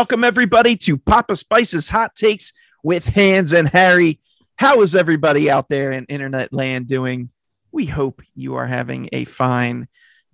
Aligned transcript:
Welcome, 0.00 0.24
everybody, 0.24 0.76
to 0.76 0.96
Papa 0.96 1.36
Spice's 1.36 1.90
Hot 1.90 2.14
Takes 2.14 2.54
with 2.82 3.06
Hans 3.06 3.52
and 3.52 3.68
Harry. 3.68 4.18
How 4.56 4.80
is 4.80 4.94
everybody 4.94 5.50
out 5.50 5.68
there 5.68 5.92
in 5.92 6.06
internet 6.06 6.54
land 6.54 6.88
doing? 6.88 7.28
We 7.70 7.84
hope 7.84 8.22
you 8.34 8.54
are 8.54 8.66
having 8.66 9.10
a 9.12 9.26
fine 9.26 9.88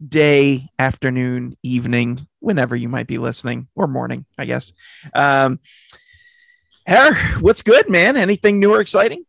day, 0.09 0.69
afternoon, 0.79 1.57
evening, 1.65 2.29
whenever 2.39 2.77
you 2.77 2.89
might 2.89 3.09
be 3.09 3.19
listening, 3.19 3.67
or 3.75 3.89
morning, 3.89 4.25
I 4.39 4.45
guess. 4.45 4.73
Um, 5.13 5.59
Harry, 6.87 7.17
what's 7.41 7.63
good, 7.63 7.91
man? 7.91 8.17
Anything 8.17 8.61
new 8.61 8.73
or 8.73 8.81
exciting? 8.81 9.25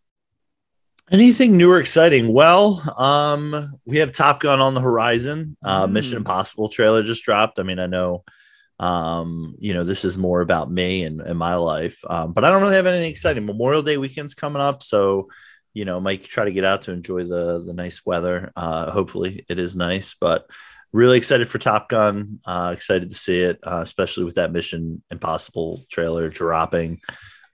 Anything 1.11 1.57
new 1.57 1.71
or 1.71 1.79
exciting? 1.79 2.31
Well, 2.31 2.83
um, 2.95 3.79
we 3.85 3.97
have 3.97 4.11
Top 4.11 4.41
Gun 4.41 4.61
on 4.61 4.75
the 4.75 4.81
horizon. 4.81 5.57
Uh, 5.65 5.87
Mm. 5.87 5.93
Mission 5.93 6.17
Impossible 6.17 6.69
trailer 6.69 7.01
just 7.01 7.23
dropped. 7.23 7.57
I 7.57 7.63
mean, 7.63 7.79
I 7.79 7.87
know, 7.87 8.23
um, 8.79 9.55
you 9.59 9.73
know, 9.73 9.83
this 9.83 10.05
is 10.05 10.17
more 10.17 10.41
about 10.41 10.71
me 10.71 11.03
and, 11.03 11.19
and 11.21 11.37
my 11.37 11.55
life, 11.55 11.99
um, 12.07 12.33
but 12.33 12.43
I 12.43 12.51
don't 12.51 12.61
really 12.61 12.75
have 12.75 12.87
anything 12.87 13.11
exciting. 13.11 13.45
Memorial 13.45 13.81
Day 13.81 13.97
weekend's 13.97 14.33
coming 14.33 14.61
up, 14.61 14.83
so 14.83 15.29
you 15.73 15.85
know, 15.85 15.99
might 15.99 16.23
try 16.23 16.45
to 16.45 16.51
get 16.51 16.65
out 16.65 16.83
to 16.83 16.91
enjoy 16.91 17.23
the 17.23 17.59
the 17.59 17.73
nice 17.73 18.05
weather. 18.05 18.51
Uh, 18.55 18.89
hopefully, 18.91 19.45
it 19.47 19.59
is 19.59 19.75
nice, 19.75 20.15
but 20.19 20.49
really 20.91 21.17
excited 21.17 21.47
for 21.47 21.59
Top 21.59 21.89
Gun. 21.89 22.39
Uh, 22.45 22.71
excited 22.73 23.09
to 23.09 23.15
see 23.15 23.41
it, 23.41 23.59
uh, 23.63 23.81
especially 23.83 24.25
with 24.25 24.35
that 24.35 24.51
Mission 24.51 25.03
Impossible 25.11 25.85
trailer 25.89 26.29
dropping. 26.29 27.01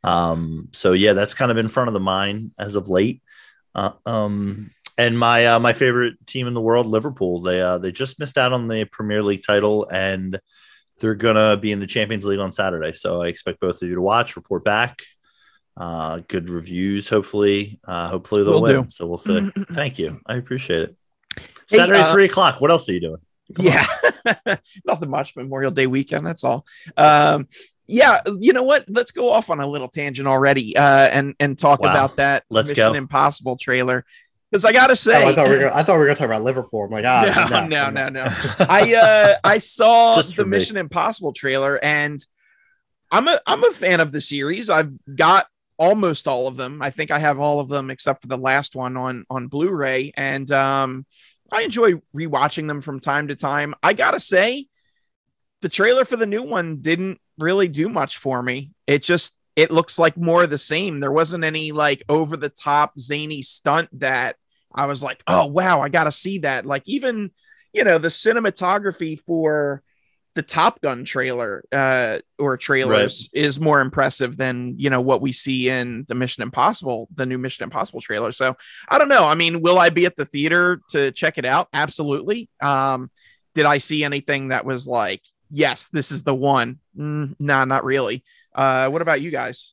Um, 0.04 0.70
so 0.72 0.94
yeah, 0.94 1.14
that's 1.14 1.34
kind 1.34 1.52
of 1.52 1.58
in 1.58 1.70
front 1.70 1.88
of 1.90 1.94
the 1.94 2.00
mind 2.00 2.52
as 2.58 2.76
of 2.76 2.90
late. 2.90 3.22
Uh, 3.76 3.92
um, 4.06 4.72
and 4.98 5.18
my 5.18 5.48
uh, 5.48 5.60
my 5.60 5.74
favorite 5.74 6.26
team 6.26 6.48
in 6.48 6.54
the 6.54 6.62
world, 6.62 6.86
Liverpool, 6.86 7.42
they 7.42 7.62
uh, 7.62 7.78
they 7.78 7.92
just 7.92 8.20
missed 8.20 8.38
out 8.38 8.54
on 8.54 8.68
the 8.68 8.86
Premier 8.86 9.24
League 9.24 9.44
title, 9.46 9.88
and 9.90 10.40
they're 11.04 11.16
gonna 11.16 11.58
be 11.58 11.74
in 11.74 11.82
the 11.82 11.86
Champions 11.86 12.26
League 12.26 12.40
on 12.40 12.54
Saturday. 12.54 12.94
So 12.94 13.22
I 13.22 13.28
expect 13.28 13.60
both 13.60 13.82
of 13.82 13.90
you 13.90 13.96
to 13.96 14.02
watch, 14.02 14.38
report 14.38 14.64
back. 14.64 15.02
Uh, 15.76 16.22
good 16.30 16.50
reviews, 16.50 17.10
hopefully. 17.10 17.82
Uh, 17.86 18.08
hopefully 18.08 18.44
they'll 18.44 18.54
Will 18.54 18.62
win. 18.62 18.84
do. 18.84 18.90
So 18.90 19.06
we'll 19.06 19.18
see. 19.18 19.50
Thank 19.74 20.00
you, 20.00 20.22
I 20.26 20.36
appreciate 20.36 20.84
it. 20.84 20.96
Hey, 21.70 21.78
Saturday, 21.78 22.00
uh, 22.00 22.14
three 22.14 22.26
o'clock. 22.26 22.62
What 22.62 22.72
else 22.72 22.88
are 22.88 22.94
you 22.94 23.02
doing? 23.02 23.18
Come 23.54 23.66
yeah, 23.66 23.86
nothing 24.86 25.10
much. 25.10 25.36
Memorial 25.36 25.72
Day 25.72 25.88
weekend. 25.88 26.26
That's 26.26 26.46
all. 26.46 26.66
Um, 26.96 27.48
yeah, 27.86 28.20
you 28.40 28.54
know 28.54 28.64
what? 28.64 28.86
Let's 28.88 29.12
go 29.12 29.30
off 29.30 29.50
on 29.50 29.60
a 29.60 29.68
little 29.68 29.90
tangent 29.90 30.26
already, 30.26 30.78
uh, 30.78 31.10
and 31.12 31.36
and 31.42 31.58
talk 31.60 31.82
Wow. 31.82 31.92
about 31.92 32.16
that 32.16 32.46
Let's 32.50 32.70
Mission 32.70 32.94
go. 32.94 32.98
Impossible 32.98 33.58
trailer 33.58 34.06
because 34.54 34.66
I 34.66 34.72
gotta 34.72 34.96
say, 34.96 35.24
Oh, 35.24 35.30
I 35.30 35.34
thought 35.34 35.48
we 35.48 35.54
were 35.54 35.60
gonna, 35.62 35.76
I 35.76 35.82
thought 35.82 35.94
we 35.94 36.00
were 36.02 36.06
gonna 36.06 36.16
talk 36.16 36.28
about 36.28 36.44
Liverpool. 36.44 36.84
I'm 36.84 36.92
like, 36.92 37.06
ah, 37.06 37.66
no, 37.68 37.90
no, 37.90 37.90
no, 37.90 38.10
no. 38.10 38.36
I 38.60 38.94
uh 38.94 39.36
I 39.44 39.58
saw 39.58 40.22
the 40.22 40.46
me. 40.46 40.52
Mission 40.52 40.78
Impossible 40.78 41.34
trailer 41.34 41.84
and 41.84 42.24
I'm 43.12 43.28
a 43.28 43.42
I'm 43.48 43.64
a 43.64 43.72
fan 43.72 44.00
of 44.00 44.12
the 44.12 44.22
series. 44.22 44.70
I've 44.70 44.94
got 45.16 45.48
almost 45.78 46.28
all 46.28 46.46
of 46.46 46.56
them. 46.56 46.84
I 46.84 46.92
think 46.92 47.10
I 47.10 47.18
have 47.18 47.40
all 47.40 47.62
of 47.62 47.68
them 47.68 47.90
except 47.90 48.22
for 48.22 48.28
the 48.28 48.38
last 48.38 48.76
one 48.76 48.96
on 48.96 49.26
on 49.28 49.48
Blu-ray 49.48 50.12
and 50.16 50.52
um 50.52 51.08
I 51.52 51.64
enjoy 51.64 51.94
rewatching 52.16 52.68
them 52.68 52.82
from 52.82 53.00
time 53.00 53.30
to 53.30 53.36
time. 53.36 53.74
I 53.82 53.94
got 53.94 54.12
to 54.12 54.20
say 54.20 54.68
the 55.62 55.70
trailer 55.70 56.06
for 56.06 56.16
the 56.16 56.28
new 56.28 56.44
one 56.44 56.78
didn't 56.82 57.20
really 57.40 57.68
do 57.68 57.90
much 57.90 58.20
for 58.20 58.44
me. 58.44 58.70
It 58.86 59.02
just 59.02 59.36
it 59.56 59.72
looks 59.72 59.98
like 59.98 60.16
more 60.16 60.44
of 60.44 60.52
the 60.52 60.60
same. 60.60 61.00
There 61.00 61.12
wasn't 61.12 61.44
any 61.44 61.72
like 61.72 62.04
over 62.08 62.38
the 62.38 62.50
top 62.50 63.00
zany 63.00 63.42
stunt 63.42 63.90
that 64.00 64.36
I 64.74 64.86
was 64.86 65.04
like, 65.04 65.24
"Oh 65.28 65.46
wow, 65.46 65.82
I 65.82 65.90
got 65.90 66.06
to 66.06 66.12
see 66.12 66.40
that." 66.40 66.66
Like 66.66 66.84
even 66.86 67.32
you 67.74 67.84
know 67.84 67.98
the 67.98 68.10
cinematography 68.10 69.20
for 69.20 69.84
the 70.36 70.42
Top 70.42 70.82
Gun 70.82 71.06
trailer 71.06 71.64
uh, 71.72 72.20
or 72.40 72.58
trailers 72.58 73.30
is 73.34 73.60
more 73.60 73.82
impressive 73.82 74.36
than 74.36 74.76
you 74.80 74.90
know 74.90 75.02
what 75.02 75.22
we 75.22 75.32
see 75.32 75.70
in 75.70 76.06
the 76.08 76.16
Mission 76.16 76.44
Impossible, 76.44 77.08
the 77.14 77.26
new 77.26 77.38
Mission 77.38 77.64
Impossible 77.64 78.02
trailer. 78.02 78.32
So 78.32 78.56
I 78.90 78.98
don't 78.98 79.10
know. 79.10 79.26
I 79.26 79.36
mean, 79.36 79.62
will 79.62 79.78
I 79.78 79.90
be 79.90 80.06
at 80.06 80.16
the 80.16 80.26
theater 80.26 80.82
to 80.90 81.12
check 81.12 81.38
it 81.38 81.46
out? 81.46 81.68
Absolutely. 81.74 82.50
Um, 82.62 83.12
did 83.54 83.66
I 83.66 83.78
see 83.78 84.04
anything 84.04 84.48
that 84.48 84.66
was 84.66 84.88
like, 84.88 85.22
yes, 85.52 85.90
this 85.90 86.12
is 86.12 86.24
the 86.24 86.36
one? 86.36 86.80
Mm, 86.98 87.36
nah, 87.40 87.66
not 87.66 87.84
really. 87.86 88.24
Uh, 88.56 88.90
what 88.90 89.02
about 89.02 89.22
you 89.22 89.30
guys? 89.30 89.73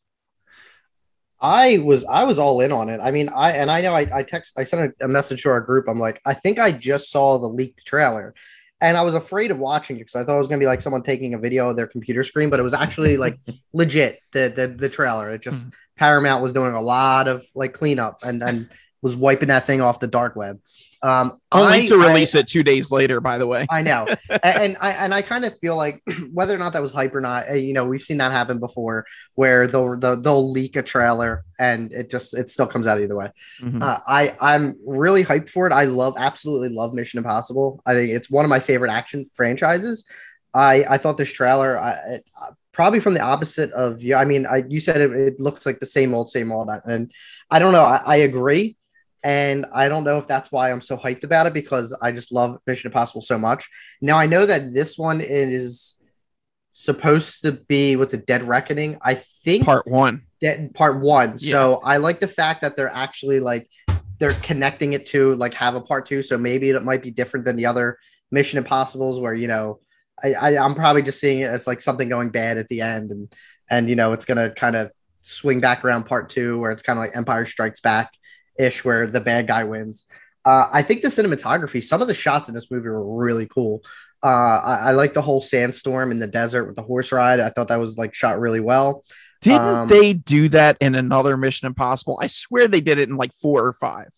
I 1.40 1.78
was 1.78 2.04
I 2.04 2.24
was 2.24 2.38
all 2.38 2.60
in 2.60 2.72
on 2.72 2.88
it. 2.88 3.00
I 3.02 3.10
mean, 3.10 3.30
I 3.30 3.52
and 3.52 3.70
I 3.70 3.80
know 3.80 3.94
I, 3.94 4.18
I 4.18 4.22
text 4.22 4.58
I 4.58 4.64
sent 4.64 4.94
a, 5.00 5.06
a 5.06 5.08
message 5.08 5.42
to 5.42 5.50
our 5.50 5.60
group. 5.60 5.88
I'm 5.88 5.98
like, 5.98 6.20
I 6.24 6.34
think 6.34 6.58
I 6.58 6.72
just 6.72 7.10
saw 7.10 7.38
the 7.38 7.48
leaked 7.48 7.86
trailer. 7.86 8.34
And 8.82 8.96
I 8.96 9.02
was 9.02 9.14
afraid 9.14 9.50
of 9.50 9.58
watching 9.58 9.96
it 9.96 10.00
because 10.00 10.16
I 10.16 10.24
thought 10.24 10.36
it 10.36 10.38
was 10.38 10.48
gonna 10.48 10.60
be 10.60 10.66
like 10.66 10.80
someone 10.80 11.02
taking 11.02 11.34
a 11.34 11.38
video 11.38 11.70
of 11.70 11.76
their 11.76 11.86
computer 11.86 12.24
screen, 12.24 12.50
but 12.50 12.60
it 12.60 12.62
was 12.62 12.74
actually 12.74 13.16
like 13.16 13.38
legit 13.72 14.20
the, 14.32 14.52
the 14.54 14.68
the 14.68 14.88
trailer. 14.88 15.30
It 15.30 15.42
just 15.42 15.64
hmm. 15.64 15.70
Paramount 15.96 16.42
was 16.42 16.52
doing 16.52 16.74
a 16.74 16.82
lot 16.82 17.28
of 17.28 17.44
like 17.54 17.72
cleanup 17.72 18.20
and 18.22 18.42
and 18.42 18.68
was 19.02 19.16
wiping 19.16 19.48
that 19.48 19.66
thing 19.66 19.80
off 19.80 20.00
the 20.00 20.06
dark 20.06 20.36
web. 20.36 20.60
Um 21.02 21.38
Only 21.50 21.82
I- 21.82 21.86
to 21.86 21.94
I- 22.02 22.06
release 22.08 22.34
it 22.34 22.46
two 22.46 22.62
days 22.62 22.90
later, 22.90 23.20
by 23.20 23.38
the 23.38 23.46
way. 23.46 23.66
I 23.70 23.80
know, 23.82 24.06
and, 24.28 24.40
and 24.44 24.76
I 24.80 24.90
and 24.92 25.14
I 25.14 25.22
kind 25.22 25.44
of 25.46 25.58
feel 25.58 25.74
like 25.76 26.02
whether 26.32 26.54
or 26.54 26.58
not 26.58 26.74
that 26.74 26.82
was 26.82 26.92
hype 26.92 27.14
or 27.14 27.20
not, 27.20 27.48
uh, 27.50 27.54
you 27.54 27.72
know, 27.72 27.86
we've 27.86 28.02
seen 28.02 28.18
that 28.18 28.32
happen 28.32 28.58
before, 28.58 29.06
where 29.34 29.66
they'll 29.66 29.96
they'll, 29.98 30.20
they'll 30.20 30.50
leak 30.50 30.76
a 30.76 30.82
trailer 30.82 31.44
and 31.58 31.92
it 31.92 32.10
just 32.10 32.36
it 32.36 32.50
still 32.50 32.66
comes 32.66 32.86
out 32.86 33.00
either 33.00 33.16
way. 33.16 33.30
Mhm. 33.62 33.80
Uh, 33.82 33.98
I 34.06 34.36
I'm 34.40 34.76
really 34.86 35.24
hyped 35.24 35.48
for 35.48 35.66
it. 35.66 35.72
I 35.72 35.84
love 35.84 36.14
absolutely 36.18 36.68
love 36.68 36.92
Mission 36.92 37.18
Impossible. 37.18 37.82
I 37.86 37.94
think 37.94 38.10
it's 38.12 38.30
one 38.30 38.44
of 38.44 38.48
my 38.50 38.60
favorite 38.60 38.90
action 38.92 39.26
franchises. 39.34 40.04
I 40.52 40.84
I 40.88 40.98
thought 40.98 41.16
this 41.16 41.32
trailer, 41.32 41.78
I, 41.78 41.92
it, 42.16 42.24
uh, 42.40 42.50
probably 42.72 43.00
from 43.00 43.14
the 43.14 43.20
opposite 43.20 43.70
of 43.72 44.02
you. 44.02 44.14
I 44.16 44.24
mean, 44.24 44.46
I 44.46 44.64
you 44.68 44.80
said 44.80 45.00
it, 45.00 45.12
it 45.12 45.40
looks 45.40 45.64
like 45.64 45.80
the 45.80 45.86
same 45.86 46.12
old 46.14 46.28
same 46.28 46.50
old, 46.52 46.68
and 46.84 47.10
I 47.50 47.58
don't 47.58 47.72
know. 47.72 47.84
I, 47.84 48.02
I 48.04 48.16
agree. 48.16 48.76
And 49.22 49.66
I 49.72 49.88
don't 49.88 50.04
know 50.04 50.16
if 50.16 50.26
that's 50.26 50.50
why 50.50 50.70
I'm 50.72 50.80
so 50.80 50.96
hyped 50.96 51.24
about 51.24 51.46
it 51.46 51.52
because 51.52 51.96
I 52.00 52.12
just 52.12 52.32
love 52.32 52.58
Mission 52.66 52.88
Impossible 52.88 53.22
so 53.22 53.38
much. 53.38 53.68
Now 54.00 54.18
I 54.18 54.26
know 54.26 54.46
that 54.46 54.72
this 54.72 54.96
one 54.96 55.20
is 55.20 56.00
supposed 56.72 57.42
to 57.42 57.52
be 57.52 57.96
what's 57.96 58.14
a 58.14 58.18
Dead 58.18 58.44
Reckoning. 58.44 58.98
I 59.02 59.14
think 59.14 59.64
Part 59.64 59.86
one. 59.86 60.26
Dead 60.40 60.72
part 60.72 61.00
one. 61.00 61.38
So 61.38 61.82
I 61.84 61.98
like 61.98 62.20
the 62.20 62.28
fact 62.28 62.62
that 62.62 62.74
they're 62.74 62.88
actually 62.88 63.40
like 63.40 63.68
they're 64.18 64.30
connecting 64.30 64.94
it 64.94 65.06
to 65.06 65.34
like 65.34 65.54
have 65.54 65.74
a 65.74 65.80
part 65.80 66.06
two. 66.06 66.22
So 66.22 66.38
maybe 66.38 66.70
it 66.70 66.82
might 66.82 67.02
be 67.02 67.10
different 67.10 67.44
than 67.44 67.56
the 67.56 67.66
other 67.66 67.98
Mission 68.30 68.58
Impossibles 68.58 69.20
where 69.20 69.34
you 69.34 69.48
know 69.48 69.80
I, 70.22 70.32
I 70.34 70.64
I'm 70.64 70.74
probably 70.74 71.02
just 71.02 71.20
seeing 71.20 71.40
it 71.40 71.50
as 71.50 71.66
like 71.66 71.80
something 71.80 72.08
going 72.08 72.30
bad 72.30 72.56
at 72.56 72.68
the 72.68 72.80
end 72.80 73.10
and 73.10 73.32
and 73.68 73.88
you 73.88 73.96
know 73.96 74.12
it's 74.12 74.24
gonna 74.24 74.50
kind 74.50 74.76
of 74.76 74.90
swing 75.22 75.60
back 75.60 75.84
around 75.84 76.04
part 76.04 76.30
two 76.30 76.58
where 76.58 76.70
it's 76.70 76.82
kind 76.82 76.98
of 76.98 77.04
like 77.04 77.16
Empire 77.16 77.44
Strikes 77.44 77.80
Back 77.80 78.12
ish 78.58 78.84
where 78.84 79.06
the 79.06 79.20
bad 79.20 79.46
guy 79.46 79.64
wins. 79.64 80.06
Uh, 80.44 80.68
I 80.72 80.82
think 80.82 81.02
the 81.02 81.08
cinematography, 81.08 81.82
some 81.82 82.00
of 82.00 82.08
the 82.08 82.14
shots 82.14 82.48
in 82.48 82.54
this 82.54 82.70
movie 82.70 82.88
were 82.88 83.16
really 83.16 83.46
cool. 83.46 83.82
Uh, 84.22 84.26
I, 84.28 84.76
I 84.76 84.90
like 84.92 85.12
the 85.12 85.22
whole 85.22 85.40
sandstorm 85.40 86.10
in 86.10 86.18
the 86.18 86.26
desert 86.26 86.64
with 86.66 86.76
the 86.76 86.82
horse 86.82 87.12
ride. 87.12 87.40
I 87.40 87.50
thought 87.50 87.68
that 87.68 87.78
was 87.80 87.98
like 87.98 88.14
shot 88.14 88.38
really 88.40 88.60
well. 88.60 89.04
Didn't 89.42 89.60
Um, 89.60 89.88
they 89.88 90.12
do 90.12 90.48
that 90.50 90.76
in 90.80 90.94
another 90.94 91.36
Mission 91.36 91.66
Impossible? 91.66 92.18
I 92.20 92.26
swear 92.26 92.68
they 92.68 92.80
did 92.82 92.98
it 92.98 93.08
in 93.08 93.16
like 93.16 93.32
four 93.32 93.64
or 93.66 93.72
five. 93.72 94.08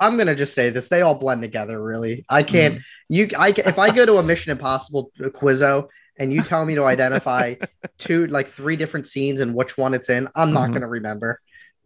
I'm 0.00 0.16
gonna 0.18 0.34
just 0.34 0.54
say 0.54 0.70
this: 0.70 0.88
they 0.88 1.02
all 1.02 1.14
blend 1.14 1.40
together. 1.42 1.82
Really, 1.82 2.24
I 2.28 2.42
can't. 2.42 2.80
You, 3.08 3.30
I 3.38 3.54
if 3.56 3.78
I 3.78 3.90
go 3.94 4.04
to 4.04 4.16
a 4.18 4.22
Mission 4.22 4.50
Impossible 4.52 5.10
quizzo 5.20 5.88
and 6.18 6.32
you 6.32 6.42
tell 6.42 6.64
me 6.64 6.74
to 6.74 6.84
identify 6.84 7.54
two, 7.98 8.26
like 8.26 8.48
three 8.48 8.76
different 8.76 9.06
scenes 9.06 9.40
and 9.40 9.54
which 9.54 9.78
one 9.78 9.94
it's 9.94 10.10
in, 10.10 10.28
I'm 10.34 10.52
not 10.52 10.68
Mhm. 10.70 10.74
gonna 10.74 10.88
remember. 10.88 11.40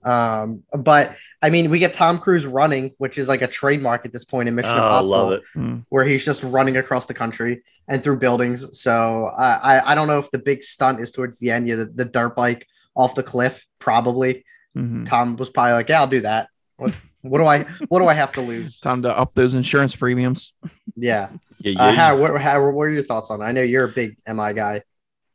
Um, 0.04 0.62
but 0.78 1.16
I 1.42 1.50
mean, 1.50 1.70
we 1.70 1.78
get 1.78 1.92
Tom 1.92 2.18
Cruise 2.18 2.46
running, 2.46 2.92
which 2.98 3.18
is 3.18 3.28
like 3.28 3.42
a 3.42 3.46
trademark 3.48 4.04
at 4.06 4.12
this 4.12 4.24
point 4.24 4.48
in 4.48 4.54
Mission 4.54 4.72
Oh, 4.72 4.76
Impossible, 4.76 5.10
love 5.10 5.32
it. 5.32 5.42
Mm. 5.56 5.84
where 5.88 6.04
he's 6.04 6.24
just 6.24 6.42
running 6.42 6.76
across 6.76 7.06
the 7.06 7.14
country 7.14 7.62
and 7.88 8.02
through 8.02 8.18
buildings. 8.18 8.80
So 8.80 9.26
I, 9.26 9.76
I, 9.78 9.92
I 9.92 9.94
don't 9.94 10.06
know 10.06 10.18
if 10.18 10.30
the 10.30 10.38
big 10.38 10.62
stunt 10.62 11.00
is 11.00 11.10
towards 11.12 11.38
the 11.40 11.50
end. 11.50 11.68
You 11.68 11.76
know, 11.76 11.84
the, 11.84 11.90
the 11.90 12.04
dirt 12.04 12.36
bike 12.36 12.66
off 12.94 13.14
the 13.14 13.22
cliff, 13.22 13.66
probably. 13.78 14.44
Mhm. 14.76 15.06
Tom 15.06 15.36
was 15.36 15.50
probably 15.50 15.72
like, 15.72 15.88
"Yeah, 15.88 16.00
I'll 16.00 16.06
do 16.06 16.20
that." 16.20 16.48
What, 16.76 16.94
what 17.22 17.38
do 17.38 17.44
I 17.46 17.64
what 17.88 17.98
do 17.98 18.06
I 18.06 18.14
have 18.14 18.32
to 18.32 18.40
lose? 18.40 18.78
Time 18.80 19.02
to 19.02 19.16
up 19.18 19.34
those 19.34 19.54
insurance 19.54 19.96
premiums. 19.96 20.52
Yeah. 20.96 21.30
Yeah, 21.60 21.82
Uh, 21.82 21.86
yeah, 21.88 21.92
how, 21.92 22.16
what, 22.16 22.40
how, 22.40 22.70
what 22.70 22.82
are 22.84 22.90
your 22.90 23.02
thoughts 23.02 23.30
on 23.32 23.40
it? 23.40 23.44
I 23.44 23.50
know 23.50 23.62
you're 23.62 23.86
a 23.86 23.88
big 23.92 24.16
MI 24.28 24.52
guy. 24.52 24.82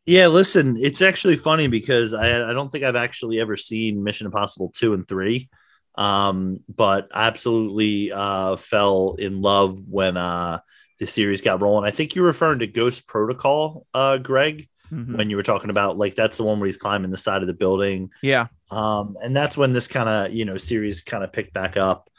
Yeah, 0.06 0.28
listen, 0.28 0.78
it's 0.82 1.02
actually 1.02 1.38
funny 1.38 1.68
because 1.68 2.14
I 2.14 2.50
I 2.50 2.54
don't 2.54 2.68
think 2.70 2.84
I've 2.84 2.96
actually 2.98 3.40
ever 3.40 3.56
seen 3.56 4.04
Mission 4.04 4.26
Impossible 4.28 4.72
2 4.76 4.94
and 4.94 5.08
3. 5.08 5.50
Um, 5.96 6.60
but 6.68 7.08
I 7.14 7.28
absolutely 7.28 8.12
uh 8.12 8.56
fell 8.58 9.16
in 9.18 9.42
love 9.42 9.78
when 9.90 10.18
uh 10.18 10.60
the 11.00 11.08
series 11.08 11.42
got 11.42 11.62
rolling. 11.62 11.86
I 11.88 11.92
think 11.92 12.16
you're 12.16 12.26
referring 12.26 12.60
to 12.60 12.68
Ghost 12.68 13.08
Protocol, 13.08 13.86
uh, 13.94 14.18
Greg, 14.18 14.68
Mhm. 14.92 15.18
when 15.18 15.30
you 15.30 15.38
were 15.38 15.44
talking 15.44 15.70
about 15.70 15.98
like 15.98 16.16
that's 16.16 16.38
the 16.38 16.44
one 16.44 16.60
where 16.60 16.68
he's 16.68 16.78
climbing 16.78 17.10
the 17.12 17.18
side 17.18 17.42
of 17.42 17.48
the 17.48 17.54
building. 17.54 18.10
Yeah. 18.22 18.48
Um, 18.72 19.18
and 19.24 19.36
that's 19.36 19.56
when 19.58 19.72
this 19.74 19.88
kind 19.88 20.10
of 20.10 20.34
you 20.34 20.44
know 20.46 20.58
series 20.58 21.02
kind 21.02 21.24
of 21.24 21.32
picked 21.32 21.54
back 21.54 21.78
up 21.78 22.10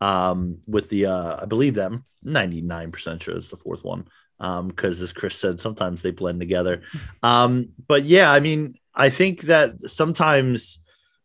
um 0.00 0.58
with 0.66 0.88
the 0.88 1.06
uh 1.06 1.42
I 1.42 1.44
believe 1.44 1.74
them 1.74 2.04
99% 2.24 3.22
sure 3.22 3.36
it's 3.36 3.50
the 3.50 3.56
fourth 3.56 3.84
one. 3.84 4.06
Um 4.44 4.68
because 4.68 5.00
as 5.00 5.12
chris 5.12 5.36
said 5.36 5.58
sometimes 5.60 6.02
they 6.02 6.10
blend 6.10 6.38
together. 6.40 6.82
Um 7.22 7.50
but 7.90 8.02
yeah 8.04 8.28
i 8.36 8.40
mean 8.40 8.60
i 8.94 9.08
think 9.18 9.42
that 9.52 9.68
sometimes 10.00 10.80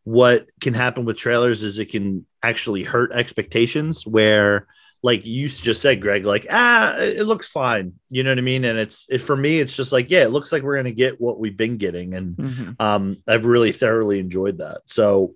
what 0.06 0.48
can 0.64 0.74
happen 0.74 1.06
with 1.06 1.18
trailers 1.18 1.62
is 1.64 1.78
it 1.80 1.90
can 1.96 2.26
actually 2.42 2.84
hurt 2.84 3.12
expectations 3.12 4.08
where 4.08 4.66
like 5.10 5.26
you 5.26 5.48
just 5.48 5.82
said 5.82 6.02
greg 6.02 6.26
like 6.26 6.46
ah 6.50 6.96
it 6.98 7.26
looks 7.26 7.48
fine. 7.50 7.94
You 8.10 8.24
know 8.24 8.32
what 8.32 8.38
i 8.38 8.42
mean? 8.54 8.64
And 8.66 8.78
it's 8.80 9.06
it, 9.10 9.20
for 9.28 9.36
me 9.46 9.60
it's 9.64 9.76
just 9.76 9.92
like 9.94 10.10
yeah 10.10 10.24
it 10.28 10.32
looks 10.36 10.52
like 10.52 10.64
we're 10.64 10.76
gonna 10.78 10.92
get 11.06 11.22
what 11.26 11.40
we've 11.40 11.56
been 11.66 11.78
getting. 11.78 12.14
And 12.18 12.28
Mhm. 12.38 12.76
um 12.88 13.04
i've 13.28 13.46
really 13.46 13.72
thoroughly 13.72 14.20
enjoyed 14.20 14.58
that. 14.60 14.82
So 14.88 15.36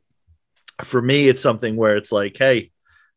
for 0.82 1.02
me 1.02 1.30
it's 1.30 1.42
something 1.42 1.76
where 1.78 1.96
it's 1.98 2.12
like 2.12 2.36
hey 2.38 2.72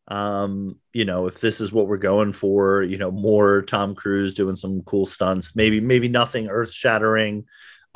um 0.08 0.79
you 0.93 1.05
know 1.05 1.26
if 1.26 1.41
this 1.41 1.61
is 1.61 1.73
what 1.73 1.88
we're 1.88 1.97
going 1.97 2.32
for 2.32 2.82
you 2.82 2.97
know 2.97 3.11
more 3.11 3.62
tom 3.62 3.94
cruise 3.94 4.35
doing 4.35 4.55
some 4.55 4.82
cool 4.82 5.05
stunts 5.06 5.56
maybe 5.56 5.81
maybe 5.81 6.08
nothing 6.08 6.49
earth 6.49 6.73
shattering 6.73 7.44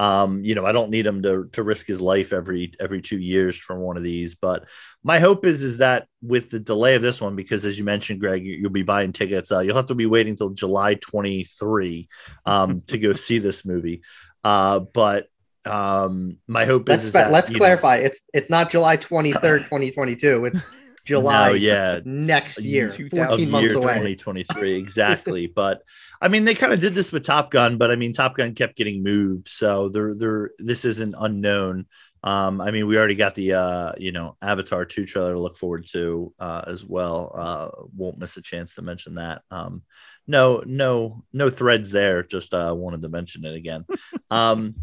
um 0.01 0.43
you 0.43 0.57
know 0.57 0.67
i 0.67 0.73
don't 0.73 0.91
need 0.91 1.07
him 1.07 1.23
to 1.23 1.49
to 1.53 1.63
risk 1.63 1.87
his 1.87 2.01
life 2.01 2.33
every 2.33 2.73
every 2.81 3.01
two 3.01 3.19
years 3.19 3.57
from 3.57 3.79
one 3.79 3.97
of 3.97 4.03
these 4.03 4.35
but 4.35 4.67
my 5.05 5.21
hope 5.21 5.45
is 5.45 5.63
is 5.63 5.79
that 5.79 6.09
with 6.21 6.51
the 6.51 6.59
delay 6.59 6.97
of 6.97 7.03
this 7.03 7.21
one 7.21 7.37
because 7.37 7.65
as 7.65 7.79
you 7.79 7.85
mentioned 7.85 8.19
greg 8.19 8.45
you, 8.45 8.55
you'll 8.55 8.71
be 8.71 8.83
buying 8.83 9.13
tickets 9.13 9.53
uh, 9.53 9.61
you'll 9.61 9.77
have 9.77 9.87
to 9.87 9.95
be 9.95 10.07
waiting 10.07 10.33
until 10.33 10.51
july 10.51 10.95
23 10.95 12.09
um 12.45 12.81
to 12.89 12.99
go 12.99 13.13
see 13.13 13.39
this 13.39 13.65
movie 13.65 14.03
uh 14.43 14.81
but 14.81 15.29
um 15.65 16.39
my 16.49 16.65
hope 16.65 16.89
Let's 16.89 17.03
is, 17.03 17.07
is 17.09 17.13
that, 17.13 17.31
let's 17.31 17.51
you 17.51 17.55
know- 17.55 17.59
clarify. 17.59 17.97
It's 17.97 18.23
it's 18.33 18.49
not 18.49 18.71
July 18.71 18.97
23rd, 18.97 19.65
2022. 19.65 20.47
It's 20.47 20.65
July 21.05 21.49
no, 21.49 21.55
yeah. 21.55 22.01
next 22.05 22.61
year, 22.63 22.91
14 22.91 23.51
months 23.51 23.73
year 23.73 23.77
away. 23.77 24.15
2023 24.15 24.77
exactly. 24.77 25.47
But 25.47 25.83
i 26.21 26.29
mean 26.29 26.45
they 26.45 26.55
kind 26.55 26.73
of 26.73 26.81
did 26.81 26.95
this 26.95 27.13
with 27.13 27.25
top 27.25 27.51
gun 27.51 27.79
but 27.79 27.91
i 27.91 27.97
mean 27.97 28.13
top 28.13 28.37
gun 28.37 28.55
kept 28.55 28.77
getting 28.77 29.03
moved 29.03 29.49
so 29.49 29.89
they're 29.89 30.15
they're 30.15 30.51
this 30.59 30.85
isn't 30.85 31.15
unknown. 31.19 31.87
Um 32.23 32.61
i 32.61 32.71
mean 32.71 32.87
we 32.87 32.99
already 32.99 33.15
got 33.15 33.35
the 33.35 33.55
uh 33.55 33.93
you 33.97 34.13
know 34.13 34.37
avatar 34.43 34.85
2 34.85 35.07
trailer 35.07 35.35
to 35.35 35.41
look 35.41 35.57
forward 35.57 35.87
to 35.93 36.35
uh 36.39 36.63
as 36.67 36.85
well. 36.85 37.33
Uh 37.35 37.87
won't 37.97 38.19
miss 38.19 38.37
a 38.37 38.43
chance 38.43 38.75
to 38.75 38.83
mention 38.83 39.15
that. 39.15 39.43
Um 39.51 39.83
no 40.27 40.63
no 40.67 41.25
no 41.33 41.49
threads 41.49 41.91
there 41.91 42.23
just 42.23 42.53
uh 42.53 42.75
wanted 42.77 43.03
to 43.03 43.09
mention 43.09 43.45
it 43.47 43.55
again. 43.55 43.87
Um 44.31 44.75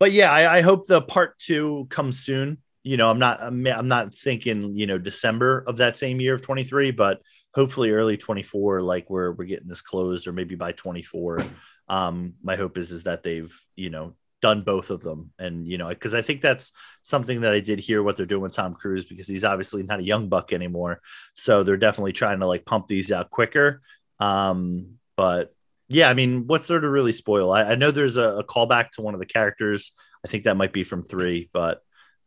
but 0.00 0.10
yeah 0.10 0.32
I, 0.32 0.58
I 0.58 0.60
hope 0.62 0.86
the 0.86 1.00
part 1.00 1.38
two 1.38 1.86
comes 1.90 2.18
soon 2.18 2.58
you 2.84 2.96
know 2.96 3.10
i'm 3.10 3.18
not 3.18 3.42
I'm, 3.42 3.88
not 3.88 4.14
thinking 4.14 4.74
you 4.76 4.86
know 4.86 4.98
december 4.98 5.64
of 5.66 5.78
that 5.78 5.96
same 5.96 6.20
year 6.20 6.34
of 6.34 6.42
23 6.42 6.92
but 6.92 7.20
hopefully 7.52 7.90
early 7.90 8.16
24 8.16 8.82
like 8.82 9.10
we're 9.10 9.32
we're 9.32 9.46
getting 9.46 9.66
this 9.66 9.82
closed 9.82 10.28
or 10.28 10.32
maybe 10.32 10.54
by 10.54 10.70
24 10.70 11.44
um 11.88 12.34
my 12.42 12.54
hope 12.54 12.78
is 12.78 12.92
is 12.92 13.04
that 13.04 13.22
they've 13.22 13.52
you 13.74 13.90
know 13.90 14.14
done 14.44 14.60
both 14.60 14.90
of 14.90 15.00
them. 15.00 15.32
And 15.38 15.66
you 15.66 15.78
know 15.78 15.88
because 15.88 16.12
i 16.12 16.20
think 16.20 16.42
that's 16.42 16.70
something 17.00 17.40
that 17.40 17.54
i 17.54 17.60
did 17.60 17.78
hear 17.78 18.02
what 18.02 18.16
they're 18.16 18.26
doing 18.26 18.42
with 18.42 18.52
tom 18.52 18.74
cruise 18.74 19.06
because 19.06 19.26
he's 19.26 19.42
obviously 19.42 19.82
not 19.84 20.00
a 20.00 20.04
young 20.04 20.28
buck 20.28 20.52
anymore. 20.52 21.00
So 21.32 21.62
they're 21.62 21.78
definitely 21.78 22.12
trying 22.12 22.40
to 22.40 22.46
like 22.46 22.66
pump 22.66 22.86
these 22.86 23.10
out 23.10 23.30
quicker. 23.30 23.80
Um 24.20 24.98
but 25.16 25.54
yeah 25.88 26.10
i 26.10 26.14
mean 26.14 26.46
what's 26.46 26.66
there 26.66 26.78
to 26.78 26.90
really 26.90 27.12
spoil? 27.12 27.52
I, 27.52 27.62
I 27.62 27.74
know 27.76 27.90
there's 27.90 28.18
a, 28.18 28.40
a 28.40 28.44
callback 28.44 28.90
to 28.92 29.02
one 29.02 29.14
of 29.14 29.20
the 29.20 29.26
characters. 29.26 29.92
I 30.22 30.28
think 30.28 30.44
that 30.44 30.58
might 30.58 30.74
be 30.74 30.84
from 30.84 31.04
three 31.04 31.48
but 31.54 31.80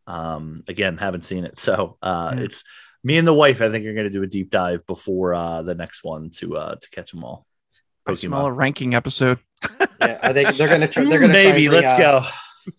um 0.08 0.64
again 0.68 0.98
haven't 0.98 1.24
seen 1.26 1.44
it 1.46 1.60
so 1.68 1.98
uh 2.02 2.34
Yeah. 2.36 2.44
it's 2.44 2.64
me 3.04 3.18
and 3.18 3.28
the 3.28 3.34
wife 3.34 3.62
i 3.62 3.70
think 3.70 3.86
are 3.86 3.94
going 3.94 4.06
to 4.08 4.10
do 4.10 4.24
a 4.24 4.28
deep 4.28 4.50
dive 4.50 4.86
before 4.88 5.34
uh 5.36 5.62
the 5.62 5.76
next 5.76 6.04
one 6.04 6.30
to 6.32 6.58
uh 6.58 6.76
to 6.76 6.90
catch 6.90 7.12
them 7.12 7.24
all 7.24 7.46
I 8.08 8.14
smell 8.14 8.48
a 8.48 8.50
Pokemon. 8.50 8.56
ranking 8.58 8.96
episode. 8.96 9.40
Yeah, 10.00 10.20
I 10.22 10.32
think 10.32 10.56
they're 10.58 10.68
gonna 10.70 10.88
try, 10.88 11.04
they're 11.06 11.20
gonna 11.20 11.34
maybe 11.34 11.68
bring, 11.68 11.82
let's 11.82 11.92
uh, 11.94 11.98
go 11.98 12.26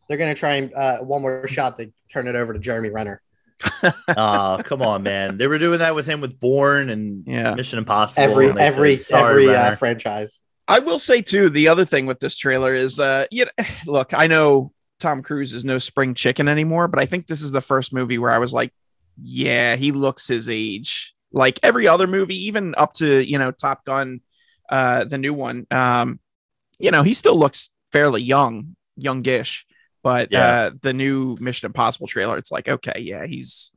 They're 0.09 0.17
gonna 0.17 0.35
try 0.35 0.55
and 0.55 0.73
uh, 0.73 0.99
one 1.01 1.21
more 1.21 1.47
shot 1.49 1.77
to 1.79 1.93
turn 2.11 2.29
it 2.29 2.37
over 2.37 2.53
to 2.53 2.59
Jeremy 2.59 2.91
Renner. 2.91 3.21
oh 4.17 4.61
come 4.65 4.83
on 4.83 5.03
man 5.03 5.37
they 5.37 5.47
were 5.49 5.59
doing 5.59 5.81
that 5.81 5.95
with 5.97 6.07
him 6.07 6.21
with 6.21 6.39
Bourne 6.39 6.91
and 6.91 7.25
Yeah. 7.27 7.55
mission 7.55 7.79
impossible 7.79 8.23
Every 8.23 8.49
every 8.59 8.99
said, 9.01 9.19
every 9.25 9.55
uh, 9.55 9.75
franchise. 9.77 10.41
I 10.69 10.79
will 10.81 10.99
say 10.99 11.23
too, 11.23 11.49
the 11.51 11.69
other 11.69 11.85
thing 11.85 12.07
with 12.07 12.21
this 12.21 12.37
trailer 12.37 12.75
is, 12.75 13.01
uh, 13.01 13.27
you 13.31 13.47
know, 13.47 13.65
look, 13.87 14.15
I 14.15 14.27
know 14.29 14.73
Tom 14.99 15.23
Cruise 15.23 15.53
is 15.53 15.65
no 15.65 15.79
spring 15.79 16.15
chicken 16.15 16.49
anymore, 16.49 16.89
but 16.89 17.01
I 17.01 17.07
think 17.07 17.27
this 17.27 17.43
is 17.43 17.53
the 17.53 17.61
first 17.61 17.93
movie 17.93 18.19
where 18.19 18.31
I 18.31 18.39
was 18.39 18.53
like, 18.53 18.73
yeah, 19.23 19.77
he 19.77 19.93
looks 19.93 20.27
his 20.27 20.49
age. 20.49 21.15
Like 21.33 21.61
every 21.63 21.87
other 21.87 22.07
movie, 22.07 22.47
even 22.47 22.75
up 22.77 22.95
to 22.95 23.21
you 23.21 23.39
know 23.39 23.51
Top 23.51 23.85
Gun, 23.85 24.21
uh, 24.71 25.05
the 25.05 25.19
new 25.19 25.35
one, 25.35 25.67
um, 25.71 26.21
you 26.79 26.91
know, 26.91 27.03
he 27.03 27.15
still 27.15 27.39
looks 27.39 27.71
fairly 27.93 28.23
young, 28.23 28.77
youngish. 28.97 29.67
But 30.03 30.29
Yeah. 30.31 30.47
uh, 30.47 30.71
the 30.81 30.93
new 30.93 31.37
Mission 31.41 31.67
Impossible 31.67 32.07
trailer, 32.07 32.39
it's 32.39 32.53
like, 32.53 32.69
okay, 32.69 33.01
yeah, 33.01 33.27
he's 33.27 33.73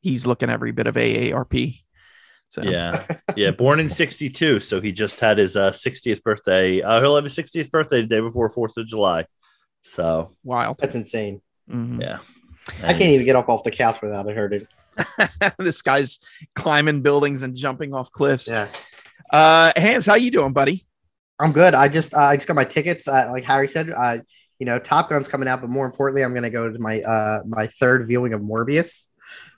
he's 0.00 0.26
looking 0.26 0.50
every 0.50 0.70
bit 0.72 0.86
of 0.86 0.96
AARP. 0.96 1.82
So 2.50 2.62
Yeah, 2.62 3.06
yeah. 3.36 3.50
Born 3.50 3.80
in 3.80 3.88
'62, 3.88 4.60
so 4.60 4.80
he 4.80 4.92
just 4.92 5.18
had 5.20 5.38
his 5.38 5.56
uh, 5.56 5.70
60th 5.70 6.22
birthday. 6.22 6.82
Uh, 6.82 7.00
he'll 7.00 7.14
have 7.16 7.24
his 7.24 7.34
60th 7.36 7.70
birthday 7.70 8.02
the 8.02 8.06
day 8.06 8.20
before 8.20 8.48
Fourth 8.50 8.76
of 8.76 8.86
July. 8.86 9.26
So 9.82 10.32
wild. 10.44 10.78
That's 10.78 10.94
insane. 10.94 11.40
Mhm. 11.70 12.00
yeah, 12.00 12.18
I 12.82 12.92
can't 12.92 13.02
even 13.10 13.26
get 13.26 13.36
up 13.36 13.48
off 13.48 13.64
the 13.64 13.70
couch 13.70 14.00
without 14.02 14.28
it 14.28 14.36
hurting. 14.36 14.66
this 15.58 15.82
guy's 15.82 16.18
climbing 16.54 17.02
buildings 17.02 17.42
and 17.42 17.56
jumping 17.56 17.94
off 17.94 18.10
cliffs. 18.12 18.48
Yeah, 18.48 18.68
Uh, 19.30 19.72
Hans, 19.76 20.06
how 20.06 20.14
you 20.14 20.30
doing, 20.30 20.52
buddy? 20.52 20.86
I'm 21.38 21.52
good. 21.52 21.74
I 21.74 21.88
just 21.88 22.14
uh, 22.14 22.18
I 22.20 22.36
just 22.36 22.46
got 22.46 22.54
my 22.54 22.64
tickets. 22.64 23.08
Uh, 23.08 23.28
like 23.32 23.44
Harry 23.44 23.66
said, 23.68 23.90
uh, 23.90 24.18
you 24.58 24.66
know, 24.66 24.78
Top 24.78 25.08
Gun's 25.08 25.26
coming 25.28 25.48
out, 25.48 25.60
but 25.60 25.70
more 25.70 25.86
importantly, 25.86 26.22
I'm 26.22 26.34
gonna 26.34 26.50
go 26.50 26.70
to 26.70 26.78
my 26.78 27.00
uh 27.02 27.42
my 27.46 27.66
third 27.66 28.06
viewing 28.06 28.32
of 28.32 28.40
Morbius. 28.40 29.06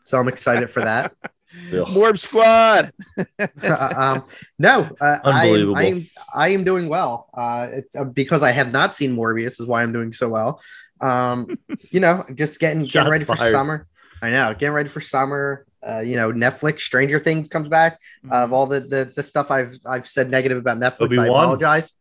So 0.02 0.18
I'm 0.18 0.28
excited 0.28 0.70
for 0.70 0.80
that. 0.84 1.12
Ugh. 1.72 1.86
Morb 1.88 2.18
Squad. 2.18 2.92
um, 3.96 4.24
no, 4.58 4.90
uh, 5.00 5.18
Unbelievable. 5.24 5.76
I 5.76 5.82
am, 5.82 5.86
I 5.86 5.90
am 5.90 6.08
I 6.34 6.48
am 6.48 6.64
doing 6.64 6.88
well. 6.88 7.28
Uh, 7.34 7.68
it's 7.72 7.96
uh, 7.96 8.04
because 8.04 8.42
I 8.42 8.50
have 8.50 8.72
not 8.72 8.94
seen 8.94 9.16
Morbius 9.16 9.60
is 9.60 9.66
why 9.66 9.82
I'm 9.82 9.92
doing 9.92 10.12
so 10.12 10.28
well. 10.28 10.60
Um, 11.00 11.58
you 11.90 12.00
know, 12.00 12.24
just 12.34 12.60
getting 12.60 12.80
getting 12.80 12.90
Shots 12.90 13.10
ready 13.10 13.24
for 13.24 13.36
summer. 13.36 13.86
I 14.22 14.30
know, 14.30 14.52
getting 14.52 14.72
ready 14.72 14.88
for 14.88 15.00
summer. 15.00 15.66
Uh, 15.86 16.00
you 16.00 16.16
know, 16.16 16.32
Netflix, 16.32 16.80
Stranger 16.80 17.18
Things 17.18 17.48
comes 17.48 17.68
back. 17.68 18.00
Of 18.30 18.52
all 18.52 18.66
the, 18.66 18.80
the 18.80 19.12
the 19.14 19.22
stuff 19.22 19.50
I've 19.50 19.78
I've 19.84 20.06
said 20.06 20.30
negative 20.30 20.58
about 20.58 20.78
Netflix, 20.78 21.18
I 21.18 21.26
Obi-Wan. 21.26 21.44
apologize. 21.44 21.92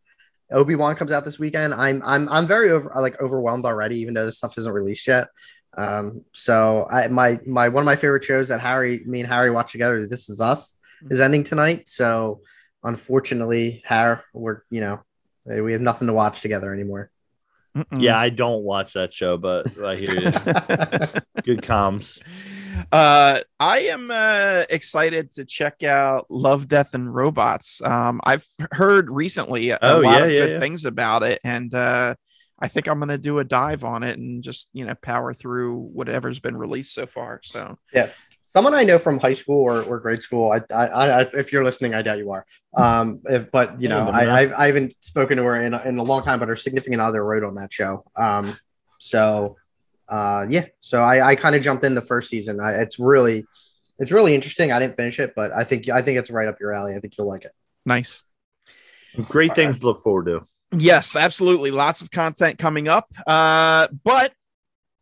Obi 0.52 0.76
Wan 0.76 0.96
comes 0.96 1.12
out 1.12 1.26
this 1.26 1.40
weekend. 1.40 1.74
I'm 1.74 2.02
I'm 2.06 2.30
I'm 2.30 2.48
very 2.48 2.72
over 2.72 2.92
like 2.96 3.20
overwhelmed 3.22 3.66
already, 3.66 4.00
even 4.00 4.14
though 4.14 4.26
this 4.26 4.38
stuff 4.38 4.58
isn't 4.58 4.72
released 4.72 5.08
yet. 5.08 5.28
Um, 5.78 6.22
so 6.34 6.88
I 6.92 7.08
my 7.08 7.40
my 7.46 7.70
one 7.70 7.82
of 7.82 7.86
my 7.86 7.96
favorite 7.96 8.24
shows 8.24 8.50
that 8.50 8.62
Harry, 8.62 9.02
me 9.06 9.20
and 9.22 9.30
Harry 9.30 9.50
watch 9.52 9.72
together 9.72 9.98
is 9.98 10.10
This 10.10 10.30
Is 10.30 10.40
Us 10.42 10.78
is 11.10 11.20
ending 11.20 11.44
tonight. 11.44 11.90
So 11.90 12.42
unfortunately, 12.84 13.82
Harry, 13.86 14.18
we're 14.34 14.62
you 14.70 14.82
know 14.82 15.02
we 15.46 15.74
have 15.74 15.82
nothing 15.82 16.08
to 16.08 16.14
watch 16.14 16.42
together 16.42 16.74
anymore. 16.74 17.10
Mm-mm. 17.76 18.02
Yeah, 18.04 18.20
I 18.20 18.30
don't 18.30 18.62
watch 18.64 18.94
that 18.94 19.12
show, 19.14 19.36
but 19.38 19.76
I 19.80 19.96
hear 19.96 20.14
you. 20.14 20.22
Good 21.44 21.64
comms. 21.64 22.22
Uh, 22.92 23.40
I 23.60 23.80
am 23.80 24.12
uh, 24.12 24.64
excited 24.70 25.32
to 25.34 25.46
check 25.46 25.82
out 25.82 26.28
Love, 26.30 26.68
Death, 26.68 26.94
and 26.94 27.14
Robots. 27.14 27.82
Um, 27.82 28.22
I've 28.24 28.46
heard 28.72 29.10
recently 29.10 29.72
a, 29.72 29.80
Oh, 29.82 30.00
lot 30.02 30.20
yeah, 30.20 30.24
of 30.26 30.32
yeah, 30.32 30.40
good 30.42 30.52
yeah. 30.52 30.60
things 30.60 30.86
about 30.86 31.24
it, 31.24 31.40
and 31.44 31.74
uh, 31.74 32.14
I 32.64 32.68
think 32.70 32.88
I'm 32.88 32.98
going 32.98 33.10
to 33.10 33.18
do 33.18 33.40
a 33.40 33.44
dive 33.44 33.84
on 33.84 34.04
it 34.04 34.18
and 34.18 34.42
just 34.42 34.70
you 34.74 34.86
know 34.86 34.96
power 34.96 35.34
through 35.34 35.76
whatever's 35.94 36.40
been 36.40 36.58
released 36.58 36.94
so 36.94 37.06
far. 37.06 37.42
So 37.44 37.78
yeah, 37.94 38.10
Someone 38.54 38.76
I 38.76 38.84
know 38.84 39.00
from 39.00 39.18
high 39.18 39.34
school 39.34 39.64
or, 39.64 39.82
or 39.82 40.00
grade 40.00 40.22
school. 40.22 40.52
I, 40.52 40.62
I, 40.72 40.86
I, 40.86 41.22
if 41.22 41.52
you're 41.52 41.64
listening, 41.64 41.96
I 41.96 42.04
doubt 42.04 42.20
you 42.20 42.30
are. 42.34 42.46
Um, 42.76 43.22
if, 43.26 43.50
but 43.50 43.82
you 43.82 43.90
know, 43.90 44.10
I. 44.10 44.44
I, 44.44 44.64
I 44.64 44.68
haven't 44.68 44.94
spoken 45.04 45.38
to 45.38 45.44
her 45.44 45.60
in 45.60 45.74
a, 45.74 45.82
in 45.82 45.98
a 45.98 46.04
long 46.04 46.24
time. 46.24 46.38
But 46.38 46.50
her 46.50 46.56
significant 46.56 47.02
other 47.02 47.26
wrote 47.26 47.44
on 47.44 47.56
that 47.56 47.74
show. 47.74 48.06
Um, 48.16 48.56
so, 49.00 49.56
uh, 50.08 50.46
yeah. 50.48 50.68
So 50.82 51.02
I, 51.02 51.30
I 51.30 51.36
kind 51.36 51.56
of 51.56 51.64
jumped 51.64 51.84
in 51.84 51.96
the 51.96 52.02
first 52.02 52.30
season. 52.30 52.60
I, 52.60 52.74
it's 52.74 53.00
really, 53.00 53.44
it's 53.98 54.12
really 54.12 54.36
interesting. 54.36 54.72
I 54.72 54.78
didn't 54.78 54.98
finish 54.98 55.20
it, 55.20 55.34
but 55.36 55.52
I 55.52 55.64
think 55.64 55.90
I 55.90 56.04
think 56.04 56.20
it's 56.20 56.30
right 56.30 56.48
up 56.48 56.60
your 56.60 56.74
alley. 56.74 56.94
I 56.96 57.00
think 57.00 57.18
you'll 57.18 57.28
like 57.28 57.46
it. 57.46 57.54
nice. 57.88 58.22
Great 59.30 59.56
things 59.56 59.80
to 59.80 59.88
look 59.88 60.00
forward 60.00 60.28
to. 60.28 60.48
Yes, 60.74 61.16
absolutely. 61.16 61.72
Lots 61.72 62.02
of 62.02 62.12
content 62.12 62.58
coming 62.58 62.88
up. 62.88 63.14
Uh, 63.28 63.88
but 64.04 64.34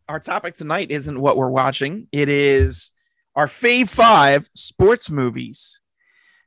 our 0.09 0.19
topic 0.19 0.55
tonight 0.55 0.91
isn't 0.91 1.19
what 1.19 1.37
we're 1.37 1.49
watching. 1.49 2.07
It 2.11 2.27
is 2.27 2.91
our 3.35 3.47
fave 3.47 3.89
five 3.89 4.49
sports 4.53 5.09
movies. 5.09 5.81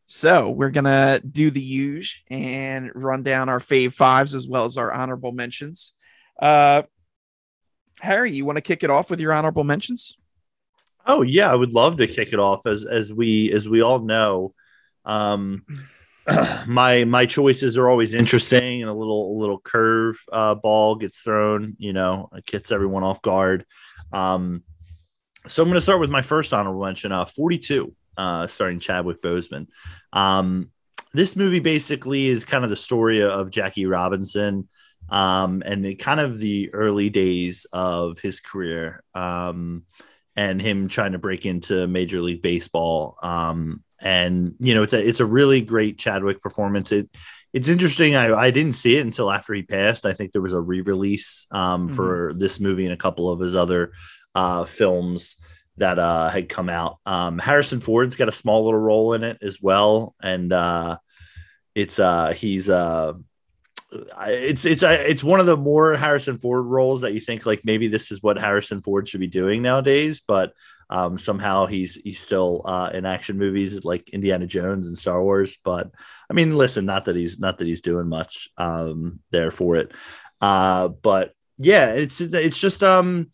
So 0.05 0.51
we're 0.51 0.71
gonna 0.71 1.21
do 1.21 1.51
the 1.51 1.61
huge 1.61 2.25
and 2.29 2.91
run 2.95 3.23
down 3.23 3.49
our 3.49 3.59
fave 3.59 3.95
fives 3.95 4.35
as 4.35 4.47
well 4.47 4.67
as 4.67 4.77
our 4.77 4.93
honorable 4.93 5.33
mentions. 5.33 5.95
Uh, 6.41 6.83
Harry, 8.01 8.33
you 8.33 8.45
want 8.45 8.59
to 8.59 8.63
kick 8.63 8.83
it 8.83 8.91
off 8.91 9.09
with 9.09 9.21
your 9.21 9.33
honorable 9.33 9.65
mentions? 9.65 10.19
Oh 11.07 11.23
yeah, 11.23 11.51
I 11.51 11.55
would 11.55 11.73
love 11.73 11.97
to 11.99 12.07
kick 12.07 12.35
it 12.35 12.39
off 12.39 12.67
as 12.67 12.85
as 12.85 13.13
we 13.15 13.51
as 13.53 13.67
we 13.67 13.81
all 13.81 14.01
know. 14.01 14.53
Um, 15.07 15.65
my 16.67 17.05
my 17.05 17.27
choices 17.27 17.77
are 17.77 17.89
always 17.89 18.15
interesting 18.15 18.83
and 18.83 18.91
a 18.91 18.95
little 18.95 19.37
a 19.37 19.39
little 19.39 19.59
curve 19.59 20.19
uh, 20.33 20.55
ball 20.55 20.95
gets 20.97 21.19
thrown 21.19 21.77
you 21.79 21.93
know 21.93 22.29
it 22.35 22.47
gets 22.47 22.73
everyone 22.73 23.03
off 23.03 23.21
guard. 23.23 23.67
Um, 24.13 24.63
so 25.47 25.63
i'm 25.63 25.69
going 25.69 25.77
to 25.77 25.83
start 25.83 26.01
with 26.01 26.11
my 26.11 26.23
first 26.23 26.53
honorable 26.55 26.85
mention 26.85 27.13
uh, 27.13 27.25
42 27.25 27.95
uh, 28.17 28.47
starring 28.47 28.81
chadwick 28.81 29.21
boseman. 29.21 29.67
Um, 30.13 30.71
this 31.13 31.37
movie 31.37 31.61
basically 31.61 32.29
is 32.29 32.45
kind 32.45 32.65
of 32.65 32.71
the 32.71 32.77
story 32.77 33.23
of 33.23 33.51
jackie 33.51 33.87
robinson 33.87 34.69
um, 35.11 35.63
and 35.67 35.85
it, 35.85 35.97
kind 35.97 36.21
of 36.21 36.39
the 36.39 36.73
early 36.73 37.11
days 37.11 37.67
of 37.73 38.19
his 38.19 38.41
career 38.41 39.03
um, 39.15 39.85
and 40.35 40.63
him 40.63 40.89
trying 40.89 41.13
to 41.13 41.19
break 41.19 41.45
into 41.45 41.87
major 41.87 42.21
league 42.21 42.43
baseball 42.43 43.19
um, 43.23 43.83
and 44.05 44.55
you 44.61 44.75
know 44.75 44.83
it's 44.83 44.93
a 44.93 45.09
it's 45.09 45.21
a 45.21 45.27
really 45.27 45.63
great 45.63 45.99
Chadwick 45.99 46.41
performance. 46.41 46.93
It 46.93 47.11
it's 47.53 47.69
interesting. 47.69 48.15
I, 48.15 48.35
I 48.35 48.51
didn't 48.51 48.75
see 48.75 48.97
it 48.97 49.01
until 49.01 49.33
after 49.33 49.55
he 49.55 49.63
passed. 49.63 50.07
I 50.07 50.13
think 50.13 50.33
there 50.33 50.43
was 50.43 50.53
a 50.53 50.61
re-release 50.61 51.47
um, 51.51 51.87
mm-hmm. 51.87 51.97
for 51.97 52.35
this 52.37 52.61
movie 52.61 52.85
and 52.85 52.93
a 52.93 52.99
couple 52.99 53.31
of 53.31 53.41
his 53.41 53.55
other 53.55 53.93
uh, 54.35 54.65
films 54.65 55.37
that 55.77 55.99
uh, 55.99 56.29
had 56.29 56.49
come 56.49 56.69
out. 56.69 56.99
Um, 57.07 57.39
Harrison 57.39 57.81
Ford's 57.81 58.17
got 58.17 58.29
a 58.29 58.33
small 58.33 58.65
little 58.65 58.81
role 58.81 59.15
in 59.15 59.25
it 59.25 59.39
as 59.41 59.63
well, 59.63 60.15
and 60.23 60.53
uh, 60.53 60.99
it's 61.75 61.99
uh, 61.99 62.33
he's 62.33 62.69
uh, 62.69 63.15
it's 64.27 64.65
it's 64.65 64.83
it's 64.83 65.25
one 65.25 65.41
of 65.41 65.47
the 65.47 65.57
more 65.57 65.97
Harrison 65.97 66.39
Ford 66.39 66.67
roles 66.67 67.01
that 67.01 67.15
you 67.15 67.21
think 67.21 67.47
like 67.47 67.63
maybe 67.65 67.89
this 67.89 68.13
is 68.13 68.23
what 68.23 68.39
Harrison 68.39 68.83
Ford 68.83 69.09
should 69.09 69.21
be 69.21 69.29
doing 69.29 69.63
nowadays, 69.63 70.23
but 70.27 70.53
um, 70.91 71.19
somehow 71.19 71.67
he's 71.67 71.95
he's 71.97 72.21
still 72.21 72.63
uh, 72.65 72.91
in 72.93 73.07
action 73.07 73.39
movies 73.39 73.85
like 73.85 74.11
Indiana 74.11 74.47
Jones 74.47 74.89
and 74.89 74.99
Star 74.99 75.23
Wars. 75.23 75.59
But 75.63 75.91
I 76.31 76.35
mean, 76.35 76.57
listen, 76.57 76.85
not 76.87 77.07
that 77.07 77.17
he's 77.17 77.39
not 77.39 77.59
that 77.59 77.67
he's 77.67 77.81
doing 77.81 78.09
much 78.09 78.49
um, 78.57 79.21
there 79.31 79.51
for 79.51 79.77
it, 79.77 79.93
uh, 80.41 80.89
but 80.89 81.35
yeah, 81.59 81.93
it's 81.93 82.21
it's 82.21 82.61
just 82.61 82.83
um, 82.83 83.31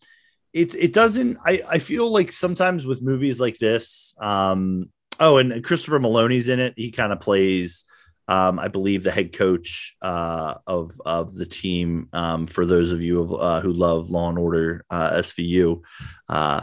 it 0.53 0.75
it 0.75 0.93
doesn't. 0.93 1.37
I 1.45 1.61
I 1.67 1.79
feel 1.79 2.11
like 2.11 2.31
sometimes 2.31 2.85
with 2.85 3.01
movies 3.01 3.39
like 3.39 3.57
this, 3.57 4.13
um, 4.19 4.89
oh, 5.19 5.37
and 5.37 5.63
Christopher 5.63 5.99
Meloni's 5.99 6.49
in 6.49 6.59
it. 6.59 6.73
He 6.77 6.91
kind 6.91 7.13
of 7.13 7.19
plays. 7.19 7.85
Um, 8.27 8.59
I 8.59 8.69
believe 8.69 9.03
the 9.03 9.11
head 9.11 9.33
coach 9.33 9.95
uh, 10.01 10.55
of 10.67 10.99
of 11.05 11.33
the 11.33 11.45
team. 11.45 12.09
Um, 12.13 12.47
for 12.47 12.65
those 12.65 12.91
of 12.91 13.01
you 13.01 13.21
of, 13.21 13.33
uh, 13.33 13.61
who 13.61 13.73
love 13.73 14.09
Law 14.09 14.29
and 14.29 14.37
Order 14.37 14.85
uh, 14.89 15.11
SVU, 15.15 15.81
uh, 16.29 16.61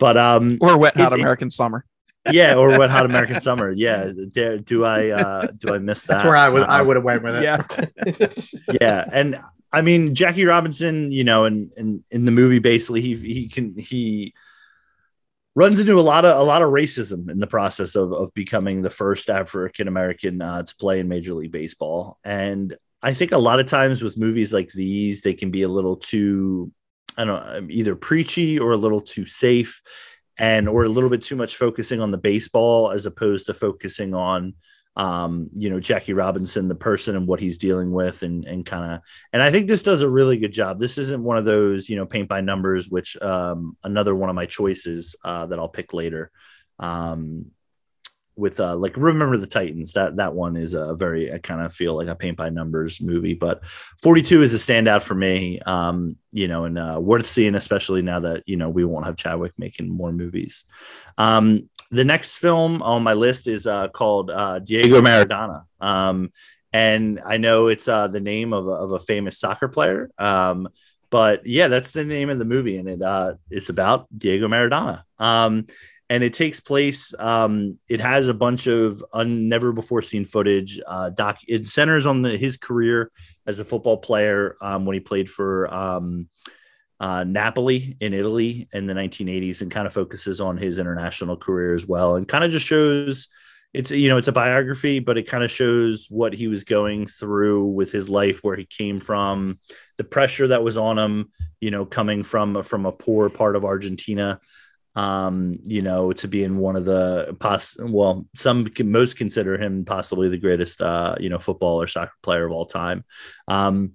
but 0.00 0.16
um, 0.16 0.58
or 0.60 0.76
Wet 0.76 0.96
Hot 0.96 1.12
it, 1.12 1.20
American 1.20 1.50
Summer. 1.50 1.84
Yeah, 2.32 2.56
or 2.56 2.68
Wet 2.78 2.90
Hot 2.90 3.04
American 3.04 3.38
Summer. 3.38 3.70
Yeah, 3.70 4.10
do, 4.32 4.58
do 4.58 4.84
I 4.84 5.10
uh, 5.10 5.46
do 5.56 5.72
I 5.72 5.78
miss 5.78 6.02
that? 6.02 6.14
That's 6.14 6.24
where 6.24 6.36
I 6.36 6.48
would 6.48 6.64
I 6.64 6.82
would 6.82 6.96
have 6.96 7.04
went 7.04 7.22
with 7.22 7.36
it. 7.36 7.44
Yeah, 7.44 8.76
yeah, 8.80 9.04
and 9.12 9.40
I 9.72 9.82
mean 9.82 10.16
Jackie 10.16 10.46
Robinson, 10.46 11.12
you 11.12 11.22
know, 11.22 11.44
and 11.44 11.70
in, 11.76 11.86
in, 11.86 12.04
in 12.10 12.24
the 12.24 12.32
movie, 12.32 12.58
basically 12.58 13.02
he 13.02 13.14
he 13.14 13.48
can 13.48 13.78
he 13.78 14.34
runs 15.54 15.78
into 15.78 16.00
a 16.00 16.02
lot 16.02 16.24
of 16.24 16.38
a 16.38 16.42
lot 16.42 16.62
of 16.62 16.70
racism 16.70 17.30
in 17.30 17.38
the 17.38 17.46
process 17.46 17.94
of 17.94 18.12
of 18.12 18.32
becoming 18.34 18.82
the 18.82 18.90
first 18.90 19.28
African 19.28 19.86
American 19.86 20.40
uh, 20.40 20.62
to 20.62 20.76
play 20.76 20.98
in 20.98 21.08
Major 21.08 21.34
League 21.34 21.52
Baseball, 21.52 22.18
and 22.24 22.76
I 23.02 23.12
think 23.12 23.32
a 23.32 23.38
lot 23.38 23.60
of 23.60 23.66
times 23.66 24.02
with 24.02 24.18
movies 24.18 24.52
like 24.52 24.72
these, 24.72 25.20
they 25.20 25.34
can 25.34 25.50
be 25.50 25.62
a 25.62 25.68
little 25.68 25.96
too 25.96 26.72
I 27.16 27.24
don't 27.24 27.44
know, 27.44 27.58
um, 27.58 27.70
either 27.70 27.96
preachy 27.96 28.58
or 28.58 28.72
a 28.72 28.76
little 28.76 29.00
too 29.00 29.26
safe 29.26 29.82
and 30.38 30.68
or 30.68 30.84
a 30.84 30.88
little 30.88 31.10
bit 31.10 31.22
too 31.22 31.36
much 31.36 31.56
focusing 31.56 32.00
on 32.00 32.10
the 32.10 32.18
baseball 32.18 32.90
as 32.90 33.06
opposed 33.06 33.46
to 33.46 33.54
focusing 33.54 34.14
on 34.14 34.54
um, 34.96 35.48
you 35.54 35.70
know, 35.70 35.78
Jackie 35.78 36.12
Robinson, 36.12 36.68
the 36.68 36.74
person 36.74 37.16
and 37.16 37.26
what 37.26 37.40
he's 37.40 37.58
dealing 37.58 37.92
with 37.92 38.22
and 38.22 38.44
and 38.44 38.66
kind 38.66 38.92
of 38.92 39.00
and 39.32 39.40
I 39.40 39.50
think 39.50 39.68
this 39.68 39.82
does 39.82 40.02
a 40.02 40.08
really 40.08 40.36
good 40.36 40.52
job. 40.52 40.78
This 40.78 40.98
isn't 40.98 41.22
one 41.22 41.38
of 41.38 41.44
those, 41.44 41.88
you 41.88 41.96
know, 41.96 42.06
paint 42.06 42.28
by 42.28 42.40
numbers, 42.40 42.88
which 42.88 43.16
um 43.22 43.76
another 43.84 44.14
one 44.14 44.28
of 44.28 44.34
my 44.34 44.46
choices 44.46 45.14
uh 45.24 45.46
that 45.46 45.58
I'll 45.58 45.68
pick 45.68 45.94
later. 45.94 46.30
Um 46.78 47.52
with 48.40 48.58
uh 48.58 48.74
like 48.74 48.96
remember 48.96 49.36
the 49.36 49.46
titans. 49.46 49.92
That 49.92 50.16
that 50.16 50.34
one 50.34 50.56
is 50.56 50.74
a 50.74 50.94
very 50.94 51.32
i 51.32 51.38
kind 51.38 51.60
of 51.60 51.72
feel 51.72 51.94
like 51.94 52.08
a 52.08 52.16
paint 52.16 52.36
by 52.36 52.48
numbers 52.48 53.00
movie 53.00 53.34
but 53.34 53.64
42 54.02 54.42
is 54.42 54.54
a 54.54 54.56
standout 54.56 55.02
for 55.02 55.14
me 55.14 55.60
um 55.60 56.16
you 56.32 56.48
know 56.48 56.64
and 56.64 56.78
uh, 56.78 56.98
worth 57.00 57.26
seeing 57.26 57.54
especially 57.54 58.02
now 58.02 58.20
that 58.20 58.42
you 58.46 58.56
know 58.56 58.70
we 58.70 58.84
won't 58.84 59.04
have 59.04 59.16
chadwick 59.16 59.52
making 59.58 59.88
more 59.88 60.12
movies. 60.12 60.64
Um 61.18 61.68
the 61.90 62.04
next 62.04 62.38
film 62.38 62.82
on 62.82 63.02
my 63.02 63.14
list 63.14 63.46
is 63.46 63.66
uh 63.66 63.88
called 63.88 64.30
uh 64.30 64.58
diego 64.58 65.00
maradona. 65.00 65.64
Um 65.80 66.32
and 66.72 67.20
i 67.26 67.36
know 67.36 67.66
it's 67.66 67.88
uh 67.88 68.06
the 68.06 68.20
name 68.20 68.52
of 68.52 68.66
a, 68.66 68.70
of 68.70 68.92
a 68.92 69.00
famous 69.00 69.38
soccer 69.38 69.66
player 69.66 70.08
um 70.18 70.68
but 71.10 71.44
yeah 71.44 71.66
that's 71.66 71.90
the 71.90 72.04
name 72.04 72.30
of 72.30 72.38
the 72.38 72.44
movie 72.44 72.76
and 72.76 72.88
it 72.88 73.02
uh 73.02 73.34
it's 73.50 73.68
about 73.68 74.06
diego 74.16 74.48
maradona. 74.48 75.02
Um 75.18 75.66
and 76.10 76.24
it 76.24 76.34
takes 76.34 76.58
place. 76.58 77.14
Um, 77.20 77.78
it 77.88 78.00
has 78.00 78.26
a 78.26 78.34
bunch 78.34 78.66
of 78.66 79.02
un, 79.12 79.48
never 79.48 79.72
before 79.72 80.02
seen 80.02 80.24
footage. 80.24 80.80
Uh, 80.84 81.10
doc, 81.10 81.38
it 81.46 81.68
centers 81.68 82.04
on 82.04 82.22
the, 82.22 82.36
his 82.36 82.56
career 82.56 83.12
as 83.46 83.60
a 83.60 83.64
football 83.64 83.96
player 83.96 84.56
um, 84.60 84.84
when 84.84 84.94
he 84.94 85.00
played 85.00 85.30
for 85.30 85.72
um, 85.72 86.28
uh, 86.98 87.22
Napoli 87.22 87.96
in 88.00 88.12
Italy 88.12 88.68
in 88.72 88.86
the 88.86 88.92
1980s, 88.92 89.62
and 89.62 89.70
kind 89.70 89.86
of 89.86 89.92
focuses 89.92 90.40
on 90.40 90.56
his 90.58 90.80
international 90.80 91.36
career 91.36 91.74
as 91.74 91.86
well, 91.86 92.16
and 92.16 92.26
kind 92.28 92.44
of 92.44 92.50
just 92.50 92.66
shows. 92.66 93.28
It's 93.72 93.92
you 93.92 94.08
know 94.08 94.18
it's 94.18 94.26
a 94.26 94.32
biography, 94.32 94.98
but 94.98 95.16
it 95.16 95.28
kind 95.28 95.44
of 95.44 95.50
shows 95.52 96.08
what 96.10 96.32
he 96.32 96.48
was 96.48 96.64
going 96.64 97.06
through 97.06 97.66
with 97.66 97.92
his 97.92 98.08
life, 98.08 98.40
where 98.42 98.56
he 98.56 98.66
came 98.66 98.98
from, 98.98 99.60
the 99.96 100.02
pressure 100.02 100.48
that 100.48 100.64
was 100.64 100.76
on 100.76 100.98
him, 100.98 101.30
you 101.60 101.70
know, 101.70 101.86
coming 101.86 102.24
from 102.24 102.64
from 102.64 102.84
a 102.84 102.90
poor 102.90 103.30
part 103.30 103.54
of 103.54 103.64
Argentina 103.64 104.40
um, 104.96 105.58
you 105.62 105.82
know, 105.82 106.12
to 106.12 106.28
be 106.28 106.42
in 106.42 106.58
one 106.58 106.76
of 106.76 106.84
the 106.84 107.36
pos 107.38 107.76
well, 107.80 108.26
some 108.34 108.66
can 108.66 108.90
most 108.90 109.16
consider 109.16 109.60
him 109.60 109.84
possibly 109.84 110.28
the 110.28 110.38
greatest 110.38 110.82
uh, 110.82 111.14
you 111.20 111.28
know, 111.28 111.38
football 111.38 111.80
or 111.80 111.86
soccer 111.86 112.12
player 112.22 112.46
of 112.46 112.52
all 112.52 112.66
time. 112.66 113.04
Um, 113.48 113.92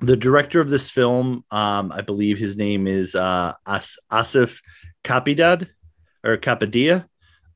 the 0.00 0.16
director 0.16 0.60
of 0.60 0.68
this 0.68 0.90
film, 0.90 1.44
um, 1.50 1.90
I 1.92 2.02
believe 2.02 2.38
his 2.38 2.56
name 2.56 2.86
is 2.86 3.14
uh, 3.14 3.54
As- 3.66 3.98
Asif 4.12 4.60
Kapadia 5.02 5.68
or 6.24 6.36
Kapadia. 6.36 7.06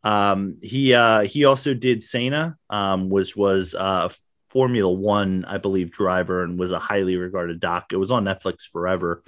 Um, 0.03 0.59
he 0.63 0.95
uh, 0.95 1.23
he 1.23 1.45
also 1.45 1.75
did 1.75 2.03
Senna, 2.03 2.57
um, 2.71 3.11
which 3.11 3.37
was 3.37 3.75
uh, 3.75 4.09
Formula 4.49 4.91
One, 4.91 5.45
I 5.45 5.59
believe, 5.59 5.91
driver 5.91 6.43
and 6.43 6.59
was 6.59 6.73
a 6.73 6.79
highly 6.79 7.17
regarded 7.17 7.61
doc. 7.61 7.93
It 7.93 7.97
was 7.97 8.11
on 8.11 8.25
Netflix 8.25 8.61
forever. 8.73 9.23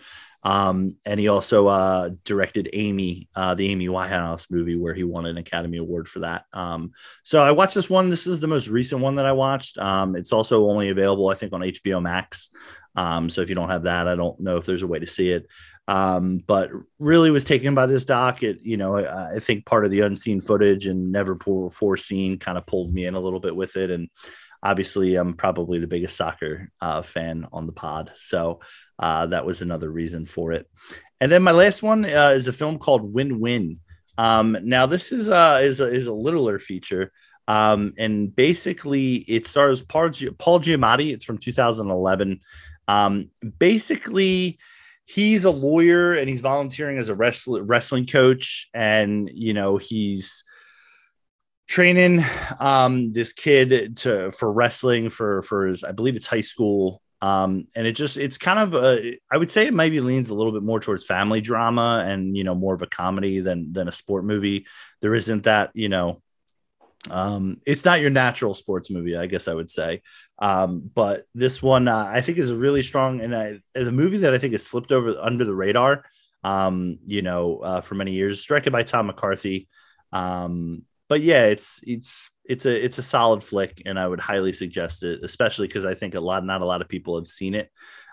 Um, 0.45 0.97
and 1.05 1.21
he 1.21 1.29
also 1.29 1.69
uh, 1.69 2.11
directed 2.25 2.69
Amy, 2.73 3.29
uh, 3.35 3.55
the 3.55 3.69
Amy 3.71 3.89
Winehouse 3.89 4.51
movie, 4.51 4.77
where 4.77 4.95
he 4.95 5.05
won 5.05 5.27
an 5.27 5.39
Academy 5.39 5.79
Award 5.79 6.09
for 6.09 6.21
that. 6.21 6.45
Um, 6.53 6.93
so 7.23 7.41
I 7.41 7.53
watched 7.53 7.75
this 7.75 7.89
one. 7.89 8.11
This 8.11 8.27
is 8.27 8.41
the 8.41 8.49
most 8.49 8.69
recent 8.69 9.01
one 9.01 9.17
that 9.17 9.27
I 9.27 9.33
watched. 9.33 9.79
Um, 9.79 10.17
it's 10.17 10.33
also 10.33 10.69
only 10.69 10.91
available, 10.91 11.29
I 11.29 11.35
think, 11.35 11.53
on 11.53 11.61
HBO 11.61 12.03
Max. 12.03 12.51
Um, 12.97 13.29
so 13.29 13.41
if 13.41 13.49
you 13.49 13.55
don't 13.55 13.71
have 13.71 13.85
that, 13.85 14.09
I 14.09 14.17
don't 14.17 14.39
know 14.41 14.57
if 14.57 14.67
there's 14.67 14.83
a 14.83 14.89
way 14.89 14.99
to 14.99 15.07
see 15.07 15.31
it. 15.31 15.47
Um, 15.89 16.39
but 16.39 16.71
really 16.99 17.31
was 17.31 17.45
taken 17.45 17.75
by 17.75 17.87
this 17.87 18.05
doc. 18.05 18.43
It, 18.43 18.61
you 18.63 18.77
know, 18.77 18.97
I, 18.97 19.37
I 19.37 19.39
think 19.41 19.67
part 19.67 19.85
of 19.85 19.91
the 19.91 20.01
unseen 20.01 20.41
footage 20.41 20.87
and 20.87 21.11
never 21.11 21.35
before 21.35 21.97
seen 21.97 22.39
kind 22.39 22.57
of 22.57 22.67
pulled 22.67 22.93
me 22.93 23.05
in 23.05 23.15
a 23.15 23.21
little 23.21 23.41
bit 23.41 23.55
with 23.55 23.77
it. 23.77 23.91
And 23.91 24.09
obviously, 24.63 25.17
I'm 25.17 25.35
probably 25.35 25.81
the 25.81 25.89
biggest 25.89 26.17
soccer 26.17 26.71
uh, 26.81 27.03
fan 27.03 27.47
on 27.53 27.67
the 27.67 27.73
pod. 27.73 28.13
So 28.17 28.61
uh, 29.03 29.27
that 29.27 29.45
was 29.45 29.61
another 29.61 29.91
reason 29.91 30.25
for 30.25 30.53
it. 30.53 30.71
And 31.21 31.31
then 31.31 31.43
my 31.43 31.51
last 31.51 31.83
one 31.83 32.05
uh, 32.05 32.31
is 32.35 32.47
a 32.47 32.53
film 32.53 32.79
called 32.79 33.13
Win 33.13 33.41
Win. 33.41 33.77
Um, 34.17 34.57
now 34.63 34.87
this 34.87 35.11
is 35.11 35.29
uh, 35.29 35.61
is 35.63 35.81
a, 35.81 35.87
is 35.87 36.07
a 36.07 36.13
littler 36.13 36.59
feature, 36.59 37.13
um, 37.49 37.95
and 37.99 38.35
basically 38.35 39.17
it 39.17 39.47
stars 39.47 39.83
Paul, 39.83 40.11
Paul 40.39 40.61
Giamatti. 40.61 41.13
It's 41.13 41.25
from 41.25 41.39
2011. 41.39 42.41
Um, 42.87 43.31
basically, 43.59 44.59
he's 45.05 45.45
a 45.45 45.51
lawyer 45.51 46.15
and 46.15 46.29
he's 46.29 46.41
volunteering 46.41 46.99
as 46.99 47.09
a 47.09 47.15
wrestling 47.15 47.67
wrestling 47.67 48.07
coach, 48.07 48.69
and 48.73 49.29
you 49.33 49.53
know 49.53 49.79
he's 49.79 50.45
training 51.67 52.25
um, 52.61 53.13
this 53.13 53.33
kid 53.33 53.97
to 53.97 54.31
for 54.31 54.53
wrestling 54.53 55.09
for 55.09 55.43
for 55.43 55.67
his 55.67 55.83
I 55.83 55.91
believe 55.91 56.15
it's 56.15 56.27
high 56.27 56.43
school 56.43 57.03
um, 57.23 57.69
and 57.77 57.87
it 57.87 57.93
just 57.93 58.19
it's 58.19 58.37
kind 58.37 58.59
of 58.59 58.75
a, 58.75 59.17
I 59.31 59.37
would 59.37 59.51
say 59.51 59.69
it 59.69 59.75
maybe 59.75 60.01
leans 60.01 60.29
a 60.29 60.35
little 60.35 60.51
bit 60.51 60.65
more 60.65 60.81
towards 60.81 61.07
family 61.07 61.41
drama 61.41 62.03
and 62.05 62.37
you 62.37 62.43
know 62.43 62.57
more 62.57 62.75
of 62.75 62.83
a 62.83 62.89
comedy 62.89 63.39
than 63.39 63.73
than 63.73 63.87
a 63.87 63.93
sport 63.93 64.25
movie. 64.25 64.67
There 65.01 65.15
isn't 65.15 65.45
that 65.45 65.71
you 65.73 65.89
know, 65.89 66.21
um, 67.11 67.61
it's 67.65 67.85
not 67.85 68.01
your 68.01 68.11
natural 68.11 68.55
sports 68.55 68.91
movie, 68.91 69.17
I 69.17 69.27
guess 69.27 69.47
I 69.47 69.55
would 69.55 69.71
say. 69.71 70.03
Um, 70.41 70.91
but 70.93 71.23
this 71.33 71.63
one 71.63 71.87
uh, 71.87 72.11
I 72.13 72.23
think 72.23 72.39
is 72.39 72.51
a 72.51 72.57
really 72.57 72.83
strong 72.83 73.21
and 73.21 73.37
I, 73.37 73.61
as 73.73 73.87
a 73.87 73.93
movie 73.93 74.19
that 74.19 74.35
I 74.35 74.39
think 74.39 74.53
has 74.53 74.67
slipped 74.67 74.91
over 74.91 75.17
under 75.21 75.45
the 75.45 75.55
radar. 75.55 76.05
Um, 76.43 76.99
you 77.07 77.23
know, 77.23 77.59
uh, 77.59 77.81
for 77.83 77.95
many 77.95 78.15
years, 78.15 78.45
directed 78.45 78.73
by 78.73 78.83
Tom 78.83 79.07
McCarthy. 79.07 79.69
Um, 80.13 80.83
but 81.13 81.21
yeah, 81.21 81.45
it's 81.45 81.85
it's 81.87 82.31
it's 82.43 82.65
a 82.65 82.85
it's 82.85 82.97
a 82.97 83.03
solid 83.03 83.45
flick, 83.45 83.83
and 83.85 84.01
I 84.01 84.09
would 84.09 84.19
highly 84.19 84.55
suggest 84.55 85.03
it, 85.03 85.23
especially 85.23 85.67
because 85.67 85.85
I 85.85 85.93
think 85.93 86.15
a 86.15 86.21
lot 86.21 86.43
not 86.43 86.63
a 86.63 86.65
lot 86.65 86.81
of 86.81 86.89
people 86.89 87.19
have 87.19 87.27
seen 87.27 87.55
it. 87.55 87.71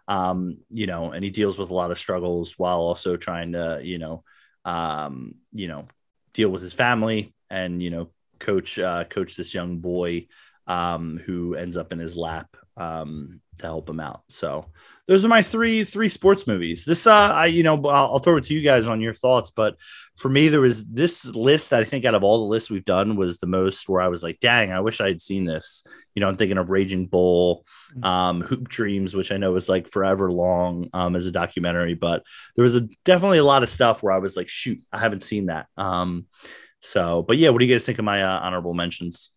Um, 0.09 0.57
you 0.69 0.85
know, 0.85 1.13
and 1.13 1.23
he 1.23 1.29
deals 1.29 1.57
with 1.57 1.69
a 1.69 1.73
lot 1.73 1.91
of 1.91 1.97
struggles 1.97 2.55
while 2.57 2.79
also 2.79 3.15
trying 3.15 3.53
to, 3.53 3.79
you 3.81 3.99
know, 3.99 4.25
um, 4.65 5.35
you 5.53 5.69
know, 5.69 5.87
deal 6.33 6.49
with 6.49 6.61
his 6.61 6.73
family 6.73 7.33
and 7.49 7.81
you 7.81 7.89
know, 7.89 8.09
coach 8.37 8.77
uh, 8.77 9.05
coach 9.05 9.37
this 9.37 9.53
young 9.53 9.77
boy 9.77 10.27
um, 10.67 11.21
who 11.25 11.55
ends 11.55 11.77
up 11.77 11.93
in 11.93 11.99
his 11.99 12.17
lap 12.17 12.57
um, 12.79 13.41
to 13.59 13.65
help 13.65 13.89
him 13.89 13.99
out. 13.99 14.23
So 14.29 14.65
those 15.07 15.25
are 15.25 15.29
my 15.29 15.41
three 15.41 15.83
three 15.83 16.07
sports 16.07 16.47
movies. 16.47 16.85
This 16.85 17.05
uh, 17.05 17.11
I 17.11 17.47
you 17.47 17.61
know 17.61 17.75
I'll, 17.75 18.13
I'll, 18.13 18.19
throw 18.19 18.37
it 18.37 18.45
to 18.45 18.53
you 18.53 18.61
guys 18.61 18.87
on 18.87 19.01
your 19.01 19.13
thoughts, 19.13 19.51
but 19.51 19.75
for 20.17 20.29
me 20.29 20.47
there 20.47 20.61
was 20.61 20.87
this 20.87 21.25
list 21.25 21.71
that 21.71 21.81
I 21.81 21.83
think 21.83 22.05
out 22.05 22.15
of 22.15 22.23
all 22.23 22.39
the 22.39 22.51
lists 22.51 22.69
we've 22.69 22.85
done 22.85 23.15
was 23.15 23.37
the 23.37 23.47
most 23.47 23.89
where 23.89 24.01
I 24.01 24.07
was 24.07 24.23
like, 24.23 24.39
dang, 24.39 24.71
I 24.71 24.79
wish 24.79 25.01
I 25.01 25.07
had 25.07 25.21
seen 25.21 25.45
this. 25.45 25.83
You 26.15 26.21
know, 26.21 26.27
I'm 26.27 26.37
thinking 26.37 26.57
of 26.57 26.69
Raging 26.69 27.07
Bull, 27.07 27.65
mm-hmm. 27.91 28.03
um, 28.03 28.41
Hoop 28.41 28.69
Dreams, 28.69 29.15
which 29.15 29.31
I 29.31 29.37
know 29.37 29.51
was 29.51 29.67
like 29.67 29.87
forever 29.87 30.31
long 30.31 30.89
um, 30.93 31.15
as 31.15 31.27
a 31.27 31.31
documentary, 31.31 31.95
but 31.95 32.23
there 32.55 32.63
was 32.63 32.75
a 32.75 32.87
definitely 33.03 33.39
a 33.39 33.43
lot 33.43 33.63
of 33.63 33.69
stuff 33.69 34.01
where 34.01 34.13
I 34.13 34.19
was 34.19 34.37
like, 34.37 34.47
shoot, 34.47 34.81
I 34.91 34.99
haven't 34.99 35.23
seen 35.23 35.47
that. 35.47 35.67
Um, 35.75 36.27
so, 36.81 37.23
but 37.23 37.37
yeah, 37.37 37.49
what 37.49 37.59
do 37.59 37.65
you 37.65 37.73
guys 37.73 37.83
think 37.83 37.99
of 37.99 38.05
my 38.05 38.23
uh, 38.23 38.39
honorable 38.39 38.73
mentions? 38.73 39.31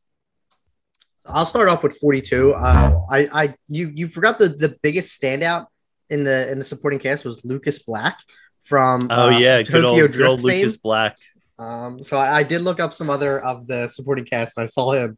I'll 1.27 1.47
start 1.47 1.69
off 1.69 1.83
with 1.83 1.97
42. 1.99 2.55
Uh, 2.55 3.01
I, 3.11 3.29
I, 3.33 3.55
you, 3.69 3.93
you 3.95 4.09
forgot 4.09 4.39
the 4.39 4.49
the 4.49 4.77
biggest 4.83 5.21
standout 5.21 5.67
in 6.11 6.25
the 6.25 6.51
in 6.51 6.59
the 6.59 6.65
supporting 6.65 6.99
cast 6.99 7.25
was 7.25 7.45
Lucas 7.45 7.79
Black 7.79 8.19
from 8.61 9.09
oh 9.11 9.27
uh, 9.27 9.39
yeah, 9.39 9.63
Tokyo 9.63 10.03
old, 10.03 10.13
Drift 10.13 10.43
Lucas 10.43 10.77
Black. 10.77 11.17
Um, 11.59 12.03
so 12.03 12.17
I, 12.17 12.39
I, 12.39 12.43
did 12.43 12.63
look 12.63 12.81
up 12.81 12.93
some 12.93 13.09
other 13.09 13.41
of 13.41 13.67
the 13.67 13.87
supporting 13.87 14.25
cast, 14.25 14.57
and 14.57 14.65
I 14.65 14.67
saw 14.67 14.93
him. 14.93 15.17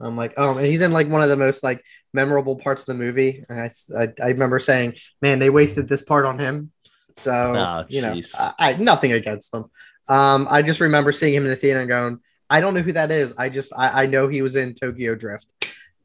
I'm 0.00 0.16
like, 0.16 0.34
oh, 0.36 0.56
and 0.56 0.66
he's 0.66 0.80
in 0.80 0.90
like 0.90 1.08
one 1.08 1.22
of 1.22 1.28
the 1.28 1.36
most 1.36 1.62
like 1.62 1.82
memorable 2.12 2.56
parts 2.56 2.82
of 2.82 2.86
the 2.86 2.94
movie. 2.94 3.44
And 3.48 3.60
I, 3.60 3.70
I, 3.96 4.08
I 4.22 4.28
remember 4.28 4.58
saying, 4.58 4.94
man, 5.22 5.38
they 5.38 5.50
wasted 5.50 5.88
this 5.88 6.02
part 6.02 6.24
on 6.24 6.38
him. 6.38 6.72
So 7.16 7.32
oh, 7.32 7.84
you 7.88 8.02
know, 8.02 8.20
I, 8.38 8.52
I 8.58 8.72
nothing 8.74 9.12
against 9.12 9.52
them. 9.52 9.66
Um, 10.08 10.46
I 10.50 10.62
just 10.62 10.80
remember 10.80 11.12
seeing 11.12 11.34
him 11.34 11.44
in 11.44 11.50
the 11.50 11.56
theater 11.56 11.80
and 11.80 11.88
going, 11.88 12.18
I 12.50 12.60
don't 12.60 12.74
know 12.74 12.82
who 12.82 12.92
that 12.92 13.10
is. 13.10 13.34
I 13.38 13.48
just 13.48 13.72
I, 13.76 14.04
I 14.04 14.06
know 14.06 14.28
he 14.28 14.42
was 14.42 14.56
in 14.56 14.74
Tokyo 14.74 15.14
Drift. 15.14 15.46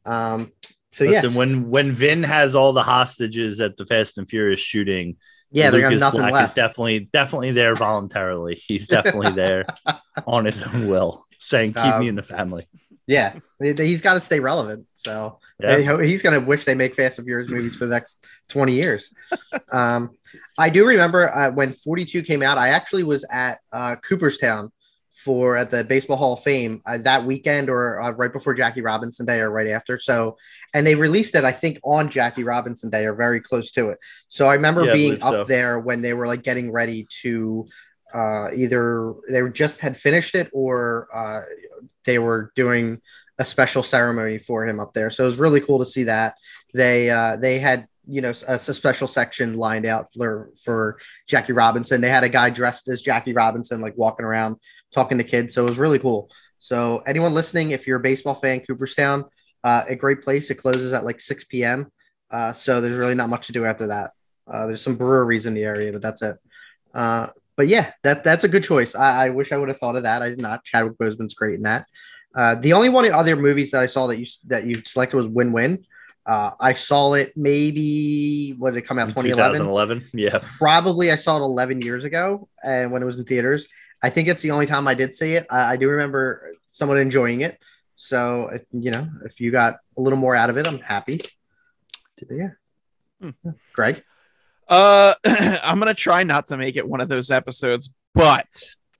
Um, 0.04 0.52
so 0.90 1.04
Listen, 1.04 1.32
yeah, 1.32 1.38
when 1.38 1.68
when 1.70 1.92
Vin 1.92 2.22
has 2.22 2.54
all 2.54 2.72
the 2.72 2.82
hostages 2.82 3.60
at 3.60 3.76
the 3.76 3.86
Fast 3.86 4.18
and 4.18 4.28
Furious 4.28 4.60
shooting, 4.60 5.16
yeah, 5.52 5.70
they 5.70 5.80
got 5.80 5.92
nothing 5.94 6.20
Black 6.20 6.32
left. 6.32 6.50
Is 6.50 6.54
definitely 6.54 7.00
definitely 7.12 7.52
there 7.52 7.74
voluntarily. 7.74 8.56
He's 8.56 8.88
definitely 8.88 9.30
there 9.30 9.66
on 10.26 10.44
his 10.44 10.62
own 10.62 10.88
will, 10.88 11.26
saying 11.38 11.74
"Keep 11.74 11.84
um, 11.84 12.00
me 12.00 12.08
in 12.08 12.16
the 12.16 12.22
family." 12.22 12.66
Yeah, 13.06 13.38
he's 13.60 14.02
got 14.02 14.14
to 14.14 14.20
stay 14.20 14.40
relevant. 14.40 14.86
So 14.92 15.38
yeah. 15.60 16.00
he's 16.02 16.22
going 16.22 16.40
to 16.40 16.46
wish 16.46 16.64
they 16.64 16.74
make 16.74 16.94
Fast 16.94 17.18
and 17.18 17.26
Furious 17.26 17.50
movies 17.50 17.76
for 17.76 17.86
the 17.86 17.94
next 17.94 18.24
twenty 18.48 18.74
years. 18.74 19.12
um, 19.72 20.10
I 20.58 20.70
do 20.70 20.86
remember 20.86 21.28
uh, 21.28 21.50
when 21.52 21.72
Forty 21.72 22.04
Two 22.04 22.22
came 22.22 22.42
out. 22.42 22.58
I 22.58 22.68
actually 22.68 23.04
was 23.04 23.24
at 23.30 23.60
uh, 23.72 23.96
Cooperstown 23.96 24.72
for 25.24 25.56
at 25.56 25.70
the 25.70 25.84
Baseball 25.84 26.16
Hall 26.16 26.32
of 26.34 26.42
Fame 26.42 26.80
uh, 26.86 26.98
that 26.98 27.24
weekend 27.24 27.68
or 27.68 28.00
uh, 28.00 28.10
right 28.12 28.32
before 28.32 28.54
Jackie 28.54 28.80
Robinson 28.80 29.26
Day 29.26 29.40
or 29.40 29.50
right 29.50 29.68
after. 29.68 29.98
So, 29.98 30.36
and 30.72 30.86
they 30.86 30.94
released 30.94 31.34
it, 31.34 31.44
I 31.44 31.52
think, 31.52 31.78
on 31.84 32.10
Jackie 32.10 32.44
Robinson 32.44 32.90
Day 32.90 33.04
or 33.04 33.14
very 33.14 33.40
close 33.40 33.70
to 33.72 33.90
it. 33.90 33.98
So 34.28 34.46
I 34.46 34.54
remember 34.54 34.84
yeah, 34.84 34.94
being 34.94 35.22
I 35.22 35.26
up 35.26 35.32
so. 35.32 35.44
there 35.44 35.78
when 35.78 36.00
they 36.00 36.14
were 36.14 36.26
like 36.26 36.42
getting 36.42 36.72
ready 36.72 37.06
to 37.22 37.66
uh, 38.14 38.48
either 38.56 39.14
they 39.28 39.42
just 39.50 39.80
had 39.80 39.96
finished 39.96 40.34
it 40.34 40.50
or 40.52 41.08
uh, 41.12 41.42
they 42.04 42.18
were 42.18 42.52
doing 42.56 43.00
a 43.38 43.44
special 43.44 43.82
ceremony 43.82 44.38
for 44.38 44.66
him 44.66 44.80
up 44.80 44.92
there. 44.92 45.10
So 45.10 45.24
it 45.24 45.26
was 45.26 45.38
really 45.38 45.60
cool 45.60 45.78
to 45.78 45.84
see 45.84 46.04
that 46.04 46.34
they 46.74 47.10
uh, 47.10 47.36
they 47.36 47.58
had 47.58 47.86
you 48.10 48.20
know 48.20 48.32
a, 48.48 48.54
a, 48.54 48.58
special 48.58 49.06
section 49.06 49.54
lined 49.54 49.86
out 49.86 50.12
for 50.12 50.50
for 50.62 50.98
Jackie 51.28 51.52
Robinson. 51.52 52.00
They 52.00 52.08
had 52.08 52.24
a 52.24 52.28
guy 52.28 52.50
dressed 52.50 52.88
as 52.88 53.02
Jackie 53.02 53.32
Robinson, 53.32 53.80
like 53.80 53.96
walking 53.96 54.26
around 54.26 54.56
talking 54.94 55.18
to 55.18 55.24
kids. 55.24 55.54
So 55.54 55.62
it 55.62 55.68
was 55.68 55.78
really 55.78 55.98
cool. 55.98 56.30
So 56.58 57.02
anyone 57.06 57.32
listening, 57.34 57.70
if 57.70 57.86
you're 57.86 57.98
a 57.98 58.02
baseball 58.02 58.34
fan, 58.34 58.60
Cooperstown, 58.60 59.24
uh, 59.64 59.84
a 59.88 59.96
great 59.96 60.22
place. 60.22 60.50
It 60.50 60.56
closes 60.56 60.92
at 60.92 61.04
like 61.04 61.20
6 61.20 61.44
p.m. 61.44 61.90
Uh, 62.30 62.52
so 62.52 62.80
there's 62.80 62.98
really 62.98 63.14
not 63.14 63.30
much 63.30 63.46
to 63.46 63.52
do 63.52 63.64
after 63.64 63.88
that. 63.88 64.12
Uh, 64.46 64.66
there's 64.66 64.82
some 64.82 64.96
breweries 64.96 65.46
in 65.46 65.54
the 65.54 65.62
area, 65.62 65.92
but 65.92 66.02
that's 66.02 66.22
it. 66.22 66.36
Uh, 66.92 67.28
but 67.56 67.68
yeah, 67.68 67.92
that 68.02 68.24
that's 68.24 68.44
a 68.44 68.48
good 68.48 68.64
choice. 68.64 68.94
I, 68.94 69.26
I 69.26 69.28
wish 69.30 69.52
I 69.52 69.56
would 69.56 69.68
have 69.68 69.78
thought 69.78 69.96
of 69.96 70.04
that. 70.04 70.22
I 70.22 70.30
did 70.30 70.40
not. 70.40 70.64
Chadwick 70.64 70.98
Boseman's 70.98 71.34
great 71.34 71.54
in 71.54 71.62
that. 71.62 71.86
Uh, 72.34 72.54
the 72.54 72.72
only 72.72 72.88
one 72.88 73.10
other 73.12 73.36
movies 73.36 73.72
that 73.72 73.82
I 73.82 73.86
saw 73.86 74.06
that 74.06 74.18
you 74.18 74.26
that 74.46 74.66
you 74.66 74.74
selected 74.84 75.16
was 75.16 75.26
Win 75.26 75.52
Win. 75.52 75.84
Uh, 76.30 76.52
I 76.60 76.74
saw 76.74 77.14
it 77.14 77.36
maybe 77.36 78.54
what 78.56 78.74
did 78.74 78.84
it 78.84 78.86
come 78.86 79.00
out 79.00 79.08
2011? 79.08 79.62
2011, 79.62 80.10
yeah. 80.14 80.38
Probably 80.58 81.10
I 81.10 81.16
saw 81.16 81.38
it 81.38 81.40
11 81.40 81.82
years 81.82 82.04
ago, 82.04 82.48
and 82.62 82.92
when 82.92 83.02
it 83.02 83.04
was 83.04 83.18
in 83.18 83.24
theaters, 83.24 83.66
I 84.00 84.10
think 84.10 84.28
it's 84.28 84.40
the 84.40 84.52
only 84.52 84.66
time 84.66 84.86
I 84.86 84.94
did 84.94 85.12
see 85.12 85.32
it. 85.32 85.48
I, 85.50 85.72
I 85.72 85.76
do 85.76 85.88
remember 85.88 86.52
someone 86.68 86.98
enjoying 86.98 87.40
it. 87.40 87.58
So 87.96 88.56
you 88.70 88.92
know, 88.92 89.08
if 89.24 89.40
you 89.40 89.50
got 89.50 89.78
a 89.98 90.00
little 90.00 90.20
more 90.20 90.36
out 90.36 90.50
of 90.50 90.56
it, 90.56 90.68
I'm 90.68 90.78
happy. 90.78 91.20
Yeah, 92.30 92.50
hmm. 93.20 93.30
Greg. 93.72 94.04
Uh, 94.68 95.14
I'm 95.24 95.80
gonna 95.80 95.94
try 95.94 96.22
not 96.22 96.46
to 96.46 96.56
make 96.56 96.76
it 96.76 96.86
one 96.86 97.00
of 97.00 97.08
those 97.08 97.32
episodes, 97.32 97.92
but 98.14 98.46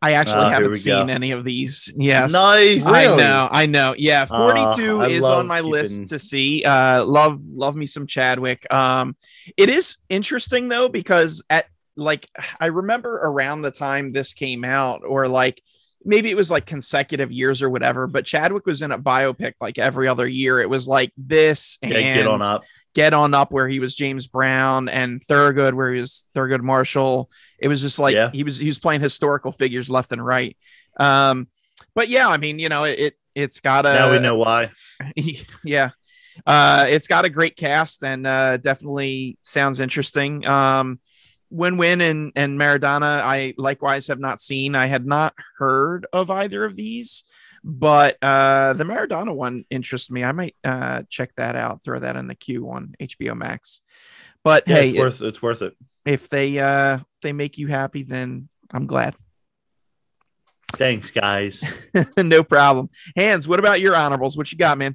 I 0.03 0.13
actually 0.13 0.45
uh, 0.45 0.51
haven't 0.51 0.75
seen 0.77 1.07
go. 1.07 1.13
any 1.13 1.33
of 1.33 1.45
these. 1.45 1.93
Yes. 1.97 2.33
Nice. 2.33 2.87
I 2.87 3.05
know. 3.17 3.49
I 3.51 3.67
know. 3.67 3.95
Yeah. 3.99 4.25
42 4.25 5.01
uh, 5.03 5.07
is 5.07 5.25
on 5.25 5.47
my 5.47 5.59
keeping... 5.59 5.73
list 5.73 6.07
to 6.09 6.19
see. 6.19 6.65
Uh 6.65 7.05
love 7.05 7.41
love 7.45 7.77
me 7.77 7.87
some 7.87 8.07
Chadwick. 8.07 8.73
Um 8.73 9.17
it 9.57 9.69
is 9.69 9.97
interesting 10.09 10.69
though 10.69 10.89
because 10.89 11.43
at 11.51 11.67
like 11.97 12.27
I 12.59 12.67
remember 12.67 13.17
around 13.17 13.63
the 13.63 13.71
time 13.71 14.13
this 14.13 14.33
came 14.33 14.65
out 14.65 15.03
or 15.05 15.29
like 15.29 15.63
maybe 16.03 16.31
it 16.31 16.37
was 16.37 16.51
like 16.51 16.65
consecutive 16.65 17.31
years 17.31 17.63
or 17.63 17.69
whatever, 17.69 18.07
but 18.07 18.25
Chadwick 18.25 18.65
was 18.65 18.81
in 18.81 18.93
a 18.93 18.99
biopic 18.99 19.55
like 19.61 19.79
every 19.79 20.09
other 20.09 20.27
year. 20.27 20.61
It 20.61 20.71
was 20.71 20.89
like 20.89 21.13
this 21.19 21.79
and 21.83 21.93
yeah, 21.93 22.15
get 22.15 22.27
on 22.27 22.41
up. 22.41 22.63
Get 22.95 23.15
on 23.15 23.35
up 23.35 23.53
where 23.53 23.69
he 23.69 23.79
was 23.79 23.95
James 23.95 24.27
Brown 24.27 24.89
and 24.89 25.21
Thurgood 25.21 25.75
where 25.75 25.93
he 25.93 26.01
was 26.01 26.27
Thurgood 26.35 26.63
Marshall. 26.63 27.31
It 27.59 27.69
was 27.69 27.81
just 27.81 27.99
like 27.99 28.15
yeah. 28.15 28.31
he 28.33 28.43
was 28.43 28.59
he 28.59 28.67
was 28.67 28.81
playing 28.81 29.01
historical 29.01 29.53
figures 29.53 29.89
left 29.89 30.13
and 30.13 30.25
right. 30.25 30.57
Um, 30.99 31.49
but 31.95 32.09
yeah, 32.09 32.29
I 32.29 32.37
mean, 32.37 32.59
you 32.59 32.69
know, 32.69 32.85
it 32.85 33.15
it's 33.35 33.61
got 33.61 33.87
a 33.87 33.95
now 33.95 34.11
we 34.11 34.19
know 34.19 34.37
why. 34.37 34.71
Yeah, 35.65 35.91
uh, 36.47 36.87
it's 36.89 37.07
got 37.07 37.25
a 37.25 37.31
great 37.31 37.57
cast 37.57 38.03
and 38.03 38.27
uh, 38.27 38.57
definitely 38.57 39.39
sounds 39.43 39.81
interesting. 39.81 40.47
Um, 40.47 41.01
Win 41.51 41.77
Win 41.77 42.01
and 42.01 42.33
and 42.37 42.59
Maradona, 42.59 43.21
I 43.23 43.55
likewise 43.57 44.07
have 44.07 44.21
not 44.21 44.41
seen. 44.41 44.75
I 44.75 44.87
had 44.87 45.05
not 45.05 45.35
heard 45.59 46.07
of 46.13 46.31
either 46.31 46.65
of 46.65 46.77
these 46.77 47.25
but 47.63 48.17
uh 48.23 48.73
the 48.73 48.85
Maradona 48.85 49.35
one 49.35 49.65
interests 49.71 50.11
me. 50.11 50.25
I 50.25 50.33
might 50.33 50.57
uh 50.65 51.03
check 51.09 51.35
that 51.37 51.57
out, 51.57 51.83
throw 51.83 51.99
that 51.99 52.17
in 52.17 52.27
the 52.27 52.35
queue 52.35 52.71
on 52.71 52.95
HBO 53.01 53.37
Max. 53.37 53.81
But 54.43 54.65
yeah, 54.67 54.77
hey, 54.77 54.91
it's 54.91 54.99
worth 54.99 55.23
it's 55.23 55.43
worth 55.43 55.63
it. 55.63 55.77
If 56.05 56.29
they 56.29 56.59
uh 56.59 57.01
they 57.23 57.33
make 57.33 57.59
you 57.59 57.67
happy, 57.67 58.03
then 58.03 58.49
I'm 58.71 58.87
glad. 58.87 59.15
Thanks, 60.73 61.11
guys. 61.11 61.65
no 62.17 62.45
problem. 62.45 62.91
Hans, 63.17 63.49
what 63.49 63.59
about 63.59 63.81
your 63.81 63.97
honorables? 63.97 64.37
What 64.37 64.53
you 64.53 64.59
got, 64.59 64.79
man? 64.79 64.95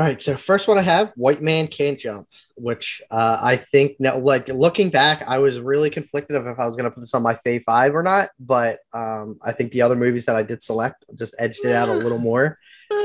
All 0.00 0.06
right, 0.06 0.22
so 0.22 0.34
first 0.34 0.66
one 0.66 0.78
I 0.78 0.80
have, 0.80 1.12
White 1.14 1.42
Man 1.42 1.68
Can't 1.68 2.00
Jump, 2.00 2.26
which 2.56 3.02
uh, 3.10 3.38
I 3.38 3.58
think 3.58 3.96
now, 4.00 4.16
like 4.16 4.48
looking 4.48 4.88
back, 4.88 5.22
I 5.26 5.40
was 5.40 5.60
really 5.60 5.90
conflicted 5.90 6.36
of 6.36 6.46
if 6.46 6.58
I 6.58 6.64
was 6.64 6.74
going 6.74 6.84
to 6.84 6.90
put 6.90 7.00
this 7.00 7.12
on 7.12 7.22
my 7.22 7.34
Fave 7.34 7.64
Five 7.64 7.94
or 7.94 8.02
not. 8.02 8.30
But 8.40 8.78
um, 8.94 9.38
I 9.42 9.52
think 9.52 9.72
the 9.72 9.82
other 9.82 9.96
movies 9.96 10.24
that 10.24 10.36
I 10.36 10.42
did 10.42 10.62
select 10.62 11.04
just 11.16 11.34
edged 11.38 11.66
it 11.66 11.72
out 11.72 11.90
a 11.90 11.92
little 11.92 12.16
more. 12.16 12.58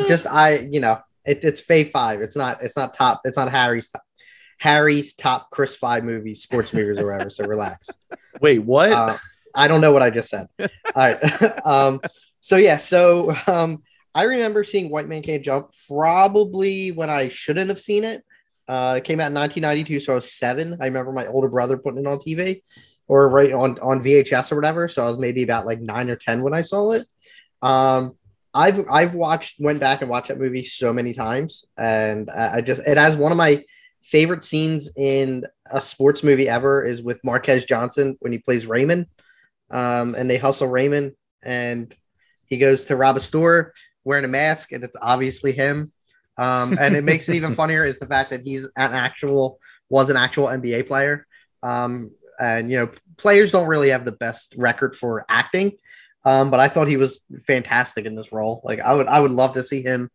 just 0.08 0.25
I, 0.25 0.60
you 0.60 0.79
know, 0.79 1.01
it, 1.25 1.43
it's 1.43 1.62
Fave 1.62 1.91
Five. 1.91 2.21
It's 2.21 2.38
not. 2.38 2.63
It's 2.63 2.77
not 2.77 2.93
top. 2.93 3.19
It's 3.25 3.36
not 3.36 3.51
Harry's 3.51 3.91
top. 3.91 4.03
Harry's 4.60 5.13
top 5.15 5.49
Chris 5.49 5.75
Five 5.75 6.05
movies, 6.05 6.43
sports 6.43 6.73
movies, 6.73 6.97
or 6.97 7.12
whatever. 7.12 7.29
So 7.29 7.43
relax. 7.43 7.89
Wait, 8.39 8.60
what? 8.60 8.93
Uh, 8.93 9.17
I 9.53 9.67
don't 9.67 9.81
know 9.81 9.91
what 9.91 10.01
I 10.01 10.12
just 10.12 10.29
said. 10.29 10.47
All 10.62 10.69
right. 10.95 11.65
um, 11.65 11.99
so 12.39 12.55
yeah. 12.55 12.77
So 12.77 13.36
um, 13.47 13.84
I 14.15 14.23
remember 14.23 14.63
seeing 14.63 14.89
White 14.89 15.10
Man 15.10 15.21
Can't 15.21 15.43
Jump 15.43 15.71
probably 15.89 16.93
when 16.93 17.10
I 17.10 17.28
shouldn't 17.28 17.67
have 17.67 17.80
seen 17.80 18.06
it. 18.06 18.23
Uh, 18.65 18.95
it 18.97 19.04
came 19.04 19.19
out 19.19 19.28
in 19.28 19.34
1992, 19.34 19.99
so 19.99 20.13
I 20.13 20.15
was 20.15 20.32
seven. 20.32 20.78
I 20.82 20.86
remember 20.86 21.12
my 21.12 21.28
older 21.28 21.49
brother 21.49 21.78
putting 21.78 21.99
it 21.99 22.08
on 22.08 22.17
TV 22.17 22.63
or 23.08 23.28
right 23.28 23.51
on, 23.51 23.78
on 23.80 24.01
VHS 24.01 24.54
or 24.54 24.56
whatever. 24.56 24.88
So 24.88 25.04
I 25.04 25.08
was 25.08 25.17
maybe 25.17 25.43
about 25.43 25.65
like 25.65 25.82
nine 25.82 26.10
or 26.10 26.15
10 26.15 26.41
when 26.41 26.54
I 26.54 26.62
saw 26.62 26.91
it. 26.91 27.06
Um, 27.62 28.15
I've, 28.54 28.86
I've 28.89 29.15
watched, 29.15 29.60
went 29.60 29.82
back 29.82 29.99
and 30.01 30.10
watched 30.10 30.30
that 30.30 30.39
movie 30.39 30.63
so 30.63 30.93
many 30.93 31.13
times. 31.13 31.65
And 31.78 32.30
I 32.30 32.62
just, 32.62 32.88
it 32.88 32.97
has 32.97 33.17
one 33.17 33.34
of 33.34 33.38
my 33.38 33.65
favorite 34.01 34.45
scenes 34.45 34.91
in 34.95 35.43
a 35.69 35.82
sports 35.82 36.23
movie 36.23 36.47
ever 36.47 36.86
is 36.86 37.04
with 37.04 37.23
Marques 37.23 37.65
Johnson 37.65 38.15
when 38.21 38.32
he 38.32 38.38
plays 38.38 38.65
Raymond. 38.65 39.08
Um, 39.69 40.15
and 40.15 40.32
they 40.32 40.38
hustle 40.38 40.69
Raymond 40.69 41.13
and 41.43 41.93
he 42.45 42.58
goes 42.58 42.86
to 42.86 42.95
rob 42.95 43.17
a 43.17 43.19
store 43.19 43.73
wearing 44.06 44.24
a 44.24 44.30
mask, 44.30 44.72
and 44.72 44.84
it's 44.84 44.96
obviously 45.02 45.52
him. 45.52 45.91
Um, 46.38 46.78
and 46.80 46.96
it 46.96 47.04
makes 47.04 47.28
it 47.28 47.36
even 47.36 47.56
funnier 47.62 47.84
is 47.84 48.00
the 48.00 48.08
fact 48.08 48.30
that 48.30 48.41
he's 48.41 48.65
an 48.78 48.94
actual 48.94 49.60
was 49.89 50.10
an 50.10 50.18
actual 50.18 50.48
NBA 50.48 50.88
player. 50.88 51.28
Um, 51.62 52.12
and 52.39 52.72
you 52.72 52.78
know, 52.78 52.91
players 53.18 53.52
don't 53.52 53.68
really 53.68 53.89
have 53.89 54.06
the 54.06 54.12
best 54.12 54.56
record 54.58 54.96
for 54.96 55.26
acting. 55.30 55.74
Um, 56.26 56.50
but 56.50 56.60
I 56.60 56.68
thought 56.70 56.88
he 56.88 56.98
was 56.98 57.24
fantastic 57.46 58.06
in 58.06 58.15
this 58.15 58.32
role. 58.32 58.62
Like 58.63 58.80
I 58.80 58.94
would 58.94 59.08
I 59.08 59.20
would 59.20 59.32
love 59.32 59.54
to 59.54 59.63
see 59.63 59.82
him 59.82 60.10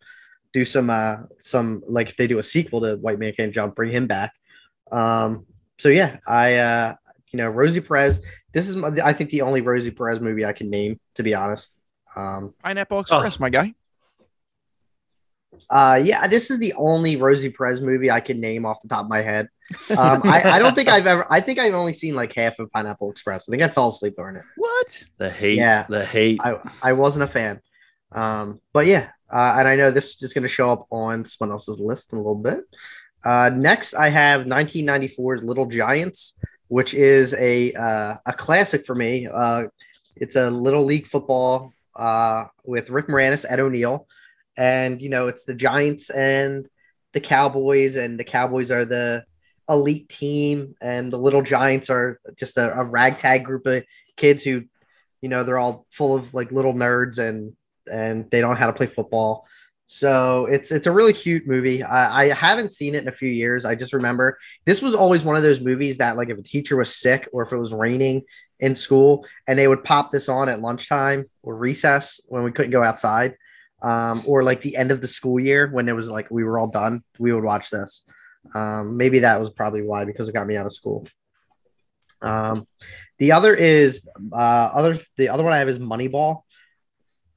do 0.52 0.64
some 0.64 0.90
uh 0.90 1.18
some 1.40 1.82
like 1.86 2.08
if 2.08 2.16
they 2.16 2.26
do 2.26 2.38
a 2.38 2.42
sequel 2.42 2.80
to 2.80 2.96
White 2.96 3.18
Man 3.18 3.32
Can't 3.32 3.54
Jump, 3.54 3.76
bring 3.76 3.92
him 3.92 4.06
back. 4.06 4.32
Um, 4.90 5.46
so 5.78 5.88
yeah, 5.88 6.18
I 6.26 6.56
uh 6.56 6.94
you 7.30 7.36
know 7.36 7.48
Rosie 7.48 7.80
Perez. 7.80 8.20
This 8.52 8.68
is 8.68 8.82
I 8.82 9.12
think 9.12 9.30
the 9.30 9.42
only 9.42 9.60
Rosie 9.60 9.92
Perez 9.92 10.20
movie 10.20 10.44
I 10.44 10.52
can 10.52 10.68
name 10.68 10.98
to 11.14 11.22
be 11.22 11.34
honest. 11.34 11.76
Um, 12.16 12.54
Pineapple 12.62 13.00
Express, 13.00 13.36
oh. 13.36 13.40
my 13.40 13.50
guy. 13.50 13.74
Uh, 15.68 16.00
yeah, 16.02 16.26
this 16.26 16.50
is 16.50 16.58
the 16.58 16.72
only 16.74 17.16
Rosie 17.16 17.50
Perez 17.50 17.80
movie 17.80 18.10
I 18.10 18.20
can 18.20 18.40
name 18.40 18.64
off 18.64 18.82
the 18.82 18.88
top 18.88 19.04
of 19.04 19.10
my 19.10 19.22
head. 19.22 19.48
Um, 19.90 20.22
I, 20.24 20.42
I, 20.42 20.58
don't 20.58 20.74
think 20.74 20.88
I've 20.88 21.06
ever. 21.06 21.26
I 21.30 21.40
think 21.40 21.58
I've 21.58 21.74
only 21.74 21.92
seen 21.92 22.14
like 22.14 22.32
half 22.32 22.58
of 22.58 22.72
Pineapple 22.72 23.10
Express. 23.10 23.48
I 23.48 23.50
think 23.50 23.62
I 23.62 23.68
fell 23.68 23.88
asleep 23.88 24.14
during 24.16 24.36
it. 24.36 24.42
What? 24.56 25.04
The 25.18 25.30
hate. 25.30 25.58
Yeah, 25.58 25.86
the 25.88 26.04
hate. 26.04 26.40
I, 26.42 26.56
I 26.82 26.92
wasn't 26.94 27.24
a 27.24 27.28
fan. 27.28 27.60
Um, 28.12 28.60
but 28.72 28.86
yeah, 28.86 29.10
uh, 29.32 29.54
and 29.58 29.68
I 29.68 29.76
know 29.76 29.90
this 29.90 30.06
is 30.06 30.16
just 30.16 30.34
going 30.34 30.42
to 30.42 30.48
show 30.48 30.70
up 30.70 30.86
on 30.90 31.24
someone 31.24 31.52
else's 31.52 31.80
list 31.80 32.12
in 32.12 32.18
a 32.18 32.22
little 32.22 32.34
bit. 32.34 32.64
Uh, 33.24 33.50
next, 33.54 33.94
I 33.94 34.08
have 34.08 34.46
1994's 34.46 35.44
Little 35.44 35.66
Giants, 35.66 36.36
which 36.68 36.94
is 36.94 37.34
a 37.34 37.72
uh, 37.74 38.16
a 38.26 38.32
classic 38.32 38.84
for 38.84 38.94
me. 38.94 39.28
Uh, 39.32 39.64
it's 40.16 40.36
a 40.36 40.50
little 40.50 40.84
league 40.84 41.06
football 41.06 41.72
uh, 41.94 42.46
with 42.64 42.90
Rick 42.90 43.06
Moranis, 43.06 43.44
Ed 43.48 43.60
O'Neill 43.60 44.06
and 44.60 45.00
you 45.00 45.08
know 45.08 45.26
it's 45.26 45.44
the 45.44 45.54
Giants 45.54 46.10
and 46.10 46.68
the 47.12 47.20
Cowboys, 47.20 47.96
and 47.96 48.20
the 48.20 48.24
Cowboys 48.24 48.70
are 48.70 48.84
the 48.84 49.24
elite 49.68 50.08
team, 50.08 50.76
and 50.80 51.10
the 51.10 51.18
Little 51.18 51.42
Giants 51.42 51.88
are 51.88 52.20
just 52.36 52.58
a, 52.58 52.78
a 52.78 52.84
ragtag 52.84 53.44
group 53.44 53.66
of 53.66 53.82
kids 54.16 54.44
who, 54.44 54.64
you 55.22 55.28
know, 55.30 55.42
they're 55.42 55.58
all 55.58 55.86
full 55.90 56.14
of 56.14 56.34
like 56.34 56.52
little 56.52 56.74
nerds 56.74 57.18
and 57.18 57.56
and 57.90 58.30
they 58.30 58.40
don't 58.40 58.50
know 58.50 58.56
how 58.56 58.66
to 58.66 58.72
play 58.74 58.86
football. 58.86 59.46
So 59.86 60.46
it's 60.46 60.70
it's 60.70 60.86
a 60.86 60.92
really 60.92 61.14
cute 61.14 61.48
movie. 61.48 61.82
I, 61.82 62.24
I, 62.24 62.34
haven't 62.34 62.70
seen 62.70 62.94
it 62.94 63.02
in 63.02 63.08
a 63.08 63.12
few 63.12 63.30
years. 63.30 63.64
I 63.64 63.74
just 63.74 63.92
remember 63.92 64.38
this 64.64 64.82
was 64.82 64.94
always 64.94 65.24
one 65.24 65.34
of 65.34 65.42
those 65.42 65.60
movies 65.60 65.98
that 65.98 66.16
like 66.16 66.28
if 66.28 66.38
a 66.38 66.42
teacher 66.42 66.76
was 66.76 66.94
sick 66.94 67.28
or 67.32 67.42
if 67.42 67.52
it 67.52 67.56
was 67.56 67.72
raining 67.72 68.22
in 68.60 68.76
school 68.76 69.26
and 69.48 69.58
they 69.58 69.66
would 69.66 69.82
pop 69.82 70.10
this 70.10 70.28
on 70.28 70.48
at 70.48 70.60
lunchtime 70.60 71.24
or 71.42 71.56
recess 71.56 72.20
when 72.28 72.44
we 72.44 72.52
couldn't 72.52 72.70
go 72.70 72.84
outside 72.84 73.34
um, 73.82 74.22
or 74.26 74.42
like 74.42 74.60
the 74.60 74.76
end 74.76 74.90
of 74.90 75.00
the 75.00 75.08
school 75.08 75.40
year 75.40 75.68
when 75.70 75.88
it 75.88 75.96
was 75.96 76.10
like 76.10 76.30
we 76.30 76.44
were 76.44 76.58
all 76.58 76.68
done, 76.68 77.02
we 77.18 77.32
would 77.32 77.44
watch 77.44 77.70
this. 77.70 78.04
Um, 78.54 78.96
maybe 78.96 79.20
that 79.20 79.40
was 79.40 79.50
probably 79.50 79.82
why 79.82 80.04
because 80.04 80.28
it 80.28 80.34
got 80.34 80.46
me 80.46 80.56
out 80.56 80.66
of 80.66 80.72
school. 80.72 81.06
Um, 82.22 82.66
the 83.18 83.32
other 83.32 83.54
is 83.54 84.08
uh, 84.32 84.36
other 84.36 84.96
the 85.16 85.28
other 85.28 85.42
one 85.42 85.52
I 85.52 85.58
have 85.58 85.68
is 85.68 85.78
Moneyball. 85.78 86.42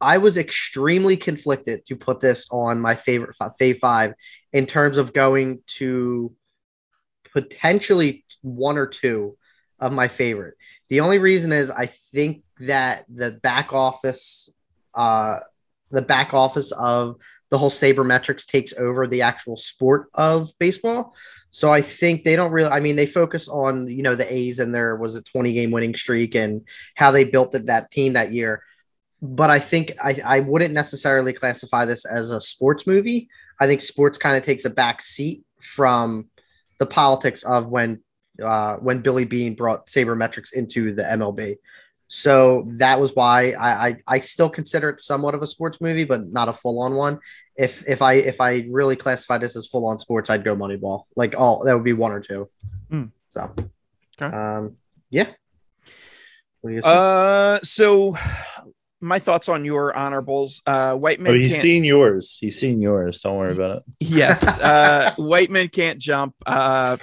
I 0.01 0.17
was 0.17 0.37
extremely 0.37 1.15
conflicted 1.15 1.85
to 1.85 1.95
put 1.95 2.19
this 2.19 2.47
on 2.51 2.81
my 2.81 2.95
favorite 2.95 3.35
Fave 3.37 3.79
Five 3.79 4.13
in 4.51 4.65
terms 4.65 4.97
of 4.97 5.13
going 5.13 5.61
to 5.77 6.35
potentially 7.31 8.25
one 8.41 8.77
or 8.77 8.87
two 8.87 9.37
of 9.79 9.93
my 9.93 10.07
favorite. 10.07 10.55
The 10.89 10.99
only 10.99 11.19
reason 11.19 11.51
is 11.51 11.71
I 11.71 11.85
think 11.85 12.43
that 12.59 13.05
the 13.09 13.31
back 13.31 13.71
office 13.73 14.49
uh, 14.93 15.39
the 15.93 16.01
back 16.01 16.33
office 16.33 16.71
of 16.73 17.15
the 17.49 17.57
whole 17.57 17.69
sabermetrics 17.69 18.45
takes 18.45 18.73
over 18.73 19.07
the 19.07 19.21
actual 19.21 19.55
sport 19.55 20.09
of 20.15 20.49
baseball. 20.59 21.15
So 21.51 21.71
I 21.71 21.81
think 21.81 22.23
they 22.23 22.35
don't 22.35 22.51
really, 22.51 22.71
I 22.71 22.79
mean, 22.79 22.95
they 22.95 23.05
focus 23.05 23.47
on, 23.47 23.87
you 23.87 24.01
know, 24.01 24.15
the 24.15 24.31
A's 24.33 24.59
and 24.59 24.73
their 24.73 24.95
was 24.95 25.15
a 25.15 25.21
20 25.21 25.53
game 25.53 25.69
winning 25.69 25.95
streak 25.95 26.33
and 26.33 26.67
how 26.95 27.11
they 27.11 27.23
built 27.23 27.51
that 27.51 27.91
team 27.91 28.13
that 28.13 28.31
year. 28.31 28.63
But 29.21 29.51
I 29.51 29.59
think 29.59 29.93
I, 30.03 30.19
I 30.25 30.39
wouldn't 30.39 30.73
necessarily 30.73 31.31
classify 31.31 31.85
this 31.85 32.05
as 32.05 32.31
a 32.31 32.41
sports 32.41 32.87
movie. 32.87 33.29
I 33.59 33.67
think 33.67 33.81
sports 33.81 34.17
kind 34.17 34.35
of 34.35 34.43
takes 34.43 34.65
a 34.65 34.69
back 34.71 35.01
seat 35.01 35.43
from 35.61 36.29
the 36.79 36.87
politics 36.87 37.43
of 37.43 37.67
when 37.67 38.01
uh, 38.43 38.77
when 38.77 39.01
Billy 39.01 39.25
Beane 39.25 39.53
brought 39.53 39.85
sabermetrics 39.85 40.53
into 40.53 40.95
the 40.95 41.03
MLB. 41.03 41.57
So 42.15 42.65
that 42.77 42.99
was 42.99 43.15
why 43.15 43.53
I, 43.53 43.87
I, 43.87 43.97
I 44.05 44.19
still 44.19 44.47
consider 44.47 44.89
it 44.89 44.99
somewhat 44.99 45.33
of 45.33 45.41
a 45.41 45.47
sports 45.47 45.81
movie, 45.81 46.03
but 46.03 46.31
not 46.31 46.47
a 46.47 46.53
full 46.53 46.79
on 46.79 46.93
one. 46.93 47.19
If 47.55 47.83
if 47.89 48.03
I 48.03 48.13
if 48.13 48.39
I 48.39 48.67
really 48.69 48.95
classify 48.95 49.39
this 49.39 49.55
as 49.55 49.65
full 49.65 49.87
on 49.87 49.97
sports, 49.97 50.29
I'd 50.29 50.43
go 50.43 50.55
Moneyball. 50.55 51.05
Like 51.15 51.33
all 51.35 51.63
that 51.65 51.73
would 51.73 51.83
be 51.83 51.93
one 51.93 52.11
or 52.11 52.19
two. 52.19 52.51
Mm. 52.91 53.09
So, 53.29 53.51
okay. 54.21 54.35
um, 54.35 54.77
yeah. 55.09 55.31
Uh, 56.83 57.57
so 57.63 58.15
my 59.01 59.17
thoughts 59.17 59.49
on 59.49 59.65
your 59.65 59.97
honorables. 59.97 60.61
Uh, 60.67 60.95
White 60.95 61.19
man. 61.19 61.33
Oh, 61.33 61.35
he's 61.35 61.59
seen 61.59 61.83
yours. 61.83 62.37
He's 62.39 62.59
seen 62.59 62.79
yours. 62.79 63.21
Don't 63.21 63.37
worry 63.37 63.53
about 63.53 63.77
it. 63.77 63.83
Yes. 63.99 64.59
Uh, 64.63 65.15
White 65.17 65.49
men 65.49 65.67
can't 65.67 65.97
jump. 65.97 66.35
Uh, 66.45 66.97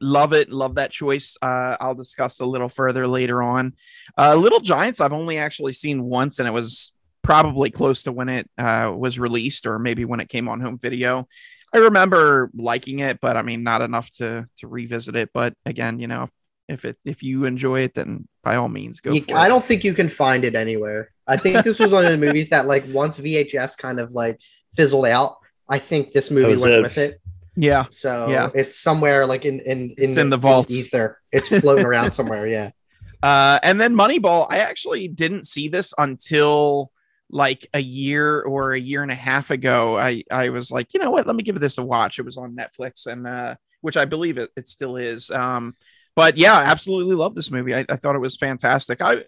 love 0.00 0.32
it. 0.32 0.50
Love 0.50 0.76
that 0.76 0.90
choice. 0.90 1.36
Uh, 1.40 1.76
i'll 1.80 1.94
discuss 1.94 2.40
a 2.40 2.46
little 2.46 2.68
further 2.68 3.06
later 3.06 3.42
on. 3.42 3.74
Uh, 4.16 4.34
little 4.34 4.60
giants 4.60 5.00
i've 5.00 5.12
only 5.12 5.38
actually 5.38 5.72
seen 5.72 6.04
once 6.04 6.38
and 6.38 6.48
it 6.48 6.52
was 6.52 6.92
probably 7.22 7.70
close 7.70 8.04
to 8.04 8.12
when 8.12 8.28
it 8.28 8.48
uh, 8.56 8.94
was 8.96 9.18
released 9.18 9.66
or 9.66 9.78
maybe 9.78 10.04
when 10.04 10.20
it 10.20 10.28
came 10.28 10.48
on 10.48 10.60
home 10.60 10.78
video. 10.78 11.28
I 11.72 11.78
remember 11.78 12.50
liking 12.54 13.00
it 13.00 13.20
but 13.20 13.36
i 13.36 13.42
mean 13.42 13.62
not 13.62 13.82
enough 13.82 14.10
to 14.12 14.46
to 14.58 14.68
revisit 14.68 15.16
it. 15.16 15.30
But 15.32 15.54
again 15.66 15.98
you 15.98 16.06
know 16.06 16.24
if, 16.24 16.32
if 16.68 16.84
it 16.84 16.96
if 17.04 17.22
you 17.22 17.44
enjoy 17.44 17.80
it 17.80 17.94
then 17.94 18.28
by 18.42 18.56
all 18.56 18.68
means 18.68 19.00
go 19.00 19.12
you, 19.12 19.24
i 19.34 19.46
it. 19.46 19.48
don't 19.48 19.64
think 19.64 19.84
you 19.84 19.94
can 19.94 20.08
find 20.08 20.44
it 20.44 20.54
anywhere. 20.54 21.10
I 21.26 21.36
think 21.36 21.62
this 21.62 21.78
was 21.78 21.92
one 21.92 22.06
of 22.06 22.10
the 22.10 22.16
movies 22.16 22.50
that 22.50 22.66
like 22.66 22.84
once 22.88 23.18
vhs 23.18 23.76
kind 23.76 24.00
of 24.00 24.12
like 24.12 24.38
fizzled 24.74 25.06
out 25.06 25.36
i 25.68 25.78
think 25.78 26.12
this 26.12 26.30
movie 26.30 26.60
went 26.60 26.74
it. 26.74 26.82
with 26.82 26.98
it 26.98 27.20
yeah. 27.58 27.86
So 27.90 28.28
yeah. 28.28 28.50
it's 28.54 28.78
somewhere 28.78 29.26
like 29.26 29.44
in 29.44 29.58
in 29.60 29.94
in, 29.98 30.14
the, 30.14 30.20
in 30.20 30.30
the 30.30 30.36
vault 30.36 30.70
ether. 30.70 31.20
It's 31.32 31.48
floating 31.48 31.84
around 31.84 32.12
somewhere. 32.12 32.46
Yeah. 32.46 32.70
Uh, 33.20 33.58
and 33.64 33.80
then 33.80 33.96
Moneyball, 33.96 34.46
I 34.48 34.58
actually 34.58 35.08
didn't 35.08 35.44
see 35.44 35.66
this 35.66 35.92
until 35.98 36.92
like 37.28 37.66
a 37.74 37.80
year 37.80 38.40
or 38.42 38.74
a 38.74 38.78
year 38.78 39.02
and 39.02 39.10
a 39.10 39.16
half 39.16 39.50
ago. 39.50 39.98
I 39.98 40.22
I 40.30 40.50
was 40.50 40.70
like, 40.70 40.94
you 40.94 41.00
know 41.00 41.10
what? 41.10 41.26
Let 41.26 41.34
me 41.34 41.42
give 41.42 41.58
this 41.58 41.78
a 41.78 41.84
watch. 41.84 42.20
It 42.20 42.24
was 42.24 42.36
on 42.36 42.54
Netflix, 42.54 43.08
and 43.08 43.26
uh, 43.26 43.56
which 43.80 43.96
I 43.96 44.04
believe 44.04 44.38
it, 44.38 44.50
it 44.56 44.68
still 44.68 44.94
is. 44.94 45.32
Um, 45.32 45.74
but 46.14 46.36
yeah, 46.36 46.58
absolutely 46.58 47.16
love 47.16 47.34
this 47.34 47.50
movie. 47.50 47.74
I, 47.74 47.84
I 47.88 47.96
thought 47.96 48.14
it 48.14 48.20
was 48.20 48.36
fantastic. 48.36 49.02
I 49.02 49.24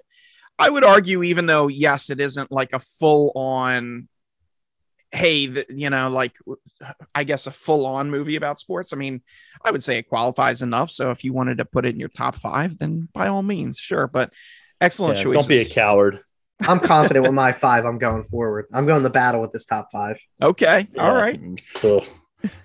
I 0.57 0.71
would 0.71 0.85
argue, 0.85 1.25
even 1.25 1.47
though 1.47 1.67
yes, 1.67 2.11
it 2.11 2.21
isn't 2.21 2.53
like 2.53 2.73
a 2.73 2.79
full 2.79 3.33
on 3.35 4.07
hey, 5.13 5.47
the, 5.47 5.67
you 5.69 5.91
know, 5.91 6.09
like 6.11 6.37
I 7.15 7.25
guess 7.25 7.47
a 7.47 7.51
full 7.51 7.87
on 7.87 8.11
movie 8.11 8.37
about 8.37 8.61
sports. 8.61 8.93
I 8.93 8.97
mean, 8.97 9.23
I 9.65 9.71
would 9.71 9.83
say 9.83 9.99
it 9.99 10.09
qualifies 10.09 10.63
enough. 10.63 10.91
So 10.91 11.11
if 11.11 11.25
you 11.25 11.33
wanted 11.33 11.59
to 11.59 11.65
put 11.65 11.87
it 11.87 11.95
in 11.95 12.01
your 12.01 12.09
top 12.09 12.37
five, 12.37 12.79
then 12.79 13.09
by 13.13 13.29
all 13.29 13.43
means, 13.43 13.79
sure. 13.79 14.07
But 14.07 14.33
excellent 14.81 15.19
yeah, 15.19 15.33
Don't 15.33 15.49
be 15.49 15.59
a 15.59 15.69
coward. 15.69 16.21
I'm 16.63 16.81
confident 16.81 17.25
with 17.25 17.35
my 17.35 17.53
five. 17.53 17.85
I'm 17.85 17.99
going 17.99 18.23
forward. 18.23 18.67
I'm 18.73 18.87
going 18.87 19.03
the 19.03 19.11
battle 19.11 19.41
with 19.41 19.51
this 19.53 19.65
top 19.65 19.89
five. 19.91 20.19
Okay. 20.43 20.87
Yeah. 20.93 21.09
All 21.09 21.15
right. 21.15 21.41
Cool. 21.77 22.05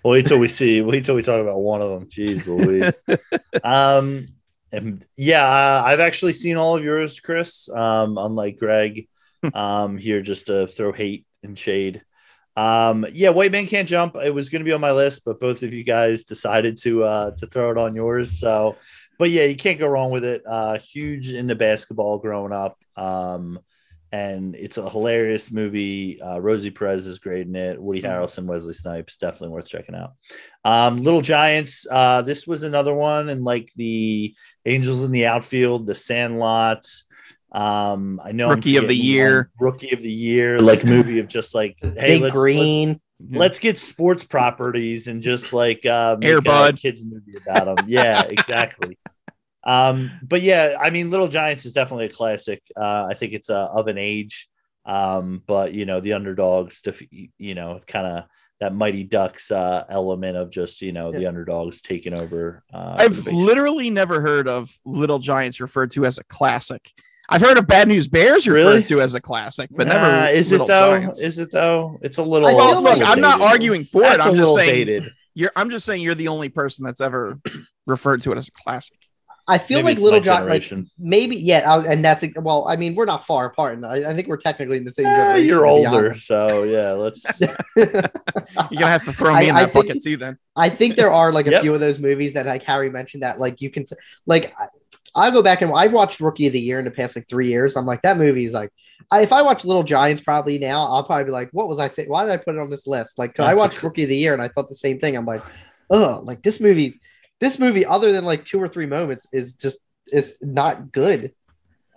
Wait 0.04 0.26
till 0.26 0.40
we 0.40 0.48
see. 0.48 0.82
Wait 0.82 1.06
till 1.06 1.16
we 1.16 1.22
talk 1.22 1.42
about 1.42 1.60
one 1.60 1.82
of 1.82 1.90
them. 1.90 2.10
Jeez 2.10 2.48
Louise. 2.48 3.00
um, 3.64 4.28
and 4.72 5.06
yeah, 5.18 5.46
uh, 5.46 5.84
I've 5.86 6.00
actually 6.00 6.34
seen 6.34 6.58
all 6.58 6.78
of 6.78 6.84
yours, 6.84 7.20
Chris. 7.20 7.70
Um, 7.70 8.18
unlike 8.18 8.58
Greg, 8.58 9.08
um, 9.54 9.98
here 9.98 10.22
just 10.22 10.48
to 10.48 10.68
throw 10.68 10.92
hate 10.92 11.26
and 11.44 11.58
shade. 11.58 12.02
Um, 12.56 13.06
yeah, 13.12 13.30
White 13.30 13.52
Man 13.52 13.68
Can't 13.68 13.88
Jump. 13.88 14.16
It 14.16 14.34
was 14.34 14.50
going 14.50 14.62
to 14.62 14.66
be 14.66 14.74
on 14.74 14.82
my 14.82 14.92
list, 14.92 15.24
but 15.26 15.40
both 15.40 15.64
of 15.64 15.74
you 15.74 15.84
guys 15.84 16.24
decided 16.24 16.78
to 16.84 17.04
uh, 17.04 17.32
to 17.38 17.48
throw 17.48 17.72
it 17.72 17.78
on 17.78 17.96
yours. 17.96 18.40
So, 18.40 18.78
but 19.20 19.30
yeah, 19.30 19.44
you 19.44 19.56
can't 19.56 19.80
go 19.80 19.88
wrong 19.88 20.12
with 20.12 20.24
it. 20.24 20.44
Uh, 20.48 20.78
huge 20.80 21.32
into 21.32 21.56
basketball 21.56 22.20
growing 22.20 22.54
up. 22.54 22.78
Um, 22.96 23.60
and 24.12 24.56
it's 24.56 24.78
a 24.78 24.90
hilarious 24.90 25.52
movie. 25.52 26.22
Uh, 26.22 26.40
Rosie 26.40 26.72
Perez 26.72 27.06
is 27.06 27.20
great 27.20 27.48
in 27.48 27.56
it. 27.56 27.82
Woody 27.82 28.02
mm-hmm. 28.02 28.12
Harrelson, 28.12 28.46
Wesley 28.46 28.74
Snipes, 28.74 29.18
definitely 29.18 29.50
worth 29.50 29.68
checking 29.68 29.96
out. 29.96 30.14
Um, 30.64 30.98
Little 30.98 31.22
Giants. 31.22 31.86
Uh, 31.90 32.22
this 32.22 32.48
was 32.48 32.64
another 32.64 32.94
one, 32.94 33.28
and 33.28 33.44
like 33.44 33.72
the 33.76 34.34
Angels 34.66 35.04
in 35.04 35.12
the 35.12 35.26
Outfield, 35.26 35.86
the 35.86 35.94
Sandlots. 35.94 37.04
Um, 37.56 38.20
I 38.22 38.34
know 38.34 38.50
rookie 38.50 38.76
of 38.76 38.90
the 38.90 38.96
year, 38.96 39.50
rookie 39.62 39.94
of 39.94 40.02
the 40.02 40.12
year, 40.12 40.60
like 40.60 40.84
movie 40.84 41.20
of 41.20 41.30
just 41.30 41.56
like 41.56 41.78
hey, 41.82 42.20
let's, 42.20 42.36
green. 42.36 43.00
Let's, 43.22 43.32
let's, 43.32 43.60
get 43.60 43.80
sports 43.80 44.26
properties 44.26 45.08
and 45.08 45.22
just 45.22 45.54
like 45.54 45.86
uh, 45.86 46.18
make 46.20 46.34
Airbud. 46.34 46.72
a 46.72 46.74
kids 46.74 47.06
movie 47.06 47.38
about 47.48 47.78
them. 47.78 47.86
Yeah, 47.88 48.24
exactly. 48.28 48.98
um, 49.64 50.12
but 50.22 50.42
yeah, 50.42 50.76
I 50.78 50.90
mean, 50.90 51.10
Little 51.10 51.30
Giants 51.30 51.66
is 51.66 51.72
definitely 51.72 52.08
a 52.08 52.10
classic. 52.10 52.62
Uh, 52.76 53.08
I 53.10 53.14
think 53.14 53.32
it's 53.32 53.50
uh, 53.50 53.68
of 53.68 53.88
an 53.88 53.98
age. 53.98 54.50
Um, 54.86 55.42
but 55.48 55.74
you 55.74 55.86
know, 55.86 56.02
the 56.02 56.12
underdogs, 56.12 56.82
def- 56.82 57.08
you 57.10 57.56
know, 57.56 57.80
kind 57.88 58.06
of 58.06 58.26
that 58.60 58.76
Mighty 58.76 59.06
Ducks 59.06 59.50
uh, 59.50 59.86
element 59.88 60.36
of 60.36 60.50
just 60.50 60.82
you 60.82 60.92
know 60.92 61.14
yeah. 61.14 61.20
the 61.20 61.28
underdogs 61.28 61.82
taking 61.82 62.20
over. 62.20 62.64
Uh, 62.74 62.96
I've 63.00 63.26
literally 63.28 63.90
never 63.90 64.20
heard 64.20 64.50
of 64.50 64.78
Little 64.84 65.20
Giants 65.20 65.62
referred 65.62 65.92
to 65.92 66.06
as 66.06 66.20
a 66.20 66.26
classic. 66.26 66.92
I've 67.30 67.42
heard 67.42 67.58
of 67.58 67.68
Bad 67.68 67.88
News 67.88 68.08
Bears 68.08 68.48
referred 68.48 68.66
really? 68.66 68.84
to 68.84 69.02
as 69.02 69.16
a 69.16 69.22
classic, 69.22 69.70
but 69.72 69.88
nah, 69.88 69.94
never. 69.94 70.34
Is 70.34 70.52
it 70.52 70.60
though? 70.60 70.98
Giants. 70.98 71.20
Is 71.20 71.40
it 71.40 71.52
though? 71.52 71.98
It's 72.02 72.18
a 72.18 72.24
little. 72.24 72.56
Well, 72.56 72.84
look, 72.84 73.02
I'm 73.04 73.22
not 73.22 73.42
arguing 73.42 73.84
for 73.84 74.02
that's 74.02 74.26
it. 74.26 74.30
I'm 74.30 74.36
just 74.36 74.56
saying. 74.56 74.88
Dated. 74.88 75.12
You're. 75.34 75.52
I'm 75.56 75.70
just 75.70 75.86
saying 75.86 76.02
you're 76.02 76.16
the 76.16 76.28
only 76.28 76.50
person 76.50 76.86
that's 76.86 77.02
ever 77.02 77.40
referred 77.88 78.22
to 78.24 78.32
it 78.32 78.38
as 78.38 78.48
a 78.48 78.52
classic. 78.52 78.98
I 79.48 79.60
feel 79.60 79.84
maybe 79.84 79.96
like 79.96 80.04
Little 80.04 80.22
Giants, 80.22 80.72
like 80.72 80.86
maybe 80.98 81.36
yeah, 81.36 81.84
and 81.88 82.04
that's 82.04 82.24
well. 82.36 82.68
I 82.68 82.78
mean, 82.78 82.96
we're 82.96 83.06
not 83.06 83.28
far 83.28 83.46
apart, 83.46 83.76
and 83.76 83.86
I, 83.86 84.10
I 84.10 84.16
think 84.16 84.28
we're 84.28 84.38
technically 84.38 84.78
in 84.78 84.86
the 84.86 84.92
same. 84.92 85.06
Eh, 85.06 85.38
you're 85.38 85.68
older, 85.68 86.16
so 86.16 86.64
yeah. 86.64 86.94
Let's. 86.94 87.24
you're 87.76 87.86
gonna 87.86 88.88
have 88.88 89.06
to 89.06 89.14
throw 89.14 89.34
me 89.34 89.38
I, 89.38 89.42
in 89.42 89.56
that 89.56 89.70
I 89.70 89.72
bucket 89.72 89.92
think, 89.92 90.04
too, 90.04 90.18
then. 90.18 90.40
I 90.56 90.70
think 90.70 90.96
there 90.96 91.12
are 91.12 91.32
like 91.32 91.46
a 91.46 91.52
yep. 91.52 91.62
few 91.62 91.76
of 91.76 91.80
those 91.80 92.00
movies 92.00 92.34
that 92.34 92.48
like 92.48 92.64
Harry 92.64 92.90
mentioned 92.90 93.22
that 93.22 93.40
like 93.40 93.62
you 93.62 93.70
can 93.70 93.86
like 94.26 94.56
I'll 95.16 95.32
go 95.32 95.42
back 95.42 95.62
and 95.62 95.72
I've 95.74 95.94
watched 95.94 96.20
Rookie 96.20 96.48
of 96.48 96.54
the 96.54 96.60
Year 96.60 96.78
in 96.78 96.86
the 96.86 96.92
past 96.92 97.16
like 97.16 97.28
three 97.28 97.48
years. 97.48 97.78
I'm 97.78 97.86
like, 97.86 98.02
that 98.02 98.18
movie 98.18 98.44
is 98.44 98.54
like, 98.54 98.70
I, 99.12 99.22
if 99.22 99.32
I 99.32 99.42
watch 99.42 99.64
Little 99.64 99.84
Giants 99.84 100.22
probably 100.22 100.60
now, 100.60 100.86
I'll 100.88 101.06
probably 101.06 101.26
be 101.26 101.32
like, 101.32 101.50
what 101.54 101.70
was 101.70 101.80
I 101.80 101.88
think? 101.88 102.10
Why 102.10 102.26
did 102.26 102.34
I 102.34 102.38
put 102.38 102.56
it 102.56 102.62
on 102.62 102.70
this 102.70 102.86
list? 102.86 103.18
Like, 103.18 103.40
I 103.40 103.56
watched 103.56 103.82
Rookie 103.82 104.04
of 104.04 104.10
the 104.10 104.18
Year 104.18 104.34
and 104.34 104.42
I 104.42 104.50
thought 104.50 104.68
the 104.68 104.76
same 104.76 105.00
thing. 105.00 105.16
I'm 105.16 105.26
like, 105.26 105.42
oh, 105.90 106.22
like 106.24 106.44
this 106.44 106.60
movie, 106.60 107.00
this 107.40 107.58
movie, 107.58 107.86
other 107.86 108.12
than 108.12 108.26
like 108.26 108.46
two 108.46 108.62
or 108.62 108.68
three 108.68 108.88
moments, 108.88 109.26
is 109.32 109.56
just 109.56 109.80
is 110.08 110.38
not 110.42 110.92
good. 110.92 111.34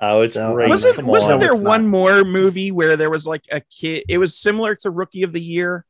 Oh, 0.01 0.21
it's 0.21 0.35
so, 0.35 0.55
great. 0.55 0.69
Wasn't, 0.69 1.03
wasn't 1.05 1.41
there 1.41 1.57
one 1.57 1.83
not. 1.83 1.91
more 1.91 2.25
movie 2.25 2.71
where 2.71 2.97
there 2.97 3.11
was 3.11 3.27
like 3.27 3.47
a 3.51 3.61
kid? 3.61 4.05
It 4.09 4.19
was 4.19 4.37
similar 4.37 4.77
to 4.77 4.91
Rookie 4.91 5.25
of 5.25 5.33
the 5.33 5.41
Year, 5.41 5.85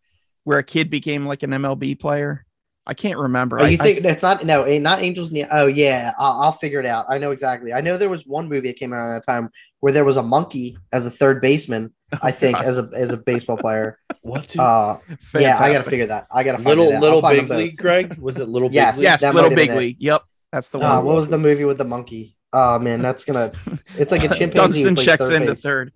where 0.44 0.58
a 0.58 0.64
kid 0.64 0.88
became 0.88 1.26
like 1.26 1.42
an 1.42 1.50
MLB 1.50 2.00
player. 2.00 2.46
I 2.88 2.94
can't 2.94 3.18
remember. 3.18 3.60
Oh, 3.60 3.66
you 3.66 3.76
I, 3.78 3.84
think 3.84 4.06
I, 4.06 4.08
it's 4.08 4.22
not 4.22 4.46
no, 4.46 4.64
not 4.78 5.02
Angels? 5.02 5.30
Oh 5.50 5.66
yeah, 5.66 6.14
I'll, 6.18 6.40
I'll, 6.40 6.52
figure 6.52 6.80
it 6.80 6.86
out. 6.86 7.04
I 7.10 7.18
know 7.18 7.32
exactly. 7.32 7.74
I 7.74 7.82
know 7.82 7.98
there 7.98 8.08
was 8.08 8.26
one 8.26 8.48
movie 8.48 8.68
that 8.68 8.78
came 8.78 8.94
out 8.94 9.10
at 9.10 9.18
a 9.18 9.20
time 9.20 9.50
where 9.80 9.92
there 9.92 10.06
was 10.06 10.16
a 10.16 10.22
monkey 10.22 10.78
as 10.90 11.04
a 11.04 11.10
third 11.10 11.42
baseman. 11.42 11.92
I 12.22 12.30
think 12.30 12.58
as 12.58 12.78
a 12.78 12.88
as 12.94 13.10
a 13.10 13.18
baseball 13.18 13.58
player. 13.58 13.98
What? 14.22 14.58
Uh, 14.58 14.98
yeah, 15.32 15.56
I 15.58 15.72
gotta 15.72 15.88
figure 15.88 16.06
that. 16.06 16.26
I 16.30 16.42
gotta 16.42 16.62
little 16.62 16.98
little 16.98 17.22
big 17.22 17.48
league. 17.48 17.76
Greg, 17.78 18.18
was 18.18 18.38
it 18.38 18.48
little? 18.48 18.70
yes, 18.70 18.96
big 18.98 19.04
yes, 19.04 19.22
little 19.22 19.54
big 19.54 19.70
league. 19.70 19.96
Yep, 20.00 20.22
that's 20.52 20.70
the 20.70 20.78
uh, 20.78 20.82
one. 20.82 20.90
Uh, 20.90 21.00
what 21.02 21.14
was 21.14 21.30
the 21.30 21.38
movie 21.38 21.64
with 21.64 21.78
the 21.78 21.84
monkey? 21.84 22.36
Oh 22.52 22.78
man, 22.78 23.00
that's 23.00 23.24
gonna. 23.24 23.52
It's 23.96 24.12
like 24.12 24.24
a 24.24 24.34
chimpanzee. 24.34 24.82
Dunston 24.82 24.96
checks 24.96 25.30
into 25.30 25.54
third. 25.54 25.92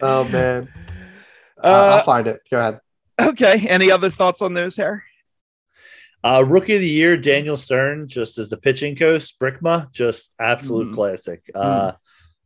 oh 0.00 0.28
man. 0.30 0.68
Uh, 1.62 1.66
uh, 1.66 1.96
I'll 1.96 2.04
find 2.04 2.26
it. 2.26 2.40
Go 2.50 2.58
ahead. 2.58 2.80
Okay. 3.20 3.66
Any 3.68 3.90
other 3.90 4.10
thoughts 4.10 4.42
on 4.42 4.54
those, 4.54 4.76
here? 4.76 5.04
Uh, 6.22 6.44
rookie 6.46 6.74
of 6.74 6.80
the 6.80 6.88
year, 6.88 7.16
Daniel 7.16 7.56
Stern, 7.56 8.06
just 8.06 8.38
as 8.38 8.50
the 8.50 8.56
pitching 8.56 8.94
coach, 8.94 9.38
Brickma, 9.38 9.90
just 9.90 10.34
absolute 10.38 10.88
mm. 10.88 10.94
classic. 10.94 11.50
Uh, 11.54 11.92
mm. 11.92 11.96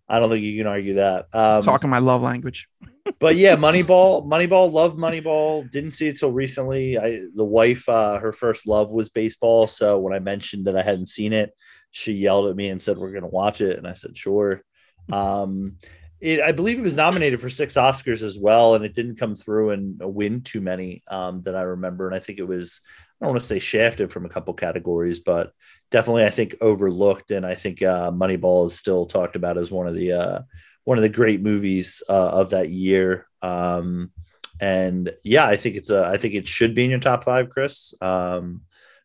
I 0.08 0.20
don't 0.20 0.28
think 0.28 0.42
you 0.42 0.58
can 0.58 0.66
argue 0.66 0.94
that. 0.94 1.26
Um, 1.32 1.62
Talking 1.62 1.90
my 1.90 1.98
love 1.98 2.22
language. 2.22 2.68
but 3.18 3.36
yeah, 3.36 3.56
Moneyball, 3.56 4.26
Moneyball, 4.26 4.70
love 4.70 4.94
Moneyball. 4.94 5.68
Didn't 5.70 5.92
see 5.92 6.08
it 6.08 6.18
till 6.18 6.30
recently. 6.30 6.98
I 6.98 7.22
the 7.34 7.44
wife, 7.44 7.88
uh, 7.88 8.18
her 8.18 8.32
first 8.32 8.66
love 8.66 8.90
was 8.90 9.08
baseball. 9.08 9.66
So 9.66 9.98
when 9.98 10.12
I 10.12 10.18
mentioned 10.18 10.66
that 10.66 10.76
I 10.76 10.82
hadn't 10.82 11.08
seen 11.08 11.32
it, 11.32 11.52
she 11.90 12.12
yelled 12.12 12.50
at 12.50 12.56
me 12.56 12.68
and 12.68 12.80
said, 12.80 12.98
"We're 12.98 13.12
gonna 13.12 13.26
watch 13.26 13.60
it," 13.60 13.78
and 13.78 13.86
I 13.88 13.94
said, 13.94 14.16
"Sure." 14.16 14.62
Um, 15.12 15.76
it, 16.20 16.40
I 16.40 16.52
believe 16.52 16.78
it 16.78 16.82
was 16.82 16.94
nominated 16.94 17.40
for 17.40 17.50
six 17.50 17.74
Oscars 17.74 18.22
as 18.22 18.38
well, 18.38 18.74
and 18.74 18.84
it 18.84 18.94
didn't 18.94 19.16
come 19.16 19.34
through 19.34 19.70
and 19.70 20.00
win 20.00 20.42
too 20.42 20.60
many 20.60 21.02
um, 21.08 21.40
that 21.40 21.56
I 21.56 21.62
remember. 21.62 22.06
And 22.06 22.14
I 22.14 22.18
think 22.18 22.38
it 22.38 22.48
was 22.48 22.80
I 23.20 23.26
don't 23.26 23.34
want 23.34 23.42
to 23.42 23.48
say 23.48 23.58
shafted 23.58 24.10
from 24.10 24.24
a 24.24 24.28
couple 24.28 24.54
categories, 24.54 25.20
but 25.20 25.52
definitely 25.90 26.24
I 26.24 26.30
think 26.30 26.56
overlooked. 26.60 27.30
And 27.30 27.46
I 27.46 27.54
think 27.54 27.82
uh, 27.82 28.10
Moneyball 28.10 28.66
is 28.66 28.78
still 28.78 29.06
talked 29.06 29.36
about 29.36 29.58
as 29.58 29.70
one 29.70 29.86
of 29.86 29.94
the 29.94 30.12
uh, 30.12 30.40
one 30.84 30.98
of 30.98 31.02
the 31.02 31.08
great 31.08 31.42
movies 31.42 32.02
uh, 32.08 32.28
of 32.30 32.50
that 32.50 32.70
year. 32.70 33.26
Um, 33.42 34.12
and 34.60 35.12
yeah, 35.24 35.46
I 35.46 35.56
think 35.56 35.76
it's 35.76 35.90
a 35.90 36.06
I 36.06 36.16
think 36.16 36.34
it 36.34 36.46
should 36.46 36.74
be 36.74 36.84
in 36.84 36.90
your 36.90 37.00
top 37.00 37.24
five, 37.24 37.50
Chris. 37.50 37.94
Um, 38.00 38.62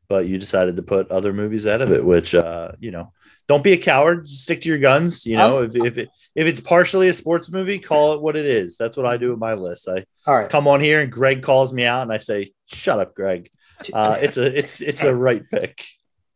but 0.08 0.26
you 0.26 0.38
decided 0.38 0.76
to 0.76 0.84
put 0.84 1.12
other 1.12 1.34
movies 1.34 1.68
out 1.68 1.82
of 1.82 1.92
it, 1.92 2.04
which 2.04 2.34
uh, 2.34 2.72
you 2.80 2.92
know 2.92 3.12
don't 3.50 3.64
be 3.64 3.74
a 3.74 3.78
coward. 3.78 4.30
Stick 4.30 4.62
to 4.62 4.70
your 4.70 4.78
guns. 4.78 5.26
You 5.26 5.36
know, 5.36 5.64
if, 5.64 5.76
if 5.76 5.98
it 5.98 6.10
if 6.36 6.46
it's 6.46 6.62
partially 6.62 7.08
a 7.08 7.14
sports 7.14 7.50
movie, 7.50 7.80
call 7.80 8.14
it 8.14 8.22
what 8.22 8.36
it 8.36 8.46
is. 8.46 8.78
That's 8.78 8.96
what 8.96 9.08
I 9.08 9.18
do 9.18 9.32
with 9.32 9.40
my 9.40 9.56
list. 9.56 9.90
I 9.90 10.06
all 10.28 10.36
right. 10.36 10.50
come 10.50 10.68
on 10.68 10.80
here 10.80 11.02
and 11.02 11.12
Greg 11.12 11.42
calls 11.42 11.74
me 11.74 11.84
out 11.84 12.04
and 12.04 12.14
I 12.14 12.20
say, 12.20 12.54
"Shut 12.68 13.00
up, 13.00 13.16
Greg." 13.16 13.50
Uh, 13.92 14.18
it's 14.22 14.38
a 14.38 14.56
it's 14.56 14.82
it's 14.82 15.02
a 15.02 15.16
right 15.16 15.44
pick. 15.50 15.84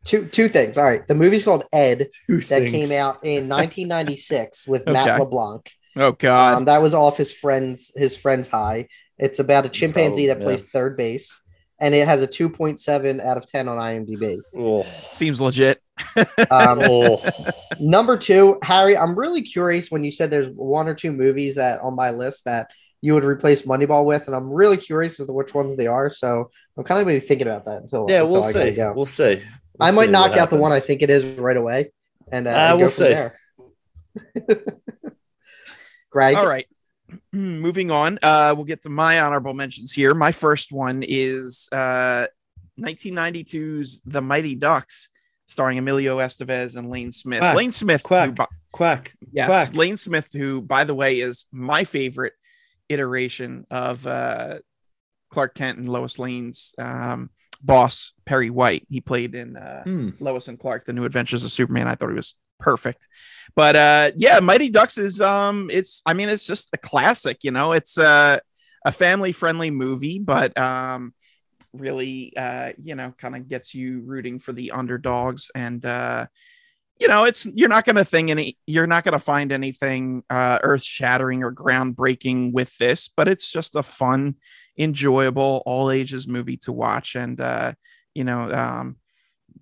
Two 0.06 0.26
two 0.26 0.48
things. 0.48 0.76
All 0.76 0.86
right, 0.86 1.06
the 1.06 1.14
movie's 1.14 1.44
called 1.44 1.66
Ed 1.72 2.10
two 2.28 2.40
that 2.40 2.64
things. 2.64 2.72
came 2.72 3.00
out 3.00 3.24
in 3.24 3.48
1996 3.48 4.68
with 4.68 4.82
okay. 4.88 4.92
Matt 4.92 5.20
LeBlanc. 5.20 5.72
Oh 5.96 6.14
God, 6.14 6.58
um, 6.58 6.66
that 6.66 6.82
was 6.82 6.96
off 6.96 7.16
his 7.16 7.32
friends 7.32 7.92
his 7.96 8.18
friends 8.18 8.48
high. 8.48 8.88
It's 9.20 9.38
about 9.38 9.68
a 9.68 9.70
chimpanzee 9.70 10.32
oh, 10.32 10.34
that 10.34 10.40
yeah. 10.40 10.46
plays 10.46 10.64
third 10.64 10.98
base 10.98 11.40
and 11.80 11.94
it 11.94 12.08
has 12.08 12.24
a 12.24 12.28
2.7 12.28 13.24
out 13.24 13.36
of 13.36 13.46
10 13.46 13.68
on 13.68 13.78
IMDb. 13.78 14.40
Oh. 14.56 14.86
Seems 15.12 15.42
legit. 15.42 15.83
um, 16.52 16.80
oh. 16.82 17.24
Number 17.80 18.18
two, 18.18 18.58
Harry, 18.64 18.98
I'm 18.98 19.18
really 19.18 19.42
curious 19.42 19.92
when 19.92 20.04
you 20.04 20.12
said 20.12 20.30
there's 20.30 20.50
one 20.50 20.88
or 20.88 20.96
two 20.96 21.12
movies 21.12 21.56
that 21.56 21.82
on 21.82 21.96
my 21.96 22.12
list 22.12 22.46
that 22.46 22.72
you 23.02 23.14
would 23.14 23.26
replace 23.26 23.64
Moneyball 23.64 24.06
with, 24.06 24.28
and 24.28 24.36
I'm 24.36 24.52
really 24.52 24.78
curious 24.78 25.20
as 25.20 25.28
to 25.28 25.34
which 25.34 25.54
ones 25.54 25.76
they 25.76 25.88
are. 25.88 26.10
So 26.10 26.50
I'm 26.78 26.84
kind 26.84 27.02
of 27.02 27.08
maybe 27.08 27.20
thinking 27.20 27.48
about 27.48 27.66
that 27.66 27.82
until 27.84 28.06
yeah, 28.10 28.22
until 28.22 28.32
we'll 28.32 28.44
see. 28.44 28.72
Go. 28.72 28.94
We'll 28.96 29.06
see. 29.06 29.44
We'll 29.78 29.90
I 29.90 29.92
might 29.92 30.10
knock 30.10 30.32
out 30.32 30.38
happens. 30.38 30.50
the 30.52 30.62
one 30.62 30.72
I 30.72 30.80
think 30.80 31.02
it 31.02 31.10
is 31.10 31.26
right 31.26 31.58
away, 31.58 31.92
and, 32.32 32.48
uh, 32.48 32.52
uh 32.52 32.54
and 32.54 32.80
we'll 32.80 32.90
see. 32.90 33.04
there. 33.04 33.40
Greg, 36.10 36.36
all 36.36 36.48
right. 36.48 36.68
moving 37.34 37.92
on, 37.92 38.20
uh, 38.22 38.54
we'll 38.56 38.66
get 38.66 38.82
to 38.82 38.90
my 38.90 39.20
honorable 39.20 39.54
mentions 39.54 39.92
here. 39.92 40.14
My 40.14 40.32
first 40.32 40.72
one 40.72 41.04
is 41.06 41.68
uh, 41.72 42.28
1992's 42.80 44.02
The 44.06 44.22
Mighty 44.22 44.56
Ducks, 44.56 45.10
starring 45.46 45.78
Emilio 45.78 46.18
Estevez 46.20 46.76
and 46.76 46.90
Lane 46.90 47.12
Smith. 47.12 47.40
Quack, 47.40 47.56
Lane 47.56 47.72
Smith, 47.72 48.04
quack, 48.04 48.38
who, 48.38 48.46
quack, 48.72 49.14
yes, 49.32 49.48
quack. 49.48 49.76
Lane 49.76 49.98
Smith, 49.98 50.30
who, 50.34 50.62
by 50.62 50.84
the 50.84 50.96
way, 50.96 51.20
is 51.20 51.46
my 51.52 51.84
favorite 51.84 52.34
iteration 52.90 53.66
of 53.72 54.06
uh, 54.06 54.60
Clark 55.30 55.56
Kent 55.56 55.80
and 55.80 55.90
Lois 55.90 56.20
Lane's 56.20 56.76
um, 56.78 57.30
boss, 57.62 58.14
Perry 58.26 58.50
White. 58.50 58.86
He 58.90 59.02
played 59.02 59.36
in 59.36 59.58
uh, 59.58 59.84
mm. 59.86 60.20
Lois 60.20 60.48
and 60.48 60.60
Clark: 60.60 60.86
The 60.86 60.94
New 60.94 61.06
Adventures 61.06 61.44
of 61.44 61.52
Superman. 61.52 61.88
I 61.88 61.96
thought 61.96 62.10
he 62.10 62.16
was 62.16 62.36
perfect. 62.60 63.08
But 63.56 63.76
uh, 63.76 64.12
yeah, 64.16 64.40
Mighty 64.40 64.70
Ducks 64.70 64.98
is 64.98 65.22
um, 65.22 65.70
it's 65.72 66.02
I 66.06 66.14
mean 66.14 66.30
it's 66.30 66.48
just 66.48 66.70
a 66.74 66.78
classic. 66.78 67.40
You 67.42 67.52
know, 67.52 67.74
it's 67.74 67.98
uh, 67.98 68.40
a 68.86 68.92
family 68.92 69.32
friendly 69.32 69.72
movie, 69.72 70.20
but 70.20 70.58
um, 70.58 71.14
really 71.74 72.34
uh, 72.38 72.72
you 72.82 72.96
know 72.96 73.14
kind 73.18 73.36
of 73.36 73.48
gets 73.48 73.74
you 73.74 74.02
rooting 74.02 74.40
for 74.40 74.54
the 74.54 74.72
underdogs 74.72 75.50
and 75.56 75.86
uh, 75.86 76.26
you 77.00 77.08
know 77.08 77.26
it's 77.26 77.46
you're 77.56 77.70
not 77.70 77.86
going 77.86 77.96
to 77.96 78.06
think 78.06 78.30
any 78.30 78.58
you're 78.66 78.88
not 78.88 79.04
going 79.04 79.14
to 79.14 79.20
find 79.20 79.52
anything 79.52 80.24
uh, 80.30 80.60
earth 80.64 80.84
shattering 80.84 81.44
or 81.44 81.52
groundbreaking 81.52 82.54
with 82.54 82.78
this, 82.78 83.10
but 83.16 83.28
it's 83.28 83.52
just 83.52 83.76
a 83.76 83.84
fun, 83.84 84.36
enjoyable 84.78 85.64
all 85.66 85.92
ages 85.92 86.28
movie 86.28 86.58
to 86.58 86.72
watch 86.72 87.16
and 87.16 87.40
uh, 87.42 87.74
you 88.14 88.24
know 88.24 88.52
um, 88.52 88.98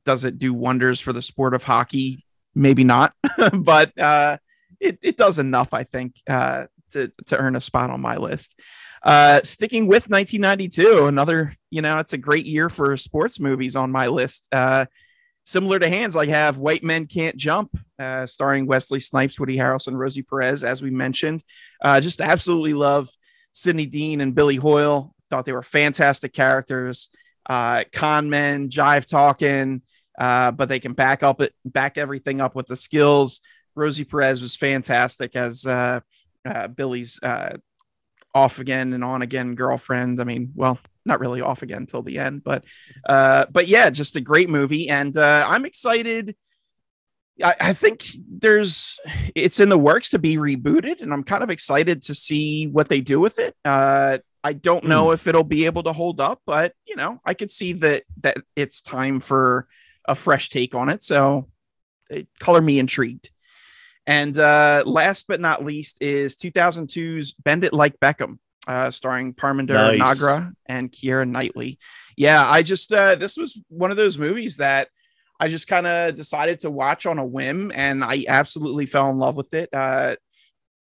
does 0.06 0.26
it 0.26 0.38
do 0.38 0.54
wonders 0.54 1.00
for 1.00 1.14
the 1.14 1.22
sport 1.22 1.54
of 1.54 1.64
hockey 1.64 2.20
maybe 2.56 2.84
not, 2.84 3.14
but 3.54 3.98
uh, 3.98 4.38
it, 4.80 5.00
it 5.02 5.18
does 5.18 5.40
enough, 5.40 5.74
I 5.74 5.84
think, 5.84 6.16
uh, 6.30 6.66
to, 6.92 7.12
to 7.28 7.38
earn 7.38 7.56
a 7.56 7.62
spot 7.62 7.90
on 7.90 8.02
my 8.02 8.18
list. 8.18 8.60
Uh, 9.04 9.42
sticking 9.44 9.88
with 9.88 10.10
1992, 10.10 11.08
another, 11.08 11.56
you 11.72 11.82
know, 11.82 11.98
it's 11.98 12.14
a 12.14 12.18
great 12.18 12.46
year 12.46 12.70
for 12.70 12.96
sports 12.98 13.40
movies 13.40 13.76
on 13.76 13.92
my 13.92 14.08
list. 14.08 14.48
Uh, 14.52 14.86
similar 15.44 15.80
to 15.80 15.90
Hans, 15.90 16.16
I 16.16 16.28
have 16.28 16.58
White 16.58 16.84
Men 16.84 17.08
Can't 17.08 17.36
Jump, 17.36 17.76
uh, 17.98 18.26
starring 18.28 18.68
Wesley 18.68 19.00
Snipes, 19.00 19.40
Woody 19.40 19.58
Harrelson, 19.58 19.96
Rosie 19.96 20.22
Perez, 20.22 20.64
as 20.64 20.84
we 20.84 20.92
mentioned. 20.92 21.44
Uh, 21.82 22.00
just 22.00 22.22
absolutely 22.22 22.74
love 22.74 23.10
Sidney 23.52 23.88
Deane 23.88 24.22
and 24.22 24.36
Billy 24.36 24.58
Hoyle. 24.58 25.16
Thought 25.30 25.46
they 25.46 25.54
were 25.54 25.64
fantastic 25.64 26.34
characters. 26.34 27.10
Uh, 27.50 27.84
con 27.92 28.30
men, 28.30 28.70
jive 28.70 29.08
talking, 29.08 29.82
uh, 30.20 30.52
but 30.52 30.70
they 30.70 30.80
can 30.80 30.94
back 30.94 31.24
up 31.24 31.42
it, 31.42 31.54
back 31.66 31.98
everything 31.98 32.40
up 32.40 32.56
with 32.56 32.68
the 32.68 32.76
skills. 32.76 33.42
Rosie 33.74 34.04
Perez 34.04 34.42
was 34.42 34.56
fantastic 34.56 35.36
as 35.36 35.66
uh, 35.66 36.02
uh, 36.46 36.68
Billy's 36.68 37.20
uh, 37.24 37.58
off 38.34 38.60
again 38.60 38.94
and 38.94 39.04
on 39.04 39.22
again 39.22 39.56
girlfriend. 39.56 40.22
I 40.22 40.24
mean, 40.24 40.52
well, 40.56 40.80
not 41.06 41.20
really 41.20 41.42
off 41.42 41.62
again 41.62 41.80
until 41.80 42.04
the 42.04 42.20
end, 42.20 42.44
but 42.44 42.64
uh, 43.06 43.46
but 43.52 43.68
yeah, 43.68 43.90
just 43.90 44.16
a 44.16 44.22
great 44.22 44.50
movie, 44.50 44.90
and 44.90 45.16
uh, 45.16 45.46
I'm 45.48 45.66
excited. 45.66 46.36
I, 47.44 47.56
I 47.60 47.74
think 47.74 48.06
there's 48.30 49.00
it's 49.36 49.60
in 49.60 49.70
the 49.70 49.78
works 49.78 50.10
to 50.10 50.20
be 50.20 50.38
rebooted, 50.38 51.02
and 51.02 51.14
I'm 51.14 51.24
kind 51.24 51.44
of 51.44 51.50
excited 51.50 52.04
to 52.04 52.16
see 52.16 52.68
what 52.68 52.90
they 52.90 53.02
do 53.02 53.20
with 53.20 53.40
it. 53.40 53.56
Uh, 53.66 54.20
I 54.44 54.54
don't 54.54 54.86
know 54.86 55.08
mm. 55.08 55.14
if 55.14 55.28
it'll 55.28 55.44
be 55.44 55.66
able 55.66 55.84
to 55.84 55.94
hold 55.94 56.20
up, 56.20 56.42
but 56.46 56.74
you 56.88 56.96
know, 56.96 57.20
I 57.26 57.34
could 57.34 57.52
see 57.52 57.74
that 57.74 58.04
that 58.22 58.38
it's 58.56 58.82
time 58.82 59.20
for 59.20 59.68
a 60.06 60.16
fresh 60.16 60.50
take 60.50 60.76
on 60.76 60.90
it. 60.90 61.02
So, 61.02 61.48
it, 62.10 62.28
color 62.40 62.62
me 62.62 62.80
intrigued. 62.80 63.30
And 64.08 64.38
uh, 64.38 64.84
last 64.86 65.28
but 65.28 65.42
not 65.42 65.64
least 65.64 66.02
is 66.02 66.36
2002's 66.36 67.34
Bend 67.34 67.64
It 67.64 67.74
Like 67.74 68.00
Beckham, 68.00 68.40
uh, 68.68 68.92
starring 68.92 69.34
Parminder 69.34 69.98
nice. 69.98 70.00
Nagra 70.00 70.54
and 70.66 70.92
Keira 70.92 71.28
Knightley. 71.28 71.78
Yeah, 72.18 72.44
I 72.46 72.64
just 72.64 72.92
uh, 72.92 73.16
this 73.16 73.38
was 73.38 73.62
one 73.70 73.92
of 73.92 73.98
those 73.98 74.18
movies 74.18 74.58
that 74.58 74.90
I 75.40 75.48
just 75.48 75.68
kind 75.68 75.88
of 75.88 76.16
decided 76.16 76.62
to 76.62 76.72
watch 76.72 77.06
on 77.06 77.20
a 77.20 77.26
whim, 77.26 77.72
and 77.74 78.04
I 78.04 78.26
absolutely 78.28 78.86
fell 78.86 79.10
in 79.10 79.18
love 79.18 79.36
with 79.36 79.54
it. 79.54 79.70
Uh, 79.74 80.16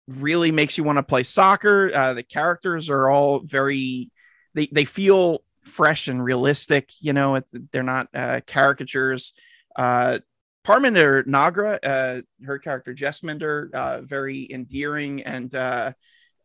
really 0.07 0.51
makes 0.51 0.77
you 0.77 0.83
want 0.83 0.97
to 0.97 1.03
play 1.03 1.23
soccer. 1.23 1.91
Uh, 1.93 2.13
the 2.13 2.23
characters 2.23 2.89
are 2.89 3.09
all 3.09 3.39
very 3.39 4.11
they 4.53 4.67
they 4.67 4.85
feel 4.85 5.43
fresh 5.63 6.07
and 6.07 6.23
realistic. 6.23 6.91
You 6.99 7.13
know, 7.13 7.39
they're 7.71 7.83
not 7.83 8.07
uh, 8.13 8.41
caricatures. 8.45 9.33
Uh, 9.75 10.19
Parminder 10.65 11.23
Nagra, 11.25 11.77
uh, 11.83 12.21
her 12.45 12.57
character 12.57 12.93
Jesminder, 12.93 13.71
uh, 13.73 14.01
very 14.01 14.47
endearing 14.51 15.21
and 15.21 15.53
uh, 15.53 15.93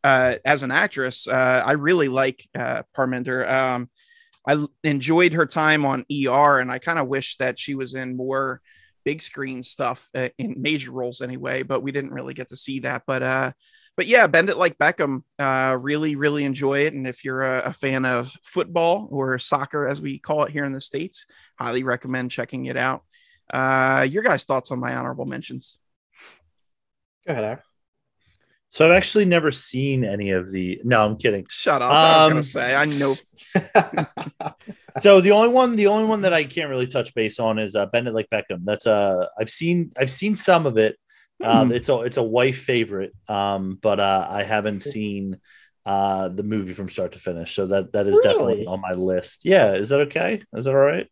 uh, 0.05 0.37
as 0.45 0.63
an 0.63 0.71
actress, 0.71 1.27
uh, 1.27 1.63
I 1.65 1.73
really 1.73 2.09
like 2.09 2.47
uh, 2.59 2.83
Parminder. 2.97 3.51
Um, 3.51 3.91
I 4.47 4.65
enjoyed 4.85 5.35
her 5.35 5.47
time 5.47 5.85
on 5.85 6.05
ER, 6.11 6.59
and 6.59 6.71
I 6.71 6.79
kind 6.79 6.99
of 6.99 7.09
wish 7.09 7.37
that 7.37 7.59
she 7.59 7.75
was 7.75 7.95
in 7.95 8.17
more 8.17 8.63
big 9.05 9.23
screen 9.23 9.63
stuff 9.63 10.09
in 10.39 10.57
major 10.59 10.93
roles 10.93 11.21
anyway. 11.21 11.63
But 11.63 11.83
we 11.83 11.93
didn't 11.93 12.15
really 12.15 12.33
get 12.33 12.49
to 12.49 12.57
see 12.57 12.81
that. 12.81 13.03
But 13.07 13.55
but 13.97 14.07
yeah, 14.07 14.27
bend 14.27 14.49
it 14.49 14.57
like 14.57 14.79
Beckham. 14.79 15.23
Really, 15.39 16.17
really 16.17 16.45
enjoy 16.45 16.81
it. 16.87 16.95
And 16.95 17.07
if 17.07 17.23
you're 17.23 17.43
a, 17.43 17.65
a 17.67 17.73
fan 17.75 18.07
of 18.07 18.35
football 18.43 19.09
or 19.11 19.39
soccer, 19.39 19.87
as 19.87 20.01
we 20.01 20.19
call 20.19 20.45
it 20.45 20.53
here 20.53 20.65
in 20.65 20.73
the 20.73 20.81
states, 20.81 21.27
highly 21.59 21.83
recommend 21.83 22.31
checking 22.31 22.65
it 22.65 22.79
out. 22.79 23.03
Uh, 23.53 24.07
your 24.09 24.23
guys' 24.23 24.45
thoughts 24.45 24.71
on 24.71 24.79
my 24.79 24.95
honorable 24.95 25.27
mentions? 25.27 25.79
Go 27.27 27.33
ahead, 27.33 27.45
Eric. 27.45 27.61
So 28.71 28.87
I've 28.87 28.97
actually 28.97 29.25
never 29.25 29.51
seen 29.51 30.05
any 30.05 30.31
of 30.31 30.51
the. 30.51 30.81
No, 30.85 31.05
I'm 31.05 31.17
kidding. 31.17 31.45
Shut 31.51 31.83
up! 31.83 31.91
Um, 31.91 31.97
I 31.97 32.17
was 32.17 32.29
gonna 32.29 32.39
um, 32.39 32.43
say 32.45 32.75
I 32.77 32.85
know. 32.85 33.15
so 35.01 35.21
the 35.21 35.33
only 35.33 35.49
one, 35.49 35.75
the 35.75 35.89
only 35.89 36.07
one 36.07 36.21
that 36.23 36.33
I 36.33 36.45
can't 36.45 36.71
really 36.71 36.87
touch 36.87 37.13
base 37.15 37.41
on 37.41 37.59
is 37.59 37.75
uh, 37.75 37.87
Bend 37.87 38.07
It 38.07 38.15
Like 38.15 38.31
Beckham. 38.31 38.65
That's 38.65 38.87
uh, 38.87 39.27
I've 39.39 39.51
seen, 39.51 39.91
I've 39.99 40.11
seen 40.11 40.37
some 40.37 40.67
of 40.67 40.79
it. 40.79 40.97
Uh, 41.43 41.69
it's 41.73 41.89
a, 41.89 42.01
it's 42.03 42.17
a 42.17 42.23
wife 42.23 42.59
favorite. 42.59 43.13
Um, 43.27 43.79
but 43.83 43.99
uh, 43.99 44.29
I 44.31 44.45
haven't 44.45 44.83
seen 44.83 45.39
uh 45.87 46.29
the 46.29 46.43
movie 46.43 46.75
from 46.75 46.89
start 46.89 47.13
to 47.13 47.19
finish. 47.19 47.55
So 47.55 47.67
that 47.67 47.93
that 47.93 48.07
is 48.07 48.21
really? 48.23 48.23
definitely 48.23 48.67
on 48.67 48.81
my 48.81 48.93
list. 48.93 49.45
Yeah, 49.45 49.75
is 49.75 49.89
that 49.89 50.01
okay? 50.03 50.43
Is 50.55 50.65
that 50.65 50.71
all 50.71 50.77
right? 50.77 51.09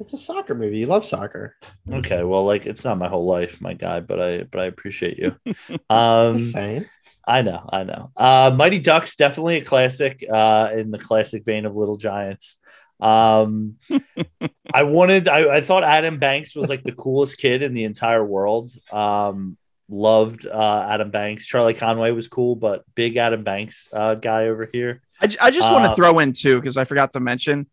It's 0.00 0.12
a 0.12 0.18
soccer 0.18 0.54
movie. 0.54 0.78
You 0.78 0.86
love 0.86 1.04
soccer. 1.04 1.56
Okay, 1.90 2.24
well, 2.24 2.44
like 2.44 2.66
it's 2.66 2.84
not 2.84 2.98
my 2.98 3.08
whole 3.08 3.26
life, 3.26 3.60
my 3.60 3.74
guy, 3.74 4.00
but 4.00 4.20
I 4.20 4.42
but 4.42 4.60
I 4.60 4.64
appreciate 4.66 5.18
you. 5.18 5.36
Um, 5.90 6.38
saying. 6.38 6.86
I 7.26 7.42
know, 7.42 7.68
I 7.72 7.84
know. 7.84 8.10
Uh, 8.16 8.54
Mighty 8.54 8.80
Ducks 8.80 9.16
definitely 9.16 9.56
a 9.56 9.64
classic 9.64 10.24
uh, 10.30 10.70
in 10.74 10.90
the 10.90 10.98
classic 10.98 11.44
vein 11.44 11.64
of 11.64 11.74
Little 11.74 11.96
Giants. 11.96 12.60
Um, 13.00 13.76
I 14.74 14.82
wanted, 14.82 15.28
I, 15.28 15.56
I 15.56 15.60
thought 15.60 15.84
Adam 15.84 16.18
Banks 16.18 16.54
was 16.54 16.68
like 16.68 16.84
the 16.84 16.92
coolest 16.92 17.38
kid 17.38 17.62
in 17.62 17.72
the 17.72 17.84
entire 17.84 18.24
world. 18.24 18.72
Um, 18.92 19.56
loved 19.88 20.46
uh, 20.46 20.86
Adam 20.88 21.10
Banks. 21.10 21.46
Charlie 21.46 21.74
Conway 21.74 22.10
was 22.10 22.28
cool, 22.28 22.56
but 22.56 22.84
big 22.94 23.16
Adam 23.16 23.42
Banks 23.42 23.88
uh, 23.92 24.14
guy 24.14 24.48
over 24.48 24.68
here. 24.70 25.00
I, 25.20 25.28
I 25.40 25.50
just 25.50 25.72
want 25.72 25.84
to 25.84 25.90
um, 25.90 25.96
throw 25.96 26.18
in 26.18 26.32
too 26.32 26.56
because 26.60 26.76
I 26.76 26.84
forgot 26.84 27.12
to 27.12 27.20
mention 27.20 27.66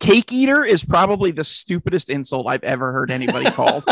cake 0.00 0.32
eater 0.32 0.64
is 0.64 0.84
probably 0.84 1.30
the 1.30 1.44
stupidest 1.44 2.10
insult 2.10 2.46
I've 2.48 2.64
ever 2.64 2.92
heard 2.92 3.10
anybody 3.10 3.50
called. 3.50 3.84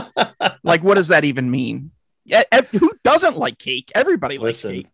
like, 0.63 0.83
what 0.83 0.95
does 0.95 1.09
that 1.09 1.25
even 1.25 1.51
mean? 1.51 1.91
Who 2.73 2.93
doesn't 3.03 3.37
like 3.37 3.59
cake? 3.59 3.93
Everybody 3.95 4.39
likes 4.39 4.65
Listen, 4.65 4.73
cake. 4.73 4.87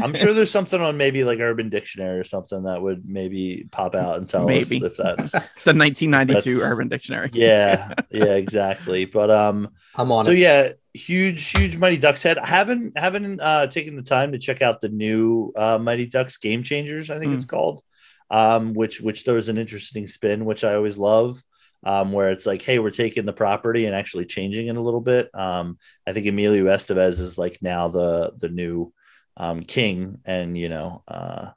I'm 0.00 0.14
sure 0.14 0.32
there's 0.32 0.50
something 0.50 0.80
on 0.80 0.96
maybe 0.96 1.24
like 1.24 1.40
Urban 1.40 1.70
Dictionary 1.70 2.20
or 2.20 2.24
something 2.24 2.62
that 2.64 2.80
would 2.80 3.08
maybe 3.08 3.66
pop 3.70 3.96
out 3.96 4.18
and 4.18 4.28
tell 4.28 4.46
maybe. 4.46 4.60
us 4.60 4.82
if 4.82 4.96
that's 4.96 5.32
the 5.64 5.74
1992 5.74 6.60
Urban 6.62 6.88
Dictionary. 6.88 7.30
yeah, 7.32 7.94
yeah, 8.10 8.34
exactly. 8.34 9.06
But 9.06 9.30
um, 9.30 9.70
I'm 9.96 10.12
on. 10.12 10.24
So 10.24 10.30
it. 10.30 10.38
yeah, 10.38 10.72
huge, 10.94 11.50
huge 11.50 11.76
Mighty 11.78 11.98
Ducks 11.98 12.22
head. 12.22 12.38
I 12.38 12.46
haven't 12.46 12.96
haven't 12.96 13.40
uh, 13.40 13.66
taken 13.66 13.96
the 13.96 14.02
time 14.02 14.32
to 14.32 14.38
check 14.38 14.62
out 14.62 14.80
the 14.80 14.88
new 14.88 15.52
uh, 15.56 15.78
Mighty 15.78 16.06
Ducks 16.06 16.36
Game 16.36 16.62
Changers. 16.62 17.10
I 17.10 17.18
think 17.18 17.32
mm. 17.32 17.34
it's 17.34 17.44
called 17.44 17.82
um, 18.30 18.74
which 18.74 19.00
which 19.00 19.24
there's 19.24 19.48
an 19.48 19.58
interesting 19.58 20.06
spin, 20.06 20.44
which 20.44 20.64
I 20.64 20.74
always 20.74 20.98
love. 20.98 21.42
Um, 21.84 22.10
where 22.10 22.32
it's 22.32 22.44
like, 22.44 22.62
hey, 22.62 22.80
we're 22.80 22.90
taking 22.90 23.24
the 23.24 23.32
property 23.32 23.86
and 23.86 23.94
actually 23.94 24.26
changing 24.26 24.66
it 24.66 24.76
a 24.76 24.80
little 24.80 25.00
bit. 25.00 25.30
Um, 25.32 25.78
I 26.04 26.12
think 26.12 26.26
Emilio 26.26 26.64
Estevez 26.64 27.20
is 27.20 27.38
like 27.38 27.58
now 27.62 27.86
the 27.86 28.32
the 28.36 28.48
new 28.48 28.92
um, 29.36 29.62
king, 29.62 30.18
and 30.24 30.58
you 30.58 30.68
know, 30.68 31.04
uh, 31.06 31.50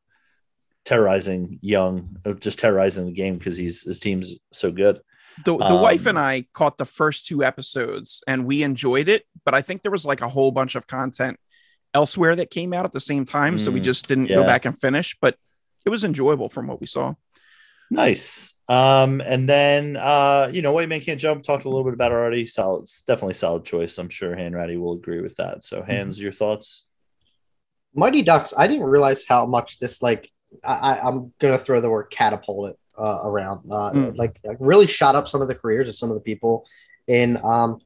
terrorizing 0.86 1.58
young, 1.62 2.18
uh, 2.24 2.34
just 2.34 2.60
terrorizing 2.60 3.06
the 3.06 3.12
game 3.12 3.38
because 3.38 3.58
he's 3.58 3.84
his 3.84 4.00
team's 4.00 4.38
so 4.54 4.72
good. 4.72 5.02
The, 5.46 5.58
the 5.58 5.66
um, 5.66 5.82
wife 5.82 6.06
and 6.06 6.20
I 6.20 6.46
caught 6.54 6.78
the 6.78 6.86
first 6.86 7.26
two 7.26 7.44
episodes 7.44 8.22
and 8.28 8.46
we 8.46 8.64
enjoyed 8.64 9.10
it, 9.10 9.26
but 9.46 9.56
I 9.56 9.62
think 9.62 9.82
there 9.82 9.92
was 9.92 10.06
like 10.06 10.22
a 10.22 10.30
whole 10.30 10.52
bunch 10.52 10.76
of 10.76 10.88
content 10.88 11.40
elsewhere 11.94 12.36
that 12.36 12.50
came 12.50 12.74
out 12.74 12.86
at 12.86 12.92
the 12.92 13.00
same 13.00 13.26
time, 13.26 13.58
so 13.58 13.72
we 13.72 13.80
mm, 13.80 13.84
just 13.84 14.08
didn't 14.08 14.28
yeah. 14.28 14.36
go 14.36 14.44
back 14.44 14.66
and 14.66 14.78
finish. 14.78 15.18
But 15.22 15.38
it 15.86 15.90
was 15.90 16.04
enjoyable 16.04 16.50
from 16.50 16.68
what 16.68 16.80
we 16.80 16.88
saw. 16.88 17.16
Nice. 17.90 18.56
Um, 18.70 19.22
and 19.22 19.50
then 19.50 19.98
uh, 19.98 20.50
you 20.52 20.62
know, 20.62 20.72
White 20.72 20.88
Man 20.88 21.02
Can't 21.02 21.20
Jump 21.20 21.44
talked 21.44 21.66
a 21.66 21.70
little 21.70 21.84
bit 21.84 21.94
about 21.94 22.12
already. 22.12 22.46
Solid, 22.46 22.88
definitely 23.06 23.34
solid 23.34 23.66
choice. 23.66 23.98
I'm 23.98 24.10
sure 24.10 24.36
Hanratty 24.36 24.80
will 24.80 24.94
agree 24.94 25.22
with 25.22 25.36
that. 25.38 25.64
So, 25.64 25.84
Hans, 25.84 26.16
mm-hmm. 26.16 26.24
your 26.24 26.32
thoughts? 26.32 26.86
Mighty 27.94 28.22
Ducks. 28.22 28.54
I 28.58 28.68
didn't 28.68 28.86
realize 28.86 29.26
how 29.28 29.46
much 29.46 29.80
this 29.80 30.02
like. 30.02 30.30
I, 30.66 31.00
I'm 31.00 31.34
gonna 31.40 31.58
throw 31.58 31.80
the 31.80 31.90
word 31.90 32.12
catapult 32.12 32.72
it 32.72 32.80
uh, 32.98 33.22
around. 33.24 33.72
Uh, 33.72 33.92
mm. 33.92 34.18
Like 34.18 34.40
really 34.60 34.88
shot 34.88 35.16
up 35.16 35.28
some 35.28 35.42
of 35.42 35.48
the 35.48 35.56
careers 35.56 35.88
of 35.88 35.96
some 35.96 36.10
of 36.10 36.16
the 36.16 36.22
people 36.22 36.68
in 37.08 37.38
um 37.44 37.80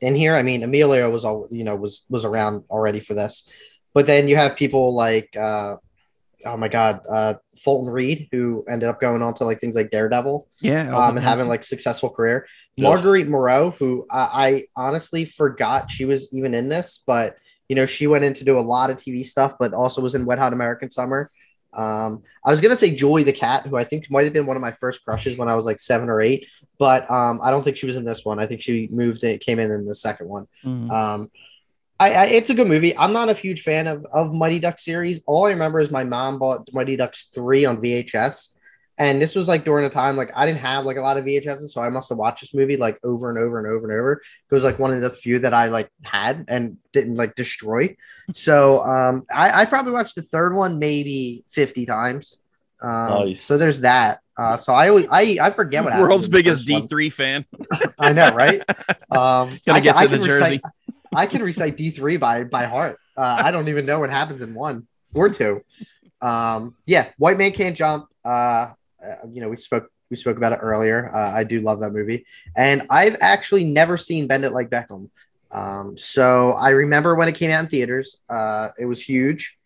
in 0.00 0.14
here. 0.14 0.34
I 0.34 0.42
mean, 0.42 0.62
Emilio 0.62 1.10
was 1.10 1.24
all 1.24 1.48
you 1.50 1.64
know 1.64 1.76
was 1.76 2.04
was 2.08 2.24
around 2.24 2.64
already 2.70 3.00
for 3.00 3.14
this, 3.14 3.48
but 3.94 4.06
then 4.06 4.28
you 4.28 4.36
have 4.36 4.56
people 4.56 4.94
like 4.94 5.36
uh 5.36 5.76
oh 6.44 6.56
my 6.56 6.68
god, 6.68 7.00
uh, 7.10 7.34
Fulton 7.56 7.92
Reed, 7.92 8.28
who 8.32 8.64
ended 8.68 8.88
up 8.88 9.00
going 9.00 9.22
on 9.22 9.34
to 9.34 9.44
like 9.44 9.60
things 9.60 9.76
like 9.76 9.90
Daredevil, 9.90 10.48
yeah, 10.60 10.96
um, 10.96 11.16
and 11.16 11.24
having 11.24 11.48
like 11.48 11.64
successful 11.64 12.10
career. 12.10 12.46
Marguerite 12.78 13.28
Moreau, 13.28 13.70
who 13.70 14.06
I, 14.10 14.18
I 14.46 14.66
honestly 14.76 15.24
forgot 15.24 15.90
she 15.90 16.04
was 16.04 16.32
even 16.32 16.54
in 16.54 16.68
this, 16.68 17.02
but 17.06 17.36
you 17.68 17.76
know 17.76 17.86
she 17.86 18.06
went 18.06 18.24
in 18.24 18.34
to 18.34 18.44
do 18.44 18.58
a 18.58 18.60
lot 18.60 18.90
of 18.90 18.96
TV 18.96 19.24
stuff, 19.24 19.56
but 19.58 19.74
also 19.74 20.00
was 20.00 20.14
in 20.14 20.24
Wet 20.24 20.38
Hot 20.38 20.52
American 20.52 20.90
Summer. 20.90 21.30
Um, 21.72 22.22
I 22.44 22.50
was 22.50 22.60
gonna 22.60 22.76
say 22.76 22.94
Joey 22.94 23.22
the 23.22 23.32
cat, 23.32 23.66
who 23.66 23.76
I 23.76 23.84
think 23.84 24.10
might 24.10 24.24
have 24.24 24.32
been 24.32 24.46
one 24.46 24.56
of 24.56 24.62
my 24.62 24.72
first 24.72 25.04
crushes 25.04 25.38
when 25.38 25.48
I 25.48 25.54
was 25.54 25.66
like 25.66 25.80
seven 25.80 26.08
or 26.08 26.20
eight, 26.20 26.46
but 26.78 27.10
um, 27.10 27.40
I 27.42 27.50
don't 27.50 27.62
think 27.62 27.76
she 27.76 27.86
was 27.86 27.96
in 27.96 28.04
this 28.04 28.24
one. 28.24 28.38
I 28.38 28.46
think 28.46 28.62
she 28.62 28.88
moved 28.90 29.22
it 29.24 29.40
came 29.40 29.58
in 29.58 29.70
in 29.70 29.86
the 29.86 29.94
second 29.94 30.28
one. 30.28 30.46
Mm-hmm. 30.64 30.90
Um, 30.90 31.30
I, 32.00 32.12
I, 32.12 32.24
it's 32.26 32.48
a 32.48 32.54
good 32.54 32.66
movie. 32.66 32.96
I'm 32.96 33.12
not 33.12 33.28
a 33.28 33.34
huge 33.34 33.60
fan 33.60 33.86
of 33.86 34.06
of 34.06 34.34
Mighty 34.34 34.58
Duck 34.58 34.78
series. 34.78 35.22
All 35.26 35.44
I 35.44 35.50
remember 35.50 35.80
is 35.80 35.90
my 35.90 36.02
mom 36.02 36.38
bought 36.38 36.68
Mighty 36.72 36.96
Ducks 36.96 37.24
three 37.24 37.66
on 37.66 37.76
VHS, 37.76 38.54
and 38.96 39.20
this 39.20 39.34
was 39.34 39.46
like 39.46 39.66
during 39.66 39.84
a 39.84 39.90
time 39.90 40.16
like 40.16 40.32
I 40.34 40.46
didn't 40.46 40.60
have 40.60 40.86
like 40.86 40.96
a 40.96 41.02
lot 41.02 41.18
of 41.18 41.26
VHSs, 41.26 41.68
so 41.68 41.82
I 41.82 41.90
must 41.90 42.08
have 42.08 42.16
watched 42.16 42.40
this 42.40 42.54
movie 42.54 42.78
like 42.78 42.98
over 43.04 43.28
and 43.28 43.38
over 43.38 43.58
and 43.58 43.66
over 43.66 43.90
and 43.90 44.00
over. 44.00 44.12
It 44.12 44.54
was 44.54 44.64
like 44.64 44.78
one 44.78 44.94
of 44.94 45.02
the 45.02 45.10
few 45.10 45.40
that 45.40 45.52
I 45.52 45.66
like 45.66 45.90
had 46.02 46.46
and 46.48 46.78
didn't 46.92 47.16
like 47.16 47.34
destroy. 47.34 47.96
So 48.32 48.82
um, 48.82 49.26
I, 49.30 49.60
I 49.60 49.64
probably 49.66 49.92
watched 49.92 50.14
the 50.14 50.22
third 50.22 50.54
one 50.54 50.78
maybe 50.78 51.44
50 51.48 51.84
times. 51.84 52.38
Um, 52.82 53.26
nice. 53.26 53.42
So 53.42 53.58
there's 53.58 53.80
that. 53.80 54.20
Uh, 54.40 54.56
so 54.56 54.72
I 54.72 54.88
always 54.88 55.06
I 55.10 55.36
I 55.38 55.50
forget 55.50 55.84
what 55.84 56.00
world's 56.00 56.26
biggest 56.26 56.66
D 56.66 56.80
three 56.86 57.10
fan. 57.10 57.44
I 57.98 58.14
know, 58.14 58.30
right? 58.34 58.62
Um, 59.10 59.58
Gonna 59.66 59.78
I, 59.78 59.80
get 59.80 59.96
I, 59.96 60.06
the 60.06 60.18
jersey. 60.18 60.30
Recite, 60.30 60.60
I 61.14 61.26
can 61.26 61.42
recite 61.42 61.76
D 61.76 61.90
three 61.90 62.16
by 62.16 62.44
by 62.44 62.64
heart. 62.64 62.98
Uh, 63.16 63.42
I 63.44 63.50
don't 63.50 63.68
even 63.68 63.86
know 63.86 64.00
what 64.00 64.10
happens 64.10 64.42
in 64.42 64.54
one 64.54 64.86
or 65.14 65.28
two. 65.28 65.62
Um, 66.20 66.76
yeah, 66.86 67.10
White 67.18 67.38
Man 67.38 67.52
Can't 67.52 67.76
Jump. 67.76 68.06
Uh, 68.24 68.28
uh, 69.04 69.26
you 69.32 69.40
know, 69.40 69.48
we 69.48 69.56
spoke 69.56 69.90
we 70.10 70.16
spoke 70.16 70.36
about 70.36 70.52
it 70.52 70.58
earlier. 70.62 71.10
Uh, 71.14 71.32
I 71.32 71.44
do 71.44 71.60
love 71.60 71.80
that 71.80 71.92
movie, 71.92 72.26
and 72.56 72.86
I've 72.90 73.16
actually 73.20 73.64
never 73.64 73.96
seen 73.96 74.26
Bend 74.26 74.44
It 74.44 74.52
Like 74.52 74.70
Beckham. 74.70 75.10
Um, 75.50 75.96
so 75.96 76.52
I 76.52 76.70
remember 76.70 77.14
when 77.14 77.28
it 77.28 77.34
came 77.34 77.50
out 77.50 77.64
in 77.64 77.68
theaters. 77.68 78.18
Uh, 78.28 78.68
it 78.78 78.86
was 78.86 79.02
huge. 79.02 79.56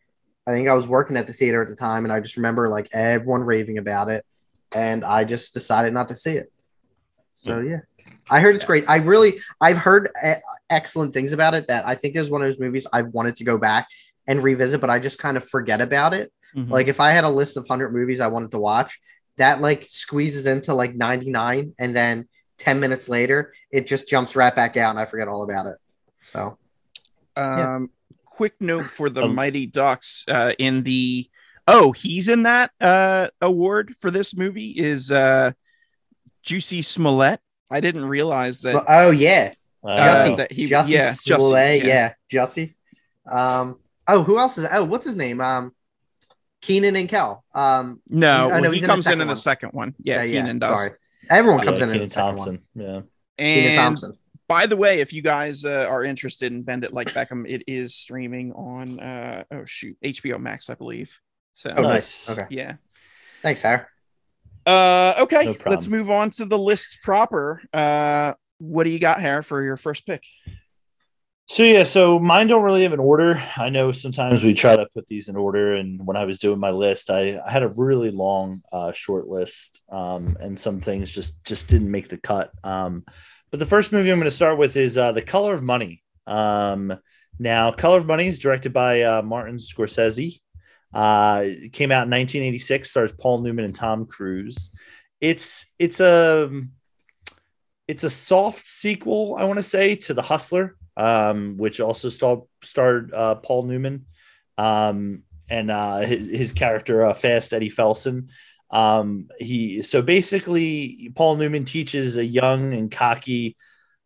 I 0.47 0.53
think 0.53 0.69
I 0.69 0.75
was 0.75 0.87
working 0.87 1.17
at 1.17 1.27
the 1.27 1.33
theater 1.33 1.63
at 1.63 1.69
the 1.69 1.77
time, 1.77 2.05
and 2.05 2.13
I 2.13 2.21
just 2.21 2.37
remember 2.37 2.69
like 2.69 2.89
everyone 2.93 3.43
raving 3.43 3.79
about 3.79 4.09
it, 4.09 4.25
and 4.75 5.05
I 5.05 5.25
just 5.25 5.55
decided 5.55 5.93
not 5.93 6.09
to 6.09 6.15
see 6.15 6.33
it. 6.33 6.51
So 7.33 7.61
yeah, 7.61 7.81
I 8.31 8.41
heard 8.41 8.55
it's 8.55 8.65
great. 8.65 8.85
I 8.89 8.97
really, 8.97 9.41
I've 9.61 9.79
heard 9.79 10.11
excellent 10.75 11.15
things 11.15 11.33
about 11.33 11.55
it 11.55 11.69
that 11.69 11.87
I 11.87 11.95
think 11.95 12.17
is 12.17 12.29
one 12.31 12.43
of 12.43 12.49
those 12.49 12.59
movies 12.61 12.87
I 12.93 13.03
wanted 13.03 13.37
to 13.37 13.45
go 13.45 13.57
back 13.59 13.87
and 14.27 14.43
revisit, 14.43 14.81
but 14.81 14.91
I 14.91 14.99
just 14.99 15.19
kind 15.19 15.37
of 15.37 15.49
forget 15.49 15.81
about 15.81 16.15
it. 16.15 16.33
Mhm. 16.57 16.71
Like 16.71 16.89
if 16.89 17.01
I 17.01 17.11
had 17.13 17.25
a 17.25 17.31
list 17.31 17.57
of 17.57 17.65
100 17.65 17.93
movies 17.93 18.21
I 18.21 18.27
wanted 18.29 18.51
to 18.53 18.59
watch, 18.59 18.99
that 19.37 19.61
like 19.61 19.87
squeezes 19.89 20.47
into 20.47 20.75
like 20.75 20.95
99 20.95 21.75
and 21.79 21.95
then 21.97 22.29
10 22.59 22.79
minutes 22.81 23.09
later 23.09 23.53
it 23.71 23.87
just 23.87 24.09
jumps 24.09 24.37
right 24.37 24.55
back 24.55 24.77
out 24.77 24.91
and 24.91 24.99
I 24.99 25.05
forget 25.07 25.29
all 25.29 25.43
about 25.43 25.67
it. 25.67 25.77
So, 26.33 26.59
yeah. 27.37 27.77
Um, 27.77 27.91
quick 28.25 28.55
note 28.61 28.87
for 28.87 29.11
the 29.11 29.25
Um, 29.25 29.35
Mighty 29.35 29.67
Ducks 29.67 30.25
uh, 30.29 30.53
in 30.59 30.83
the 30.85 31.29
oh, 31.67 31.93
he's 31.93 32.29
in 32.29 32.43
that 32.45 32.71
uh, 32.81 33.29
award 33.41 33.95
for 34.01 34.11
this 34.11 34.37
movie 34.37 34.71
is 34.71 35.11
uh, 35.11 35.53
Jussie 36.45 36.85
Smollett. 36.85 37.41
I 37.71 37.81
didn't 37.81 38.07
realize 38.07 38.61
that. 38.63 38.85
oh 38.89 39.11
yeah, 39.11 39.55
Jussie. 39.85 40.37
that 40.39 40.53
he, 40.53 40.65
Jussie 40.67 40.89
yeah, 40.91 41.11
Jussie, 41.11 41.83
yeah. 41.85 41.87
yeah. 41.87 42.15
Jussie. 42.33 42.75
Um, 43.31 43.79
oh, 44.09 44.23
who 44.23 44.39
else 44.39 44.59
is? 44.59 44.67
Oh, 44.71 44.85
what's 44.85 45.05
his 45.05 45.17
name? 45.17 45.41
Um, 45.41 45.73
Kenan 46.63 46.97
and 46.97 47.09
Kel. 47.09 47.45
Um, 47.55 48.01
No, 48.09 48.27
He's- 48.49 48.53
oh, 48.53 48.57
no, 48.57 48.63
well, 48.63 48.71
he 48.73 48.79
in 48.81 48.87
comes 48.87 48.99
in 48.99 49.03
second 49.05 49.21
in 49.21 49.29
the 49.29 49.37
second 49.37 49.71
one. 49.73 49.95
Yeah, 49.99 50.27
Kenan 50.27 50.59
does. 50.59 50.71
Sorry, 50.71 50.91
everyone 51.31 51.61
yeah, 51.61 51.65
comes 51.67 51.81
in 51.81 51.89
in 51.89 51.93
Kenan 51.95 52.05
the 52.05 52.11
second 52.11 52.37
Thompson. 52.37 52.63
Yeah. 52.75 53.01
And 53.39 53.63
Kenan 53.63 53.77
Thompson. 53.77 54.13
by 54.49 54.67
the 54.67 54.77
way, 54.77 55.01
if 55.01 55.13
you 55.13 55.21
guys 55.23 55.65
uh, 55.65 55.87
are 55.91 56.05
interested 56.05 56.53
in 56.53 56.63
Bend 56.63 56.85
It 56.85 56.93
Like 56.93 57.09
Beckham, 57.13 57.45
it 57.49 57.65
is 57.67 57.95
streaming 57.95 58.53
on 58.53 59.01
uh, 59.01 59.45
oh 59.51 59.65
shoot 59.67 59.97
HBO 60.05 60.39
Max, 60.41 60.71
I 60.71 60.75
believe. 60.75 61.19
So 61.53 61.71
Oh, 61.77 61.83
Nice. 61.83 62.29
nice. 62.29 62.31
Okay, 62.31 62.47
yeah. 62.51 62.75
thanks, 63.43 63.61
Harry. 63.63 63.83
Uh, 64.67 65.13
okay, 65.21 65.45
No 65.45 65.57
let's 65.71 65.89
move 65.89 66.11
on 66.11 66.31
to 66.31 66.47
the 66.47 66.57
lists 66.59 66.97
proper. 66.97 67.61
Uh, 67.73 68.33
what 68.59 68.85
do 68.85 68.91
you 68.91 68.99
got, 68.99 69.21
here 69.21 69.43
for 69.43 69.63
your 69.63 69.77
first 69.77 70.07
pick? 70.07 70.23
So 71.47 71.63
yeah, 71.63 71.85
so 71.85 72.19
mine 72.19 72.47
don't 72.47 72.63
really 72.63 72.85
have 72.85 72.95
an 72.95 73.01
order. 73.01 73.43
I 73.57 73.69
know 73.69 73.93
sometimes 73.93 74.43
we 74.43 74.55
try 74.55 74.77
to 74.77 74.87
put 74.95 75.07
these 75.07 75.29
in 75.29 75.37
order, 75.37 75.75
and 75.75 76.05
when 76.07 76.17
I 76.17 76.25
was 76.25 76.39
doing 76.39 76.59
my 76.59 76.71
list, 76.71 77.11
I, 77.11 77.39
I 77.39 77.51
had 77.51 77.63
a 77.63 77.69
really 77.69 78.11
long 78.11 78.63
uh, 78.73 78.93
short 78.93 79.27
list, 79.27 79.83
um, 79.91 80.39
and 80.41 80.59
some 80.59 80.81
things 80.81 81.13
just 81.13 81.45
just 81.45 81.69
didn't 81.69 81.91
make 81.91 82.09
the 82.09 82.17
cut. 82.17 82.51
Um, 82.65 83.05
but 83.51 83.61
the 83.61 83.67
first 83.67 83.93
movie 83.93 84.11
I'm 84.11 84.19
going 84.19 84.25
to 84.25 84.31
start 84.31 84.59
with 84.59 84.77
is 84.77 84.97
uh, 84.97 85.13
The 85.13 85.21
Color 85.23 85.53
of 85.53 85.63
Money. 85.63 86.03
Um, 86.27 86.97
now, 87.39 87.73
Color 87.73 87.99
of 87.99 88.07
Money 88.07 88.27
is 88.27 88.39
directed 88.39 88.73
by 88.73 89.03
uh, 89.03 89.23
Martin 89.23 89.59
Scorsese. 89.59 90.41
Uh, 90.95 91.43
it 91.45 91.73
came 91.75 91.93
out 91.93 92.07
in 92.07 92.11
1986. 92.11 92.89
Stars 92.89 93.13
Paul 93.13 93.43
Newman 93.43 93.67
and 93.67 93.75
Tom 93.75 94.07
Cruise. 94.07 94.71
It's 95.21 95.67
it's 95.79 96.01
a 96.01 96.63
it's 97.87 98.05
a 98.05 98.11
soft 98.11 98.67
sequel, 98.67 99.37
I 99.39 99.45
want 99.45 99.59
to 99.59 99.63
say, 99.63 99.97
to 99.97 100.15
The 100.15 100.23
Hustler, 100.23 100.77
um, 100.97 101.57
which 101.57 101.81
also 101.81 102.09
star- 102.09 102.45
starred 102.63 103.13
uh, 103.13 103.37
Paul 103.37 103.65
Newman 103.65 104.07
um, 104.57 105.23
and 105.49 105.71
uh, 105.71 105.99
his, 105.99 106.31
his 106.31 106.53
character, 106.53 107.05
uh, 107.05 107.15
Fast 107.15 107.53
Eddie 107.53 107.71
Felson. 107.71 108.29
Um, 108.71 109.29
he 109.39 109.83
so 109.83 110.03
basically, 110.03 111.13
Paul 111.15 111.37
Newman 111.37 111.65
teaches 111.65 112.17
a 112.17 112.25
young 112.25 112.75
and 112.75 112.91
cocky 112.91 113.57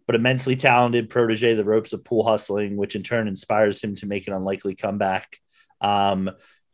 but 0.08 0.14
immensely 0.14 0.56
talented 0.56 1.10
protege 1.10 1.54
the 1.54 1.64
ropes 1.64 1.92
of 1.92 2.02
pool 2.02 2.24
hustling, 2.24 2.78
which 2.78 2.96
in 2.96 3.02
turn 3.02 3.28
inspires 3.28 3.84
him 3.84 3.94
to 3.94 4.06
make 4.06 4.26
an 4.26 4.32
unlikely 4.32 4.74
comeback. 4.74 5.38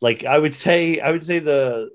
Like 0.04 0.22
I 0.26 0.38
would 0.38 0.54
say, 0.54 1.00
I 1.00 1.10
would 1.10 1.24
say 1.24 1.38
the 1.38 1.88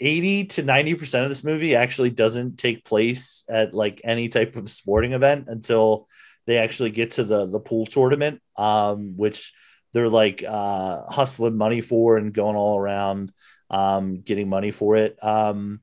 80 0.00 0.44
to 0.46 0.62
90% 0.62 1.24
of 1.24 1.28
this 1.28 1.44
movie 1.44 1.76
actually 1.76 2.08
doesn't 2.08 2.56
take 2.56 2.86
place 2.86 3.44
at 3.50 3.74
like 3.74 4.00
any 4.02 4.30
type 4.30 4.56
of 4.56 4.70
sporting 4.70 5.12
event 5.12 5.44
until 5.48 6.08
they 6.46 6.56
actually 6.56 6.90
get 6.90 7.10
to 7.12 7.24
the 7.24 7.44
the 7.44 7.60
pool 7.60 7.84
tournament 7.84 8.40
um 8.56 9.16
which 9.18 9.52
they're 9.92 10.08
like 10.08 10.42
uh 10.42 11.02
hustling 11.08 11.58
money 11.58 11.82
for 11.82 12.16
and 12.16 12.32
going 12.32 12.56
all 12.56 12.78
around 12.78 13.30
um 13.68 14.22
getting 14.22 14.48
money 14.48 14.70
for 14.70 14.96
it. 14.96 15.22
Um 15.22 15.80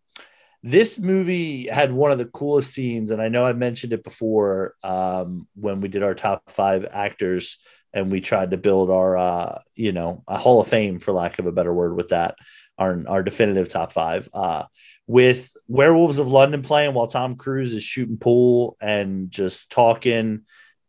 this 0.64 0.98
movie 0.98 1.68
had 1.68 1.92
one 1.92 2.12
of 2.12 2.18
the 2.18 2.26
coolest 2.40 2.72
scenes 2.72 3.10
and 3.10 3.20
i 3.20 3.30
know 3.30 3.44
i 3.44 3.54
mentioned 3.54 3.94
it 3.94 4.04
before 4.04 4.76
um 4.84 5.48
when 5.56 5.82
we 5.82 5.88
did 5.88 6.04
our 6.04 6.14
top 6.14 6.52
five 6.52 6.86
actors 6.92 7.58
and 7.94 8.12
we 8.12 8.22
tried 8.22 8.52
to 8.52 8.58
build 8.58 8.90
our 8.90 9.18
uh 9.18 9.62
you 9.76 9.92
know 9.92 10.24
a 10.28 10.38
hall 10.38 10.62
of 10.62 10.68
fame 10.68 11.00
for 11.00 11.12
lack 11.12 11.40
of 11.40 11.46
a 11.46 11.52
better 11.52 11.74
word 11.74 11.96
with 11.96 12.10
that 12.10 12.36
our 12.78 13.04
our 13.08 13.24
definitive 13.24 13.70
top 13.70 13.92
five 13.92 14.30
uh 14.34 14.64
with 15.08 15.56
werewolves 15.68 16.20
of 16.20 16.32
london 16.32 16.62
playing 16.62 16.94
while 16.94 17.08
tom 17.08 17.36
cruise 17.36 17.74
is 17.74 17.84
shooting 17.84 18.18
pool 18.18 18.78
and 18.82 19.32
just 19.32 19.72
talking 19.72 20.42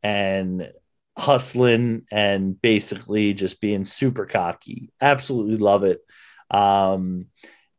and 0.03 0.71
hustling 1.17 2.07
and 2.11 2.61
basically 2.61 3.35
just 3.35 3.61
being 3.61 3.85
super 3.85 4.27
cocky. 4.27 4.91
Absolutely 5.01 5.57
love 5.57 5.85
it. 5.85 6.01
Um 6.51 7.27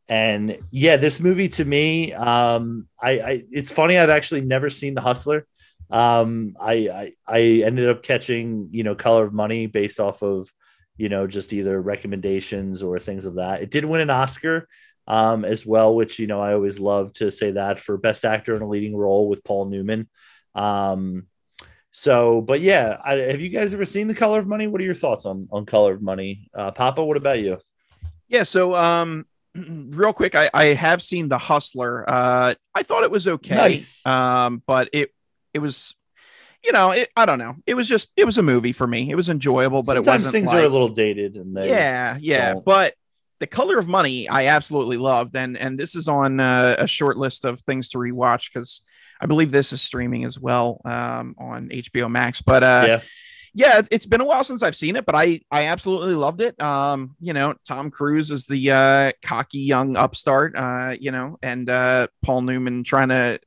and 0.06 0.58
yeah 0.70 0.98
this 0.98 1.18
movie 1.18 1.48
to 1.48 1.64
me 1.64 2.12
um 2.12 2.86
i, 3.00 3.10
I 3.12 3.44
it's 3.50 3.72
funny 3.72 3.96
i've 3.96 4.10
actually 4.10 4.42
never 4.42 4.68
seen 4.68 4.92
the 4.92 5.00
hustler 5.00 5.46
um 5.94 6.56
I, 6.60 6.72
I 6.72 7.12
i 7.26 7.40
ended 7.64 7.88
up 7.88 8.02
catching 8.02 8.68
you 8.72 8.82
know 8.82 8.96
color 8.96 9.24
of 9.24 9.32
money 9.32 9.66
based 9.66 10.00
off 10.00 10.22
of 10.22 10.52
you 10.96 11.08
know 11.08 11.28
just 11.28 11.52
either 11.52 11.80
recommendations 11.80 12.82
or 12.82 12.98
things 12.98 13.26
of 13.26 13.36
that 13.36 13.62
it 13.62 13.70
did 13.70 13.84
win 13.84 14.00
an 14.00 14.10
oscar 14.10 14.68
um 15.06 15.44
as 15.44 15.64
well 15.64 15.94
which 15.94 16.18
you 16.18 16.26
know 16.26 16.40
i 16.40 16.52
always 16.52 16.80
love 16.80 17.12
to 17.12 17.30
say 17.30 17.52
that 17.52 17.78
for 17.78 17.96
best 17.96 18.24
actor 18.24 18.56
in 18.56 18.62
a 18.62 18.68
leading 18.68 18.96
role 18.96 19.28
with 19.28 19.44
paul 19.44 19.66
newman 19.66 20.08
um 20.56 21.26
so 21.92 22.40
but 22.40 22.60
yeah 22.60 22.96
I, 23.04 23.14
have 23.14 23.40
you 23.40 23.50
guys 23.50 23.72
ever 23.72 23.84
seen 23.84 24.08
the 24.08 24.14
color 24.14 24.40
of 24.40 24.48
money 24.48 24.66
what 24.66 24.80
are 24.80 24.84
your 24.84 24.94
thoughts 24.94 25.26
on 25.26 25.48
on 25.52 25.64
color 25.64 25.92
of 25.92 26.02
money 26.02 26.50
uh 26.52 26.72
papa 26.72 27.04
what 27.04 27.16
about 27.16 27.38
you 27.38 27.58
Yeah, 28.26 28.42
so 28.42 28.74
um 28.74 29.26
real 29.54 30.12
quick, 30.12 30.34
I, 30.34 30.50
I 30.52 30.64
have 30.74 31.00
seen 31.00 31.28
The 31.28 31.38
Hustler. 31.38 32.04
Uh 32.08 32.54
I 32.74 32.82
thought 32.82 33.04
it 33.04 33.10
was 33.12 33.28
okay. 33.28 33.54
Nice. 33.54 34.04
Um, 34.04 34.60
but 34.66 34.88
it 34.92 35.14
it 35.54 35.60
was 35.60 35.94
you 36.64 36.72
know, 36.72 36.92
it, 36.92 37.10
I 37.14 37.26
don't 37.26 37.38
know. 37.38 37.56
It 37.66 37.74
was 37.74 37.88
just 37.88 38.10
it 38.16 38.24
was 38.24 38.38
a 38.38 38.42
movie 38.42 38.72
for 38.72 38.86
me. 38.86 39.10
It 39.10 39.14
was 39.14 39.28
enjoyable, 39.28 39.82
but 39.82 39.96
Sometimes 39.96 40.06
it 40.06 40.10
wasn't 40.10 40.32
things 40.32 40.46
like, 40.48 40.62
are 40.62 40.66
a 40.66 40.68
little 40.68 40.88
dated 40.88 41.36
and 41.36 41.54
they 41.54 41.68
yeah, 41.68 42.16
yeah. 42.20 42.54
don't. 42.54 42.64
But 42.64 42.94
the 43.38 43.46
color 43.46 43.78
of 43.78 43.86
money, 43.86 44.28
I 44.28 44.46
absolutely 44.46 44.96
loved, 44.96 45.36
and 45.36 45.58
and 45.58 45.78
this 45.78 45.94
is 45.94 46.08
on 46.08 46.40
uh, 46.40 46.76
a 46.78 46.86
short 46.86 47.18
list 47.18 47.44
of 47.44 47.60
things 47.60 47.90
to 47.90 47.98
rewatch 47.98 48.50
because 48.52 48.82
I 49.20 49.26
believe 49.26 49.50
this 49.50 49.72
is 49.74 49.82
streaming 49.82 50.24
as 50.24 50.40
well 50.40 50.80
um, 50.86 51.34
on 51.38 51.68
HBO 51.68 52.10
Max. 52.10 52.40
But 52.40 52.64
uh, 52.64 52.84
yeah 52.86 53.00
yeah, 53.54 53.78
it- 53.78 53.88
it's 53.92 54.06
been 54.06 54.20
a 54.20 54.26
while 54.26 54.42
since 54.42 54.62
I've 54.62 54.76
seen 54.76 54.96
it, 54.96 55.06
but 55.06 55.14
I 55.14 55.40
I 55.50 55.66
absolutely 55.66 56.14
loved 56.14 56.40
it. 56.40 56.60
Um, 56.60 57.14
you 57.20 57.32
know, 57.32 57.54
Tom 57.66 57.90
Cruise 57.90 58.30
is 58.30 58.46
the 58.46 58.70
uh, 58.72 59.12
cocky 59.22 59.60
young 59.60 59.96
upstart, 59.96 60.56
uh, 60.56 60.96
you 60.98 61.12
know, 61.12 61.38
and 61.42 61.70
uh, 61.70 62.08
Paul 62.22 62.42
Newman 62.42 62.82
trying 62.82 63.10
to 63.10 63.38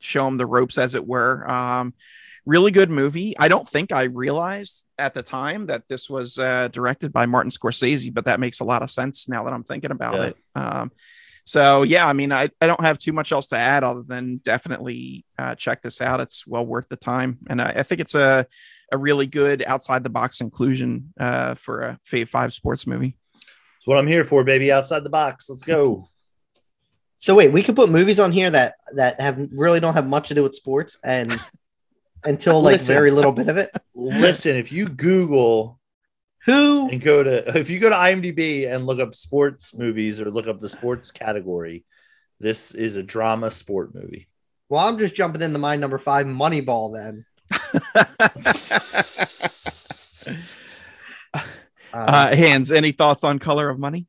show 0.00 0.26
him 0.26 0.36
the 0.36 0.46
ropes, 0.46 0.78
as 0.78 0.94
it 0.94 1.06
were. 1.06 1.48
Um, 1.50 1.94
really 2.46 2.70
good 2.70 2.90
movie. 2.90 3.36
I 3.38 3.48
don't 3.48 3.68
think 3.68 3.92
I 3.92 4.04
realized 4.04 4.86
at 4.98 5.14
the 5.14 5.22
time 5.22 5.66
that 5.66 5.86
this 5.88 6.08
was 6.08 6.38
uh, 6.38 6.68
directed 6.68 7.12
by 7.12 7.26
Martin 7.26 7.50
Scorsese, 7.50 8.12
but 8.12 8.24
that 8.24 8.40
makes 8.40 8.60
a 8.60 8.64
lot 8.64 8.82
of 8.82 8.90
sense 8.90 9.28
now 9.28 9.44
that 9.44 9.52
I'm 9.52 9.64
thinking 9.64 9.90
about 9.90 10.14
Yeah. 10.14 10.22
it. 10.24 10.36
Um, 10.54 10.92
so 11.44 11.82
yeah, 11.82 12.06
I 12.06 12.12
mean, 12.12 12.30
I, 12.32 12.50
I 12.60 12.66
don't 12.66 12.80
have 12.82 12.98
too 12.98 13.12
much 13.12 13.32
else 13.32 13.46
to 13.48 13.56
add 13.56 13.82
other 13.84 14.02
than 14.02 14.38
definitely 14.38 15.24
uh, 15.38 15.54
check 15.54 15.80
this 15.82 16.00
out. 16.02 16.20
It's 16.20 16.46
well 16.46 16.66
worth 16.66 16.88
the 16.88 16.96
time, 16.96 17.38
and 17.48 17.62
I, 17.62 17.70
I 17.76 17.82
think 17.82 18.00
it's 18.02 18.14
a 18.14 18.46
a 18.90 18.96
really 18.98 19.26
good 19.26 19.62
outside 19.66 20.02
the 20.02 20.08
box 20.10 20.40
inclusion 20.40 21.12
uh, 21.20 21.54
for 21.54 21.80
a 21.82 21.98
Fave 22.10 22.28
Five 22.28 22.52
sports 22.54 22.86
movie. 22.86 23.16
That's 23.34 23.86
what 23.86 23.98
I'm 23.98 24.06
here 24.06 24.24
for, 24.24 24.44
baby. 24.44 24.72
Outside 24.72 25.04
the 25.04 25.10
box. 25.10 25.48
Let's 25.48 25.62
go. 25.64 26.08
So 27.18 27.34
wait, 27.34 27.52
we 27.52 27.64
could 27.64 27.74
put 27.74 27.90
movies 27.90 28.20
on 28.20 28.30
here 28.30 28.48
that 28.50 28.76
that 28.94 29.20
have 29.20 29.48
really 29.52 29.80
don't 29.80 29.94
have 29.94 30.08
much 30.08 30.28
to 30.28 30.34
do 30.34 30.44
with 30.44 30.54
sports 30.54 30.96
and 31.02 31.40
until 32.24 32.62
like 32.62 32.74
Listen. 32.74 32.94
very 32.94 33.10
little 33.10 33.32
bit 33.32 33.48
of 33.48 33.56
it. 33.56 33.70
Listen, 33.94 34.56
if 34.56 34.70
you 34.70 34.86
Google 34.86 35.80
Who? 36.46 36.88
and 36.88 37.00
go 37.00 37.24
to 37.24 37.58
if 37.58 37.70
you 37.70 37.80
go 37.80 37.90
to 37.90 37.96
IMDb 37.96 38.72
and 38.72 38.86
look 38.86 39.00
up 39.00 39.16
sports 39.16 39.74
movies 39.74 40.20
or 40.20 40.30
look 40.30 40.46
up 40.46 40.60
the 40.60 40.68
sports 40.68 41.10
category, 41.10 41.84
this 42.38 42.72
is 42.72 42.94
a 42.94 43.02
drama 43.02 43.50
sport 43.50 43.96
movie. 43.96 44.28
Well, 44.68 44.86
I'm 44.86 44.98
just 44.98 45.16
jumping 45.16 45.42
into 45.42 45.58
my 45.58 45.74
number 45.74 45.98
five, 45.98 46.26
Moneyball. 46.26 46.94
Then. 46.94 47.24
Uh, 51.90 51.96
uh, 51.96 52.36
Hans, 52.36 52.70
any 52.70 52.92
thoughts 52.92 53.24
on 53.24 53.38
Color 53.38 53.70
of 53.70 53.78
Money? 53.78 54.06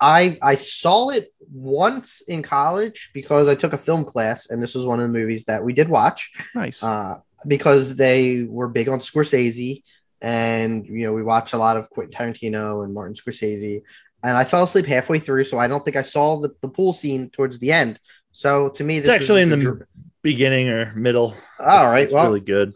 I 0.00 0.38
I 0.40 0.54
saw 0.54 1.10
it 1.10 1.28
once 1.52 2.20
in 2.22 2.42
college 2.42 3.10
because 3.14 3.48
I 3.48 3.54
took 3.54 3.72
a 3.72 3.78
film 3.78 4.04
class, 4.04 4.50
and 4.50 4.62
this 4.62 4.74
was 4.74 4.86
one 4.86 5.00
of 5.00 5.06
the 5.06 5.12
movies 5.18 5.44
that 5.46 5.64
we 5.64 5.72
did 5.72 5.88
watch. 5.88 6.30
Nice. 6.54 6.82
uh, 6.82 7.18
because 7.46 7.96
they 7.96 8.42
were 8.42 8.68
big 8.68 8.88
on 8.88 8.98
Scorsese, 8.98 9.82
and 10.20 10.86
you 10.86 11.04
know 11.04 11.12
we 11.12 11.22
watched 11.22 11.54
a 11.54 11.58
lot 11.58 11.76
of 11.78 11.88
Quentin 11.90 12.12
Tarantino 12.12 12.84
and 12.84 12.92
Martin 12.92 13.14
Scorsese. 13.14 13.82
And 14.22 14.36
I 14.36 14.44
fell 14.44 14.64
asleep 14.64 14.84
halfway 14.84 15.18
through, 15.18 15.44
so 15.44 15.58
I 15.58 15.66
don't 15.66 15.82
think 15.82 15.96
I 15.96 16.02
saw 16.02 16.38
the, 16.40 16.50
the 16.60 16.68
pool 16.68 16.92
scene 16.92 17.30
towards 17.30 17.58
the 17.58 17.72
end. 17.72 17.98
So 18.32 18.68
to 18.70 18.84
me, 18.84 18.98
It's 18.98 19.08
actually 19.08 19.40
in 19.40 19.48
the 19.48 19.56
dr- 19.56 19.86
beginning 20.22 20.68
or 20.68 20.92
middle. 20.94 21.34
All 21.58 21.66
It's- 21.66 21.84
right, 21.94 22.04
it's 22.04 22.12
well, 22.12 22.26
really 22.26 22.40
good. 22.40 22.74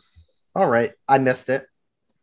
all 0.55 0.67
right, 0.71 0.93
I 1.07 1.19
missed 1.19 1.51
it, 1.51 1.67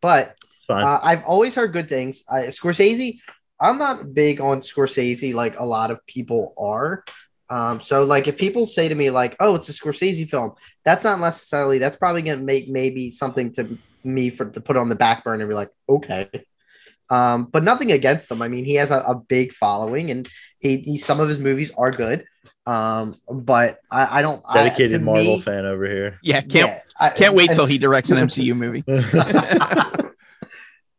but 0.00 0.34
It's 0.56 0.64
fine. 0.64 0.82
uh, 0.82 0.98
I've 1.00 1.22
always 1.22 1.54
heard 1.54 1.72
good 1.72 1.88
things. 1.88 2.24
I, 2.28 2.46
Scorsese, 2.46 3.18
I'm 3.62 3.78
not 3.78 4.12
big 4.12 4.40
on 4.40 4.60
Scorsese 4.60 5.34
like 5.34 5.58
a 5.58 5.64
lot 5.64 5.90
of 5.90 6.04
people 6.06 6.52
are. 6.58 7.04
Um, 7.48 7.80
so 7.80 8.04
like 8.04 8.28
if 8.28 8.36
people 8.36 8.66
say 8.66 8.88
to 8.88 8.94
me 8.94 9.10
like, 9.10 9.36
"Oh, 9.38 9.54
it's 9.54 9.68
a 9.68 9.72
Scorsese 9.72 10.28
film," 10.28 10.54
that's 10.84 11.04
not 11.04 11.20
necessarily. 11.20 11.78
That's 11.78 11.96
probably 11.96 12.22
gonna 12.22 12.42
make 12.42 12.68
maybe 12.68 13.10
something 13.10 13.52
to 13.52 13.78
me 14.04 14.30
for 14.30 14.46
to 14.46 14.60
put 14.60 14.76
on 14.76 14.88
the 14.88 14.94
back 14.94 15.24
burner 15.24 15.42
and 15.44 15.48
be 15.48 15.54
like, 15.54 15.70
okay. 15.88 16.28
Um, 17.10 17.44
but 17.44 17.62
nothing 17.62 17.92
against 17.92 18.30
him. 18.30 18.40
I 18.42 18.48
mean, 18.48 18.64
he 18.64 18.74
has 18.74 18.90
a, 18.90 19.00
a 19.00 19.14
big 19.14 19.52
following, 19.52 20.10
and 20.10 20.28
he, 20.58 20.78
he 20.78 20.98
some 20.98 21.20
of 21.20 21.28
his 21.28 21.38
movies 21.38 21.70
are 21.76 21.90
good. 21.90 22.24
Um, 22.64 23.14
but 23.30 23.78
I, 23.90 24.20
I 24.20 24.22
don't 24.22 24.42
Dedicated 24.52 25.00
to 25.00 25.04
Marvel 25.04 25.36
me- 25.36 25.40
fan 25.40 25.66
over 25.66 25.86
here. 25.86 26.18
Yeah, 26.22 26.40
can't 26.40 26.70
yeah, 26.70 26.80
I- 26.98 27.10
can't 27.10 27.34
wait 27.34 27.50
till 27.50 27.66
he 27.66 27.78
directs 27.78 28.10
an 28.10 28.18
MCU 28.18 28.56
movie. 28.56 28.84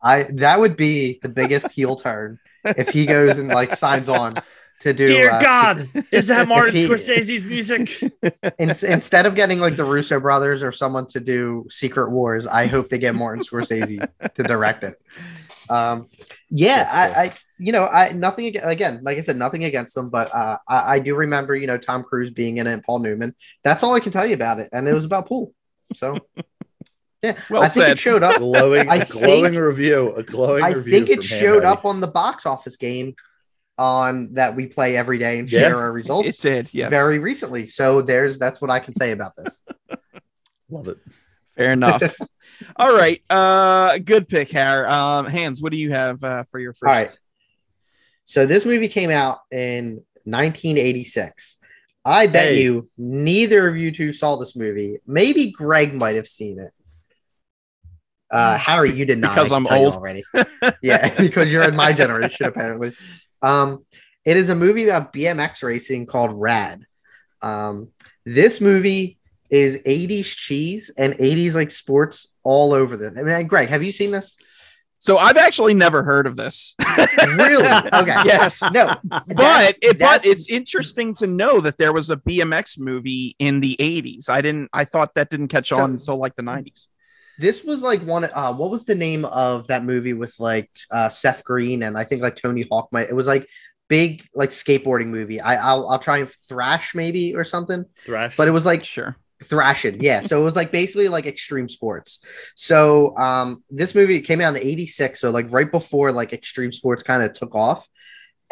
I 0.01 0.23
that 0.33 0.59
would 0.59 0.75
be 0.75 1.19
the 1.21 1.29
biggest 1.29 1.71
heel 1.71 1.95
turn 1.95 2.39
if 2.63 2.89
he 2.89 3.05
goes 3.05 3.37
and 3.39 3.49
like 3.49 3.75
signs 3.75 4.09
on 4.09 4.35
to 4.83 4.93
do. 4.93 5.07
Dear 5.07 5.31
uh, 5.31 5.41
God, 5.41 5.89
is 6.11 6.27
that 6.27 6.47
Martin 6.47 6.75
he- 6.75 6.87
Scorsese's 6.87 7.45
music? 7.45 8.01
in, 8.59 8.69
instead 8.69 9.25
of 9.25 9.35
getting 9.35 9.59
like 9.59 9.75
the 9.75 9.85
Russo 9.85 10.19
brothers 10.19 10.61
or 10.61 10.71
someone 10.71 11.07
to 11.07 11.19
do 11.19 11.65
Secret 11.69 12.11
Wars, 12.11 12.45
I 12.45 12.67
hope 12.67 12.89
they 12.89 12.97
get 12.97 13.15
Martin 13.15 13.43
Scorsese 13.43 14.07
to 14.33 14.43
direct 14.43 14.83
it. 14.83 15.01
Um, 15.69 16.07
yeah, 16.49 16.89
I, 16.91 17.23
I, 17.23 17.33
you 17.57 17.71
know, 17.71 17.85
I 17.85 18.11
nothing 18.11 18.47
ag- 18.47 18.59
again, 18.61 18.99
like 19.03 19.17
I 19.17 19.21
said, 19.21 19.37
nothing 19.37 19.63
against 19.63 19.95
them, 19.95 20.09
but 20.09 20.33
uh, 20.35 20.57
I, 20.67 20.95
I 20.95 20.99
do 20.99 21.15
remember, 21.15 21.55
you 21.55 21.67
know, 21.67 21.77
Tom 21.77 22.03
Cruise 22.03 22.31
being 22.31 22.57
in 22.57 22.67
it, 22.67 22.73
and 22.73 22.83
Paul 22.83 22.99
Newman. 22.99 23.33
That's 23.63 23.83
all 23.83 23.93
I 23.93 24.01
can 24.01 24.11
tell 24.11 24.25
you 24.25 24.33
about 24.33 24.59
it, 24.59 24.69
and 24.73 24.87
it 24.87 24.93
was 24.93 25.05
about 25.05 25.27
pool. 25.27 25.53
So, 25.93 26.17
yeah, 27.23 27.39
Well 27.49 27.63
I 27.63 27.67
think 27.67 27.85
said. 27.85 27.91
it 27.93 27.99
showed 27.99 28.23
up. 28.23 28.37
glowing, 28.39 28.89
I 28.89 28.97
a 28.97 29.05
glowing 29.05 29.53
think- 29.53 29.57
review. 29.63 30.13
A 30.15 30.23
glowing 30.23 30.63
I 30.63 30.69
review. 30.73 30.91
think 30.91 31.09
it 31.09 31.23
showed 31.23 31.63
Hamheady. 31.63 31.65
up 31.67 31.85
on 31.85 31.99
the 32.01 32.07
box 32.07 32.45
office 32.45 32.77
game 32.77 33.15
on 33.77 34.33
that 34.33 34.55
we 34.55 34.67
play 34.67 34.95
every 34.95 35.17
day 35.17 35.39
and 35.39 35.51
Yeah. 35.51 35.61
share 35.61 35.77
our 35.79 35.91
results. 35.91 36.43
It 36.45 36.49
did, 36.49 36.73
yes. 36.73 36.89
very 36.91 37.19
recently. 37.19 37.65
So 37.65 38.01
there's 38.03 38.37
that's 38.37 38.61
what 38.61 38.69
I 38.69 38.79
can 38.79 38.93
say 38.93 39.11
about 39.11 39.35
this. 39.35 39.63
Love 40.69 40.87
it. 40.89 40.97
Fair 41.55 41.73
enough. 41.73 42.15
All 42.75 42.95
right. 42.95 43.21
Uh 43.29 43.97
good 43.99 44.27
pick, 44.27 44.51
Har. 44.51 44.87
Um 44.87 45.25
Hans, 45.25 45.61
what 45.61 45.71
do 45.71 45.77
you 45.79 45.91
have 45.91 46.23
uh 46.23 46.43
for 46.51 46.59
your 46.59 46.73
first? 46.73 46.83
All 46.87 46.93
right. 46.93 47.19
So 48.25 48.45
this 48.45 48.63
movie 48.65 48.87
came 48.87 49.09
out 49.09 49.39
in 49.51 50.03
1986. 50.25 51.57
I 52.05 52.27
bet 52.27 52.49
Hey. 52.49 52.63
you 52.63 52.89
neither 52.97 53.67
of 53.67 53.75
you 53.77 53.91
two 53.91 54.13
saw 54.13 54.35
this 54.35 54.55
movie. 54.55 54.97
Maybe 55.07 55.51
Greg 55.51 55.93
might 55.93 56.15
have 56.15 56.27
seen 56.27 56.59
it. 56.59 56.71
Uh, 58.33 58.57
Harry, 58.57 58.91
you 58.93 59.05
did 59.05 59.19
not. 59.19 59.35
Because 59.35 59.51
I'm 59.51 59.63
can 59.63 59.69
tell 59.69 59.79
you 59.79 59.85
old. 59.85 59.95
already. 59.95 60.23
yeah, 60.81 61.13
because 61.17 61.51
you're 61.53 61.63
in 61.63 61.75
my 61.75 61.93
generation 61.93 62.47
apparently. 62.47 62.93
Um, 63.41 63.83
it 64.25 64.37
is 64.37 64.49
a 64.49 64.55
movie 64.55 64.85
about 64.85 65.13
BMX 65.13 65.61
racing 65.63 66.05
called 66.07 66.31
Rad. 66.33 66.85
Um, 67.41 67.89
this 68.25 68.59
movie 68.59 69.19
is 69.49 69.77
80s 69.85 70.25
cheese 70.35 70.89
and 70.97 71.13
80s 71.13 71.55
like 71.55 71.69
sports 71.69 72.27
all 72.43 72.73
over 72.73 72.97
the. 72.97 73.13
I 73.15 73.23
mean, 73.23 73.47
Greg, 73.47 73.69
have 73.69 73.83
you 73.83 73.91
seen 73.91 74.11
this? 74.11 74.35
So 74.97 75.17
I've 75.17 75.35
actually 75.35 75.73
never 75.73 76.01
heard 76.03 76.25
of 76.27 76.35
this. 76.37 76.75
Really? 77.35 77.65
Okay. 77.67 78.21
yes. 78.25 78.61
No, 78.73 78.95
But 79.03 79.75
it, 79.81 79.99
but 79.99 80.25
it's 80.25 80.49
interesting 80.49 81.13
to 81.15 81.27
know 81.27 81.59
that 81.61 81.77
there 81.77 81.91
was 81.93 82.09
a 82.09 82.17
BMX 82.17 82.77
movie 82.79 83.35
in 83.39 83.59
the 83.61 83.75
80s. 83.79 84.29
I 84.29 84.41
didn't 84.41 84.69
I 84.73 84.85
thought 84.85 85.15
that 85.15 85.29
didn't 85.29 85.47
catch 85.49 85.69
So- 85.69 85.79
on 85.79 85.91
until 85.91 86.17
like 86.17 86.35
the 86.35 86.43
90s. 86.43 86.87
This 87.39 87.63
was 87.63 87.81
like 87.81 88.01
one 88.03 88.25
uh 88.25 88.53
what 88.53 88.69
was 88.71 88.85
the 88.85 88.95
name 88.95 89.25
of 89.25 89.67
that 89.67 89.83
movie 89.83 90.13
with 90.13 90.35
like 90.39 90.69
uh 90.91 91.09
Seth 91.09 91.43
Green 91.43 91.83
and 91.83 91.97
I 91.97 92.03
think 92.03 92.21
like 92.21 92.35
Tony 92.35 92.63
Hawk 92.69 92.89
might 92.91 93.09
it 93.09 93.15
was 93.15 93.27
like 93.27 93.49
big 93.89 94.23
like 94.33 94.49
skateboarding 94.49 95.07
movie. 95.07 95.41
I 95.41 95.55
I'll, 95.55 95.89
I'll 95.89 95.99
try 95.99 96.19
and 96.19 96.29
thrash 96.29 96.95
maybe 96.95 97.35
or 97.35 97.43
something, 97.43 97.85
Thrash. 97.97 98.37
but 98.37 98.47
it 98.47 98.51
was 98.51 98.65
like 98.65 98.83
Sure. 98.83 99.15
thrashing. 99.43 100.01
Yeah, 100.01 100.21
so 100.21 100.39
it 100.39 100.43
was 100.43 100.55
like 100.55 100.71
basically 100.71 101.09
like 101.09 101.25
extreme 101.25 101.67
sports. 101.67 102.19
So 102.55 103.15
um 103.17 103.63
this 103.69 103.93
movie 103.93 104.21
came 104.21 104.41
out 104.41 104.55
in 104.55 104.61
86 104.61 105.19
so 105.19 105.31
like 105.31 105.51
right 105.51 105.69
before 105.71 106.11
like 106.11 106.33
extreme 106.33 106.71
sports 106.71 107.03
kind 107.03 107.23
of 107.23 107.33
took 107.33 107.55
off. 107.55 107.87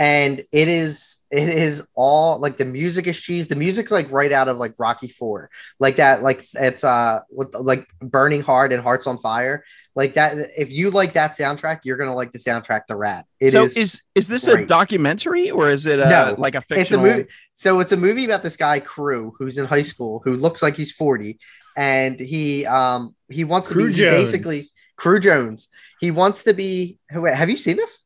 And 0.02 0.40
it 0.52 0.68
is 0.68 1.20
it 1.30 1.48
is 1.48 1.88
all 1.94 2.40
like 2.40 2.58
the 2.58 2.66
music 2.66 3.06
is 3.06 3.20
cheese. 3.20 3.50
The 3.50 3.56
music's 3.56 3.92
like 3.92 4.12
right 4.12 4.32
out 4.32 4.48
of 4.48 4.58
like 4.58 4.74
Rocky 4.80 5.08
Four, 5.08 5.52
like 5.80 5.98
that. 5.98 6.24
Like 6.24 6.44
it's 6.56 6.84
uh 6.84 7.20
with 7.30 7.54
like 7.54 7.88
Burning 8.00 8.42
Heart 8.42 8.74
and 8.74 8.82
Hearts 8.82 9.06
on 9.06 9.20
Fire, 9.20 9.64
like 9.94 10.16
that. 10.16 10.38
If 10.58 10.72
you 10.72 10.90
like 10.90 11.14
that 11.14 11.34
soundtrack, 11.34 11.82
you're 11.84 11.98
gonna 11.98 12.16
like 12.16 12.32
the 12.32 12.40
soundtrack 12.40 12.88
to 12.88 12.96
Rad. 12.96 13.26
It 13.40 13.52
so 13.52 13.62
is- 13.62 13.78
is 13.78 14.02
is 14.16 14.28
this 14.28 14.48
a 14.48 14.66
documentary 14.66 15.52
or 15.52 15.70
is 15.70 15.86
it 15.86 16.00
a, 16.00 16.10
No, 16.10 16.36
like 16.36 16.56
a 16.56 16.62
fictional 16.62 17.06
it's 17.06 17.14
a 17.14 17.18
movie. 17.18 17.30
So 17.54 17.80
it's 17.80 17.92
a 17.92 17.98
movie 17.98 18.26
about 18.26 18.42
this 18.42 18.58
guy 18.58 18.80
Cru 18.80 19.36
who's 19.38 19.60
in 19.60 19.66
high 19.66 19.84
school 19.84 20.24
who 20.26 20.36
looks 20.36 20.64
like 20.64 20.76
he's 20.76 20.92
40 20.92 21.38
and 21.78 22.20
he 22.20 22.66
um 22.66 23.14
he 23.30 23.44
wants 23.44 23.72
Cru 23.72 23.84
to 23.84 23.88
be 23.90 23.94
Jones. 23.94 24.32
basically 24.32 24.64
Cru 24.96 25.20
Jones. 25.20 25.68
He 26.00 26.10
wants 26.10 26.44
to 26.46 26.56
be 26.56 26.98
wait, 27.14 27.36
have 27.36 27.52
you 27.52 27.58
seen 27.58 27.78
this? 27.78 28.00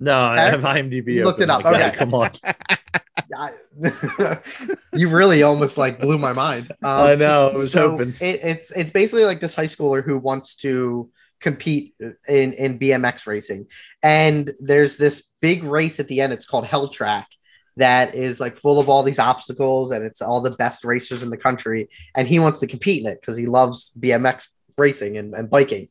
No, 0.00 0.16
I 0.16 0.42
have 0.42 0.60
IMDb. 0.60 1.24
Looked 1.24 1.40
it 1.40 1.50
up. 1.50 1.62
guy. 1.62 1.88
Okay. 1.88 1.96
Come 1.96 2.14
on. 2.14 2.30
You 4.92 5.08
really 5.08 5.42
almost 5.42 5.78
like 5.78 6.00
blew 6.00 6.18
my 6.18 6.32
mind. 6.32 6.72
Um, 6.82 7.06
I 7.06 7.14
know. 7.14 7.50
I 7.50 7.54
was 7.54 7.72
so 7.72 7.90
hoping. 7.90 8.14
It, 8.20 8.40
it's 8.42 8.72
it's 8.72 8.90
basically 8.90 9.24
like 9.24 9.40
this 9.40 9.54
high 9.54 9.66
schooler 9.66 10.04
who 10.04 10.18
wants 10.18 10.56
to 10.56 11.10
compete 11.40 11.94
in 12.28 12.52
in 12.54 12.78
BMX 12.78 13.26
racing, 13.26 13.66
and 14.02 14.52
there's 14.58 14.96
this 14.96 15.30
big 15.40 15.62
race 15.64 16.00
at 16.00 16.08
the 16.08 16.20
end. 16.20 16.32
It's 16.32 16.46
called 16.46 16.66
Hell 16.66 16.88
Track. 16.88 17.28
That 17.76 18.14
is 18.16 18.40
like 18.40 18.56
full 18.56 18.80
of 18.80 18.88
all 18.88 19.04
these 19.04 19.20
obstacles, 19.20 19.92
and 19.92 20.04
it's 20.04 20.20
all 20.20 20.40
the 20.40 20.50
best 20.50 20.84
racers 20.84 21.22
in 21.22 21.30
the 21.30 21.36
country. 21.36 21.88
And 22.16 22.26
he 22.26 22.40
wants 22.40 22.58
to 22.60 22.66
compete 22.66 23.04
in 23.04 23.10
it 23.10 23.20
because 23.20 23.36
he 23.36 23.46
loves 23.46 23.92
BMX 24.00 24.48
racing 24.76 25.16
and, 25.16 25.34
and 25.34 25.48
biking. 25.48 25.88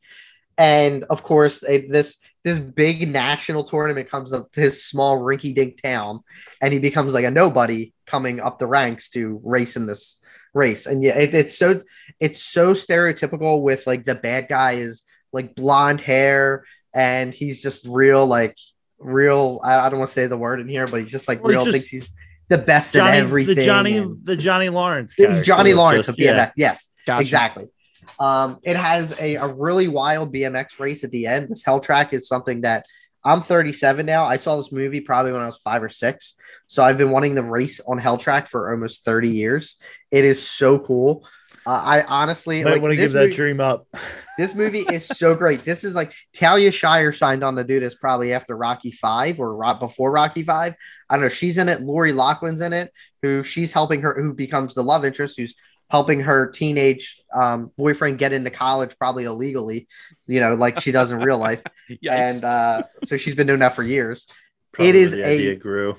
And 0.58 1.04
of 1.06 1.22
course, 1.24 1.62
it, 1.64 1.90
this 1.92 2.18
this 2.44 2.58
big 2.58 3.08
national 3.10 3.64
tournament 3.64 4.10
comes 4.10 4.34
up 4.34 4.52
to 4.54 4.62
his 4.62 4.84
small 4.84 5.20
rinky 5.20 5.54
dink 5.54 5.82
town, 5.82 6.22
and 6.62 6.74
he 6.74 6.80
becomes 6.80 7.14
like 7.14 7.26
a 7.26 7.32
nobody 7.32 7.94
coming 8.08 8.40
up 8.40 8.58
the 8.58 8.66
ranks 8.68 9.10
to 9.12 9.40
race 9.44 9.76
in 9.76 9.86
this 9.86 10.20
race. 10.54 10.88
And 10.88 11.04
yeah, 11.04 11.18
it, 11.18 11.36
it's 11.36 11.58
so 11.58 11.82
it's 12.20 12.42
so 12.42 12.74
stereotypical 12.74 13.62
with 13.62 13.86
like 13.86 14.04
the 14.04 14.16
bad 14.16 14.48
guy 14.48 14.74
is 14.74 15.04
like 15.32 15.54
blonde 15.56 16.02
hair, 16.02 16.64
and 16.94 17.34
he's 17.34 17.62
just 17.62 17.86
real 17.88 18.26
like 18.26 18.58
real. 18.98 19.60
I, 19.64 19.78
I 19.80 19.90
don't 19.90 20.00
want 20.00 20.08
to 20.08 20.14
say 20.14 20.26
the 20.26 20.38
word 20.38 20.60
in 20.60 20.68
here, 20.68 20.88
but 20.88 21.02
he's 21.02 21.12
just 21.12 21.28
like 21.28 21.44
Well, 21.44 21.52
real. 21.52 21.66
just 21.66 21.72
thinks 21.74 21.90
he's 21.90 22.12
the 22.50 22.58
best 22.58 22.94
Johnny, 22.96 23.10
at 23.18 23.18
everything. 23.18 23.56
the 23.58 23.66
Johnny, 23.66 23.98
and- 23.98 24.26
the 24.26 24.36
Johnny 24.38 24.70
Lawrence. 24.70 25.14
He's 25.14 25.26
character 25.28 25.44
Johnny 25.44 25.72
was 25.72 25.78
Lawrence 25.78 26.06
just- 26.08 26.18
of 26.18 26.24
BMX. 26.24 26.26
yeah. 26.26 26.52
Yes, 26.56 26.90
Gotcha. 27.06 27.22
exactly. 27.22 27.68
Um, 28.20 28.60
it 28.64 28.76
has 28.76 29.20
a, 29.20 29.36
a 29.36 29.48
really 29.48 29.88
wild 29.88 30.34
BMX 30.34 30.80
race 30.80 31.04
at 31.04 31.12
the 31.12 31.28
end. 31.28 31.50
This 31.50 31.64
Hell 31.64 31.80
Track 31.80 32.14
is 32.14 32.28
something 32.28 32.62
that 32.62 32.86
I'm 33.24 33.42
37 33.42 34.06
now. 34.06 34.24
I 34.26 34.38
saw 34.38 34.56
this 34.56 34.72
movie 34.72 35.02
probably 35.02 35.34
when 35.34 35.42
I 35.42 35.46
was 35.46 35.58
five 35.58 35.84
or 35.84 35.90
six. 35.90 36.36
So 36.68 36.84
I've 36.84 36.98
been 36.98 37.12
wanting 37.12 37.36
to 37.36 37.44
race 37.44 37.80
on 37.82 37.98
Hell 37.98 38.18
Track 38.18 38.48
for 38.48 38.72
almost 38.72 39.04
30 39.04 39.30
years. 39.30 39.78
It 40.12 40.24
is 40.24 40.48
so 40.48 40.80
cool. 40.80 41.28
Uh, 41.66 41.72
I 41.84 42.04
honestly 42.04 42.64
Might 42.64 42.72
like, 42.74 42.82
want 42.82 42.94
to 42.94 42.96
give 42.96 43.12
that 43.12 43.24
movie- 43.24 43.36
dream 43.36 43.60
up. 43.60 43.86
this 44.38 44.56
movie 44.56 44.86
is 44.90 45.06
so 45.06 45.36
great. 45.36 45.66
This 45.66 45.84
is 45.84 45.96
like 45.96 46.14
Talia 46.34 46.72
Shire 46.72 47.12
signed 47.12 47.44
on 47.44 47.58
to 47.58 47.66
do 47.66 47.82
this 47.82 47.96
probably 47.96 48.32
after 48.32 48.56
Rocky 48.56 48.92
Five 48.92 49.42
or 49.42 49.54
ro- 49.54 49.74
before 49.74 50.10
Rocky 50.10 50.44
Five. 50.44 50.76
I 51.10 51.16
don't 51.16 51.24
know. 51.24 51.30
She's 51.30 51.58
in 51.58 51.68
it. 51.68 51.82
Lori 51.82 52.14
Loughlin's 52.14 52.62
in 52.62 52.72
it. 52.72 52.94
Who 53.22 53.44
she's 53.44 53.74
helping 53.74 54.02
her, 54.04 54.14
who 54.14 54.34
becomes 54.34 54.76
the 54.76 54.84
love 54.84 55.04
interest, 55.04 55.38
who's 55.38 55.56
helping 55.90 56.22
her 56.22 56.50
teenage 56.50 57.22
um, 57.34 57.72
boyfriend 57.78 58.18
get 58.18 58.34
into 58.34 58.50
college, 58.50 58.98
probably 58.98 59.24
illegally. 59.24 59.88
You 60.28 60.40
know, 60.40 60.56
like 60.56 60.82
she 60.82 60.92
does 60.92 61.12
in 61.12 61.20
real 61.20 61.38
life. 61.38 61.64
And 62.10 62.44
uh, 62.44 62.84
so 63.06 63.16
she's 63.16 63.36
been 63.36 63.48
doing 63.48 63.60
that 63.60 63.74
for 63.74 63.84
years. 63.84 64.28
Probably 64.74 64.90
it 64.90 64.96
is 64.96 65.14
a- 65.14 65.56
grew. 65.56 65.96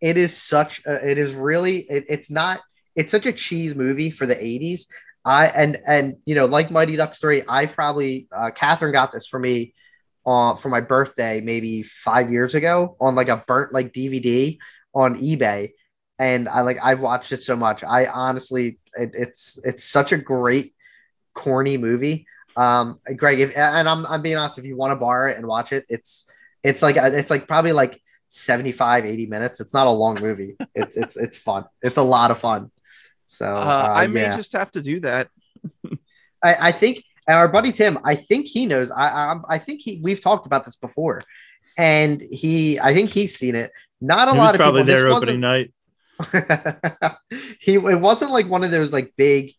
It 0.00 0.16
is 0.16 0.36
such. 0.36 0.82
A, 0.86 1.10
it 1.10 1.18
is 1.18 1.34
really. 1.34 1.78
It, 1.78 2.06
it's 2.08 2.30
not. 2.30 2.60
It's 2.94 3.12
such 3.12 3.26
a 3.26 3.32
cheese 3.32 3.74
movie 3.74 4.10
for 4.10 4.26
the 4.26 4.34
'80s. 4.34 4.86
I 5.26 5.46
and 5.48 5.78
and 5.86 6.16
you 6.24 6.34
know, 6.34 6.46
like 6.46 6.70
Mighty 6.70 6.96
Ducks 6.96 7.18
three, 7.18 7.42
I 7.46 7.66
probably 7.66 8.28
uh, 8.32 8.50
Catherine 8.50 8.92
got 8.92 9.12
this 9.12 9.26
for 9.26 9.38
me 9.38 9.74
uh, 10.26 10.54
for 10.54 10.68
my 10.68 10.80
birthday 10.80 11.40
maybe 11.40 11.82
five 11.82 12.30
years 12.32 12.54
ago 12.54 12.96
on 13.00 13.14
like 13.14 13.28
a 13.28 13.44
burnt 13.46 13.72
like 13.72 13.92
DVD 13.92 14.58
on 14.94 15.16
eBay, 15.16 15.70
and 16.18 16.48
I 16.48 16.62
like 16.62 16.78
I've 16.82 17.00
watched 17.00 17.32
it 17.32 17.42
so 17.42 17.56
much. 17.56 17.84
I 17.84 18.06
honestly, 18.06 18.78
it, 18.94 19.10
it's 19.14 19.58
it's 19.64 19.84
such 19.84 20.12
a 20.12 20.16
great 20.16 20.74
corny 21.34 21.76
movie. 21.76 22.26
Um, 22.56 23.00
Greg, 23.16 23.40
if 23.40 23.56
and 23.56 23.88
I'm 23.88 24.06
I'm 24.06 24.22
being 24.22 24.36
honest, 24.36 24.58
if 24.58 24.64
you 24.64 24.76
want 24.76 24.92
to 24.92 24.96
borrow 24.96 25.30
it 25.30 25.36
and 25.36 25.46
watch 25.46 25.72
it, 25.72 25.84
it's 25.88 26.30
it's 26.62 26.82
like 26.82 26.96
it's 26.96 27.30
like 27.30 27.46
probably 27.46 27.72
like 27.72 28.00
75 28.28 29.06
80 29.06 29.26
minutes 29.26 29.60
it's 29.60 29.72
not 29.72 29.86
a 29.86 29.90
long 29.90 30.20
movie 30.20 30.56
it's 30.74 30.96
it's 30.96 31.16
it's 31.16 31.38
fun 31.38 31.64
it's 31.80 31.96
a 31.96 32.02
lot 32.02 32.32
of 32.32 32.38
fun 32.38 32.72
so 33.26 33.46
uh, 33.46 33.48
uh, 33.48 33.92
I 33.94 34.06
may 34.08 34.22
yeah. 34.22 34.36
just 34.36 34.52
have 34.52 34.70
to 34.72 34.82
do 34.82 35.00
that. 35.00 35.28
I, 36.42 36.68
I 36.68 36.72
think 36.72 37.02
And 37.26 37.36
our 37.36 37.48
buddy 37.48 37.72
Tim, 37.72 37.98
I 38.04 38.14
think 38.14 38.46
he 38.46 38.66
knows. 38.66 38.90
I 38.90 39.08
I, 39.08 39.40
I 39.50 39.58
think 39.58 39.82
he 39.82 40.00
we've 40.02 40.20
talked 40.20 40.46
about 40.46 40.64
this 40.64 40.76
before, 40.76 41.22
and 41.76 42.20
he 42.20 42.78
I 42.80 42.94
think 42.94 43.10
he's 43.10 43.34
seen 43.36 43.54
it. 43.56 43.70
Not 44.00 44.28
a 44.28 44.32
He 44.32 44.38
lot 44.38 44.52
was 44.52 44.54
of 44.54 44.60
probably 44.60 44.82
people. 44.82 44.94
there 44.94 45.04
This 45.04 45.16
opening 45.16 45.40
night. 45.40 45.72
Wasn't, 46.18 47.16
he 47.60 47.74
it 47.74 48.00
wasn't 48.00 48.32
like 48.32 48.48
one 48.48 48.64
of 48.64 48.70
those 48.70 48.92
like 48.92 49.12
big, 49.16 49.52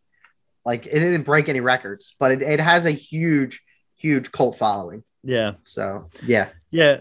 like 0.65 0.85
it 0.85 0.99
didn't 0.99 1.23
break 1.23 1.49
any 1.49 1.59
records, 1.59 2.15
but 2.19 2.31
it, 2.31 2.41
it 2.41 2.59
has 2.59 2.85
a 2.85 2.91
huge, 2.91 3.61
huge 3.97 4.31
cult 4.31 4.57
following. 4.57 5.03
Yeah. 5.23 5.53
So 5.65 6.09
yeah, 6.23 6.49
Yeah. 6.71 6.97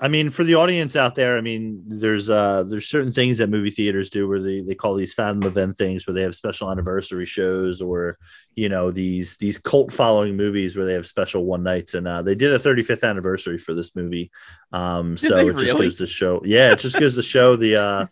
I 0.00 0.08
mean, 0.08 0.28
for 0.30 0.42
the 0.42 0.56
audience 0.56 0.96
out 0.96 1.14
there, 1.14 1.38
I 1.38 1.40
mean, 1.40 1.82
there's 1.86 2.28
uh 2.28 2.64
there's 2.64 2.88
certain 2.88 3.12
things 3.12 3.38
that 3.38 3.48
movie 3.48 3.70
theaters 3.70 4.10
do 4.10 4.28
where 4.28 4.42
they, 4.42 4.60
they 4.60 4.74
call 4.74 4.96
these 4.96 5.14
fan 5.14 5.42
event 5.44 5.76
things 5.76 6.06
where 6.06 6.12
they 6.12 6.22
have 6.22 6.34
special 6.34 6.70
anniversary 6.70 7.24
shows 7.24 7.80
or 7.80 8.18
you 8.56 8.68
know 8.68 8.90
these 8.90 9.36
these 9.36 9.56
cult 9.56 9.92
following 9.92 10.36
movies 10.36 10.76
where 10.76 10.84
they 10.84 10.94
have 10.94 11.06
special 11.06 11.44
one 11.44 11.62
nights 11.62 11.94
and 11.94 12.08
uh, 12.08 12.22
they 12.22 12.34
did 12.34 12.52
a 12.52 12.58
35th 12.58 13.08
anniversary 13.08 13.56
for 13.56 13.72
this 13.72 13.94
movie. 13.94 14.30
Um 14.72 15.14
Did 15.14 15.28
so 15.28 15.36
they 15.36 15.46
it 15.48 15.52
just 15.52 15.64
really? 15.72 15.86
goes 15.86 15.96
to 15.96 16.06
show 16.08 16.42
yeah, 16.44 16.72
it 16.72 16.80
just 16.80 16.98
goes 16.98 17.14
to 17.14 17.22
show 17.22 17.54
the 17.56 17.76
uh 17.76 18.06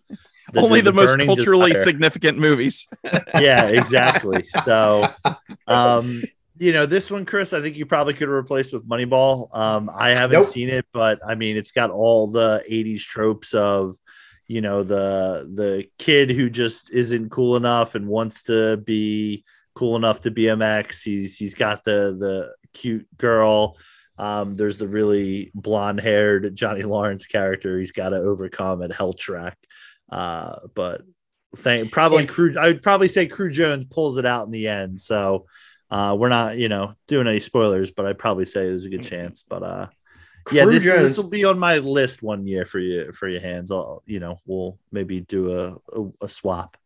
Only 0.57 0.81
the, 0.81 0.93
most 0.93 1.19
culturally 1.21 1.71
desire. 1.73 1.85
significant 1.85 2.39
movies. 2.39 2.89
yeah, 3.35 3.69
exactly. 3.69 4.43
So, 4.45 5.09
um, 5.67 6.23
you 6.59 6.73
know, 6.73 6.87
this 6.87 7.11
one, 7.11 7.25
Chris, 7.25 7.53
I 7.53 7.61
think 7.61 7.77
you 7.77 7.87
probably 7.87 8.15
could 8.15 8.29
have 8.29 8.37
replaced 8.37 8.73
with 8.73 8.89
Moneyball. 8.89 9.55
Um, 9.57 9.91
I 9.93 10.11
haven't 10.11 10.41
Nope. 10.41 10.49
seen 10.49 10.69
it, 10.69 10.87
but 10.93 11.21
I 11.27 11.35
mean, 11.35 11.57
it's 11.57 11.73
got 11.73 11.91
all 11.91 12.31
the 12.31 12.63
'80s 12.71 13.01
tropes 13.01 13.55
of, 13.55 13.97
you 14.47 14.61
know, 14.61 14.83
the 14.83 15.49
the 15.55 15.87
kid 15.99 16.31
who 16.31 16.51
just 16.51 16.91
isn't 16.91 17.31
cool 17.31 17.57
enough 17.57 17.95
and 17.95 18.07
wants 18.07 18.45
to 18.45 18.77
be 18.79 19.45
cool 19.75 19.97
enough 19.97 20.21
to 20.23 20.31
BMX. 20.31 21.03
He's 21.03 21.37
he's 21.37 21.55
got 21.55 21.85
the 21.85 22.17
the 22.19 22.53
cute 22.73 23.07
girl. 23.17 23.77
Um, 24.19 24.55
there's 24.55 24.79
the 24.79 24.87
really 24.87 25.51
blonde 25.55 26.01
haired 26.01 26.55
Johnny 26.55 26.83
Lawrence 26.83 27.27
character 27.27 27.79
he's 27.79 27.93
got 27.93 28.11
to 28.11 28.17
overcome 28.17 28.83
at 28.83 28.93
Hell 28.93 29.15
Track. 29.15 29.59
Uh, 30.13 30.59
but 30.75 31.03
thank 31.57 31.91
probably 31.91 32.25
If- 32.25 32.31
Cru. 32.31 32.55
I 32.59 32.67
would 32.67 32.83
probably 32.83 33.09
say 33.09 33.27
Cru 33.27 33.51
Jones 33.51 33.87
pulls 33.91 34.19
it 34.19 34.27
out 34.27 34.45
in 34.47 34.53
the 34.53 34.69
end. 34.69 35.01
So 35.01 35.47
uh, 35.91 36.15
we're 36.19 36.29
not, 36.29 36.59
you 36.59 36.69
know, 36.69 36.95
doing 37.09 37.27
any 37.27 37.41
spoilers, 37.41 37.91
but 37.91 38.05
I'd 38.07 38.19
probably 38.19 38.45
say 38.45 38.67
there's 38.67 38.85
a 38.85 38.91
good 38.91 39.03
chance. 39.03 39.43
But 39.49 39.63
uh, 39.63 39.87
yeah, 40.53 40.67
this, 40.67 40.85
Jones- 40.85 41.01
this 41.01 41.17
will 41.17 41.31
be 41.31 41.45
on 41.45 41.59
my 41.59 41.79
list 41.79 42.23
one 42.23 42.47
year 42.47 42.67
for 42.67 42.79
you 42.79 43.13
for 43.13 43.27
your 43.27 43.41
hands. 43.41 43.73
I'll, 43.73 44.03
you 44.07 44.21
know, 44.21 44.37
we'll 44.45 44.79
maybe 44.91 45.21
do 45.21 45.59
a 45.59 45.99
a, 45.99 46.27
a 46.27 46.29
swap. 46.29 46.77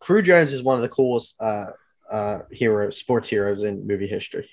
Cru 0.00 0.22
Jones 0.22 0.52
is 0.52 0.62
one 0.62 0.76
of 0.76 0.82
the 0.82 0.88
coolest 0.88 1.36
uh, 1.40 1.66
uh, 2.10 2.40
hero 2.50 2.90
sports 2.90 3.28
heroes 3.30 3.62
in 3.62 3.86
movie 3.86 4.06
history. 4.06 4.48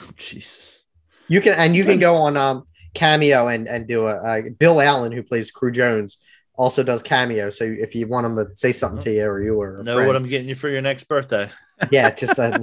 Oh, 0.00 0.10
Jesus. 0.16 0.82
You 1.28 1.42
can 1.42 1.54
and 1.58 1.76
you 1.76 1.84
can 1.84 1.98
go 1.98 2.16
on 2.16 2.36
um 2.38 2.64
cameo 2.94 3.48
and 3.48 3.68
and 3.68 3.86
do 3.86 4.06
a 4.06 4.14
uh, 4.16 4.42
Bill 4.58 4.80
Allen 4.80 5.12
who 5.12 5.22
plays 5.22 5.50
Cru 5.50 5.70
Jones 5.70 6.16
also 6.58 6.82
does 6.82 7.02
cameo. 7.02 7.48
So 7.48 7.64
if 7.64 7.94
you 7.94 8.06
want 8.06 8.26
him 8.26 8.36
to 8.36 8.48
say 8.54 8.72
something 8.72 9.00
to 9.02 9.12
you 9.14 9.24
or 9.24 9.42
you 9.42 9.54
or 9.54 9.80
a 9.80 9.84
Know 9.84 9.94
friend, 9.94 10.06
what 10.06 10.16
I'm 10.16 10.26
getting 10.26 10.48
you 10.48 10.54
for 10.54 10.68
your 10.68 10.82
next 10.82 11.04
birthday. 11.04 11.48
yeah, 11.90 12.10
just 12.10 12.38
uh, 12.38 12.58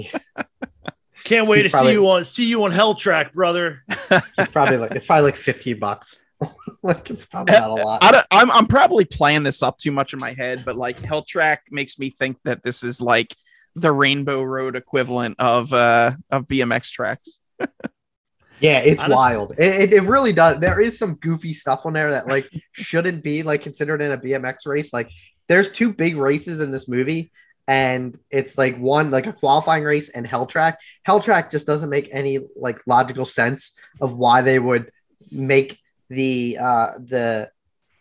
Can't 1.24 1.48
wait 1.48 1.64
to 1.64 1.70
probably- 1.70 1.92
see 1.92 1.94
you 1.94 2.10
on 2.10 2.26
see 2.26 2.46
you 2.46 2.64
on 2.66 2.72
Hell 2.72 2.94
Track, 2.94 3.34
brother. 3.34 3.84
it's 3.90 4.52
probably 4.52 4.78
like 4.78 4.92
it's 4.92 5.08
probably 5.08 5.24
like 5.24 5.38
fifteen 5.38 5.80
bucks. 5.80 6.20
like 6.84 7.10
it's 7.10 7.26
probably 7.26 7.54
not 7.54 7.70
a 7.72 7.74
lot. 7.74 8.04
I 8.04 8.12
don't, 8.12 8.28
I'm 8.30 8.52
I'm 8.52 8.68
probably 8.68 9.06
playing 9.06 9.44
this 9.44 9.64
up 9.64 9.80
too 9.80 9.92
much 9.92 10.14
in 10.14 10.20
my 10.20 10.34
head, 10.34 10.64
but 10.66 10.76
like 10.76 11.00
Hell 11.00 11.24
Track 11.24 11.64
makes 11.72 11.98
me 11.98 12.10
think 12.10 12.38
that 12.44 12.62
this 12.62 12.84
is 12.84 13.02
like 13.02 13.34
the 13.76 13.92
Rainbow 13.92 14.44
Road 14.44 14.76
equivalent 14.76 15.40
of 15.40 15.74
uh 15.74 16.12
of 16.30 16.48
BMX 16.48 16.92
tracks. 16.92 17.40
Yeah, 18.60 18.80
it's 18.80 19.02
Honest- 19.02 19.16
wild. 19.16 19.52
It, 19.58 19.82
it, 19.82 19.94
it 19.94 20.02
really 20.04 20.34
does. 20.34 20.60
There 20.60 20.80
is 20.80 20.98
some 20.98 21.16
goofy 21.16 21.54
stuff 21.54 21.86
on 21.86 21.94
there 21.94 22.12
that 22.12 22.28
like 22.28 22.50
shouldn't 22.72 23.24
be 23.24 23.44
like 23.44 23.62
considered 23.62 24.02
in 24.02 24.12
a 24.12 24.18
BMX 24.18 24.66
race. 24.68 24.94
Like 24.94 25.12
there's 25.48 25.70
two 25.70 25.94
big 25.94 26.18
races 26.18 26.62
in 26.62 26.72
this 26.72 26.88
movie, 26.88 27.32
and 27.68 28.18
it's 28.32 28.58
like 28.58 28.78
one 28.78 29.12
like 29.12 29.28
a 29.28 29.34
qualifying 29.34 29.84
race 29.84 30.10
and 30.10 30.26
Hell 30.26 30.46
Track. 30.46 30.80
Hell 31.04 31.20
Track 31.20 31.52
just 31.52 31.68
doesn't 31.68 31.90
make 31.90 32.10
any 32.12 32.40
like 32.56 32.82
logical 32.88 33.26
sense 33.26 33.78
of 34.00 34.16
why 34.16 34.42
they 34.42 34.60
would 34.60 34.92
make 35.32 35.80
the 36.10 36.58
uh 36.62 36.92
the 37.00 37.50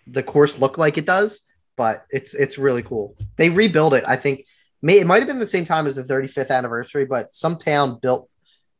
the 0.06 0.22
course 0.22 0.58
look 0.58 0.76
like 0.78 0.98
it 0.98 1.06
does, 1.06 1.40
but 1.76 2.04
it's 2.10 2.34
it's 2.34 2.58
really 2.58 2.82
cool. 2.82 3.16
They 3.36 3.48
rebuild 3.50 3.94
it. 3.94 4.04
I 4.06 4.16
think 4.16 4.46
may 4.82 4.98
it 4.98 5.06
might 5.06 5.18
have 5.18 5.26
been 5.26 5.38
the 5.38 5.46
same 5.46 5.64
time 5.64 5.86
as 5.86 5.94
the 5.94 6.02
35th 6.02 6.50
anniversary, 6.50 7.06
but 7.06 7.34
some 7.34 7.56
town 7.56 7.98
built 8.00 8.28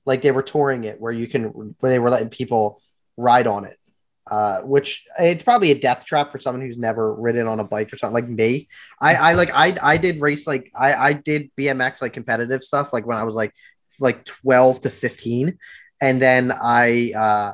like 0.07 0.23
they 0.23 0.31
were 0.31 0.43
touring 0.43 0.85
it 0.85 1.01
where 1.01 1.13
you 1.13 1.27
can 1.27 1.45
where 1.45 1.91
they 1.91 1.99
were 1.99 2.11
letting 2.11 2.29
people 2.29 2.81
ride 3.17 3.47
on 3.47 3.65
it. 3.65 3.79
Uh 4.27 4.61
which 4.63 5.05
it's 5.19 5.43
probably 5.43 5.71
a 5.71 5.79
death 5.79 6.05
trap 6.07 6.33
for 6.33 6.39
someone 6.39 6.63
who's 6.63 6.79
never 6.79 7.15
ridden 7.15 7.47
on 7.47 7.61
a 7.61 7.65
bike 7.65 7.93
or 7.93 7.97
something 7.97 8.15
like 8.15 8.29
me. 8.29 8.69
I 9.01 9.15
i 9.17 9.33
like 9.35 9.51
i 9.55 9.77
i 9.83 9.97
did 9.99 10.21
race 10.21 10.47
like 10.47 10.71
i 10.75 10.95
i 10.95 11.13
did 11.13 11.51
bmx 11.59 12.01
like 12.01 12.15
competitive 12.15 12.63
stuff 12.63 12.93
like 12.93 13.07
when 13.07 13.19
i 13.19 13.25
was 13.25 13.35
like 13.35 13.53
like 14.01 14.25
12 14.25 14.81
to 14.81 14.91
15 14.91 15.59
and 16.01 16.21
then 16.23 16.53
i 16.53 17.13
uh 17.15 17.53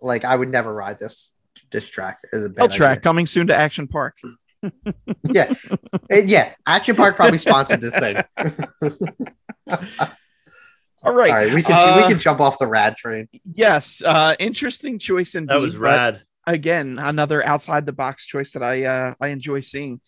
like 0.00 0.24
i 0.24 0.34
would 0.36 0.48
never 0.48 0.72
ride 0.72 0.98
this 0.98 1.34
this 1.72 1.88
track. 1.88 2.18
As 2.32 2.44
a 2.44 2.48
bad 2.48 2.70
Track 2.70 2.90
idea. 2.90 3.00
coming 3.00 3.26
soon 3.26 3.48
to 3.48 3.56
Action 3.56 3.88
Park. 3.88 4.18
yeah. 5.24 5.52
Yeah. 6.10 6.52
Action 6.66 6.94
park 6.94 7.16
probably 7.16 7.38
sponsored 7.38 7.80
this 7.80 7.98
thing 7.98 8.22
All 11.04 11.12
right. 11.12 11.30
all 11.30 11.36
right 11.36 11.52
we 11.52 11.62
can 11.62 11.74
Uh, 11.74 11.96
we 11.96 12.08
can 12.12 12.20
jump 12.20 12.40
off 12.40 12.58
the 12.58 12.66
rad 12.66 12.96
train 12.96 13.28
Yes, 13.54 14.02
uh 14.04 14.34
interesting 14.38 14.98
choice 14.98 15.34
indeed. 15.34 15.50
That 15.50 15.60
was 15.60 15.76
rad. 15.76 16.22
again, 16.46 16.98
another 17.00 17.44
outside 17.44 17.86
the 17.86 17.92
box 17.92 18.24
choice 18.26 18.52
that 18.52 18.62
I 18.62 18.84
uh 18.84 19.14
I 19.20 19.28
enjoy 19.28 19.60
seeing. 19.60 20.00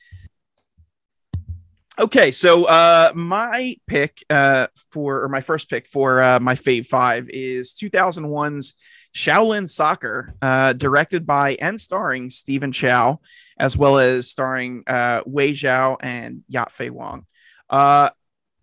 Okay, 1.98 2.32
so 2.32 2.64
uh 2.64 3.12
my 3.14 3.76
pick 3.86 4.24
uh 4.28 4.66
for 4.90 5.22
or 5.22 5.28
my 5.28 5.40
first 5.40 5.70
pick 5.70 5.86
for 5.86 6.20
uh 6.22 6.40
my 6.40 6.54
fave 6.54 6.86
5 6.86 7.28
is 7.30 7.72
2001's 7.74 8.74
Shaolin 9.14 9.68
Soccer, 9.68 10.34
uh 10.42 10.72
directed 10.72 11.24
by 11.24 11.54
and 11.60 11.80
starring 11.80 12.30
Stephen 12.30 12.72
Chow 12.72 13.20
as 13.58 13.76
well 13.76 13.98
as 13.98 14.28
starring 14.28 14.82
uh 14.88 15.22
Wei 15.24 15.52
Zhao 15.52 15.96
and 16.00 16.42
Yat 16.48 16.72
Fei 16.72 16.90
Wong. 16.90 17.26
Uh 17.70 18.10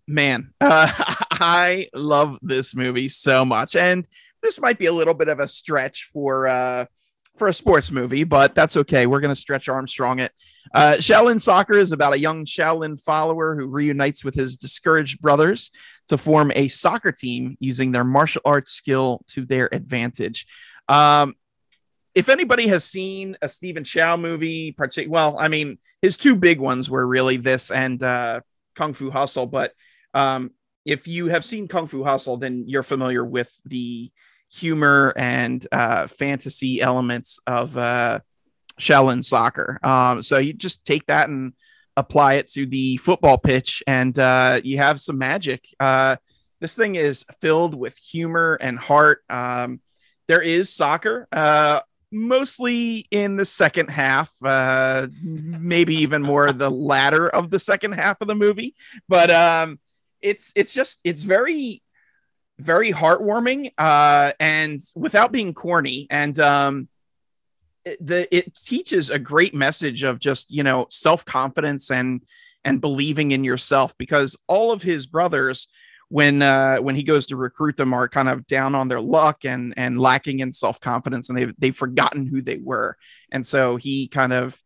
man, 0.06 0.52
uh, 0.60 0.92
I 1.42 1.88
love 1.92 2.38
this 2.40 2.74
movie 2.74 3.08
so 3.08 3.44
much 3.44 3.76
and 3.76 4.06
this 4.42 4.60
might 4.60 4.78
be 4.78 4.86
a 4.86 4.92
little 4.92 5.14
bit 5.14 5.28
of 5.28 5.40
a 5.40 5.48
stretch 5.48 6.08
for 6.12 6.48
uh 6.48 6.86
for 7.36 7.48
a 7.48 7.54
sports 7.54 7.90
movie, 7.90 8.24
but 8.24 8.54
that's 8.54 8.76
okay. 8.76 9.06
We're 9.06 9.20
going 9.20 9.34
to 9.34 9.40
stretch 9.40 9.68
Armstrong 9.68 10.18
it. 10.18 10.32
Uh, 10.74 10.94
Shaolin 10.98 11.40
Soccer 11.40 11.74
is 11.74 11.92
about 11.92 12.12
a 12.12 12.18
young 12.18 12.44
Shaolin 12.44 13.00
follower 13.00 13.56
who 13.56 13.66
reunites 13.66 14.24
with 14.24 14.34
his 14.34 14.56
discouraged 14.56 15.20
brothers 15.20 15.70
to 16.08 16.18
form 16.18 16.52
a 16.54 16.68
soccer 16.68 17.12
team 17.12 17.56
using 17.58 17.92
their 17.92 18.04
martial 18.04 18.42
arts 18.44 18.70
skill 18.70 19.22
to 19.28 19.44
their 19.44 19.74
advantage. 19.74 20.46
Um, 20.88 21.34
if 22.14 22.28
anybody 22.28 22.68
has 22.68 22.84
seen 22.84 23.36
a 23.40 23.48
Stephen 23.48 23.84
Chow 23.84 24.16
movie, 24.16 24.72
partic- 24.72 25.08
well, 25.08 25.38
I 25.38 25.48
mean, 25.48 25.78
his 26.02 26.18
two 26.18 26.36
big 26.36 26.60
ones 26.60 26.90
were 26.90 27.06
really 27.06 27.38
this 27.38 27.70
and 27.70 28.02
uh, 28.02 28.40
Kung 28.74 28.92
Fu 28.92 29.10
Hustle. 29.10 29.46
But 29.46 29.72
um, 30.12 30.50
if 30.84 31.06
you 31.06 31.28
have 31.28 31.44
seen 31.44 31.68
Kung 31.68 31.86
Fu 31.86 32.04
Hustle, 32.04 32.36
then 32.36 32.64
you're 32.66 32.82
familiar 32.82 33.24
with 33.24 33.50
the 33.64 34.10
humor 34.50 35.14
and 35.16 35.66
uh, 35.72 36.06
fantasy 36.06 36.80
elements 36.80 37.38
of 37.46 37.76
uh, 37.76 38.20
Shaolin 38.78 39.24
soccer. 39.24 39.78
Um, 39.82 40.22
so 40.22 40.38
you 40.38 40.52
just 40.52 40.84
take 40.84 41.06
that 41.06 41.28
and 41.28 41.52
apply 41.96 42.34
it 42.34 42.48
to 42.48 42.66
the 42.66 42.96
football 42.98 43.38
pitch, 43.38 43.82
and 43.86 44.18
uh, 44.18 44.60
you 44.62 44.78
have 44.78 45.00
some 45.00 45.18
magic. 45.18 45.64
Uh, 45.78 46.16
this 46.60 46.74
thing 46.74 46.96
is 46.96 47.24
filled 47.40 47.74
with 47.74 47.96
humor 47.96 48.58
and 48.60 48.78
heart. 48.78 49.22
Um, 49.28 49.80
there 50.28 50.42
is 50.42 50.72
soccer, 50.72 51.28
uh, 51.32 51.80
mostly 52.12 53.06
in 53.10 53.36
the 53.36 53.44
second 53.44 53.88
half, 53.88 54.30
uh, 54.44 55.08
maybe 55.22 55.96
even 55.96 56.22
more 56.22 56.52
the 56.52 56.70
latter 56.70 57.28
of 57.28 57.50
the 57.50 57.58
second 57.58 57.92
half 57.92 58.20
of 58.20 58.28
the 58.28 58.34
movie, 58.34 58.74
but 59.08 59.30
um, 59.30 59.78
it's 60.22 60.52
it's 60.56 60.72
just 60.72 61.00
it's 61.04 61.22
very 61.22 61.82
very 62.58 62.92
heartwarming 62.92 63.70
uh 63.78 64.32
and 64.38 64.80
without 64.94 65.32
being 65.32 65.52
corny 65.52 66.06
and 66.10 66.38
um 66.38 66.88
it, 67.84 68.04
the 68.04 68.36
it 68.36 68.54
teaches 68.54 69.10
a 69.10 69.18
great 69.18 69.54
message 69.54 70.02
of 70.02 70.18
just 70.18 70.52
you 70.52 70.62
know 70.62 70.86
self-confidence 70.90 71.90
and 71.90 72.22
and 72.64 72.80
believing 72.80 73.32
in 73.32 73.42
yourself 73.42 73.96
because 73.98 74.38
all 74.46 74.70
of 74.70 74.82
his 74.82 75.06
brothers 75.06 75.68
when 76.08 76.42
uh 76.42 76.76
when 76.76 76.94
he 76.94 77.02
goes 77.02 77.26
to 77.26 77.36
recruit 77.36 77.76
them 77.76 77.94
are 77.94 78.06
kind 78.06 78.28
of 78.28 78.46
down 78.46 78.74
on 78.74 78.86
their 78.86 79.00
luck 79.00 79.44
and 79.44 79.72
and 79.76 79.98
lacking 79.98 80.40
in 80.40 80.52
self-confidence 80.52 81.28
and 81.28 81.38
they've 81.38 81.54
they've 81.58 81.74
forgotten 81.74 82.26
who 82.26 82.42
they 82.42 82.58
were. 82.58 82.96
And 83.30 83.46
so 83.46 83.76
he 83.76 84.08
kind 84.08 84.32
of 84.32 84.60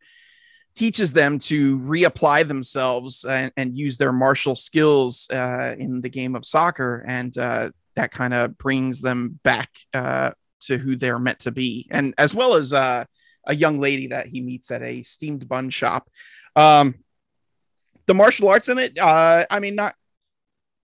teaches 0.77 1.11
them 1.11 1.39
to 1.39 1.79
reapply 1.79 2.47
themselves 2.47 3.25
and, 3.25 3.51
and 3.57 3.77
use 3.77 3.97
their 3.97 4.13
martial 4.13 4.55
skills 4.55 5.27
uh, 5.31 5.75
in 5.77 6.01
the 6.01 6.09
game 6.09 6.35
of 6.35 6.45
soccer 6.45 7.03
and 7.07 7.37
uh, 7.37 7.69
that 7.97 8.11
kind 8.11 8.33
of 8.33 8.57
brings 8.57 9.01
them 9.01 9.39
back 9.43 9.69
uh, 9.93 10.31
to 10.61 10.77
who 10.77 10.95
they're 10.95 11.19
meant 11.19 11.39
to 11.39 11.51
be, 11.51 11.87
and 11.91 12.13
as 12.17 12.33
well 12.33 12.53
as 12.53 12.71
uh, 12.71 13.03
a 13.45 13.55
young 13.55 13.79
lady 13.79 14.07
that 14.07 14.27
he 14.27 14.39
meets 14.39 14.71
at 14.71 14.83
a 14.83 15.01
steamed 15.03 15.47
bun 15.47 15.69
shop. 15.69 16.07
Um, 16.55 16.95
the 18.05 18.13
martial 18.13 18.47
arts 18.47 18.69
in 18.69 18.77
it, 18.77 18.97
uh, 18.97 19.45
I 19.49 19.59
mean, 19.59 19.75
not 19.75 19.95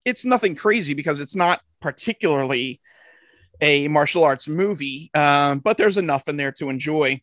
it's 0.06 0.26
nothing 0.26 0.56
crazy 0.56 0.94
because 0.94 1.20
it's 1.20 1.36
not 1.36 1.62
particularly 1.82 2.82
a 3.62 3.88
martial 3.88 4.24
arts 4.24 4.48
movie, 4.48 5.10
um, 5.14 5.60
but 5.60 5.78
there's 5.78 5.98
enough 5.98 6.28
in 6.28 6.38
there 6.38 6.52
to 6.54 6.70
enjoy. 6.70 7.22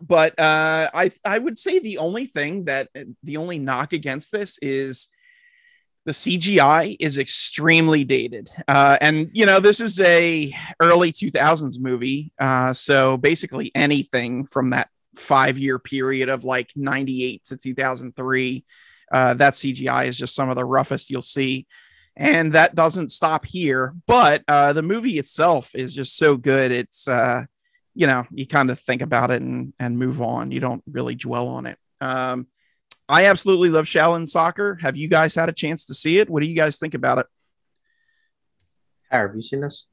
But 0.00 0.38
uh, 0.38 0.90
I 0.92 1.10
I 1.24 1.38
would 1.38 1.58
say 1.58 1.78
the 1.78 1.98
only 1.98 2.26
thing 2.26 2.64
that 2.64 2.88
the 3.22 3.36
only 3.36 3.58
knock 3.58 3.92
against 3.92 4.32
this 4.32 4.58
is 4.60 5.08
the 6.04 6.12
CGI 6.12 6.96
is 7.00 7.18
extremely 7.18 8.04
dated, 8.04 8.50
uh, 8.68 8.98
and 9.00 9.30
you 9.32 9.46
know 9.46 9.60
this 9.60 9.80
is 9.80 9.98
a 10.00 10.54
early 10.80 11.12
2000s 11.12 11.80
movie, 11.80 12.32
uh, 12.38 12.72
so 12.74 13.16
basically 13.16 13.72
anything 13.74 14.46
from 14.46 14.70
that 14.70 14.88
five 15.16 15.58
year 15.58 15.78
period 15.78 16.28
of 16.28 16.44
like 16.44 16.70
98 16.76 17.44
to 17.44 17.56
2003 17.56 18.64
uh, 19.12 19.34
that 19.34 19.54
cgi 19.54 20.06
is 20.06 20.16
just 20.16 20.34
some 20.34 20.50
of 20.50 20.56
the 20.56 20.64
roughest 20.64 21.10
you'll 21.10 21.22
see. 21.22 21.66
And 22.18 22.54
that 22.54 22.74
doesn't 22.74 23.10
stop 23.10 23.44
here 23.44 23.94
but 24.06 24.42
uh, 24.48 24.72
the 24.72 24.82
movie 24.82 25.18
itself 25.18 25.74
is 25.74 25.94
just 25.94 26.16
so 26.16 26.36
good. 26.36 26.72
It's 26.72 27.06
uh, 27.06 27.44
you 27.96 28.06
know 28.06 28.24
you 28.30 28.46
kind 28.46 28.70
of 28.70 28.78
think 28.78 29.02
about 29.02 29.30
it 29.30 29.42
and, 29.42 29.72
and 29.80 29.98
move 29.98 30.20
on. 30.20 30.50
You 30.50 30.60
don't 30.60 30.82
really 30.86 31.14
dwell 31.14 31.48
on 31.48 31.66
it. 31.66 31.78
Um, 32.00 32.46
i 33.08 33.26
absolutely 33.26 33.70
love 33.70 33.86
shaolin 33.86 34.26
soccer. 34.28 34.76
Have 34.82 34.96
you 34.96 35.08
guys 35.08 35.34
had 35.34 35.48
a 35.48 35.52
chance 35.52 35.86
to 35.86 35.94
see 35.94 36.18
it? 36.18 36.28
What 36.28 36.42
do 36.42 36.48
you 36.48 36.56
guys 36.56 36.78
think 36.78 36.94
about 36.94 37.18
it? 37.18 37.26
Have 39.10 39.34
you 39.34 39.42
seen 39.42 39.60
this 39.60 39.86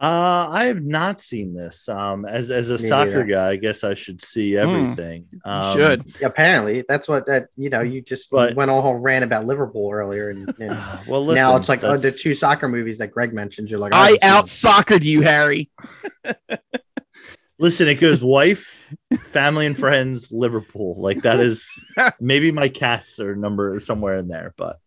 uh, 0.00 0.48
I 0.50 0.64
have 0.64 0.82
not 0.82 1.20
seen 1.20 1.52
this. 1.52 1.86
Um, 1.86 2.24
as 2.24 2.50
as 2.50 2.70
a 2.70 2.74
Me 2.74 2.88
soccer 2.88 3.10
either. 3.10 3.24
guy, 3.24 3.50
I 3.50 3.56
guess 3.56 3.84
I 3.84 3.92
should 3.92 4.22
see 4.22 4.52
hmm. 4.52 4.58
everything. 4.58 5.26
Mm, 5.44 5.50
um, 5.50 5.76
should 5.76 6.22
apparently 6.22 6.84
that's 6.88 7.06
what 7.06 7.26
that 7.26 7.48
you 7.56 7.68
know. 7.68 7.82
You 7.82 8.00
just 8.00 8.30
but, 8.30 8.56
went 8.56 8.70
all 8.70 8.96
ran 8.96 9.22
about 9.24 9.44
Liverpool 9.44 9.90
earlier, 9.92 10.30
and, 10.30 10.48
and 10.58 10.78
well, 11.06 11.24
listen, 11.24 11.34
now 11.34 11.56
it's 11.56 11.68
like 11.68 11.84
oh, 11.84 11.98
the 11.98 12.12
two 12.12 12.34
soccer 12.34 12.66
movies 12.66 12.96
that 12.96 13.08
Greg 13.08 13.34
mentioned. 13.34 13.68
You're 13.68 13.78
like, 13.78 13.92
I, 13.94 14.12
I 14.12 14.18
out 14.22 14.48
soccered 14.48 15.04
you, 15.04 15.20
Harry. 15.20 15.70
listen, 17.58 17.86
it 17.86 17.96
goes 17.96 18.24
wife, 18.24 18.82
family, 19.18 19.66
and 19.66 19.76
friends, 19.76 20.32
Liverpool. 20.32 20.94
Like 20.98 21.22
that 21.22 21.40
is 21.40 21.68
maybe 22.20 22.52
my 22.52 22.70
cats 22.70 23.20
are 23.20 23.36
number 23.36 23.78
somewhere 23.80 24.16
in 24.16 24.28
there, 24.28 24.54
but 24.56 24.78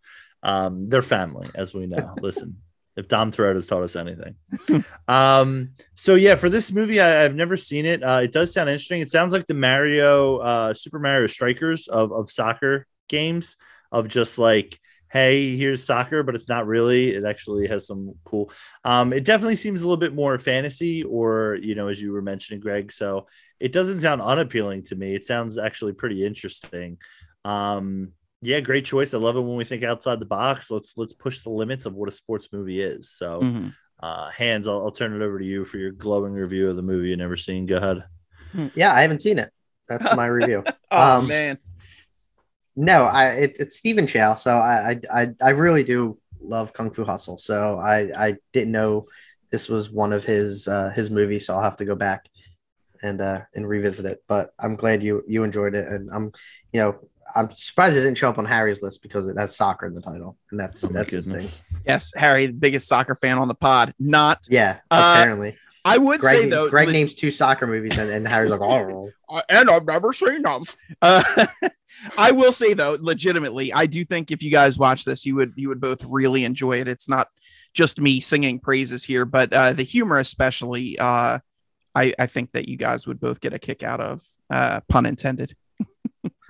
um, 0.42 0.90
they're 0.90 1.04
family, 1.04 1.48
as 1.54 1.72
we 1.72 1.86
know. 1.86 2.16
Listen 2.20 2.58
if 2.96 3.08
Dom 3.08 3.32
Thread 3.32 3.56
has 3.56 3.68
taught 3.68 3.84
us 3.84 3.96
anything. 3.96 4.36
um, 5.08 5.72
so 5.96 6.16
yeah, 6.16 6.36
for 6.36 6.50
this 6.50 6.72
movie, 6.72 7.02
I, 7.02 7.24
have 7.24 7.36
never 7.36 7.58
seen 7.58 7.86
it. 7.86 8.04
Uh, 8.04 8.22
it 8.24 8.32
does 8.32 8.54
sound 8.54 8.70
interesting. 8.70 9.02
It 9.02 9.10
sounds 9.10 9.34
like 9.34 9.48
the 9.48 9.54
Mario, 9.54 10.38
uh, 10.38 10.74
Super 10.74 11.00
Mario 11.00 11.28
Strikers 11.28 11.88
of, 11.88 12.12
of 12.12 12.30
soccer 12.30 12.88
games 13.08 13.58
of 13.92 14.08
just 14.08 14.38
like, 14.38 14.80
hey, 15.12 15.56
here's 15.56 15.84
soccer, 15.84 16.24
but 16.24 16.34
it's 16.34 16.50
not 16.50 16.66
really. 16.66 17.14
It 17.14 17.24
actually 17.24 17.68
has 17.68 17.86
some 17.86 18.16
cool. 18.24 18.52
Um, 18.84 19.14
it 19.14 19.24
definitely 19.24 19.56
seems 19.56 19.82
a 19.82 19.86
little 19.86 19.98
bit 19.98 20.14
more 20.14 20.38
fantasy, 20.40 21.04
or 21.04 21.58
you 21.62 21.76
know, 21.76 21.88
as 21.88 22.02
you 22.02 22.12
were 22.12 22.22
mentioning, 22.22 22.60
Greg. 22.60 22.92
So 22.92 23.28
it 23.60 23.72
doesn't 23.72 24.02
sound 24.02 24.22
unappealing 24.22 24.84
to 24.86 24.96
me. 24.96 25.14
It 25.16 25.26
sounds 25.26 25.58
actually 25.58 25.94
pretty 25.94 26.26
interesting. 26.26 26.98
Um, 27.46 28.14
yeah, 28.44 28.60
great 28.60 28.86
choice. 28.86 29.14
I 29.14 29.18
love 29.18 29.36
it 29.36 29.42
when 29.42 29.56
we 29.56 29.66
think 29.66 29.84
outside 29.84 30.20
the 30.20 30.26
box. 30.26 30.70
Let's 30.70 30.94
let's 30.98 31.14
push 31.14 31.42
the 31.42 31.50
limits 31.50 31.86
of 31.86 31.94
what 31.94 32.10
a 32.10 32.12
sports 32.12 32.50
movie 32.52 32.82
is. 32.82 33.10
So, 33.10 33.42
mm-hmm. 33.42 33.68
uh, 34.02 34.30
Hans, 34.32 34.68
I'll, 34.68 34.84
I'll, 34.84 34.92
turn 34.92 35.14
it 35.14 35.24
over 35.24 35.40
to 35.40 35.46
you 35.46 35.66
for 35.66 35.78
your 35.78 35.92
glowing 35.92 36.34
review 36.34 36.70
of 36.70 36.76
the 36.76 36.82
movie 36.82 37.10
you 37.10 37.18
never 37.18 37.38
seen. 37.38 37.66
Go 37.66 37.78
ahead. 37.78 38.04
Hmm. 38.52 38.68
Yeah, 38.76 38.94
I 38.94 39.02
haven't 39.02 39.22
seen 39.22 39.40
it. 39.40 39.50
That's 39.88 40.16
my 40.16 40.26
review. 40.28 40.64
oh 40.92 41.20
um, 41.20 41.28
man, 41.28 41.58
no, 42.76 43.04
I 43.04 43.30
it, 43.30 43.58
it's 43.60 43.78
Stephen 43.78 44.08
Chow. 44.08 44.34
So 44.34 44.56
I, 44.56 45.00
I 45.12 45.30
I 45.42 45.50
really 45.50 45.84
do 45.84 46.18
love 46.42 46.74
Kung 46.74 46.92
Fu 46.92 47.04
Hustle. 47.04 47.38
So 47.38 47.80
I 47.80 48.28
I 48.28 48.36
didn't 48.52 48.72
know 48.72 49.06
this 49.52 49.70
was 49.70 49.90
one 49.90 50.14
of 50.14 50.24
his 50.24 50.68
uh, 50.68 50.90
his 50.90 51.12
movies. 51.12 51.46
So 51.48 51.56
I'll 51.56 51.64
have 51.64 51.78
to 51.78 51.86
go 51.86 51.96
back 51.96 52.26
and 53.04 53.22
uh, 53.22 53.42
and 53.54 53.68
revisit 53.68 54.06
it. 54.06 54.24
But 54.28 54.52
I'm 54.60 54.76
glad 54.76 55.04
you 55.04 55.24
you 55.28 55.44
enjoyed 55.44 55.76
it, 55.76 55.88
and 55.88 56.10
I'm 56.12 56.32
you 56.72 56.80
know 56.80 57.10
I'm 57.36 57.52
surprised 57.52 57.98
it 57.98 58.02
didn't 58.02 58.18
show 58.18 58.30
up 58.30 58.38
on 58.38 58.46
Harry's 58.46 58.84
list 58.84 59.02
because 59.02 59.28
it 59.28 59.38
has 59.38 59.56
soccer 59.56 59.86
in 59.86 59.94
the 59.94 60.02
title, 60.02 60.38
and 60.52 60.60
that's 60.60 60.84
oh 60.84 60.88
that's 60.88 61.14
his 61.14 61.28
thing. 61.28 61.48
Yes, 61.86 62.12
Harry, 62.16 62.48
the 62.48 62.54
biggest 62.54 62.88
soccer 62.88 63.16
fan 63.16 63.38
on 63.38 63.48
the 63.48 63.56
pod. 63.56 63.94
Not 64.00 64.40
yeah, 64.50 64.80
uh, 64.92 65.16
apparently. 65.18 65.58
I 65.86 65.98
would 65.98 66.22
Greg, 66.22 66.36
say 66.36 66.50
though, 66.50 66.70
Greg 66.70 66.90
names 66.90 67.14
two 67.14 67.32
soccer 67.32 67.68
movies, 67.68 67.98
and, 67.98 68.10
and 68.10 68.28
Harry's 68.28 68.52
like, 68.52 68.62
oh, 68.62 69.10
uh, 69.30 69.42
and 69.50 69.70
I've 69.70 69.86
never 69.86 70.14
seen 70.14 70.42
them. 70.42 70.64
Uh, 71.02 71.24
I 72.18 72.32
will 72.32 72.52
say 72.52 72.74
though, 72.74 72.98
legitimately, 73.00 73.74
I 73.74 73.86
do 73.86 74.06
think 74.06 74.32
if 74.32 74.42
you 74.44 74.52
guys 74.52 74.80
watch 74.80 75.04
this, 75.04 75.26
you 75.26 75.36
would 75.36 75.54
you 75.56 75.70
would 75.70 75.82
both 75.82 76.06
really 76.06 76.46
enjoy 76.46 76.80
it. 76.80 76.88
It's 76.88 77.10
not 77.10 77.28
just 77.74 78.00
me 78.00 78.20
singing 78.20 78.60
praises 78.60 79.04
here, 79.04 79.26
but 79.26 79.52
uh, 79.52 79.74
the 79.74 79.84
humor, 79.84 80.20
especially, 80.20 80.98
uh, 81.00 81.40
I 81.96 82.14
I 82.18 82.28
think 82.28 82.52
that 82.52 82.70
you 82.70 82.78
guys 82.78 83.08
would 83.08 83.20
both 83.20 83.42
get 83.42 83.54
a 83.54 83.60
kick 83.60 83.84
out 83.84 84.00
of. 84.00 84.22
Uh, 84.50 84.82
pun 84.88 85.06
intended. 85.06 85.56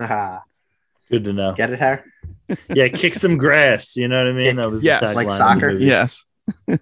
Good 1.14 1.24
to 1.24 1.32
know. 1.32 1.52
Get 1.52 1.72
it, 1.72 1.78
Harry? 1.78 2.00
yeah, 2.68 2.88
kick 2.88 3.14
some 3.14 3.36
grass. 3.36 3.94
You 3.94 4.08
know 4.08 4.18
what 4.18 4.26
I 4.26 4.32
mean? 4.32 4.46
Kick, 4.46 4.56
that 4.56 4.70
was 4.70 4.82
yes, 4.82 5.14
like 5.14 5.30
soccer. 5.30 5.70
Yes. 5.70 6.24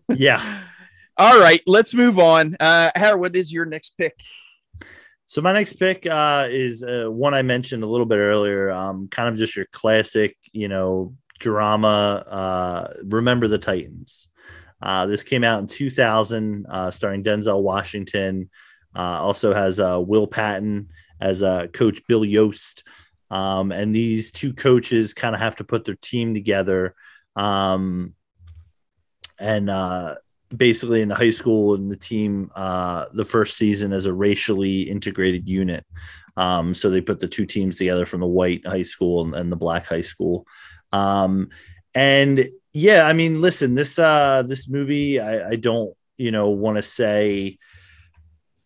yeah. 0.08 0.62
All 1.18 1.38
right, 1.38 1.60
let's 1.66 1.92
move 1.92 2.18
on. 2.18 2.56
Uh, 2.58 2.90
Harry, 2.94 3.20
what 3.20 3.36
is 3.36 3.52
your 3.52 3.66
next 3.66 3.90
pick? 3.98 4.18
So 5.26 5.42
my 5.42 5.52
next 5.52 5.74
pick 5.74 6.06
uh, 6.06 6.48
is 6.50 6.82
uh, 6.82 7.04
one 7.08 7.34
I 7.34 7.42
mentioned 7.42 7.82
a 7.82 7.86
little 7.86 8.06
bit 8.06 8.16
earlier. 8.16 8.70
Um, 8.70 9.08
kind 9.08 9.28
of 9.28 9.36
just 9.36 9.54
your 9.54 9.66
classic, 9.66 10.36
you 10.52 10.68
know, 10.68 11.14
drama. 11.38 12.24
Uh, 12.26 12.94
Remember 13.04 13.48
the 13.48 13.58
Titans. 13.58 14.28
Uh, 14.80 15.04
this 15.04 15.22
came 15.22 15.44
out 15.44 15.60
in 15.60 15.66
2000, 15.66 16.66
uh, 16.68 16.90
starring 16.90 17.22
Denzel 17.22 17.60
Washington. 17.60 18.48
Uh, 18.96 19.20
also 19.20 19.52
has 19.54 19.78
uh, 19.78 20.00
Will 20.00 20.26
Patton 20.26 20.88
as 21.20 21.42
uh, 21.42 21.66
Coach 21.68 22.00
Bill 22.08 22.22
Yoast. 22.22 22.82
Um, 23.32 23.72
and 23.72 23.94
these 23.94 24.30
two 24.30 24.52
coaches 24.52 25.14
kind 25.14 25.34
of 25.34 25.40
have 25.40 25.56
to 25.56 25.64
put 25.64 25.86
their 25.86 25.94
team 25.94 26.34
together. 26.34 26.94
Um, 27.34 28.12
and 29.38 29.70
uh, 29.70 30.16
basically, 30.54 31.00
in 31.00 31.08
the 31.08 31.14
high 31.14 31.30
school 31.30 31.74
and 31.74 31.90
the 31.90 31.96
team, 31.96 32.50
uh, 32.54 33.06
the 33.14 33.24
first 33.24 33.56
season 33.56 33.94
as 33.94 34.04
a 34.04 34.12
racially 34.12 34.82
integrated 34.82 35.48
unit. 35.48 35.86
Um, 36.36 36.74
so 36.74 36.90
they 36.90 37.00
put 37.00 37.20
the 37.20 37.26
two 37.26 37.46
teams 37.46 37.76
together 37.76 38.04
from 38.04 38.20
the 38.20 38.26
white 38.26 38.66
high 38.66 38.82
school 38.82 39.24
and, 39.24 39.34
and 39.34 39.50
the 39.50 39.56
black 39.56 39.86
high 39.86 40.02
school. 40.02 40.46
Um, 40.92 41.48
and 41.94 42.46
yeah, 42.74 43.06
I 43.06 43.14
mean, 43.14 43.40
listen, 43.40 43.74
this 43.74 43.98
uh, 43.98 44.44
this 44.46 44.68
movie, 44.68 45.20
I, 45.20 45.52
I 45.52 45.56
don't, 45.56 45.94
you 46.18 46.30
know, 46.30 46.50
want 46.50 46.76
to 46.76 46.82
say 46.82 47.58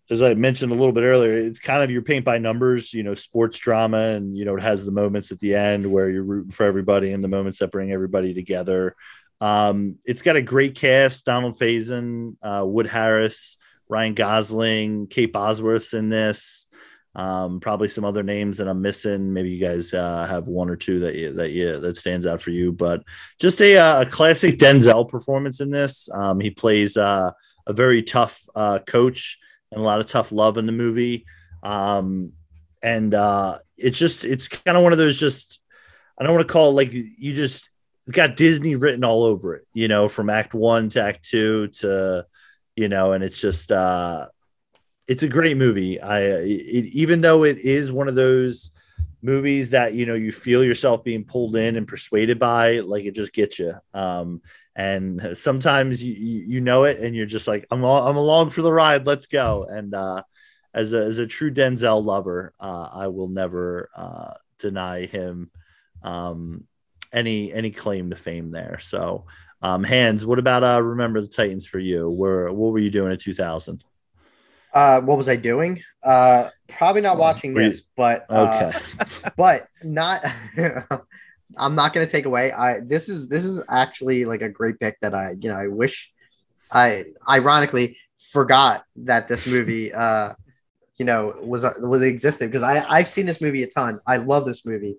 as 0.08 0.22
I 0.22 0.34
mentioned 0.34 0.70
a 0.70 0.74
little 0.74 0.92
bit 0.92 1.02
earlier, 1.02 1.32
it's 1.32 1.58
kind 1.58 1.82
of 1.82 1.90
your 1.90 2.02
paint 2.02 2.24
by 2.24 2.38
numbers, 2.38 2.94
you 2.94 3.02
know, 3.02 3.14
sports 3.14 3.58
drama, 3.58 3.98
and 3.98 4.36
you 4.36 4.44
know, 4.44 4.56
it 4.56 4.62
has 4.62 4.84
the 4.84 4.92
moments 4.92 5.32
at 5.32 5.40
the 5.40 5.54
end 5.54 5.90
where 5.90 6.08
you're 6.08 6.22
rooting 6.22 6.52
for 6.52 6.64
everybody 6.64 7.12
and 7.12 7.24
the 7.24 7.28
moments 7.28 7.58
that 7.58 7.72
bring 7.72 7.90
everybody 7.90 8.32
together. 8.32 8.94
Um, 9.40 9.98
it's 10.04 10.22
got 10.22 10.36
a 10.36 10.42
great 10.42 10.76
cast: 10.76 11.24
Donald 11.24 11.58
Faison, 11.58 12.36
uh, 12.40 12.64
Wood 12.64 12.86
Harris, 12.86 13.58
Ryan 13.88 14.14
Gosling, 14.14 15.08
Kate 15.08 15.32
Bosworth's 15.32 15.92
in 15.92 16.08
this. 16.08 16.68
Um, 17.16 17.60
probably 17.60 17.88
some 17.88 18.04
other 18.04 18.22
names 18.22 18.58
that 18.58 18.68
I'm 18.68 18.82
missing. 18.82 19.32
Maybe 19.32 19.48
you 19.48 19.58
guys 19.58 19.94
uh, 19.94 20.26
have 20.26 20.46
one 20.46 20.68
or 20.68 20.76
two 20.76 21.00
that 21.00 21.14
you, 21.14 21.32
that 21.32 21.50
you, 21.50 21.80
that 21.80 21.96
stands 21.96 22.26
out 22.26 22.42
for 22.42 22.50
you, 22.50 22.72
but 22.72 23.04
just 23.40 23.62
a, 23.62 23.78
uh, 23.78 24.02
a 24.02 24.06
classic 24.06 24.58
Denzel 24.58 25.08
performance 25.08 25.60
in 25.60 25.70
this. 25.70 26.10
Um, 26.12 26.40
he 26.40 26.50
plays 26.50 26.98
uh, 26.98 27.30
a 27.66 27.72
very 27.72 28.02
tough 28.02 28.42
uh, 28.54 28.80
coach 28.80 29.38
and 29.76 29.84
a 29.84 29.86
lot 29.86 30.00
of 30.00 30.06
tough 30.06 30.32
love 30.32 30.56
in 30.56 30.66
the 30.66 30.72
movie. 30.72 31.26
Um, 31.62 32.32
and 32.82 33.12
uh, 33.14 33.58
it's 33.76 33.98
just 33.98 34.24
it's 34.24 34.48
kind 34.48 34.76
of 34.76 34.82
one 34.82 34.92
of 34.92 34.98
those 34.98 35.20
just 35.20 35.62
I 36.18 36.24
don't 36.24 36.34
want 36.34 36.46
to 36.46 36.52
call 36.52 36.70
it 36.70 36.72
like 36.72 36.92
you 36.92 37.34
just 37.34 37.68
got 38.10 38.36
Disney 38.36 38.74
written 38.74 39.04
all 39.04 39.24
over 39.24 39.54
it, 39.54 39.66
you 39.74 39.88
know, 39.88 40.08
from 40.08 40.30
Act 40.30 40.54
One 40.54 40.88
to 40.90 41.02
Act 41.02 41.24
Two 41.24 41.68
to 41.68 42.26
you 42.74 42.88
know, 42.88 43.12
and 43.12 43.22
it's 43.22 43.40
just 43.40 43.70
uh, 43.70 44.28
it's 45.06 45.22
a 45.22 45.28
great 45.28 45.56
movie. 45.56 46.00
I 46.00 46.20
it, 46.20 46.86
even 46.86 47.20
though 47.20 47.44
it 47.44 47.58
is 47.58 47.92
one 47.92 48.08
of 48.08 48.14
those 48.14 48.70
movies 49.22 49.70
that 49.70 49.92
you 49.92 50.06
know 50.06 50.14
you 50.14 50.32
feel 50.32 50.64
yourself 50.64 51.04
being 51.04 51.24
pulled 51.24 51.56
in 51.56 51.76
and 51.76 51.86
persuaded 51.86 52.38
by, 52.38 52.80
like 52.80 53.04
it 53.04 53.14
just 53.14 53.34
gets 53.34 53.58
you. 53.58 53.74
Um, 53.92 54.40
and 54.76 55.36
sometimes 55.36 56.04
you 56.04 56.12
you 56.46 56.60
know 56.60 56.84
it 56.84 57.00
and 57.00 57.16
you're 57.16 57.26
just 57.26 57.48
like 57.48 57.66
i'm 57.70 57.82
all, 57.82 58.06
i'm 58.06 58.16
along 58.16 58.50
for 58.50 58.62
the 58.62 58.72
ride 58.72 59.06
let's 59.06 59.26
go 59.26 59.64
and 59.64 59.94
uh, 59.94 60.22
as 60.74 60.92
a 60.92 60.98
as 60.98 61.18
a 61.18 61.26
true 61.26 61.50
denzel 61.50 62.04
lover 62.04 62.52
uh, 62.60 62.88
i 62.92 63.08
will 63.08 63.28
never 63.28 63.88
uh, 63.96 64.34
deny 64.58 65.06
him 65.06 65.50
um, 66.02 66.64
any 67.12 67.52
any 67.52 67.70
claim 67.70 68.10
to 68.10 68.16
fame 68.16 68.50
there 68.50 68.78
so 68.78 69.24
Um, 69.62 69.84
Hans, 69.84 70.24
what 70.24 70.38
about 70.38 70.62
uh, 70.62 70.82
Remember 70.82 71.20
the 71.20 71.28
Titans 71.28 71.66
for 71.66 71.78
you? 71.78 72.10
Where 72.10 72.52
what 72.52 72.72
were 72.72 72.78
you 72.78 72.90
doing 72.90 73.12
in 73.12 73.18
2000? 73.18 73.82
Uh, 74.72 75.00
what 75.00 75.16
was 75.16 75.28
I 75.28 75.36
doing? 75.36 75.82
Uh, 76.04 76.50
probably 76.68 77.00
not 77.00 77.16
watching 77.16 77.54
this, 77.54 77.80
but 77.96 78.26
Okay. 78.30 78.72
but 79.36 79.66
not. 79.82 80.22
I'm 81.56 81.74
not 81.74 81.92
gonna 81.92 82.06
take 82.06 82.24
away. 82.24 82.52
I 82.52 82.80
this 82.80 83.08
is 83.08 83.28
this 83.28 83.44
is 83.44 83.62
actually 83.68 84.24
like 84.24 84.42
a 84.42 84.48
great 84.48 84.78
pick 84.78 84.98
that 85.00 85.14
I 85.14 85.36
you 85.38 85.48
know 85.48 85.56
I 85.56 85.68
wish 85.68 86.12
I 86.70 87.04
ironically 87.28 87.98
forgot 88.32 88.84
that 88.96 89.28
this 89.28 89.46
movie 89.46 89.92
uh 89.92 90.34
you 90.98 91.04
know 91.04 91.34
was 91.40 91.64
was 91.78 92.02
existed 92.02 92.46
because 92.46 92.62
I 92.62 92.84
I've 92.88 93.08
seen 93.08 93.26
this 93.26 93.40
movie 93.40 93.62
a 93.62 93.68
ton. 93.68 94.00
I 94.06 94.16
love 94.16 94.44
this 94.44 94.66
movie. 94.66 94.96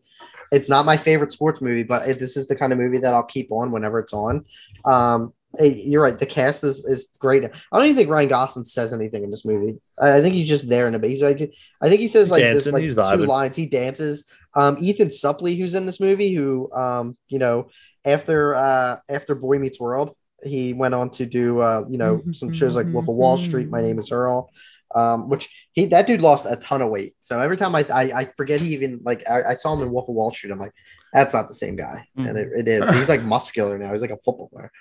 It's 0.52 0.70
not 0.70 0.86
my 0.86 0.96
favorite 0.96 1.34
sports 1.34 1.62
movie, 1.62 1.84
but 1.84 2.08
it, 2.08 2.20
this 2.20 2.38
is 2.38 2.48
the 2.48 2.56
kind 2.56 2.72
of 2.72 2.80
movie 2.80 3.00
that 3.00 3.14
I'll 3.14 3.24
keep 3.24 3.52
on 3.52 3.72
whenever 3.72 4.00
it's 4.00 4.14
on. 4.14 4.46
Um, 4.86 5.34
hey, 5.58 5.74
you're 5.74 6.02
right. 6.02 6.18
The 6.18 6.26
cast 6.26 6.64
is 6.64 6.86
is 6.86 7.10
great. 7.20 7.44
I 7.44 7.78
don't 7.78 7.86
even 7.86 7.96
think 7.96 8.10
Ryan 8.10 8.30
Gosling 8.30 8.66
says 8.66 8.94
anything 8.94 9.24
in 9.24 9.32
this 9.32 9.46
movie. 9.46 9.80
I, 10.00 10.18
I 10.18 10.22
think 10.22 10.36
he's 10.36 10.48
just 10.48 10.70
there 10.70 10.88
in 10.88 10.96
a 10.96 11.00
bit. 11.00 11.10
He's 11.10 11.24
like, 11.24 11.52
I 11.82 11.90
think 11.90 12.02
he 12.02 12.08
says 12.08 12.32
like 12.32 12.42
this 12.42 12.66
like 12.68 12.84
he's 12.84 12.96
two 12.96 13.02
vibing. 13.02 13.28
lines. 13.28 13.56
He 13.56 13.66
dances. 13.66 14.26
Um, 14.56 14.78
Ethan 14.80 15.10
Suplee, 15.10 15.58
who's 15.58 15.76
in 15.76 15.86
this 15.86 16.00
movie, 16.00 16.34
who 16.34 16.72
um, 16.74 17.18
you 17.28 17.40
know, 17.40 17.70
after 18.06 18.56
uh 18.56 18.98
after 19.10 19.36
Boy 19.36 19.60
Meets 19.60 19.80
World, 19.80 20.16
he 20.44 20.74
went 20.74 20.94
on 20.94 21.10
to 21.12 21.26
do 21.26 21.60
uh, 21.60 21.86
you 21.90 21.98
know, 21.98 22.24
some 22.32 22.54
shows 22.54 22.76
like 22.76 22.88
Wolf 22.88 23.08
of 23.08 23.16
Wall 23.16 23.38
Street, 23.38 23.70
My 23.70 23.82
Name 23.82 24.00
is 24.00 24.12
Earl. 24.12 24.50
Um, 24.96 25.28
which 25.28 25.68
he 25.74 25.86
that 25.88 26.08
dude 26.08 26.22
lost 26.22 26.46
a 26.50 26.56
ton 26.56 26.82
of 26.82 26.90
weight. 26.90 27.14
So 27.20 27.42
every 27.42 27.58
time 27.58 27.76
I 27.76 27.86
I, 27.94 28.04
I 28.04 28.30
forget 28.38 28.62
he 28.62 28.74
even 28.74 29.02
like 29.04 29.22
I, 29.30 29.44
I 29.44 29.54
saw 29.56 29.74
him 29.74 29.82
in 29.82 29.92
Wolf 29.92 30.08
of 30.08 30.16
Wall 30.16 30.32
Street, 30.32 30.52
I'm 30.52 30.60
like, 30.60 30.72
that's 31.12 31.34
not 31.34 31.50
the 31.50 31.54
same 31.54 31.76
guy. 31.76 32.06
And 32.16 32.38
it, 32.38 32.48
it 32.56 32.68
is. 32.70 32.90
He's 32.92 33.10
like 33.10 33.22
muscular 33.22 33.78
now. 33.78 33.92
He's 33.92 34.02
like 34.02 34.12
a 34.12 34.18
football 34.18 34.48
player. 34.48 34.72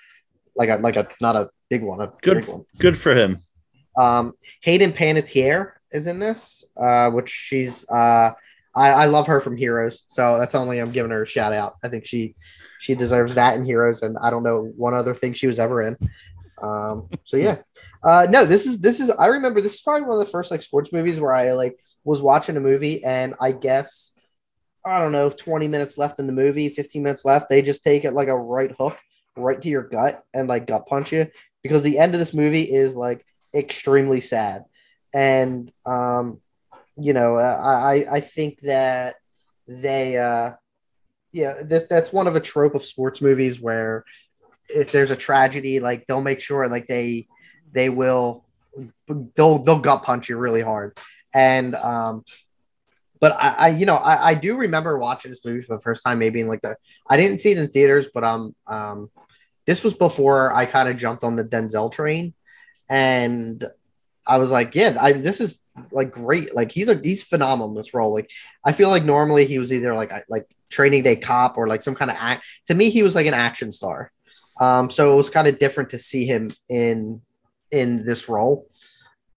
Like 0.57 0.69
a 0.69 0.75
like 0.77 0.95
a 0.95 1.07
not 1.21 1.35
a 1.35 1.49
big 1.69 1.83
one, 1.83 2.01
a 2.01 2.11
Good, 2.21 2.41
big 2.41 2.47
one. 2.49 2.65
good 2.79 2.97
for 2.97 3.13
him. 3.15 3.39
Um, 3.97 4.33
Hayden 4.61 4.91
Panettiere 4.93 5.73
is 5.91 6.07
in 6.07 6.19
this, 6.19 6.65
uh, 6.75 7.09
which 7.11 7.29
she's 7.29 7.87
uh, 7.89 8.31
I, 8.75 8.89
I 8.89 9.05
love 9.05 9.27
her 9.27 9.39
from 9.39 9.57
Heroes, 9.57 10.03
so 10.07 10.37
that's 10.37 10.53
only 10.55 10.79
I'm 10.79 10.91
giving 10.91 11.11
her 11.11 11.23
a 11.23 11.27
shout 11.27 11.53
out. 11.53 11.75
I 11.83 11.89
think 11.89 12.05
she 12.05 12.35
she 12.79 12.95
deserves 12.95 13.35
that 13.35 13.55
in 13.57 13.65
Heroes, 13.65 14.01
and 14.03 14.17
I 14.21 14.29
don't 14.29 14.43
know 14.43 14.71
one 14.75 14.93
other 14.93 15.13
thing 15.15 15.33
she 15.33 15.47
was 15.47 15.59
ever 15.59 15.81
in. 15.81 15.97
Um, 16.61 17.09
so 17.23 17.37
yeah, 17.37 17.57
uh, 18.03 18.27
no, 18.29 18.45
this 18.45 18.65
is 18.65 18.79
this 18.79 18.99
is 18.99 19.09
I 19.11 19.27
remember 19.27 19.61
this 19.61 19.75
is 19.75 19.81
probably 19.81 20.03
one 20.07 20.19
of 20.19 20.25
the 20.25 20.31
first 20.31 20.51
like 20.51 20.61
sports 20.61 20.91
movies 20.91 21.19
where 21.19 21.33
I 21.33 21.51
like 21.51 21.79
was 22.03 22.21
watching 22.21 22.57
a 22.57 22.59
movie, 22.61 23.03
and 23.03 23.35
I 23.39 23.51
guess 23.51 24.11
I 24.85 24.99
don't 25.01 25.11
know, 25.11 25.29
20 25.29 25.67
minutes 25.67 25.97
left 25.97 26.17
in 26.19 26.27
the 26.27 26.33
movie, 26.33 26.69
15 26.69 27.03
minutes 27.03 27.25
left, 27.25 27.49
they 27.49 27.61
just 27.61 27.83
take 27.83 28.05
it 28.05 28.13
like 28.13 28.29
a 28.29 28.35
right 28.37 28.71
hook 28.79 28.97
right 29.37 29.61
to 29.61 29.69
your 29.69 29.83
gut 29.83 30.23
and 30.33 30.47
like 30.47 30.67
gut 30.67 30.87
punch 30.87 31.11
you 31.11 31.27
because 31.63 31.83
the 31.83 31.97
end 31.97 32.13
of 32.13 32.19
this 32.19 32.33
movie 32.33 32.63
is 32.63 32.95
like 32.95 33.25
extremely 33.53 34.21
sad. 34.21 34.65
And 35.13 35.71
um 35.85 36.41
you 36.99 37.13
know 37.13 37.37
i 37.37 37.95
i, 37.95 38.15
I 38.15 38.19
think 38.21 38.59
that 38.61 39.15
they 39.67 40.17
uh 40.17 40.53
yeah 41.31 41.61
this 41.63 41.83
that's 41.83 42.11
one 42.11 42.27
of 42.27 42.35
a 42.35 42.39
trope 42.39 42.75
of 42.75 42.83
sports 42.83 43.21
movies 43.21 43.59
where 43.59 44.03
if 44.69 44.91
there's 44.91 45.11
a 45.11 45.15
tragedy 45.15 45.79
like 45.79 46.05
they'll 46.07 46.21
make 46.21 46.41
sure 46.41 46.67
like 46.67 46.87
they 46.87 47.27
they 47.71 47.89
will 47.89 48.45
they'll 49.35 49.59
they'll 49.59 49.79
gut 49.79 50.03
punch 50.03 50.29
you 50.29 50.37
really 50.37 50.61
hard. 50.61 50.97
And 51.33 51.75
um 51.75 52.23
but 53.19 53.33
I, 53.33 53.49
I 53.49 53.67
you 53.69 53.85
know 53.85 53.95
I, 53.95 54.29
I 54.29 54.33
do 54.35 54.57
remember 54.57 54.97
watching 54.97 55.31
this 55.31 55.43
movie 55.45 55.61
for 55.61 55.75
the 55.75 55.81
first 55.81 56.03
time 56.03 56.19
maybe 56.19 56.41
in 56.41 56.47
like 56.47 56.61
the 56.61 56.75
i 57.09 57.17
didn't 57.17 57.39
see 57.39 57.51
it 57.51 57.57
in 57.57 57.67
theaters 57.67 58.09
but 58.13 58.23
um 58.23 58.55
um 58.67 59.09
this 59.67 59.83
was 59.83 59.93
before 59.93 60.51
i 60.53 60.65
kind 60.65 60.89
of 60.89 60.97
jumped 60.97 61.23
on 61.23 61.35
the 61.35 61.43
denzel 61.43 61.91
train 61.91 62.33
and 62.89 63.63
I 64.27 64.37
was 64.37 64.51
like, 64.51 64.75
yeah, 64.75 64.97
I, 64.99 65.13
this 65.13 65.39
is 65.39 65.73
like 65.91 66.11
great. 66.11 66.53
Like 66.53 66.71
he's 66.71 66.89
a 66.89 66.99
he's 67.01 67.23
phenomenal 67.23 67.69
in 67.69 67.75
this 67.75 67.93
role. 67.93 68.13
Like 68.13 68.29
I 68.63 68.73
feel 68.73 68.89
like 68.89 69.05
normally 69.05 69.45
he 69.45 69.57
was 69.57 69.71
either 69.71 69.95
like 69.95 70.11
like 70.27 70.45
training 70.69 71.03
day 71.03 71.15
cop 71.15 71.57
or 71.57 71.67
like 71.67 71.81
some 71.81 71.95
kind 71.95 72.11
of 72.11 72.17
act. 72.19 72.45
To 72.67 72.75
me, 72.75 72.89
he 72.89 73.03
was 73.03 73.15
like 73.15 73.25
an 73.25 73.33
action 73.33 73.71
star. 73.71 74.11
Um, 74.59 74.89
so 74.89 75.13
it 75.13 75.15
was 75.15 75.29
kind 75.29 75.47
of 75.47 75.59
different 75.59 75.91
to 75.91 75.99
see 75.99 76.25
him 76.25 76.53
in 76.69 77.21
in 77.71 78.05
this 78.05 78.27
role. 78.27 78.67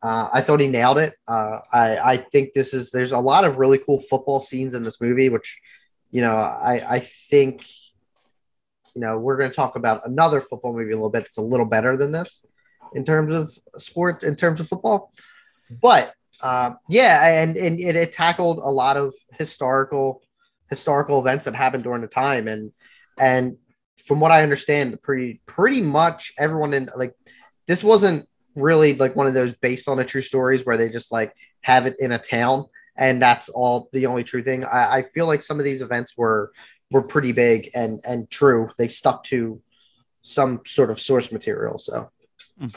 Uh, 0.02 0.28
I 0.32 0.40
thought 0.40 0.60
he 0.60 0.68
nailed 0.68 0.98
it. 0.98 1.14
Uh, 1.28 1.60
I 1.72 1.98
I 1.98 2.16
think 2.16 2.52
this 2.52 2.74
is 2.74 2.90
there's 2.90 3.12
a 3.12 3.18
lot 3.18 3.44
of 3.44 3.58
really 3.58 3.78
cool 3.78 4.00
football 4.00 4.40
scenes 4.40 4.74
in 4.74 4.82
this 4.82 5.00
movie, 5.00 5.28
which 5.28 5.60
you 6.10 6.20
know 6.20 6.34
I 6.34 6.96
I 6.96 6.98
think 6.98 7.64
you 8.94 9.00
know 9.00 9.18
we're 9.18 9.36
going 9.36 9.50
to 9.50 9.56
talk 9.56 9.76
about 9.76 10.06
another 10.06 10.40
football 10.40 10.72
movie 10.72 10.92
a 10.92 10.96
little 10.96 11.10
bit. 11.10 11.26
It's 11.26 11.38
a 11.38 11.42
little 11.42 11.66
better 11.66 11.96
than 11.96 12.12
this 12.12 12.44
in 12.94 13.04
terms 13.04 13.32
of 13.32 13.50
sport, 13.80 14.22
in 14.22 14.36
terms 14.36 14.60
of 14.60 14.68
football. 14.68 15.12
But 15.70 16.12
uh, 16.40 16.72
yeah, 16.88 17.42
and, 17.42 17.56
and 17.56 17.78
it, 17.78 17.96
it 17.96 18.12
tackled 18.12 18.58
a 18.58 18.70
lot 18.70 18.96
of 18.96 19.14
historical 19.38 20.22
historical 20.68 21.18
events 21.18 21.44
that 21.44 21.54
happened 21.54 21.84
during 21.84 22.02
the 22.02 22.08
time, 22.08 22.48
and 22.48 22.72
and 23.18 23.56
from 24.04 24.20
what 24.20 24.30
I 24.30 24.42
understand, 24.42 25.00
pretty 25.02 25.40
pretty 25.46 25.82
much 25.82 26.32
everyone 26.38 26.74
in 26.74 26.90
like 26.96 27.14
this 27.66 27.84
wasn't 27.84 28.26
really 28.56 28.94
like 28.94 29.14
one 29.14 29.26
of 29.26 29.34
those 29.34 29.54
based 29.54 29.88
on 29.88 29.98
a 29.98 30.04
true 30.04 30.22
stories 30.22 30.66
where 30.66 30.76
they 30.76 30.88
just 30.88 31.12
like 31.12 31.32
have 31.62 31.86
it 31.86 31.94
in 32.00 32.10
a 32.10 32.18
town 32.18 32.64
and 32.96 33.22
that's 33.22 33.48
all 33.48 33.88
the 33.92 34.06
only 34.06 34.24
true 34.24 34.42
thing. 34.42 34.64
I, 34.64 34.96
I 34.96 35.02
feel 35.02 35.26
like 35.26 35.42
some 35.42 35.58
of 35.58 35.64
these 35.64 35.82
events 35.82 36.16
were 36.16 36.52
were 36.90 37.02
pretty 37.02 37.32
big 37.32 37.70
and 37.74 38.00
and 38.04 38.30
true. 38.30 38.70
They 38.78 38.88
stuck 38.88 39.24
to 39.24 39.60
some 40.22 40.60
sort 40.66 40.90
of 40.90 41.00
source 41.00 41.32
material. 41.32 41.78
So 41.78 42.10
Mm. 42.60 42.74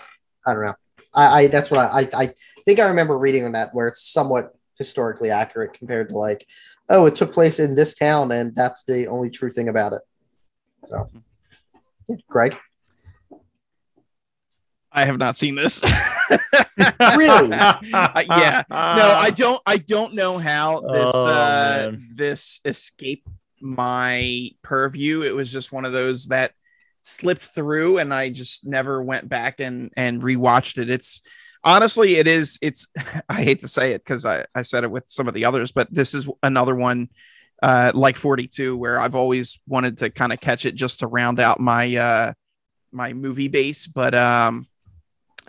I 0.48 0.54
don't 0.54 0.66
know. 0.66 0.76
I, 1.14 1.42
I 1.42 1.48
that's 1.48 1.70
what 1.70 1.80
I, 1.80 2.02
I 2.02 2.08
I 2.14 2.34
think 2.66 2.80
I 2.80 2.88
remember 2.88 3.18
reading 3.18 3.44
on 3.46 3.52
that 3.52 3.74
where 3.74 3.88
it's 3.88 4.02
somewhat 4.02 4.56
historically 4.78 5.30
accurate 5.30 5.74
compared 5.74 6.10
to 6.10 6.18
like, 6.18 6.48
oh, 6.90 7.06
it 7.06 7.16
took 7.16 7.34
place 7.34 7.60
in 7.60 7.76
this 7.76 7.94
town 7.94 8.32
and 8.32 8.56
that's 8.56 8.84
the 8.86 9.08
only 9.08 9.30
true 9.30 9.52
thing 9.52 9.68
about 9.68 9.94
it. 9.94 10.02
So, 10.88 11.10
yeah, 12.08 12.16
Greg, 12.30 12.58
I 14.92 15.06
have 15.06 15.18
not 15.18 15.38
seen 15.38 15.56
this. 15.56 15.82
Really? 17.16 17.52
Uh, 17.52 17.80
yeah. 18.28 18.64
No, 18.70 18.76
I 19.16 19.30
don't. 19.30 19.62
I 19.66 19.78
don't 19.78 20.16
know 20.16 20.40
how 20.40 20.80
this 20.80 21.12
Oh, 21.14 21.30
uh, 21.30 21.92
this 22.16 22.60
escaped 22.66 23.28
my 23.64 24.50
purview. 24.62 25.22
It 25.22 25.34
was 25.34 25.52
just 25.52 25.72
one 25.72 25.86
of 25.86 25.94
those 25.94 26.28
that 26.28 26.52
slipped 27.02 27.42
through, 27.44 27.98
and 27.98 28.14
I 28.14 28.30
just 28.30 28.66
never 28.66 29.02
went 29.02 29.28
back 29.30 29.60
and 29.60 29.92
and 29.96 30.22
rewatched 30.22 30.78
it. 30.78 30.90
It's 30.90 31.22
honestly, 31.64 32.18
it 32.18 32.28
is. 32.28 32.60
It's. 32.62 32.88
I 33.30 33.42
hate 33.42 33.62
to 33.62 33.68
say 33.68 33.94
it 33.94 34.04
because 34.04 34.26
I 34.26 34.46
I 34.54 34.62
said 34.62 34.84
it 34.84 34.92
with 34.92 35.06
some 35.08 35.28
of 35.28 35.34
the 35.34 35.46
others, 35.46 35.72
but 35.72 35.88
this 35.92 36.14
is 36.14 36.28
another 36.44 36.76
one. 36.76 37.10
Uh, 37.62 37.92
like 37.94 38.18
42, 38.18 38.76
where 38.76 39.00
I've 39.00 39.16
always 39.16 39.58
wanted 39.66 40.00
to 40.00 40.10
kind 40.10 40.34
of 40.34 40.42
catch 40.42 40.66
it 40.66 40.76
just 40.76 41.00
to 41.00 41.08
round 41.08 41.40
out 41.40 41.62
my 41.62 41.96
uh 41.96 42.34
my 42.92 43.14
movie 43.14 43.48
base, 43.48 43.88
but 43.88 44.14
um 44.14 44.68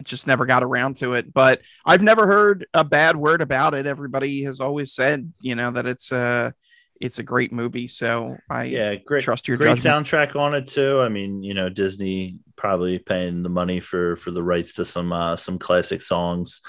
just 0.02 0.26
never 0.26 0.46
got 0.46 0.62
around 0.62 0.96
to 0.96 1.14
it. 1.14 1.32
But 1.32 1.62
I've 1.84 2.02
never 2.02 2.26
heard 2.26 2.66
a 2.74 2.84
bad 2.84 3.16
word 3.16 3.40
about 3.40 3.74
it. 3.74 3.86
Everybody 3.86 4.44
has 4.44 4.60
always 4.60 4.92
said, 4.92 5.32
you 5.40 5.54
know, 5.54 5.70
that 5.72 5.86
it's 5.86 6.12
a 6.12 6.54
it's 7.00 7.18
a 7.18 7.22
great 7.22 7.52
movie. 7.52 7.86
So 7.86 8.36
I 8.48 8.64
yeah, 8.64 8.94
great. 8.96 9.22
trust 9.22 9.48
your 9.48 9.56
great 9.56 9.76
judgment. 9.76 10.06
soundtrack 10.06 10.36
on 10.36 10.54
it 10.54 10.66
too. 10.66 11.00
I 11.00 11.08
mean, 11.08 11.42
you 11.42 11.54
know, 11.54 11.68
Disney 11.68 12.38
probably 12.56 12.98
paying 12.98 13.42
the 13.42 13.48
money 13.48 13.80
for 13.80 14.16
for 14.16 14.30
the 14.30 14.42
rights 14.42 14.74
to 14.74 14.84
some 14.84 15.12
uh, 15.12 15.36
some 15.36 15.58
classic 15.58 16.02
songs, 16.02 16.62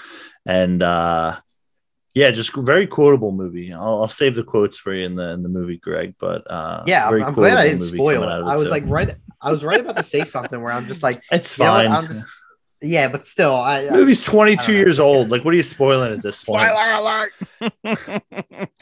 and 0.44 0.82
uh, 0.82 1.36
yeah, 2.14 2.30
just 2.30 2.54
very 2.54 2.86
quotable 2.86 3.30
movie. 3.32 3.72
I'll, 3.72 4.02
I'll 4.02 4.08
save 4.08 4.34
the 4.34 4.42
quotes 4.42 4.78
for 4.78 4.92
you 4.92 5.04
in 5.04 5.16
the 5.16 5.32
in 5.32 5.42
the 5.42 5.48
movie, 5.48 5.78
Greg. 5.78 6.14
But 6.18 6.50
uh, 6.50 6.82
yeah, 6.86 7.08
very 7.08 7.22
I'm, 7.22 7.28
I'm 7.28 7.34
glad 7.34 7.58
I 7.58 7.68
didn't 7.68 7.80
spoil 7.80 8.22
it. 8.22 8.26
I 8.26 8.56
was 8.56 8.64
too. 8.64 8.70
like 8.70 8.84
right. 8.86 9.14
I 9.40 9.50
was 9.50 9.62
right 9.62 9.80
about 9.80 9.96
to 9.98 10.02
say 10.02 10.24
something 10.24 10.60
where 10.60 10.72
I'm 10.72 10.88
just 10.88 11.02
like, 11.02 11.22
it's 11.30 11.58
you 11.58 11.64
know 11.64 11.72
fine. 11.72 11.92
I'm 11.92 12.06
just 12.08 12.28
yeah, 12.82 13.08
but 13.08 13.24
still, 13.24 13.54
I, 13.54 13.86
I 13.86 13.90
Movie's 13.90 14.22
22 14.22 14.72
don't 14.72 14.76
years 14.76 15.00
old. 15.00 15.30
Like, 15.30 15.44
what 15.44 15.54
are 15.54 15.56
you 15.56 15.62
spoiling 15.62 16.12
at 16.12 16.22
this 16.22 16.44
point? 16.44 16.68
Spoiler 16.68 16.92
alert. 16.92 17.32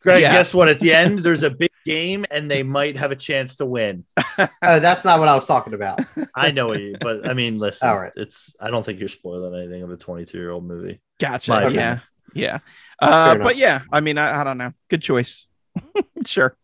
Greg, 0.00 0.22
Yeah. 0.22 0.32
guess 0.32 0.52
what? 0.52 0.68
At 0.68 0.80
the 0.80 0.92
end, 0.92 1.20
there's 1.20 1.42
a 1.42 1.50
big 1.50 1.70
game, 1.84 2.24
and 2.30 2.50
they 2.50 2.62
might 2.62 2.96
have 2.96 3.10
a 3.12 3.16
chance 3.16 3.56
to 3.56 3.66
win. 3.66 4.04
oh, 4.38 4.46
that's 4.80 5.04
not 5.04 5.18
what 5.20 5.28
I 5.28 5.34
was 5.34 5.46
talking 5.46 5.74
about. 5.74 6.00
I 6.34 6.50
know 6.50 6.74
you, 6.74 6.96
but 7.00 7.28
I 7.28 7.34
mean, 7.34 7.58
listen, 7.58 7.88
All 7.88 7.98
right. 7.98 8.12
it's. 8.16 8.54
I 8.60 8.70
don't 8.70 8.84
think 8.84 8.98
you're 8.98 9.08
spoiling 9.08 9.54
anything 9.58 9.82
of 9.82 9.90
a 9.90 9.96
22 9.96 10.36
year 10.36 10.50
old 10.50 10.64
movie. 10.64 11.00
Gotcha. 11.20 11.50
My 11.50 11.68
yeah. 11.68 12.00
Yeah. 12.34 12.58
Uh, 12.98 13.36
but 13.36 13.56
yeah, 13.56 13.82
I 13.92 14.00
mean, 14.00 14.18
I, 14.18 14.40
I 14.40 14.44
don't 14.44 14.58
know. 14.58 14.72
Good 14.88 15.02
choice. 15.02 15.46
sure. 16.26 16.56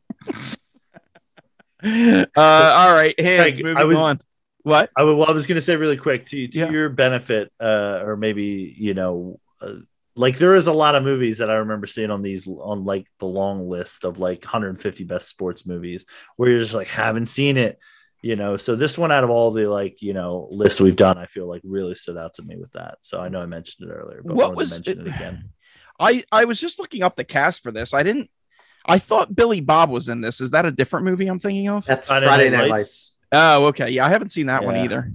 uh, 1.85 2.25
all 2.37 2.93
right. 2.93 3.15
Hans 3.19 3.57
Craig, 3.57 3.63
moving 3.65 3.77
I 3.77 3.85
was- 3.85 3.99
on. 3.99 4.21
What? 4.63 4.91
I, 4.97 5.05
well, 5.05 5.25
I 5.25 5.33
was 5.33 5.47
going 5.47 5.57
to 5.57 5.63
say 5.63 5.77
really 5.77 5.97
quick 5.97 6.27
to, 6.29 6.49
to 6.49 6.59
Yeah. 6.59 6.71
your 6.71 6.89
benefit, 6.89 7.53
uh, 7.61 8.01
or 8.05 8.17
maybe 8.17 8.75
you 8.77 8.95
know, 8.95 9.41
uh, 9.63 9.77
like 10.17 10.39
there 10.39 10.55
is 10.55 10.67
a 10.67 10.73
lot 10.73 10.95
of 10.95 11.03
movies 11.03 11.39
that 11.39 11.51
I 11.51 11.57
remember 11.57 11.87
seeing 11.87 12.11
on 12.11 12.21
these 12.21 12.47
on 12.47 12.85
like 12.85 13.07
the 13.21 13.27
long 13.27 13.69
list 13.71 14.05
of 14.05 14.19
like 14.19 14.45
150 14.45 15.05
best 15.05 15.29
sports 15.29 15.65
movies 15.67 16.05
where 16.37 16.51
you're 16.51 16.61
just 16.61 16.75
like 16.75 16.89
haven't 16.89 17.27
seen 17.27 17.57
it, 17.57 17.79
you 18.21 18.37
know? 18.37 18.57
So 18.57 18.77
this 18.77 18.99
one 18.99 19.13
out 19.13 19.25
of 19.25 19.31
all 19.31 19.51
the 19.51 19.71
like 19.71 20.03
you 20.03 20.13
know 20.13 20.49
lists 20.51 20.81
we've 20.81 20.97
done 20.97 21.17
i 21.17 21.27
feel 21.27 21.49
like 21.49 21.63
really 21.65 21.95
stood 21.95 22.19
out 22.19 22.35
to 22.35 22.43
me 22.43 22.57
with 22.57 22.73
that. 22.73 22.99
So 23.03 23.21
i 23.21 23.29
know 23.29 23.41
i 23.41 23.47
mentioned 23.47 23.89
it 23.89 23.93
earlier 23.95 24.21
but 24.23 24.35
what 24.35 24.57
was 24.57 24.73
mention 24.73 25.01
it, 25.01 25.07
it? 25.07 25.15
again. 25.15 25.51
I 26.01 26.25
i 26.33 26.45
was 26.45 26.61
just 26.61 26.79
looking 26.79 27.03
up 27.03 27.15
the 27.15 27.25
cast 27.25 27.63
for 27.63 27.71
this. 27.71 27.95
I 27.95 28.03
didn't 28.03 28.31
i 28.87 28.99
thought 28.99 29.35
billy 29.37 29.61
bob 29.61 29.91
was 29.91 30.09
in 30.09 30.21
this. 30.23 30.41
Is 30.41 30.51
that 30.51 30.67
a 30.67 30.73
different 30.73 31.07
movie 31.07 31.29
i'm 31.29 31.39
thinking 31.39 31.69
of? 31.69 31.87
That's 31.87 32.09
friday, 32.09 32.27
friday 32.27 32.51
night, 32.51 32.59
night 32.59 32.71
lights. 32.71 33.17
Oh 33.33 33.67
okay 33.67 33.91
yeah 33.91 34.05
i 34.05 34.09
haven't 34.09 34.31
seen 34.31 34.47
that 34.47 34.63
yeah. 34.63 34.67
one 34.67 34.77
either 34.77 35.13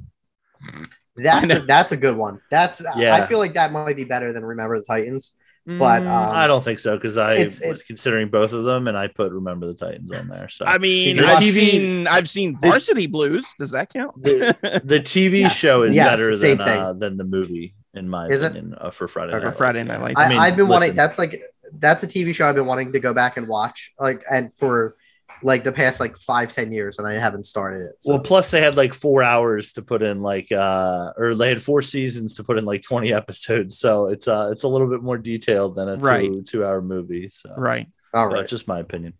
that's 1.16 1.54
a, 1.54 1.60
that's 1.60 1.92
a 1.92 1.98
good 1.98 2.16
one 2.16 2.42
that's 2.50 2.82
yeah 2.98 3.16
i 3.16 3.26
feel 3.26 3.40
like 3.40 3.54
that 3.54 3.72
might 3.72 3.96
be 3.96 4.04
better 4.04 4.34
than 4.34 4.44
remember 4.44 4.78
the 4.78 4.86
titans 4.86 5.34
but 5.68 6.04
mm, 6.04 6.08
um, 6.08 6.36
I 6.36 6.46
don't 6.46 6.64
think 6.64 6.78
so 6.78 6.96
because 6.96 7.18
I 7.18 7.44
was 7.44 7.60
it's, 7.60 7.82
considering 7.82 8.30
both 8.30 8.54
of 8.54 8.66
them, 8.66 8.88
and 8.88 8.96
I 8.96 9.08
put 9.08 9.32
Remember 9.32 9.66
the 9.66 9.74
Titans 9.74 10.12
on 10.12 10.28
there. 10.28 10.48
So 10.48 10.64
I 10.64 10.78
mean, 10.78 11.20
I've 11.20 11.42
TV, 11.42 11.52
seen 11.54 12.08
I've 12.08 12.30
seen 12.30 12.60
Varsity 12.60 13.02
the, 13.02 13.08
Blues. 13.08 13.52
Does 13.58 13.72
that 13.72 13.92
count? 13.92 14.22
The, 14.22 14.82
the 14.84 15.00
TV 15.00 15.40
yes. 15.40 15.56
show 15.56 15.82
is 15.82 15.96
yes, 15.96 16.18
better 16.18 16.38
than 16.38 16.62
uh, 16.62 16.94
than 16.94 17.18
the 17.18 17.24
movie, 17.24 17.74
in 17.96 18.08
my 18.08 18.28
is 18.28 18.44
opinion, 18.44 18.74
it? 18.74 18.80
Uh, 18.80 18.92
for 18.92 19.08
Friday 19.08 19.32
Night. 19.32 19.42
For 19.42 19.52
Friday 19.52 19.84
Night 19.84 20.02
Lights. 20.02 20.20
I, 20.20 20.46
have 20.46 20.56
been 20.56 20.68
listen. 20.68 20.70
wanting. 20.70 20.96
That's 20.96 21.18
like 21.18 21.42
that's 21.74 22.04
a 22.04 22.08
TV 22.08 22.36
show 22.36 22.48
I've 22.48 22.54
been 22.54 22.68
wanting 22.68 22.94
to 22.94 23.00
go 23.00 23.16
back 23.16 23.38
and 23.38 23.48
watch. 23.48 23.92
Like, 24.00 24.24
and 24.30 24.54
for 24.54 24.96
like 25.44 25.64
the 25.64 25.72
past 25.72 26.00
like 26.00 26.18
five 26.18 26.54
ten 26.54 26.72
years 26.72 27.00
and 27.00 27.08
i 27.08 27.18
haven't 27.18 27.46
started 27.46 27.82
it 27.82 27.96
so. 28.00 28.12
well 28.12 28.20
plus 28.20 28.52
they 28.52 28.62
had 28.62 28.76
like 28.76 28.94
four 28.94 29.24
hours 29.24 29.74
to 29.74 29.82
put 29.82 30.02
in 30.02 30.22
like 30.22 30.52
uh 30.52 31.12
or 31.18 31.36
they 31.36 31.50
had 31.50 31.62
four 31.62 31.82
seasons 31.82 32.34
to 32.36 32.44
put 32.44 32.58
in 32.58 32.66
like 32.66 32.82
20 32.82 33.14
episodes 33.14 33.78
so 33.78 34.08
it's 34.08 34.28
uh 34.28 34.50
it's 34.52 34.64
a 34.64 34.68
little 34.68 34.88
bit 34.88 35.02
more 35.02 35.18
detailed 35.18 35.76
than 35.76 35.90
a 35.90 35.98
right. 35.98 36.26
two 36.26 36.44
two 36.44 36.66
hour 36.66 36.82
movie 36.82 37.30
so. 37.30 37.54
Right. 37.56 37.88
All 38.14 38.28
right. 38.28 38.48
just 38.48 38.68
my 38.68 38.80
opinion. 38.80 39.14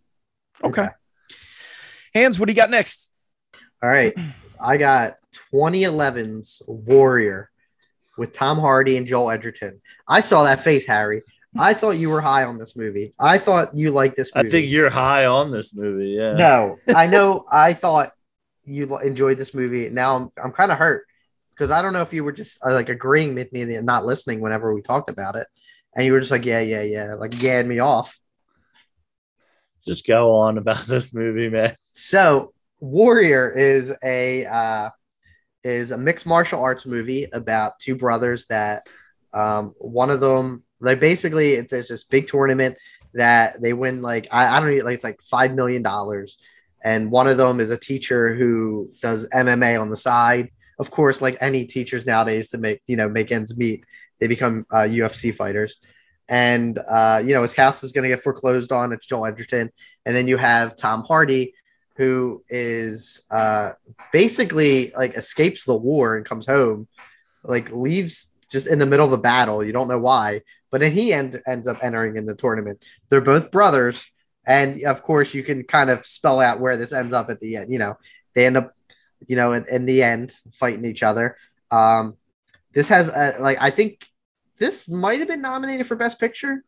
Okay. 0.62 0.82
okay 0.82 0.92
Hans 2.14 2.38
what 2.38 2.46
do 2.46 2.52
you 2.52 2.56
got 2.56 2.70
next? 2.70 3.10
All 3.82 3.90
right. 3.90 4.14
I 4.60 4.78
got 4.78 5.16
2011's 5.52 6.62
warrior 6.66 7.50
with 8.16 8.32
tom 8.32 8.58
hardy 8.58 8.96
and 8.96 9.06
joel 9.06 9.30
edgerton. 9.30 9.80
I 10.08 10.20
saw 10.20 10.44
that 10.44 10.60
face 10.60 10.86
harry 10.86 11.22
I 11.58 11.74
thought 11.74 11.92
you 11.92 12.10
were 12.10 12.20
high 12.20 12.44
on 12.44 12.58
this 12.58 12.76
movie. 12.76 13.14
I 13.18 13.38
thought 13.38 13.74
you 13.74 13.90
liked 13.90 14.16
this 14.16 14.34
movie. 14.34 14.48
I 14.48 14.50
think 14.50 14.70
you're 14.70 14.90
high 14.90 15.26
on 15.26 15.50
this 15.50 15.74
movie. 15.74 16.10
Yeah. 16.10 16.32
No, 16.32 16.76
I 16.94 17.06
know. 17.06 17.44
I 17.50 17.72
thought 17.72 18.12
you 18.64 18.98
enjoyed 18.98 19.38
this 19.38 19.54
movie. 19.54 19.88
Now 19.88 20.16
I'm, 20.16 20.30
I'm 20.42 20.52
kind 20.52 20.72
of 20.72 20.78
hurt 20.78 21.06
because 21.50 21.70
I 21.70 21.82
don't 21.82 21.92
know 21.92 22.02
if 22.02 22.12
you 22.12 22.24
were 22.24 22.32
just 22.32 22.64
uh, 22.64 22.72
like 22.72 22.88
agreeing 22.88 23.34
with 23.34 23.52
me 23.52 23.62
and 23.62 23.86
not 23.86 24.04
listening 24.04 24.40
whenever 24.40 24.74
we 24.74 24.82
talked 24.82 25.10
about 25.10 25.36
it. 25.36 25.46
And 25.94 26.04
you 26.04 26.12
were 26.12 26.20
just 26.20 26.30
like, 26.30 26.44
yeah, 26.44 26.60
yeah, 26.60 26.82
yeah, 26.82 27.14
like 27.14 27.30
gagging 27.30 27.68
me 27.68 27.78
off. 27.78 28.18
Just 29.86 30.06
go 30.06 30.36
on 30.36 30.58
about 30.58 30.82
this 30.86 31.14
movie, 31.14 31.48
man. 31.48 31.76
So, 31.92 32.52
Warrior 32.80 33.50
is 33.50 33.94
a 34.04 34.44
uh, 34.44 34.90
is 35.64 35.92
a 35.92 35.98
mixed 35.98 36.26
martial 36.26 36.60
arts 36.62 36.84
movie 36.84 37.26
about 37.32 37.78
two 37.78 37.94
brothers 37.94 38.46
that 38.48 38.86
um, 39.32 39.74
one 39.78 40.10
of 40.10 40.20
them 40.20 40.62
like 40.80 41.00
basically, 41.00 41.54
it's, 41.54 41.72
it's 41.72 41.88
this 41.88 42.04
big 42.04 42.28
tournament 42.28 42.76
that 43.14 43.60
they 43.62 43.72
win 43.72 44.02
like 44.02 44.28
I, 44.30 44.56
I 44.56 44.60
don't 44.60 44.76
know, 44.76 44.84
like 44.84 44.94
it's 44.94 45.04
like 45.04 45.20
five 45.22 45.54
million 45.54 45.82
dollars, 45.82 46.38
and 46.84 47.10
one 47.10 47.26
of 47.26 47.36
them 47.36 47.60
is 47.60 47.70
a 47.70 47.78
teacher 47.78 48.34
who 48.34 48.90
does 49.00 49.28
MMA 49.30 49.80
on 49.80 49.90
the 49.90 49.96
side. 49.96 50.50
Of 50.78 50.90
course, 50.90 51.22
like 51.22 51.38
any 51.40 51.64
teachers 51.64 52.04
nowadays, 52.04 52.50
to 52.50 52.58
make 52.58 52.82
you 52.86 52.96
know 52.96 53.08
make 53.08 53.32
ends 53.32 53.56
meet, 53.56 53.84
they 54.20 54.26
become 54.26 54.66
uh, 54.70 54.82
UFC 54.82 55.34
fighters. 55.34 55.78
And 56.28 56.78
uh, 56.78 57.22
you 57.24 57.32
know 57.32 57.42
his 57.42 57.54
house 57.54 57.82
is 57.82 57.92
going 57.92 58.02
to 58.02 58.14
get 58.14 58.22
foreclosed 58.22 58.72
on. 58.72 58.92
It's 58.92 59.06
Joel 59.06 59.26
Edgerton, 59.26 59.70
and 60.04 60.14
then 60.14 60.28
you 60.28 60.36
have 60.36 60.76
Tom 60.76 61.04
Hardy, 61.04 61.54
who 61.96 62.42
is 62.50 63.24
uh, 63.30 63.70
basically 64.12 64.92
like 64.96 65.16
escapes 65.16 65.64
the 65.64 65.76
war 65.76 66.16
and 66.16 66.26
comes 66.26 66.46
home, 66.46 66.88
like 67.42 67.70
leaves 67.72 68.32
just 68.50 68.66
in 68.66 68.78
the 68.78 68.86
middle 68.86 69.06
of 69.06 69.12
a 69.12 69.18
battle. 69.18 69.64
You 69.64 69.72
don't 69.72 69.88
know 69.88 69.98
why, 69.98 70.42
but 70.76 70.80
then 70.80 70.92
he 70.92 71.10
end, 71.10 71.40
ends 71.46 71.66
up 71.66 71.78
entering 71.80 72.18
in 72.18 72.26
the 72.26 72.34
tournament. 72.34 72.84
They're 73.08 73.22
both 73.22 73.50
brothers, 73.50 74.10
and 74.46 74.82
of 74.82 75.02
course, 75.02 75.32
you 75.32 75.42
can 75.42 75.62
kind 75.62 75.88
of 75.88 76.04
spell 76.04 76.38
out 76.38 76.60
where 76.60 76.76
this 76.76 76.92
ends 76.92 77.14
up 77.14 77.30
at 77.30 77.40
the 77.40 77.56
end. 77.56 77.72
You 77.72 77.78
know, 77.78 77.96
they 78.34 78.44
end 78.44 78.58
up, 78.58 78.74
you 79.26 79.36
know, 79.36 79.54
in, 79.54 79.64
in 79.72 79.86
the 79.86 80.02
end, 80.02 80.34
fighting 80.52 80.84
each 80.84 81.02
other. 81.02 81.38
Um, 81.70 82.18
this 82.74 82.88
has 82.88 83.08
a, 83.08 83.38
like 83.40 83.56
I 83.58 83.70
think 83.70 84.06
this 84.58 84.86
might 84.86 85.20
have 85.20 85.28
been 85.28 85.40
nominated 85.40 85.86
for 85.86 85.96
Best 85.96 86.20
Picture. 86.20 86.62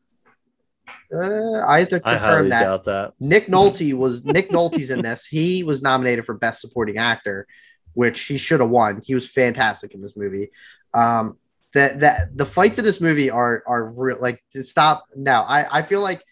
Uh, 1.14 1.60
I 1.68 1.80
have 1.80 1.88
to 1.88 2.00
confirm 2.00 2.48
that. 2.48 2.84
that. 2.84 3.12
Nick 3.20 3.48
Nolte 3.48 3.92
was 3.92 4.24
Nick 4.24 4.48
Nolte's 4.48 4.88
in 4.88 5.02
this. 5.02 5.26
He 5.26 5.64
was 5.64 5.82
nominated 5.82 6.24
for 6.24 6.32
Best 6.32 6.62
Supporting 6.62 6.96
Actor, 6.96 7.46
which 7.92 8.22
he 8.22 8.38
should 8.38 8.60
have 8.60 8.70
won. 8.70 9.02
He 9.04 9.14
was 9.14 9.28
fantastic 9.28 9.92
in 9.92 10.00
this 10.00 10.16
movie. 10.16 10.48
Um, 10.94 11.36
that 11.74 12.00
that 12.00 12.36
the 12.36 12.46
fights 12.46 12.78
in 12.78 12.84
this 12.84 13.00
movie 13.00 13.30
are 13.30 13.62
are 13.66 13.84
real 13.84 14.18
like 14.20 14.42
to 14.52 14.62
stop 14.62 15.04
now. 15.14 15.42
I 15.42 15.78
i 15.78 15.82
feel 15.82 16.00
like 16.00 16.22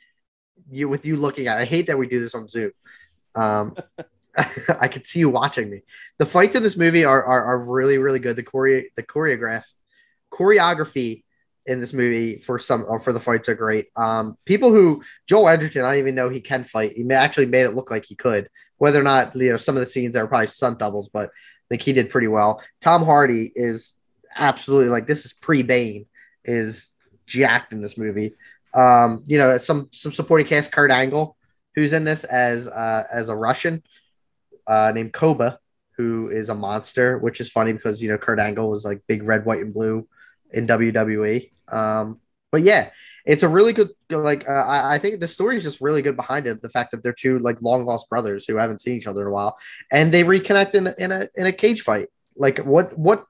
you 0.71 0.89
with 0.89 1.05
you 1.05 1.17
looking 1.17 1.47
at 1.47 1.59
i 1.59 1.65
hate 1.65 1.87
that 1.87 1.99
we 1.99 2.09
do 2.09 2.21
this 2.21 2.35
on 2.35 2.49
zoom. 2.49 2.73
Um 3.35 3.77
i 4.81 4.89
could 4.89 5.07
see 5.07 5.21
you 5.21 5.31
watching 5.31 5.69
me. 5.69 5.83
The 6.19 6.27
fights 6.27 6.57
in 6.57 6.63
this 6.63 6.77
movie 6.77 7.05
are 7.05 7.23
are, 7.23 7.45
are 7.45 7.71
really 7.71 7.99
really 7.99 8.19
good. 8.19 8.37
The 8.37 8.43
choreo 8.43 8.85
the 8.97 9.03
choreograph 9.03 9.65
choreography 10.33 11.23
in 11.67 11.81
this 11.81 11.93
movie 11.93 12.39
for 12.39 12.59
some 12.59 12.85
or 12.89 12.99
for 12.99 13.13
the 13.13 13.21
fights 13.21 13.49
are 13.49 13.55
great. 13.55 13.89
Um 13.97 14.39
people 14.47 14.71
who 14.71 15.05
joel 15.27 15.49
edgerton 15.49 15.85
i 15.85 15.91
don't 15.91 15.99
even 15.99 16.15
know 16.15 16.31
he 16.31 16.41
can 16.41 16.65
fight. 16.65 16.93
He 16.93 17.09
actually 17.13 17.47
made 17.47 17.67
it 17.67 17.75
look 17.75 17.91
like 17.91 18.07
he 18.07 18.15
could. 18.15 18.49
Whether 18.79 19.01
or 19.01 19.05
not 19.05 19.37
you 19.37 19.51
know 19.51 19.59
some 19.59 19.77
of 19.77 19.81
the 19.81 19.87
scenes 19.87 20.17
are 20.17 20.27
probably 20.27 20.47
stunt 20.47 20.79
doubles 20.79 21.11
but 21.11 21.29
I 21.29 21.69
think 21.69 21.83
he 21.83 21.93
did 21.93 22.11
pretty 22.11 22.29
well. 22.29 22.63
Tom 22.81 23.05
Hardy 23.05 23.51
is 23.55 23.96
absolutely 24.39 24.89
like 24.89 25.07
this 25.07 25.25
is 25.25 25.33
pre 25.33 25.63
Bane 25.63 26.07
is 26.45 26.91
jacked 27.27 27.73
in 27.73 27.81
this 27.81 27.99
movie. 27.99 28.35
Um, 28.75 29.25
you 29.27 29.39
know, 29.39 29.57
some 29.59 29.89
some 29.93 30.13
supporting 30.13 30.47
cast, 30.47 30.73
Kurt 30.73 30.91
Angle, 30.91 31.37
who's 31.75 31.93
in 31.93 32.05
this 32.05 32.25
as 32.25 32.69
uh, 32.69 33.05
as 33.13 33.29
a 33.29 33.37
Russian 33.37 33.83
uh, 34.67 34.93
named 34.95 35.13
Koba, 35.13 35.59
who 35.97 36.29
is 36.29 36.49
a 36.49 36.55
monster, 36.55 37.19
which 37.19 37.41
is 37.41 37.51
funny 37.51 37.73
because 37.73 38.03
you 38.03 38.09
know 38.09 38.19
Kurt 38.19 38.39
Angle 38.39 38.69
was 38.69 38.85
like 38.85 39.03
big 39.07 39.23
red, 39.23 39.45
white, 39.45 39.61
and 39.61 39.73
blue 39.73 40.07
in 40.53 40.67
WWE. 40.67 41.51
Um, 41.69 42.21
but 42.53 42.63
yeah, 42.63 42.91
it's 43.25 43.43
a 43.43 43.49
really 43.49 43.73
good 43.73 43.91
like 44.11 44.49
uh, 44.49 44.53
I, 44.53 44.95
I 44.95 44.99
think 44.99 45.21
the 45.21 45.27
story 45.27 45.57
is 45.57 45.63
just 45.63 45.81
really 45.81 46.03
good 46.03 46.17
behind 46.17 46.47
it. 46.47 46.63
The 46.63 46.69
fact 46.69 46.93
that 46.93 47.03
they're 47.03 47.13
two 47.13 47.39
like 47.39 47.61
long 47.63 47.85
lost 47.85 48.09
brothers 48.09 48.47
who 48.47 48.57
haven't 48.57 48.81
seen 48.81 48.97
each 48.97 49.07
other 49.07 49.23
in 49.23 49.29
a 49.29 49.33
while, 49.33 49.57
and 49.91 50.13
they 50.13 50.23
reconnect 50.23 50.75
in, 50.75 50.95
in 50.99 51.13
a 51.13 51.29
in 51.35 51.47
a 51.47 51.53
cage 51.53 51.83
fight. 51.83 52.09
Like 52.37 52.59
what 52.59 52.97
what 52.97 53.27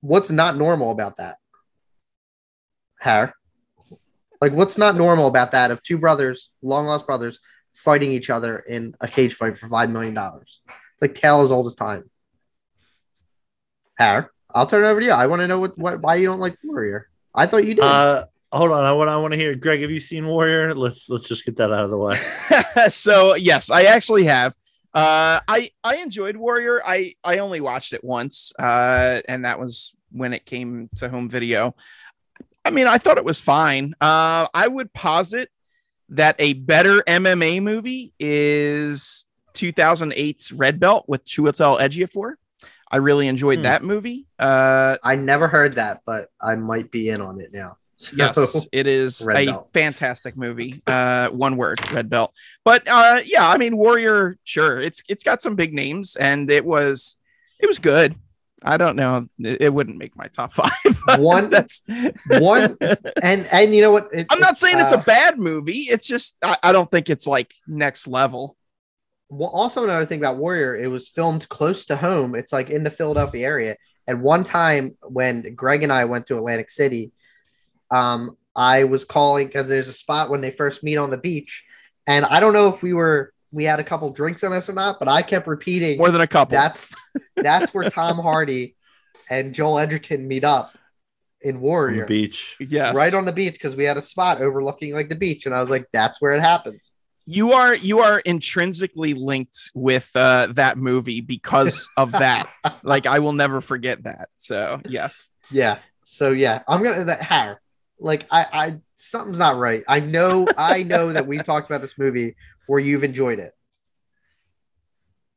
what's 0.00 0.30
not 0.30 0.56
normal 0.56 0.90
about 0.90 1.16
that? 1.16 1.36
Har? 3.00 3.34
Like, 4.40 4.52
what's 4.52 4.78
not 4.78 4.96
normal 4.96 5.26
about 5.26 5.50
that 5.50 5.70
of 5.70 5.82
two 5.82 5.98
brothers, 5.98 6.50
long 6.62 6.86
lost 6.86 7.06
brothers, 7.06 7.40
fighting 7.74 8.12
each 8.12 8.30
other 8.30 8.58
in 8.58 8.94
a 9.00 9.08
cage 9.08 9.34
fight 9.34 9.58
for 9.58 9.68
$5 9.68 9.90
million? 9.90 10.16
It's 10.16 10.60
like 11.02 11.14
tale 11.14 11.40
as 11.40 11.52
old 11.52 11.66
as 11.66 11.74
time. 11.74 12.10
Har, 13.98 14.32
I'll 14.54 14.66
turn 14.66 14.84
it 14.84 14.88
over 14.88 15.00
to 15.00 15.06
you. 15.06 15.12
I 15.12 15.26
want 15.26 15.40
to 15.40 15.46
know 15.48 15.58
what, 15.58 15.76
what 15.76 16.00
why 16.00 16.14
you 16.16 16.26
don't 16.26 16.40
like 16.40 16.56
Warrior. 16.64 17.08
I 17.34 17.46
thought 17.46 17.66
you 17.66 17.74
did. 17.74 17.84
Uh, 17.84 18.26
hold 18.50 18.70
on. 18.70 18.84
I 18.84 18.92
want 18.92 19.10
I 19.10 19.16
want 19.18 19.32
to 19.32 19.38
hear. 19.38 19.54
Greg, 19.54 19.82
have 19.82 19.90
you 19.90 20.00
seen 20.00 20.26
Warrior? 20.26 20.74
Let's 20.74 21.08
let's 21.10 21.28
just 21.28 21.44
get 21.44 21.56
that 21.56 21.70
out 21.70 21.84
of 21.84 21.90
the 21.90 21.98
way. 21.98 22.18
so 22.90 23.34
yes, 23.34 23.70
I 23.70 23.82
actually 23.82 24.24
have. 24.24 24.54
Uh, 24.92 25.40
I 25.46 25.70
I 25.84 25.96
enjoyed 25.96 26.36
Warrior. 26.36 26.82
I 26.84 27.14
I 27.22 27.38
only 27.38 27.60
watched 27.60 27.92
it 27.92 28.02
once, 28.02 28.52
uh, 28.58 29.20
and 29.28 29.44
that 29.44 29.60
was 29.60 29.94
when 30.10 30.32
it 30.32 30.44
came 30.44 30.88
to 30.96 31.08
home 31.08 31.28
video. 31.28 31.74
I 32.64 32.70
mean, 32.70 32.86
I 32.86 32.98
thought 32.98 33.16
it 33.16 33.24
was 33.24 33.40
fine. 33.40 33.94
Uh, 34.00 34.48
I 34.52 34.66
would 34.66 34.92
posit 34.92 35.48
that 36.10 36.36
a 36.38 36.54
better 36.54 37.02
MMA 37.06 37.62
movie 37.62 38.12
is 38.18 39.26
2008's 39.54 40.52
Red 40.52 40.80
Belt 40.80 41.04
with 41.06 41.24
Chiwetel 41.24 41.80
Ejiofor. 41.80 42.34
I 42.90 42.96
really 42.96 43.28
enjoyed 43.28 43.58
hmm. 43.58 43.64
that 43.64 43.84
movie. 43.84 44.26
Uh, 44.38 44.96
I 45.02 45.14
never 45.14 45.46
heard 45.46 45.74
that, 45.74 46.02
but 46.04 46.28
I 46.40 46.56
might 46.56 46.90
be 46.90 47.08
in 47.08 47.20
on 47.20 47.40
it 47.40 47.52
now. 47.52 47.76
So, 48.00 48.16
yes, 48.16 48.66
it 48.72 48.86
is 48.86 49.20
a 49.20 49.26
Belt. 49.26 49.68
fantastic 49.74 50.34
movie. 50.34 50.80
Uh, 50.86 51.28
one 51.28 51.58
word, 51.58 51.80
Red 51.92 52.08
Belt. 52.08 52.32
But 52.64 52.88
uh, 52.88 53.20
yeah, 53.26 53.46
I 53.46 53.58
mean, 53.58 53.76
Warrior, 53.76 54.38
sure, 54.42 54.80
it's 54.80 55.02
it's 55.06 55.22
got 55.22 55.42
some 55.42 55.54
big 55.54 55.74
names, 55.74 56.16
and 56.16 56.50
it 56.50 56.64
was 56.64 57.18
it 57.58 57.66
was 57.66 57.78
good. 57.78 58.14
I 58.62 58.78
don't 58.78 58.96
know. 58.96 59.28
It, 59.38 59.60
it 59.60 59.74
wouldn't 59.74 59.98
make 59.98 60.16
my 60.16 60.28
top 60.28 60.52
five. 60.54 61.20
one 61.20 61.50
that's 61.50 61.82
one, 62.38 62.78
and 63.22 63.46
and 63.52 63.74
you 63.74 63.82
know 63.82 63.92
what? 63.92 64.08
It, 64.14 64.28
I'm 64.30 64.40
not 64.40 64.56
saying 64.56 64.76
uh, 64.76 64.84
it's 64.84 64.92
a 64.92 64.98
uh, 64.98 65.04
bad 65.04 65.38
movie. 65.38 65.80
It's 65.80 66.06
just 66.06 66.38
I, 66.42 66.56
I 66.62 66.72
don't 66.72 66.90
think 66.90 67.10
it's 67.10 67.26
like 67.26 67.52
next 67.66 68.08
level. 68.08 68.56
Well, 69.28 69.50
also 69.50 69.84
another 69.84 70.06
thing 70.06 70.20
about 70.20 70.38
Warrior, 70.38 70.74
it 70.74 70.88
was 70.88 71.06
filmed 71.06 71.46
close 71.50 71.84
to 71.86 71.96
home. 71.96 72.34
It's 72.34 72.50
like 72.50 72.70
in 72.70 72.82
the 72.82 72.90
Philadelphia 72.90 73.46
area. 73.46 73.76
And 74.06 74.22
one 74.22 74.42
time 74.42 74.96
when 75.02 75.54
Greg 75.54 75.82
and 75.82 75.92
I 75.92 76.06
went 76.06 76.26
to 76.28 76.38
Atlantic 76.38 76.70
City, 76.70 77.12
um, 77.90 78.36
I 78.54 78.84
was 78.84 79.04
calling 79.04 79.46
because 79.46 79.68
there's 79.68 79.88
a 79.88 79.92
spot 79.92 80.30
when 80.30 80.40
they 80.40 80.50
first 80.50 80.82
meet 80.82 80.96
on 80.96 81.10
the 81.10 81.16
beach, 81.16 81.64
and 82.06 82.24
I 82.24 82.40
don't 82.40 82.52
know 82.52 82.68
if 82.68 82.82
we 82.82 82.92
were 82.92 83.32
we 83.52 83.64
had 83.64 83.80
a 83.80 83.84
couple 83.84 84.10
drinks 84.10 84.44
on 84.44 84.52
us 84.52 84.68
or 84.68 84.74
not, 84.74 84.98
but 84.98 85.08
I 85.08 85.22
kept 85.22 85.46
repeating 85.46 85.98
More 85.98 86.10
than 86.10 86.20
a 86.20 86.26
couple. 86.26 86.52
that's 86.52 86.90
that's 87.36 87.74
where 87.74 87.88
Tom 87.90 88.18
Hardy 88.18 88.76
and 89.28 89.54
Joel 89.54 89.78
Edgerton 89.80 90.26
meet 90.28 90.44
up 90.44 90.70
in 91.40 91.56
on 91.56 91.60
Warrior, 91.62 92.02
the 92.02 92.06
beach. 92.06 92.56
yes. 92.60 92.94
right 92.94 93.14
on 93.14 93.24
the 93.24 93.32
beach 93.32 93.54
because 93.54 93.74
we 93.74 93.84
had 93.84 93.96
a 93.96 94.02
spot 94.02 94.40
overlooking 94.40 94.92
like 94.94 95.08
the 95.08 95.16
beach, 95.16 95.46
and 95.46 95.54
I 95.54 95.60
was 95.60 95.70
like, 95.70 95.86
that's 95.92 96.20
where 96.20 96.34
it 96.34 96.40
happens. 96.42 96.90
you 97.26 97.52
are 97.52 97.74
you 97.74 98.00
are 98.00 98.18
intrinsically 98.20 99.14
linked 99.14 99.70
with 99.74 100.10
uh, 100.14 100.48
that 100.50 100.76
movie 100.78 101.20
because 101.20 101.88
of 101.96 102.12
that. 102.12 102.48
like 102.82 103.06
I 103.06 103.20
will 103.20 103.32
never 103.32 103.60
forget 103.60 104.02
that. 104.04 104.28
So 104.36 104.80
yes. 104.88 105.28
Yeah. 105.50 105.78
So 106.04 106.30
yeah, 106.32 106.62
I'm 106.68 106.82
gonna 106.82 107.22
Har. 107.22 107.59
Like 108.00 108.26
I, 108.30 108.46
I 108.52 108.76
something's 108.96 109.38
not 109.38 109.56
right. 109.56 109.84
I 109.86 110.00
know, 110.00 110.46
I 110.56 110.82
know 110.82 111.12
that 111.12 111.26
we've 111.26 111.44
talked 111.44 111.70
about 111.70 111.82
this 111.82 111.98
movie 111.98 112.36
where 112.66 112.80
you've 112.80 113.04
enjoyed 113.04 113.38
it. 113.38 113.52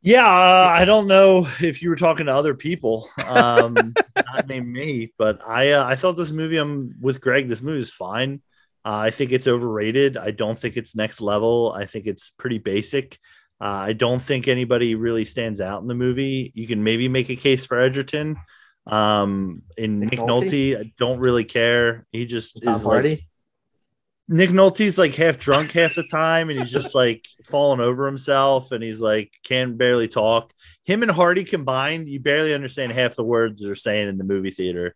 Yeah, 0.01 0.27
uh, 0.27 0.67
I 0.69 0.83
don't 0.83 1.07
know 1.07 1.47
if 1.61 1.81
you 1.81 1.89
were 1.89 1.95
talking 1.95 2.25
to 2.25 2.33
other 2.33 2.53
people, 2.53 3.09
um, 3.25 3.73
not 4.15 4.47
named 4.47 4.67
me, 4.67 5.13
but 5.17 5.39
I 5.47 5.71
uh, 5.71 5.85
I 5.85 5.95
thought 5.95 6.17
this 6.17 6.31
movie. 6.31 6.57
I'm 6.57 6.95
with 6.99 7.21
Greg. 7.21 7.47
This 7.47 7.61
movie 7.61 7.79
is 7.79 7.89
fine. 7.89 8.41
Uh, 8.83 8.97
I 8.97 9.11
think 9.11 9.31
it's 9.31 9.47
overrated. 9.47 10.17
I 10.17 10.31
don't 10.31 10.59
think 10.59 10.75
it's 10.75 10.93
next 10.93 11.21
level. 11.21 11.71
I 11.71 11.85
think 11.85 12.05
it's 12.05 12.31
pretty 12.31 12.57
basic. 12.57 13.17
Uh, 13.61 13.87
I 13.87 13.93
don't 13.93 14.21
think 14.21 14.49
anybody 14.49 14.95
really 14.95 15.23
stands 15.23 15.61
out 15.61 15.81
in 15.81 15.87
the 15.87 15.95
movie. 15.95 16.51
You 16.53 16.67
can 16.67 16.83
maybe 16.83 17.07
make 17.07 17.29
a 17.29 17.37
case 17.37 17.65
for 17.65 17.79
Edgerton. 17.79 18.35
Um, 18.85 19.63
in 19.77 19.99
Nick 19.99 20.11
Nick, 20.11 20.19
Nolte? 20.19 20.73
Nolte, 20.73 20.79
I 20.79 20.93
don't 20.97 21.19
really 21.19 21.45
care. 21.45 22.05
He 22.11 22.25
just 22.25 22.61
Tom 22.63 22.75
is 22.75 22.85
like 22.85 23.25
Nick 24.27 24.49
Nolte's 24.51 24.97
like 24.97 25.15
half 25.15 25.37
drunk 25.37 25.71
half 25.71 25.95
the 25.95 26.03
time, 26.03 26.49
and 26.49 26.59
he's 26.59 26.71
just 26.71 26.95
like 27.03 27.27
falling 27.43 27.79
over 27.79 28.05
himself, 28.05 28.71
and 28.71 28.83
he's 28.83 29.01
like 29.01 29.33
can 29.43 29.77
barely 29.77 30.07
talk. 30.07 30.53
Him 30.85 31.01
and 31.01 31.11
Hardy 31.11 31.43
combined, 31.43 32.09
you 32.09 32.19
barely 32.19 32.53
understand 32.53 32.91
half 32.91 33.15
the 33.15 33.23
words 33.23 33.61
they're 33.61 33.75
saying 33.75 34.09
in 34.09 34.17
the 34.17 34.23
movie 34.23 34.51
theater. 34.51 34.95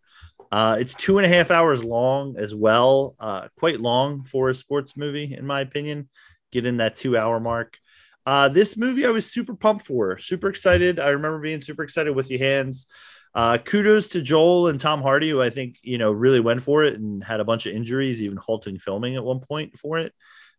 Uh, 0.50 0.78
it's 0.80 0.94
two 0.94 1.18
and 1.18 1.26
a 1.26 1.28
half 1.28 1.50
hours 1.50 1.84
long 1.84 2.36
as 2.38 2.54
well, 2.54 3.14
uh, 3.20 3.48
quite 3.58 3.80
long 3.80 4.22
for 4.22 4.48
a 4.48 4.54
sports 4.54 4.96
movie, 4.96 5.34
in 5.34 5.46
my 5.46 5.60
opinion. 5.60 6.08
Get 6.52 6.64
in 6.64 6.78
that 6.78 6.96
two 6.96 7.16
hour 7.16 7.38
mark. 7.38 7.78
Uh, 8.24 8.48
this 8.48 8.76
movie 8.76 9.06
I 9.06 9.10
was 9.10 9.30
super 9.30 9.54
pumped 9.54 9.86
for, 9.86 10.18
super 10.18 10.48
excited. 10.48 10.98
I 10.98 11.08
remember 11.08 11.38
being 11.38 11.60
super 11.60 11.82
excited 11.82 12.14
with 12.14 12.30
your 12.30 12.40
hands. 12.40 12.86
Uh, 13.34 13.58
kudos 13.58 14.08
to 14.08 14.22
Joel 14.22 14.68
and 14.68 14.80
Tom 14.80 15.02
Hardy, 15.02 15.30
who 15.30 15.40
I 15.42 15.50
think 15.50 15.78
you 15.82 15.98
know 15.98 16.10
really 16.10 16.40
went 16.40 16.62
for 16.62 16.84
it 16.84 16.94
and 16.94 17.22
had 17.22 17.40
a 17.40 17.44
bunch 17.44 17.66
of 17.66 17.74
injuries, 17.74 18.22
even 18.22 18.38
halting 18.38 18.78
filming 18.78 19.16
at 19.16 19.24
one 19.24 19.40
point 19.40 19.76
for 19.78 19.98
it. 19.98 20.12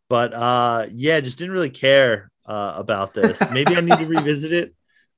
But 0.07 0.33
uh, 0.33 0.87
yeah, 0.91 1.19
just 1.19 1.37
didn't 1.37 1.53
really 1.53 1.69
care 1.69 2.31
uh, 2.45 2.73
about 2.75 3.13
this. 3.13 3.41
Maybe 3.51 3.75
I 3.75 3.81
need 3.81 3.97
to 3.97 4.05
revisit 4.07 4.51
it. 4.51 4.75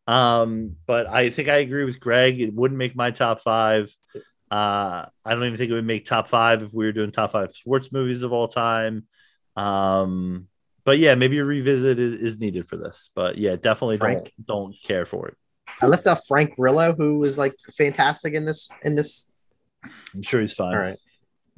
Um, 0.07 0.75
but 0.85 1.07
I 1.07 1.29
think 1.29 1.47
I 1.47 1.57
agree 1.57 1.85
with 1.85 1.99
Greg. 1.99 2.39
It 2.39 2.53
wouldn't 2.53 2.77
make 2.77 2.95
my 2.95 3.11
top 3.11 3.41
five. 3.41 3.95
Uh, 4.49 5.05
I 5.23 5.33
don't 5.33 5.45
even 5.45 5.57
think 5.57 5.71
it 5.71 5.75
would 5.75 5.85
make 5.85 6.05
top 6.05 6.27
five 6.27 6.61
if 6.61 6.73
we 6.73 6.85
were 6.85 6.91
doing 6.91 7.11
top 7.11 7.31
five 7.31 7.51
sports 7.53 7.91
movies 7.91 8.23
of 8.23 8.33
all 8.33 8.49
time. 8.49 9.07
Um, 9.55 10.47
but 10.83 10.97
yeah, 10.97 11.15
maybe 11.15 11.37
a 11.37 11.45
revisit 11.45 11.99
is, 11.99 12.13
is 12.13 12.39
needed 12.39 12.65
for 12.65 12.75
this. 12.75 13.11
But 13.15 13.37
yeah, 13.37 13.55
definitely 13.55 13.97
Frank? 13.97 14.33
don't 14.43 14.45
don't 14.45 14.75
care 14.83 15.05
for 15.05 15.29
it. 15.29 15.37
I 15.81 15.85
left 15.87 16.07
out 16.07 16.19
Frank 16.27 16.55
Grillo, 16.55 16.93
who 16.93 17.19
was 17.19 17.37
like 17.37 17.53
fantastic 17.77 18.33
in 18.33 18.45
this. 18.45 18.69
In 18.83 18.95
this. 18.95 19.31
I'm 20.13 20.21
sure 20.21 20.41
he's 20.41 20.53
fine. 20.53 20.73
All 20.75 20.81
right. 20.81 20.97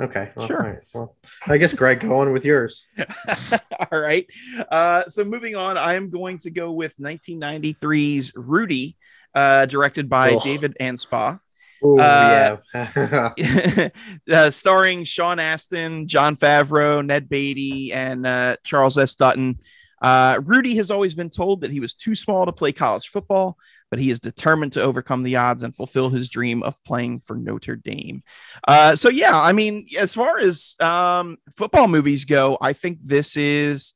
Okay. 0.01 0.32
Well, 0.36 0.47
Sure. 0.47 0.64
all 0.64 0.70
right. 0.70 0.80
Well, 0.93 1.16
I 1.45 1.57
guess 1.57 1.74
Greg, 1.74 1.99
go 2.01 2.18
on 2.18 2.34
with 2.34 2.45
yours. 2.45 2.86
All 3.91 3.99
right. 3.99 4.26
Uh, 4.72 5.03
so 5.07 5.24
moving 5.24 5.55
on, 5.55 5.78
I 5.78 5.93
am 5.93 6.09
going 6.09 6.39
to 6.39 6.49
go 6.49 6.72
with 6.72 6.97
1993's 6.97 8.34
Rudy, 8.36 8.97
uh, 9.36 9.66
directed 9.68 10.09
by 10.09 10.34
Ugh. 10.34 10.43
David 10.43 10.76
Anspaugh. 10.80 11.39
Oh 11.84 11.99
Uh, 11.99 12.57
yeah. 12.74 13.89
uh, 14.32 14.49
starring 14.49 15.03
Sean 15.03 15.39
Astin, 15.39 16.07
Jon 16.07 16.38
Favreau, 16.38 17.05
Ned 17.05 17.30
Beatty, 17.30 17.93
and 17.93 18.26
uh, 18.26 18.57
Charles 18.64 18.97
S. 18.97 19.16
Dutton. 19.16 19.59
Uh, 20.01 20.39
Rudy 20.43 20.76
has 20.78 20.91
always 20.91 21.14
been 21.14 21.30
told 21.30 21.61
that 21.61 21.72
he 21.72 21.80
was 21.80 21.93
too 21.93 22.16
small 22.16 22.45
to 22.45 22.51
play 22.51 22.72
college 22.72 23.07
football, 23.07 23.57
but 23.93 23.99
he 23.99 24.09
is 24.09 24.19
determined 24.19 24.73
to 24.73 24.81
overcome 24.81 25.21
the 25.21 25.35
odds 25.35 25.61
and 25.61 25.75
fulfill 25.75 26.09
his 26.09 26.27
dream 26.27 26.63
of 26.63 26.83
playing 26.83 27.19
for 27.19 27.35
Notre 27.35 27.75
Dame. 27.75 28.23
Uh, 28.67 28.95
so, 28.95 29.07
yeah, 29.07 29.39
I 29.39 29.51
mean, 29.51 29.85
as 29.99 30.15
far 30.15 30.39
as 30.39 30.75
um, 30.79 31.37
football 31.55 31.87
movies 31.87 32.25
go, 32.25 32.57
I 32.59 32.73
think 32.73 32.97
this 33.03 33.37
is 33.37 33.93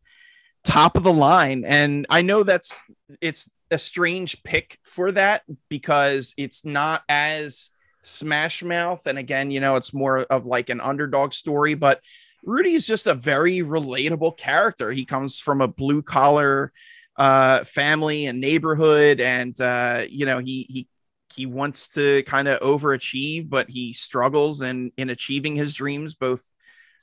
top 0.63 0.97
of 0.97 1.03
the 1.03 1.11
line. 1.11 1.65
And 1.65 2.05
I 2.11 2.21
know 2.21 2.43
that's 2.43 2.79
it's 3.21 3.49
a 3.71 3.79
strange 3.79 4.43
pick 4.43 4.77
for 4.83 5.11
that 5.13 5.41
because 5.67 6.35
it's 6.37 6.63
not 6.63 7.01
as 7.09 7.71
smash 8.03 8.61
mouth 8.61 9.07
and 9.07 9.17
again 9.17 9.49
you 9.49 9.59
know 9.59 9.75
it's 9.75 9.93
more 9.93 10.19
of 10.19 10.45
like 10.45 10.69
an 10.69 10.79
underdog 10.79 11.33
story 11.33 11.73
but 11.73 11.99
rudy 12.45 12.71
is 12.71 12.87
just 12.87 13.05
a 13.05 13.13
very 13.13 13.57
relatable 13.57 14.37
character 14.37 14.93
he 14.93 15.03
comes 15.03 15.41
from 15.41 15.59
a 15.59 15.67
blue 15.67 16.01
collar 16.01 16.71
uh 17.18 17.63
family 17.63 18.26
and 18.28 18.39
neighborhood. 18.41 19.20
And 19.22 19.59
uh 19.59 20.03
you 20.09 20.26
know 20.26 20.39
he 20.39 20.65
he 20.70 20.88
he 21.36 21.45
wants 21.45 21.93
to 21.93 22.24
kind 22.24 22.47
of 22.47 22.59
overachieve 22.61 23.49
but 23.49 23.70
he 23.70 23.93
struggles 23.93 24.61
in 24.61 24.91
in 24.97 25.09
achieving 25.09 25.55
his 25.55 25.76
dreams 25.76 26.15
both 26.15 26.41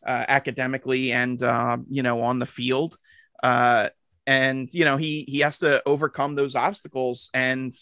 uh, 0.06 0.24
academically 0.28 1.12
and 1.12 1.42
uh, 1.42 1.78
you 1.90 2.02
know 2.02 2.22
on 2.22 2.38
the 2.38 2.46
field. 2.46 2.96
Uh 3.42 3.88
and 4.26 4.72
you 4.72 4.84
know 4.84 4.96
he 4.96 5.24
he 5.28 5.40
has 5.40 5.58
to 5.60 5.82
overcome 5.86 6.34
those 6.34 6.56
obstacles. 6.56 7.30
And 7.34 7.72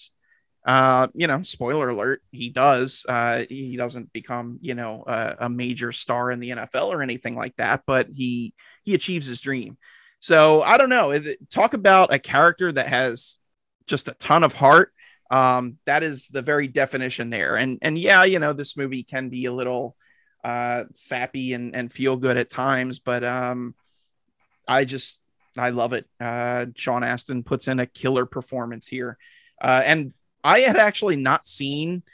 uh 0.66 1.08
you 1.14 1.26
know 1.26 1.42
spoiler 1.42 1.88
alert 1.88 2.22
he 2.30 2.48
does 2.48 3.04
uh 3.08 3.42
he 3.48 3.76
doesn't 3.76 4.12
become 4.12 4.58
you 4.60 4.74
know 4.74 5.02
a, 5.06 5.36
a 5.40 5.48
major 5.48 5.90
star 5.90 6.30
in 6.30 6.38
the 6.38 6.50
nfl 6.50 6.86
or 6.88 7.02
anything 7.02 7.34
like 7.34 7.56
that 7.56 7.82
but 7.84 8.06
he 8.14 8.54
he 8.84 8.94
achieves 8.94 9.26
his 9.26 9.40
dream 9.40 9.76
so 10.22 10.62
i 10.62 10.78
don't 10.78 10.88
know. 10.88 11.20
Talk 11.50 11.74
about 11.74 12.14
a 12.14 12.18
character 12.20 12.70
that 12.70 12.86
has 12.86 13.38
just 13.88 14.06
a 14.06 14.14
ton 14.14 14.44
of 14.44 14.54
heart. 14.54 14.92
Um 15.32 15.78
that 15.84 16.04
is 16.04 16.28
the 16.28 16.42
very 16.42 16.68
definition 16.68 17.28
there. 17.30 17.56
And 17.56 17.78
and 17.82 17.98
yeah 17.98 18.22
you 18.22 18.38
know 18.38 18.52
this 18.52 18.76
movie 18.76 19.02
can 19.02 19.28
be 19.30 19.46
a 19.46 19.52
little 19.52 19.96
uh 20.44 20.84
sappy 20.94 21.54
and 21.54 21.74
and 21.74 21.92
feel 21.92 22.16
good 22.16 22.36
at 22.36 22.50
times 22.50 23.00
but 23.00 23.22
um 23.24 23.74
i 24.68 24.84
just 24.84 25.22
i 25.58 25.70
love 25.70 25.92
it. 25.92 26.06
Uh 26.20 26.66
sean 26.76 27.02
astin 27.02 27.42
puts 27.42 27.66
in 27.66 27.80
a 27.80 27.86
killer 27.86 28.24
performance 28.24 28.86
here. 28.86 29.18
Uh 29.60 29.82
and 29.84 30.12
I 30.44 30.60
had 30.60 30.76
actually 30.76 31.16
not 31.16 31.46
seen 31.46 32.04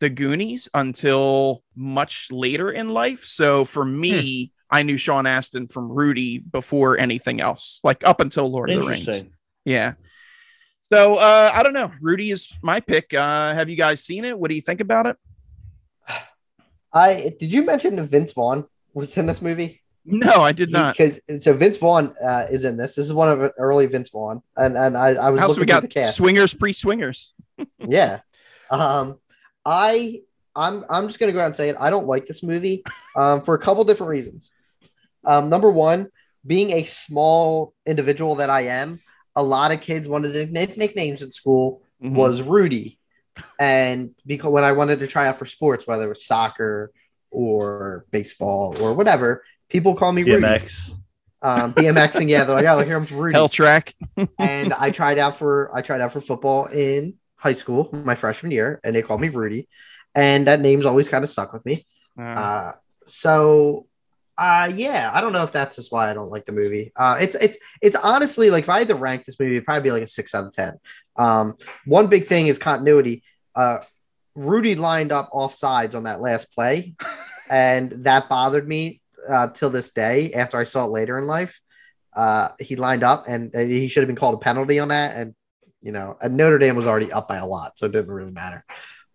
the 0.00 0.10
Goonies 0.10 0.68
until 0.74 1.62
much 1.76 2.28
later 2.32 2.72
in 2.72 2.88
life. 2.88 3.24
So 3.24 3.64
for 3.64 3.84
me, 3.84 4.51
I 4.72 4.82
knew 4.82 4.96
Sean 4.96 5.26
Astin 5.26 5.66
from 5.66 5.92
Rudy 5.92 6.38
before 6.38 6.98
anything 6.98 7.42
else, 7.42 7.78
like 7.84 8.06
up 8.06 8.20
until 8.20 8.50
Lord 8.50 8.70
of 8.70 8.82
the 8.82 8.88
Rings. 8.88 9.24
Yeah. 9.66 9.94
So 10.80 11.16
uh, 11.16 11.50
I 11.52 11.62
don't 11.62 11.74
know. 11.74 11.92
Rudy 12.00 12.30
is 12.30 12.52
my 12.62 12.80
pick. 12.80 13.12
Uh, 13.12 13.54
have 13.54 13.68
you 13.68 13.76
guys 13.76 14.02
seen 14.02 14.24
it? 14.24 14.38
What 14.38 14.48
do 14.48 14.54
you 14.54 14.62
think 14.62 14.80
about 14.80 15.06
it? 15.06 15.16
I 16.92 17.34
did 17.38 17.52
you 17.52 17.64
mention 17.64 17.96
that 17.96 18.04
Vince 18.04 18.32
Vaughn 18.32 18.64
was 18.94 19.16
in 19.16 19.26
this 19.26 19.42
movie? 19.42 19.82
No, 20.04 20.42
I 20.42 20.52
did 20.52 20.70
not. 20.70 20.96
Because 20.96 21.20
so 21.42 21.52
Vince 21.52 21.76
Vaughn 21.76 22.14
uh, 22.22 22.46
is 22.50 22.64
in 22.64 22.76
this. 22.76 22.96
This 22.96 23.06
is 23.06 23.12
one 23.12 23.28
of 23.28 23.52
early 23.58 23.86
Vince 23.86 24.10
Vaughn, 24.10 24.42
and 24.56 24.76
and 24.76 24.96
I, 24.96 25.10
I 25.10 25.30
was 25.30 25.40
House 25.40 25.50
looking 25.50 25.66
we 25.66 25.72
at 25.72 25.76
got 25.76 25.82
the 25.82 25.88
cast. 25.88 26.16
swingers, 26.16 26.54
pre 26.54 26.72
swingers. 26.72 27.32
yeah. 27.78 28.20
Um, 28.70 29.18
I 29.64 30.22
I'm 30.54 30.84
I'm 30.90 31.06
just 31.06 31.20
gonna 31.20 31.32
go 31.32 31.40
out 31.40 31.46
and 31.46 31.56
say 31.56 31.68
it. 31.68 31.76
I 31.78 31.90
don't 31.90 32.06
like 32.06 32.26
this 32.26 32.42
movie 32.42 32.82
um, 33.16 33.42
for 33.42 33.54
a 33.54 33.58
couple 33.58 33.84
different 33.84 34.10
reasons. 34.10 34.52
Um, 35.24 35.48
number 35.48 35.70
one, 35.70 36.08
being 36.46 36.70
a 36.72 36.84
small 36.84 37.74
individual 37.86 38.36
that 38.36 38.50
I 38.50 38.62
am, 38.62 39.00
a 39.36 39.42
lot 39.42 39.72
of 39.72 39.80
kids 39.80 40.08
wanted 40.08 40.32
to 40.34 40.46
nick- 40.46 40.76
nicknames 40.76 41.22
at 41.22 41.32
school 41.32 41.82
Mhm. 42.02 42.16
was 42.16 42.42
Rudy, 42.42 42.98
and 43.58 44.10
because 44.26 44.50
when 44.50 44.64
I 44.64 44.72
wanted 44.72 44.98
to 45.00 45.06
try 45.06 45.28
out 45.28 45.38
for 45.38 45.46
sports, 45.46 45.86
whether 45.86 46.04
it 46.04 46.08
was 46.08 46.26
soccer 46.26 46.90
or 47.30 48.04
baseball 48.10 48.74
or 48.82 48.92
whatever, 48.94 49.44
people 49.68 49.94
call 49.94 50.12
me 50.12 50.22
Rudy. 50.22 50.42
BMX. 50.42 50.98
Um, 51.40 51.72
BMXing, 51.74 52.28
yeah, 52.28 52.44
they're 52.44 52.54
like, 52.56 52.66
oh, 52.66 52.80
here 52.84 52.94
comes 52.94 53.10
Rudy 53.10 53.34
Hell 53.34 53.48
track. 53.48 53.94
and 54.38 54.72
I 54.72 54.90
tried 54.90 55.18
out 55.18 55.36
for 55.36 55.74
I 55.74 55.82
tried 55.82 56.00
out 56.00 56.12
for 56.12 56.20
football 56.20 56.66
in 56.66 57.14
high 57.38 57.54
school 57.54 57.88
my 57.92 58.14
freshman 58.14 58.52
year, 58.52 58.80
and 58.84 58.94
they 58.94 59.02
called 59.02 59.20
me 59.20 59.28
Rudy, 59.28 59.68
and 60.14 60.46
that 60.46 60.60
name's 60.60 60.84
always 60.86 61.08
kind 61.08 61.24
of 61.24 61.30
stuck 61.30 61.52
with 61.52 61.64
me. 61.66 61.86
Uh, 62.18 62.22
Uh, 62.22 62.72
so, 63.06 63.86
uh, 64.42 64.72
yeah, 64.74 65.08
I 65.14 65.20
don't 65.20 65.32
know 65.32 65.44
if 65.44 65.52
that's 65.52 65.76
just 65.76 65.92
why 65.92 66.10
I 66.10 66.14
don't 66.14 66.30
like 66.30 66.46
the 66.46 66.52
movie. 66.52 66.90
Uh, 66.96 67.16
it's 67.20 67.36
it's 67.36 67.56
it's 67.80 67.94
honestly 67.94 68.50
like 68.50 68.64
if 68.64 68.70
I 68.70 68.80
had 68.80 68.88
to 68.88 68.96
rank 68.96 69.24
this 69.24 69.38
movie, 69.38 69.52
it'd 69.52 69.64
probably 69.64 69.84
be 69.84 69.92
like 69.92 70.02
a 70.02 70.08
six 70.08 70.34
out 70.34 70.46
of 70.46 70.52
ten. 70.52 70.80
Um, 71.14 71.56
one 71.84 72.08
big 72.08 72.24
thing 72.24 72.48
is 72.48 72.58
continuity. 72.58 73.22
Uh, 73.54 73.78
Rudy 74.34 74.74
lined 74.74 75.12
up 75.12 75.30
off 75.32 75.54
sides 75.54 75.94
on 75.94 76.04
that 76.04 76.20
last 76.20 76.52
play, 76.54 76.96
and 77.50 77.92
that 78.04 78.28
bothered 78.28 78.66
me 78.66 79.00
uh, 79.30 79.46
till 79.48 79.70
this 79.70 79.92
day 79.92 80.32
after 80.32 80.58
I 80.58 80.64
saw 80.64 80.86
it 80.86 80.88
later 80.88 81.18
in 81.18 81.26
life. 81.26 81.60
uh, 82.14 82.48
he 82.58 82.76
lined 82.76 83.02
up, 83.02 83.26
and, 83.28 83.54
and 83.54 83.70
he 83.70 83.88
should 83.88 84.02
have 84.02 84.08
been 84.08 84.16
called 84.16 84.34
a 84.34 84.38
penalty 84.38 84.78
on 84.78 84.88
that. 84.88 85.16
And 85.16 85.34
you 85.80 85.92
know, 85.92 86.16
and 86.20 86.36
Notre 86.36 86.58
Dame 86.58 86.76
was 86.76 86.86
already 86.86 87.12
up 87.12 87.28
by 87.28 87.36
a 87.36 87.46
lot, 87.46 87.78
so 87.78 87.86
it 87.86 87.92
didn't 87.92 88.10
really 88.10 88.32
matter. 88.32 88.64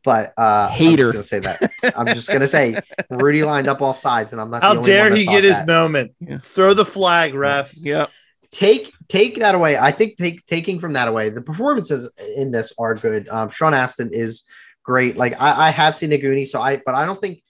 But 0.08 0.32
uh, 0.38 0.70
Hater. 0.70 1.08
I'm 1.08 1.12
just 1.12 1.14
gonna 1.14 1.24
say 1.24 1.40
that. 1.40 1.94
I'm 1.98 2.06
just 2.08 2.30
gonna 2.30 2.48
say 2.48 2.80
Rudy 3.10 3.44
lined 3.44 3.68
up 3.68 3.82
off 3.82 3.98
sides, 3.98 4.32
and 4.32 4.40
I'm 4.40 4.50
not. 4.50 4.64
How 4.64 4.70
only 4.70 4.84
dare 4.84 5.14
he 5.14 5.26
thought 5.26 5.32
get 5.34 5.44
his 5.44 5.58
that. 5.58 5.68
moment? 5.68 6.14
Yeah. 6.22 6.38
Throw 6.38 6.74
the 6.74 6.86
flag, 6.86 7.34
ref. 7.34 7.76
Yep. 7.76 8.10
take 8.50 8.94
take 9.10 9.40
that 9.40 9.54
away. 9.54 9.78
I 9.78 9.92
think 9.92 10.16
take 10.16 10.46
taking 10.46 10.80
from 10.80 10.94
that 10.94 11.10
away, 11.10 11.28
the 11.28 11.42
performances 11.42 12.10
in 12.38 12.52
this 12.52 12.72
are 12.80 12.96
good. 12.96 13.28
Um, 13.28 13.50
Sean 13.50 13.74
Astin 13.74 14.12
is 14.14 14.46
great. 14.82 15.18
Like 15.18 15.42
I, 15.42 15.68
I 15.68 15.70
have 15.72 15.94
seen 15.94 16.12
the 16.12 16.18
Goonies, 16.18 16.54
so 16.54 16.62
I 16.62 16.78
but 16.86 16.96
I 16.96 17.06
don't 17.06 17.20
think 17.20 17.44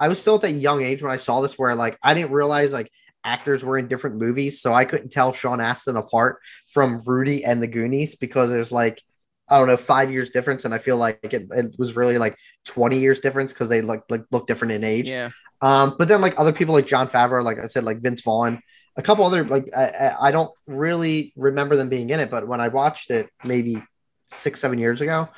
I 0.00 0.08
was 0.08 0.18
still 0.18 0.36
at 0.36 0.40
that 0.40 0.52
young 0.52 0.82
age 0.82 1.02
when 1.02 1.12
I 1.12 1.16
saw 1.16 1.42
this 1.42 1.58
where 1.58 1.74
like 1.74 1.98
I 2.02 2.14
didn't 2.14 2.32
realize 2.32 2.72
like 2.72 2.90
actors 3.22 3.62
were 3.62 3.76
in 3.76 3.86
different 3.86 4.16
movies, 4.16 4.62
so 4.62 4.72
I 4.72 4.86
couldn't 4.86 5.10
tell 5.10 5.34
Sean 5.34 5.60
Astin 5.60 5.96
apart 5.96 6.38
from 6.68 7.00
Rudy 7.06 7.44
and 7.44 7.62
the 7.62 7.66
Goonies 7.66 8.16
because 8.16 8.48
there's 8.48 8.72
like 8.72 9.02
I 9.50 9.58
don't 9.58 9.66
know 9.68 9.76
five 9.76 10.10
years 10.12 10.30
difference, 10.30 10.64
and 10.64 10.74
I 10.74 10.78
feel 10.78 10.96
like 10.96 11.20
it, 11.22 11.48
it 11.50 11.74
was 11.78 11.96
really 11.96 12.18
like 12.18 12.36
twenty 12.64 12.98
years 12.98 13.20
difference 13.20 13.52
because 13.52 13.68
they 13.68 13.80
look 13.82 14.04
like 14.10 14.24
look 14.30 14.46
different 14.46 14.72
in 14.72 14.84
age. 14.84 15.08
Yeah. 15.08 15.30
Um, 15.60 15.96
but 15.98 16.08
then 16.08 16.20
like 16.20 16.38
other 16.38 16.52
people 16.52 16.74
like 16.74 16.86
Jon 16.86 17.08
Favreau, 17.08 17.44
like 17.44 17.58
I 17.58 17.66
said, 17.66 17.84
like 17.84 18.00
Vince 18.00 18.22
Vaughn, 18.22 18.60
a 18.96 19.02
couple 19.02 19.24
other 19.24 19.44
like 19.44 19.68
I, 19.76 20.14
I- 20.20 20.30
don't 20.30 20.50
really 20.66 21.32
remember 21.36 21.76
them 21.76 21.88
being 21.88 22.10
in 22.10 22.20
it, 22.20 22.30
but 22.30 22.46
when 22.46 22.60
I 22.60 22.68
watched 22.68 23.10
it 23.10 23.28
maybe 23.44 23.82
six 24.22 24.60
seven 24.60 24.78
years 24.78 25.00
ago, 25.00 25.28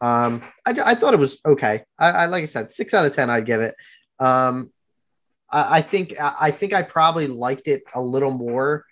um, 0.00 0.42
I, 0.66 0.74
I 0.84 0.94
thought 0.94 1.14
it 1.14 1.20
was 1.20 1.40
okay. 1.46 1.84
I, 1.98 2.10
I 2.10 2.26
like 2.26 2.42
I 2.42 2.46
said, 2.46 2.70
six 2.70 2.92
out 2.94 3.06
of 3.06 3.14
ten, 3.14 3.30
I'd 3.30 3.46
give 3.46 3.60
it. 3.60 3.74
Um, 4.18 4.72
I, 5.50 5.78
I 5.78 5.80
think 5.80 6.20
I 6.20 6.34
I 6.40 6.50
think 6.50 6.72
I 6.74 6.82
probably 6.82 7.26
liked 7.26 7.68
it 7.68 7.82
a 7.94 8.02
little 8.02 8.32
more 8.32 8.84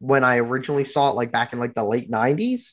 when 0.00 0.24
I 0.24 0.38
originally 0.38 0.84
saw 0.84 1.10
it, 1.10 1.14
like 1.14 1.32
back 1.32 1.52
in 1.52 1.58
like 1.58 1.74
the 1.74 1.84
late 1.84 2.10
'90s. 2.10 2.72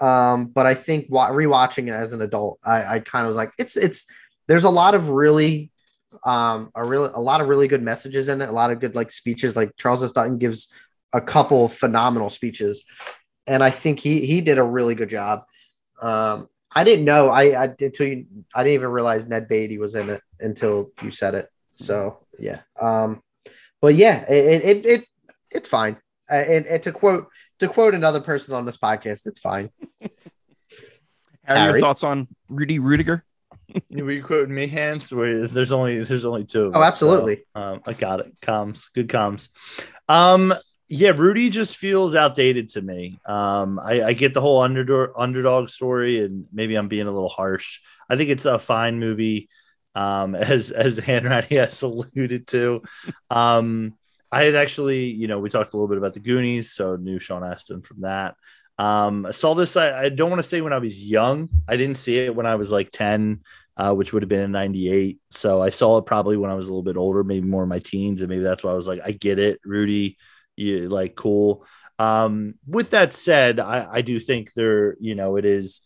Um, 0.00 0.46
but 0.46 0.66
I 0.66 0.74
think 0.74 1.06
wa- 1.08 1.30
rewatching 1.30 1.88
it 1.88 1.94
as 1.94 2.12
an 2.12 2.20
adult, 2.20 2.58
I, 2.64 2.96
I 2.96 3.00
kind 3.00 3.24
of 3.24 3.28
was 3.28 3.36
like, 3.36 3.52
it's 3.58 3.76
it's 3.76 4.06
there's 4.46 4.64
a 4.64 4.70
lot 4.70 4.94
of 4.94 5.10
really 5.10 5.70
um 6.24 6.70
a 6.74 6.84
really 6.84 7.10
a 7.12 7.20
lot 7.20 7.40
of 7.40 7.48
really 7.48 7.68
good 7.68 7.82
messages 7.82 8.28
in 8.28 8.40
it, 8.40 8.48
a 8.48 8.52
lot 8.52 8.70
of 8.70 8.80
good 8.80 8.94
like 8.94 9.10
speeches. 9.10 9.56
Like 9.56 9.76
Charles 9.76 10.02
S. 10.02 10.12
Dutton 10.12 10.38
gives 10.38 10.68
a 11.12 11.20
couple 11.20 11.68
phenomenal 11.68 12.30
speeches, 12.30 12.84
and 13.46 13.62
I 13.62 13.70
think 13.70 14.00
he 14.00 14.26
he 14.26 14.40
did 14.40 14.58
a 14.58 14.62
really 14.62 14.94
good 14.94 15.10
job. 15.10 15.44
Um, 16.00 16.48
I 16.74 16.84
didn't 16.84 17.06
know 17.06 17.28
I 17.28 17.64
I 17.64 17.74
until 17.80 18.06
you 18.06 18.26
I 18.54 18.62
didn't 18.62 18.74
even 18.74 18.90
realize 18.90 19.26
Ned 19.26 19.48
Beatty 19.48 19.78
was 19.78 19.94
in 19.94 20.10
it 20.10 20.20
until 20.40 20.90
you 21.02 21.10
said 21.10 21.34
it. 21.34 21.48
So 21.74 22.18
yeah, 22.38 22.60
um, 22.80 23.22
but 23.80 23.94
yeah, 23.94 24.24
it 24.30 24.62
it 24.64 24.86
it, 24.86 25.04
it's 25.50 25.68
fine. 25.68 25.96
Uh, 26.30 26.34
and, 26.34 26.66
and 26.66 26.82
to 26.82 26.92
quote 26.92 27.28
to 27.60 27.68
quote 27.68 27.94
another 27.94 28.20
person 28.20 28.54
on 28.54 28.66
this 28.66 28.76
podcast, 28.76 29.26
it's 29.26 29.40
fine. 29.40 29.70
Harry, 30.00 31.60
Harry? 31.60 31.72
your 31.72 31.80
thoughts 31.80 32.04
on 32.04 32.28
Rudy 32.48 32.78
Ruettiger? 32.78 33.22
Were 33.90 34.10
you 34.12 34.22
quoting 34.22 34.54
me, 34.54 34.66
Hans? 34.66 35.12
Where 35.12 35.46
there's 35.48 35.72
only 35.72 36.02
there's 36.04 36.24
only 36.24 36.44
two. 36.44 36.66
Of 36.66 36.76
Oh, 36.76 36.80
us, 36.80 36.88
absolutely. 36.88 37.42
so, 37.56 37.62
um, 37.62 37.80
I 37.86 37.92
got 37.92 38.20
it. 38.20 38.32
Comms, 38.40 38.92
good 38.94 39.08
comms. 39.08 39.48
Um, 40.08 40.54
yeah, 40.88 41.10
Rudy 41.10 41.50
just 41.50 41.76
feels 41.76 42.14
outdated 42.14 42.68
to 42.70 42.82
me. 42.82 43.18
Um, 43.26 43.80
I, 43.82 44.02
I 44.04 44.12
get 44.12 44.34
the 44.34 44.40
whole 44.40 44.60
underdog 44.62 45.10
underdog 45.16 45.68
story, 45.68 46.20
and 46.20 46.46
maybe 46.52 46.76
I'm 46.76 46.88
being 46.88 47.08
a 47.08 47.12
little 47.12 47.28
harsh. 47.28 47.80
I 48.08 48.16
think 48.16 48.30
it's 48.30 48.44
a 48.46 48.58
fine 48.58 49.00
movie, 49.00 49.48
um, 49.96 50.34
as 50.36 50.70
as 50.70 50.98
Hanratty 51.00 51.56
has 51.58 51.82
alluded 51.82 52.46
to. 52.48 52.82
Um, 53.30 53.94
I 54.32 54.44
had 54.44 54.56
actually, 54.56 55.06
you 55.06 55.28
know, 55.28 55.38
we 55.38 55.50
talked 55.50 55.72
a 55.72 55.76
little 55.76 55.88
bit 55.88 55.98
about 55.98 56.14
the 56.14 56.20
Goonies, 56.20 56.72
so 56.72 56.96
knew 56.96 57.18
Sean 57.18 57.44
Astin 57.44 57.82
from 57.82 58.02
that. 58.02 58.34
Um, 58.78 59.26
I 59.26 59.30
saw 59.30 59.54
this. 59.54 59.76
I, 59.76 60.04
I 60.04 60.08
don't 60.08 60.30
want 60.30 60.42
to 60.42 60.48
say 60.48 60.60
when 60.60 60.72
I 60.72 60.78
was 60.78 61.02
young. 61.02 61.48
I 61.68 61.76
didn't 61.76 61.96
see 61.96 62.18
it 62.18 62.34
when 62.34 62.46
I 62.46 62.56
was 62.56 62.70
like 62.70 62.90
10, 62.90 63.40
uh, 63.76 63.94
which 63.94 64.12
would 64.12 64.22
have 64.22 64.28
been 64.28 64.42
in 64.42 64.52
98. 64.52 65.18
So 65.30 65.62
I 65.62 65.70
saw 65.70 65.98
it 65.98 66.06
probably 66.06 66.36
when 66.36 66.50
I 66.50 66.54
was 66.54 66.66
a 66.66 66.70
little 66.70 66.82
bit 66.82 66.96
older, 66.96 67.24
maybe 67.24 67.46
more 67.46 67.62
in 67.62 67.68
my 67.68 67.78
teens. 67.78 68.22
And 68.22 68.28
maybe 68.28 68.42
that's 68.42 68.62
why 68.62 68.72
I 68.72 68.76
was 68.76 68.88
like, 68.88 69.00
I 69.04 69.12
get 69.12 69.38
it, 69.38 69.60
Rudy, 69.64 70.18
you 70.56 70.88
like 70.88 71.14
cool. 71.14 71.66
Um, 71.98 72.54
with 72.66 72.90
that 72.90 73.12
said, 73.12 73.58
I, 73.60 73.86
I 73.90 74.02
do 74.02 74.18
think 74.18 74.52
there, 74.52 74.96
you 75.00 75.14
know, 75.14 75.36
it 75.36 75.44
is, 75.44 75.80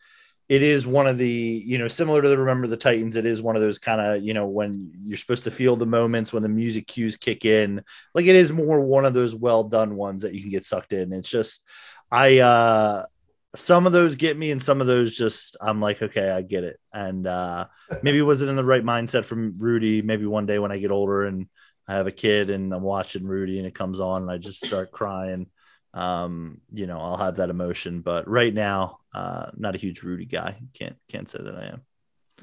it 0.50 0.64
is 0.64 0.84
one 0.84 1.06
of 1.06 1.16
the, 1.16 1.28
you 1.28 1.78
know, 1.78 1.86
similar 1.86 2.20
to 2.20 2.28
the 2.28 2.36
Remember 2.36 2.66
the 2.66 2.76
Titans. 2.76 3.14
It 3.14 3.24
is 3.24 3.40
one 3.40 3.54
of 3.54 3.62
those 3.62 3.78
kind 3.78 4.00
of, 4.00 4.20
you 4.24 4.34
know, 4.34 4.46
when 4.46 4.90
you're 5.00 5.16
supposed 5.16 5.44
to 5.44 5.50
feel 5.52 5.76
the 5.76 5.86
moments 5.86 6.32
when 6.32 6.42
the 6.42 6.48
music 6.48 6.88
cues 6.88 7.16
kick 7.16 7.44
in. 7.44 7.84
Like 8.14 8.26
it 8.26 8.34
is 8.34 8.50
more 8.50 8.80
one 8.80 9.04
of 9.04 9.14
those 9.14 9.32
well 9.32 9.62
done 9.62 9.94
ones 9.94 10.22
that 10.22 10.34
you 10.34 10.40
can 10.40 10.50
get 10.50 10.66
sucked 10.66 10.92
in. 10.92 11.12
It's 11.12 11.30
just, 11.30 11.64
I, 12.10 12.40
uh, 12.40 13.06
some 13.54 13.86
of 13.86 13.92
those 13.92 14.16
get 14.16 14.36
me 14.36 14.50
and 14.50 14.60
some 14.60 14.80
of 14.80 14.88
those 14.88 15.16
just 15.16 15.56
I'm 15.60 15.80
like, 15.80 16.02
okay, 16.02 16.30
I 16.30 16.42
get 16.42 16.64
it. 16.64 16.80
And 16.92 17.26
uh 17.26 17.66
maybe 18.02 18.20
wasn't 18.22 18.50
in 18.50 18.56
the 18.56 18.64
right 18.64 18.84
mindset 18.84 19.24
from 19.24 19.56
Rudy. 19.58 20.02
Maybe 20.02 20.26
one 20.26 20.46
day 20.46 20.58
when 20.58 20.72
I 20.72 20.78
get 20.78 20.92
older 20.92 21.24
and 21.24 21.48
I 21.88 21.94
have 21.94 22.06
a 22.06 22.12
kid 22.12 22.50
and 22.50 22.72
I'm 22.72 22.82
watching 22.82 23.26
Rudy 23.26 23.58
and 23.58 23.66
it 23.66 23.74
comes 23.74 23.98
on 23.98 24.22
and 24.22 24.30
I 24.30 24.38
just 24.38 24.64
start 24.64 24.92
crying. 24.92 25.46
Um, 25.94 26.60
you 26.72 26.86
know, 26.86 27.00
I'll 27.00 27.16
have 27.16 27.36
that 27.36 27.50
emotion. 27.50 28.02
But 28.02 28.28
right 28.28 28.54
now, 28.54 28.99
uh, 29.12 29.50
not 29.56 29.74
a 29.74 29.78
huge 29.78 30.02
Rudy 30.02 30.24
guy. 30.24 30.56
Can't 30.74 30.96
can't 31.08 31.28
say 31.28 31.42
that 31.42 31.54
I 31.54 31.66
am. 31.66 31.82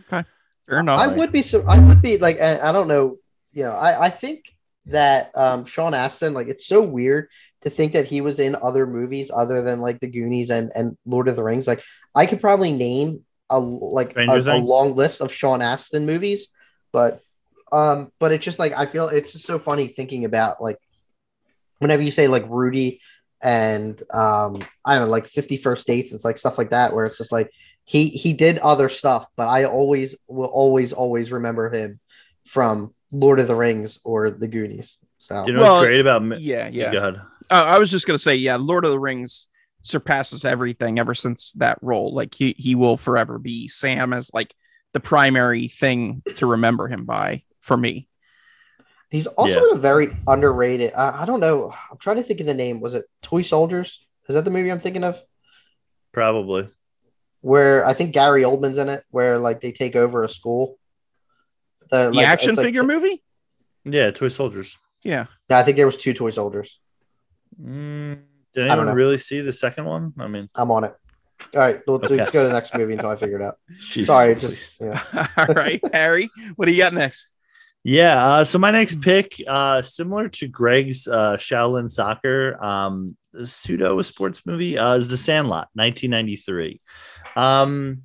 Okay, 0.01 0.27
fair 0.67 0.79
enough. 0.79 0.99
I 0.99 1.07
would 1.07 1.31
be 1.31 1.41
so 1.41 1.63
I 1.67 1.79
would 1.79 2.01
be 2.01 2.17
like 2.17 2.41
I, 2.41 2.69
I 2.69 2.71
don't 2.71 2.87
know, 2.87 3.17
you 3.53 3.63
know, 3.63 3.73
I, 3.73 4.05
I 4.05 4.09
think 4.09 4.45
that 4.87 5.31
um 5.35 5.65
Sean 5.65 5.93
Astin, 5.93 6.33
like 6.33 6.47
it's 6.47 6.65
so 6.65 6.81
weird 6.81 7.29
to 7.61 7.69
think 7.69 7.93
that 7.93 8.05
he 8.05 8.21
was 8.21 8.39
in 8.39 8.55
other 8.61 8.85
movies 8.85 9.31
other 9.33 9.61
than 9.61 9.81
like 9.81 9.99
the 9.99 10.07
Goonies 10.07 10.49
and, 10.49 10.71
and 10.75 10.97
Lord 11.05 11.27
of 11.27 11.35
the 11.35 11.43
Rings. 11.43 11.67
Like 11.67 11.83
I 12.13 12.25
could 12.25 12.41
probably 12.41 12.73
name 12.73 13.25
a 13.49 13.59
like 13.59 14.15
a, 14.15 14.25
a 14.25 14.59
long 14.59 14.95
list 14.95 15.21
of 15.21 15.33
Sean 15.33 15.61
Astin 15.61 16.05
movies, 16.05 16.47
but 16.91 17.21
um, 17.71 18.11
but 18.19 18.31
it's 18.31 18.45
just 18.45 18.59
like 18.59 18.73
I 18.73 18.85
feel 18.85 19.07
it's 19.07 19.33
just 19.33 19.45
so 19.45 19.59
funny 19.59 19.87
thinking 19.87 20.25
about 20.25 20.61
like 20.61 20.77
whenever 21.79 22.01
you 22.01 22.11
say 22.11 22.27
like 22.27 22.45
Rudy 22.47 23.01
and 23.41 24.01
um 24.13 24.59
I 24.85 24.95
don't 24.95 25.05
know 25.05 25.11
like 25.11 25.27
50 25.27 25.57
first 25.57 25.87
dates, 25.87 26.13
it's 26.13 26.25
like 26.25 26.37
stuff 26.37 26.57
like 26.57 26.71
that 26.71 26.93
where 26.93 27.05
it's 27.05 27.17
just 27.17 27.31
like 27.31 27.51
he 27.85 28.07
he 28.09 28.33
did 28.33 28.57
other 28.59 28.89
stuff, 28.89 29.25
but 29.35 29.47
I 29.47 29.65
always 29.65 30.15
will 30.27 30.45
always 30.45 30.93
always 30.93 31.31
remember 31.31 31.69
him 31.69 31.99
from 32.45 32.93
Lord 33.11 33.39
of 33.39 33.47
the 33.47 33.55
Rings 33.55 33.99
or 34.03 34.29
the 34.29 34.47
Goonies. 34.47 34.97
So 35.17 35.45
you 35.45 35.53
know 35.53 35.61
Well, 35.61 35.77
what's 35.77 35.87
great 35.87 35.99
about 36.01 36.23
me? 36.23 36.37
yeah, 36.39 36.67
yeah. 36.67 36.91
Go 36.91 36.97
ahead. 36.97 37.15
Uh, 37.49 37.65
I 37.67 37.79
was 37.79 37.89
just 37.91 38.05
gonna 38.05 38.19
say, 38.19 38.35
yeah, 38.35 38.57
Lord 38.57 38.85
of 38.85 38.91
the 38.91 38.99
Rings 38.99 39.47
surpasses 39.81 40.43
everything 40.43 40.99
ever 40.99 41.13
since 41.13 41.53
that 41.53 41.77
role. 41.81 42.13
Like 42.13 42.35
he 42.35 42.55
he 42.57 42.75
will 42.75 42.97
forever 42.97 43.39
be 43.39 43.67
Sam 43.67 44.11
as 44.13 44.29
like 44.33 44.53
the 44.93 44.99
primary 44.99 45.67
thing 45.67 46.23
to 46.35 46.45
remember 46.45 46.87
him 46.87 47.05
by 47.05 47.43
for 47.59 47.77
me. 47.77 48.07
He's 49.09 49.27
also 49.27 49.61
Yeah. 49.61 49.71
in 49.71 49.77
a 49.77 49.79
very 49.79 50.09
underrated. 50.27 50.93
I, 50.93 51.23
I 51.23 51.25
don't 51.25 51.39
know. 51.39 51.73
I'm 51.91 51.97
trying 51.97 52.17
to 52.17 52.23
think 52.23 52.39
of 52.39 52.45
the 52.45 52.53
name. 52.53 52.79
Was 52.79 52.93
it 52.93 53.05
Toy 53.21 53.41
Soldiers? 53.41 54.05
Is 54.29 54.35
that 54.35 54.45
the 54.45 54.51
movie 54.51 54.71
I'm 54.71 54.79
thinking 54.79 55.03
of? 55.03 55.21
Probably. 56.11 56.69
Where 57.41 57.85
I 57.85 57.93
think 57.93 58.13
Gary 58.13 58.43
Oldman's 58.43 58.77
in 58.77 58.89
it, 58.89 59.03
where 59.11 59.37
like 59.39 59.61
they 59.61 59.71
take 59.71 59.95
over 59.95 60.23
a 60.23 60.29
school. 60.29 60.77
The, 61.89 62.09
The 62.09 62.15
like, 62.17 62.27
action 62.27 62.49
it's, 62.49 62.57
like, 62.57 62.65
figure 62.65 62.83
movie? 62.83 63.23
Yeah, 63.85 64.11
Toy 64.11 64.27
Soldiers. 64.27 64.77
Yeah. 65.03 65.27
Yeah, 65.49 65.59
I 65.59 65.63
think 65.63 65.77
there 65.77 65.85
was 65.85 65.95
two 65.97 66.13
Toy 66.13 66.31
Soldiers. 66.31 66.81
Mm, 67.61 68.19
did 68.53 68.65
I 68.65 68.75
don't 68.75 68.79
anyone 68.79 68.95
really 68.95 69.17
see 69.17 69.39
the 69.41 69.53
second 69.53 69.85
one? 69.85 70.13
I 70.19 70.27
mean, 70.27 70.49
I'm 70.55 70.69
on 70.71 70.83
it. 70.83 70.93
All 71.53 71.59
right, 71.61 71.79
we'll 71.87 71.97
Okay. 71.97 72.15
let's 72.17 72.31
go 72.31 72.41
to 72.41 72.47
the 72.47 72.53
next 72.53 72.75
movie 72.75 72.93
until 72.93 73.09
I 73.09 73.15
figure 73.15 73.39
it 73.39 73.43
out. 73.45 73.55
Jesus, 73.79 74.07
Sorry, 74.07 74.33
please. 74.33 74.41
just 74.41 74.81
yeah. 74.81 75.27
All 75.37 75.45
right, 75.53 75.79
Harry, 75.93 76.29
what 76.55 76.65
do 76.65 76.71
you 76.73 76.79
got 76.79 76.93
next? 76.93 77.31
Yeah. 77.87 78.21
Uh, 78.21 78.43
so 78.43 78.59
my 78.59 78.71
next 78.71 78.99
pick, 78.99 79.41
uh, 79.47 79.81
similar 79.81 80.27
to 80.27 80.49
Greg's 80.49 81.07
uh, 81.07 81.37
Shaolin 81.37 81.89
Soccer, 81.89 82.61
um, 82.61 83.15
pseudo 83.45 84.01
sports 84.01 84.45
movie, 84.45 84.77
uh, 84.77 84.95
is 84.95 85.07
The 85.07 85.15
Sandlot, 85.15 85.69
1993. 85.73 86.81
Um, 87.37 88.01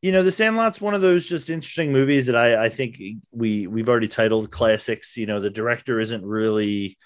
you 0.00 0.12
know, 0.12 0.22
The 0.22 0.32
Sandlot's 0.32 0.80
one 0.80 0.94
of 0.94 1.02
those 1.02 1.28
just 1.28 1.50
interesting 1.50 1.92
movies 1.92 2.24
that 2.24 2.36
I, 2.36 2.64
I 2.64 2.68
think 2.70 3.02
we 3.32 3.66
we've 3.66 3.90
already 3.90 4.08
titled 4.08 4.50
classics. 4.50 5.18
You 5.18 5.26
know, 5.26 5.40
the 5.40 5.50
director 5.50 6.00
isn't 6.00 6.24
really, 6.24 6.96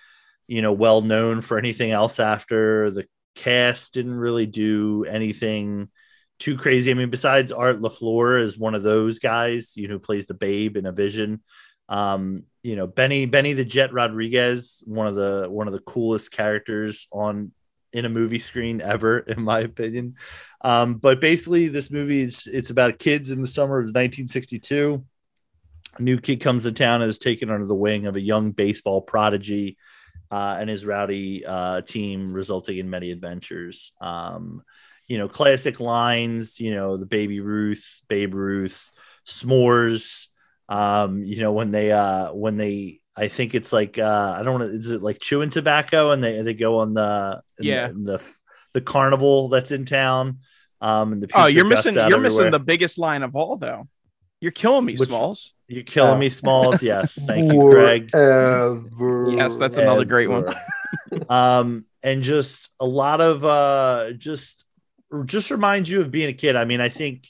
you 0.46 0.62
know, 0.62 0.72
well 0.72 1.00
known 1.00 1.40
for 1.40 1.58
anything 1.58 1.90
else 1.90 2.20
after 2.20 2.88
the 2.92 3.08
cast 3.34 3.94
didn't 3.94 4.14
really 4.14 4.46
do 4.46 5.04
anything 5.06 5.88
too 6.38 6.56
crazy. 6.56 6.92
I 6.92 6.94
mean, 6.94 7.10
besides 7.10 7.50
Art 7.50 7.80
LaFleur 7.80 8.40
is 8.40 8.56
one 8.56 8.76
of 8.76 8.84
those 8.84 9.18
guys, 9.18 9.76
you 9.76 9.88
know, 9.88 9.94
who 9.94 9.98
plays 9.98 10.28
the 10.28 10.34
babe 10.34 10.76
in 10.76 10.86
a 10.86 10.92
vision. 10.92 11.42
Um, 11.88 12.44
you 12.62 12.76
know, 12.76 12.86
Benny 12.86 13.26
Benny 13.26 13.52
the 13.52 13.64
Jet 13.64 13.92
Rodriguez, 13.92 14.82
one 14.86 15.06
of 15.06 15.14
the 15.14 15.46
one 15.48 15.66
of 15.66 15.72
the 15.72 15.80
coolest 15.80 16.32
characters 16.32 17.06
on 17.12 17.52
in 17.92 18.04
a 18.04 18.08
movie 18.08 18.38
screen 18.38 18.80
ever, 18.80 19.18
in 19.26 19.42
my 19.42 19.60
opinion. 19.60 20.16
Um, 20.60 20.94
but 20.94 21.20
basically, 21.20 21.68
this 21.68 21.90
movie 21.90 22.22
is 22.22 22.46
it's 22.46 22.70
about 22.70 22.98
kids 22.98 23.30
in 23.30 23.40
the 23.40 23.46
summer 23.46 23.78
of 23.78 23.86
1962. 23.86 25.04
A 25.98 26.02
new 26.02 26.18
kid 26.18 26.40
comes 26.40 26.64
to 26.64 26.72
town 26.72 27.02
and 27.02 27.08
is 27.08 27.18
taken 27.18 27.50
under 27.50 27.66
the 27.66 27.74
wing 27.74 28.06
of 28.06 28.16
a 28.16 28.20
young 28.20 28.50
baseball 28.50 29.00
prodigy 29.00 29.78
uh, 30.30 30.56
and 30.60 30.68
his 30.68 30.84
rowdy 30.84 31.46
uh, 31.46 31.80
team, 31.82 32.32
resulting 32.32 32.78
in 32.78 32.90
many 32.90 33.10
adventures. 33.12 33.92
Um, 34.00 34.62
you 35.06 35.18
know, 35.18 35.28
classic 35.28 35.80
lines. 35.80 36.60
You 36.60 36.74
know, 36.74 36.96
the 36.96 37.06
Baby 37.06 37.40
Ruth, 37.40 38.02
Babe 38.08 38.34
Ruth, 38.34 38.90
s'mores. 39.26 40.28
Um, 40.68 41.22
you 41.24 41.40
know, 41.40 41.52
when 41.52 41.70
they 41.70 41.93
uh, 41.93 42.32
when 42.32 42.56
they 42.56 43.01
I 43.16 43.28
think 43.28 43.55
it's 43.55 43.72
like 43.72 43.98
uh, 43.98 44.34
I 44.38 44.43
don't 44.43 44.60
know. 44.60 44.66
Is 44.66 44.90
it 44.90 45.02
like 45.02 45.18
chewing 45.20 45.51
tobacco 45.51 46.10
and 46.10 46.22
they 46.22 46.43
they 46.43 46.55
go 46.55 46.78
on 46.80 46.94
the 46.94 47.40
yeah 47.59 47.88
the, 47.88 47.94
the, 47.94 48.34
the 48.74 48.80
carnival 48.80 49.48
that's 49.48 49.70
in 49.72 49.84
town. 49.84 50.38
Um, 50.80 51.12
and 51.12 51.22
the 51.22 51.28
oh, 51.34 51.47
you're 51.47 51.64
missing 51.64 51.94
you're 51.94 52.02
everywhere. 52.05 52.20
missing 52.22 52.51
the 52.51 52.60
biggest 52.60 52.98
line 52.98 53.22
of 53.22 53.34
all 53.34 53.56
though. 53.56 53.88
You're 54.40 54.52
killing 54.52 54.84
me, 54.84 54.94
Which- 54.97 55.09
Smalls. 55.09 55.55
You're 55.68 55.82
killing 55.82 56.14
Oh. 56.14 56.18
me, 56.18 56.28
Smalls. 56.28 56.82
Yes, 56.82 57.14
thank 57.26 57.52
you, 57.52 57.60
Greg. 57.70 58.10
Forever. 58.12 59.30
Yes, 59.32 59.56
that's 59.56 59.76
another 59.78 60.05
great 60.05 60.28
one. 60.28 60.44
Um, 61.28 61.86
and 62.02 62.22
just 62.22 62.70
a 62.78 62.86
lot 62.86 63.20
of 63.20 63.44
uh, 63.44 64.12
just 64.16 64.64
just 65.24 65.51
reminds 65.51 65.88
you 65.90 66.01
of 66.02 66.10
being 66.10 66.28
a 66.28 66.32
kid. 66.32 66.56
I 66.56 66.64
mean, 66.64 66.80
I 66.80 66.88
think 66.88 67.28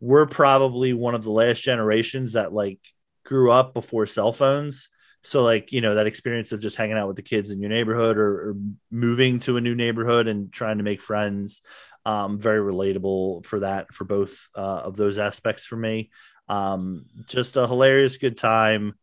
we're 0.00 0.26
probably 0.26 0.92
one 0.92 1.14
of 1.14 1.22
the 1.22 1.30
last 1.30 1.62
generations 1.62 2.32
that 2.32 2.52
like 2.52 2.80
grew 3.24 3.50
up 3.50 3.74
before 3.74 4.06
cell 4.06 4.32
phones. 4.32 4.88
So 5.22 5.42
like 5.42 5.72
you 5.72 5.80
know 5.80 5.96
that 5.96 6.06
experience 6.06 6.52
of 6.52 6.60
just 6.60 6.76
hanging 6.76 6.96
out 6.96 7.08
with 7.08 7.16
the 7.16 7.22
kids 7.22 7.50
in 7.50 7.60
your 7.60 7.70
neighborhood 7.70 8.16
or, 8.16 8.50
or 8.50 8.56
moving 8.90 9.40
to 9.40 9.56
a 9.56 9.60
new 9.60 9.74
neighborhood 9.74 10.28
and 10.28 10.52
trying 10.52 10.78
to 10.78 10.84
make 10.84 11.00
friends, 11.00 11.62
um, 12.04 12.38
very 12.38 12.60
relatable 12.60 13.44
for 13.44 13.60
that 13.60 13.92
for 13.92 14.04
both 14.04 14.48
uh, 14.54 14.60
of 14.84 14.96
those 14.96 15.18
aspects 15.18 15.66
for 15.66 15.76
me. 15.76 16.10
Um, 16.48 17.06
just 17.26 17.56
a 17.56 17.66
hilarious 17.66 18.18
good 18.18 18.36
time. 18.36 18.94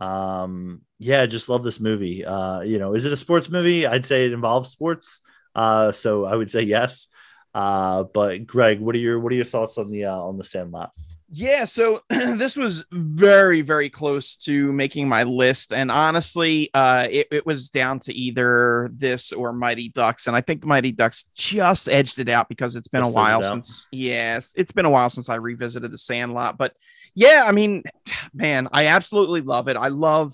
Um 0.00 0.80
yeah 0.98 1.26
just 1.26 1.48
love 1.50 1.62
this 1.62 1.78
movie. 1.78 2.24
Uh 2.24 2.60
you 2.62 2.78
know 2.78 2.94
is 2.94 3.04
it 3.04 3.12
a 3.12 3.16
sports 3.16 3.50
movie? 3.50 3.86
I'd 3.86 4.06
say 4.06 4.26
it 4.26 4.32
involves 4.32 4.70
sports. 4.70 5.20
Uh 5.54 5.92
so 5.92 6.24
i 6.24 6.34
would 6.34 6.50
say 6.50 6.62
yes 6.62 7.08
uh 7.54 8.04
but 8.04 8.46
greg 8.46 8.80
what 8.80 8.94
are 8.94 8.98
your 8.98 9.18
what 9.20 9.32
are 9.32 9.36
your 9.36 9.44
thoughts 9.44 9.78
on 9.78 9.90
the 9.90 10.04
uh 10.04 10.16
on 10.16 10.36
the 10.38 10.44
sandlot 10.44 10.92
Yeah, 11.32 11.64
so 11.64 12.00
this 12.10 12.56
was 12.56 12.84
very, 12.90 13.62
very 13.62 13.88
close 13.88 14.34
to 14.46 14.72
making 14.72 15.08
my 15.08 15.22
list, 15.22 15.72
and 15.72 15.88
honestly, 15.88 16.70
uh, 16.74 17.06
it, 17.08 17.28
it 17.30 17.46
was 17.46 17.70
down 17.70 18.00
to 18.00 18.12
either 18.12 18.88
this 18.92 19.30
or 19.30 19.52
Mighty 19.52 19.90
Ducks, 19.90 20.26
and 20.26 20.34
I 20.34 20.40
think 20.40 20.64
Mighty 20.64 20.90
Ducks 20.90 21.26
just 21.36 21.88
edged 21.88 22.18
it 22.18 22.28
out 22.28 22.48
because 22.48 22.74
it's 22.74 22.88
been 22.88 23.02
Just 23.02 23.12
a 23.12 23.14
while 23.14 23.38
edged 23.38 23.46
it 23.46 23.48
out. 23.48 23.64
since. 23.64 23.88
Yes, 23.92 24.54
it's 24.56 24.72
been 24.72 24.86
a 24.86 24.90
while 24.90 25.08
since 25.08 25.28
I 25.28 25.36
revisited 25.36 25.92
the 25.92 25.98
Sandlot, 25.98 26.58
but 26.58 26.74
yeah, 27.14 27.44
I 27.46 27.52
mean, 27.52 27.84
man, 28.34 28.66
I 28.72 28.86
absolutely 28.86 29.42
love 29.42 29.68
it. 29.68 29.76
I 29.76 29.86
love, 29.86 30.32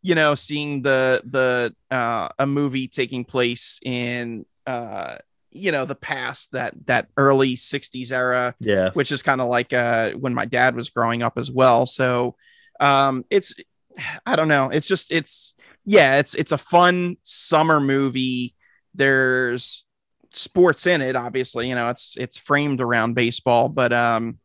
you 0.00 0.14
know, 0.14 0.34
seeing 0.34 0.80
the 0.80 1.20
the 1.28 1.74
uh, 1.94 2.28
a 2.38 2.46
movie 2.46 2.88
taking 2.88 3.24
place 3.26 3.80
in. 3.84 4.46
Uh, 4.66 5.16
you 5.58 5.72
know 5.72 5.84
the 5.84 5.94
past 5.94 6.52
that 6.52 6.74
that 6.86 7.08
early 7.16 7.54
60s 7.54 8.12
era 8.12 8.54
yeah. 8.60 8.90
which 8.92 9.12
is 9.12 9.22
kind 9.22 9.40
of 9.40 9.48
like 9.48 9.72
uh 9.72 10.12
when 10.12 10.34
my 10.34 10.44
dad 10.44 10.74
was 10.74 10.90
growing 10.90 11.22
up 11.22 11.38
as 11.38 11.50
well. 11.50 11.86
So 11.86 12.36
um 12.80 13.24
it's 13.30 13.54
i 14.24 14.36
don't 14.36 14.48
know. 14.48 14.70
It's 14.70 14.86
just 14.86 15.12
it's 15.12 15.56
yeah 15.84 16.18
it's 16.18 16.34
it's 16.34 16.52
a 16.52 16.58
fun 16.58 17.16
summer 17.22 17.80
movie. 17.80 18.54
There's 18.94 19.84
sports 20.32 20.86
in 20.86 21.00
it 21.00 21.16
obviously 21.16 21.68
you 21.68 21.74
know 21.74 21.88
it's 21.88 22.16
it's 22.18 22.36
framed 22.36 22.80
around 22.80 23.14
baseball 23.14 23.68
but 23.68 23.92
um 23.92 24.38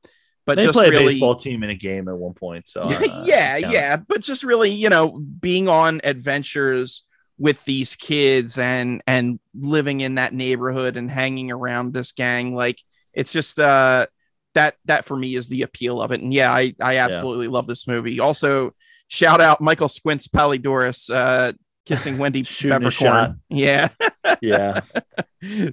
but 0.46 0.56
they 0.56 0.64
just 0.64 0.74
play 0.74 0.90
really 0.90 1.06
a 1.06 1.08
baseball 1.10 1.36
team 1.36 1.64
in 1.64 1.70
a 1.70 1.76
game 1.76 2.08
at 2.08 2.18
one 2.18 2.34
point 2.34 2.68
so 2.68 2.84
uh, 2.84 3.00
yeah 3.26 3.58
yeah 3.58 3.98
but 3.98 4.22
just 4.22 4.44
really 4.44 4.72
you 4.72 4.90
know 4.90 5.10
being 5.10 5.68
on 5.68 6.00
adventures 6.04 7.04
with 7.44 7.62
these 7.66 7.98
kids 7.98 8.58
and 8.58 9.04
and 9.06 9.38
living 9.54 10.00
in 10.00 10.16
that 10.16 10.34
neighborhood 10.34 10.96
and 10.96 11.12
hanging 11.12 11.52
around 11.52 11.92
this 11.94 12.14
gang. 12.14 12.56
Like 12.56 12.80
it's 13.14 13.34
just 13.34 13.60
uh 13.60 14.08
that 14.54 14.76
that 14.86 15.04
for 15.04 15.18
me 15.18 15.36
is 15.36 15.50
the 15.50 15.64
appeal 15.64 16.02
of 16.02 16.14
it. 16.14 16.22
And 16.22 16.34
yeah 16.34 16.54
i 16.54 16.74
i 16.82 16.98
absolutely 17.00 17.50
love 17.50 17.68
this 17.68 17.86
movie. 17.86 18.22
Also 18.22 18.72
shout 19.10 19.42
out 19.42 19.60
michael 19.60 19.90
squints 19.90 20.30
Palledorous 20.30 21.10
uh 21.10 21.52
kissing 21.86 22.18
wendy 22.18 22.44
peppercorn. 22.62 23.42
yeah. 23.50 23.90
Yeah. 24.42 24.82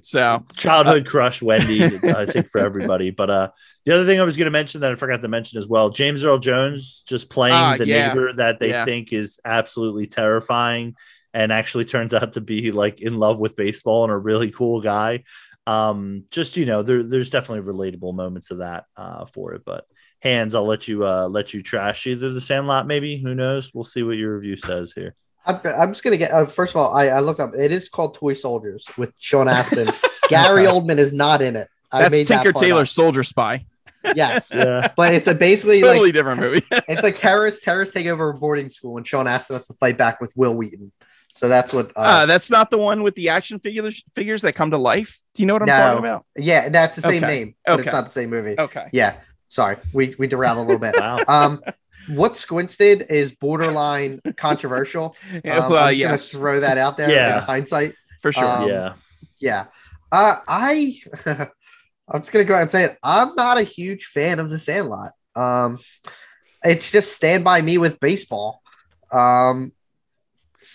So. 0.01 0.45
Childhood 0.57 1.05
crush 1.07 1.41
wendy 1.41 1.81
i 1.85 2.25
think 2.25 2.49
for 2.49 2.59
everybody. 2.59 3.11
But 3.11 3.29
uh 3.29 3.49
the 3.85 3.93
other 3.95 4.05
thing 4.05 4.19
i 4.19 4.23
was 4.25 4.35
going 4.35 4.51
to 4.51 4.51
mention 4.51 4.81
that 4.81 4.91
i 4.91 4.95
forgot 4.95 5.21
to 5.21 5.29
mention 5.29 5.57
as 5.57 5.67
well 5.69 5.89
james 5.89 6.25
earl 6.25 6.37
jones 6.37 7.03
just 7.07 7.29
playing 7.29 7.55
Ah, 7.55 7.75
the 7.77 7.87
yeah. 7.87 8.09
neighbor 8.09 8.33
that 8.33 8.59
they 8.59 8.69
Yeah. 8.71 8.83
think 8.83 9.13
is 9.13 9.39
absolutely 9.45 10.07
terrifying 10.07 10.95
and 11.33 11.51
actually 11.51 11.85
turns 11.85 12.13
out 12.13 12.33
to 12.33 12.41
be 12.41 12.71
like 12.71 13.01
in 13.01 13.17
love 13.17 13.39
with 13.39 13.55
baseball 13.55 14.03
and 14.03 14.11
a 14.11 14.17
really 14.17 14.51
cool 14.51 14.81
guy 14.81 15.23
um 15.67 16.23
just 16.31 16.57
you 16.57 16.65
know 16.65 16.81
there, 16.83 17.03
there's 17.03 17.29
definitely 17.29 17.71
relatable 17.71 18.13
moments 18.13 18.51
of 18.51 18.59
that 18.59 18.85
uh 18.97 19.25
for 19.25 19.53
it 19.53 19.63
but 19.65 19.85
Hans 20.23 20.55
i'll 20.55 20.65
let 20.65 20.87
you 20.87 21.05
uh 21.05 21.27
let 21.27 21.53
you 21.53 21.61
trash 21.61 22.07
either 22.07 22.31
the 22.31 22.41
sandlot 22.41 22.87
maybe 22.87 23.17
who 23.17 23.35
knows 23.35 23.73
we'll 23.73 23.83
see 23.83 24.03
what 24.03 24.17
your 24.17 24.35
review 24.35 24.57
says 24.57 24.93
here 24.93 25.15
I'm, 25.43 25.59
I'm 25.65 25.89
just 25.89 26.03
gonna 26.03 26.17
get. 26.17 26.29
Uh, 26.29 26.45
first 26.45 26.75
of 26.75 26.77
all, 26.79 26.93
I, 26.93 27.07
I 27.07 27.19
look 27.19 27.39
up. 27.39 27.55
It 27.57 27.71
is 27.71 27.89
called 27.89 28.13
Toy 28.13 28.33
Soldiers 28.33 28.85
with 28.95 29.11
Sean 29.17 29.47
Astin. 29.47 29.89
Gary 30.29 30.65
Oldman 30.65 30.99
is 30.99 31.11
not 31.11 31.41
in 31.41 31.55
it. 31.55 31.67
I 31.91 32.03
that's 32.03 32.11
made 32.11 32.27
that 32.27 32.43
tinker 32.43 32.53
part 32.53 32.63
tailor 32.63 32.81
up. 32.83 32.87
soldier 32.87 33.23
spy 33.23 33.65
Yes, 34.15 34.51
yeah 34.55 34.91
but 34.95 35.13
it's 35.13 35.27
a 35.27 35.33
basically 35.33 35.81
totally 35.81 36.07
like 36.07 36.13
different 36.13 36.39
movie 36.39 36.63
it's 36.87 37.03
like 37.03 37.15
terrorists. 37.15 37.63
Terrorists 37.63 37.93
take 37.93 38.07
over 38.07 38.29
a 38.29 38.33
boarding 38.33 38.69
school, 38.69 38.97
and 38.97 39.05
Sean 39.05 39.27
Astin 39.27 39.55
has 39.55 39.67
to 39.67 39.73
fight 39.73 39.97
back 39.97 40.21
with 40.21 40.33
Wil 40.35 40.53
Wheaton. 40.53 40.91
So 41.33 41.47
that's 41.47 41.73
what. 41.73 41.91
Uh, 41.95 41.99
uh, 42.01 42.25
that's 42.25 42.51
not 42.51 42.69
the 42.69 42.77
one 42.77 43.03
with 43.03 43.15
the 43.15 43.29
action 43.29 43.59
figures 43.59 44.03
figures 44.15 44.41
that 44.43 44.53
come 44.53 44.71
to 44.71 44.77
life 44.77 45.19
do 45.33 45.43
you 45.43 45.47
know 45.47 45.53
what 45.53 45.61
i'm 45.61 45.67
No. 45.67 45.73
talking 45.77 45.99
about 45.99 46.25
yeah, 46.37 46.69
that's 46.69 46.95
the 46.97 47.01
same 47.01 47.23
Okay. 47.23 47.33
name, 47.33 47.55
but 47.65 47.73
Okay. 47.73 47.83
it's 47.83 47.93
not 47.93 48.03
the 48.05 48.11
same 48.11 48.29
movie. 48.29 48.55
okay 48.59 48.87
Yeah, 48.91 49.15
sorry, 49.47 49.77
we 49.93 50.15
we 50.19 50.27
derailed 50.27 50.57
a 50.57 50.61
little 50.61 50.79
bit. 50.79 50.95
wow 50.99 51.23
Um, 51.27 51.63
what 52.09 52.35
Squints 52.35 52.77
did 52.77 53.03
is 53.09 53.31
borderline 53.31 54.21
controversial. 54.35 55.15
Yeah, 55.45 55.59
Um, 55.65 55.71
well, 55.71 55.83
I'm 55.83 55.89
just 55.91 55.99
yes, 55.99 56.31
gonna 56.33 56.41
throw 56.41 56.59
that 56.61 56.77
out 56.77 56.97
there. 56.97 57.09
Yeah. 57.11 57.37
in 57.37 57.43
hindsight. 57.43 57.95
for 58.21 58.31
sure. 58.31 58.45
um, 58.45 58.67
yeah 58.69 58.93
Yeah. 59.39 59.65
Uh, 60.11 60.35
I 60.47 60.95
I'm 62.09 62.19
just 62.21 62.31
gonna 62.33 62.43
go 62.45 62.55
out 62.55 62.61
and 62.63 62.71
say 62.71 62.83
it. 62.85 62.97
I'm 63.03 63.35
not 63.35 63.57
a 63.57 63.63
huge 63.63 64.05
fan 64.05 64.39
of 64.39 64.49
the 64.49 64.59
Sandlot. 64.59 65.11
Um, 65.35 65.79
it's 66.63 66.91
just 66.91 67.13
Stand 67.13 67.43
by 67.45 67.61
Me 67.61 67.77
with 67.77 67.99
baseball. 68.01 68.61
Um, 69.13 69.71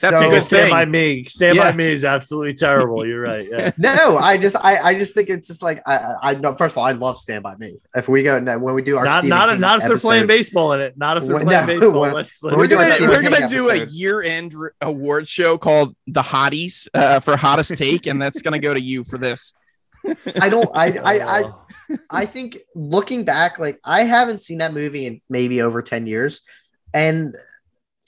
That's 0.01 0.17
a 0.17 0.19
so- 0.19 0.31
good 0.31 0.43
stand 0.43 0.63
thing. 0.65 0.71
by 0.71 0.85
me 0.85 1.25
stand 1.25 1.57
Yeah. 1.57 1.71
by 1.71 1.77
me 1.77 1.85
is 1.85 2.03
absolutely 2.03 2.55
terrible 2.55 3.07
you're 3.07 3.21
right 3.23 3.47
yeah 3.49 3.71
No, 3.79 4.19
I 4.19 4.37
just 4.37 4.57
I, 4.57 4.79
I 4.79 4.95
just 4.99 5.15
think 5.15 5.31
it's 5.31 5.47
just 5.47 5.63
like 5.63 5.81
I 5.87 5.97
I 5.97 6.17
I 6.31 6.35
know 6.35 6.55
first 6.57 6.75
of 6.75 6.79
all 6.79 6.85
I 6.85 6.93
love 6.93 7.19
Stand 7.19 7.43
by 7.45 7.55
Me. 7.57 7.77
If 7.95 8.09
we 8.09 8.23
go 8.25 8.41
when 8.59 8.75
we 8.75 8.83
do 8.83 8.97
our 8.99 9.05
not 9.05 9.21
Stephen 9.21 9.29
not, 9.31 9.49
King 9.51 9.61
not 9.61 9.81
if 9.83 9.89
they're 9.89 9.99
playing 9.99 10.27
baseball 10.27 10.73
in 10.73 10.81
it. 10.81 10.99
Not 10.99 11.19
if 11.19 11.25
they're 11.27 11.37
When- 11.37 11.45
playing 11.47 11.67
no, 11.67 11.79
baseball. 11.81 12.01
when- 12.01 12.13
Let's, 12.15 12.43
when 12.43 12.55
We're 12.55 12.61
we 12.63 12.67
do 12.69 12.75
gonna 12.77 12.97
we're 13.01 13.23
gonna 13.23 13.49
do 13.49 13.71
a 13.71 13.85
year-end 13.87 14.55
re- 14.55 14.71
award 14.81 15.29
show 15.29 15.57
called 15.57 15.95
the 16.09 16.23
Hotties 16.23 16.89
uh, 16.93 17.21
for 17.21 17.37
hottest 17.37 17.77
take, 17.77 18.07
and 18.07 18.21
that's 18.21 18.43
gonna 18.43 18.59
go 18.59 18.75
to 18.75 18.81
you 18.83 19.05
for 19.05 19.19
this. 19.19 19.55
I 20.41 20.49
don't 20.49 20.69
I 20.75 20.87
I 20.99 21.39
I 21.39 21.45
I 22.11 22.27
think 22.27 22.59
looking 22.75 23.25
back, 23.25 23.59
like 23.61 23.79
I 23.85 24.03
haven't 24.03 24.41
seen 24.41 24.59
that 24.59 24.75
movie 24.75 25.07
in 25.07 25.21
maybe 25.29 25.63
over 25.63 25.83
10 25.83 26.07
years. 26.07 26.43
And 26.95 27.35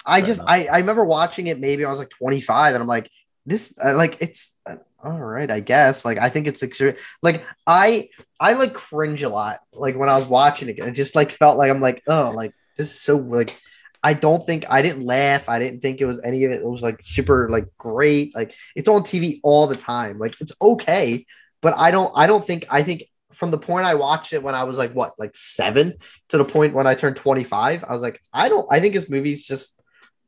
I 0.09 0.21
just. 0.23 0.41
I, 0.47 0.67
I 0.67 0.79
remember 0.79 1.05
watching 1.05 1.47
it 1.47 1.61
maybe 1.61 1.85
I 1.85 1.91
was 1.91 1.99
like 1.99 2.11
25 2.11 2.75
and 2.75 2.83
I'm 2.83 2.89
like, 2.89 3.11
this 3.47 3.79
uh, 3.83 3.95
like 3.95 4.19
it's 4.21 4.59
uh, 4.67 4.77
all 5.03 5.19
right, 5.19 5.51
I 5.51 5.61
guess. 5.61 6.05
Like 6.05 6.19
I 6.19 6.29
think 6.29 6.47
it's 6.47 6.63
extre- 6.63 7.01
like 7.23 7.45
I 7.67 8.11
I 8.39 8.55
like 8.55 8.75
cringe 8.75 9.23
a 9.23 9.29
lot 9.29 9.61
like 9.73 9.97
when 9.97 10.09
I 10.09 10.15
was 10.15 10.27
watching 10.27 10.69
it. 10.69 10.79
It 10.79 10.93
just 10.93 11.15
like 11.15 11.33
felt 11.33 11.57
like 11.57 11.71
I'm 11.71 11.81
like, 11.81 12.03
oh, 12.07 12.33
like 12.35 12.53
this 12.77 12.93
is 12.93 13.01
so 13.01 13.17
like 13.17 13.59
I 14.03 14.15
don't 14.15 14.45
think 14.45 14.67
I 14.69 14.83
didn't 14.83 15.05
laugh. 15.05 15.49
I 15.49 15.59
didn't 15.59 15.81
think 15.81 16.01
it 16.01 16.07
was 16.07 16.21
any 16.23 16.45
of 16.45 16.53
it. 16.53 16.61
It 16.61 16.67
was 16.67 16.83
like 16.83 17.01
super 17.05 17.49
like 17.49 17.67
great. 17.79 18.35
Like 18.35 18.55
it's 18.77 18.89
on 18.89 19.03
TV 19.03 19.41
all 19.43 19.67
the 19.67 19.77
time. 19.77 20.19
Like 20.19 20.41
it's 20.41 20.53
okay, 20.61 21.27
but 21.61 21.75
I 21.77 21.91
don't 21.91 22.13
I 22.15 22.27
don't 22.27 22.45
think 22.45 22.67
I 22.71 22.83
think 22.83 23.05
from 23.33 23.51
the 23.51 23.59
point 23.59 23.87
I 23.87 23.95
watched 23.95 24.33
it 24.33 24.43
when 24.43 24.55
I 24.55 24.65
was 24.65 24.79
like 24.79 24.93
what 24.93 25.13
like 25.19 25.35
seven 25.35 25.95
to 26.31 26.39
the 26.39 26.45
point 26.45 26.75
when 26.75 26.87
I 26.87 26.95
turned 26.95 27.17
25, 27.17 27.85
I 27.89 27.93
was 27.93 28.03
like, 28.03 28.21
I 28.33 28.49
don't 28.49 28.67
I 28.71 28.81
think 28.81 28.95
this 28.95 29.11
movie's 29.11 29.47
just 29.47 29.81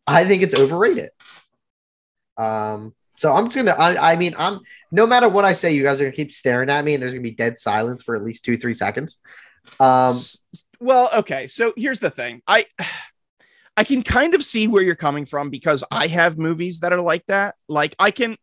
I 0.06 0.24
think 0.24 0.42
it's 0.42 0.54
overrated. 0.54 1.10
Um 2.36 2.94
so 3.16 3.34
I'm 3.34 3.46
just 3.46 3.56
gonna 3.56 3.72
I, 3.72 4.12
I 4.12 4.16
mean 4.16 4.34
I'm 4.38 4.60
no 4.90 5.06
matter 5.06 5.28
what 5.28 5.44
I 5.44 5.52
say, 5.52 5.72
you 5.72 5.82
guys 5.82 6.00
are 6.00 6.04
gonna 6.04 6.16
keep 6.16 6.32
staring 6.32 6.70
at 6.70 6.84
me 6.84 6.94
and 6.94 7.02
there's 7.02 7.12
gonna 7.12 7.22
be 7.22 7.32
dead 7.32 7.58
silence 7.58 8.02
for 8.02 8.14
at 8.14 8.22
least 8.22 8.44
two, 8.44 8.56
three 8.56 8.74
seconds. 8.74 9.20
Um 9.78 10.18
well, 10.80 11.10
okay. 11.14 11.46
So 11.46 11.74
here's 11.76 11.98
the 12.00 12.10
thing. 12.10 12.42
I 12.46 12.64
I 13.76 13.84
can 13.84 14.02
kind 14.02 14.34
of 14.34 14.44
see 14.44 14.68
where 14.68 14.82
you're 14.82 14.94
coming 14.94 15.26
from 15.26 15.50
because 15.50 15.84
I 15.90 16.06
have 16.08 16.38
movies 16.38 16.80
that 16.80 16.92
are 16.92 17.00
like 17.00 17.24
that. 17.26 17.54
Like 17.68 17.94
I 17.98 18.10
can 18.10 18.36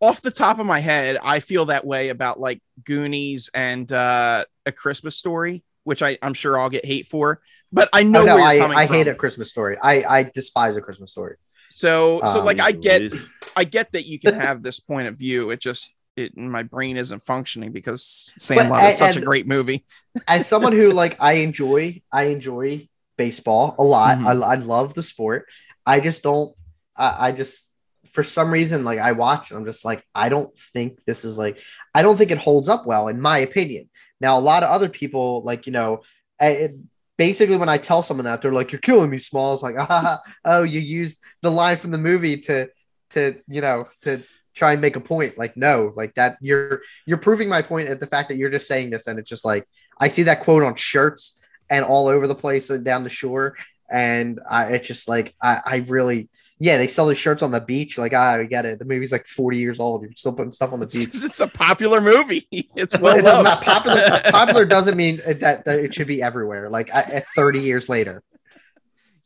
off 0.00 0.20
the 0.20 0.30
top 0.30 0.58
of 0.58 0.66
my 0.66 0.80
head, 0.80 1.16
I 1.22 1.40
feel 1.40 1.66
that 1.66 1.86
way 1.86 2.08
about 2.08 2.40
like 2.40 2.60
Goonies 2.84 3.50
and 3.54 3.90
uh 3.90 4.44
a 4.66 4.72
Christmas 4.72 5.16
story, 5.16 5.62
which 5.84 6.02
I, 6.02 6.18
I'm 6.22 6.34
sure 6.34 6.58
I'll 6.58 6.70
get 6.70 6.84
hate 6.84 7.06
for. 7.06 7.40
But 7.74 7.88
I 7.92 8.02
know 8.04 8.22
oh, 8.22 8.24
no, 8.26 8.34
where 8.36 8.44
I, 8.44 8.52
you're 8.54 8.62
coming 8.62 8.78
I 8.78 8.86
from. 8.86 8.96
hate 8.96 9.08
a 9.08 9.14
Christmas 9.14 9.50
story. 9.50 9.76
I, 9.82 9.94
I 10.18 10.22
despise 10.22 10.76
a 10.76 10.80
Christmas 10.80 11.10
story. 11.10 11.36
So 11.70 12.20
so 12.20 12.38
Um, 12.40 12.44
like 12.46 12.60
I 12.60 12.72
get 12.72 13.12
I 13.56 13.64
get 13.64 13.92
that 13.92 14.06
you 14.06 14.18
can 14.18 14.34
have 14.34 14.62
this 14.62 14.78
point 14.80 15.08
of 15.08 15.16
view. 15.16 15.50
It 15.50 15.60
just 15.60 15.94
it 16.16 16.36
my 16.36 16.62
brain 16.62 16.96
isn't 16.96 17.24
functioning 17.24 17.72
because 17.72 18.32
But- 18.48 18.92
is 18.92 18.98
such 18.98 19.16
a 19.16 19.20
great 19.20 19.46
movie. 19.48 19.84
as 20.28 20.46
someone 20.46 20.72
who 20.72 20.90
like 20.92 21.16
I 21.18 21.32
enjoy 21.48 22.00
I 22.12 22.24
enjoy 22.24 22.88
baseball 23.18 23.74
a 23.78 23.82
lot. 23.82 24.18
Mhm. 24.18 24.26
I, 24.44 24.52
I 24.52 24.54
love 24.54 24.94
the 24.94 25.02
sport. 25.02 25.46
I 25.84 25.98
just 26.00 26.22
don't 26.22 26.54
I, 26.96 27.28
I 27.28 27.32
just 27.32 27.74
for 28.12 28.22
some 28.22 28.52
reason 28.52 28.84
like 28.84 29.00
I 29.00 29.10
watch 29.12 29.50
and 29.50 29.58
I'm 29.58 29.64
just 29.66 29.84
like 29.84 30.04
I 30.14 30.28
don't 30.28 30.56
think 30.56 31.04
this 31.04 31.24
is 31.24 31.36
like 31.36 31.60
I 31.92 32.02
don't 32.02 32.16
think 32.16 32.30
it 32.30 32.38
holds 32.38 32.68
up 32.68 32.86
well 32.86 33.08
in 33.08 33.20
my 33.20 33.38
opinion. 33.38 33.90
Now 34.20 34.38
a 34.38 34.44
lot 34.52 34.62
of 34.62 34.70
other 34.70 34.88
people 34.88 35.42
like 35.44 35.66
you 35.66 35.72
know 35.72 36.02
I- 36.40 36.46
it, 36.70 36.74
basically 37.16 37.56
when 37.56 37.68
I 37.68 37.78
tell 37.78 38.02
someone 38.02 38.24
that 38.24 38.42
they're 38.42 38.52
like 38.52 38.72
you're 38.72 38.80
killing 38.80 39.10
me 39.10 39.18
small 39.18 39.52
it's 39.52 39.62
like 39.62 39.76
ah, 39.78 40.20
oh 40.44 40.62
you 40.62 40.80
used 40.80 41.18
the 41.42 41.50
line 41.50 41.76
from 41.76 41.90
the 41.90 41.98
movie 41.98 42.38
to 42.38 42.68
to 43.10 43.40
you 43.48 43.60
know 43.60 43.88
to 44.02 44.22
try 44.54 44.72
and 44.72 44.80
make 44.80 44.96
a 44.96 45.00
point 45.00 45.36
like 45.36 45.56
no 45.56 45.92
like 45.96 46.14
that 46.14 46.36
you're 46.40 46.80
you're 47.06 47.18
proving 47.18 47.48
my 47.48 47.60
point 47.60 47.88
at 47.88 47.98
the 47.98 48.06
fact 48.06 48.28
that 48.28 48.36
you're 48.36 48.50
just 48.50 48.68
saying 48.68 48.90
this 48.90 49.06
and 49.06 49.18
it's 49.18 49.28
just 49.28 49.44
like 49.44 49.66
I 49.98 50.08
see 50.08 50.24
that 50.24 50.40
quote 50.40 50.62
on 50.62 50.74
shirts 50.76 51.38
and 51.70 51.84
all 51.84 52.08
over 52.08 52.26
the 52.26 52.34
place 52.34 52.70
and 52.70 52.84
down 52.84 53.04
the 53.04 53.10
shore. 53.10 53.56
And 53.90 54.40
I, 54.48 54.66
it's 54.74 54.88
just 54.88 55.08
like, 55.08 55.34
I, 55.40 55.60
I 55.64 55.76
really, 55.88 56.28
yeah, 56.58 56.78
they 56.78 56.86
sell 56.86 57.06
these 57.06 57.18
shirts 57.18 57.42
on 57.42 57.50
the 57.50 57.60
beach. 57.60 57.98
Like, 57.98 58.12
ah, 58.14 58.34
I 58.34 58.44
get 58.44 58.64
it. 58.64 58.78
The 58.78 58.84
movie's 58.84 59.12
like 59.12 59.26
40 59.26 59.58
years 59.58 59.80
old. 59.80 60.02
You're 60.02 60.12
still 60.14 60.32
putting 60.32 60.52
stuff 60.52 60.72
on 60.72 60.80
the 60.80 60.86
beach. 60.86 61.10
It's 61.14 61.40
a 61.40 61.48
popular 61.48 62.00
movie. 62.00 62.46
It's 62.76 62.96
Well, 62.96 63.14
well 63.14 63.18
it 63.18 63.22
does 63.22 63.42
loved. 63.42 63.44
not 63.44 63.62
popular. 63.62 64.20
popular 64.30 64.64
doesn't 64.64 64.96
mean 64.96 65.20
that, 65.26 65.64
that 65.64 65.78
it 65.78 65.94
should 65.94 66.06
be 66.06 66.22
everywhere. 66.22 66.70
Like 66.70 66.94
I, 66.94 67.22
30 67.36 67.60
years 67.60 67.88
later, 67.88 68.22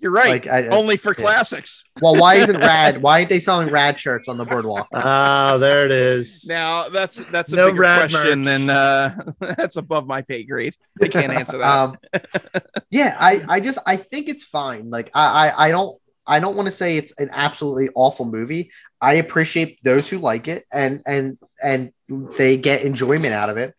You're 0.01 0.13
right. 0.13 0.29
like 0.29 0.47
I, 0.47 0.69
Only 0.69 0.97
for 0.97 1.11
yeah. 1.11 1.25
classics. 1.25 1.83
well, 2.01 2.15
why 2.15 2.37
isn't 2.37 2.57
rad? 2.61 3.03
Why 3.03 3.19
aren't 3.19 3.29
they 3.31 3.41
selling 3.41 3.69
rad 3.69 3.99
shirts 3.99 4.29
on 4.29 4.37
the 4.37 4.45
boardwalk? 4.45 4.87
Ah, 4.95 5.57
there 5.59 5.85
it 5.87 5.91
is. 5.91 6.45
Now 6.47 6.89
that's 6.89 7.17
that's 7.31 7.53
a 7.53 7.57
No 7.57 7.71
bigger 7.71 7.81
rad 7.83 8.11
question 8.11 8.39
merch. 8.41 8.45
than 8.47 8.71
uh 8.71 9.17
that's 9.41 9.77
above 9.77 10.07
my 10.07 10.23
pay 10.23 10.45
grade. 10.45 10.75
I 11.03 11.09
can't 11.09 11.33
answer 11.33 11.59
that. 11.59 11.67
um, 11.69 11.97
yeah, 12.91 13.17
I, 13.19 13.45
I 13.49 13.61
just 13.61 13.79
I 13.87 13.97
think 13.97 14.29
it's 14.29 14.45
fine. 14.45 14.89
Like 14.91 15.11
I, 15.15 15.49
I, 15.49 15.67
I 15.67 15.71
don't 15.73 15.99
I 16.27 16.41
don't 16.41 16.57
want 16.57 16.67
to 16.67 16.73
say 16.73 16.97
it's 16.97 17.19
an 17.19 17.31
absolutely 17.33 17.89
awful 17.95 18.27
movie. 18.27 18.71
I 19.01 19.15
appreciate 19.15 19.83
those 19.83 20.09
who 20.09 20.19
like 20.19 20.47
it 20.47 20.65
and 20.73 21.01
and 21.07 21.39
and 21.63 21.93
they 22.37 22.57
get 22.57 22.83
enjoyment 22.83 23.33
out 23.35 23.51
of 23.51 23.57
it. 23.57 23.75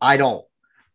I 0.00 0.16
don't. 0.16 0.44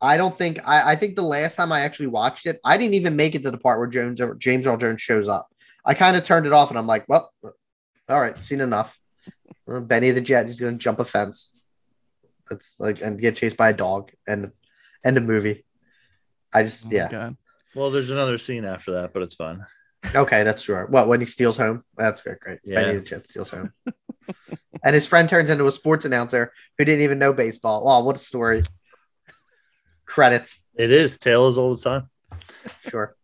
I 0.02 0.18
don't 0.18 0.36
think 0.36 0.60
I, 0.66 0.92
I 0.92 0.96
think 0.96 1.16
the 1.16 1.24
last 1.24 1.56
time 1.56 1.72
I 1.72 1.82
actually 1.82 2.08
watched 2.08 2.46
it, 2.46 2.60
I 2.64 2.78
didn't 2.78 2.94
even 2.94 3.16
make 3.16 3.36
it 3.36 3.44
to 3.44 3.52
the 3.52 3.58
part 3.58 3.80
where 3.80 3.88
Jones 3.88 4.22
James 4.38 4.68
Earl 4.68 4.78
Jones 4.78 5.02
shows 5.02 5.28
up. 5.28 5.50
I 5.86 5.94
kind 5.94 6.16
of 6.16 6.24
turned 6.24 6.46
it 6.46 6.54
off 6.54 6.70
and 6.70 6.78
I'm 6.78 6.88
like, 6.88 7.08
well, 7.08 7.32
all 7.44 8.22
right, 8.22 8.38
seen 8.44 8.62
enough. 8.62 9.00
Benny 9.68 10.12
the 10.12 10.22
Jet 10.22 10.48
is 10.48 10.60
gonna 10.60 10.78
jump 10.78 11.00
a 11.00 11.06
fence. 11.06 11.52
It's 12.52 12.80
like 12.80 13.02
and 13.02 13.20
get 13.20 13.36
chased 13.36 13.58
by 13.58 13.72
a 13.72 13.74
dog 13.74 14.12
and 14.28 14.52
end 15.04 15.18
of 15.18 15.24
movie. 15.24 15.66
I 16.54 16.64
just 16.64 16.86
Oh 16.88 16.90
yeah. 16.92 17.10
God. 17.10 17.38
Well, 17.76 17.92
there's 17.92 18.10
another 18.10 18.38
scene 18.38 18.66
after 18.66 18.94
that, 18.94 19.14
but 19.14 19.24
it's 19.24 19.36
fun. 19.36 19.66
Okay, 20.16 20.44
that's 20.44 20.64
true. 20.64 20.86
What 20.90 21.08
when 21.08 21.20
he 21.20 21.26
steals 21.26 21.58
home? 21.58 21.84
That's 21.98 22.22
great, 22.22 22.40
great. 22.40 22.60
Yeah. 22.64 22.82
Benny 22.82 23.00
the 23.00 23.04
Jet 23.04 23.28
steals 23.28 23.50
home. 23.50 23.74
and 24.84 24.94
his 24.94 25.08
friend 25.08 25.28
turns 25.28 25.50
into 25.50 25.68
a 25.68 25.72
sports 25.72 26.06
announcer 26.06 26.54
who 26.78 26.86
didn't 26.86 27.04
even 27.04 27.20
know 27.20 27.34
baseball. 27.34 27.84
Wow, 27.84 28.04
what 28.04 28.16
a 28.16 28.20
story. 28.20 28.64
Credits, 30.08 30.60
It 30.76 30.92
is 30.92 31.20
tale 31.20 31.46
as 31.48 31.58
old 31.60 31.78
as 31.78 31.84
time. 31.84 32.10
sure. 32.90 33.16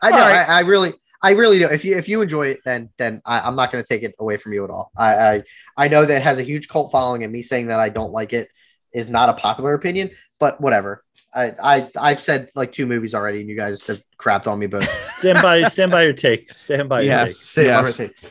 I 0.00 0.10
know. 0.10 0.16
All 0.16 0.22
right. 0.22 0.48
I, 0.48 0.58
I 0.58 0.60
really, 0.60 0.94
I 1.22 1.30
really 1.32 1.58
do. 1.58 1.66
If 1.68 1.84
you 1.84 1.96
if 1.96 2.08
you 2.08 2.22
enjoy 2.22 2.48
it, 2.48 2.60
then 2.64 2.90
then 2.96 3.20
I, 3.24 3.40
I'm 3.40 3.54
not 3.54 3.70
going 3.70 3.84
to 3.84 3.86
take 3.88 4.02
it 4.02 4.14
away 4.18 4.36
from 4.36 4.52
you 4.52 4.64
at 4.64 4.70
all. 4.70 4.90
I, 4.96 5.14
I 5.14 5.42
I 5.76 5.88
know 5.88 6.04
that 6.04 6.16
it 6.16 6.22
has 6.22 6.38
a 6.38 6.42
huge 6.42 6.66
cult 6.68 6.90
following, 6.90 7.22
and 7.22 7.32
me 7.32 7.42
saying 7.42 7.66
that 7.68 7.78
I 7.78 7.88
don't 7.88 8.12
like 8.12 8.32
it 8.32 8.48
is 8.92 9.08
not 9.08 9.28
a 9.28 9.34
popular 9.34 9.74
opinion. 9.74 10.10
But 10.40 10.60
whatever. 10.60 11.04
I 11.34 11.52
I 11.62 11.90
I've 11.96 12.20
said 12.20 12.50
like 12.56 12.72
two 12.72 12.86
movies 12.86 13.14
already, 13.14 13.40
and 13.40 13.48
you 13.48 13.56
guys 13.56 13.86
have 13.86 13.98
crapped 14.18 14.46
on 14.46 14.58
me 14.58 14.66
both. 14.66 14.88
Stand 15.18 15.40
by, 15.40 15.62
stand 15.64 15.90
by 15.90 16.02
your 16.02 16.12
take. 16.12 16.50
Stand 16.50 16.88
by 16.88 17.02
your 17.02 17.12
Yes. 17.12 17.38
Say 17.38 17.66
whatever 17.66 17.88
it 17.88 17.94
takes. 17.94 18.30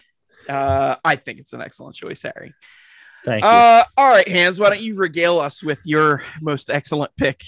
Uh 0.49 0.95
I 1.03 1.15
think 1.15 1.39
it's 1.39 1.53
an 1.53 1.61
excellent 1.61 1.95
choice, 1.95 2.21
Harry. 2.23 2.53
Take. 3.23 3.41
Thank 3.41 3.43
you. 3.43 3.49
Uh 3.49 3.83
all 3.97 4.09
right, 4.09 4.27
Hans, 4.27 4.59
why 4.59 4.69
don't 4.69 4.81
you 4.81 4.95
regale 4.95 5.39
us 5.39 5.63
with 5.63 5.79
your 5.85 6.23
most 6.41 6.69
excellent 6.69 7.11
pick? 7.17 7.43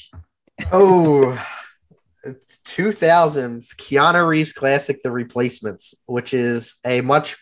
Oh, 0.72 1.38
it's 2.24 2.60
2000s 2.66 3.76
Keanu 3.76 4.28
Reeves 4.28 4.54
classic, 4.54 5.02
The 5.02 5.12
Replacements, 5.12 5.96
which 6.06 6.34
is 6.34 6.76
a 6.86 7.02
much 7.02 7.38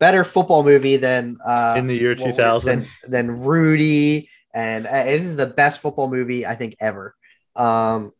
better 0.00 0.24
football 0.24 0.62
movie 0.62 0.96
than 0.96 1.36
uh, 1.44 1.74
In 1.76 1.86
the 1.86 1.96
year 1.96 2.10
what 2.10 2.26
was 2.26 2.36
2000. 2.36 2.80
than, 2.80 3.10
than 3.10 3.30
Rudy, 3.30 4.28
and 4.54 4.86
uh, 4.86 5.04
this 5.04 5.22
is 5.22 5.36
the 5.36 5.46
best 5.46 5.80
football 5.80 6.10
movie 6.10 6.46
I 6.46 6.54
think 6.54 6.76
ever. 6.80 7.14
Um, 7.54 8.12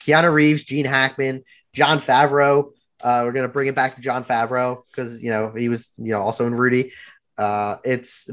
Keanu 0.00 0.32
Reeves, 0.32 0.62
Gene 0.62 0.84
Hackman, 0.84 1.42
Jon 1.72 1.98
Favreau. 1.98 2.72
Uh, 3.00 3.22
we're 3.24 3.32
gonna 3.32 3.48
bring 3.48 3.68
it 3.68 3.74
back 3.74 3.96
to 3.96 4.00
Jon 4.00 4.24
Favreau 4.24 4.82
because 4.90 5.22
you 5.22 5.30
know 5.30 5.52
he 5.52 5.68
was 5.68 5.90
you 5.98 6.12
know 6.12 6.20
also 6.20 6.46
in 6.46 6.54
Rudy. 6.54 6.92
Uh, 7.36 7.76
it's 7.84 8.30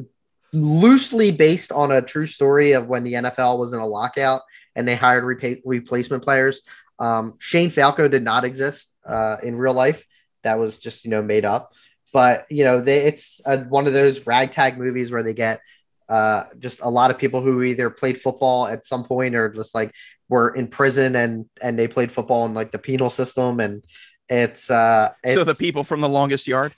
loosely 0.53 1.31
based 1.31 1.71
on 1.71 1.91
a 1.91 2.01
true 2.01 2.25
story 2.25 2.73
of 2.73 2.88
when 2.88 3.03
the 3.03 3.13
NFL 3.13 3.59
was 3.59 3.73
in 3.73 3.80
a 3.80 3.85
lockout 3.85 4.41
and 4.75 4.88
they 4.88 4.95
hired 4.95 5.23
repa- 5.23 5.61
replacement 5.65 6.23
players. 6.23 6.61
Um, 6.99 7.34
Shane 7.39 7.69
Falco 7.69 8.07
did 8.07 8.23
not 8.23 8.45
exist 8.45 8.95
uh, 9.05 9.38
in 9.43 9.55
real 9.55 9.73
life. 9.73 10.05
That 10.43 10.59
was 10.59 10.80
just 10.80 11.03
you 11.03 11.11
know 11.11 11.21
made 11.21 11.45
up. 11.45 11.69
But 12.13 12.45
you 12.49 12.63
know, 12.63 12.80
they, 12.80 12.99
it's 12.99 13.41
a, 13.45 13.57
one 13.57 13.88
of 13.88 13.93
those 13.93 14.27
ragtag 14.27 14.77
movies 14.77 15.11
where 15.11 15.23
they 15.23 15.34
get 15.34 15.61
uh, 16.07 16.43
just 16.59 16.81
a 16.81 16.89
lot 16.89 17.09
of 17.09 17.17
people 17.17 17.41
who 17.41 17.63
either 17.63 17.89
played 17.89 18.19
football 18.19 18.67
at 18.67 18.85
some 18.85 19.03
point 19.03 19.35
or 19.35 19.49
just 19.49 19.73
like 19.73 19.91
were 20.30 20.49
in 20.49 20.67
prison 20.67 21.15
and 21.15 21.45
and 21.61 21.77
they 21.77 21.88
played 21.88 22.11
football 22.11 22.45
in 22.45 22.53
like 22.53 22.71
the 22.71 22.80
penal 22.80 23.09
system 23.09 23.59
and 23.59 23.84
it's 24.30 24.71
uh 24.71 25.11
so 25.25 25.43
the 25.43 25.55
people 25.55 25.84
from 25.84 26.01
the 26.01 26.09
longest 26.09 26.47
yard. 26.47 26.73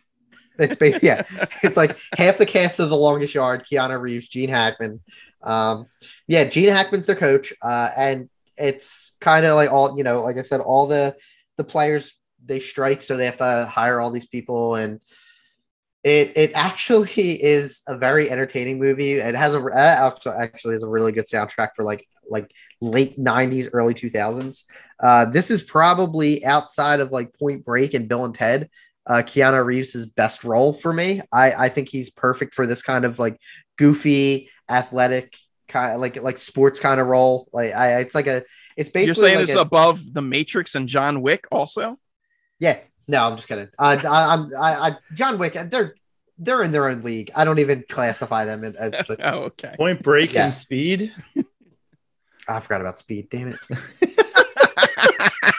It's 0.60 0.76
basically 0.76 1.10
yeah. 1.10 1.24
It's 1.64 1.78
like 1.78 1.98
half 2.18 2.38
the 2.38 2.46
cast 2.46 2.80
of 2.80 2.90
The 2.90 2.98
Longest 2.98 3.36
Yard, 3.36 3.66
Keanu 3.66 4.00
Reeves, 4.00 4.28
Gene 4.28 4.50
Hackman. 4.50 5.02
Um, 5.44 5.88
yeah, 6.28 6.46
Gene 6.46 6.70
Hackman's 6.70 7.08
their 7.08 7.16
coach, 7.16 7.54
uh, 7.62 7.90
and 7.96 8.30
it's 8.58 9.16
kind 9.20 9.46
of 9.46 9.56
like 9.56 9.72
all 9.72 9.98
you 9.98 10.04
know, 10.04 10.22
like 10.22 10.38
I 10.38 10.42
said, 10.42 10.62
all 10.62 10.88
the 10.88 11.16
the 11.58 11.64
players 11.64 12.16
they 12.44 12.60
strike, 12.60 13.02
so 13.02 13.18
they 13.18 13.26
have 13.26 13.38
to 13.38 13.68
hire 13.70 14.00
all 14.00 14.12
these 14.12 14.28
people, 14.28 14.76
and 14.76 15.00
it 16.04 16.34
it 16.36 16.52
actually 16.56 17.44
is 17.44 17.84
a 17.88 17.98
very 17.98 18.30
entertaining 18.30 18.80
movie. 18.80 19.14
It 19.14 19.36
has 19.36 19.54
a 19.54 19.60
uh, 19.60 20.12
actually 20.12 20.36
actually 20.36 20.74
has 20.74 20.84
a 20.84 20.90
really 20.90 21.12
good 21.12 21.26
soundtrack 21.26 21.70
for 21.76 21.84
like 21.84 22.08
like 22.30 22.52
late 22.82 23.20
90s 23.20 23.70
early 23.74 23.94
2000s 23.94 24.64
uh 25.02 25.26
this 25.26 25.52
is 25.52 25.64
probably 25.64 26.46
outside 26.46 27.00
of 27.00 27.12
like 27.12 27.38
point 27.38 27.64
break 27.64 27.94
and 27.94 28.08
bill 28.08 28.26
and 28.26 28.36
ted 28.36 28.70
uh, 29.08 29.22
Keanu 29.24 29.64
Reeves' 29.64 30.06
best 30.06 30.44
role 30.44 30.74
for 30.74 30.92
me. 30.94 31.22
I, 31.32 31.52
I 31.52 31.70
think 31.70 31.90
he's 31.90 32.10
perfect 32.10 32.54
for 32.56 32.66
this 32.68 32.82
kind 32.82 33.06
of 33.06 33.20
like 33.20 33.40
goofy, 33.78 34.50
athletic 34.70 35.38
kind 35.68 35.94
of 35.94 36.02
like 36.02 36.22
like 36.22 36.38
sports 36.38 36.80
kind 36.80 37.00
of 37.00 37.08
role. 37.08 37.48
Like 37.54 37.74
I, 37.74 38.00
it's 38.02 38.16
like 38.16 38.28
a, 38.28 38.44
it's 38.78 38.90
basically 38.90 39.02
You're 39.02 39.08
basically 39.08 39.28
saying 39.28 39.36
like 39.38 39.44
it's 39.50 39.56
a- 39.56 39.60
above 39.60 40.14
the 40.14 40.22
Matrix 40.22 40.76
and 40.76 40.88
John 40.88 41.22
Wick 41.22 41.48
also? 41.52 41.98
yeah. 42.60 42.80
No, 43.08 43.24
I'm 43.24 43.36
just 43.36 43.48
kidding. 43.48 43.68
Uh, 43.78 44.00
I, 44.04 44.34
I'm 44.34 44.50
I, 44.60 44.90
I 44.90 44.98
John 45.14 45.38
Wick. 45.38 45.54
They're 45.54 45.94
they're 46.40 46.64
in 46.64 46.72
their 46.72 46.90
own 46.90 47.04
league. 47.04 47.30
I 47.36 47.46
don't 47.46 47.60
even 47.60 47.84
classify 47.88 48.46
them 48.46 48.64
as. 48.64 48.76
as 48.76 48.94
oh, 49.24 49.40
okay. 49.44 49.76
Point 49.78 50.02
break 50.02 50.34
Yeah. 50.34 50.46
and 50.46 50.54
speed. 50.54 51.14
I 52.48 52.60
forgot 52.60 52.82
about 52.82 52.98
speed. 52.98 53.30
Damn 53.30 53.56
it. 54.02 55.52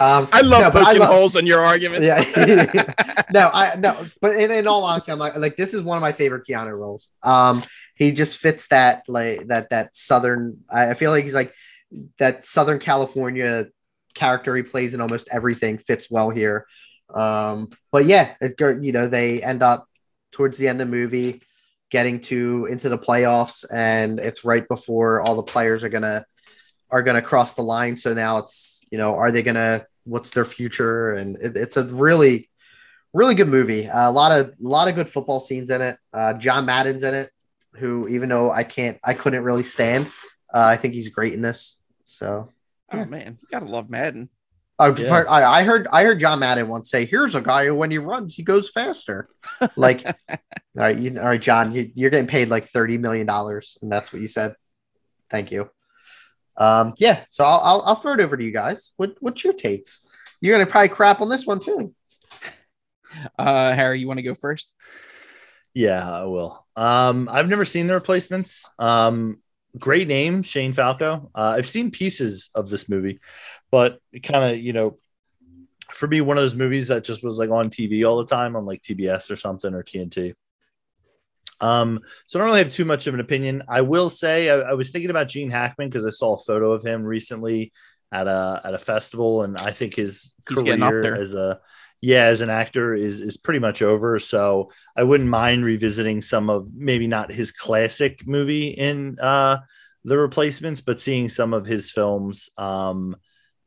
um, 0.00 0.28
I 0.32 0.40
love 0.42 0.74
No, 0.74 0.80
I 0.80 0.84
poking 0.84 1.00
love- 1.00 1.10
holes 1.10 1.36
in 1.36 1.46
your 1.46 1.60
arguments. 1.60 2.06
Yeah. 2.06 2.92
no, 3.32 3.50
I 3.52 3.76
no, 3.76 4.06
but 4.20 4.36
in, 4.36 4.50
in 4.50 4.66
all 4.66 4.84
honesty, 4.84 5.12
I'm 5.12 5.18
like 5.18 5.36
like 5.36 5.56
this 5.56 5.74
is 5.74 5.82
one 5.82 5.96
of 5.96 6.02
my 6.02 6.12
favorite 6.12 6.46
Keanu 6.46 6.76
roles. 6.76 7.08
Um, 7.22 7.62
he 7.96 8.12
just 8.12 8.38
fits 8.38 8.68
that 8.68 9.04
like 9.08 9.46
that 9.48 9.70
that 9.70 9.96
southern. 9.96 10.64
I 10.70 10.90
I 10.90 10.94
feel 10.94 11.10
like 11.10 11.24
he's 11.24 11.34
like 11.34 11.54
that 12.18 12.44
Southern 12.44 12.80
California 12.80 13.66
character 14.14 14.54
he 14.56 14.62
plays 14.62 14.94
in 14.94 15.00
almost 15.00 15.28
everything 15.32 15.78
fits 15.78 16.10
well 16.10 16.30
here. 16.30 16.66
Um, 17.14 17.70
but 17.92 18.06
yeah, 18.06 18.34
it, 18.40 18.54
you 18.82 18.92
know 18.92 19.06
they 19.06 19.42
end 19.42 19.62
up 19.62 19.86
towards 20.32 20.58
the 20.58 20.68
end 20.68 20.80
of 20.80 20.88
the 20.88 20.92
movie 20.96 21.42
getting 21.90 22.20
to 22.20 22.66
into 22.66 22.88
the 22.88 22.98
playoffs, 22.98 23.64
and 23.72 24.18
it's 24.18 24.44
right 24.44 24.66
before 24.66 25.20
all 25.20 25.36
the 25.36 25.42
players 25.42 25.84
are 25.84 25.88
gonna 25.88 26.24
are 26.90 27.02
gonna 27.02 27.22
cross 27.22 27.54
the 27.54 27.62
line. 27.62 27.96
So 27.96 28.14
now 28.14 28.38
it's 28.38 28.73
you 28.94 28.98
know 28.98 29.16
are 29.16 29.32
they 29.32 29.42
gonna 29.42 29.84
what's 30.04 30.30
their 30.30 30.44
future? 30.44 31.14
And 31.14 31.36
it, 31.42 31.56
it's 31.56 31.76
a 31.76 31.82
really 31.82 32.48
really 33.12 33.34
good 33.34 33.48
movie. 33.48 33.88
Uh, 33.88 34.08
a 34.08 34.12
lot 34.12 34.30
of 34.38 34.50
a 34.50 34.68
lot 34.68 34.86
of 34.86 34.94
good 34.94 35.08
football 35.08 35.40
scenes 35.40 35.68
in 35.70 35.82
it. 35.82 35.96
Uh, 36.12 36.34
John 36.34 36.64
Madden's 36.64 37.02
in 37.02 37.12
it, 37.12 37.30
who 37.74 38.06
even 38.06 38.28
though 38.28 38.52
I 38.52 38.62
can't 38.62 39.00
I 39.02 39.14
couldn't 39.14 39.42
really 39.42 39.64
stand, 39.64 40.06
uh, 40.54 40.62
I 40.62 40.76
think 40.76 40.94
he's 40.94 41.08
great 41.08 41.32
in 41.32 41.42
this. 41.42 41.80
So 42.04 42.50
Oh 42.92 43.04
man, 43.04 43.38
you 43.42 43.48
gotta 43.50 43.66
love 43.66 43.90
Madden. 43.90 44.30
I, 44.78 44.88
yeah. 44.90 45.24
I, 45.28 45.60
I 45.60 45.64
heard 45.64 45.88
I 45.90 46.04
heard 46.04 46.20
John 46.20 46.38
Madden 46.38 46.68
once 46.68 46.88
say, 46.88 47.04
"Here's 47.04 47.34
a 47.34 47.40
guy 47.40 47.66
who, 47.66 47.74
when 47.74 47.90
he 47.90 47.98
runs, 47.98 48.36
he 48.36 48.44
goes 48.44 48.70
faster." 48.70 49.26
Like, 49.76 50.04
all 50.06 50.36
right, 50.74 50.98
you, 50.98 51.18
all 51.18 51.26
right, 51.26 51.40
John, 51.40 51.72
you, 51.72 51.90
you're 51.94 52.10
getting 52.10 52.28
paid 52.28 52.48
like 52.48 52.64
thirty 52.64 52.98
million 52.98 53.26
dollars, 53.26 53.78
and 53.82 53.90
that's 53.90 54.12
what 54.12 54.22
you 54.22 54.28
said. 54.28 54.54
Thank 55.30 55.50
you. 55.50 55.70
Um, 56.56 56.94
yeah, 56.98 57.24
so 57.28 57.44
I'll, 57.44 57.60
I'll, 57.60 57.82
I'll 57.82 57.94
throw 57.96 58.14
it 58.14 58.20
over 58.20 58.36
to 58.36 58.44
you 58.44 58.52
guys. 58.52 58.92
What 58.96 59.16
what's 59.20 59.44
your 59.44 59.52
takes? 59.52 60.00
You're 60.40 60.54
gonna 60.54 60.70
probably 60.70 60.90
crap 60.90 61.20
on 61.20 61.28
this 61.28 61.46
one 61.46 61.60
too. 61.60 61.94
Uh, 63.38 63.72
Harry, 63.72 64.00
you 64.00 64.08
want 64.08 64.18
to 64.18 64.22
go 64.24 64.34
first? 64.34 64.74
Yeah, 65.72 66.08
I 66.08 66.24
will. 66.24 66.64
Um, 66.76 67.28
I've 67.30 67.48
never 67.48 67.64
seen 67.64 67.86
the 67.86 67.94
replacements. 67.94 68.68
Um, 68.78 69.38
great 69.78 70.08
name, 70.08 70.42
Shane 70.42 70.72
Falco. 70.72 71.30
Uh, 71.34 71.54
I've 71.56 71.68
seen 71.68 71.90
pieces 71.90 72.50
of 72.54 72.68
this 72.68 72.88
movie, 72.88 73.20
but 73.70 74.00
it 74.12 74.20
kind 74.20 74.52
of, 74.52 74.58
you 74.58 74.72
know, 74.72 74.98
for 75.92 76.06
me, 76.06 76.20
one 76.20 76.36
of 76.36 76.42
those 76.42 76.54
movies 76.54 76.88
that 76.88 77.04
just 77.04 77.22
was 77.22 77.38
like 77.38 77.50
on 77.50 77.70
TV 77.70 78.08
all 78.08 78.18
the 78.18 78.26
time 78.26 78.56
on 78.56 78.66
like 78.66 78.82
TBS 78.82 79.30
or 79.30 79.36
something 79.36 79.74
or 79.74 79.82
TNT. 79.82 80.34
Um, 81.60 82.00
so 82.26 82.38
I 82.38 82.40
don't 82.40 82.46
really 82.50 82.62
have 82.62 82.72
too 82.72 82.84
much 82.84 83.06
of 83.06 83.14
an 83.14 83.20
opinion. 83.20 83.62
I 83.68 83.80
will 83.82 84.08
say 84.08 84.50
I, 84.50 84.70
I 84.70 84.72
was 84.74 84.90
thinking 84.90 85.10
about 85.10 85.28
Gene 85.28 85.50
Hackman 85.50 85.88
because 85.88 86.06
I 86.06 86.10
saw 86.10 86.34
a 86.34 86.38
photo 86.38 86.72
of 86.72 86.84
him 86.84 87.02
recently 87.02 87.72
at 88.12 88.26
a 88.26 88.60
at 88.64 88.74
a 88.74 88.78
festival, 88.78 89.42
and 89.42 89.56
I 89.58 89.72
think 89.72 89.94
his 89.94 90.32
He's 90.48 90.62
career 90.62 91.14
as 91.14 91.34
a 91.34 91.60
yeah, 92.00 92.24
as 92.26 92.42
an 92.42 92.50
actor 92.50 92.94
is 92.94 93.20
is 93.20 93.36
pretty 93.36 93.60
much 93.60 93.80
over. 93.80 94.18
So 94.18 94.70
I 94.96 95.04
wouldn't 95.04 95.30
mind 95.30 95.64
revisiting 95.64 96.20
some 96.20 96.50
of 96.50 96.68
maybe 96.74 97.06
not 97.06 97.32
his 97.32 97.50
classic 97.50 98.26
movie 98.26 98.68
in 98.68 99.18
uh, 99.18 99.58
the 100.04 100.18
replacements, 100.18 100.80
but 100.82 101.00
seeing 101.00 101.28
some 101.28 101.54
of 101.54 101.64
his 101.64 101.90
films 101.90 102.50
um, 102.58 103.16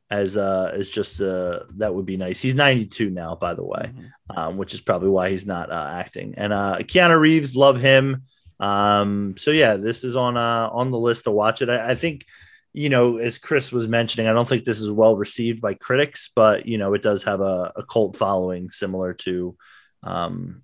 as 0.09 0.38
uh, 0.38 0.71
as 0.73 0.89
just 0.89 1.21
uh, 1.21 1.61
that 1.75 1.93
would 1.93 2.05
be 2.05 2.17
nice. 2.17 2.41
He's 2.41 2.55
92 2.55 3.09
now, 3.09 3.35
by 3.35 3.53
the 3.53 3.63
way, 3.63 3.91
mm-hmm. 3.93 4.38
um, 4.38 4.57
which 4.57 4.73
is 4.73 4.81
probably 4.81 5.09
why 5.09 5.29
he's 5.29 5.45
not 5.45 5.71
uh, 5.71 5.89
acting. 5.93 6.35
And 6.38 6.53
uh, 6.53 6.77
Keanu 6.79 7.19
Reeves, 7.19 7.55
love 7.55 7.79
him. 7.79 8.23
Um, 8.59 9.35
so 9.38 9.51
yeah, 9.51 9.75
this 9.75 10.03
is 10.03 10.15
on 10.15 10.38
uh, 10.38 10.69
on 10.71 10.91
the 10.91 10.99
list 10.99 11.25
to 11.25 11.31
watch 11.31 11.61
it. 11.61 11.69
I, 11.69 11.91
I 11.91 11.95
think 11.95 12.25
you 12.73 12.89
know, 12.89 13.17
as 13.17 13.38
Chris 13.38 13.71
was 13.71 13.88
mentioning, 13.88 14.27
I 14.27 14.34
don't 14.34 14.47
think 14.47 14.63
this 14.63 14.81
is 14.81 14.91
well 14.91 15.17
received 15.17 15.61
by 15.61 15.73
critics, 15.73 16.29
but 16.35 16.67
you 16.67 16.77
know, 16.77 16.93
it 16.93 17.01
does 17.01 17.23
have 17.23 17.41
a, 17.41 17.73
a 17.75 17.84
cult 17.84 18.15
following 18.15 18.69
similar 18.69 19.13
to 19.13 19.57
um, 20.03 20.61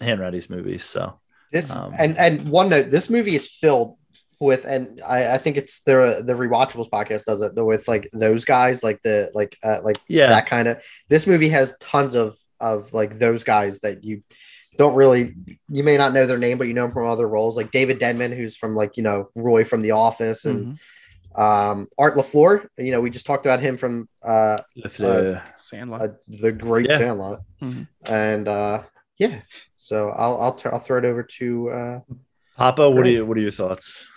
Hanratty's 0.00 0.48
movies. 0.48 0.84
So 0.84 1.20
this 1.52 1.74
um, 1.74 1.92
and 1.98 2.16
and 2.16 2.48
one 2.48 2.68
note, 2.70 2.90
this 2.90 3.10
movie 3.10 3.34
is 3.34 3.46
filled 3.46 3.97
with, 4.40 4.64
and 4.64 5.00
I, 5.06 5.34
I 5.34 5.38
think 5.38 5.56
it's 5.56 5.80
the 5.80 6.22
the 6.24 6.34
rewatchables 6.34 6.90
podcast 6.90 7.24
does 7.24 7.42
it 7.42 7.52
with 7.54 7.88
like 7.88 8.08
those 8.12 8.44
guys, 8.44 8.82
like 8.82 9.02
the 9.02 9.30
like 9.34 9.56
uh, 9.62 9.80
like 9.82 9.96
yeah 10.08 10.28
that 10.28 10.46
kind 10.46 10.68
of. 10.68 10.82
This 11.08 11.26
movie 11.26 11.48
has 11.50 11.76
tons 11.80 12.14
of 12.14 12.36
of 12.60 12.92
like 12.92 13.18
those 13.18 13.44
guys 13.44 13.80
that 13.80 14.04
you 14.04 14.22
don't 14.76 14.94
really 14.94 15.34
you 15.68 15.82
may 15.82 15.96
not 15.96 16.12
know 16.12 16.26
their 16.26 16.38
name, 16.38 16.58
but 16.58 16.68
you 16.68 16.74
know 16.74 16.82
them 16.82 16.92
from 16.92 17.08
other 17.08 17.28
roles, 17.28 17.56
like 17.56 17.70
David 17.70 17.98
Denman, 17.98 18.32
who's 18.32 18.56
from 18.56 18.74
like 18.74 18.96
you 18.96 19.02
know 19.02 19.30
Roy 19.34 19.64
from 19.64 19.82
The 19.82 19.92
Office 19.92 20.44
and. 20.44 20.66
Mm-hmm 20.66 20.74
um, 21.38 21.88
Art 21.96 22.16
LaFleur, 22.16 22.66
you 22.78 22.90
know, 22.90 23.00
we 23.00 23.10
just 23.10 23.24
talked 23.24 23.46
about 23.46 23.60
him 23.60 23.76
from 23.76 24.08
uh, 24.24 24.60
uh 24.84 25.40
Sandlot, 25.60 26.02
uh, 26.02 26.08
the 26.26 26.50
great 26.50 26.88
yeah. 26.88 26.98
Sandlot, 26.98 27.40
mm-hmm. 27.62 27.82
and 28.12 28.48
uh, 28.48 28.82
yeah. 29.18 29.40
So 29.76 30.08
I'll 30.08 30.40
I'll, 30.40 30.54
t- 30.54 30.68
I'll 30.68 30.80
throw 30.80 30.98
it 30.98 31.04
over 31.04 31.22
to 31.22 31.70
uh, 31.70 32.00
Papa. 32.56 32.90
What 32.90 33.06
are 33.06 33.10
you 33.10 33.24
What 33.24 33.36
are 33.36 33.40
your 33.40 33.52
thoughts? 33.52 34.08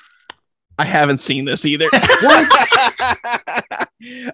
I 0.81 0.85
haven't 0.85 1.21
seen 1.21 1.45
this 1.45 1.63
either. 1.63 1.85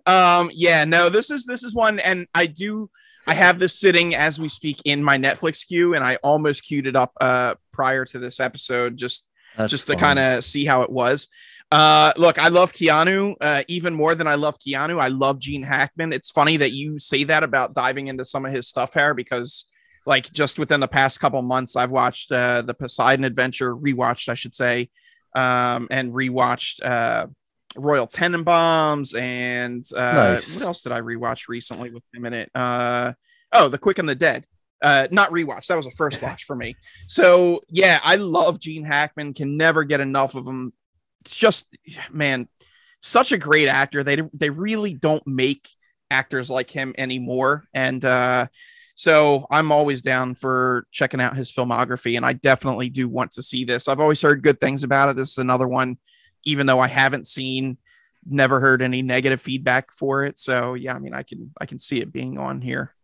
um, 0.06 0.50
yeah, 0.54 0.86
no, 0.86 1.10
this 1.10 1.30
is 1.30 1.46
this 1.46 1.66
is 1.66 1.76
one, 1.76 2.00
and 2.00 2.26
I 2.34 2.46
do. 2.46 2.90
I 3.28 3.34
have 3.34 3.60
this 3.60 3.78
sitting 3.78 4.16
as 4.16 4.40
we 4.40 4.48
speak 4.48 4.82
in 4.86 5.04
my 5.04 5.18
Netflix 5.18 5.68
queue, 5.68 5.94
and 5.94 6.06
I 6.06 6.16
almost 6.24 6.64
queued 6.64 6.88
it 6.88 6.96
up 6.96 7.12
uh, 7.20 7.56
prior 7.74 8.06
to 8.06 8.18
this 8.18 8.40
episode, 8.40 8.96
just 8.96 9.28
That's 9.58 9.72
just 9.72 9.88
fun. 9.88 9.98
to 9.98 10.02
kind 10.02 10.20
of 10.20 10.46
see 10.46 10.64
how 10.64 10.84
it 10.84 10.90
was. 10.90 11.28
Uh, 11.70 12.14
look, 12.16 12.40
I 12.40 12.48
love 12.48 12.72
Keanu 12.72 13.36
uh, 13.42 13.64
even 13.68 13.94
more 13.94 14.16
than 14.16 14.26
I 14.28 14.36
love 14.36 14.58
Keanu. 14.66 15.02
I 15.02 15.10
love 15.10 15.40
Gene 15.40 15.64
Hackman. 15.64 16.14
It's 16.14 16.32
funny 16.32 16.56
that 16.56 16.72
you 16.72 16.98
say 16.98 17.26
that 17.26 17.44
about 17.44 17.74
diving 17.74 18.08
into 18.08 18.24
some 18.24 18.46
of 18.46 18.54
his 18.54 18.70
stuff 18.70 18.94
here 18.94 19.14
because, 19.14 19.66
like, 20.06 20.32
just 20.32 20.58
within 20.58 20.80
the 20.80 20.88
past 20.88 21.20
couple 21.20 21.42
months, 21.42 21.76
I've 21.76 21.92
watched 21.92 22.32
uh, 22.32 22.62
the 22.62 22.74
Poseidon 22.74 23.26
Adventure, 23.26 23.76
rewatched, 23.76 24.30
I 24.30 24.36
should 24.36 24.56
say, 24.56 24.90
um, 25.38 25.88
and 25.92 26.14
rewatched 26.14 26.84
uh, 26.84 27.28
Royal 27.76 28.08
Tenenbaums. 28.08 29.20
And 29.20 29.86
uh, 29.96 30.34
nice. 30.34 30.56
what 30.56 30.64
else 30.64 30.82
did 30.82 30.92
I 30.92 31.02
rewatch 31.02 31.48
recently 31.48 31.92
with 31.92 32.04
him 32.14 32.26
in 32.26 32.34
it? 32.34 32.50
Uh, 32.56 33.14
oh, 33.54 33.70
The 33.70 33.78
Quick 33.78 34.00
and 34.00 34.10
the 34.10 34.16
Dead 34.16 34.46
uh 34.80 35.08
not 35.10 35.32
rewatch 35.32 35.66
that 35.66 35.76
was 35.76 35.88
a 35.88 35.92
first 35.94 36.22
watch 36.22 36.44
for 36.44 36.56
me 36.56 36.76
so 37.08 37.60
yeah 37.68 38.00
i 38.04 38.14
love 38.16 38.60
gene 38.60 38.84
hackman 38.84 39.34
can 39.34 39.58
never 39.58 39.84
get 39.84 40.00
enough 40.00 40.36
of 40.36 40.46
him 40.46 40.72
it's 41.28 41.38
just 41.38 41.68
man, 42.10 42.48
such 43.02 43.34
a 43.34 43.38
great 43.38 43.68
actor. 43.68 44.02
They 44.02 44.22
they 44.34 44.50
really 44.50 44.94
don't 44.94 45.26
make 45.28 45.68
actors 46.10 46.50
like 46.50 46.72
him 46.72 46.96
anymore, 46.98 47.66
and 47.74 48.04
uh, 48.04 48.48
so 48.98 49.46
I'm 49.52 49.72
always 49.72 50.02
down 50.02 50.34
for 50.34 50.88
checking 50.92 51.22
out 51.22 51.38
his 51.38 51.52
filmography, 51.52 52.18
and 52.18 52.26
I 52.26 52.34
definitely 52.34 52.90
do 52.90 53.08
want 53.08 53.30
to 53.34 53.44
see 53.44 53.64
this. 53.64 53.88
I've 53.88 54.00
always 54.00 54.20
heard 54.24 54.42
good 54.42 54.60
things 54.60 54.84
about 54.84 55.10
it. 55.10 55.16
This 55.16 55.34
is 55.34 55.38
another 55.38 55.68
one, 55.68 56.00
even 56.46 56.66
though 56.66 56.80
I 56.80 56.88
haven't 56.88 57.28
seen, 57.28 57.78
never 58.26 58.60
heard 58.60 58.82
any 58.82 59.04
negative 59.04 59.40
feedback 59.40 59.92
for 59.92 60.24
it. 60.24 60.40
So 60.40 60.74
yeah, 60.74 60.96
I 60.96 61.00
mean, 61.00 61.14
I 61.14 61.22
can 61.22 61.54
I 61.62 61.68
can 61.68 61.78
see 61.78 62.00
it 62.00 62.12
being 62.12 62.40
on 62.40 62.60
here. 62.60 62.96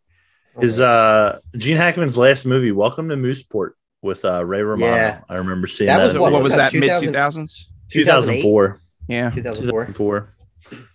Is 0.60 0.82
uh 0.82 1.40
Gene 1.56 1.78
Hackman's 1.78 2.18
last 2.18 2.48
movie 2.48 2.72
Welcome 2.72 3.10
to 3.10 3.16
Mooseport 3.16 3.74
with 4.02 4.26
uh 4.26 4.44
Ray 4.44 4.64
Romano? 4.64 4.96
Yeah. 4.96 5.22
I 5.30 5.36
remember 5.36 5.68
seeing 5.68 5.90
that. 5.90 6.00
that. 6.00 6.06
Was, 6.06 6.18
what, 6.18 6.32
what 6.32 6.42
was 6.42 6.56
that? 6.56 6.74
Mid 6.74 7.04
two 7.04 7.12
thousands. 7.12 7.70
2004. 7.92 8.82
Yeah. 9.08 9.30
2004. 9.30 9.86
2004. 9.86 10.30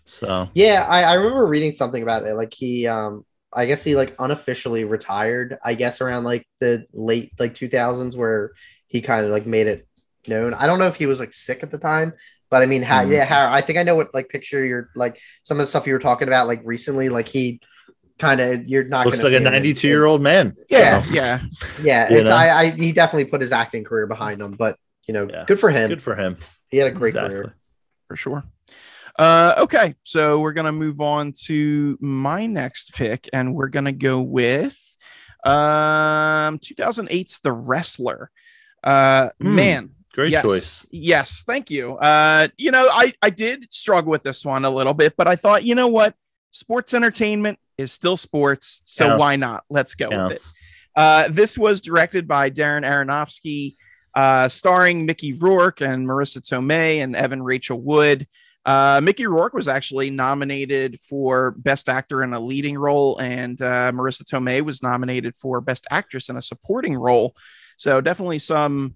So 0.02 0.50
yeah, 0.54 0.88
I, 0.88 1.04
I 1.04 1.12
remember 1.12 1.46
reading 1.46 1.70
something 1.70 2.02
about 2.02 2.24
it. 2.24 2.34
Like 2.34 2.52
he 2.52 2.88
um 2.88 3.24
I 3.52 3.66
guess 3.66 3.82
he 3.82 3.96
like 3.96 4.14
unofficially 4.18 4.84
retired, 4.84 5.58
I 5.64 5.74
guess 5.74 6.00
around 6.00 6.24
like 6.24 6.46
the 6.60 6.86
late 6.92 7.32
like 7.38 7.54
2000s 7.54 8.16
where 8.16 8.52
he 8.86 9.00
kind 9.00 9.24
of 9.24 9.32
like 9.32 9.46
made 9.46 9.66
it 9.66 9.86
known. 10.26 10.54
I 10.54 10.66
don't 10.66 10.78
know 10.78 10.86
if 10.86 10.96
he 10.96 11.06
was 11.06 11.20
like 11.20 11.32
sick 11.32 11.62
at 11.62 11.70
the 11.70 11.78
time, 11.78 12.12
but 12.50 12.62
I 12.62 12.66
mean, 12.66 12.82
how, 12.82 13.04
mm. 13.04 13.12
yeah, 13.12 13.24
how, 13.24 13.52
I 13.52 13.60
think 13.60 13.78
I 13.78 13.82
know 13.82 13.96
what 13.96 14.14
like 14.14 14.28
picture 14.28 14.64
you're 14.64 14.90
like 14.94 15.20
some 15.42 15.58
of 15.58 15.66
the 15.66 15.70
stuff 15.70 15.86
you 15.86 15.92
were 15.94 15.98
talking 15.98 16.28
about 16.28 16.46
like 16.46 16.62
recently, 16.64 17.08
like 17.08 17.28
he 17.28 17.60
kind 18.18 18.40
of 18.40 18.68
you're 18.68 18.84
not 18.84 19.06
looks 19.06 19.22
like 19.22 19.32
a 19.32 19.40
92 19.40 19.86
year 19.88 20.04
old 20.04 20.20
man. 20.20 20.56
Yeah, 20.68 21.02
so. 21.02 21.10
yeah, 21.12 21.40
yeah. 21.82 22.08
It's 22.10 22.30
I, 22.30 22.48
I 22.48 22.70
he 22.70 22.92
definitely 22.92 23.30
put 23.30 23.40
his 23.40 23.52
acting 23.52 23.84
career 23.84 24.06
behind 24.06 24.42
him, 24.42 24.52
but 24.52 24.76
you 25.06 25.14
know, 25.14 25.28
yeah. 25.30 25.44
good 25.46 25.58
for 25.58 25.70
him. 25.70 25.88
Good 25.88 26.02
for 26.02 26.16
him. 26.16 26.36
He 26.68 26.76
had 26.76 26.88
a 26.88 26.90
great 26.90 27.10
exactly. 27.10 27.34
career 27.34 27.56
for 28.08 28.16
sure. 28.16 28.44
Uh, 29.18 29.54
okay, 29.58 29.94
so 30.02 30.40
we're 30.40 30.52
gonna 30.52 30.72
move 30.72 31.00
on 31.00 31.32
to 31.44 31.98
my 32.00 32.46
next 32.46 32.94
pick, 32.94 33.28
and 33.32 33.54
we're 33.54 33.68
gonna 33.68 33.92
go 33.92 34.20
with 34.20 34.78
um 35.44 36.58
2008's 36.58 37.40
The 37.40 37.52
Wrestler. 37.52 38.30
Uh, 38.84 39.30
mm, 39.42 39.54
man, 39.54 39.90
great 40.12 40.30
yes, 40.30 40.42
choice. 40.42 40.86
Yes, 40.90 41.42
thank 41.44 41.70
you. 41.70 41.96
Uh, 41.96 42.48
you 42.56 42.70
know, 42.70 42.88
I 42.92 43.12
I 43.20 43.30
did 43.30 43.72
struggle 43.72 44.10
with 44.10 44.22
this 44.22 44.44
one 44.44 44.64
a 44.64 44.70
little 44.70 44.94
bit, 44.94 45.14
but 45.16 45.26
I 45.26 45.36
thought, 45.36 45.64
you 45.64 45.74
know 45.74 45.88
what, 45.88 46.14
sports 46.52 46.94
entertainment 46.94 47.58
is 47.76 47.92
still 47.92 48.16
sports, 48.16 48.82
so 48.84 49.08
Counts. 49.08 49.20
why 49.20 49.36
not? 49.36 49.64
Let's 49.68 49.94
go 49.94 50.10
Counts. 50.10 50.32
with 50.32 50.40
it. 50.40 50.52
Uh, 50.94 51.28
this 51.28 51.58
was 51.58 51.80
directed 51.80 52.28
by 52.28 52.50
Darren 52.50 52.84
Aronofsky 52.84 53.76
uh, 54.14 54.48
starring 54.48 55.06
Mickey 55.06 55.32
Rourke 55.32 55.80
and 55.80 56.06
Marisa 56.06 56.38
Tomei 56.38 57.02
and 57.02 57.14
Evan 57.14 57.42
Rachel 57.42 57.80
Wood. 57.80 58.26
Uh, 58.64 59.00
Mickey 59.02 59.26
Rourke 59.26 59.54
was 59.54 59.68
actually 59.68 60.10
nominated 60.10 61.00
for 61.00 61.52
Best 61.52 61.88
Actor 61.88 62.22
in 62.22 62.34
a 62.34 62.40
Leading 62.40 62.76
Role, 62.76 63.18
and 63.18 63.60
uh, 63.62 63.92
Marisa 63.92 64.24
Tomei 64.24 64.62
was 64.62 64.82
nominated 64.82 65.36
for 65.36 65.60
Best 65.60 65.86
Actress 65.90 66.28
in 66.28 66.36
a 66.36 66.42
Supporting 66.42 66.94
Role. 66.94 67.34
So 67.78 68.00
definitely 68.00 68.40
some 68.40 68.94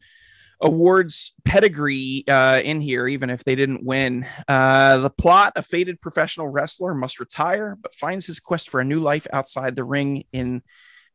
awards 0.60 1.32
pedigree 1.44 2.24
uh, 2.28 2.60
in 2.62 2.80
here, 2.80 3.08
even 3.08 3.30
if 3.30 3.44
they 3.44 3.54
didn't 3.54 3.84
win. 3.84 4.26
Uh, 4.46 4.98
the 4.98 5.10
plot: 5.10 5.54
A 5.56 5.62
faded 5.62 6.00
professional 6.00 6.48
wrestler 6.48 6.94
must 6.94 7.20
retire, 7.20 7.76
but 7.80 7.94
finds 7.94 8.26
his 8.26 8.40
quest 8.40 8.68
for 8.68 8.80
a 8.80 8.84
new 8.84 9.00
life 9.00 9.26
outside 9.32 9.76
the 9.76 9.84
ring 9.84 10.24
in 10.32 10.62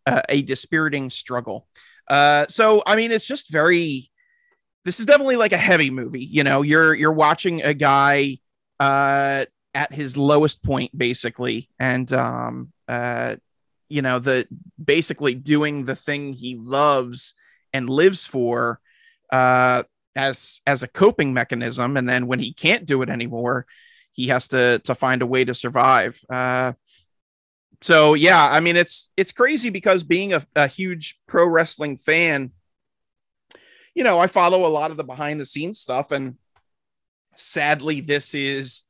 uh, 0.06 0.22
a 0.30 0.42
dispiriting 0.42 1.10
struggle. 1.10 1.68
Uh, 2.08 2.46
so 2.48 2.82
I 2.86 2.96
mean, 2.96 3.12
it's 3.12 3.28
just 3.28 3.52
very. 3.52 4.10
This 4.86 5.00
is 5.00 5.06
definitely 5.06 5.36
like 5.36 5.54
a 5.54 5.58
heavy 5.58 5.90
movie. 5.90 6.26
You 6.26 6.44
know, 6.44 6.62
you're 6.62 6.94
you're 6.94 7.12
watching 7.12 7.62
a 7.62 7.74
guy 7.74 8.38
uh, 8.80 9.46
at 9.74 9.94
his 9.94 10.18
lowest 10.18 10.64
point, 10.64 10.98
basically, 10.98 11.70
and 11.80 12.12
um, 12.14 12.72
uh, 12.88 13.36
you 13.90 14.02
know, 14.02 14.20
the 14.20 14.48
basically 14.84 15.36
doing 15.36 15.86
the 15.86 15.96
thing 15.96 16.34
he 16.34 16.56
loves 16.56 17.34
and 17.74 17.90
lives 17.90 18.26
for 18.26 18.80
uh, 19.32 19.84
as 20.16 20.62
as 20.66 20.84
a 20.84 20.88
coping 20.88 21.34
mechanism, 21.34 21.98
and 21.98 22.08
then 22.08 22.28
when 22.28 22.40
he 22.40 22.54
can't 22.54 22.86
do 22.86 23.02
it 23.02 23.10
anymore, 23.10 23.66
he 24.14 24.28
has 24.28 24.48
to 24.50 24.80
to 24.80 24.96
find 24.96 25.22
a 25.22 25.28
way 25.28 25.46
to 25.46 25.54
survive. 25.54 26.20
Uh, 26.30 26.74
so 27.82 28.14
yeah, 28.16 28.50
I 28.52 28.60
mean 28.60 28.76
it's 28.76 29.10
it's 29.16 29.32
crazy 29.32 29.70
because 29.70 30.04
being 30.04 30.34
a, 30.34 30.46
a 30.56 30.68
huge 30.68 31.20
pro 31.28 31.46
wrestling 31.46 31.98
fan, 31.98 32.52
you 33.98 34.04
know, 34.04 34.20
I 34.20 34.28
follow 34.28 34.68
a 34.68 34.70
lot 34.70 34.92
of 34.92 34.98
the 34.98 35.04
behind 35.04 35.40
the 35.40 35.46
scenes 35.46 35.80
stuff, 35.80 36.12
and 36.12 36.36
sadly, 37.36 38.00
this 38.00 38.36
is 38.36 38.84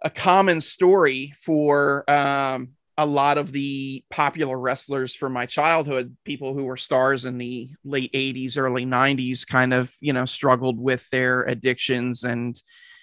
a 0.00 0.10
common 0.10 0.60
story 0.60 1.32
for 1.42 2.08
um, 2.08 2.68
a 2.96 3.04
lot 3.04 3.36
of 3.36 3.50
the 3.50 4.04
popular 4.10 4.56
wrestlers 4.56 5.12
from 5.12 5.32
my 5.32 5.44
childhood, 5.44 6.16
people 6.24 6.54
who 6.54 6.66
were 6.66 6.76
stars 6.76 7.24
in 7.24 7.38
the 7.38 7.70
late 7.82 8.12
80s, 8.12 8.56
early 8.56 8.86
90s, 8.86 9.44
kind 9.44 9.74
of, 9.74 9.92
you 10.00 10.12
know, 10.12 10.24
struggled 10.24 10.78
with 10.78 11.10
their 11.10 11.42
addictions 11.42 12.22
and 12.22 12.62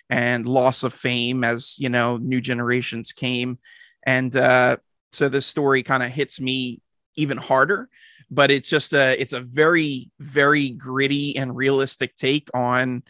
and 0.09 0.47
loss 0.47 0.83
of 0.83 0.93
fame 0.93 1.43
as, 1.43 1.77
you 1.77 1.89
know, 1.89 2.15
new 2.15 2.39
generations 2.39 3.11
came. 3.11 3.59
And 4.03 4.33
uh, 4.37 4.77
so 5.11 5.27
this 5.27 5.47
story 5.47 5.83
kind 5.83 6.01
of 6.01 6.11
hits 6.11 6.39
me 6.39 6.79
even 7.17 7.35
harder, 7.35 7.89
but 8.29 8.51
it's 8.51 8.69
just 8.69 8.93
a 8.93 9.19
it's 9.21 9.33
a 9.33 9.39
very, 9.39 10.09
very 10.19 10.69
gritty 10.69 11.35
and 11.37 11.55
realistic 11.55 12.15
take 12.15 12.49
on 12.53 13.03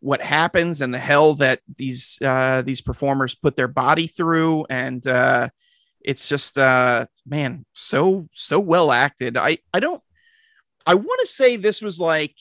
what 0.00 0.22
happens 0.22 0.80
and 0.80 0.94
the 0.94 0.98
hell 0.98 1.34
that 1.34 1.60
these 1.76 2.18
uh, 2.24 2.62
these 2.62 2.80
performers 2.80 3.34
put 3.34 3.56
their 3.56 3.68
body 3.68 4.06
through. 4.06 4.66
And 4.70 5.06
uh, 5.06 5.48
it's 6.02 6.28
just 6.28 6.56
uh 6.58 7.04
man 7.26 7.66
so 7.74 8.28
so 8.32 8.58
well 8.58 8.90
acted. 8.90 9.36
I 9.36 9.58
i 9.74 9.80
don't 9.80 10.02
i 10.86 10.94
want 10.94 11.20
to 11.20 11.26
say 11.26 11.56
this 11.56 11.82
was 11.82 12.00
like 12.00 12.34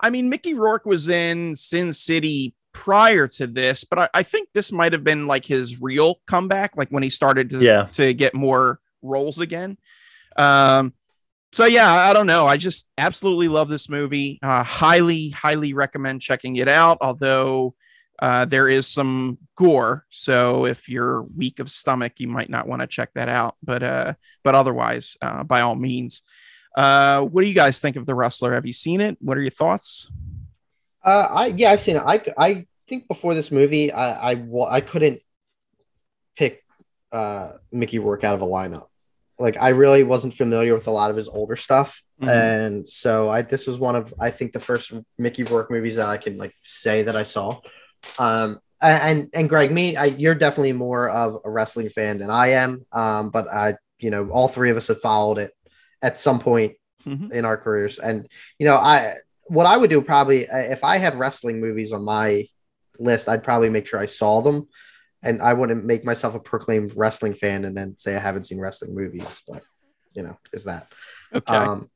i 0.00 0.10
mean 0.10 0.28
mickey 0.28 0.54
rourke 0.54 0.84
was 0.84 1.08
in 1.08 1.54
sin 1.54 1.92
city 1.92 2.52
prior 2.72 3.28
to 3.28 3.46
this 3.46 3.84
but 3.84 3.98
i, 4.00 4.08
I 4.12 4.22
think 4.24 4.48
this 4.52 4.72
might 4.72 4.92
have 4.92 5.04
been 5.04 5.28
like 5.28 5.44
his 5.44 5.80
real 5.80 6.16
comeback 6.26 6.76
like 6.76 6.88
when 6.88 7.04
he 7.04 7.10
started 7.10 7.50
to, 7.50 7.60
Yeah. 7.60 7.84
to 7.92 8.12
get 8.12 8.34
more 8.34 8.80
roles 9.02 9.38
again. 9.38 9.78
Um 10.36 10.94
so 11.54 11.64
yeah 11.64 11.90
i 11.90 12.12
don't 12.12 12.26
know 12.26 12.46
i 12.46 12.56
just 12.56 12.88
absolutely 12.98 13.48
love 13.48 13.68
this 13.68 13.88
movie 13.88 14.38
uh 14.42 14.62
highly 14.62 15.30
highly 15.30 15.72
recommend 15.72 16.20
checking 16.20 16.56
it 16.56 16.68
out 16.68 16.98
although 17.00 17.74
uh, 18.20 18.44
there 18.44 18.68
is 18.68 18.86
some 18.86 19.38
gore, 19.56 20.06
so 20.08 20.66
if 20.66 20.88
you're 20.88 21.22
weak 21.36 21.58
of 21.58 21.70
stomach, 21.70 22.14
you 22.18 22.28
might 22.28 22.48
not 22.48 22.68
want 22.68 22.80
to 22.80 22.86
check 22.86 23.10
that 23.14 23.28
out. 23.28 23.56
But 23.62 23.82
uh, 23.82 24.14
but 24.42 24.54
otherwise, 24.54 25.16
uh, 25.20 25.42
by 25.44 25.62
all 25.62 25.74
means. 25.74 26.22
Uh, 26.76 27.22
what 27.22 27.42
do 27.42 27.48
you 27.48 27.54
guys 27.54 27.80
think 27.80 27.96
of 27.96 28.06
the 28.06 28.14
wrestler? 28.14 28.54
Have 28.54 28.66
you 28.66 28.72
seen 28.72 29.00
it? 29.00 29.16
What 29.20 29.38
are 29.38 29.42
your 29.42 29.50
thoughts? 29.50 30.10
Uh, 31.04 31.26
I 31.30 31.46
yeah, 31.48 31.70
I've 31.70 31.80
seen 31.80 31.96
it. 31.96 32.02
I 32.06 32.20
I 32.38 32.66
think 32.86 33.08
before 33.08 33.34
this 33.34 33.50
movie, 33.50 33.92
I 33.92 34.32
I, 34.32 34.44
I 34.68 34.80
couldn't 34.80 35.20
pick 36.36 36.64
uh 37.12 37.52
Mickey 37.72 37.98
Rourke 37.98 38.24
out 38.24 38.34
of 38.34 38.42
a 38.42 38.46
lineup. 38.46 38.86
Like 39.38 39.56
I 39.60 39.70
really 39.70 40.04
wasn't 40.04 40.34
familiar 40.34 40.74
with 40.74 40.86
a 40.86 40.92
lot 40.92 41.10
of 41.10 41.16
his 41.16 41.28
older 41.28 41.56
stuff, 41.56 42.02
Mhm. 42.22 42.28
and 42.28 42.88
so 42.88 43.28
I 43.28 43.42
this 43.42 43.66
was 43.66 43.78
one 43.80 43.96
of 43.96 44.14
I 44.20 44.30
think 44.30 44.52
the 44.52 44.60
first 44.60 44.92
Mickey 45.18 45.42
Rourke 45.42 45.70
movies 45.70 45.96
that 45.96 46.06
I 46.08 46.18
can 46.18 46.38
like 46.38 46.54
say 46.62 47.02
that 47.04 47.16
I 47.16 47.24
saw. 47.24 47.60
Um, 48.18 48.60
and 48.80 49.28
and 49.34 49.48
Greg, 49.48 49.72
me, 49.72 49.96
I, 49.96 50.04
you're 50.04 50.34
definitely 50.36 50.72
more 50.72 51.08
of 51.08 51.38
a 51.44 51.50
wrestling 51.50 51.88
fan 51.88 52.18
than 52.18 52.30
I 52.30 52.48
am. 52.52 52.80
Um, 52.92 53.30
but 53.30 53.48
I, 53.50 53.76
you 53.98 54.10
know, 54.10 54.28
all 54.30 54.46
three 54.46 54.70
of 54.70 54.76
us 54.76 54.88
have 54.88 55.00
followed 55.00 55.38
it 55.38 55.52
at 56.02 56.18
some 56.18 56.38
point 56.38 56.74
Mhm. 57.06 57.32
in 57.32 57.44
our 57.44 57.56
careers, 57.56 57.98
and 57.98 58.28
you 58.58 58.66
know, 58.66 58.76
I 58.76 59.14
what 59.46 59.66
I 59.66 59.76
would 59.76 59.90
do 59.90 60.00
probably 60.00 60.48
uh, 60.48 60.58
if 60.58 60.84
I 60.84 60.98
had 60.98 61.16
wrestling 61.18 61.60
movies 61.60 61.92
on 61.92 62.04
my 62.04 62.46
list, 63.00 63.28
I'd 63.28 63.42
probably 63.42 63.68
make 63.70 63.86
sure 63.86 63.98
I 63.98 64.06
saw 64.06 64.40
them, 64.42 64.68
and 65.24 65.42
I 65.42 65.54
wouldn't 65.54 65.84
make 65.84 66.04
myself 66.04 66.34
a 66.34 66.40
proclaimed 66.40 66.92
wrestling 66.96 67.34
fan 67.34 67.64
and 67.64 67.76
then 67.76 67.96
say 67.96 68.14
I 68.14 68.20
haven't 68.20 68.44
seen 68.44 68.60
wrestling 68.60 68.94
movies. 68.94 69.42
But 69.48 69.62
you 70.14 70.22
know, 70.22 70.38
there's 70.52 70.64
that. 70.64 70.86
Okay. 71.34 71.52
Um, 71.52 71.90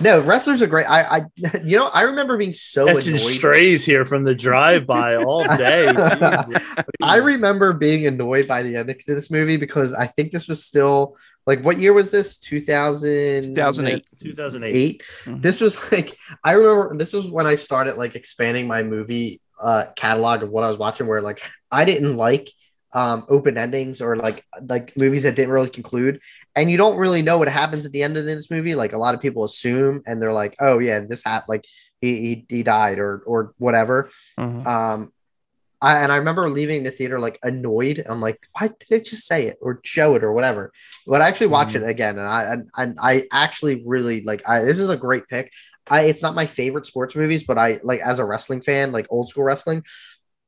no, 0.00 0.18
wrestlers 0.20 0.60
are 0.60 0.66
great. 0.66 0.86
I, 0.86 1.18
I, 1.18 1.24
you 1.64 1.76
know, 1.76 1.88
I 1.92 2.02
remember 2.02 2.36
being 2.36 2.54
so 2.54 2.86
Catching 2.86 3.14
annoyed. 3.14 3.20
strays 3.20 3.84
here 3.84 4.04
from 4.04 4.24
the 4.24 4.34
drive 4.34 4.86
by 4.86 5.16
all 5.24 5.44
day. 5.44 5.86
Jeez. 5.94 6.84
I 7.00 7.16
remember 7.16 7.72
being 7.72 8.06
annoyed 8.06 8.48
by 8.48 8.62
the 8.62 8.76
end 8.76 8.90
of 8.90 8.96
this 9.06 9.30
movie 9.30 9.56
because 9.56 9.94
I 9.94 10.06
think 10.06 10.32
this 10.32 10.48
was 10.48 10.64
still 10.64 11.16
like 11.46 11.62
what 11.62 11.78
year 11.78 11.92
was 11.92 12.10
this? 12.10 12.38
2000 12.38 13.54
2008. 13.54 14.04
2008. 14.20 14.76
Eight. 14.76 15.02
Mhm. 15.24 15.42
This 15.42 15.60
was 15.60 15.90
like 15.92 16.16
I 16.42 16.52
remember 16.52 16.96
this 16.96 17.12
was 17.12 17.30
when 17.30 17.46
I 17.46 17.54
started 17.54 17.96
like 17.96 18.16
expanding 18.16 18.66
my 18.66 18.82
movie 18.82 19.40
uh 19.60 19.84
catalog 19.96 20.42
of 20.42 20.50
what 20.50 20.64
I 20.64 20.68
was 20.68 20.78
watching 20.78 21.06
where 21.06 21.22
like 21.22 21.40
I 21.70 21.84
didn't 21.84 22.16
like 22.16 22.50
um 22.92 23.24
open 23.28 23.56
endings 23.56 24.00
or 24.00 24.16
like 24.16 24.44
like 24.68 24.96
movies 24.96 25.22
that 25.22 25.36
didn't 25.36 25.52
really 25.52 25.70
conclude 25.70 26.20
and 26.56 26.68
you 26.70 26.76
don't 26.76 26.98
really 26.98 27.22
know 27.22 27.38
what 27.38 27.48
happens 27.48 27.86
at 27.86 27.92
the 27.92 28.02
end 28.02 28.16
of 28.16 28.24
this 28.24 28.50
movie 28.50 28.74
like 28.74 28.92
a 28.92 28.98
lot 28.98 29.14
of 29.14 29.20
people 29.20 29.44
assume 29.44 30.02
and 30.06 30.20
they're 30.20 30.32
like 30.32 30.54
oh 30.60 30.80
yeah 30.80 30.98
this 30.98 31.22
hat 31.24 31.44
like 31.48 31.64
he, 32.00 32.16
he 32.16 32.46
he 32.48 32.62
died 32.64 32.98
or 32.98 33.18
or 33.26 33.54
whatever 33.58 34.10
Mhm. 34.38 34.66
um 34.66 35.12
I, 35.82 36.00
and 36.00 36.12
I 36.12 36.16
remember 36.16 36.50
leaving 36.50 36.82
the 36.82 36.90
theater 36.90 37.18
like 37.18 37.38
annoyed. 37.42 38.04
I'm 38.06 38.20
like, 38.20 38.38
why 38.52 38.68
did 38.68 38.76
they 38.90 39.00
just 39.00 39.26
say 39.26 39.46
it 39.46 39.56
or 39.62 39.80
show 39.82 40.14
it 40.14 40.22
or 40.22 40.30
whatever? 40.34 40.72
But 41.06 41.22
I 41.22 41.28
actually 41.28 41.46
watch 41.46 41.74
it 41.74 41.82
again, 41.82 42.18
and 42.18 42.28
I 42.28 42.42
and, 42.52 42.70
and 42.76 42.98
I 43.00 43.26
actually 43.32 43.82
really 43.86 44.20
like. 44.22 44.46
I 44.46 44.62
this 44.62 44.78
is 44.78 44.90
a 44.90 44.96
great 44.98 45.26
pick. 45.28 45.50
I 45.90 46.02
it's 46.02 46.22
not 46.22 46.34
my 46.34 46.46
favorite 46.46 46.86
sports 46.86 47.16
movies, 47.16 47.44
but 47.44 47.58
I 47.58 47.80
like 47.82 48.00
as 48.00 48.18
a 48.18 48.24
wrestling 48.24 48.62
fan, 48.62 48.92
like 48.92 49.06
old 49.10 49.28
school 49.28 49.44
wrestling. 49.44 49.84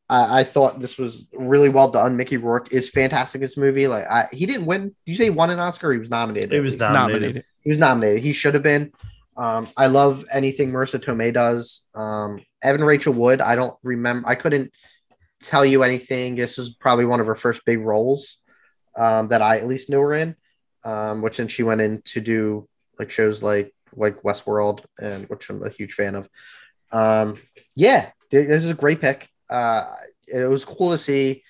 I, 0.08 0.40
I 0.40 0.44
thought 0.44 0.78
this 0.78 0.96
was 0.96 1.28
really 1.32 1.68
well 1.68 1.90
done. 1.90 2.16
Mickey 2.16 2.36
Rourke 2.36 2.72
is 2.72 2.88
fantastic 2.88 3.40
in 3.40 3.42
this 3.42 3.56
movie. 3.56 3.88
Like 3.88 4.06
I, 4.06 4.28
he 4.32 4.46
didn't 4.46 4.66
win. 4.66 4.82
Did 4.84 4.94
you 5.04 5.14
say 5.16 5.24
he 5.24 5.30
won 5.30 5.50
an 5.50 5.58
Oscar? 5.58 5.92
He 5.92 5.98
was 5.98 6.10
nominated. 6.10 6.52
He 6.52 6.60
was 6.60 6.78
nominated. 6.78 7.20
nominated. 7.20 7.44
He 7.60 7.68
was 7.68 7.78
nominated. 7.78 8.22
He 8.22 8.32
should 8.32 8.54
have 8.54 8.62
been. 8.62 8.92
Um, 9.36 9.68
I 9.76 9.86
love 9.86 10.24
anything 10.30 10.70
Marisa 10.70 11.00
Tomei 11.00 11.32
does. 11.32 11.82
Um, 11.94 12.40
Evan 12.62 12.84
Rachel 12.84 13.14
Wood. 13.14 13.40
I 13.40 13.56
don't 13.56 13.76
remember. 13.82 14.28
I 14.28 14.34
couldn't 14.34 14.72
tell 15.40 15.64
you 15.64 15.82
anything. 15.82 16.36
This 16.36 16.58
was 16.58 16.74
probably 16.74 17.06
one 17.06 17.20
of 17.20 17.26
her 17.26 17.34
first 17.34 17.64
big 17.64 17.80
roles 17.80 18.38
um, 18.96 19.28
that 19.28 19.42
I 19.42 19.58
at 19.58 19.66
least 19.66 19.90
knew 19.90 20.00
her 20.00 20.14
in. 20.14 20.36
Um, 20.84 21.22
which 21.22 21.36
then 21.36 21.46
she 21.46 21.62
went 21.62 21.80
in 21.80 22.02
to 22.06 22.20
do 22.20 22.68
like 22.98 23.10
shows 23.10 23.40
like 23.42 23.72
like 23.94 24.22
Westworld, 24.22 24.84
and 25.00 25.28
which 25.28 25.48
I'm 25.50 25.64
a 25.64 25.70
huge 25.70 25.92
fan 25.92 26.14
of. 26.14 26.28
Um, 26.90 27.38
yeah, 27.74 28.10
this 28.30 28.64
is 28.64 28.70
a 28.70 28.74
great 28.74 29.00
pick. 29.00 29.28
Uh, 29.48 29.86
it 30.26 30.48
was 30.48 30.64
cool 30.64 30.90
to 30.90 30.98
see. 30.98 31.44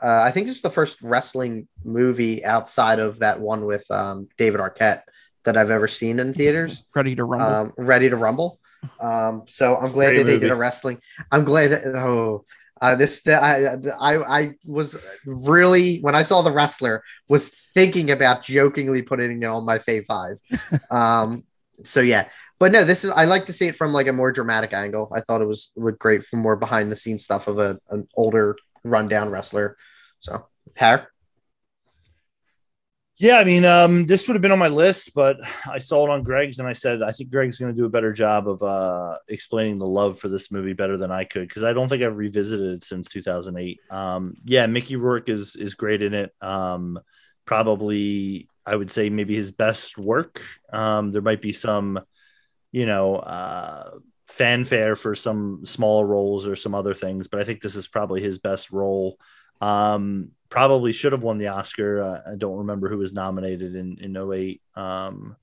Uh, 0.00 0.22
I 0.24 0.30
think 0.30 0.46
this 0.46 0.56
is 0.56 0.62
the 0.62 0.70
first 0.70 1.02
wrestling 1.02 1.66
movie 1.84 2.44
outside 2.44 3.00
of 3.00 3.18
that 3.18 3.40
one 3.40 3.64
with 3.64 3.88
um, 3.90 4.28
David 4.36 4.60
Arquette 4.60 5.02
that 5.44 5.56
I've 5.56 5.70
ever 5.70 5.88
seen 5.88 6.20
in 6.20 6.34
theaters. 6.34 6.84
Ready 6.94 7.16
to 7.16 7.24
rumble. 7.24 7.46
Um, 7.46 7.72
Ready 7.76 8.08
to 8.08 8.16
Rumble. 8.16 8.60
Um, 9.00 9.42
so 9.48 9.76
I'm 9.76 9.90
glad 9.90 10.10
Great 10.10 10.18
that 10.18 10.24
they 10.24 10.38
did 10.38 10.52
a 10.52 10.54
wrestling. 10.54 11.00
I'm 11.32 11.44
glad. 11.44 11.72
That, 11.72 11.84
oh, 11.96 12.44
uh, 12.80 12.94
this 12.94 13.26
I, 13.26 13.76
I 13.98 14.38
I 14.38 14.54
was 14.64 14.96
really 15.26 15.98
when 15.98 16.14
I 16.14 16.22
saw 16.22 16.42
the 16.42 16.52
wrestler 16.52 17.02
was 17.28 17.48
thinking 17.48 18.12
about 18.12 18.44
jokingly 18.44 19.02
putting 19.02 19.42
it 19.42 19.46
on 19.46 19.64
my 19.64 19.78
fave 19.78 20.04
five. 20.04 20.38
um, 20.92 21.42
so 21.84 22.00
yeah, 22.00 22.28
but 22.58 22.72
no, 22.72 22.84
this 22.84 23.04
is 23.04 23.10
I 23.10 23.24
like 23.24 23.46
to 23.46 23.52
see 23.52 23.68
it 23.68 23.76
from 23.76 23.92
like 23.92 24.06
a 24.06 24.12
more 24.12 24.32
dramatic 24.32 24.72
angle. 24.72 25.10
I 25.14 25.20
thought 25.20 25.42
it 25.42 25.48
was 25.48 25.72
great 25.98 26.24
for 26.24 26.36
more 26.36 26.56
behind 26.56 26.90
the 26.90 26.96
scenes 26.96 27.24
stuff 27.24 27.48
of 27.48 27.58
a 27.58 27.78
an 27.90 28.06
older 28.16 28.56
rundown 28.84 29.30
wrestler. 29.30 29.76
So 30.20 30.46
Harry. 30.76 31.02
Yeah, 33.20 33.38
I 33.38 33.44
mean, 33.44 33.64
um, 33.64 34.06
this 34.06 34.28
would 34.28 34.36
have 34.36 34.42
been 34.42 34.52
on 34.52 34.60
my 34.60 34.68
list, 34.68 35.12
but 35.12 35.38
I 35.66 35.78
saw 35.78 36.06
it 36.06 36.10
on 36.10 36.22
Greg's, 36.22 36.60
and 36.60 36.68
I 36.68 36.72
said 36.72 37.02
I 37.02 37.10
think 37.10 37.32
Greg's 37.32 37.58
going 37.58 37.74
to 37.74 37.76
do 37.76 37.84
a 37.84 37.90
better 37.90 38.12
job 38.12 38.48
of 38.48 38.62
uh, 38.62 39.16
explaining 39.26 39.78
the 39.78 39.88
love 39.88 40.20
for 40.20 40.28
this 40.28 40.52
movie 40.52 40.72
better 40.72 40.96
than 40.96 41.10
I 41.10 41.24
could 41.24 41.48
because 41.48 41.64
I 41.64 41.72
don't 41.72 41.88
think 41.88 42.02
I've 42.04 42.16
revisited 42.16 42.76
it 42.76 42.84
since 42.84 43.08
2008. 43.08 43.80
Um, 43.90 44.36
yeah, 44.44 44.66
Mickey 44.66 44.94
Rourke 44.94 45.28
is 45.28 45.56
is 45.56 45.74
great 45.74 46.00
in 46.00 46.14
it. 46.14 46.32
Um, 46.40 47.00
probably, 47.44 48.48
I 48.68 48.76
would 48.76 48.90
say 48.90 49.08
maybe 49.10 49.34
his 49.34 49.52
best 49.52 49.96
work. 49.98 50.42
Um, 50.72 51.10
there 51.10 51.22
might 51.22 51.40
be 51.40 51.52
some, 51.52 52.00
you 52.70 52.86
know, 52.86 53.16
uh, 53.16 53.90
fanfare 54.28 54.94
for 54.94 55.14
some 55.14 55.64
smaller 55.64 56.06
roles 56.06 56.46
or 56.46 56.54
some 56.54 56.74
other 56.74 56.94
things, 56.94 57.28
but 57.28 57.40
I 57.40 57.44
think 57.44 57.62
this 57.62 57.76
is 57.76 57.88
probably 57.88 58.20
his 58.20 58.38
best 58.38 58.70
role. 58.70 59.18
Um, 59.60 60.32
probably 60.50 60.92
should 60.92 61.12
have 61.12 61.22
won 61.22 61.38
the 61.38 61.48
Oscar. 61.48 62.02
Uh, 62.02 62.32
I 62.32 62.36
don't 62.36 62.58
remember 62.58 62.88
who 62.88 62.98
was 62.98 63.12
nominated 63.12 63.74
in 63.74 63.98
in 64.00 64.16
08 64.16 64.60
um, 64.76 65.36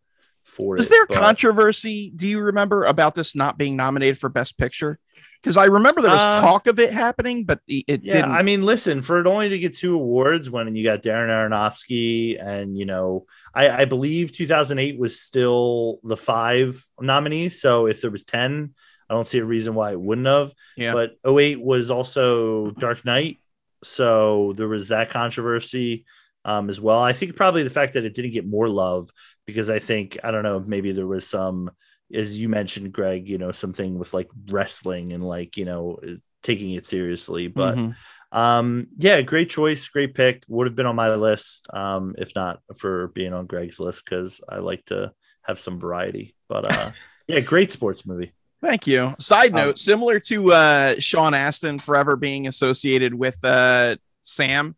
for 0.44 0.78
Is 0.78 0.88
it. 0.88 0.90
there 0.92 1.08
but- 1.08 1.18
controversy? 1.18 2.12
Do 2.16 2.28
you 2.30 2.40
remember 2.42 2.86
about 2.86 3.16
this 3.16 3.36
not 3.36 3.58
being 3.58 3.76
nominated 3.76 4.18
for 4.18 4.30
Best 4.30 4.58
Picture? 4.58 5.00
Because 5.46 5.58
I 5.58 5.66
remember 5.66 6.02
there 6.02 6.10
was 6.12 6.22
Uh, 6.22 6.42
talk 6.42 6.66
of 6.66 6.80
it 6.80 6.92
happening, 6.92 7.46
but 7.46 7.60
it 7.68 7.86
it 7.88 8.04
Yeah, 8.04 8.14
didn't. 8.14 8.32
I 8.32 8.42
mean, 8.42 8.64
listen, 8.64 9.04
for 9.04 9.20
it 9.20 9.28
only 9.28 9.50
to 9.50 9.60
get 9.60 9.76
two 9.76 9.94
awards 9.94 10.50
when 10.50 10.76
you 10.76 10.84
got 10.84 11.04
Darren 11.04 11.30
Aronofsky 11.30 12.42
and 12.44 12.76
you 12.76 12.86
know, 12.86 13.28
I, 13.54 13.70
I 13.82 13.86
believe 13.86 14.32
2008 14.32 14.98
was 15.00 15.20
still 15.20 16.00
the 16.04 16.18
five 16.18 16.84
nominees. 17.00 17.62
So 17.62 17.86
if 17.86 18.02
there 18.02 18.10
was 18.10 18.24
10, 18.24 18.74
I 19.08 19.14
don't 19.14 19.28
see 19.28 19.38
a 19.38 19.46
reason 19.46 19.76
why 19.76 19.92
it 19.92 20.02
wouldn't 20.02 20.26
have. 20.26 20.52
Yeah. 20.76 20.94
But 20.94 21.18
08 21.24 21.62
was 21.62 21.92
also 21.92 22.72
Dark 22.72 23.06
Knight. 23.06 23.38
So 23.84 24.54
there 24.58 24.68
was 24.68 24.88
that 24.88 25.12
controversy. 25.12 26.06
um, 26.44 26.70
as 26.70 26.80
well. 26.82 27.00
I 27.00 27.14
think 27.14 27.36
probably 27.36 27.64
the 27.64 27.70
fact 27.72 27.94
that 27.94 28.06
it 28.06 28.14
didn't 28.16 28.32
get 28.32 28.48
more 28.48 28.70
love 28.70 29.10
because 29.48 29.70
I 29.70 29.80
think 29.80 30.18
I 30.24 30.30
don't 30.32 30.44
know 30.44 30.60
maybe 30.60 30.92
there 30.92 31.08
was 31.08 31.28
some 31.28 31.72
as 32.14 32.38
you 32.38 32.50
mentioned, 32.50 32.94
Greg, 32.94 33.28
you 33.28 33.38
know 33.38 33.52
something 33.52 33.98
with 33.98 34.14
like 34.14 34.30
wrestling 34.50 35.14
and 35.14 35.24
like 35.24 35.58
you 35.58 35.66
know 35.66 36.00
taking 36.44 36.72
it 36.72 36.86
seriously, 36.86 37.48
but. 37.48 37.76
Mm-hmm. 37.76 37.92
Um, 38.32 38.88
yeah, 38.98 39.22
great 39.22 39.50
choice, 39.50 39.88
great 39.88 40.14
pick. 40.14 40.44
Would 40.50 40.68
have 40.68 40.76
been 40.76 40.88
on 40.88 40.96
my 40.98 41.16
list, 41.16 41.68
um, 41.74 42.16
if 42.18 42.36
not 42.36 42.60
for 42.76 43.08
being 43.10 43.32
on 43.32 43.46
Greg's 43.46 43.80
list, 43.80 44.04
because 44.04 44.42
I 44.50 44.58
like 44.58 44.84
to 44.88 45.14
have 45.44 45.58
some 45.58 45.80
variety. 45.80 46.36
But 46.50 46.70
uh, 46.70 46.92
yeah, 47.28 47.40
great 47.40 47.72
sports 47.72 48.06
movie. 48.06 48.34
Thank 48.62 48.88
you. 48.88 49.16
Side 49.20 49.52
um, 49.52 49.58
note, 49.58 49.70
um, 49.70 49.78
similar 49.78 50.20
to 50.22 50.52
uh, 50.52 50.96
Sean 51.00 51.34
Astin 51.34 51.78
forever 51.80 52.16
being 52.16 52.48
associated 52.48 53.14
with 53.14 53.44
uh, 53.46 53.96
Sam, 54.22 54.76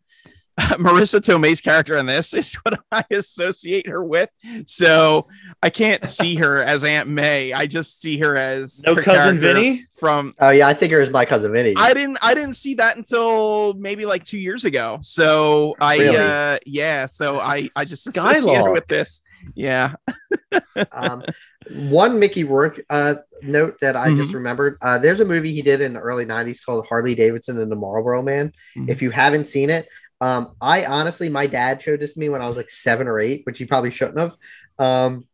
Marisa 0.78 1.20
Tomei's 1.20 1.60
character 1.60 1.96
in 1.96 2.06
this 2.06 2.34
is 2.34 2.54
what 2.54 2.80
I 2.90 3.04
associate 3.12 3.86
her 3.86 4.02
with. 4.02 4.28
So 4.66 5.28
I 5.62 5.70
can't 5.70 6.08
see 6.08 6.34
her 6.36 6.62
as 6.62 6.82
Aunt 6.82 7.08
May. 7.08 7.52
I 7.52 7.66
just 7.66 8.00
see 8.00 8.18
her 8.18 8.36
as 8.36 8.82
no 8.84 8.96
her 8.96 9.02
cousin 9.02 9.38
Vinny 9.38 9.84
from. 9.98 10.34
Oh 10.40 10.50
yeah, 10.50 10.66
I 10.66 10.74
think 10.74 10.92
her 10.92 11.00
as 11.00 11.10
my 11.10 11.24
cousin 11.24 11.52
Vinny. 11.52 11.74
I 11.76 11.94
didn't. 11.94 12.18
I 12.22 12.34
didn't 12.34 12.54
see 12.54 12.74
that 12.74 12.96
until 12.96 13.74
maybe 13.74 14.04
like 14.04 14.24
two 14.24 14.38
years 14.38 14.64
ago. 14.64 14.98
So 15.00 15.76
I, 15.80 15.98
really? 15.98 16.16
uh, 16.16 16.58
yeah. 16.66 17.06
So 17.06 17.38
I, 17.38 17.70
I 17.76 17.84
just 17.84 18.06
associate 18.08 18.56
her 18.56 18.72
with 18.72 18.88
this. 18.88 19.20
Yeah. 19.54 19.94
um, 20.92 21.22
one 21.70 22.18
Mickey 22.18 22.44
Rourke 22.44 22.80
uh, 22.90 23.16
note 23.42 23.78
that 23.80 23.94
I 23.94 24.08
mm-hmm. 24.08 24.16
just 24.16 24.34
remembered. 24.34 24.78
Uh, 24.82 24.98
there's 24.98 25.20
a 25.20 25.24
movie 25.24 25.52
he 25.52 25.62
did 25.62 25.80
in 25.80 25.92
the 25.92 26.00
early 26.00 26.24
'90s 26.24 26.64
called 26.64 26.86
Harley 26.88 27.14
Davidson 27.14 27.60
and 27.60 27.70
the 27.70 27.76
Marlboro 27.76 28.22
Man. 28.22 28.48
Mm-hmm. 28.76 28.88
If 28.88 29.02
you 29.02 29.10
haven't 29.10 29.46
seen 29.46 29.70
it, 29.70 29.88
um, 30.20 30.54
I 30.60 30.84
honestly, 30.84 31.28
my 31.28 31.46
dad 31.46 31.80
showed 31.80 32.00
this 32.00 32.14
to 32.14 32.20
me 32.20 32.28
when 32.28 32.42
I 32.42 32.48
was 32.48 32.56
like 32.56 32.70
seven 32.70 33.06
or 33.06 33.18
eight, 33.18 33.42
which 33.44 33.58
he 33.58 33.64
probably 33.64 33.90
shouldn't 33.90 34.18
have. 34.18 34.36
Um, 34.78 35.24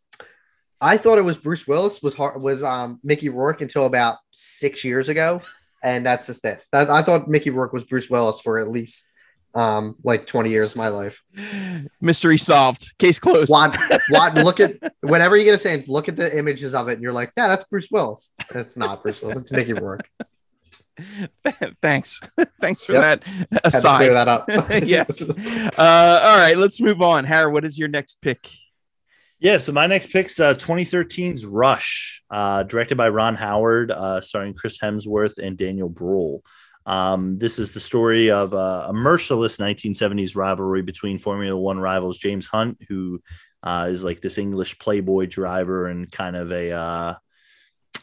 I 0.81 0.99
thought 0.99 1.19
it 1.19 1.25
was 1.25 1.39
Bruce 1.39 1.67
Willis 1.67 2.03
was 2.03 2.19
was 2.19 2.63
um, 2.63 3.01
Mickey 3.03 3.31
Rourke 3.31 3.63
until 3.63 3.87
about 3.87 4.19
six 4.31 4.85
years 4.85 5.09
ago, 5.09 5.41
and 5.83 6.05
that's 6.05 6.27
just 6.27 6.45
it. 6.45 6.63
That, 6.73 6.91
I 6.91 7.03
thought 7.03 7.29
Mickey 7.29 7.51
Rourke 7.51 7.73
was 7.73 7.85
Bruce 7.85 8.11
Willis 8.11 8.41
for 8.41 8.59
at 8.59 8.69
least 8.69 9.09
um, 9.55 9.97
like 10.05 10.27
20 10.27 10.51
years 10.51 10.73
of 10.73 10.77
my 10.77 10.89
life. 10.89 11.23
Mystery 12.01 12.39
solved. 12.39 12.97
Case 12.99 13.19
closed. 13.19 13.51
What? 13.51 13.77
What? 14.11 14.35
look 14.35 14.61
at 14.61 14.77
whenever 15.01 15.37
you 15.37 15.45
get 15.45 15.55
a 15.55 15.59
saying, 15.59 15.85
look 15.87 16.09
at 16.09 16.17
the 16.17 16.37
images 16.37 16.75
of 16.75 16.89
it, 16.89 16.95
and 16.95 17.03
you're 17.03 17.13
like, 17.13 17.33
yeah, 17.37 17.49
that's 17.49 17.65
Bruce 17.65 17.89
Willis. 17.91 18.33
It's 18.55 18.77
not 18.77 19.03
Bruce 19.03 19.23
Willis. 19.23 19.39
It's 19.39 19.53
Mickey 19.53 19.73
Rourke. 19.73 20.11
Thanks. 21.83 22.21
Thanks 22.61 22.85
for 22.85 22.93
yep. 22.93 23.25
that 23.25 23.65
aside. 23.65 23.99
clear 23.99 24.13
that 24.13 24.29
up. 24.29 24.49
yes. 24.87 25.23
Uh, 25.23 26.21
all 26.25 26.37
right, 26.37 26.57
let's 26.57 26.81
move 26.81 27.03
on. 27.03 27.25
Harry, 27.25 27.51
what 27.51 27.65
is 27.65 27.79
your 27.79 27.89
next 27.89 28.21
pick? 28.21 28.49
Yeah, 29.41 29.59
so 29.59 29.73
my 29.73 29.87
next 29.87 30.11
pick's 30.11 30.41
uh, 30.41 30.55
2013's 30.55 31.45
Rush, 31.45 32.23
uh, 32.31 32.63
directed 32.63 32.97
by 32.97 33.09
Ron 33.09 33.35
Howard, 33.35 33.91
uh, 33.91 34.21
starring 34.21 34.55
Chris 34.55 34.79
Hemsworth 34.79 35.39
and 35.39 35.57
Daniel 35.57 35.89
Bruhl. 35.89 36.43
Um, 36.87 37.39
this 37.39 37.59
is 37.59 37.73
the 37.73 37.81
story 37.81 38.31
of 38.31 38.55
uh, 38.55 38.87
a 38.89 38.93
merciless 38.93 39.57
1970s 39.57 40.37
rivalry 40.37 40.83
between 40.83 41.19
Formula 41.19 41.57
One 41.57 41.79
rivals 41.79 42.19
James 42.19 42.47
Hunt, 42.47 42.79
who 42.89 43.23
uh, 43.63 43.89
is 43.91 44.05
like 44.05 44.21
this 44.21 44.39
English 44.39 44.79
playboy 44.79 45.27
driver 45.27 45.89
and 45.89 46.11
kind 46.11 46.37
of 46.37 46.53
a, 46.53 46.71
uh, 46.73 47.15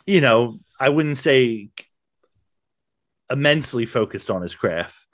you 0.05 0.21
know, 0.21 0.59
I 0.79 0.89
wouldn't 0.89 1.17
say 1.17 1.69
immensely 3.31 3.85
focused 3.85 4.29
on 4.29 4.41
his 4.41 4.55
craft. 4.55 5.07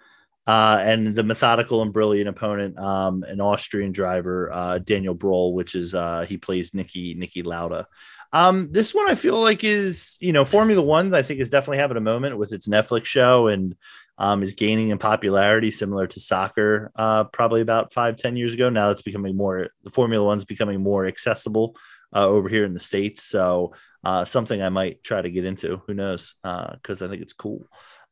Uh, 0.45 0.79
and 0.81 1.07
the 1.07 1.23
methodical 1.23 1.81
and 1.81 1.91
brilliant 1.91 2.29
opponent, 2.29 2.79
um, 2.79 3.23
an 3.23 3.41
Austrian 3.41 3.91
driver, 3.91 4.49
uh, 4.53 4.77
Daniel 4.79 5.13
Bruhl, 5.13 5.53
which 5.53 5.75
is 5.75 5.93
uh, 5.93 6.25
he 6.27 6.37
plays 6.37 6.71
Niki 6.71 7.17
Niki 7.17 7.45
Lauda. 7.45 7.85
Um, 8.31 8.69
this 8.71 8.93
one 8.95 9.09
I 9.09 9.15
feel 9.15 9.41
like 9.41 9.65
is 9.65 10.15
you 10.21 10.31
know 10.31 10.45
Formula 10.45 10.81
One. 10.81 11.13
I 11.13 11.21
think 11.21 11.41
is 11.41 11.49
definitely 11.49 11.79
having 11.79 11.97
a 11.97 12.01
moment 12.01 12.37
with 12.37 12.53
its 12.53 12.69
Netflix 12.69 13.05
show 13.05 13.47
and 13.47 13.75
um, 14.17 14.41
is 14.41 14.53
gaining 14.53 14.89
in 14.89 14.97
popularity, 14.97 15.69
similar 15.69 16.07
to 16.07 16.19
soccer, 16.21 16.91
uh, 16.95 17.25
probably 17.25 17.59
about 17.59 17.91
five 17.91 18.15
ten 18.15 18.37
years 18.37 18.53
ago. 18.53 18.69
Now 18.69 18.91
it's 18.91 19.01
becoming 19.01 19.35
more 19.35 19.67
the 19.83 19.89
Formula 19.89 20.25
One's 20.25 20.45
becoming 20.45 20.81
more 20.81 21.05
accessible 21.05 21.75
uh, 22.15 22.25
over 22.25 22.47
here 22.47 22.63
in 22.63 22.73
the 22.73 22.79
states. 22.79 23.23
So 23.23 23.73
uh, 24.03 24.23
something 24.23 24.61
I 24.61 24.69
might 24.69 25.03
try 25.03 25.21
to 25.21 25.29
get 25.29 25.43
into. 25.43 25.81
Who 25.87 25.93
knows? 25.93 26.35
Because 26.41 27.01
I 27.01 27.09
think 27.09 27.21
it's 27.21 27.33
cool. 27.33 27.67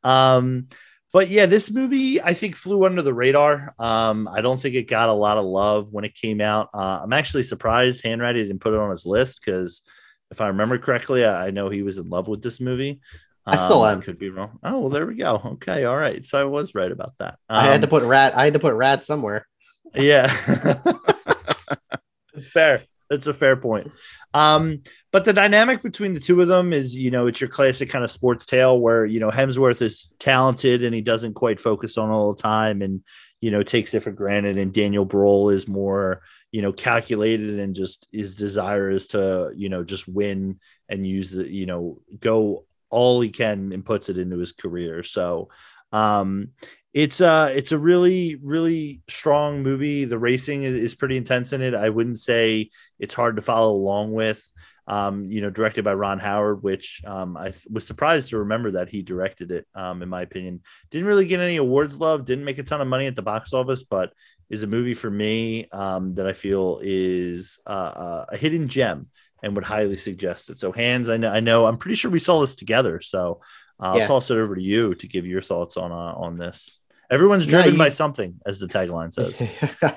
Um, 0.06 0.68
but 1.12 1.30
yeah, 1.30 1.46
this 1.46 1.70
movie 1.70 2.20
I 2.20 2.34
think 2.34 2.56
flew 2.56 2.84
under 2.84 3.02
the 3.02 3.14
radar. 3.14 3.74
Um, 3.78 4.28
I 4.28 4.40
don't 4.40 4.60
think 4.60 4.74
it 4.74 4.88
got 4.88 5.08
a 5.08 5.14
lot 5.14 5.38
of 5.38 5.44
love 5.44 5.92
when 5.92 6.04
it 6.04 6.14
came 6.14 6.40
out. 6.40 6.68
Uh, 6.74 7.00
I'm 7.02 7.12
actually 7.12 7.42
surprised 7.42 8.04
Hanratty 8.04 8.42
didn't 8.42 8.60
put 8.60 8.74
it 8.74 8.80
on 8.80 8.90
his 8.90 9.06
list 9.06 9.40
because 9.42 9.82
if 10.30 10.40
I 10.40 10.48
remember 10.48 10.78
correctly, 10.78 11.24
I, 11.24 11.46
I, 11.46 11.50
know 11.50 11.70
he 11.70 11.82
was 11.82 11.98
in 11.98 12.10
love 12.10 12.28
with 12.28 12.42
this 12.42 12.60
movie. 12.60 13.00
Um, 13.46 13.54
I 13.54 13.56
still 13.56 13.86
am. 13.86 14.02
Could 14.02 14.18
be 14.18 14.28
wrong. 14.28 14.58
Oh 14.62 14.80
well, 14.80 14.88
there 14.90 15.06
we 15.06 15.14
go. 15.14 15.40
Okay, 15.44 15.84
all 15.84 15.96
right. 15.96 16.24
So 16.24 16.40
I 16.40 16.44
was 16.44 16.74
right 16.74 16.92
about 16.92 17.14
that. 17.18 17.38
Um, 17.48 17.64
I 17.64 17.64
had 17.64 17.80
to 17.80 17.86
um, 17.86 17.90
put 17.90 18.02
rat. 18.02 18.36
I 18.36 18.44
had 18.44 18.52
to 18.54 18.60
put 18.60 18.74
rat 18.74 19.04
somewhere. 19.04 19.46
Yeah, 19.94 20.36
it's 22.34 22.48
fair. 22.48 22.84
That's 23.08 23.26
a 23.26 23.34
fair 23.34 23.56
point. 23.56 23.90
Um, 24.34 24.82
but 25.12 25.24
the 25.24 25.32
dynamic 25.32 25.82
between 25.82 26.14
the 26.14 26.20
two 26.20 26.40
of 26.40 26.48
them 26.48 26.72
is, 26.72 26.94
you 26.94 27.10
know, 27.10 27.26
it's 27.26 27.40
your 27.40 27.50
classic 27.50 27.88
kind 27.88 28.04
of 28.04 28.10
sports 28.10 28.44
tale 28.46 28.78
where, 28.78 29.04
you 29.04 29.20
know, 29.20 29.30
Hemsworth 29.30 29.80
is 29.80 30.12
talented 30.18 30.82
and 30.82 30.94
he 30.94 31.02
doesn't 31.02 31.34
quite 31.34 31.60
focus 31.60 31.96
on 31.96 32.10
all 32.10 32.34
the 32.34 32.42
time 32.42 32.82
and, 32.82 33.02
you 33.40 33.50
know, 33.50 33.62
takes 33.62 33.94
it 33.94 34.02
for 34.02 34.10
granted. 34.10 34.58
And 34.58 34.72
Daniel 34.72 35.04
Bruhl 35.04 35.50
is 35.50 35.68
more, 35.68 36.22
you 36.50 36.62
know, 36.62 36.72
calculated 36.72 37.58
and 37.60 37.74
just 37.74 38.08
his 38.12 38.34
desire 38.34 38.90
is 38.90 39.08
to, 39.08 39.52
you 39.54 39.68
know, 39.68 39.84
just 39.84 40.08
win 40.08 40.58
and 40.88 41.06
use 41.06 41.30
the, 41.30 41.48
you 41.48 41.66
know, 41.66 42.00
go 42.18 42.64
all 42.90 43.20
he 43.20 43.30
can 43.30 43.72
and 43.72 43.84
puts 43.84 44.08
it 44.08 44.18
into 44.18 44.38
his 44.38 44.52
career. 44.52 45.02
So, 45.02 45.48
um, 45.92 46.48
it's 46.96 47.20
uh 47.20 47.52
it's 47.54 47.72
a 47.72 47.78
really 47.78 48.36
really 48.36 49.02
strong 49.06 49.62
movie. 49.62 50.06
The 50.06 50.18
racing 50.18 50.62
is, 50.62 50.74
is, 50.76 50.94
pretty 50.94 51.18
intense 51.18 51.52
in 51.52 51.60
it. 51.60 51.74
I 51.74 51.90
wouldn't 51.90 52.16
say 52.16 52.70
it's 52.98 53.12
hard 53.12 53.36
to 53.36 53.42
follow 53.42 53.74
along 53.74 54.14
with 54.14 54.42
um 54.88 55.30
you 55.30 55.42
know 55.42 55.50
directed 55.50 55.84
by 55.84 55.92
ron 55.92 56.20
howard 56.20 56.62
which 56.62 57.02
um 57.04 57.36
i 57.36 57.52
was 57.68 57.84
surprised 57.84 58.30
to 58.30 58.38
remember 58.38 58.70
that 58.70 58.88
he 58.88 59.02
directed 59.02 59.50
it 59.50 59.66
um 59.74 60.02
in 60.02 60.08
my 60.08 60.22
opinion. 60.22 60.62
Didn't 60.90 61.06
really 61.06 61.26
get 61.26 61.40
any 61.40 61.56
awards 61.56 62.00
love 62.00 62.24
didn't 62.24 62.46
make 62.46 62.56
a 62.56 62.62
ton 62.62 62.80
of 62.80 62.88
money 62.88 63.06
at 63.06 63.14
the 63.14 63.20
box 63.20 63.52
office 63.52 63.82
but 63.82 64.14
is 64.48 64.62
a 64.62 64.66
movie 64.66 64.94
for 64.94 65.10
me 65.10 65.68
um 65.72 66.14
that 66.14 66.26
i 66.26 66.32
feel 66.32 66.80
is 66.82 67.58
uh, 67.66 67.70
uh 67.70 68.26
a 68.30 68.36
hidden 68.38 68.68
gem 68.68 69.08
and 69.42 69.54
would 69.54 69.64
highly 69.64 69.98
suggest 69.98 70.48
it. 70.48 70.58
So 70.58 70.72
hands 70.72 71.10
i 71.10 71.18
know 71.18 71.30
i 71.30 71.40
know 71.40 71.66
i'm 71.66 71.76
pretty 71.76 71.96
sure 71.96 72.10
we 72.10 72.20
saw 72.20 72.40
this 72.40 72.56
together. 72.56 73.02
So 73.02 73.42
uh, 73.78 73.98
I'll 73.98 74.06
toss 74.06 74.30
it 74.30 74.38
over 74.38 74.54
to 74.54 74.62
you 74.62 74.94
to 74.94 75.06
give 75.06 75.26
your 75.26 75.42
thoughts 75.42 75.76
on 75.76 75.92
uh, 75.92 75.94
on 75.94 76.38
this. 76.38 76.80
Everyone's 77.10 77.46
driven 77.46 77.70
no, 77.70 77.72
you, 77.72 77.78
by 77.78 77.88
something, 77.90 78.40
as 78.44 78.58
the 78.58 78.66
tagline 78.66 79.12
says. 79.12 79.94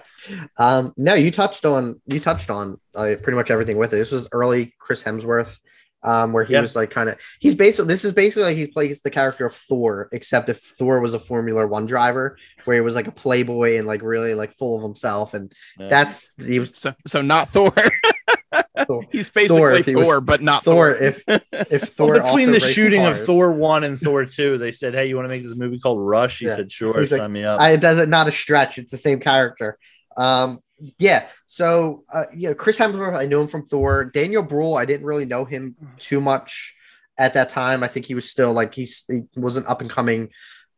um, 0.58 0.94
no, 0.98 1.14
you 1.14 1.32
touched 1.32 1.66
on 1.66 2.02
you 2.06 2.20
touched 2.20 2.50
on 2.50 2.80
uh, 2.96 3.16
pretty 3.22 3.36
much 3.36 3.52
everything 3.52 3.78
with 3.78 3.94
it. 3.94 3.98
This 3.98 4.12
was 4.12 4.28
early 4.32 4.76
Chris 4.80 5.04
Hemsworth, 5.04 5.60
um, 6.04 6.34
where 6.34 6.44
he 6.44 6.56
was 6.56 6.76
like 6.76 6.92
kind 6.92 7.10
of 7.10 7.20
he's 7.40 7.56
basically 7.56 7.88
this 7.88 8.06
is 8.06 8.14
basically 8.14 8.44
like 8.44 8.58
he 8.58 8.68
plays 8.68 9.02
the 9.02 9.10
character 9.10 9.46
of 9.46 9.54
Thor, 9.54 10.10
except 10.12 10.50
if 10.50 10.60
Thor 10.60 11.00
was 11.00 11.14
a 11.14 11.20
Formula 11.20 11.66
One 11.68 11.86
driver, 11.86 12.38
where 12.66 12.78
he 12.78 12.82
was 12.82 12.96
like 12.96 13.08
a 13.08 13.12
playboy 13.12 13.78
and 13.78 13.88
like 13.88 14.02
really 14.02 14.34
like 14.34 14.54
full 14.54 14.78
of 14.78 14.84
himself, 14.84 15.34
and 15.34 15.52
yeah. 15.80 15.90
that's 15.90 16.32
he 16.38 16.60
was 16.60 16.72
so 16.76 16.94
so 17.08 17.22
not 17.22 17.50
Thor. 17.50 17.74
Thor. 18.88 19.04
He's 19.12 19.30
basically 19.30 19.84
Thor, 19.84 20.04
Thor 20.04 20.22
but 20.22 20.42
not 20.42 20.64
Thor. 20.64 20.94
Thor. 20.94 21.04
If 21.04 21.24
if 21.28 21.82
Thor 21.90 22.14
well, 22.14 22.24
between 22.24 22.52
the 22.52 22.60
shooting 22.60 23.02
cars. 23.02 23.20
of 23.20 23.26
Thor 23.26 23.52
one 23.52 23.84
and 23.84 24.00
Thor 24.00 24.26
two, 24.26 24.58
they 24.58 24.72
said, 24.72 24.94
"Hey, 24.94 25.08
you 25.08 25.16
want 25.16 25.28
to 25.28 25.30
make 25.30 25.44
this 25.44 25.56
movie 25.56 25.80
called 25.80 26.00
Rush?" 26.00 26.40
He 26.40 26.46
yeah. 26.46 26.56
said, 26.56 26.72
"Sure, 26.72 26.98
He's 26.98 27.10
sign 27.10 27.20
like, 27.20 27.32
me 27.32 27.44
up." 27.44 27.60
I, 27.60 27.72
it 27.72 27.82
doesn't 27.82 28.10
not 28.10 28.28
a 28.28 28.32
stretch. 28.32 28.78
It's 28.78 28.92
the 28.92 28.98
same 28.98 29.20
character. 29.20 29.78
Um, 30.18 30.60
yeah. 30.98 31.28
So 31.46 32.04
uh, 32.12 32.26
yeah, 32.36 32.54
Chris 32.54 32.80
Hemsworth, 32.80 33.16
I 33.16 33.26
knew 33.26 33.42
him 33.42 33.48
from 33.48 33.66
Thor. 33.66 34.06
Daniel 34.06 34.44
Bruhl, 34.44 34.78
I 34.78 34.86
didn't 34.86 35.06
really 35.06 35.26
know 35.26 35.46
him 35.46 35.76
too 35.98 36.22
much 36.22 36.76
at 37.18 37.34
that 37.34 37.50
time. 37.50 37.84
I 37.84 37.88
think 37.88 38.06
he 38.06 38.16
was 38.16 38.30
still 38.30 38.54
like 38.54 38.74
he's 38.74 39.06
he 39.08 39.24
was 39.36 39.58
an 39.58 39.66
up 39.68 39.82
and 39.82 39.90
coming 39.90 40.30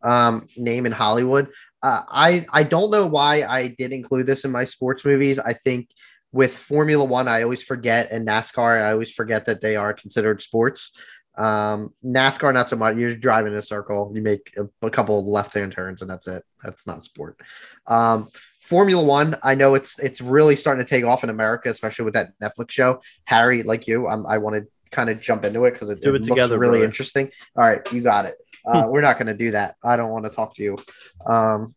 um, 0.04 0.48
name 0.58 0.86
in 0.86 0.92
Hollywood. 0.92 1.50
Uh, 1.82 2.04
I 2.10 2.46
I 2.52 2.64
don't 2.64 2.92
know 2.92 3.08
why 3.08 3.44
I 3.44 3.68
did 3.68 3.94
include 3.94 4.26
this 4.26 4.46
in 4.46 4.52
my 4.52 4.66
sports 4.66 5.06
movies. 5.06 5.40
I 5.40 5.54
think 5.54 5.90
with 6.32 6.56
Formula 6.56 7.04
One, 7.04 7.28
I 7.28 7.44
always 7.44 7.62
forget, 7.62 8.12
and 8.12 8.28
NASCAR, 8.28 8.82
I 8.82 8.92
always 8.92 9.12
forget 9.12 9.46
that 9.46 9.62
they 9.62 9.76
are 9.76 9.94
considered 9.94 10.42
sports. 10.42 10.92
Um, 11.38 11.94
NASCAR, 12.04 12.54
not 12.54 12.70
so 12.70 12.76
much. 12.76 12.98
You're 12.98 13.16
driving 13.16 13.54
in 13.54 13.58
a 13.58 13.62
circle, 13.62 14.12
you 14.14 14.22
make 14.22 14.52
a, 14.58 14.86
a 14.86 14.90
couple 14.90 15.30
left 15.30 15.54
hand 15.54 15.72
turns, 15.72 16.02
and 16.02 16.10
that's 16.10 16.28
it. 16.28 16.44
That's 16.64 16.88
not 16.88 17.04
sport. 17.04 17.40
Um, 17.88 18.30
Formula 18.60 19.04
One, 19.04 19.36
I 19.44 19.56
know 19.56 19.76
it's 19.76 20.00
it's 20.00 20.22
really 20.22 20.56
starting 20.56 20.86
to 20.86 20.90
take 20.90 21.04
off 21.04 21.24
in 21.24 21.30
America, 21.30 21.70
especially 21.70 22.06
with 22.06 22.14
that 22.14 22.40
Netflix 22.42 22.72
show. 22.72 23.02
Harry, 23.26 23.64
like 23.64 23.88
you, 23.88 24.08
I'm, 24.08 24.26
i 24.26 24.38
want 24.38 24.56
to 24.56 24.68
kind 24.92 25.10
of 25.10 25.20
jump 25.20 25.46
into 25.46 25.66
it 25.66 25.72
because 25.72 25.90
it, 25.90 26.00
it, 26.06 26.16
it, 26.16 26.26
looks 26.26 26.50
really 26.52 26.58
brother. 26.58 26.84
interesting. 26.84 27.32
All 27.58 27.64
right, 27.64 27.82
you 27.92 28.02
got 28.02 28.26
it. 28.26 28.36
Uh, 28.66 28.88
we're 28.90 29.02
not 29.02 29.18
going 29.18 29.28
to 29.28 29.34
do 29.34 29.52
that. 29.52 29.76
I 29.84 29.98
don't 29.98 30.12
want 30.12 30.26
to 30.26 30.30
talk 30.30 30.56
to 30.56 30.64
you. 30.64 30.78
Um, 31.26 31.74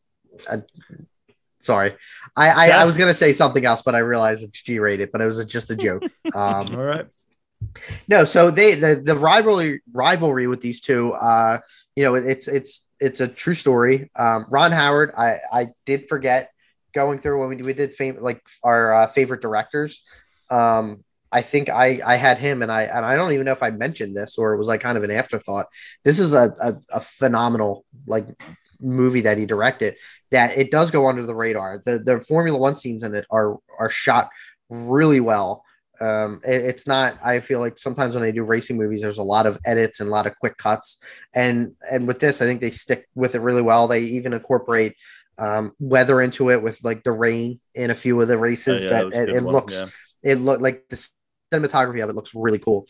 I, 0.50 0.62
Sorry, 1.64 1.94
I 2.36 2.48
I, 2.50 2.66
yeah. 2.68 2.82
I, 2.82 2.84
was 2.84 2.96
gonna 2.96 3.14
say 3.14 3.32
something 3.32 3.64
else, 3.64 3.82
but 3.82 3.94
I 3.94 3.98
realized 3.98 4.44
it's 4.44 4.60
G 4.62 4.78
rated, 4.78 5.10
but 5.12 5.20
it 5.20 5.26
was 5.26 5.44
just 5.46 5.70
a 5.70 5.76
joke. 5.76 6.02
Um, 6.34 6.66
All 6.74 6.82
right. 6.82 7.06
No, 8.08 8.24
so 8.24 8.50
they 8.50 8.74
the 8.74 8.96
the 8.96 9.16
rivalry 9.16 9.82
rivalry 9.92 10.46
with 10.46 10.60
these 10.60 10.80
two, 10.80 11.12
uh, 11.12 11.58
you 11.96 12.04
know, 12.04 12.14
it's 12.14 12.48
it's 12.48 12.86
it's 13.00 13.20
a 13.20 13.28
true 13.28 13.54
story. 13.54 14.10
Um, 14.16 14.46
Ron 14.50 14.72
Howard, 14.72 15.12
I 15.16 15.38
I 15.52 15.68
did 15.86 16.08
forget 16.08 16.50
going 16.92 17.18
through 17.18 17.40
when 17.40 17.56
we, 17.56 17.62
we 17.62 17.72
did 17.72 17.94
fam- 17.94 18.22
like 18.22 18.42
our 18.62 18.94
uh, 18.94 19.06
favorite 19.06 19.42
directors. 19.42 20.02
Um, 20.50 21.04
I 21.30 21.42
think 21.42 21.68
I 21.68 22.00
I 22.04 22.16
had 22.16 22.38
him, 22.38 22.62
and 22.62 22.70
I 22.70 22.82
and 22.82 23.04
I 23.04 23.16
don't 23.16 23.32
even 23.32 23.44
know 23.44 23.52
if 23.52 23.62
I 23.62 23.70
mentioned 23.70 24.16
this 24.16 24.38
or 24.38 24.54
it 24.54 24.58
was 24.58 24.68
like 24.68 24.80
kind 24.80 24.96
of 24.96 25.04
an 25.04 25.10
afterthought. 25.10 25.66
This 26.04 26.18
is 26.18 26.32
a 26.32 26.54
a, 26.60 26.74
a 26.96 27.00
phenomenal 27.00 27.84
like 28.06 28.26
movie 28.80 29.22
that 29.22 29.38
he 29.38 29.46
directed. 29.46 29.94
That 30.30 30.56
it 30.56 30.70
does 30.70 30.90
go 30.90 31.06
under 31.06 31.26
the 31.26 31.34
radar. 31.34 31.80
The 31.84 31.98
the 31.98 32.20
Formula 32.20 32.58
One 32.58 32.76
scenes 32.76 33.02
in 33.02 33.14
it 33.14 33.26
are 33.30 33.56
are 33.78 33.90
shot 33.90 34.30
really 34.68 35.20
well. 35.20 35.64
Um, 36.00 36.40
it, 36.44 36.64
it's 36.64 36.86
not. 36.86 37.18
I 37.24 37.40
feel 37.40 37.60
like 37.60 37.78
sometimes 37.78 38.14
when 38.14 38.22
they 38.22 38.32
do 38.32 38.42
racing 38.42 38.76
movies, 38.76 39.02
there's 39.02 39.18
a 39.18 39.22
lot 39.22 39.46
of 39.46 39.58
edits 39.64 40.00
and 40.00 40.08
a 40.08 40.12
lot 40.12 40.26
of 40.26 40.36
quick 40.36 40.56
cuts, 40.56 40.98
and 41.34 41.72
and 41.90 42.06
with 42.08 42.18
this, 42.18 42.42
I 42.42 42.46
think 42.46 42.60
they 42.60 42.70
stick 42.70 43.08
with 43.14 43.34
it 43.34 43.40
really 43.40 43.62
well. 43.62 43.86
They 43.86 44.00
even 44.00 44.32
incorporate 44.32 44.96
um, 45.38 45.72
weather 45.78 46.20
into 46.20 46.50
it 46.50 46.62
with 46.62 46.82
like 46.84 47.02
the 47.02 47.12
rain 47.12 47.60
in 47.74 47.90
a 47.90 47.94
few 47.94 48.20
of 48.20 48.28
the 48.28 48.38
races. 48.38 48.84
Oh, 48.84 48.84
yeah, 48.84 49.04
that, 49.04 49.28
it, 49.28 49.36
it 49.36 49.42
looks 49.42 49.80
yeah. 49.80 49.88
it 50.22 50.36
looked 50.36 50.62
like 50.62 50.84
the 50.88 51.08
cinematography 51.52 52.02
of 52.02 52.10
it 52.10 52.16
looks 52.16 52.34
really 52.34 52.58
cool. 52.58 52.86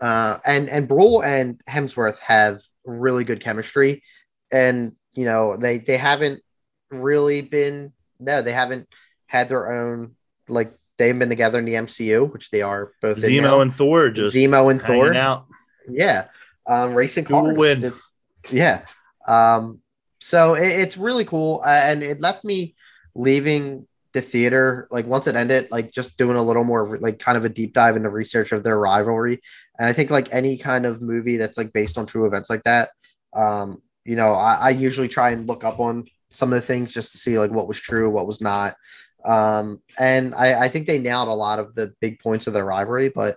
Uh, 0.00 0.38
and 0.44 0.68
and 0.68 0.88
Bruhl 0.88 1.22
and 1.22 1.60
Hemsworth 1.68 2.18
have 2.20 2.60
really 2.84 3.24
good 3.24 3.40
chemistry, 3.40 4.02
and 4.50 4.92
you 5.14 5.24
know 5.24 5.56
they 5.56 5.78
they 5.78 5.96
haven't 5.96 6.42
really 6.90 7.42
been 7.42 7.92
no 8.18 8.42
they 8.42 8.52
haven't 8.52 8.88
had 9.26 9.48
their 9.48 9.72
own 9.72 10.16
like 10.48 10.74
they've 10.98 11.18
been 11.18 11.28
together 11.28 11.58
in 11.58 11.64
the 11.64 11.74
MCU, 11.74 12.30
which 12.32 12.50
they 12.50 12.62
are 12.62 12.92
both. 13.00 13.18
Zemo 13.18 13.62
and 13.62 13.72
Thor 13.72 14.10
just 14.10 14.36
Zemo 14.36 14.70
and 14.70 14.82
Thor 14.82 15.14
out. 15.14 15.46
Yeah, 15.88 16.26
um, 16.66 16.94
racing 16.94 17.24
cars. 17.24 17.56
Win. 17.56 17.84
It's 17.84 18.14
yeah. 18.50 18.84
Um, 19.26 19.80
so 20.18 20.54
it, 20.54 20.66
it's 20.66 20.96
really 20.96 21.24
cool, 21.24 21.62
uh, 21.64 21.68
and 21.68 22.02
it 22.02 22.20
left 22.20 22.44
me 22.44 22.74
leaving 23.14 23.86
the 24.12 24.20
theater 24.22 24.88
like 24.90 25.06
once 25.06 25.26
it 25.26 25.36
ended 25.36 25.70
like 25.70 25.92
just 25.92 26.16
doing 26.16 26.36
a 26.36 26.42
little 26.42 26.64
more 26.64 26.98
like 26.98 27.18
kind 27.18 27.36
of 27.36 27.44
a 27.44 27.48
deep 27.48 27.74
dive 27.74 27.94
into 27.94 28.08
research 28.08 28.52
of 28.52 28.62
their 28.62 28.78
rivalry 28.78 29.38
and 29.78 29.86
i 29.86 29.92
think 29.92 30.10
like 30.10 30.32
any 30.32 30.56
kind 30.56 30.86
of 30.86 31.02
movie 31.02 31.36
that's 31.36 31.58
like 31.58 31.74
based 31.74 31.98
on 31.98 32.06
true 32.06 32.24
events 32.24 32.48
like 32.48 32.62
that 32.64 32.88
um 33.36 33.82
you 34.08 34.16
know 34.16 34.32
i, 34.32 34.54
I 34.54 34.70
usually 34.70 35.08
try 35.08 35.30
and 35.30 35.46
look 35.46 35.64
up 35.64 35.80
on 35.80 36.06
some 36.30 36.52
of 36.52 36.60
the 36.60 36.66
things 36.66 36.92
just 36.92 37.12
to 37.12 37.18
see 37.18 37.38
like 37.38 37.50
what 37.50 37.68
was 37.68 37.78
true 37.78 38.10
what 38.10 38.26
was 38.26 38.40
not 38.40 38.74
um 39.24 39.80
and 39.98 40.34
i 40.34 40.64
i 40.64 40.68
think 40.68 40.86
they 40.86 40.98
nailed 40.98 41.28
a 41.28 41.32
lot 41.32 41.58
of 41.58 41.74
the 41.74 41.94
big 42.00 42.18
points 42.18 42.46
of 42.46 42.52
their 42.52 42.64
rivalry 42.64 43.08
but 43.08 43.36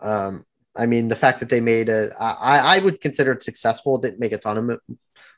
um 0.00 0.44
i 0.76 0.86
mean 0.86 1.08
the 1.08 1.16
fact 1.16 1.40
that 1.40 1.48
they 1.48 1.60
made 1.60 1.88
a 1.88 2.14
i 2.20 2.76
i 2.76 2.78
would 2.78 3.00
consider 3.00 3.32
it 3.32 3.42
successful 3.42 3.96
it 3.96 4.02
didn't 4.02 4.20
make 4.20 4.32
a 4.32 4.38
ton 4.38 4.58
of 4.58 4.80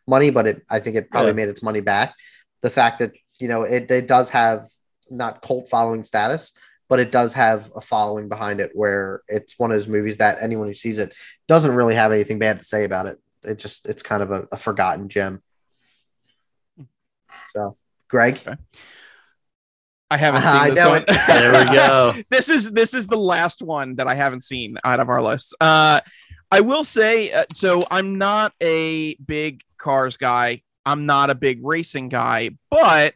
money 0.07 0.31
but 0.31 0.47
it 0.47 0.63
i 0.69 0.79
think 0.81 0.97
it 0.97 1.11
probably 1.11 1.31
yeah. 1.31 1.37
made 1.37 1.49
its 1.49 1.63
money 1.63 1.81
back 1.81 2.15
the 2.61 2.71
fact 2.71 2.99
that 2.99 3.13
you 3.39 3.49
know, 3.49 3.63
it, 3.63 3.91
it 3.91 4.07
does 4.07 4.31
have 4.31 4.69
not 5.11 5.43
cult 5.43 5.69
following 5.69 6.05
status, 6.05 6.53
but 6.89 7.01
it 7.01 7.13
does 7.13 7.33
have 7.35 7.71
a 7.75 7.81
following 7.81 8.29
behind 8.29 8.61
it 8.61 8.73
where 8.75 9.23
it's 9.29 9.59
one 9.59 9.71
of 9.71 9.79
those 9.79 9.89
movies 9.89 10.19
that 10.19 10.39
anyone 10.41 10.67
who 10.67 10.75
sees 10.75 10.99
it 10.99 11.15
doesn't 11.47 11.75
really 11.75 11.95
have 11.95 12.13
anything 12.13 12.39
bad 12.39 12.59
to 12.59 12.65
say 12.65 12.85
about 12.85 13.07
it. 13.07 13.19
It 13.43 13.59
just, 13.59 13.87
it's 13.87 14.03
kind 14.03 14.23
of 14.23 14.31
a, 14.31 14.49
a 14.53 14.57
forgotten 14.57 15.09
gem. 15.09 15.43
So, 17.55 17.75
Greg. 18.09 18.35
Okay. 18.35 18.57
I 20.11 20.17
haven't 20.17 20.43
uh, 20.45 20.65
seen 20.65 20.75
this 20.75 20.87
one. 20.87 21.05
there 21.27 21.67
we 21.67 21.77
go. 21.77 22.15
this 22.31 22.49
is 22.49 22.73
this 22.73 22.95
is 22.95 23.09
the 23.09 23.19
last 23.19 23.61
one 23.61 23.97
that 23.97 24.07
I 24.07 24.15
haven't 24.15 24.43
seen 24.43 24.77
out 24.83 25.01
of 25.01 25.11
our 25.11 25.21
list. 25.21 25.55
Uh, 25.61 26.01
I 26.51 26.61
will 26.61 26.85
say, 26.85 27.31
uh, 27.31 27.45
so 27.53 27.87
I'm 27.91 28.17
not 28.17 28.55
a 28.63 29.17
big 29.17 29.63
cars 29.77 30.17
guy. 30.17 30.63
I'm 30.87 31.05
not 31.05 31.29
a 31.29 31.35
big 31.35 31.61
racing 31.63 32.09
guy, 32.09 32.51
but 32.71 33.13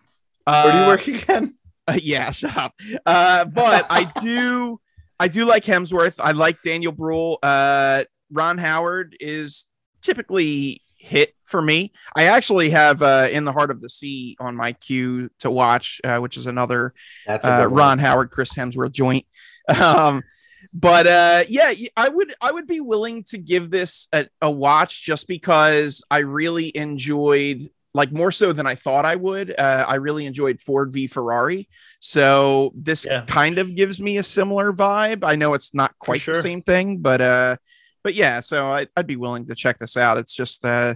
uh, 0.47 0.62
Where 0.62 0.73
do 0.73 0.78
you 0.78 0.86
work 0.86 1.23
again? 1.23 1.55
Uh, 1.89 1.99
yeah, 2.01 2.31
shut 2.31 2.57
up. 2.57 2.74
Uh, 3.05 3.44
but 3.44 3.86
I 3.90 4.05
do, 4.20 4.78
I 5.19 5.27
do 5.27 5.44
like 5.44 5.65
Hemsworth. 5.65 6.15
I 6.20 6.31
like 6.31 6.62
Daniel 6.62 6.93
Bruhl. 6.93 7.40
Uh, 7.43 8.05
Ron 8.31 8.57
Howard 8.57 9.16
is 9.19 9.66
typically 10.03 10.83
hit 10.97 11.35
for 11.45 11.61
me. 11.61 11.93
I 12.15 12.24
actually 12.24 12.70
have 12.70 13.03
uh, 13.03 13.29
In 13.31 13.45
the 13.45 13.53
Heart 13.53 13.70
of 13.70 13.81
the 13.81 13.89
Sea 13.89 14.37
on 14.41 14.57
my 14.57 14.73
queue 14.73 15.31
to 15.41 15.51
watch, 15.51 16.01
uh, 16.05 16.19
which 16.19 16.37
is 16.37 16.47
another 16.47 16.95
That's 17.27 17.47
uh, 17.47 17.66
Ron 17.69 17.99
Howard, 17.99 18.31
Chris 18.31 18.53
Hemsworth 18.55 18.93
joint. 18.93 19.27
Um, 19.81 20.24
but 20.73 21.07
uh, 21.07 21.45
yeah, 21.49 21.73
I 21.97 22.09
would 22.09 22.35
I 22.41 22.51
would 22.51 22.66
be 22.66 22.81
willing 22.81 23.24
to 23.24 23.39
give 23.39 23.70
this 23.70 24.09
a, 24.12 24.27
a 24.41 24.51
watch 24.51 25.05
just 25.05 25.29
because 25.29 26.03
I 26.11 26.19
really 26.19 26.77
enjoyed 26.77 27.70
like 27.95 28.11
more 28.11 28.33
so 28.33 28.53
than 28.53 28.66
I 28.66 28.74
thought 28.74 29.05
I 29.05 29.16
would. 29.16 29.55
Uh, 29.57 29.85
I 29.87 29.97
really 29.97 30.24
enjoyed 30.24 30.61
Ford 30.61 30.93
v 30.93 31.07
Ferrari, 31.07 31.69
so 32.01 32.73
this 32.74 33.07
yeah. 33.07 33.24
kind 33.27 33.59
of 33.59 33.74
gives 33.77 34.01
me 34.01 34.19
a 34.19 34.23
similar 34.23 34.73
vibe. 34.73 35.24
I 35.24 35.37
know 35.37 35.55
it's 35.55 35.74
not 35.74 35.97
quite 35.99 36.20
sure. 36.20 36.35
the 36.35 36.41
same 36.41 36.62
thing, 36.62 36.99
but 36.99 37.20
uh, 37.20 37.57
but 38.03 38.15
yeah, 38.15 38.41
so 38.41 38.69
I, 38.69 38.87
would 38.97 39.07
be 39.07 39.16
willing 39.16 39.47
to 39.47 39.55
check 39.55 39.79
this 39.79 39.97
out. 39.97 40.19
It's 40.19 40.35
just 40.35 40.65
uh, 40.65 40.95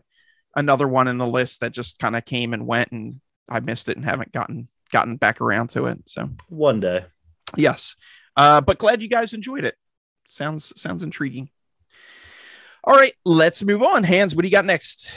another 0.54 0.88
one 0.88 1.08
in 1.08 1.18
the 1.18 1.26
list 1.26 1.60
that 1.60 1.72
just 1.72 1.98
kind 1.98 2.16
of 2.16 2.24
came 2.24 2.52
and 2.52 2.66
went, 2.66 2.92
and 2.92 3.20
I 3.48 3.60
missed 3.60 3.88
it 3.88 3.96
and 3.96 4.04
haven't 4.04 4.32
gotten 4.32 4.68
gotten 4.92 5.16
back 5.16 5.40
around 5.40 5.70
to 5.70 5.86
it. 5.86 5.98
So 6.06 6.30
one 6.48 6.80
day, 6.80 7.06
yes, 7.56 7.96
uh, 8.36 8.60
but 8.60 8.78
glad 8.78 9.02
you 9.02 9.08
guys 9.08 9.32
enjoyed 9.32 9.64
it. 9.64 9.76
Sounds 10.26 10.72
sounds 10.80 11.02
intriguing. 11.02 11.50
All 12.84 12.94
right, 12.94 13.14
let's 13.24 13.62
move 13.62 13.82
on. 13.82 14.04
Hands, 14.04 14.34
what 14.34 14.42
do 14.42 14.48
you 14.48 14.52
got 14.52 14.64
next? 14.64 15.12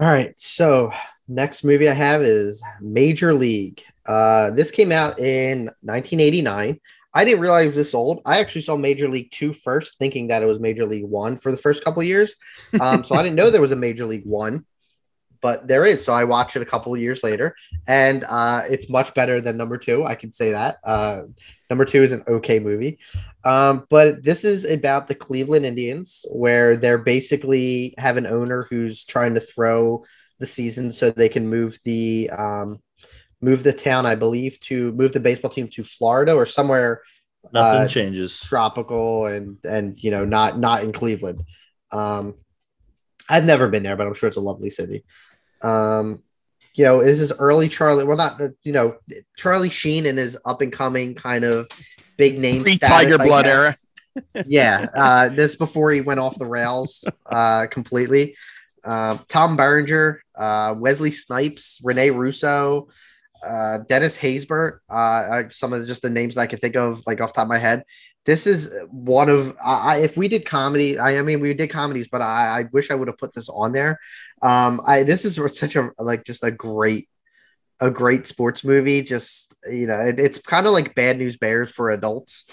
All 0.00 0.06
right. 0.06 0.36
So 0.36 0.92
next 1.26 1.64
movie 1.64 1.88
I 1.88 1.94
have 1.94 2.22
is 2.22 2.62
Major 2.80 3.34
League. 3.34 3.82
Uh, 4.06 4.50
this 4.52 4.70
came 4.70 4.92
out 4.92 5.18
in 5.18 5.64
1989. 5.82 6.78
I 7.18 7.24
didn't 7.24 7.40
realize 7.40 7.64
it 7.64 7.68
was 7.68 7.76
this 7.76 7.94
old. 7.94 8.22
I 8.24 8.38
actually 8.38 8.60
saw 8.60 8.76
Major 8.76 9.08
League 9.08 9.32
Two 9.32 9.52
first, 9.52 9.98
thinking 9.98 10.28
that 10.28 10.40
it 10.40 10.46
was 10.46 10.60
Major 10.60 10.86
League 10.86 11.04
1 11.04 11.36
for 11.36 11.50
the 11.50 11.58
first 11.58 11.82
couple 11.82 12.00
years. 12.04 12.36
Um, 12.80 13.02
so 13.02 13.16
I 13.16 13.24
didn't 13.24 13.34
know 13.34 13.50
there 13.50 13.60
was 13.60 13.72
a 13.72 13.76
Major 13.76 14.06
League 14.06 14.24
1 14.24 14.64
but 15.40 15.66
there 15.66 15.84
is. 15.84 16.04
So 16.04 16.12
I 16.12 16.24
watched 16.24 16.56
it 16.56 16.62
a 16.62 16.66
couple 16.66 16.96
years 16.96 17.22
later, 17.22 17.54
and 17.86 18.24
uh, 18.24 18.64
it's 18.68 18.88
much 18.88 19.14
better 19.14 19.40
than 19.40 19.56
number 19.56 19.78
two. 19.78 20.04
I 20.04 20.14
can 20.14 20.32
say 20.32 20.50
that. 20.50 20.78
Uh, 20.84 21.22
number 21.70 21.84
two 21.84 22.02
is 22.02 22.12
an 22.12 22.24
okay 22.26 22.58
movie, 22.58 22.98
um, 23.44 23.86
but 23.88 24.22
this 24.22 24.44
is 24.44 24.64
about 24.64 25.06
the 25.06 25.14
Cleveland 25.14 25.66
Indians, 25.66 26.24
where 26.30 26.76
they're 26.76 26.98
basically 26.98 27.94
have 27.98 28.16
an 28.16 28.26
owner 28.26 28.66
who's 28.68 29.04
trying 29.04 29.34
to 29.34 29.40
throw 29.40 30.04
the 30.38 30.46
season 30.46 30.90
so 30.90 31.10
they 31.10 31.28
can 31.28 31.48
move 31.48 31.78
the 31.84 32.30
um, 32.30 32.80
move 33.40 33.62
the 33.62 33.72
town, 33.72 34.06
I 34.06 34.14
believe, 34.14 34.58
to 34.60 34.92
move 34.92 35.12
the 35.12 35.20
baseball 35.20 35.50
team 35.50 35.68
to 35.68 35.84
Florida 35.84 36.34
or 36.34 36.46
somewhere. 36.46 37.02
Nothing 37.52 37.80
uh, 37.82 37.88
changes. 37.88 38.40
Tropical 38.40 39.26
and 39.26 39.58
and 39.64 40.02
you 40.02 40.10
know 40.10 40.24
not 40.24 40.58
not 40.58 40.82
in 40.82 40.92
Cleveland. 40.92 41.44
Um, 41.90 42.34
I've 43.28 43.44
never 43.44 43.68
been 43.68 43.82
there, 43.82 43.96
but 43.96 44.06
I'm 44.06 44.14
sure 44.14 44.28
it's 44.28 44.36
a 44.36 44.42
lovely 44.42 44.70
city. 44.70 45.04
Um, 45.62 46.22
you 46.74 46.84
know, 46.84 47.00
is 47.00 47.18
his 47.18 47.32
early 47.38 47.68
Charlie? 47.68 48.04
Well, 48.04 48.16
not 48.16 48.40
you 48.64 48.72
know 48.72 48.96
Charlie 49.36 49.70
Sheen 49.70 50.06
and 50.06 50.18
his 50.18 50.36
up 50.44 50.60
and 50.60 50.72
coming 50.72 51.14
kind 51.14 51.44
of 51.44 51.68
big 52.16 52.38
name 52.38 52.62
pre 52.62 52.78
Tiger 52.78 53.18
Blood 53.18 53.46
era. 53.46 53.74
yeah, 54.46 54.86
uh, 54.94 55.28
this 55.28 55.56
before 55.56 55.92
he 55.92 56.00
went 56.00 56.20
off 56.20 56.38
the 56.38 56.46
rails 56.46 57.04
uh, 57.26 57.66
completely. 57.70 58.36
Uh, 58.84 59.16
Tom 59.28 59.56
Berenger, 59.56 60.22
uh, 60.36 60.74
Wesley 60.76 61.10
Snipes, 61.10 61.80
Rene 61.82 62.10
Russo, 62.10 62.88
uh, 63.46 63.78
Dennis 63.78 64.18
Haysbert, 64.18 64.80
uh, 64.88 65.44
some 65.50 65.72
of 65.72 65.80
the, 65.80 65.86
just 65.86 66.02
the 66.02 66.10
names 66.10 66.36
I 66.36 66.46
can 66.46 66.58
think 66.58 66.76
of 66.76 67.02
like 67.06 67.20
off 67.20 67.32
top 67.32 67.42
of 67.42 67.48
my 67.48 67.58
head. 67.58 67.84
This 68.24 68.46
is 68.46 68.74
one 68.90 69.28
of 69.28 69.56
I, 69.64 69.98
if 69.98 70.16
we 70.16 70.28
did 70.28 70.44
comedy 70.44 70.98
I, 70.98 71.18
I 71.18 71.22
mean 71.22 71.40
we 71.40 71.54
did 71.54 71.70
comedies 71.70 72.08
but 72.08 72.20
I, 72.20 72.60
I 72.60 72.64
wish 72.72 72.90
I 72.90 72.94
would 72.94 73.08
have 73.08 73.16
put 73.16 73.34
this 73.34 73.48
on 73.48 73.72
there. 73.72 74.00
Um 74.42 74.82
I 74.84 75.02
this 75.02 75.24
is 75.24 75.40
such 75.58 75.76
a 75.76 75.90
like 75.98 76.24
just 76.24 76.44
a 76.44 76.50
great 76.50 77.08
a 77.80 77.90
great 77.90 78.26
sports 78.26 78.64
movie 78.64 79.02
just 79.02 79.54
you 79.70 79.86
know 79.86 79.98
it, 79.98 80.18
it's 80.18 80.38
kind 80.38 80.66
of 80.66 80.72
like 80.72 80.94
bad 80.94 81.16
news 81.16 81.36
bears 81.36 81.70
for 81.70 81.90
adults 81.90 82.52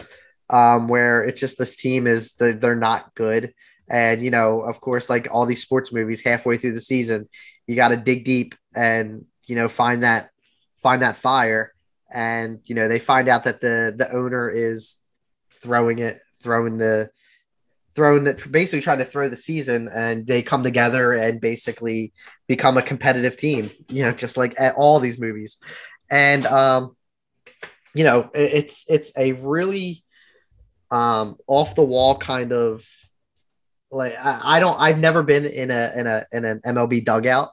um 0.52 0.88
where 0.88 1.24
it's 1.24 1.42
just 1.42 1.58
this 1.58 1.76
team 1.76 2.06
is 2.06 2.36
they're, 2.36 2.54
they're 2.54 2.76
not 2.76 3.14
good. 3.16 3.54
And 3.90 4.24
you 4.24 4.32
know 4.32 4.62
of 4.62 4.80
course 4.80 5.10
like 5.10 5.28
all 5.32 5.46
these 5.46 5.62
sports 5.62 5.92
movies 5.92 6.24
halfway 6.24 6.58
through 6.58 6.74
the 6.74 6.82
season 6.82 7.28
you 7.68 7.76
got 7.76 7.90
to 7.90 7.98
dig 7.98 8.24
deep 8.24 8.56
and 8.76 9.26
you 9.46 9.56
know 9.56 9.68
find 9.68 10.04
that 10.04 10.30
find 10.86 11.02
that 11.02 11.18
fire 11.18 11.74
and 12.14 12.60
you 12.66 12.76
know 12.76 12.88
they 12.88 13.00
find 13.00 13.28
out 13.28 13.46
that 13.46 13.60
the 13.60 13.92
the 13.98 14.08
owner 14.12 14.48
is 14.52 14.98
throwing 15.56 15.98
it, 15.98 16.20
throwing 16.44 16.78
the 16.78 17.10
throwing 17.96 18.26
that 18.26 18.52
basically 18.52 18.82
trying 18.82 19.00
to 19.00 19.12
throw 19.14 19.28
the 19.28 19.36
season 19.36 19.90
and 19.92 20.28
they 20.28 20.44
come 20.44 20.62
together 20.62 21.14
and 21.14 21.42
basically 21.42 22.14
become 22.46 22.78
a 22.78 22.84
competitive 22.84 23.36
team 23.36 23.72
you 23.90 24.04
know 24.04 24.12
just 24.12 24.38
like 24.38 24.54
at 24.60 24.76
all 24.76 25.00
these 25.00 25.18
movies. 25.20 25.58
And 26.12 26.46
um, 26.46 26.96
you 27.96 28.04
know, 28.04 28.30
it, 28.36 28.52
it's 28.60 28.86
it's 28.88 29.12
a 29.18 29.32
really 29.32 30.04
um 30.92 31.38
off 31.48 31.74
the 31.74 31.84
wall 31.84 32.16
kind 32.16 32.54
of 32.54 32.86
like 33.90 34.14
I, 34.24 34.58
I 34.58 34.60
don't 34.60 34.80
I've 34.80 35.00
never 35.00 35.24
been 35.24 35.46
in 35.46 35.72
a 35.72 35.92
in 35.96 36.06
a 36.06 36.26
in 36.32 36.46
an 36.46 36.62
MLB 36.64 37.04
dugout, 37.04 37.50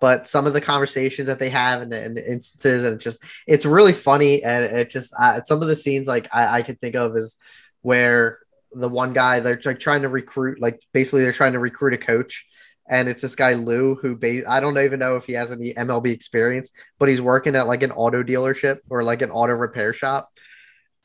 but 0.00 0.26
some 0.26 0.46
of 0.46 0.52
the 0.52 0.60
conversations 0.60 1.28
that 1.28 1.38
they 1.38 1.48
have 1.48 1.82
and 1.82 1.92
the, 1.92 2.02
and 2.02 2.16
the 2.16 2.30
instances 2.30 2.84
and 2.84 3.00
just 3.00 3.22
it's 3.46 3.64
really 3.64 3.92
funny 3.92 4.42
and 4.42 4.64
it 4.64 4.90
just 4.90 5.14
uh, 5.18 5.40
some 5.42 5.62
of 5.62 5.68
the 5.68 5.76
scenes 5.76 6.06
like 6.06 6.28
I, 6.32 6.58
I 6.58 6.62
can 6.62 6.76
think 6.76 6.94
of 6.94 7.16
is 7.16 7.36
where 7.82 8.38
the 8.72 8.88
one 8.88 9.12
guy 9.12 9.40
they're 9.40 9.60
like 9.64 9.78
trying 9.78 10.02
to 10.02 10.08
recruit 10.08 10.60
like 10.60 10.80
basically 10.92 11.22
they're 11.22 11.32
trying 11.32 11.52
to 11.52 11.58
recruit 11.60 11.94
a 11.94 11.98
coach 11.98 12.46
and 12.88 13.08
it's 13.08 13.22
this 13.22 13.36
guy 13.36 13.54
Lou 13.54 13.94
who 13.94 14.16
ba- 14.16 14.48
I 14.48 14.60
don't 14.60 14.78
even 14.78 14.98
know 14.98 15.16
if 15.16 15.24
he 15.24 15.32
has 15.34 15.50
any 15.50 15.72
MLB 15.72 16.12
experience, 16.12 16.70
but 16.98 17.08
he's 17.08 17.20
working 17.20 17.56
at 17.56 17.66
like 17.66 17.82
an 17.82 17.92
auto 17.92 18.22
dealership 18.22 18.78
or 18.90 19.02
like 19.02 19.22
an 19.22 19.30
auto 19.30 19.54
repair 19.54 19.92
shop, 19.92 20.30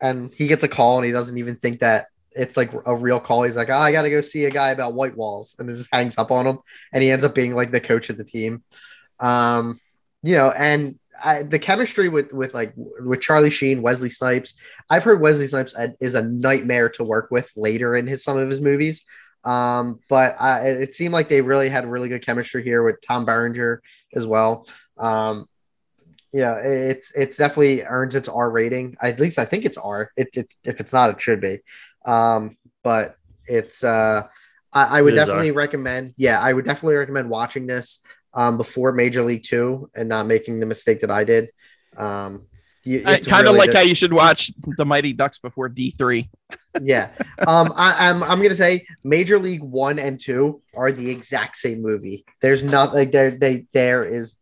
and 0.01 0.33
he 0.33 0.47
gets 0.47 0.63
a 0.63 0.67
call 0.67 0.97
and 0.97 1.05
he 1.05 1.11
doesn't 1.11 1.37
even 1.37 1.55
think 1.55 1.79
that 1.79 2.07
it's 2.31 2.57
like 2.57 2.71
a 2.85 2.95
real 2.95 3.19
call. 3.19 3.43
He's 3.43 3.57
like, 3.57 3.69
oh, 3.69 3.77
I 3.77 3.91
got 3.91 4.03
to 4.03 4.09
go 4.09 4.21
see 4.21 4.45
a 4.45 4.51
guy 4.51 4.69
about 4.69 4.93
white 4.93 5.15
walls, 5.15 5.55
and 5.59 5.69
it 5.69 5.75
just 5.75 5.93
hangs 5.93 6.17
up 6.17 6.31
on 6.31 6.47
him, 6.47 6.59
and 6.93 7.03
he 7.03 7.11
ends 7.11 7.25
up 7.25 7.35
being 7.35 7.55
like 7.55 7.71
the 7.71 7.81
coach 7.81 8.09
of 8.09 8.17
the 8.17 8.23
team. 8.23 8.63
Um, 9.19 9.79
you 10.23 10.35
know, 10.35 10.49
and 10.51 10.99
I, 11.23 11.43
the 11.43 11.59
chemistry 11.59 12.09
with 12.09 12.33
with 12.33 12.53
like 12.53 12.73
with 12.75 13.21
Charlie 13.21 13.49
Sheen, 13.49 13.81
Wesley 13.81 14.09
Snipes. 14.09 14.53
I've 14.89 15.03
heard 15.03 15.21
Wesley 15.21 15.47
Snipes 15.47 15.75
is 15.99 16.15
a 16.15 16.21
nightmare 16.21 16.89
to 16.89 17.03
work 17.03 17.29
with 17.31 17.51
later 17.55 17.95
in 17.95 18.07
his 18.07 18.23
some 18.23 18.37
of 18.37 18.49
his 18.49 18.61
movies. 18.61 19.03
Um, 19.43 19.99
but 20.09 20.35
I, 20.39 20.67
it 20.67 20.95
seemed 20.95 21.13
like 21.13 21.29
they 21.29 21.41
really 21.41 21.69
had 21.69 21.87
really 21.87 22.09
good 22.09 22.25
chemistry 22.25 22.63
here 22.63 22.83
with 22.83 23.01
Tom 23.01 23.25
Berenger 23.25 23.81
as 24.13 24.27
well. 24.27 24.67
Um, 24.97 25.47
yeah, 26.33 26.57
it's 26.57 27.11
it's 27.15 27.37
definitely 27.37 27.83
earns 27.83 28.15
its 28.15 28.29
R 28.29 28.49
rating. 28.49 28.97
At 29.01 29.19
least 29.19 29.39
I 29.39 29.45
think 29.45 29.65
it's 29.65 29.77
R. 29.77 30.11
It, 30.15 30.29
it 30.33 30.53
if 30.63 30.79
it's 30.79 30.93
not, 30.93 31.09
it 31.09 31.21
should 31.21 31.41
be. 31.41 31.59
Um, 32.09 32.57
but 32.83 33.15
it's 33.45 33.83
uh, 33.83 34.27
I, 34.73 34.99
I 34.99 35.01
would 35.01 35.15
definitely 35.15 35.51
recommend. 35.51 36.13
Yeah, 36.17 36.39
I 36.39 36.51
would 36.51 36.65
definitely 36.65 36.95
recommend 36.95 37.29
watching 37.29 37.67
this 37.67 38.01
um, 38.33 38.57
before 38.57 38.91
Major 38.93 39.23
League 39.23 39.43
Two 39.43 39.89
and 39.95 40.09
not 40.09 40.25
making 40.25 40.59
the 40.59 40.65
mistake 40.65 41.01
that 41.01 41.11
I 41.11 41.23
did. 41.23 41.49
Um, 41.95 42.47
it's 42.85 43.27
kind 43.27 43.45
of 43.45 43.53
really 43.53 43.67
like 43.67 43.75
how 43.75 43.81
you 43.81 43.93
should 43.93 44.13
watch 44.13 44.51
the 44.77 44.85
Mighty 44.85 45.13
Ducks 45.13 45.37
before 45.37 45.69
D 45.69 45.91
three. 45.91 46.29
yeah, 46.81 47.11
um, 47.47 47.73
I, 47.75 48.07
am 48.09 48.23
I'm, 48.23 48.31
I'm 48.31 48.41
gonna 48.41 48.55
say 48.55 48.87
Major 49.03 49.37
League 49.37 49.61
One 49.61 49.99
and 49.99 50.19
Two 50.19 50.61
are 50.75 50.91
the 50.91 51.09
exact 51.11 51.57
same 51.57 51.81
movie. 51.81 52.25
There's 52.41 52.63
not 52.63 52.93
like 52.93 53.11
there 53.11 53.31
they 53.31 53.67
there 53.73 54.03
is 54.03 54.35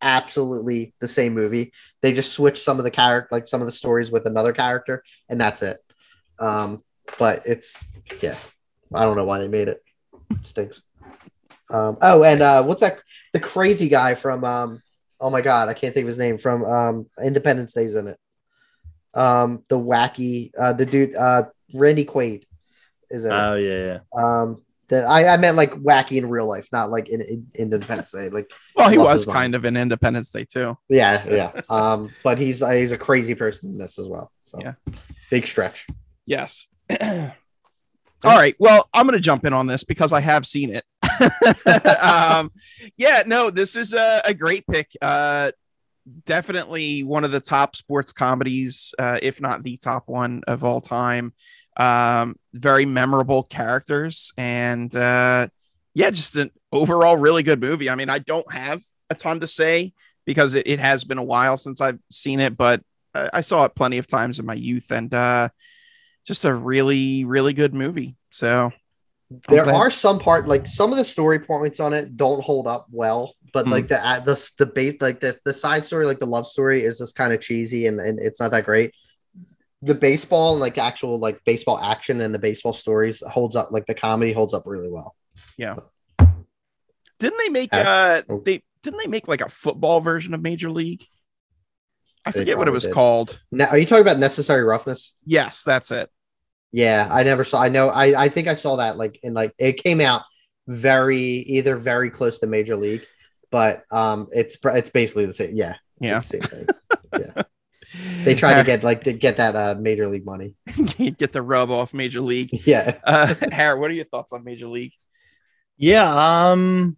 absolutely 0.00 0.94
the 1.00 1.08
same 1.08 1.34
movie. 1.34 1.72
They 2.00 2.14
just 2.14 2.32
switch 2.32 2.62
some 2.62 2.78
of 2.78 2.84
the 2.84 2.90
character, 2.90 3.28
like 3.30 3.46
some 3.46 3.60
of 3.60 3.66
the 3.66 3.72
stories 3.72 4.10
with 4.10 4.24
another 4.24 4.54
character, 4.54 5.02
and 5.28 5.38
that's 5.38 5.62
it. 5.62 5.78
Um, 6.38 6.82
but 7.18 7.42
it's 7.46 7.88
yeah, 8.22 8.36
I 8.94 9.02
don't 9.02 9.16
know 9.16 9.24
why 9.24 9.38
they 9.38 9.48
made 9.48 9.68
it. 9.68 9.82
It 10.30 10.44
stinks. 10.44 10.82
Um, 11.70 11.98
oh, 12.02 12.24
and 12.24 12.42
uh, 12.42 12.64
what's 12.64 12.80
that? 12.80 12.98
The 13.32 13.40
crazy 13.40 13.88
guy 13.88 14.14
from 14.14 14.44
um, 14.44 14.82
oh 15.20 15.30
my 15.30 15.40
god, 15.40 15.68
I 15.68 15.74
can't 15.74 15.94
think 15.94 16.04
of 16.04 16.08
his 16.08 16.18
name 16.18 16.38
from 16.38 16.64
um 16.64 17.06
Independence 17.22 17.74
Day's 17.74 17.94
in 17.94 18.08
it. 18.08 18.18
Um, 19.14 19.62
the 19.68 19.78
wacky 19.78 20.52
uh 20.58 20.72
the 20.72 20.86
dude 20.86 21.16
uh 21.16 21.44
Randy 21.74 22.04
Quaid 22.04 22.44
is 23.10 23.24
it? 23.24 23.32
Oh 23.32 23.56
yeah, 23.56 23.98
yeah. 24.14 24.42
Um, 24.42 24.62
that 24.88 25.04
I, 25.04 25.26
I 25.26 25.36
meant 25.36 25.56
like 25.56 25.72
wacky 25.72 26.16
in 26.16 26.26
real 26.28 26.48
life, 26.48 26.68
not 26.72 26.90
like 26.90 27.08
in, 27.08 27.20
in, 27.20 27.46
Independence 27.54 28.10
Day. 28.10 28.28
Like, 28.28 28.50
well, 28.74 28.88
he 28.88 28.98
was 28.98 29.24
kind 29.24 29.54
of 29.54 29.64
in 29.64 29.76
Independence 29.76 30.30
Day 30.30 30.44
too. 30.44 30.76
Yeah, 30.88 31.24
yeah. 31.28 31.60
um, 31.68 32.12
but 32.22 32.38
he's 32.38 32.62
uh, 32.62 32.70
he's 32.70 32.92
a 32.92 32.98
crazy 32.98 33.34
person 33.34 33.70
in 33.70 33.78
this 33.78 33.98
as 33.98 34.08
well. 34.08 34.30
So 34.42 34.58
yeah, 34.60 34.74
big 35.30 35.46
stretch. 35.46 35.86
Yes. 36.26 36.66
All 38.22 38.36
right. 38.36 38.54
Well, 38.58 38.88
I'm 38.92 39.06
going 39.06 39.18
to 39.18 39.22
jump 39.22 39.44
in 39.46 39.52
on 39.52 39.66
this 39.66 39.84
because 39.84 40.12
I 40.12 40.20
have 40.20 40.46
seen 40.46 40.74
it. 40.74 40.84
um, 42.02 42.50
yeah, 42.96 43.22
no, 43.26 43.50
this 43.50 43.76
is 43.76 43.94
a, 43.94 44.20
a 44.24 44.34
great 44.34 44.66
pick. 44.66 44.90
Uh, 45.00 45.52
definitely 46.24 47.02
one 47.02 47.24
of 47.24 47.30
the 47.30 47.40
top 47.40 47.76
sports 47.76 48.12
comedies, 48.12 48.94
uh, 48.98 49.18
if 49.22 49.40
not 49.40 49.62
the 49.62 49.76
top 49.76 50.04
one 50.06 50.42
of 50.46 50.64
all 50.64 50.80
time. 50.80 51.32
Um, 51.76 52.36
very 52.52 52.84
memorable 52.84 53.42
characters, 53.42 54.32
and 54.36 54.94
uh, 54.94 55.48
yeah, 55.94 56.10
just 56.10 56.36
an 56.36 56.50
overall 56.72 57.16
really 57.16 57.42
good 57.42 57.60
movie. 57.60 57.88
I 57.88 57.94
mean, 57.94 58.10
I 58.10 58.18
don't 58.18 58.50
have 58.52 58.82
a 59.08 59.14
ton 59.14 59.40
to 59.40 59.46
say 59.46 59.94
because 60.26 60.54
it, 60.54 60.66
it 60.66 60.78
has 60.78 61.04
been 61.04 61.16
a 61.16 61.24
while 61.24 61.56
since 61.56 61.80
I've 61.80 61.98
seen 62.10 62.40
it, 62.40 62.56
but 62.56 62.82
I, 63.14 63.30
I 63.34 63.40
saw 63.40 63.64
it 63.64 63.74
plenty 63.74 63.98
of 63.98 64.06
times 64.06 64.38
in 64.38 64.46
my 64.46 64.54
youth, 64.54 64.90
and 64.90 65.12
uh, 65.14 65.48
just 66.26 66.44
a 66.44 66.54
really, 66.54 67.24
really 67.24 67.52
good 67.52 67.74
movie. 67.74 68.16
So 68.30 68.72
there 69.48 69.72
are 69.72 69.90
some 69.90 70.18
part 70.18 70.48
like 70.48 70.66
some 70.66 70.90
of 70.90 70.98
the 70.98 71.04
story 71.04 71.38
points 71.38 71.78
on 71.78 71.92
it 71.92 72.16
don't 72.16 72.42
hold 72.42 72.66
up 72.66 72.86
well, 72.90 73.34
but 73.52 73.66
mm. 73.66 73.70
like 73.70 73.88
the 73.88 73.96
the 74.24 74.50
the 74.58 74.66
base 74.66 75.00
like 75.00 75.20
the, 75.20 75.38
the 75.44 75.52
side 75.52 75.84
story, 75.84 76.06
like 76.06 76.18
the 76.18 76.26
love 76.26 76.46
story, 76.46 76.82
is 76.82 76.98
just 76.98 77.14
kind 77.14 77.32
of 77.32 77.40
cheesy 77.40 77.86
and, 77.86 78.00
and 78.00 78.18
it's 78.18 78.40
not 78.40 78.50
that 78.50 78.64
great. 78.64 78.92
The 79.82 79.94
baseball 79.94 80.52
and 80.52 80.60
like 80.60 80.78
actual 80.78 81.18
like 81.18 81.42
baseball 81.44 81.78
action 81.78 82.20
and 82.20 82.34
the 82.34 82.38
baseball 82.38 82.72
stories 82.72 83.22
holds 83.26 83.56
up 83.56 83.70
like 83.70 83.86
the 83.86 83.94
comedy 83.94 84.32
holds 84.32 84.52
up 84.52 84.64
really 84.66 84.90
well. 84.90 85.14
Yeah. 85.56 85.76
Didn't 87.18 87.38
they 87.38 87.48
make 87.50 87.72
uh 87.72 88.22
oh. 88.28 88.42
they 88.44 88.62
didn't 88.82 88.98
they 88.98 89.06
make 89.06 89.28
like 89.28 89.42
a 89.42 89.48
football 89.48 90.00
version 90.00 90.34
of 90.34 90.42
Major 90.42 90.70
League? 90.70 91.06
I 92.26 92.32
forget 92.32 92.58
what 92.58 92.68
it 92.68 92.72
was 92.72 92.84
did. 92.84 92.92
called. 92.92 93.40
Now, 93.50 93.66
are 93.66 93.78
you 93.78 93.86
talking 93.86 94.02
about 94.02 94.18
necessary 94.18 94.62
roughness? 94.62 95.16
Yes, 95.24 95.64
that's 95.64 95.90
it. 95.90 96.10
Yeah, 96.72 97.08
I 97.10 97.22
never 97.22 97.44
saw. 97.44 97.62
I 97.62 97.68
know. 97.68 97.88
I 97.88 98.24
I 98.24 98.28
think 98.28 98.46
I 98.46 98.54
saw 98.54 98.76
that 98.76 98.96
like 98.96 99.18
in 99.22 99.34
like 99.34 99.54
it 99.58 99.82
came 99.82 100.00
out 100.00 100.22
very 100.68 101.18
either 101.18 101.76
very 101.76 102.10
close 102.10 102.38
to 102.40 102.46
Major 102.46 102.76
League, 102.76 103.06
but 103.50 103.82
um, 103.90 104.28
it's 104.32 104.56
it's 104.64 104.90
basically 104.90 105.26
the 105.26 105.32
same. 105.32 105.56
Yeah, 105.56 105.76
yeah, 106.00 106.20
same 106.20 106.42
thing. 106.42 106.66
yeah. 107.18 107.42
They 108.22 108.34
try 108.36 108.54
to 108.54 108.64
get 108.64 108.84
like 108.84 109.02
to 109.04 109.12
get 109.12 109.38
that 109.38 109.56
uh, 109.56 109.74
major 109.78 110.08
league 110.08 110.24
money. 110.24 110.54
get 111.18 111.32
the 111.32 111.42
rub 111.42 111.70
off 111.70 111.92
major 111.92 112.20
league. 112.20 112.50
Yeah. 112.66 112.98
uh, 113.02 113.34
Harry, 113.50 113.78
what 113.78 113.90
are 113.90 113.94
your 113.94 114.04
thoughts 114.04 114.32
on 114.32 114.44
major 114.44 114.68
league? 114.68 114.92
Yeah, 115.76 116.50
um, 116.52 116.96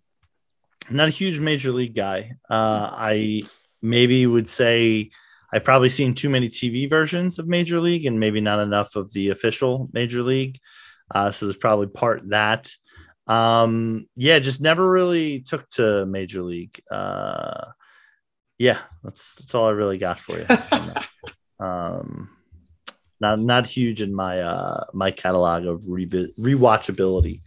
not 0.90 1.08
a 1.08 1.10
huge 1.10 1.38
major 1.40 1.72
league 1.72 1.94
guy. 1.94 2.32
Uh, 2.50 2.90
I 2.92 3.44
maybe 3.82 4.26
would 4.26 4.48
say 4.48 5.10
I've 5.52 5.64
probably 5.64 5.90
seen 5.90 6.14
too 6.14 6.30
many 6.30 6.48
TV 6.48 6.88
versions 6.88 7.38
of 7.38 7.46
Major 7.46 7.80
League 7.80 8.06
and 8.06 8.18
maybe 8.18 8.40
not 8.40 8.60
enough 8.60 8.96
of 8.96 9.12
the 9.12 9.28
official 9.28 9.90
Major 9.92 10.22
League. 10.22 10.58
Uh, 11.14 11.30
so 11.30 11.46
there's 11.46 11.56
probably 11.56 11.88
part 11.88 12.28
that. 12.30 12.70
Um, 13.26 14.06
yeah, 14.16 14.38
just 14.38 14.62
never 14.62 14.88
really 14.88 15.40
took 15.40 15.68
to 15.70 16.06
Major 16.06 16.42
League. 16.42 16.80
Uh, 16.90 17.72
yeah, 18.58 18.78
that's 19.02 19.34
that's 19.34 19.54
all 19.54 19.66
I 19.66 19.72
really 19.72 19.98
got 19.98 20.18
for 20.18 20.38
you. 20.38 20.46
um, 21.64 22.30
not 23.20 23.38
not 23.38 23.66
huge 23.66 24.02
in 24.02 24.14
my 24.14 24.40
uh, 24.40 24.84
my 24.94 25.10
catalog 25.10 25.66
of 25.66 25.84
re- 25.86 26.06
rewatchability. 26.06 27.42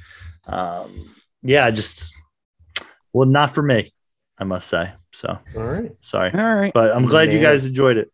Um, 0.48 1.10
yeah, 1.42 1.70
just 1.72 2.14
well, 3.14 3.28
not 3.28 3.52
for 3.52 3.64
me, 3.64 3.94
I 4.38 4.44
must 4.44 4.68
say. 4.68 4.92
So, 5.16 5.40
all 5.56 5.64
right. 5.64 5.96
Sorry. 6.02 6.30
All 6.34 6.56
right. 6.56 6.74
But 6.74 6.94
I'm 6.94 7.06
glad 7.06 7.30
Man. 7.30 7.38
you 7.38 7.42
guys 7.42 7.66
enjoyed 7.66 7.96
it. 7.96 8.12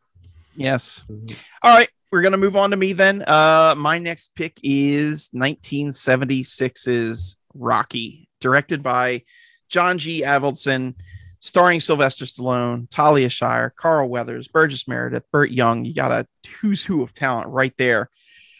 Yes. 0.55 1.03
Mm-hmm. 1.09 1.33
All 1.63 1.75
right. 1.75 1.89
We're 2.11 2.21
going 2.21 2.33
to 2.33 2.37
move 2.37 2.55
on 2.55 2.69
to 2.71 2.77
me 2.77 2.93
then. 2.93 3.23
Uh, 3.23 3.73
my 3.75 3.97
next 3.97 4.35
pick 4.35 4.59
is 4.61 5.29
1976's 5.33 7.37
Rocky, 7.55 8.29
directed 8.39 8.83
by 8.83 9.23
John 9.67 9.97
G. 9.97 10.21
Avildsen, 10.21 10.93
starring 11.39 11.79
Sylvester 11.79 12.25
Stallone, 12.25 12.87
Talia 12.91 13.29
Shire, 13.29 13.73
Carl 13.75 14.07
Weathers, 14.07 14.47
Burgess 14.47 14.87
Meredith, 14.87 15.23
Burt 15.31 15.49
Young. 15.49 15.85
You 15.85 15.95
got 15.95 16.11
a 16.11 16.27
who's 16.59 16.85
who 16.85 17.01
of 17.01 17.13
talent 17.13 17.47
right 17.47 17.73
there. 17.77 18.11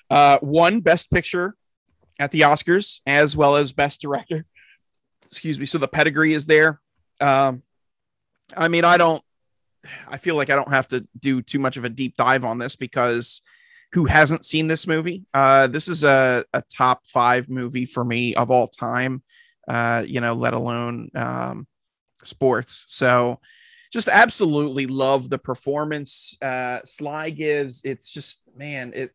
Uh, 0.10 0.40
one 0.40 0.80
Best 0.80 1.12
Picture 1.12 1.56
at 2.18 2.32
the 2.32 2.42
Oscars, 2.42 3.02
as 3.06 3.36
well 3.36 3.56
as 3.56 3.72
Best 3.72 4.02
Director. 4.02 4.46
Excuse 5.28 5.60
me. 5.60 5.68
So 5.68 5.78
the 5.78 5.88
pedigree 5.88 6.34
is 6.34 6.48
there. 6.48 6.82
Um, 7.20 7.62
I 8.56 8.68
mean, 8.68 8.86
I 8.86 8.98
don't, 8.98 9.24
I 10.08 10.18
feel 10.18 10.36
like 10.36 10.50
I 10.50 10.56
don't 10.56 10.72
have 10.72 10.88
to 10.90 11.08
do 11.20 11.42
too 11.42 11.60
much 11.60 11.78
of 11.78 11.86
a 11.86 11.90
deep 11.90 12.16
dive 12.16 12.46
on 12.46 12.60
this 12.60 12.76
because 12.76 13.42
who 13.94 14.06
hasn't 14.06 14.46
seen 14.46 14.68
this 14.68 14.88
movie? 14.88 15.26
Uh, 15.34 15.68
this 15.68 15.88
is 15.88 16.04
a, 16.04 16.46
a 16.54 16.64
top 16.76 17.06
five 17.06 17.50
movie 17.50 17.86
for 17.86 18.04
me 18.04 18.36
of 18.36 18.52
all 18.52 18.68
time, 18.68 19.24
uh, 19.68 20.04
you 20.06 20.22
know, 20.22 20.34
let 20.34 20.54
alone 20.54 21.10
um, 21.16 21.68
sports. 22.24 22.86
So 22.88 23.40
just 23.92 24.08
absolutely 24.08 24.86
love 24.86 25.30
the 25.30 25.40
performance 25.40 26.38
uh, 26.42 26.80
Sly 26.86 27.32
gives. 27.32 27.82
It's 27.84 28.12
just, 28.12 28.44
man, 28.56 28.94
it, 28.96 29.12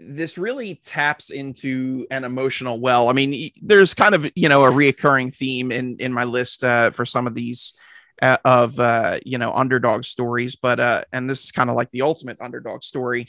this 0.00 0.36
really 0.36 0.74
taps 0.84 1.30
into 1.30 2.06
an 2.10 2.24
emotional 2.24 2.80
well. 2.80 3.08
I 3.08 3.12
mean, 3.12 3.50
there's 3.62 3.94
kind 3.94 4.14
of, 4.14 4.30
you 4.34 4.48
know, 4.48 4.64
a 4.64 4.70
reoccurring 4.70 5.34
theme 5.34 5.70
in, 5.70 5.98
in 6.00 6.12
my 6.12 6.24
list 6.24 6.64
uh, 6.64 6.90
for 6.90 7.06
some 7.06 7.26
of 7.26 7.34
these 7.34 7.74
of 8.22 8.78
uh, 8.80 9.18
you 9.24 9.38
know 9.38 9.52
underdog 9.52 10.04
stories, 10.04 10.56
but 10.56 10.80
uh, 10.80 11.04
and 11.12 11.28
this 11.28 11.44
is 11.44 11.52
kind 11.52 11.70
of 11.70 11.76
like 11.76 11.90
the 11.90 12.02
ultimate 12.02 12.38
underdog 12.40 12.82
story. 12.82 13.26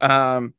Um, 0.00 0.54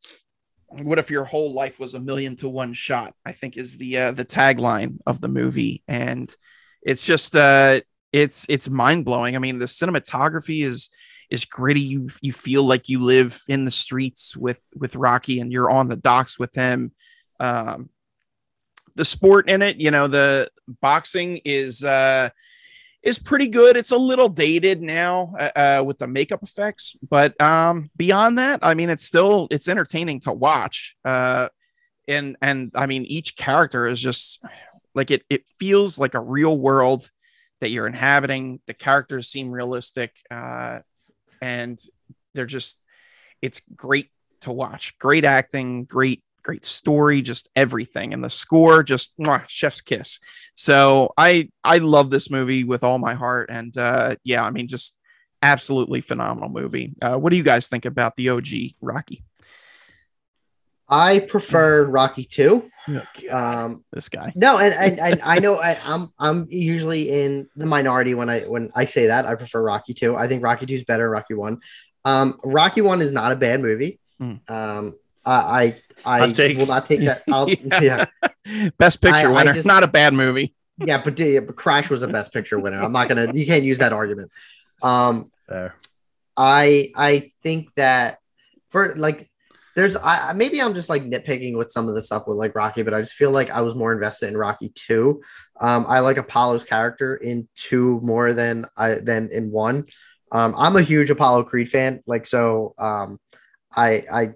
what 0.68 1.00
if 1.00 1.10
your 1.10 1.26
whole 1.26 1.54
life 1.54 1.80
was 1.80 1.94
a 1.94 2.00
million 2.00 2.36
to 2.38 2.50
one 2.50 2.74
shot? 2.74 3.14
I 3.26 3.32
think 3.32 3.58
is 3.58 3.78
the 3.78 3.98
uh, 3.98 4.12
the 4.12 4.26
tagline 4.26 5.00
of 5.06 5.22
the 5.22 5.28
movie, 5.28 5.84
and 5.88 6.34
it's 6.82 7.06
just 7.06 7.36
uh, 7.36 7.82
it's 8.14 8.46
it's 8.50 8.70
mind 8.70 9.06
blowing. 9.06 9.36
I 9.36 9.40
mean, 9.40 9.60
the 9.60 9.66
cinematography 9.66 10.64
is 10.64 10.90
is 11.30 11.46
gritty. 11.46 11.82
You 11.82 12.10
you 12.22 12.34
feel 12.34 12.64
like 12.64 12.90
you 12.90 13.04
live 13.04 13.42
in 13.48 13.66
the 13.66 13.72
streets 13.72 14.36
with 14.36 14.60
with 14.76 14.96
Rocky, 14.96 15.40
and 15.40 15.52
you're 15.52 15.70
on 15.70 15.88
the 15.88 15.96
docks 15.96 16.40
with 16.40 16.54
him. 16.54 16.92
Um, 17.40 17.90
the 18.96 19.06
sport 19.06 19.50
in 19.50 19.62
it, 19.62 19.78
you 19.78 19.90
know, 19.90 20.08
the 20.08 20.50
boxing 20.82 21.40
is 21.46 21.84
uh, 21.84 22.30
is 23.04 23.18
pretty 23.18 23.48
good. 23.48 23.78
It's 23.78 23.92
a 23.92 23.98
little 23.98 24.30
dated 24.30 24.82
now 24.82 25.34
uh, 25.40 25.52
uh, 25.56 25.84
with 25.86 25.98
the 25.98 26.08
makeup 26.08 26.44
effects, 26.44 26.96
but 27.08 27.40
um, 27.42 27.90
beyond 27.96 28.38
that, 28.38 28.60
I 28.62 28.74
mean, 28.74 28.90
it's 28.90 29.06
still 29.06 29.48
it's 29.50 29.68
entertaining 29.68 30.20
to 30.22 30.32
watch. 30.32 30.96
Uh, 31.04 31.50
and 32.08 32.36
and 32.42 32.72
I 32.76 32.86
mean, 32.86 33.06
each 33.06 33.36
character 33.36 33.88
is 33.88 34.00
just 34.00 34.44
like 34.94 35.12
it. 35.12 35.24
It 35.30 35.48
feels 35.60 35.98
like 35.98 36.14
a 36.14 36.20
real 36.20 36.58
world 36.58 37.10
that 37.60 37.70
you're 37.70 37.88
inhabiting. 37.88 38.60
The 38.68 38.74
characters 38.74 39.28
seem 39.28 39.52
realistic, 39.52 40.16
uh, 40.30 40.80
and 41.42 41.80
they're 42.34 42.46
just 42.46 42.80
it's 43.42 43.62
great 43.76 44.10
to 44.42 44.52
watch. 44.52 44.98
Great 45.00 45.26
acting, 45.26 45.86
great 45.86 46.24
great 46.44 46.66
story, 46.66 47.22
just 47.22 47.50
everything, 47.56 48.14
and 48.14 48.24
the 48.24 48.30
score 48.30 48.84
just 48.84 49.18
mwah, 49.18 49.44
chef's 49.48 49.82
kiss. 49.82 50.20
So 50.56 51.14
I 51.18 51.50
I 51.64 51.78
love 51.78 52.10
this 52.10 52.30
movie 52.30 52.64
with 52.64 52.84
all 52.84 53.00
my 53.00 53.14
heart, 53.14 53.50
and 53.52 53.76
uh, 53.78 54.16
yeah, 54.24 54.44
I 54.44 54.52
mean 54.52 54.68
just 54.68 54.98
absolutely 55.42 56.02
phenomenal 56.02 56.50
movie. 56.50 56.94
Uh, 57.02 57.18
what 57.18 57.32
do 57.32 57.38
you 57.38 57.44
guys 57.44 57.68
think 57.68 57.86
about 57.86 58.16
the 58.16 58.30
OG 58.30 58.48
Rocky? 58.82 59.24
I 60.92 61.20
prefer 61.20 61.86
Rocky 61.86 62.26
Two. 62.26 62.70
Oh, 62.90 63.04
um, 63.32 63.86
this 63.94 64.10
guy. 64.10 64.34
No, 64.36 64.58
and, 64.58 64.74
and, 64.74 65.00
and 65.00 65.22
I 65.24 65.40
know 65.40 65.56
I, 65.56 65.78
I'm 65.86 66.12
I'm 66.20 66.48
usually 66.50 67.10
in 67.24 67.48
the 67.56 67.66
minority 67.66 68.14
when 68.14 68.30
I 68.30 68.42
when 68.42 68.72
I 68.76 68.86
say 68.86 69.08
that 69.08 69.26
I 69.26 69.36
prefer 69.36 69.62
Rocky 69.62 69.94
Two. 69.94 70.18
I 70.18 70.28
think 70.28 70.44
Rocky 70.44 70.66
Two 70.66 70.76
is 70.76 70.84
better 70.84 71.04
than 71.04 71.12
Rocky 71.12 71.34
One. 71.34 71.62
Um, 72.04 72.38
Rocky 72.44 72.82
One 72.82 73.02
is 73.02 73.14
not 73.14 73.32
a 73.32 73.38
bad 73.38 73.62
movie. 73.62 74.00
Mm. 74.22 74.50
Um, 74.50 74.96
I 75.26 75.82
I, 76.06 76.24
I 76.24 76.32
take, 76.32 76.58
will 76.58 76.66
not 76.66 76.86
take 76.86 77.02
that. 77.02 77.24
Yeah. 77.82 78.06
yeah. 78.46 78.70
Best 78.78 79.02
picture 79.02 79.28
I, 79.28 79.32
winner. 79.32 79.52
I 79.52 79.54
just, 79.54 79.68
not 79.68 79.84
a 79.84 79.88
bad 79.88 80.14
movie. 80.14 80.56
Yeah, 80.78 81.02
but, 81.02 81.18
yeah, 81.20 81.42
but 81.42 81.56
Crash 81.56 81.90
was 81.90 82.02
a 82.02 82.08
best 82.08 82.34
picture 82.34 82.60
winner. 82.60 82.82
I'm 82.82 82.92
not 82.92 83.08
gonna. 83.08 83.32
You 83.34 83.46
can't 83.46 83.64
use 83.64 83.80
that 83.80 83.94
argument. 83.94 84.32
Um, 84.82 85.32
Fair. 85.48 85.76
I 86.36 86.92
I 86.96 87.30
think 87.44 87.74
that 87.76 88.18
for 88.70 88.96
like 88.96 89.30
there's 89.76 89.96
I 89.96 90.34
maybe 90.34 90.62
I'm 90.62 90.74
just 90.74 90.90
like 90.90 91.04
nitpicking 91.04 91.58
with 91.58 91.70
some 91.70 91.88
of 91.88 91.94
the 91.94 92.02
stuff 92.02 92.28
with 92.28 92.38
like 92.38 92.56
Rocky, 92.56 92.84
but 92.84 92.94
I 92.94 93.02
just 93.02 93.14
feel 93.14 93.32
like 93.32 93.50
I 93.50 93.62
was 93.62 93.76
more 93.76 93.94
invested 93.94 94.30
in 94.30 94.38
Rocky 94.38 94.70
two. 94.74 95.22
Um, 95.60 95.86
I 95.88 96.00
like 96.00 96.18
Apollo's 96.18 96.64
character 96.64 97.16
in 97.16 97.48
two 97.56 98.00
more 98.04 98.34
than 98.34 98.66
I 98.76 98.96
than 98.96 99.30
in 99.32 99.52
one. 99.52 99.86
Um, 100.32 100.56
I'm 100.58 100.76
a 100.78 100.82
huge 100.82 101.10
Apollo 101.10 101.44
Creed 101.44 101.70
fan, 101.70 102.02
like 102.06 102.26
so. 102.26 102.74
Um, 102.78 103.20
I 103.76 104.04
I 104.12 104.32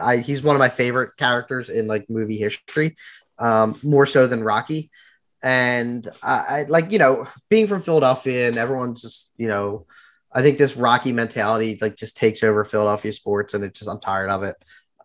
I 0.00 0.18
he's 0.18 0.42
one 0.42 0.56
of 0.56 0.60
my 0.60 0.68
favorite 0.68 1.16
characters 1.16 1.68
in 1.70 1.86
like 1.86 2.08
movie 2.10 2.36
history, 2.36 2.96
um, 3.38 3.78
more 3.82 4.06
so 4.06 4.26
than 4.26 4.44
Rocky. 4.44 4.90
And 5.42 6.06
I, 6.22 6.36
I 6.36 6.62
like 6.68 6.92
you 6.92 6.98
know 6.98 7.26
being 7.48 7.66
from 7.66 7.82
Philadelphia 7.82 8.48
and 8.48 8.56
everyone's 8.56 9.02
just 9.02 9.32
you 9.36 9.48
know 9.48 9.86
I 10.32 10.42
think 10.42 10.58
this 10.58 10.76
Rocky 10.76 11.12
mentality 11.12 11.78
like 11.80 11.96
just 11.96 12.16
takes 12.16 12.42
over 12.42 12.64
Philadelphia 12.64 13.12
sports 13.12 13.54
and 13.54 13.64
it 13.64 13.74
just 13.74 13.88
I'm 13.88 14.00
tired 14.00 14.30
of 14.30 14.42
it. 14.42 14.56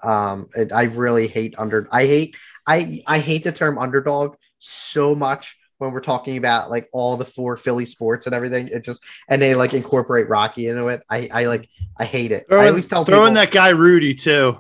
Um, 0.03 0.49
it, 0.55 0.71
I 0.71 0.83
really 0.83 1.27
hate 1.27 1.55
under 1.57 1.87
I 1.91 2.05
hate 2.05 2.35
I 2.67 3.01
I 3.07 3.19
hate 3.19 3.43
the 3.43 3.51
term 3.51 3.77
underdog 3.77 4.35
so 4.59 5.15
much 5.15 5.57
when 5.77 5.91
we're 5.91 6.01
talking 6.01 6.37
about 6.37 6.69
like 6.69 6.89
all 6.93 7.17
the 7.17 7.25
four 7.25 7.57
Philly 7.57 7.85
sports 7.85 8.27
and 8.27 8.35
everything. 8.35 8.67
It 8.67 8.83
just 8.83 9.03
and 9.27 9.41
they 9.41 9.55
like 9.55 9.73
incorporate 9.73 10.29
Rocky 10.29 10.67
into 10.67 10.87
it. 10.89 11.01
I 11.09 11.29
I 11.33 11.45
like 11.45 11.69
I 11.97 12.05
hate 12.05 12.31
it. 12.31 12.45
Throw 12.47 12.61
I 12.61 12.67
always 12.67 12.87
tell 12.87 13.05
throwing 13.05 13.33
people, 13.33 13.35
that 13.35 13.51
guy 13.51 13.69
Rudy 13.69 14.13
too 14.13 14.57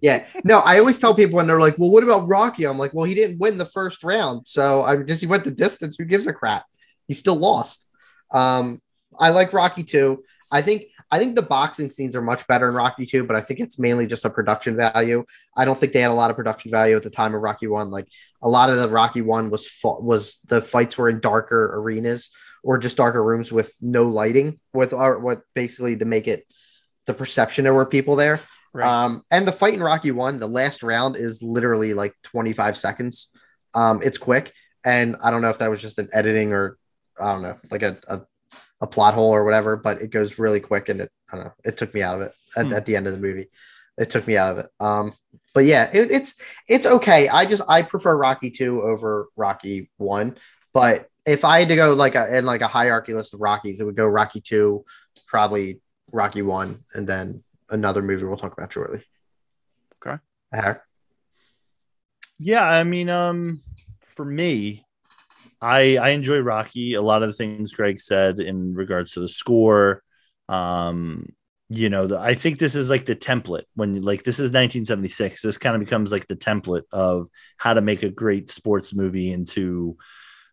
yeah. 0.00 0.26
No, 0.44 0.58
I 0.60 0.78
always 0.78 0.98
tell 0.98 1.14
people 1.14 1.36
when 1.36 1.46
they're 1.46 1.60
like, 1.60 1.78
well, 1.78 1.90
what 1.90 2.02
about 2.02 2.28
Rocky? 2.28 2.64
I'm 2.64 2.78
like, 2.78 2.94
well, 2.94 3.04
he 3.04 3.14
didn't 3.14 3.38
win 3.38 3.58
the 3.58 3.64
first 3.64 4.04
round. 4.04 4.46
So 4.46 4.82
I 4.82 4.96
just 5.02 5.20
he 5.20 5.26
went 5.26 5.44
the 5.44 5.50
distance. 5.50 5.96
Who 5.96 6.04
gives 6.04 6.26
a 6.26 6.32
crap? 6.32 6.64
He 7.06 7.14
still 7.14 7.36
lost. 7.36 7.86
Um, 8.32 8.80
I 9.18 9.30
like 9.30 9.52
Rocky 9.52 9.84
too. 9.84 10.24
I 10.50 10.62
think 10.62 10.84
I 11.10 11.18
think 11.18 11.34
the 11.34 11.42
boxing 11.42 11.90
scenes 11.90 12.16
are 12.16 12.22
much 12.22 12.46
better 12.46 12.68
in 12.68 12.74
Rocky 12.74 13.06
2, 13.06 13.24
but 13.24 13.36
I 13.36 13.40
think 13.40 13.60
it's 13.60 13.78
mainly 13.78 14.06
just 14.06 14.24
a 14.24 14.30
production 14.30 14.76
value. 14.76 15.24
I 15.56 15.64
don't 15.64 15.78
think 15.78 15.92
they 15.92 16.00
had 16.00 16.10
a 16.10 16.14
lot 16.14 16.30
of 16.30 16.36
production 16.36 16.70
value 16.70 16.96
at 16.96 17.04
the 17.04 17.10
time 17.10 17.34
of 17.34 17.42
Rocky 17.42 17.68
1. 17.68 17.90
Like 17.90 18.08
a 18.42 18.48
lot 18.48 18.70
of 18.70 18.76
the 18.76 18.88
Rocky 18.88 19.22
1 19.22 19.50
was 19.50 19.68
was 19.82 20.38
the 20.46 20.60
fights 20.60 20.98
were 20.98 21.08
in 21.08 21.20
darker 21.20 21.78
arenas 21.78 22.30
or 22.62 22.78
just 22.78 22.96
darker 22.96 23.22
rooms 23.22 23.52
with 23.52 23.72
no 23.80 24.08
lighting 24.08 24.58
with 24.72 24.92
our 24.92 25.18
what 25.18 25.42
basically 25.54 25.96
to 25.96 26.04
make 26.04 26.26
it 26.26 26.44
the 27.06 27.14
perception 27.14 27.64
there 27.64 27.74
were 27.74 27.86
people 27.86 28.16
there. 28.16 28.40
Right. 28.76 29.04
Um, 29.04 29.22
and 29.30 29.48
the 29.48 29.52
fight 29.52 29.72
in 29.72 29.82
Rocky 29.82 30.10
One, 30.10 30.36
the 30.36 30.46
last 30.46 30.82
round 30.82 31.16
is 31.16 31.42
literally 31.42 31.94
like 31.94 32.14
25 32.24 32.76
seconds. 32.76 33.30
Um, 33.72 34.02
it's 34.02 34.18
quick, 34.18 34.52
and 34.84 35.16
I 35.22 35.30
don't 35.30 35.40
know 35.40 35.48
if 35.48 35.58
that 35.58 35.70
was 35.70 35.80
just 35.80 35.98
an 35.98 36.10
editing 36.12 36.52
or 36.52 36.76
I 37.18 37.32
don't 37.32 37.40
know, 37.40 37.58
like 37.70 37.80
a, 37.80 37.96
a, 38.06 38.20
a 38.82 38.86
plot 38.86 39.14
hole 39.14 39.30
or 39.30 39.44
whatever, 39.44 39.76
but 39.76 40.02
it 40.02 40.10
goes 40.10 40.38
really 40.38 40.60
quick, 40.60 40.90
and 40.90 41.00
it 41.00 41.10
I 41.32 41.36
don't 41.36 41.44
know, 41.46 41.52
it 41.64 41.78
took 41.78 41.94
me 41.94 42.02
out 42.02 42.16
of 42.16 42.26
it 42.26 42.32
at, 42.54 42.66
hmm. 42.66 42.74
at 42.74 42.84
the 42.84 42.96
end 42.96 43.06
of 43.06 43.14
the 43.14 43.18
movie. 43.18 43.48
It 43.96 44.10
took 44.10 44.26
me 44.26 44.36
out 44.36 44.52
of 44.52 44.58
it. 44.58 44.70
Um, 44.78 45.12
but 45.54 45.64
yeah, 45.64 45.88
it, 45.90 46.10
it's 46.10 46.34
it's 46.68 46.84
okay. 46.84 47.28
I 47.28 47.46
just 47.46 47.62
I 47.66 47.80
prefer 47.80 48.14
Rocky 48.14 48.50
Two 48.50 48.82
over 48.82 49.28
Rocky 49.36 49.90
One, 49.96 50.36
but 50.74 51.08
if 51.24 51.46
I 51.46 51.60
had 51.60 51.70
to 51.70 51.76
go 51.76 51.94
like 51.94 52.14
a 52.14 52.36
in 52.36 52.44
like 52.44 52.60
a 52.60 52.68
hierarchy 52.68 53.14
list 53.14 53.32
of 53.32 53.40
Rockies, 53.40 53.80
it 53.80 53.84
would 53.84 53.96
go 53.96 54.06
Rocky 54.06 54.42
Two, 54.42 54.84
probably 55.26 55.80
Rocky 56.12 56.42
One, 56.42 56.84
and 56.92 57.06
then 57.06 57.42
another 57.70 58.02
movie 58.02 58.24
we'll 58.24 58.36
talk 58.36 58.52
about 58.52 58.72
shortly. 58.72 59.02
Okay. 60.04 60.20
Yeah, 62.38 62.64
I 62.64 62.84
mean, 62.84 63.08
um, 63.08 63.60
for 64.14 64.24
me, 64.24 64.84
I 65.60 65.96
I 65.96 66.08
enjoy 66.10 66.38
Rocky. 66.38 66.94
A 66.94 67.02
lot 67.02 67.22
of 67.22 67.28
the 67.30 67.34
things 67.34 67.72
Greg 67.72 68.00
said 68.00 68.40
in 68.40 68.74
regards 68.74 69.12
to 69.12 69.20
the 69.20 69.28
score, 69.28 70.02
um, 70.48 71.26
you 71.68 71.88
know, 71.88 72.06
the, 72.06 72.18
I 72.18 72.34
think 72.34 72.58
this 72.58 72.74
is 72.74 72.90
like 72.90 73.06
the 73.06 73.16
template 73.16 73.64
when 73.74 74.02
like 74.02 74.22
this 74.22 74.36
is 74.36 74.52
1976. 74.52 75.42
This 75.42 75.58
kind 75.58 75.74
of 75.74 75.80
becomes 75.80 76.12
like 76.12 76.26
the 76.28 76.36
template 76.36 76.84
of 76.92 77.28
how 77.56 77.74
to 77.74 77.80
make 77.80 78.02
a 78.02 78.10
great 78.10 78.50
sports 78.50 78.94
movie 78.94 79.32
into, 79.32 79.96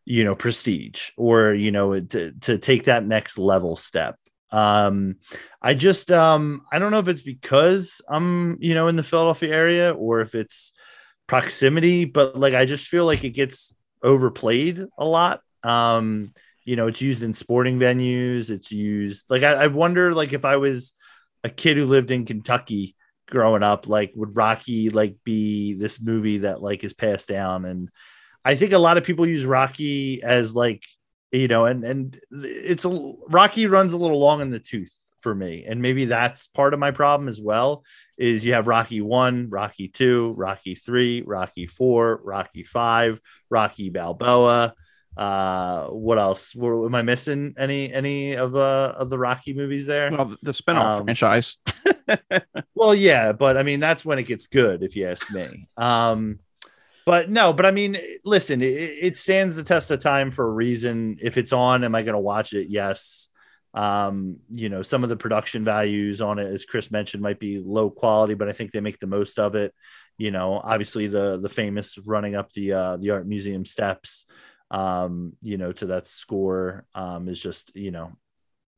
you 0.05 0.23
know, 0.23 0.35
prestige 0.35 1.09
or 1.17 1.53
you 1.53 1.71
know 1.71 1.99
to 1.99 2.31
to 2.41 2.57
take 2.57 2.85
that 2.85 3.05
next 3.05 3.37
level 3.37 3.75
step. 3.75 4.15
Um, 4.53 5.15
I 5.61 5.73
just 5.73 6.11
um, 6.11 6.61
I 6.71 6.79
don't 6.79 6.91
know 6.91 6.99
if 6.99 7.07
it's 7.07 7.23
because 7.23 8.01
I'm 8.07 8.57
you 8.61 8.75
know 8.75 8.87
in 8.87 8.95
the 8.95 9.03
Philadelphia 9.03 9.53
area 9.53 9.91
or 9.93 10.21
if 10.21 10.35
it's 10.35 10.71
proximity, 11.27 12.05
but 12.05 12.37
like 12.39 12.53
I 12.53 12.65
just 12.65 12.87
feel 12.87 13.05
like 13.05 13.23
it 13.23 13.31
gets 13.31 13.73
overplayed 14.03 14.85
a 14.97 15.05
lot. 15.05 15.41
Um, 15.63 16.33
you 16.65 16.75
know, 16.75 16.87
it's 16.87 17.01
used 17.01 17.23
in 17.23 17.33
sporting 17.33 17.79
venues. 17.79 18.51
It's 18.51 18.71
used 18.71 19.25
like 19.29 19.41
I, 19.43 19.53
I 19.53 19.67
wonder 19.67 20.13
like 20.13 20.33
if 20.33 20.45
I 20.45 20.57
was 20.57 20.93
a 21.43 21.49
kid 21.49 21.77
who 21.77 21.85
lived 21.85 22.11
in 22.11 22.25
Kentucky 22.25 22.95
growing 23.27 23.63
up, 23.63 23.87
like 23.87 24.11
would 24.15 24.35
Rocky 24.35 24.91
like 24.91 25.15
be 25.23 25.73
this 25.73 25.99
movie 25.99 26.39
that 26.39 26.61
like 26.61 26.83
is 26.83 26.93
passed 26.93 27.27
down? 27.27 27.65
And 27.65 27.89
I 28.45 28.53
think 28.53 28.71
a 28.71 28.77
lot 28.77 28.97
of 28.97 29.03
people 29.03 29.25
use 29.25 29.45
Rocky 29.45 30.21
as 30.21 30.53
like 30.53 30.83
you 31.33 31.47
know, 31.47 31.65
and 31.65 31.83
and 31.83 32.19
it's 32.31 32.85
a 32.85 33.13
Rocky 33.29 33.65
runs 33.65 33.91
a 33.93 33.97
little 33.97 34.19
long 34.19 34.39
in 34.41 34.51
the 34.51 34.59
tooth 34.59 34.95
for 35.19 35.33
me, 35.33 35.65
and 35.67 35.81
maybe 35.81 36.05
that's 36.05 36.47
part 36.47 36.73
of 36.73 36.79
my 36.79 36.91
problem 36.91 37.27
as 37.27 37.41
well. 37.41 37.83
Is 38.17 38.45
you 38.45 38.53
have 38.53 38.67
Rocky 38.67 39.01
one, 39.01 39.49
Rocky 39.49 39.87
two, 39.87 40.33
Rocky 40.37 40.75
three, 40.75 41.23
Rocky 41.23 41.65
four, 41.65 42.21
Rocky 42.23 42.63
five, 42.63 43.19
Rocky 43.49 43.89
Balboa. 43.89 44.75
Uh, 45.17 45.87
what 45.87 46.19
else? 46.19 46.55
Were, 46.55 46.85
am 46.85 46.95
I 46.95 47.01
missing 47.01 47.55
any 47.57 47.91
any 47.91 48.33
of 48.33 48.55
uh 48.55 48.93
of 48.95 49.09
the 49.09 49.17
Rocky 49.17 49.53
movies 49.53 49.87
there? 49.87 50.11
Well, 50.11 50.25
the, 50.25 50.37
the 50.43 50.51
spinoff 50.51 50.99
um, 50.99 51.05
franchise. 51.05 51.57
well, 52.75 52.93
yeah, 52.93 53.31
but 53.31 53.57
I 53.57 53.63
mean 53.63 53.79
that's 53.79 54.05
when 54.05 54.19
it 54.19 54.23
gets 54.23 54.45
good, 54.45 54.83
if 54.83 54.95
you 54.95 55.07
ask 55.07 55.29
me. 55.31 55.67
Um, 55.77 56.39
but 57.05 57.29
no, 57.29 57.53
but 57.53 57.65
I 57.65 57.71
mean, 57.71 57.97
listen, 58.23 58.61
it, 58.61 58.67
it, 58.67 59.17
stands 59.17 59.55
the 59.55 59.63
test 59.63 59.91
of 59.91 59.99
time 59.99 60.31
for 60.31 60.45
a 60.45 60.51
reason. 60.51 61.17
If 61.21 61.37
it's 61.37 61.53
on, 61.53 61.83
am 61.83 61.95
I 61.95 62.03
going 62.03 62.13
to 62.13 62.19
watch 62.19 62.53
it? 62.53 62.67
Yes. 62.69 63.29
Um, 63.73 64.37
you 64.49 64.69
know, 64.69 64.83
some 64.83 65.03
of 65.03 65.09
the 65.09 65.17
production 65.17 65.65
values 65.65 66.21
on 66.21 66.39
it, 66.39 66.53
as 66.53 66.65
Chris 66.65 66.91
mentioned, 66.91 67.23
might 67.23 67.39
be 67.39 67.59
low 67.59 67.89
quality, 67.89 68.35
but 68.35 68.47
I 68.47 68.53
think 68.53 68.71
they 68.71 68.81
make 68.81 68.99
the 68.99 69.07
most 69.07 69.39
of 69.39 69.55
it. 69.55 69.73
You 70.17 70.31
know, 70.31 70.61
obviously 70.63 71.07
the 71.07 71.37
the 71.37 71.49
famous 71.49 71.97
running 72.05 72.35
up 72.35 72.51
the 72.51 72.73
uh, 72.73 72.97
the 72.97 73.09
art 73.09 73.27
museum 73.27 73.65
steps, 73.65 74.27
um, 74.69 75.33
you 75.41 75.57
know, 75.57 75.71
to 75.71 75.87
that 75.87 76.07
score 76.07 76.85
um, 76.93 77.27
is 77.27 77.41
just 77.41 77.75
you 77.75 77.91
know 77.91 78.11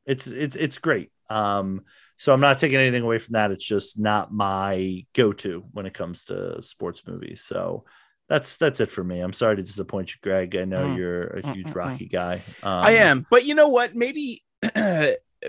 it's 0.05 0.27
it's 0.27 0.55
it's 0.55 0.77
great. 0.77 1.11
Um, 1.29 1.81
so 2.17 2.33
I'm 2.33 2.39
not 2.39 2.57
taking 2.57 2.77
anything 2.77 3.03
away 3.03 3.17
from 3.17 3.33
that. 3.33 3.51
It's 3.51 3.65
just 3.65 3.99
not 3.99 4.31
my 4.31 5.05
go-to 5.13 5.65
when 5.73 5.85
it 5.85 5.93
comes 5.93 6.25
to 6.25 6.61
sports 6.61 7.05
movies. 7.05 7.43
So 7.43 7.83
that's 8.27 8.57
that's 8.57 8.79
it 8.79 8.91
for 8.91 9.03
me. 9.03 9.19
I'm 9.19 9.33
sorry 9.33 9.57
to 9.57 9.63
disappoint 9.63 10.11
you, 10.11 10.17
Greg. 10.21 10.55
I 10.55 10.65
know 10.65 10.87
mm. 10.87 10.97
you're 10.97 11.27
a 11.27 11.53
huge. 11.53 11.71
Rocky 11.71 12.07
guy. 12.07 12.35
Um, 12.63 12.85
I 12.85 12.91
am, 12.91 13.25
but 13.29 13.45
you 13.45 13.55
know 13.55 13.67
what? 13.67 13.95
Maybe 13.95 14.43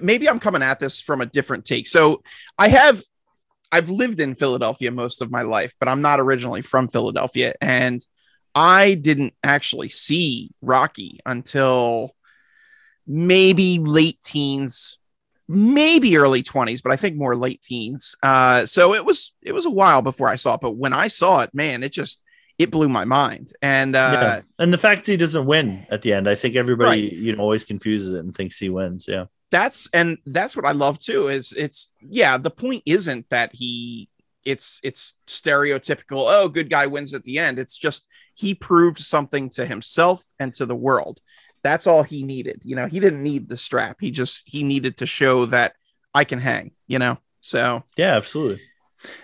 maybe 0.03 0.29
I'm 0.29 0.41
coming 0.41 0.63
at 0.63 0.79
this 0.79 1.01
from 1.01 1.21
a 1.21 1.27
different 1.27 1.65
take. 1.65 1.87
So 1.87 2.23
I 2.59 2.69
have 2.69 3.03
I've 3.73 3.89
lived 3.89 4.21
in 4.21 4.35
Philadelphia 4.35 4.91
most 4.91 5.23
of 5.23 5.31
my 5.31 5.43
life, 5.43 5.75
but 5.79 5.89
I'm 5.89 6.03
not 6.03 6.21
originally 6.21 6.63
from 6.63 6.89
Philadelphia, 6.89 7.55
and 7.61 8.01
I 8.55 8.95
didn't 8.95 9.35
actually 9.43 9.89
see 9.89 10.51
Rocky 10.61 11.21
until 11.27 12.15
maybe 13.07 13.79
late 13.79 14.21
teens, 14.23 14.99
maybe 15.49 16.17
early 16.17 16.43
20s, 16.43 16.83
but 16.83 16.93
I 16.93 16.97
think 16.97 17.17
more 17.17 17.37
late 17.37 17.63
teens. 17.63 18.17
Uh, 18.23 18.67
so 18.67 18.95
it 18.95 19.05
was 19.05 19.35
it 19.43 19.53
was 19.53 19.67
a 19.67 19.71
while 19.71 20.03
before 20.03 20.29
I 20.29 20.37
saw 20.37 20.55
it, 20.55 20.61
but 20.61 20.77
when 20.77 20.93
I 20.93 21.09
saw 21.09 21.41
it, 21.41 21.55
man, 21.55 21.83
it 21.83 21.93
just 21.93 22.23
it 22.59 22.71
blew 22.71 22.89
my 22.89 23.05
mind. 23.05 23.53
And 23.61 23.95
uh, 23.95 24.11
yeah. 24.13 24.41
and 24.59 24.73
the 24.73 24.79
fact 24.79 25.05
that 25.05 25.13
he 25.13 25.17
doesn't 25.17 25.47
win 25.47 25.87
at 25.91 26.03
the 26.03 26.13
end, 26.13 26.29
I 26.29 26.35
think 26.35 26.57
everybody 26.57 27.03
right. 27.03 27.13
you 27.13 27.37
know 27.37 27.43
always 27.43 27.65
confuses 27.65 28.13
it 28.13 28.21
and 28.21 28.35
thinks 28.35 28.59
he 28.59 28.69
wins. 28.69 29.07
Yeah, 29.09 29.27
that's 29.51 29.89
and 29.93 30.19
that's 30.27 30.57
what 30.57 30.65
I 30.65 30.73
love 30.73 30.99
too. 30.99 31.29
Is 31.29 31.53
it's 31.57 31.93
yeah, 32.01 32.39
the 32.39 32.51
point 32.51 32.83
isn't 32.87 33.29
that 33.31 33.51
he 33.55 34.09
it's 34.45 34.81
it's 34.83 35.19
stereotypical. 35.27 36.25
Oh, 36.29 36.49
good 36.49 36.71
guy 36.71 36.87
wins 36.87 37.13
at 37.13 37.25
the 37.25 37.39
end. 37.39 37.59
It's 37.59 37.77
just 37.77 38.09
he 38.35 38.55
proved 38.55 38.99
something 38.99 39.51
to 39.51 39.67
himself 39.67 40.25
and 40.39 40.53
to 40.55 40.67
the 40.67 40.77
world. 40.77 41.21
That's 41.63 41.87
all 41.87 42.05
he 42.05 42.23
needed. 42.23 42.63
You 42.65 42.77
know, 42.77 42.87
he 42.87 43.01
didn't 43.01 43.23
need 43.23 43.49
the 43.49 43.57
strap. 43.57 43.97
He 44.01 44.11
just 44.11 44.43
he 44.47 44.63
needed 44.63 44.99
to 44.99 45.07
show 45.07 45.47
that 45.47 45.75
I 46.15 46.25
can 46.25 46.39
hang. 46.39 46.73
You 46.87 47.01
know, 47.01 47.19
so 47.41 47.83
yeah, 47.97 48.17
absolutely. 48.17 48.63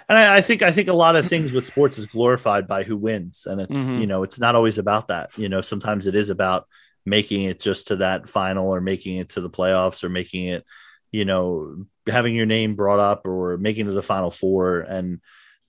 And 0.09 0.19
I, 0.19 0.37
I, 0.37 0.41
think 0.41 0.63
I 0.63 0.73
think 0.73 0.89
a 0.89 0.93
lot 0.95 1.17
of 1.17 1.27
things 1.27 1.53
with 1.53 1.67
sports 1.67 1.99
is 1.99 2.07
glorified 2.07 2.67
by 2.67 2.83
who 2.83 2.97
wins, 2.97 3.47
and 3.47 3.61
it's 3.61 3.77
mm-hmm. 3.77 3.99
you 4.01 4.07
know 4.07 4.23
it's 4.23 4.41
not 4.41 4.55
always 4.55 4.79
about 4.79 5.09
that. 5.09 5.37
You 5.37 5.49
know, 5.49 5.61
sometimes 5.61 6.07
it 6.07 6.15
is 6.15 6.31
about 6.31 6.67
making 7.05 7.43
it 7.43 7.61
just 7.61 7.89
to 7.89 7.97
that 7.97 8.29
final, 8.29 8.69
or 8.69 8.81
making 8.81 9.17
it 9.17 9.31
to 9.31 9.41
the 9.41 9.51
playoffs, 9.51 10.05
or 10.05 10.09
making 10.09 10.47
it, 10.47 10.65
you 11.11 11.25
know, 11.25 11.87
having 12.07 12.35
your 12.35 12.47
name 12.47 12.77
brought 12.77 13.01
up, 13.01 13.27
or 13.27 13.57
making 13.59 13.87
to 13.87 13.93
the 13.93 14.03
final 14.03 14.31
four. 14.31 14.81
And 14.81 15.21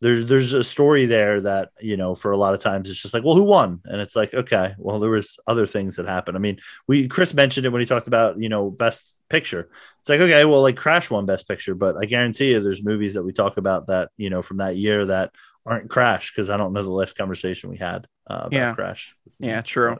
there's 0.04 0.28
there's 0.28 0.52
a 0.52 0.64
story 0.64 1.06
there 1.06 1.40
that 1.40 1.70
you 1.80 1.96
know 1.96 2.14
for 2.14 2.32
a 2.32 2.38
lot 2.38 2.54
of 2.54 2.60
times 2.60 2.90
it's 2.90 3.02
just 3.02 3.14
like 3.14 3.24
well 3.24 3.36
who 3.36 3.44
won 3.44 3.80
and 3.86 4.02
it's 4.02 4.16
like 4.16 4.34
okay 4.34 4.76
well 4.78 5.00
there 5.00 5.10
was 5.10 5.40
other 5.48 5.66
things 5.66 5.96
that 5.96 6.06
happened 6.06 6.36
i 6.36 6.40
mean 6.40 6.60
we 6.88 7.08
chris 7.08 7.34
mentioned 7.34 7.66
it 7.66 7.70
when 7.70 7.82
he 7.82 7.88
talked 7.88 8.08
about 8.08 8.38
you 8.38 8.50
know 8.50 8.70
best 8.70 9.18
picture 9.30 9.70
it's 10.00 10.10
like 10.10 10.20
okay 10.20 10.44
well 10.44 10.62
like 10.62 10.76
crash 10.76 11.10
won 11.10 11.26
best 11.26 11.48
picture 11.48 11.74
but 11.74 11.96
i 11.96 12.06
guarantee 12.06 12.52
you 12.52 12.60
there's 12.60 12.84
movies 12.84 13.14
that 13.14 13.24
we 13.24 13.32
talk 13.32 13.56
about 13.56 13.88
that 13.88 14.10
you 14.18 14.30
know 14.30 14.42
from 14.42 14.58
that 14.58 14.76
year 14.76 15.06
that 15.06 15.32
aren't 15.66 15.90
crash 15.90 16.32
because 16.32 16.50
i 16.50 16.58
don't 16.58 16.74
know 16.74 16.84
the 16.84 16.92
last 16.92 17.18
conversation 17.18 17.70
we 17.70 17.78
had 17.78 18.06
uh, 18.30 18.44
about 18.46 18.52
yeah. 18.52 18.74
crash 18.74 19.16
yeah 19.40 19.62
true 19.62 19.98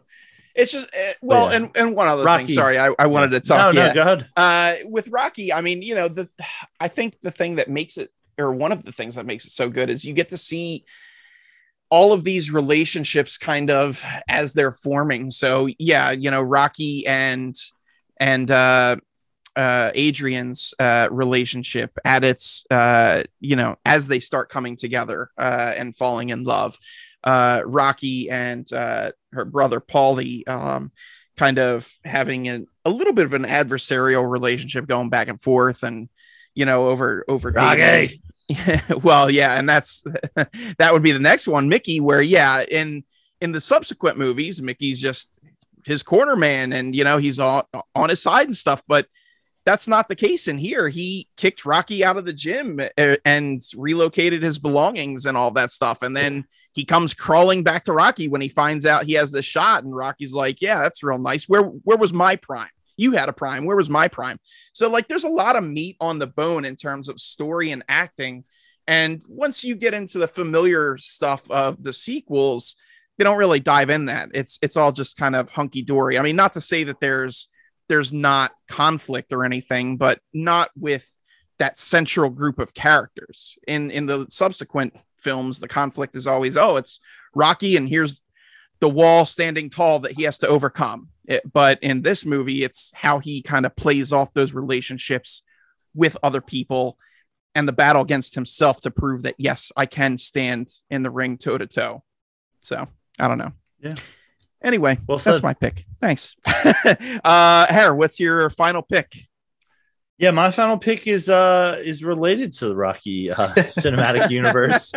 it's 0.56 0.72
just 0.72 0.88
uh, 0.94 1.14
well, 1.24 1.50
yeah. 1.50 1.56
and 1.56 1.72
and 1.76 1.96
one 1.96 2.08
other 2.08 2.24
Rocky. 2.24 2.46
thing. 2.46 2.54
Sorry, 2.54 2.78
I, 2.78 2.94
I 3.00 3.08
wanted 3.08 3.32
to 3.32 3.40
talk. 3.40 3.74
No, 3.74 3.82
no, 3.82 3.88
yeah. 3.88 3.94
go 3.96 4.02
ahead. 4.02 4.28
Uh, 4.38 4.76
with 4.86 5.08
Rocky, 5.08 5.52
I 5.52 5.62
mean, 5.62 5.82
you 5.82 5.96
know, 5.96 6.08
the 6.08 6.30
I 6.80 6.90
think 6.90 7.18
the 7.24 7.32
thing 7.32 7.56
that 7.56 7.72
makes 7.72 7.98
it 7.98 8.12
or 8.38 8.52
one 8.52 8.72
of 8.72 8.84
the 8.84 8.92
things 8.92 9.16
that 9.16 9.26
makes 9.26 9.46
it 9.46 9.52
so 9.52 9.70
good 9.70 9.90
is 9.90 10.06
you 10.06 10.14
get 10.14 10.30
to 10.30 10.38
see 10.38 10.86
all 11.90 12.12
of 12.12 12.24
these 12.24 12.52
relationships 12.52 13.38
kind 13.38 13.70
of 13.70 14.04
as 14.28 14.54
they're 14.54 14.72
forming. 14.72 15.30
So 15.30 15.70
yeah, 15.78 16.12
you 16.12 16.32
know, 16.32 16.42
Rocky 16.42 17.06
and 17.06 17.56
and 18.20 18.50
uh 18.50 18.96
uh 19.56 19.92
Adrian's 19.94 20.74
uh 20.80 21.10
relationship 21.12 21.96
at 22.04 22.24
its 22.24 22.66
uh 22.72 23.24
you 23.40 23.56
know 23.56 23.76
as 23.86 24.08
they 24.08 24.20
start 24.20 24.50
coming 24.50 24.76
together 24.76 25.30
uh 25.38 25.74
and 25.78 25.96
falling 25.96 26.30
in 26.30 26.44
love. 26.44 26.80
Uh 27.24 27.62
Rocky 27.64 28.30
and 28.30 28.72
uh 28.74 29.12
her 29.32 29.46
brother 29.46 29.80
Paulie 29.80 30.48
um 30.48 30.92
kind 31.38 31.60
of 31.60 31.92
having 32.04 32.48
a, 32.48 32.64
a 32.86 32.90
little 32.90 33.14
bit 33.14 33.26
of 33.26 33.34
an 33.34 33.44
adversarial 33.44 34.28
relationship 34.28 34.88
going 34.88 35.10
back 35.10 35.28
and 35.28 35.42
forth 35.42 35.84
and 35.84 36.10
you 36.56 36.66
know, 36.66 36.90
over 36.90 37.26
over 37.28 37.52
Rocky. 37.52 38.22
well, 39.04 39.30
yeah, 39.30 39.58
and 39.58 39.68
that's 39.68 40.04
that 40.78 40.94
would 40.94 41.04
be 41.04 41.12
the 41.12 41.20
next 41.20 41.48
one, 41.48 41.70
Mickey. 41.70 42.00
Where 42.00 42.22
yeah, 42.22 42.64
in 42.70 43.04
in 43.42 43.52
the 43.52 43.62
subsequent 43.62 44.18
movies, 44.18 44.62
Mickey's 44.62 45.02
just 45.02 45.40
his 45.86 46.04
corner 46.04 46.36
man, 46.36 46.74
and 46.74 46.96
you 46.96 47.04
know 47.04 47.18
he's 47.18 47.40
on 47.40 47.64
on 47.96 48.10
his 48.10 48.22
side 48.22 48.48
and 48.48 48.56
stuff. 48.56 48.82
But 48.88 49.08
that's 49.66 49.88
not 49.88 50.10
the 50.10 50.16
case 50.16 50.48
in 50.48 50.58
here. 50.58 50.90
He 50.90 51.30
kicked 51.38 51.66
Rocky 51.66 52.04
out 52.04 52.18
of 52.18 52.26
the 52.26 52.34
gym 52.34 52.82
uh, 52.98 53.16
and 53.24 53.62
relocated 53.78 54.44
his 54.44 54.60
belongings 54.60 55.26
and 55.26 55.38
all 55.38 55.52
that 55.52 55.72
stuff, 55.72 56.02
and 56.02 56.16
then 56.16 56.46
he 56.74 56.86
comes 56.86 57.14
crawling 57.14 57.64
back 57.64 57.84
to 57.84 57.94
Rocky 57.94 58.28
when 58.28 58.42
he 58.42 58.50
finds 58.50 58.86
out 58.86 59.06
he 59.06 59.14
has 59.14 59.32
this 59.32 59.46
shot, 59.46 59.84
and 59.84 59.96
Rocky's 59.96 60.34
like, 60.34 60.62
"Yeah, 60.62 60.82
that's 60.82 61.04
real 61.04 61.20
nice. 61.20 61.48
Where 61.48 61.64
where 61.64 61.98
was 61.98 62.14
my 62.14 62.36
prime?" 62.36 62.70
You 62.98 63.14
had 63.14 63.30
a 63.30 63.34
prime. 63.34 63.66
Where 63.66 63.78
was 63.78 63.90
my 63.90 64.08
prime? 64.08 64.40
So 64.74 64.90
like 64.90 65.08
there's 65.08 65.24
a 65.24 65.30
lot 65.30 65.56
of 65.56 65.64
meat 65.64 65.98
on 66.00 66.20
the 66.20 66.28
bone 66.28 66.66
in 66.66 66.76
terms 66.76 67.10
of 67.10 67.20
story 67.20 67.72
and 67.72 67.84
acting. 67.88 68.44
And 68.88 69.22
once 69.28 69.64
you 69.64 69.76
get 69.76 69.94
into 69.94 70.18
the 70.18 70.28
familiar 70.28 70.98
stuff 70.98 71.50
of 71.50 71.82
the 71.82 71.94
sequels 71.94 72.76
they 73.18 73.24
don't 73.24 73.38
really 73.38 73.60
dive 73.60 73.90
in 73.90 74.06
that. 74.06 74.30
It's 74.34 74.60
it's 74.62 74.78
all 74.78 74.92
just 74.92 75.18
kind 75.18 75.36
of 75.36 75.52
hunky 75.52 75.82
dory 75.82 76.18
i 76.18 76.22
mean 76.22 76.36
not 76.36 76.54
to 76.54 76.62
say 76.62 76.84
that 76.86 77.00
there's 77.00 77.50
there's 77.90 78.14
not 78.14 78.52
conflict 78.68 79.34
or 79.34 79.46
anything 79.46 79.98
but 79.98 80.20
not 80.34 80.70
with 80.76 81.08
that 81.60 81.78
central 81.78 82.30
group 82.30 82.60
of 82.60 82.74
characters. 82.74 83.58
In 83.68 83.92
in 83.92 84.06
the 84.06 84.26
subsequent 84.30 84.96
films 85.18 85.60
the 85.60 85.68
conflict 85.68 86.16
is 86.16 86.28
always 86.28 86.58
oh 86.58 86.76
it's 86.76 87.00
rocky 87.34 87.78
and 87.78 87.88
here's 87.88 88.22
the 88.80 88.90
wall 88.90 89.26
standing 89.26 89.70
tall 89.70 90.00
that 90.00 90.14
he 90.14 90.24
has 90.24 90.40
to 90.40 90.48
overcome 90.48 91.10
it, 91.26 91.52
but 91.52 91.82
in 91.82 92.02
this 92.02 92.26
movie, 92.26 92.64
it's 92.64 92.92
how 92.94 93.20
he 93.20 93.42
kind 93.42 93.66
of 93.66 93.76
plays 93.76 94.12
off 94.12 94.34
those 94.34 94.54
relationships 94.54 95.44
with 95.96 96.18
other 96.24 96.42
people 96.42 96.98
and 97.56 97.68
the 97.68 97.74
battle 97.74 98.02
against 98.02 98.36
himself 98.36 98.82
to 98.82 98.92
prove 98.92 99.24
that 99.24 99.36
yes, 99.38 99.72
I 99.76 99.86
can 99.86 100.18
stand 100.18 100.70
in 100.90 101.04
the 101.04 101.12
ring 101.12 101.38
toe 101.38 101.58
to 101.58 101.68
toe. 101.68 102.04
So 102.62 102.88
I 103.20 103.28
don't 103.28 103.38
know. 103.38 103.52
Yeah. 103.80 103.96
Anyway, 104.64 104.98
well 105.08 105.18
that's 105.18 105.44
my 105.44 105.54
pick. 105.54 105.86
Thanks. 106.02 106.36
uh 106.46 107.68
Hare, 107.68 107.94
what's 107.94 108.20
your 108.20 108.50
final 108.50 108.82
pick? 108.82 109.28
Yeah, 110.18 110.32
my 110.32 110.52
final 110.52 110.78
pick 110.78 111.06
is 111.06 111.28
uh 111.28 111.80
is 111.84 112.04
related 112.04 112.54
to 112.54 112.68
the 112.68 112.76
Rocky 112.76 113.30
uh, 113.30 113.48
cinematic 113.56 114.30
universe. 114.30 114.94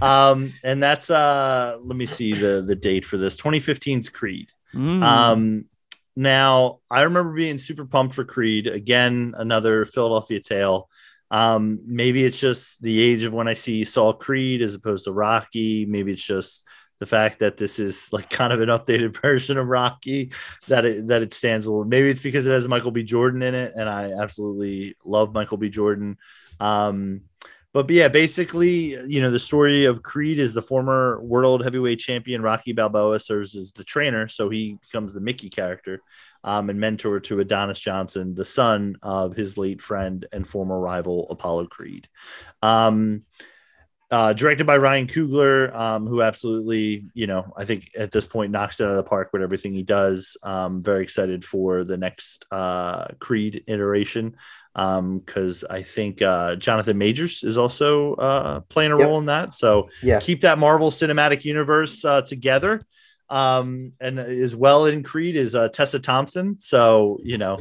Um 0.00 0.54
and 0.64 0.82
that's 0.82 1.10
uh 1.10 1.78
let 1.80 1.96
me 1.96 2.06
see 2.06 2.32
the 2.32 2.62
the 2.66 2.76
date 2.76 3.04
for 3.04 3.18
this 3.18 3.36
2015's 3.36 4.08
Creed. 4.08 4.50
Mm. 4.74 5.02
Um 5.02 5.64
now, 6.20 6.80
I 6.90 7.00
remember 7.00 7.32
being 7.32 7.56
super 7.56 7.86
pumped 7.86 8.14
for 8.14 8.26
Creed. 8.26 8.66
Again, 8.66 9.34
another 9.38 9.86
Philadelphia 9.86 10.38
tale. 10.38 10.90
Um, 11.30 11.80
maybe 11.86 12.26
it's 12.26 12.38
just 12.38 12.82
the 12.82 13.00
age 13.00 13.24
of 13.24 13.32
when 13.32 13.48
I 13.48 13.54
see 13.54 13.86
Saul 13.86 14.12
Creed 14.12 14.60
as 14.60 14.74
opposed 14.74 15.06
to 15.06 15.12
Rocky. 15.12 15.86
Maybe 15.86 16.12
it's 16.12 16.22
just 16.22 16.68
the 16.98 17.06
fact 17.06 17.38
that 17.38 17.56
this 17.56 17.78
is 17.78 18.12
like 18.12 18.28
kind 18.28 18.52
of 18.52 18.60
an 18.60 18.68
updated 18.68 19.16
version 19.22 19.56
of 19.56 19.66
Rocky 19.66 20.32
that 20.68 20.84
it 20.84 21.06
that 21.06 21.22
it 21.22 21.32
stands 21.32 21.64
a 21.64 21.70
little. 21.70 21.86
Maybe 21.86 22.10
it's 22.10 22.22
because 22.22 22.46
it 22.46 22.52
has 22.52 22.68
Michael 22.68 22.90
B. 22.90 23.02
Jordan 23.02 23.40
in 23.40 23.54
it, 23.54 23.72
and 23.74 23.88
I 23.88 24.12
absolutely 24.12 24.96
love 25.02 25.32
Michael 25.32 25.56
B. 25.56 25.70
Jordan. 25.70 26.18
Um, 26.60 27.22
but, 27.72 27.86
but 27.86 27.94
yeah, 27.94 28.08
basically, 28.08 28.96
you 29.06 29.20
know, 29.20 29.30
the 29.30 29.38
story 29.38 29.84
of 29.84 30.02
Creed 30.02 30.38
is 30.38 30.54
the 30.54 30.62
former 30.62 31.20
world 31.22 31.62
heavyweight 31.62 32.00
champion 32.00 32.42
Rocky 32.42 32.72
Balboa 32.72 33.20
serves 33.20 33.54
as 33.54 33.72
the 33.72 33.84
trainer, 33.84 34.26
so 34.28 34.48
he 34.48 34.76
becomes 34.80 35.14
the 35.14 35.20
Mickey 35.20 35.50
character 35.50 36.02
um, 36.42 36.68
and 36.70 36.80
mentor 36.80 37.20
to 37.20 37.40
Adonis 37.40 37.78
Johnson, 37.78 38.34
the 38.34 38.44
son 38.44 38.96
of 39.02 39.36
his 39.36 39.56
late 39.56 39.80
friend 39.80 40.26
and 40.32 40.46
former 40.46 40.80
rival 40.80 41.28
Apollo 41.30 41.66
Creed. 41.66 42.08
Um, 42.62 43.22
uh, 44.10 44.32
directed 44.32 44.66
by 44.66 44.76
Ryan 44.76 45.06
Coogler, 45.06 45.72
um, 45.72 46.06
who 46.06 46.20
absolutely, 46.20 47.04
you 47.14 47.28
know, 47.28 47.52
I 47.56 47.64
think 47.64 47.90
at 47.96 48.10
this 48.10 48.26
point 48.26 48.50
knocks 48.50 48.80
it 48.80 48.84
out 48.84 48.90
of 48.90 48.96
the 48.96 49.04
park 49.04 49.30
with 49.32 49.42
everything 49.42 49.72
he 49.72 49.84
does. 49.84 50.36
Um, 50.42 50.82
very 50.82 51.04
excited 51.04 51.44
for 51.44 51.84
the 51.84 51.96
next 51.96 52.44
uh, 52.50 53.06
Creed 53.20 53.62
iteration 53.68 54.34
because 54.74 55.64
um, 55.64 55.68
I 55.70 55.82
think 55.82 56.22
uh, 56.22 56.56
Jonathan 56.56 56.96
Majors 56.96 57.42
is 57.42 57.58
also 57.58 58.14
uh, 58.14 58.60
playing 58.60 58.92
a 58.92 58.98
yep. 58.98 59.08
role 59.08 59.18
in 59.18 59.26
that. 59.26 59.52
So 59.52 59.88
yeah. 60.02 60.20
keep 60.20 60.42
that 60.42 60.58
Marvel 60.58 60.90
Cinematic 60.90 61.44
Universe 61.44 62.04
uh, 62.04 62.22
together. 62.22 62.80
Um, 63.28 63.92
and 64.00 64.18
as 64.18 64.56
well 64.56 64.86
in 64.86 65.02
Creed 65.02 65.36
is 65.36 65.54
uh, 65.54 65.68
Tessa 65.68 66.00
Thompson. 66.00 66.58
So 66.58 67.18
you 67.22 67.38
know, 67.38 67.60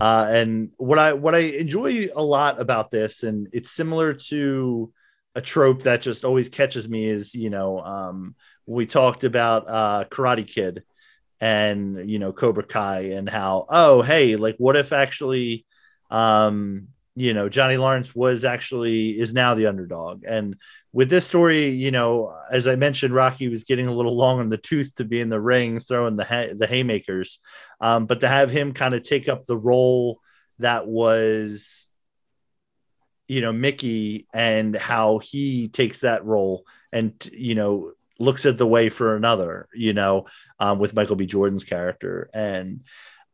uh, 0.00 0.26
and 0.30 0.70
what 0.76 0.98
I 0.98 1.12
what 1.14 1.34
I 1.34 1.38
enjoy 1.38 2.08
a 2.14 2.22
lot 2.22 2.60
about 2.60 2.90
this, 2.90 3.24
and 3.24 3.48
it's 3.52 3.70
similar 3.70 4.14
to 4.14 4.92
a 5.34 5.40
trope 5.40 5.82
that 5.84 6.00
just 6.00 6.24
always 6.24 6.48
catches 6.48 6.88
me 6.88 7.06
is 7.06 7.34
you 7.34 7.50
know 7.50 7.80
um, 7.80 8.34
we 8.66 8.86
talked 8.86 9.24
about 9.24 9.64
uh, 9.68 10.04
Karate 10.08 10.46
Kid 10.46 10.82
and 11.40 12.10
you 12.10 12.18
know 12.18 12.32
Cobra 12.32 12.64
Kai 12.64 13.00
and 13.12 13.28
how 13.28 13.66
oh 13.68 14.02
hey 14.02 14.36
like 14.36 14.56
what 14.58 14.76
if 14.76 14.92
actually 14.92 15.64
um, 16.10 16.88
you 17.18 17.34
know, 17.34 17.48
Johnny 17.48 17.76
Lawrence 17.76 18.14
was 18.14 18.44
actually 18.44 19.18
is 19.18 19.34
now 19.34 19.54
the 19.54 19.66
underdog. 19.66 20.22
And 20.26 20.56
with 20.92 21.10
this 21.10 21.26
story, 21.26 21.70
you 21.70 21.90
know, 21.90 22.32
as 22.50 22.68
I 22.68 22.76
mentioned, 22.76 23.12
Rocky 23.12 23.48
was 23.48 23.64
getting 23.64 23.88
a 23.88 23.92
little 23.92 24.16
long 24.16 24.38
on 24.38 24.48
the 24.48 24.56
tooth 24.56 24.94
to 24.96 25.04
be 25.04 25.20
in 25.20 25.28
the 25.28 25.40
ring, 25.40 25.80
throwing 25.80 26.14
the 26.14 26.24
hay, 26.24 26.52
the 26.56 26.68
haymakers. 26.68 27.40
Um, 27.80 28.06
but 28.06 28.20
to 28.20 28.28
have 28.28 28.50
him 28.50 28.72
kind 28.72 28.94
of 28.94 29.02
take 29.02 29.28
up 29.28 29.44
the 29.44 29.56
role 29.56 30.20
that 30.60 30.86
was, 30.86 31.88
you 33.26 33.40
know, 33.40 33.52
Mickey 33.52 34.28
and 34.32 34.76
how 34.76 35.18
he 35.18 35.68
takes 35.68 36.00
that 36.00 36.24
role 36.24 36.64
and 36.92 37.12
you 37.32 37.54
know 37.54 37.92
looks 38.20 38.46
at 38.46 38.58
the 38.58 38.66
way 38.66 38.90
for 38.90 39.16
another, 39.16 39.68
you 39.74 39.92
know, 39.92 40.26
um, 40.60 40.78
with 40.78 40.94
Michael 40.94 41.16
B. 41.16 41.26
Jordan's 41.26 41.64
character 41.64 42.30
and. 42.32 42.84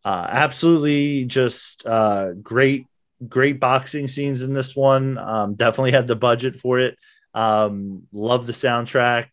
Uh, 0.05 0.27
absolutely 0.29 1.25
just 1.25 1.87
uh, 1.87 2.33
great 2.35 2.87
great 3.27 3.59
boxing 3.59 4.07
scenes 4.09 4.43
in 4.43 4.53
this 4.53 4.77
one. 4.77 5.17
Um, 5.19 5.55
definitely 5.55 5.93
had 5.93 6.09
the 6.09 6.17
budget 6.17 6.57
for 6.57 6.79
it. 6.79 6.99
Um, 7.33 8.03
love 8.13 8.47
the 8.47 8.53
soundtrack. 8.53 9.29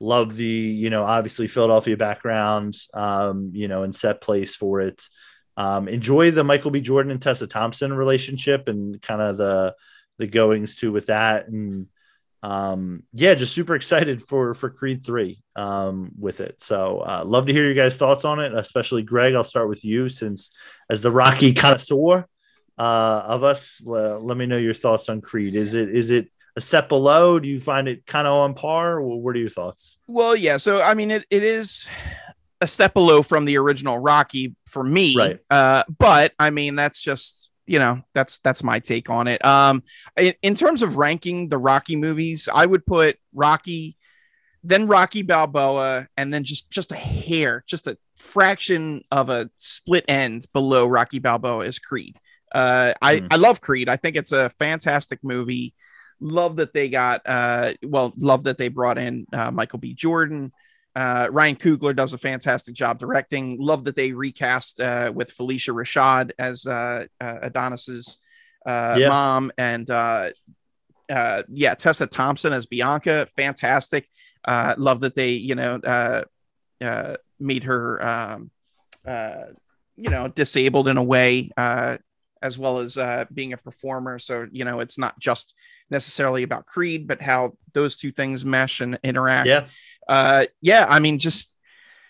Love 0.00 0.34
the, 0.34 0.44
you 0.44 0.90
know, 0.90 1.04
obviously 1.04 1.46
Philadelphia 1.46 1.96
background, 1.96 2.74
um, 2.94 3.50
you 3.52 3.68
know, 3.68 3.82
and 3.82 3.94
set 3.94 4.20
place 4.22 4.56
for 4.56 4.80
it. 4.80 5.02
Um, 5.56 5.88
enjoy 5.88 6.30
the 6.30 6.42
Michael 6.42 6.70
B. 6.70 6.80
Jordan 6.80 7.12
and 7.12 7.20
Tessa 7.20 7.46
Thompson 7.46 7.92
relationship 7.92 8.66
and 8.66 9.00
kind 9.02 9.20
of 9.20 9.36
the 9.36 9.74
the 10.18 10.26
goings 10.26 10.76
to 10.76 10.90
with 10.92 11.06
that. 11.06 11.48
And 11.48 11.86
um, 12.42 13.02
yeah, 13.12 13.34
just 13.34 13.54
super 13.54 13.74
excited 13.74 14.22
for 14.22 14.54
for 14.54 14.70
Creed 14.70 15.04
three 15.04 15.42
um, 15.56 16.12
with 16.18 16.40
it. 16.40 16.62
So 16.62 17.00
uh, 17.00 17.22
love 17.24 17.46
to 17.46 17.52
hear 17.52 17.64
your 17.64 17.74
guys' 17.74 17.96
thoughts 17.96 18.24
on 18.24 18.40
it, 18.40 18.54
especially 18.54 19.02
Greg. 19.02 19.34
I'll 19.34 19.44
start 19.44 19.68
with 19.68 19.84
you 19.84 20.08
since 20.08 20.50
as 20.88 21.02
the 21.02 21.10
Rocky 21.10 21.52
connoisseur 21.54 22.26
uh, 22.78 23.22
of 23.26 23.44
us. 23.44 23.80
let 23.84 24.36
me 24.36 24.46
know 24.46 24.56
your 24.56 24.74
thoughts 24.74 25.08
on 25.08 25.20
Creed. 25.20 25.54
Is 25.54 25.74
it 25.74 25.90
is 25.90 26.10
it 26.10 26.28
a 26.56 26.60
step 26.60 26.88
below? 26.88 27.38
Do 27.38 27.48
you 27.48 27.60
find 27.60 27.88
it 27.88 28.06
kind 28.06 28.26
of 28.26 28.32
on 28.32 28.54
par? 28.54 29.02
What 29.02 29.36
are 29.36 29.38
your 29.38 29.50
thoughts? 29.50 29.98
Well, 30.06 30.34
yeah. 30.34 30.56
So 30.56 30.80
I 30.80 30.94
mean, 30.94 31.10
it, 31.10 31.24
it 31.30 31.42
is 31.42 31.86
a 32.62 32.66
step 32.66 32.94
below 32.94 33.22
from 33.22 33.44
the 33.44 33.58
original 33.58 33.98
Rocky 33.98 34.54
for 34.66 34.82
me. 34.82 35.16
Right. 35.16 35.38
Uh, 35.50 35.84
but 35.98 36.32
I 36.38 36.50
mean, 36.50 36.74
that's 36.74 37.02
just 37.02 37.49
you 37.70 37.78
know 37.78 38.02
that's 38.14 38.40
that's 38.40 38.64
my 38.64 38.80
take 38.80 39.08
on 39.08 39.28
it. 39.28 39.44
Um, 39.46 39.84
in, 40.16 40.34
in 40.42 40.54
terms 40.56 40.82
of 40.82 40.96
ranking 40.96 41.48
the 41.48 41.56
Rocky 41.56 41.94
movies, 41.94 42.48
I 42.52 42.66
would 42.66 42.84
put 42.84 43.16
Rocky, 43.32 43.96
then 44.64 44.88
Rocky 44.88 45.22
Balboa, 45.22 46.08
and 46.16 46.34
then 46.34 46.42
just 46.42 46.72
just 46.72 46.90
a 46.90 46.96
hair, 46.96 47.62
just 47.68 47.86
a 47.86 47.96
fraction 48.16 49.02
of 49.12 49.30
a 49.30 49.50
split 49.58 50.04
end 50.08 50.46
below 50.52 50.88
Rocky 50.88 51.20
Balboa 51.20 51.64
is 51.64 51.78
Creed. 51.78 52.18
Uh, 52.52 52.92
I, 53.00 53.18
mm. 53.18 53.28
I 53.30 53.36
love 53.36 53.60
Creed. 53.60 53.88
I 53.88 53.94
think 53.94 54.16
it's 54.16 54.32
a 54.32 54.50
fantastic 54.50 55.20
movie. 55.22 55.72
Love 56.20 56.56
that 56.56 56.74
they 56.74 56.90
got, 56.90 57.22
uh, 57.24 57.74
well, 57.84 58.12
love 58.16 58.44
that 58.44 58.58
they 58.58 58.68
brought 58.68 58.98
in 58.98 59.26
uh, 59.32 59.52
Michael 59.52 59.78
B. 59.78 59.94
Jordan. 59.94 60.52
Uh, 60.96 61.28
Ryan 61.30 61.56
Coogler 61.56 61.94
does 61.94 62.12
a 62.12 62.18
fantastic 62.18 62.74
job 62.74 62.98
directing. 62.98 63.58
Love 63.60 63.84
that 63.84 63.96
they 63.96 64.12
recast 64.12 64.80
uh, 64.80 65.12
with 65.14 65.34
Phylicia 65.36 65.74
Rashad 65.74 66.32
as 66.38 66.66
uh, 66.66 67.06
uh, 67.20 67.36
Adonis's 67.42 68.18
uh, 68.66 68.96
yeah. 68.98 69.08
mom, 69.08 69.52
and 69.56 69.88
uh, 69.90 70.30
uh, 71.08 71.42
yeah, 71.48 71.74
Tessa 71.74 72.06
Thompson 72.06 72.52
as 72.52 72.66
Bianca. 72.66 73.26
Fantastic. 73.36 74.08
Uh, 74.44 74.74
love 74.78 75.00
that 75.00 75.14
they, 75.14 75.30
you 75.30 75.54
know, 75.54 75.76
uh, 75.76 76.24
uh, 76.80 77.16
made 77.38 77.64
her, 77.64 78.04
um, 78.04 78.50
uh, 79.06 79.44
you 79.96 80.10
know, 80.10 80.28
disabled 80.28 80.88
in 80.88 80.96
a 80.96 81.04
way. 81.04 81.50
Uh, 81.56 81.98
as 82.42 82.58
well 82.58 82.78
as 82.78 82.96
uh, 82.96 83.26
being 83.34 83.52
a 83.52 83.56
performer. 83.58 84.18
So, 84.18 84.46
you 84.50 84.64
know, 84.64 84.80
it's 84.80 84.96
not 84.96 85.18
just 85.18 85.54
necessarily 85.90 86.42
about 86.42 86.64
Creed, 86.64 87.06
but 87.06 87.20
how 87.20 87.52
those 87.74 87.98
two 87.98 88.12
things 88.12 88.46
mesh 88.46 88.80
and 88.80 88.98
interact. 89.02 89.46
Yeah. 89.46 89.66
Uh, 90.10 90.44
yeah. 90.60 90.86
I 90.88 90.98
mean, 90.98 91.18
just 91.18 91.58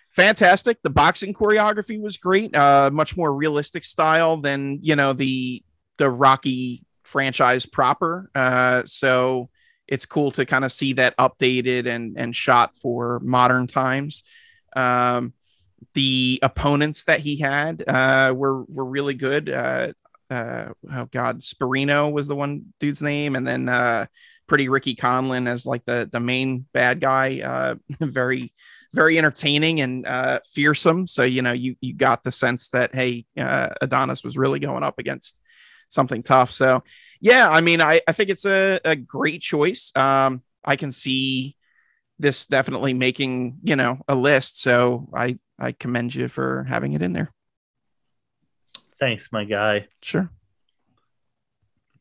fantastic. 0.08 0.82
The 0.82 0.90
boxing 0.90 1.34
choreography 1.34 2.00
was 2.00 2.16
great. 2.16 2.56
Uh, 2.56 2.90
much 2.92 3.16
more 3.16 3.32
realistic 3.32 3.84
style 3.84 4.38
than, 4.38 4.78
you 4.82 4.96
know, 4.96 5.12
the, 5.12 5.62
the 5.98 6.10
Rocky 6.10 6.84
franchise 7.04 7.66
proper. 7.66 8.30
Uh, 8.34 8.82
so 8.86 9.50
it's 9.86 10.06
cool 10.06 10.32
to 10.32 10.46
kind 10.46 10.64
of 10.64 10.72
see 10.72 10.94
that 10.94 11.16
updated 11.18 11.86
and, 11.86 12.16
and 12.16 12.34
shot 12.34 12.76
for 12.76 13.20
modern 13.20 13.66
times. 13.66 14.24
Um, 14.74 15.34
the 15.94 16.38
opponents 16.42 17.04
that 17.04 17.20
he 17.20 17.38
had 17.38 17.82
uh, 17.86 18.32
were 18.36 18.62
were 18.64 18.84
really 18.84 19.14
good. 19.14 19.48
Uh, 19.48 19.92
uh, 20.30 20.66
oh 20.92 21.06
god, 21.10 21.40
Sporino 21.40 22.12
was 22.12 22.28
the 22.28 22.36
one 22.36 22.72
dude's 22.78 23.02
name, 23.02 23.34
and 23.34 23.46
then 23.46 23.68
uh, 23.68 24.06
pretty 24.50 24.68
Ricky 24.68 24.96
Conlan 24.96 25.46
as 25.46 25.64
like 25.64 25.84
the 25.86 26.10
the 26.10 26.18
main 26.20 26.66
bad 26.74 27.00
guy. 27.00 27.40
Uh, 27.40 27.76
very 28.00 28.52
very 28.92 29.16
entertaining 29.16 29.80
and 29.80 30.04
uh, 30.04 30.40
fearsome. 30.52 31.06
So 31.06 31.22
you 31.22 31.40
know 31.40 31.52
you 31.52 31.76
you 31.80 31.94
got 31.94 32.24
the 32.24 32.32
sense 32.32 32.68
that 32.70 32.94
hey, 32.94 33.24
uh, 33.38 33.68
Adonis 33.80 34.24
was 34.24 34.36
really 34.36 34.58
going 34.58 34.82
up 34.82 34.98
against 34.98 35.40
something 35.88 36.22
tough. 36.22 36.50
So 36.50 36.82
yeah, 37.20 37.48
I 37.48 37.60
mean 37.62 37.80
I 37.80 38.00
I 38.06 38.12
think 38.12 38.28
it's 38.28 38.44
a, 38.44 38.80
a 38.84 38.96
great 38.96 39.40
choice. 39.40 39.92
Um, 39.94 40.42
I 40.64 40.74
can 40.76 40.90
see 40.90 41.56
this 42.18 42.44
definitely 42.44 42.92
making 42.92 43.58
you 43.62 43.76
know 43.76 44.00
a 44.08 44.16
list. 44.16 44.60
So 44.60 45.08
I 45.14 45.38
I 45.60 45.72
commend 45.72 46.14
you 46.14 46.26
for 46.26 46.66
having 46.68 46.92
it 46.92 47.02
in 47.02 47.12
there. 47.12 47.32
Thanks, 48.98 49.32
my 49.32 49.44
guy. 49.44 49.86
Sure. 50.02 50.28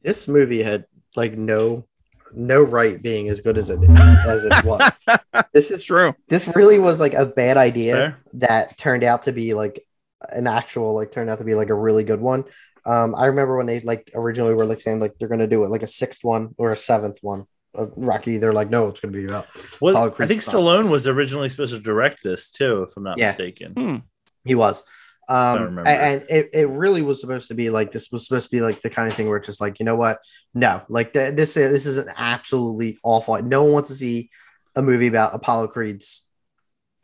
This 0.02 0.28
movie 0.28 0.64
had 0.64 0.86
like 1.16 1.38
no 1.38 1.86
no 2.34 2.62
right 2.62 3.02
being 3.02 3.30
as 3.30 3.42
good 3.42 3.58
as 3.58 3.70
it 3.70 3.80
as 3.90 4.46
it 4.46 4.64
was. 4.64 4.92
this 5.54 5.72
is 5.72 5.84
true. 5.84 6.16
This 6.28 6.48
really 6.56 6.80
was 6.80 7.00
like 7.00 7.14
a 7.14 7.26
bad 7.26 7.58
idea 7.58 7.94
Fair. 7.94 8.20
that 8.34 8.78
turned 8.78 9.04
out 9.04 9.24
to 9.24 9.32
be 9.32 9.54
like 9.54 9.86
an 10.30 10.48
actual 10.48 10.94
like 10.96 11.12
turned 11.12 11.30
out 11.30 11.40
to 11.40 11.46
be 11.46 11.56
like 11.56 11.70
a 11.70 11.76
really 11.76 12.04
good 12.04 12.22
one. 12.22 12.46
Um, 12.86 13.16
I 13.16 13.28
remember 13.28 13.58
when 13.58 13.66
they 13.66 13.82
like 13.82 14.12
originally 14.14 14.54
were 14.54 14.66
like 14.66 14.82
saying 14.82 15.00
like 15.00 15.18
they're 15.18 15.28
gonna 15.28 15.48
do 15.48 15.64
it 15.64 15.70
like 15.70 15.84
a 15.84 15.88
sixth 15.88 16.24
one 16.24 16.56
or 16.58 16.72
a 16.72 16.76
seventh 16.78 17.20
one. 17.22 17.46
of 17.74 17.94
Rocky, 17.96 18.38
they're 18.38 18.54
like, 18.54 18.70
no, 18.70 18.88
it's 18.88 19.00
gonna 19.00 19.12
be 19.12 19.26
about. 19.26 19.48
Well, 19.80 19.98
I 19.98 20.26
think 20.26 20.42
Stallone 20.42 20.90
was 20.90 21.08
originally 21.08 21.50
supposed 21.50 21.74
to 21.74 21.80
direct 21.80 22.24
this 22.24 22.52
too, 22.52 22.84
if 22.84 22.96
I'm 22.98 23.04
not 23.04 23.18
yeah. 23.18 23.28
mistaken. 23.28 23.74
Hmm. 23.74 23.96
He 24.44 24.56
was. 24.56 24.84
Um, 25.30 25.78
and 25.86 26.24
it, 26.28 26.50
it 26.54 26.70
really 26.70 27.04
was 27.04 27.22
supposed 27.22 27.50
to 27.50 27.54
be 27.54 27.70
like 27.70 27.92
this 27.92 28.12
was 28.12 28.26
supposed 28.26 28.48
to 28.48 28.52
be 28.52 28.62
like 28.62 28.82
the 28.82 28.90
kind 28.90 29.08
of 29.08 29.14
thing 29.14 29.28
where 29.30 29.38
it's 29.38 29.46
just 29.46 29.62
like 29.62 29.80
you 29.80 29.86
know 29.86 29.96
what? 29.96 30.18
No 30.56 30.82
like 30.90 31.14
the, 31.14 31.32
this 31.36 31.54
this 31.54 31.86
is 31.86 32.00
an 32.00 32.10
absolutely 32.18 32.98
awful 33.04 33.40
no 33.44 33.64
one 33.64 33.74
wants 33.74 33.90
to 33.90 33.96
see 33.96 34.32
a 34.76 34.82
movie 34.82 35.06
about 35.06 35.36
Apollo 35.36 35.68
Creed's 35.68 36.28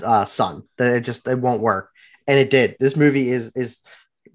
uh, 0.03 0.25
son. 0.25 0.63
That 0.77 0.97
it 0.97 1.01
just 1.01 1.27
it 1.27 1.39
won't 1.39 1.61
work. 1.61 1.91
And 2.27 2.39
it 2.39 2.49
did. 2.49 2.75
This 2.79 2.95
movie 2.95 3.29
is 3.29 3.51
is 3.55 3.83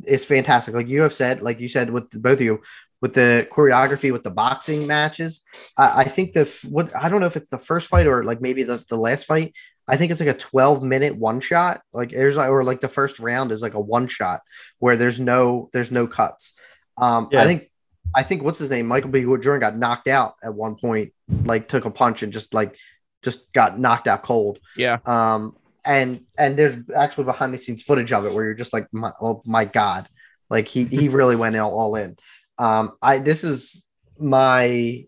is 0.06 0.24
fantastic. 0.24 0.74
Like 0.74 0.88
you 0.88 1.02
have 1.02 1.12
said 1.12 1.42
like 1.42 1.58
you 1.58 1.68
said 1.68 1.90
with 1.90 2.10
both 2.22 2.34
of 2.34 2.42
you 2.42 2.60
with 3.00 3.14
the 3.14 3.48
choreography 3.50 4.12
with 4.12 4.22
the 4.22 4.30
boxing 4.30 4.86
matches 4.86 5.40
I, 5.78 6.00
I 6.00 6.04
think 6.04 6.34
the 6.34 6.44
what 6.68 6.94
I 6.94 7.08
don't 7.08 7.20
know 7.20 7.26
if 7.26 7.36
it's 7.36 7.48
the 7.48 7.56
first 7.56 7.88
fight 7.88 8.06
or 8.06 8.24
like 8.24 8.42
maybe 8.42 8.62
the, 8.62 8.84
the 8.90 8.96
last 8.96 9.24
fight 9.24 9.54
I 9.90 9.96
think 9.96 10.12
it's 10.12 10.20
like 10.20 10.28
a 10.28 10.38
12 10.38 10.84
minute 10.84 11.16
one 11.16 11.40
shot. 11.40 11.82
Like 11.92 12.10
there's 12.10 12.36
like, 12.36 12.48
or 12.48 12.62
like 12.62 12.80
the 12.80 12.88
first 12.88 13.18
round 13.18 13.50
is 13.50 13.60
like 13.60 13.74
a 13.74 13.80
one 13.80 14.06
shot 14.06 14.40
where 14.78 14.96
there's 14.96 15.18
no, 15.18 15.68
there's 15.72 15.90
no 15.90 16.06
cuts. 16.06 16.52
Um, 16.96 17.28
yeah. 17.32 17.42
I 17.42 17.44
think, 17.44 17.70
I 18.14 18.22
think 18.22 18.44
what's 18.44 18.60
his 18.60 18.70
name? 18.70 18.86
Michael 18.86 19.10
B. 19.10 19.22
Jordan 19.22 19.58
got 19.58 19.76
knocked 19.76 20.06
out 20.06 20.34
at 20.44 20.54
one 20.54 20.76
point, 20.76 21.12
like 21.28 21.66
took 21.66 21.86
a 21.86 21.90
punch 21.90 22.22
and 22.22 22.32
just 22.32 22.54
like, 22.54 22.78
just 23.22 23.52
got 23.52 23.80
knocked 23.80 24.06
out 24.06 24.22
cold. 24.22 24.60
Yeah. 24.76 24.98
Um, 25.04 25.56
and, 25.84 26.20
and 26.38 26.56
there's 26.56 26.76
actually 26.94 27.24
behind 27.24 27.52
the 27.52 27.58
scenes 27.58 27.82
footage 27.82 28.12
of 28.12 28.26
it 28.26 28.32
where 28.32 28.44
you're 28.44 28.54
just 28.54 28.72
like, 28.72 28.86
my, 28.92 29.10
oh 29.20 29.42
my 29.44 29.64
God, 29.64 30.08
like 30.48 30.68
he, 30.68 30.84
he 30.84 31.08
really 31.10 31.34
went 31.34 31.56
all, 31.56 31.76
all 31.76 31.96
in. 31.96 32.16
Um, 32.58 32.92
I, 33.02 33.18
this 33.18 33.42
is 33.42 33.84
my, 34.18 35.04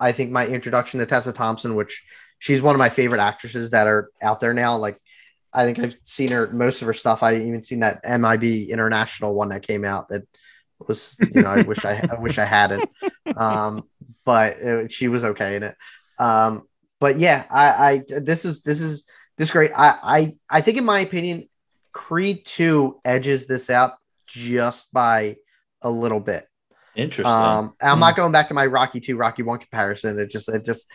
I 0.00 0.10
think 0.10 0.32
my 0.32 0.46
introduction 0.46 0.98
to 0.98 1.06
Tessa 1.06 1.32
Thompson, 1.32 1.76
which, 1.76 2.02
she's 2.44 2.60
one 2.60 2.74
of 2.74 2.78
my 2.78 2.90
favorite 2.90 3.22
actresses 3.22 3.70
that 3.70 3.86
are 3.86 4.10
out 4.20 4.38
there 4.38 4.52
now. 4.52 4.76
Like 4.76 5.00
I 5.50 5.64
think 5.64 5.78
I've 5.78 5.96
seen 6.04 6.30
her 6.30 6.46
most 6.52 6.82
of 6.82 6.86
her 6.86 6.92
stuff. 6.92 7.22
I 7.22 7.36
even 7.36 7.62
seen 7.62 7.80
that 7.80 8.02
MIB 8.04 8.68
international 8.68 9.34
one 9.34 9.48
that 9.48 9.62
came 9.62 9.82
out 9.82 10.08
that 10.08 10.24
was 10.86 11.16
you 11.20 11.40
know 11.40 11.48
I 11.48 11.62
wish 11.62 11.86
I, 11.86 12.06
I 12.10 12.20
wish 12.20 12.38
I 12.38 12.44
had 12.44 12.72
it, 12.72 13.36
um, 13.36 13.84
but 14.26 14.58
it, 14.58 14.92
she 14.92 15.08
was 15.08 15.24
okay 15.24 15.56
in 15.56 15.62
it. 15.62 15.74
Um, 16.18 16.68
but 17.00 17.18
yeah, 17.18 17.46
I, 17.50 17.66
I 17.66 18.02
this 18.20 18.44
is 18.44 18.60
this 18.60 18.82
is 18.82 19.04
this 19.38 19.50
great. 19.50 19.72
I 19.74 19.96
I 20.02 20.36
I 20.50 20.60
think 20.60 20.76
in 20.76 20.84
my 20.84 21.00
opinion, 21.00 21.48
Creed 21.92 22.44
two 22.44 23.00
edges 23.06 23.46
this 23.46 23.70
out 23.70 23.94
just 24.26 24.92
by 24.92 25.36
a 25.80 25.88
little 25.88 26.20
bit. 26.20 26.46
Interesting. 26.94 27.32
Um, 27.32 27.74
I'm 27.80 27.96
mm. 27.96 28.00
not 28.00 28.16
going 28.16 28.32
back 28.32 28.48
to 28.48 28.54
my 28.54 28.66
Rocky 28.66 29.00
two, 29.00 29.16
Rocky 29.16 29.42
one 29.42 29.60
comparison. 29.60 30.18
It 30.18 30.30
just 30.30 30.50
it 30.50 30.64
just 30.66 30.86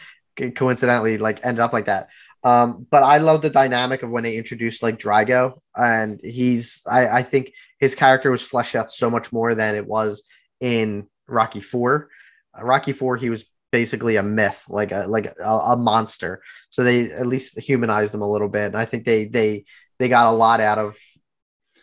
coincidentally 0.56 1.18
like 1.18 1.46
ended 1.46 1.60
up 1.60 1.74
like 1.74 1.86
that. 1.86 2.10
Um, 2.44 2.88
but 2.90 3.04
I 3.04 3.18
love 3.18 3.42
the 3.42 3.50
dynamic 3.50 4.02
of 4.02 4.10
when 4.10 4.24
they 4.24 4.38
introduced 4.38 4.82
like 4.82 4.98
Drago, 4.98 5.60
and 5.76 6.20
he's 6.24 6.84
I, 6.88 7.08
I 7.08 7.24
think 7.24 7.54
his 7.80 7.96
character 7.96 8.32
was 8.32 8.42
fleshed 8.42 8.76
out 8.76 8.90
so 8.90 9.10
much 9.10 9.34
more 9.34 9.56
than 9.56 9.76
it 9.76 9.86
was 9.86 10.24
in 10.62 11.08
Rocky 11.28 11.60
Four. 11.60 12.10
Uh, 12.58 12.64
Rocky 12.64 12.94
Four, 12.94 13.18
he 13.18 13.30
was 13.30 13.46
basically 13.72 14.16
a 14.16 14.24
myth, 14.24 14.66
like 14.70 14.92
a 14.92 15.06
like 15.08 15.26
a, 15.26 15.50
a, 15.50 15.78
monster. 15.78 16.42
So 16.70 16.84
they 16.84 17.12
at 17.12 17.26
least 17.26 17.60
humanized 17.60 18.16
him 18.16 18.22
a 18.22 18.30
little 18.30 18.50
bit. 18.50 18.68
And 18.68 18.78
I 18.78 18.86
think 18.86 19.04
they 19.04 19.26
they 19.26 19.66
they 19.98 20.08
got 20.08 20.28
a 20.28 20.36
lot 20.36 20.62
out 20.62 20.78
of 20.78 20.98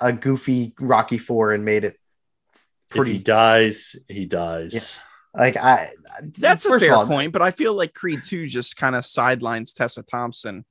a 0.00 0.12
goofy 0.12 0.74
Rocky 0.80 1.18
Four 1.18 1.52
and 1.52 1.64
made 1.64 1.84
it 1.84 1.96
pretty. 2.90 3.12
If 3.12 3.16
he 3.18 3.22
dies, 3.22 3.96
he 4.08 4.24
dies. 4.24 4.74
Yeah. 4.74 5.02
Like 5.36 5.56
I, 5.56 5.90
that's 6.38 6.64
a 6.64 6.80
fair 6.80 6.94
all, 6.94 7.06
point, 7.06 7.32
but 7.32 7.42
I 7.42 7.50
feel 7.50 7.74
like 7.74 7.92
Creed 7.92 8.24
Two 8.24 8.46
just 8.46 8.76
kind 8.76 8.96
of 8.96 9.04
sidelines 9.04 9.72
Tessa 9.72 10.02
Thompson. 10.02 10.64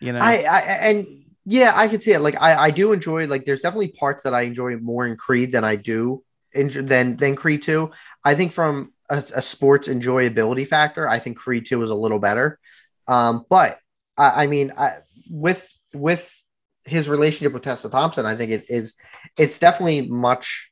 You 0.00 0.12
know, 0.12 0.20
I, 0.20 0.44
I 0.48 0.60
and 0.60 1.24
yeah, 1.44 1.72
I 1.74 1.88
could 1.88 2.02
see 2.02 2.12
it. 2.12 2.20
Like 2.20 2.40
I, 2.40 2.56
I 2.56 2.70
do 2.70 2.92
enjoy. 2.92 3.26
Like 3.26 3.44
there's 3.44 3.62
definitely 3.62 3.88
parts 3.88 4.22
that 4.22 4.34
I 4.34 4.42
enjoy 4.42 4.76
more 4.76 5.06
in 5.06 5.16
Creed 5.16 5.52
than 5.52 5.64
I 5.64 5.76
do 5.76 6.22
in 6.52 6.68
than 6.86 7.16
than 7.16 7.34
Creed 7.34 7.62
Two. 7.62 7.90
I 8.24 8.34
think 8.34 8.52
from 8.52 8.92
a, 9.10 9.22
a 9.34 9.42
sports 9.42 9.88
enjoyability 9.88 10.66
factor, 10.66 11.08
I 11.08 11.18
think 11.18 11.36
Creed 11.36 11.66
Two 11.66 11.82
is 11.82 11.90
a 11.90 11.94
little 11.94 12.18
better. 12.20 12.60
Um, 13.08 13.44
but 13.48 13.78
I, 14.16 14.44
I 14.44 14.46
mean, 14.46 14.72
I, 14.76 14.98
with 15.30 15.68
with 15.92 16.44
his 16.84 17.08
relationship 17.08 17.52
with 17.52 17.62
Tessa 17.62 17.90
Thompson, 17.90 18.26
I 18.26 18.36
think 18.36 18.52
it 18.52 18.64
is 18.68 18.94
it's 19.36 19.58
definitely 19.58 20.02
much 20.02 20.70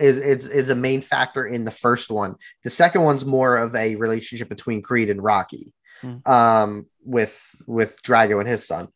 is 0.00 0.18
is 0.18 0.48
is 0.48 0.70
a 0.70 0.74
main 0.74 1.00
factor 1.00 1.46
in 1.46 1.64
the 1.64 1.70
first 1.70 2.10
one. 2.10 2.36
The 2.64 2.70
second 2.70 3.02
one's 3.02 3.24
more 3.24 3.56
of 3.56 3.74
a 3.74 3.96
relationship 3.96 4.48
between 4.48 4.82
Creed 4.82 5.10
and 5.10 5.22
Rocky, 5.22 5.72
mm. 6.02 6.26
um, 6.26 6.86
with 7.04 7.54
with 7.66 8.02
Drago 8.02 8.40
and 8.40 8.48
his 8.48 8.66
son. 8.66 8.88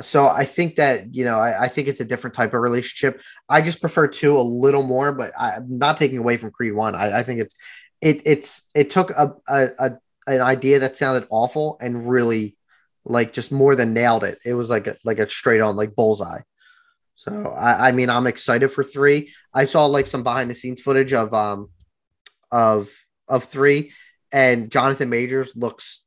So 0.00 0.26
I 0.26 0.44
think 0.44 0.76
that 0.76 1.14
you 1.14 1.24
know 1.24 1.38
I, 1.38 1.64
I, 1.64 1.68
think 1.68 1.88
it's 1.88 2.00
a 2.00 2.04
different 2.04 2.34
type 2.34 2.52
of 2.52 2.60
relationship. 2.60 3.22
I 3.48 3.62
just 3.62 3.80
prefer 3.80 4.08
two 4.08 4.38
a 4.38 4.42
little 4.42 4.82
more, 4.82 5.12
but 5.12 5.32
I'm 5.38 5.78
not 5.78 5.96
taking 5.96 6.18
away 6.18 6.36
from 6.36 6.50
Creed 6.50 6.74
one. 6.74 6.94
I, 6.94 7.20
I 7.20 7.22
think 7.22 7.40
it's 7.40 7.54
it 8.02 8.20
it's 8.26 8.68
it 8.74 8.90
took 8.90 9.10
a, 9.10 9.34
a, 9.48 9.68
a 9.78 9.92
an 10.26 10.40
idea 10.40 10.80
that 10.80 10.96
sounded 10.96 11.26
awful 11.30 11.78
and 11.80 12.08
really 12.08 12.56
like 13.04 13.32
just 13.32 13.52
more 13.52 13.74
than 13.74 13.94
nailed 13.94 14.24
it. 14.24 14.38
It 14.44 14.54
was 14.54 14.68
like 14.68 14.86
a, 14.86 14.96
like 15.04 15.18
a 15.18 15.28
straight 15.30 15.60
on 15.60 15.76
like 15.76 15.94
bullseye. 15.94 16.40
So 17.16 17.32
I, 17.32 17.88
I 17.88 17.92
mean, 17.92 18.10
I'm 18.10 18.26
excited 18.26 18.68
for 18.68 18.84
three. 18.84 19.32
I 19.52 19.64
saw 19.64 19.86
like 19.86 20.06
some 20.06 20.22
behind 20.22 20.50
the 20.50 20.54
scenes 20.54 20.82
footage 20.82 21.12
of 21.12 21.32
um 21.34 21.70
of 22.52 22.90
of 23.26 23.44
three, 23.44 23.92
and 24.30 24.70
Jonathan 24.70 25.08
Majors 25.08 25.56
looks 25.56 26.04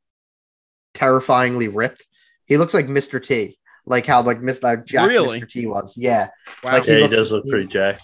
terrifyingly 0.93 1.67
ripped. 1.67 2.05
He 2.45 2.57
looks 2.57 2.73
like 2.73 2.87
Mr. 2.87 3.23
T, 3.23 3.57
like 3.85 4.05
how 4.05 4.21
like 4.21 4.39
Mr. 4.39 4.85
Jack 4.85 5.09
really? 5.09 5.41
Mr. 5.41 5.49
T 5.49 5.65
was. 5.65 5.95
Yeah, 5.97 6.29
wow. 6.63 6.73
like 6.73 6.85
he, 6.85 6.93
yeah, 6.93 6.99
looks, 6.99 7.09
he 7.09 7.15
does 7.15 7.31
look 7.31 7.47
pretty 7.47 7.67
jacked. 7.67 8.03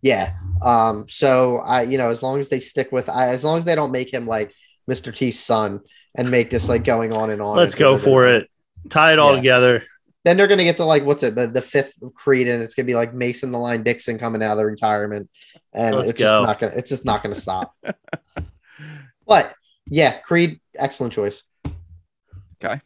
Yeah. 0.00 0.32
Um. 0.62 1.06
So 1.08 1.58
I, 1.58 1.82
you 1.82 1.98
know, 1.98 2.08
as 2.08 2.22
long 2.22 2.38
as 2.38 2.48
they 2.48 2.60
stick 2.60 2.90
with, 2.90 3.08
I, 3.08 3.28
as 3.28 3.44
long 3.44 3.58
as 3.58 3.64
they 3.66 3.74
don't 3.74 3.92
make 3.92 4.12
him 4.12 4.26
like 4.26 4.52
Mr. 4.90 5.14
T's 5.14 5.38
son 5.38 5.80
and 6.14 6.30
make 6.30 6.48
this 6.48 6.68
like 6.68 6.84
going 6.84 7.14
on 7.14 7.30
and 7.30 7.42
on. 7.42 7.56
Let's 7.56 7.74
go 7.74 7.96
for 7.96 8.26
it. 8.26 8.48
Tie 8.88 9.12
it 9.12 9.18
all 9.18 9.32
yeah. 9.32 9.36
together. 9.36 9.84
Then 10.26 10.36
they're 10.36 10.48
gonna 10.48 10.64
get 10.64 10.78
to 10.78 10.84
like 10.84 11.04
what's 11.04 11.22
it 11.22 11.36
the, 11.36 11.46
the 11.46 11.60
fifth 11.60 12.02
of 12.02 12.12
Creed 12.12 12.48
and 12.48 12.60
it's 12.60 12.74
gonna 12.74 12.84
be 12.84 12.96
like 12.96 13.14
Mason 13.14 13.52
the 13.52 13.60
Line 13.60 13.84
Dixon 13.84 14.18
coming 14.18 14.42
out 14.42 14.58
of 14.58 14.66
retirement 14.66 15.30
and 15.72 15.94
Let's 15.94 16.10
it's 16.10 16.18
go. 16.18 16.24
just 16.24 16.42
not 16.42 16.58
gonna 16.58 16.72
it's 16.74 16.88
just 16.88 17.04
not 17.04 17.22
gonna 17.22 17.36
stop. 17.36 17.76
but 19.26 19.54
yeah, 19.86 20.18
Creed, 20.18 20.60
excellent 20.74 21.12
choice. 21.12 21.44
Okay. 22.60 22.80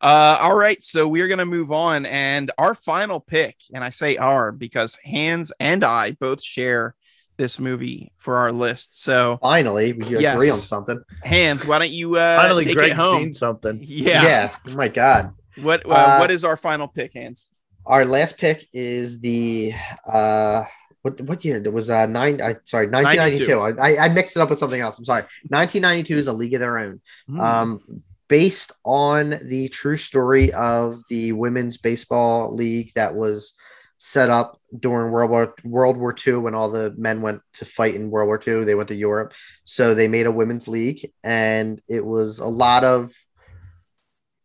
Uh, 0.00 0.38
all 0.40 0.56
right, 0.56 0.82
so 0.82 1.06
we're 1.06 1.28
gonna 1.28 1.46
move 1.46 1.70
on, 1.70 2.04
and 2.04 2.50
our 2.58 2.74
final 2.74 3.20
pick, 3.20 3.54
and 3.72 3.84
I 3.84 3.90
say 3.90 4.16
our 4.16 4.50
because 4.50 4.98
Hans 5.04 5.52
and 5.60 5.84
I 5.84 6.10
both 6.10 6.42
share 6.42 6.96
this 7.36 7.60
movie 7.60 8.10
for 8.16 8.38
our 8.38 8.50
list. 8.50 9.00
So 9.00 9.38
finally, 9.40 9.92
we 9.92 10.18
yes. 10.18 10.34
agree 10.34 10.50
on 10.50 10.58
something. 10.58 11.00
Hans, 11.22 11.64
why 11.64 11.78
don't 11.78 11.92
you 11.92 12.16
uh, 12.16 12.42
finally 12.42 12.64
take 12.64 12.74
Greg 12.74 12.90
it 12.90 12.96
home? 12.96 13.22
seen 13.22 13.32
something? 13.32 13.78
Yeah, 13.84 14.24
yeah. 14.24 14.56
Oh 14.66 14.74
my 14.74 14.88
god. 14.88 15.32
What 15.60 15.84
uh, 15.86 15.90
uh, 15.90 16.18
what 16.18 16.30
is 16.30 16.44
our 16.44 16.56
final 16.56 16.88
pick, 16.88 17.12
Hans? 17.14 17.50
Our 17.84 18.04
last 18.04 18.38
pick 18.38 18.66
is 18.72 19.20
the 19.20 19.74
uh 20.10 20.64
what 21.02 21.20
what 21.22 21.44
year? 21.44 21.60
It 21.62 21.72
was 21.72 21.90
uh 21.90 22.06
nine 22.06 22.40
I 22.40 22.56
sorry, 22.64 22.88
1992. 22.88 23.80
I, 23.80 24.04
I 24.04 24.08
mixed 24.08 24.36
it 24.36 24.40
up 24.40 24.50
with 24.50 24.58
something 24.58 24.80
else. 24.80 24.98
I'm 24.98 25.04
sorry. 25.04 25.22
1992 25.48 26.18
is 26.18 26.26
a 26.26 26.32
league 26.32 26.54
of 26.54 26.60
their 26.60 26.78
own. 26.78 27.00
Mm. 27.28 27.40
Um 27.40 28.02
based 28.28 28.72
on 28.84 29.38
the 29.42 29.68
true 29.68 29.96
story 29.96 30.52
of 30.54 31.02
the 31.10 31.32
women's 31.32 31.76
baseball 31.76 32.54
league 32.54 32.90
that 32.94 33.14
was 33.14 33.54
set 33.98 34.30
up 34.30 34.58
during 34.80 35.12
World 35.12 35.30
War 35.30 35.54
World 35.64 35.96
War 35.96 36.14
II 36.26 36.36
when 36.36 36.54
all 36.54 36.70
the 36.70 36.94
men 36.96 37.20
went 37.20 37.42
to 37.54 37.64
fight 37.64 37.94
in 37.94 38.10
World 38.10 38.28
War 38.28 38.40
II. 38.44 38.64
They 38.64 38.74
went 38.74 38.88
to 38.88 38.94
Europe, 38.94 39.34
so 39.64 39.94
they 39.94 40.08
made 40.08 40.26
a 40.26 40.32
women's 40.32 40.66
league, 40.66 41.08
and 41.22 41.80
it 41.88 42.04
was 42.04 42.38
a 42.38 42.48
lot 42.48 42.84
of 42.84 43.12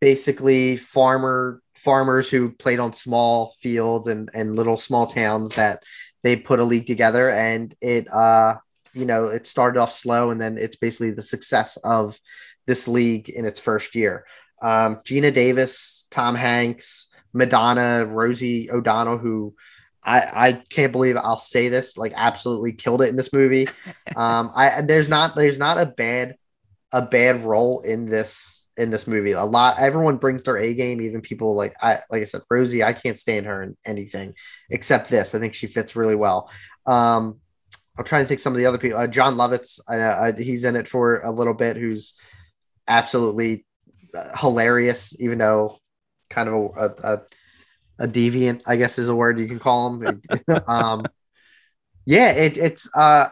basically 0.00 0.76
farmer 0.76 1.60
farmers 1.74 2.28
who 2.30 2.52
played 2.52 2.80
on 2.80 2.92
small 2.92 3.54
fields 3.60 4.08
and 4.08 4.30
and 4.34 4.56
little 4.56 4.76
small 4.76 5.06
towns 5.06 5.54
that 5.54 5.82
they 6.22 6.36
put 6.36 6.58
a 6.58 6.64
league 6.64 6.86
together 6.86 7.30
and 7.30 7.74
it 7.80 8.12
uh 8.12 8.56
you 8.92 9.06
know 9.06 9.26
it 9.26 9.46
started 9.46 9.78
off 9.78 9.92
slow 9.92 10.30
and 10.30 10.40
then 10.40 10.58
it's 10.58 10.76
basically 10.76 11.10
the 11.10 11.22
success 11.22 11.76
of 11.78 12.18
this 12.66 12.88
league 12.88 13.28
in 13.28 13.44
its 13.44 13.58
first 13.58 13.94
year 13.94 14.24
um, 14.60 14.96
Geena 14.96 15.32
Davis 15.32 16.06
tom 16.10 16.34
hanks 16.34 17.08
madonna 17.32 18.04
rosie 18.06 18.70
o'donnell 18.70 19.18
who 19.18 19.54
I, 20.02 20.48
I 20.48 20.52
can't 20.70 20.92
believe 20.92 21.16
I'll 21.16 21.36
say 21.36 21.68
this 21.68 21.98
like 21.98 22.14
absolutely 22.16 22.72
killed 22.72 23.02
it 23.02 23.08
in 23.08 23.16
this 23.16 23.32
movie. 23.32 23.68
Um, 24.16 24.50
I 24.56 24.80
there's 24.80 25.08
not 25.08 25.36
there's 25.36 25.58
not 25.58 25.78
a 25.78 25.86
bad 25.86 26.34
a 26.90 27.02
bad 27.02 27.44
role 27.44 27.80
in 27.80 28.06
this 28.06 28.57
in 28.78 28.90
this 28.90 29.06
movie. 29.06 29.32
A 29.32 29.44
lot, 29.44 29.78
everyone 29.78 30.16
brings 30.16 30.44
their 30.44 30.56
A 30.56 30.72
game. 30.72 31.00
Even 31.00 31.20
people 31.20 31.54
like 31.54 31.74
I, 31.82 32.00
like 32.10 32.22
I 32.22 32.24
said, 32.24 32.42
Rosie. 32.48 32.84
I 32.84 32.92
can't 32.92 33.16
stand 33.16 33.46
her 33.46 33.62
in 33.62 33.76
anything 33.84 34.34
except 34.70 35.10
this. 35.10 35.34
I 35.34 35.38
think 35.38 35.54
she 35.54 35.66
fits 35.66 35.96
really 35.96 36.14
well. 36.14 36.50
Um, 36.86 37.40
I'm 37.98 38.04
trying 38.04 38.22
to 38.22 38.28
think 38.28 38.40
some 38.40 38.52
of 38.52 38.56
the 38.56 38.66
other 38.66 38.78
people. 38.78 38.98
Uh, 38.98 39.08
Jon 39.08 39.34
Lovitz, 39.34 39.80
he's 40.38 40.64
in 40.64 40.76
it 40.76 40.86
for 40.86 41.20
a 41.20 41.32
little 41.32 41.54
bit. 41.54 41.76
Who's 41.76 42.14
absolutely 42.86 43.66
uh, 44.14 44.36
hilarious, 44.36 45.20
even 45.20 45.38
though 45.38 45.78
kind 46.30 46.48
of 46.48 46.54
a, 46.76 46.94
a, 47.02 47.20
a, 48.04 48.08
deviant, 48.08 48.62
I 48.66 48.76
guess 48.76 48.98
is 48.98 49.08
a 49.08 49.16
word 49.16 49.40
you 49.40 49.48
can 49.48 49.58
call 49.58 49.94
him. 49.94 50.22
um, 50.68 51.04
yeah, 52.06 52.30
it, 52.30 52.56
it's. 52.56 52.88
Uh, 52.94 53.28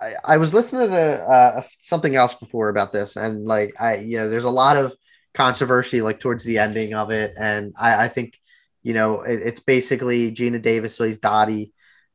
I, 0.00 0.14
I, 0.24 0.36
was 0.38 0.54
listening 0.54 0.90
to 0.90 1.20
uh, 1.22 1.62
something 1.80 2.16
else 2.16 2.34
before 2.34 2.68
about 2.68 2.92
this, 2.92 3.16
and 3.16 3.46
like 3.46 3.74
I, 3.80 3.96
you 3.96 4.18
know, 4.18 4.30
there's 4.30 4.44
a 4.44 4.50
lot 4.50 4.76
of 4.76 4.94
controversy 5.34 6.02
like 6.02 6.20
towards 6.20 6.44
the 6.44 6.58
ending 6.58 6.94
of 6.94 7.10
it, 7.10 7.32
and 7.38 7.74
I, 7.78 8.04
I 8.04 8.08
think, 8.08 8.38
you 8.82 8.94
know, 8.94 9.22
it, 9.22 9.40
it's 9.42 9.60
basically 9.60 10.32
Geena 10.32 10.60
Davis 10.60 10.96
plays 10.96 11.18
Dottie, 11.18 11.72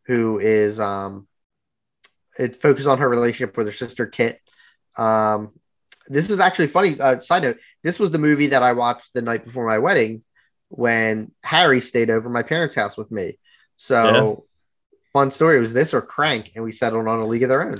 who 0.07 0.39
is 0.39 0.79
um, 0.79 1.27
it 2.37 2.55
focuses 2.55 2.87
on 2.87 2.97
her 2.97 3.09
relationship 3.09 3.55
with 3.57 3.67
her 3.67 3.73
sister 3.73 4.05
Kit. 4.05 4.39
Um, 4.97 5.51
this 6.07 6.29
was 6.29 6.39
actually 6.39 6.67
funny. 6.67 6.99
Uh, 6.99 7.19
side 7.19 7.43
note: 7.43 7.57
This 7.83 7.99
was 7.99 8.11
the 8.11 8.17
movie 8.17 8.47
that 8.47 8.63
I 8.63 8.73
watched 8.73 9.13
the 9.13 9.21
night 9.21 9.45
before 9.45 9.67
my 9.67 9.79
wedding 9.79 10.23
when 10.69 11.31
Harry 11.43 11.81
stayed 11.81 12.09
over 12.09 12.29
my 12.29 12.43
parents' 12.43 12.75
house 12.75 12.97
with 12.97 13.11
me. 13.11 13.37
So 13.77 14.45
fun 15.15 15.31
story. 15.31 15.55
It 15.55 15.61
was 15.61 15.71
this 15.71 15.93
or 15.93 16.01
Crank, 16.01 16.51
and 16.55 16.63
we 16.63 16.73
settled 16.73 17.07
on 17.07 17.19
a 17.19 17.25
league 17.25 17.43
of 17.43 17.49
their 17.49 17.63
own. 17.69 17.75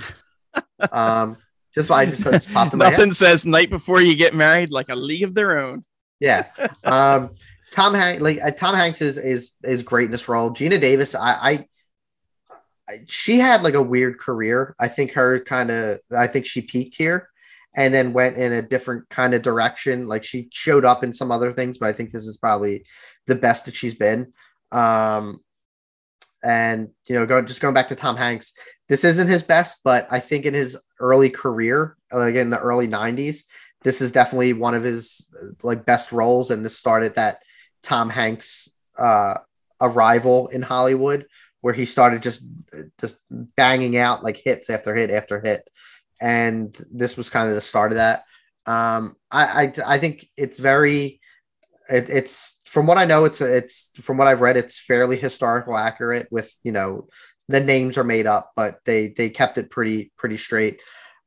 um, 0.90 1.36
just 1.74 1.90
I 1.90 2.06
just, 2.06 2.24
just 2.24 2.50
popped 2.50 2.72
in 2.72 2.78
Nothing 2.78 3.12
says 3.12 3.44
night 3.44 3.68
before 3.68 4.00
you 4.00 4.16
get 4.16 4.34
married 4.34 4.70
like 4.70 4.88
a 4.88 4.96
league 4.96 5.22
of 5.22 5.34
their 5.34 5.60
own. 5.60 5.84
Yeah. 6.18 6.46
Um, 6.84 7.30
Tom 7.72 7.92
Hanks, 7.92 8.22
like 8.22 8.40
uh, 8.40 8.52
Tom 8.52 8.74
Hanks 8.74 9.02
is 9.02 9.18
is 9.18 9.50
is 9.62 9.82
great 9.82 10.06
in 10.06 10.10
this 10.12 10.28
role. 10.28 10.50
Geena 10.50 10.80
Davis, 10.80 11.14
I, 11.14 11.32
I, 11.32 11.66
I 12.88 13.00
she 13.06 13.38
had 13.38 13.62
like 13.62 13.74
a 13.74 13.82
weird 13.82 14.18
career. 14.18 14.74
I 14.78 14.88
think 14.88 15.12
her 15.12 15.40
kind 15.40 15.70
of, 15.70 15.98
I 16.16 16.28
think 16.28 16.46
she 16.46 16.62
peaked 16.62 16.94
here 16.96 17.28
and 17.76 17.92
then 17.92 18.14
went 18.14 18.38
in 18.38 18.52
a 18.52 18.62
different 18.62 19.10
kind 19.10 19.34
of 19.34 19.42
direction. 19.42 20.08
Like 20.08 20.24
she 20.24 20.48
showed 20.52 20.86
up 20.86 21.04
in 21.04 21.12
some 21.12 21.30
other 21.30 21.52
things, 21.52 21.76
but 21.76 21.90
I 21.90 21.92
think 21.92 22.12
this 22.12 22.24
is 22.24 22.38
probably 22.38 22.86
the 23.26 23.34
best 23.34 23.66
that 23.66 23.74
she's 23.74 23.94
been. 23.94 24.32
Um, 24.72 25.40
and 26.46 26.90
you 27.06 27.18
know, 27.18 27.26
going 27.26 27.44
just 27.44 27.60
going 27.60 27.74
back 27.74 27.88
to 27.88 27.96
Tom 27.96 28.16
Hanks, 28.16 28.52
this 28.88 29.02
isn't 29.02 29.26
his 29.26 29.42
best, 29.42 29.80
but 29.82 30.06
I 30.12 30.20
think 30.20 30.46
in 30.46 30.54
his 30.54 30.80
early 31.00 31.28
career, 31.28 31.96
like 32.12 32.36
in 32.36 32.50
the 32.50 32.60
early 32.60 32.86
'90s, 32.86 33.42
this 33.82 34.00
is 34.00 34.12
definitely 34.12 34.52
one 34.52 34.74
of 34.74 34.84
his 34.84 35.28
like 35.64 35.84
best 35.84 36.12
roles. 36.12 36.52
And 36.52 36.64
this 36.64 36.78
started 36.78 37.16
that 37.16 37.42
Tom 37.82 38.10
Hanks 38.10 38.68
uh, 38.96 39.38
arrival 39.80 40.46
in 40.46 40.62
Hollywood, 40.62 41.26
where 41.62 41.74
he 41.74 41.84
started 41.84 42.22
just 42.22 42.44
just 43.00 43.18
banging 43.30 43.96
out 43.96 44.22
like 44.22 44.36
hits 44.36 44.70
after 44.70 44.94
hit 44.94 45.10
after 45.10 45.40
hit, 45.40 45.68
and 46.20 46.76
this 46.92 47.16
was 47.16 47.28
kind 47.28 47.48
of 47.48 47.56
the 47.56 47.60
start 47.60 47.90
of 47.90 47.96
that. 47.96 48.22
Um, 48.66 49.16
I, 49.32 49.64
I, 49.64 49.72
I 49.84 49.98
think 49.98 50.28
it's 50.36 50.60
very, 50.60 51.20
it, 51.88 52.10
it's 52.10 52.60
from 52.64 52.86
what 52.86 52.98
I 52.98 53.04
know, 53.04 53.24
it's 53.24 53.40
it's 53.40 53.90
from 54.00 54.16
what 54.16 54.28
I've 54.28 54.40
read, 54.40 54.56
it's 54.56 54.78
fairly 54.78 55.16
historical 55.16 55.76
accurate. 55.76 56.28
With 56.30 56.52
you 56.62 56.72
know, 56.72 57.08
the 57.48 57.60
names 57.60 57.96
are 57.98 58.04
made 58.04 58.26
up, 58.26 58.52
but 58.56 58.80
they 58.84 59.08
they 59.08 59.30
kept 59.30 59.58
it 59.58 59.70
pretty 59.70 60.12
pretty 60.16 60.36
straight. 60.36 60.82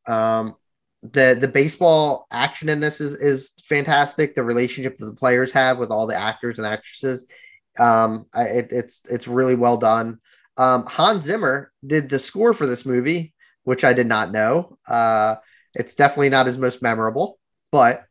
Um, 0.08 0.56
the 1.02 1.38
the 1.40 1.48
baseball 1.48 2.28
action 2.32 2.70
in 2.70 2.80
this 2.80 3.00
is 3.02 3.14
is 3.14 3.54
fantastic. 3.64 4.36
The 4.36 4.44
relationship 4.44 4.96
that 4.96 5.06
the 5.06 5.14
players 5.14 5.52
have 5.54 5.80
with 5.80 5.92
all 5.92 6.08
the 6.08 6.16
actors 6.16 6.58
and 6.58 6.68
actresses, 6.68 7.32
um, 7.80 8.26
I, 8.34 8.44
it, 8.44 8.68
it's 8.72 9.02
it's 9.10 9.28
really 9.28 9.56
well 9.56 9.78
done. 9.78 10.20
Um, 10.58 10.86
Hans 10.88 11.24
Zimmer 11.24 11.72
did 11.86 12.10
the 12.10 12.20
score 12.20 12.54
for 12.54 12.68
this 12.68 12.86
movie, 12.86 13.34
which 13.64 13.86
I 13.86 13.94
did 13.94 14.08
not 14.08 14.32
know. 14.32 14.78
Uh, 14.86 15.36
it's 15.74 15.94
definitely 15.94 16.30
not 16.30 16.48
his 16.48 16.58
most 16.58 16.82
memorable, 16.82 17.40
but 17.72 18.04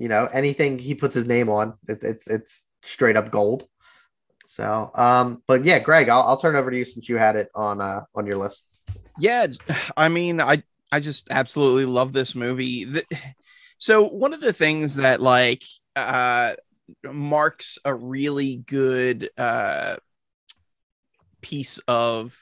you 0.00 0.08
know 0.08 0.28
anything 0.32 0.78
he 0.78 0.94
puts 0.94 1.14
his 1.14 1.26
name 1.26 1.48
on, 1.48 1.74
it, 1.86 2.02
it's 2.02 2.26
it's 2.26 2.66
straight 2.82 3.16
up 3.16 3.30
gold. 3.30 3.64
So, 4.46 4.90
um, 4.96 5.42
but 5.46 5.64
yeah, 5.64 5.78
Greg, 5.78 6.08
I'll, 6.08 6.22
I'll 6.22 6.36
turn 6.36 6.56
over 6.56 6.72
to 6.72 6.76
you 6.76 6.84
since 6.84 7.08
you 7.08 7.16
had 7.18 7.36
it 7.36 7.50
on 7.54 7.80
uh, 7.80 8.02
on 8.16 8.26
your 8.26 8.38
list. 8.38 8.66
Yeah, 9.18 9.46
I 9.96 10.08
mean, 10.08 10.40
I 10.40 10.64
I 10.90 11.00
just 11.00 11.28
absolutely 11.30 11.84
love 11.84 12.12
this 12.12 12.34
movie. 12.34 12.86
So 13.78 14.06
one 14.06 14.34
of 14.34 14.42
the 14.42 14.52
things 14.52 14.96
that 14.96 15.22
like 15.22 15.64
uh, 15.96 16.52
marks 17.04 17.78
a 17.84 17.94
really 17.94 18.56
good 18.56 19.30
uh, 19.38 19.96
piece 21.40 21.78
of 21.88 22.36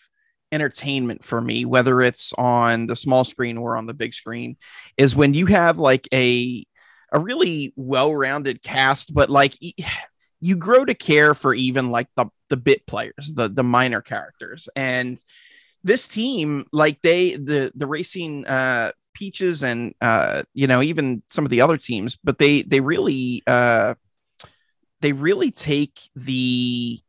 entertainment 0.51 1.23
for 1.23 1.41
me, 1.41 1.65
whether 1.65 2.01
it's 2.01 2.33
on 2.33 2.87
the 2.87 2.97
small 2.97 3.23
screen 3.23 3.57
or 3.57 3.77
on 3.77 3.87
the 3.87 3.95
big 3.95 4.15
screen, 4.15 4.57
is 4.97 5.15
when 5.15 5.35
you 5.35 5.47
have 5.47 5.79
like 5.79 6.09
a 6.13 6.65
a 7.13 7.21
really 7.21 7.73
well-rounded 7.77 8.63
cast, 8.63 9.15
but 9.15 9.31
like 9.31 9.57
you 10.41 10.57
grow 10.57 10.85
to 10.85 10.95
care 10.95 11.35
for 11.35 11.55
even 11.55 11.91
like 11.91 12.09
the 12.17 12.27
the 12.49 12.57
bit 12.57 12.87
players, 12.87 13.33
the 13.35 13.49
the 13.49 13.65
minor 13.65 14.01
characters, 14.01 14.69
and 14.77 15.19
this 15.85 16.09
team, 16.09 16.67
like 16.73 17.01
they 17.03 17.35
the 17.35 17.73
the 17.75 17.87
racing 17.87 18.47
uh, 18.47 18.93
peaches 19.15 19.63
and 19.63 19.95
uh, 20.01 20.43
you 20.55 20.67
know 20.67 20.83
even 20.83 21.23
some 21.29 21.45
of 21.45 21.51
the 21.51 21.61
other 21.61 21.77
teams, 21.77 22.17
but 22.23 22.39
they 22.39 22.63
they 22.63 22.81
really 22.81 23.43
uh, 23.47 23.95
they 25.01 25.13
really 25.13 25.51
take 25.51 26.01
the 26.15 27.01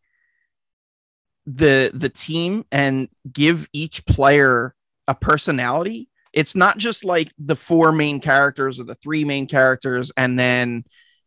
the 1.46 1.92
the 1.94 2.10
team 2.10 2.66
and 2.72 3.10
give 3.32 3.68
each 3.74 4.06
player 4.06 4.74
a 5.08 5.16
personality. 5.16 6.09
It's 6.40 6.56
not 6.56 6.78
just 6.78 7.03
like 7.03 7.34
the 7.38 7.57
four 7.57 7.91
main 7.91 8.22
characters 8.22 8.80
or 8.80 8.86
the 8.86 8.95
three 8.95 9.26
main 9.26 9.45
characters 9.45 10.10
and 10.16 10.40
then 10.40 10.86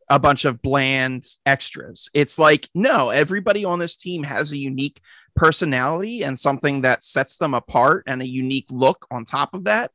a 0.09 0.19
bunch 0.19 0.47
of 0.47 0.63
bland 0.63 1.23
extras. 1.45 2.09
It's 2.15 2.39
like 2.39 2.67
no, 2.75 3.11
everybody 3.11 3.67
on 3.67 3.79
this 3.79 3.99
team 3.99 4.23
has 4.23 4.53
a 4.53 4.57
unique 4.57 5.03
personality 5.37 6.23
and 6.23 6.39
something 6.39 6.81
that 6.81 7.05
sets 7.05 7.37
them 7.37 7.53
apart 7.53 8.05
and 8.07 8.23
a 8.23 8.27
unique 8.27 8.69
look 8.71 9.07
on 9.11 9.27
top 9.27 9.53
of 9.53 9.65
that. 9.65 9.91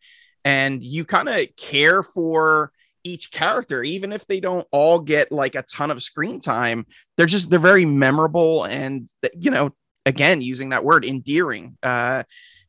And 0.46 0.84
you 0.84 1.04
kind 1.04 1.30
of 1.30 1.48
care 1.56 2.04
for 2.04 2.72
each 3.04 3.32
character, 3.32 3.82
even 3.82 4.14
if 4.14 4.28
they 4.28 4.40
don't 4.40 4.68
all 4.72 5.00
get 5.00 5.32
like 5.32 5.56
a 5.56 5.64
ton 5.64 5.90
of 5.90 6.04
screen 6.04 6.40
time. 6.40 6.86
They're 7.18 7.26
just 7.26 7.50
they're 7.50 7.58
very 7.58 7.86
memorable 7.86 8.66
and 8.66 9.10
you 9.34 9.50
know 9.50 9.74
again 10.06 10.42
using 10.42 10.70
that 10.70 10.84
word 10.84 11.06
endearing 11.06 11.76
uh 11.82 12.22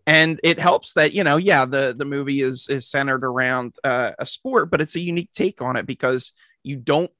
and 0.08 0.40
it 0.42 0.58
helps 0.58 0.94
that 0.94 1.12
you 1.12 1.22
know 1.22 1.36
yeah 1.36 1.66
the 1.66 1.94
the 1.96 2.06
movie 2.06 2.40
is 2.40 2.66
is 2.68 2.90
centered 2.90 3.22
around 3.22 3.74
uh, 3.84 4.12
a 4.18 4.24
sport 4.24 4.70
but 4.70 4.80
it's 4.80 4.96
a 4.96 5.00
unique 5.00 5.30
take 5.32 5.60
on 5.60 5.76
it 5.76 5.86
because 5.86 6.32
you 6.62 6.76
don't 6.76 7.10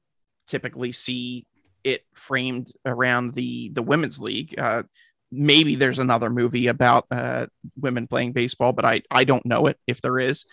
typically 0.47 0.91
see 0.91 1.45
it 1.83 2.03
framed 2.13 2.71
around 2.85 3.35
the 3.35 3.69
the 3.69 3.83
women's 3.83 4.19
league 4.19 4.57
uh 4.57 4.83
maybe 5.31 5.75
there's 5.75 5.99
another 5.99 6.29
movie 6.31 6.67
about 6.67 7.05
uh 7.11 7.45
women 7.79 8.07
playing 8.07 8.33
baseball 8.33 8.73
but 8.73 8.83
i 8.83 9.01
i 9.11 9.23
don't 9.23 9.45
know 9.45 9.67
it 9.67 9.77
if 9.85 10.01
there 10.01 10.17
is 10.17 10.45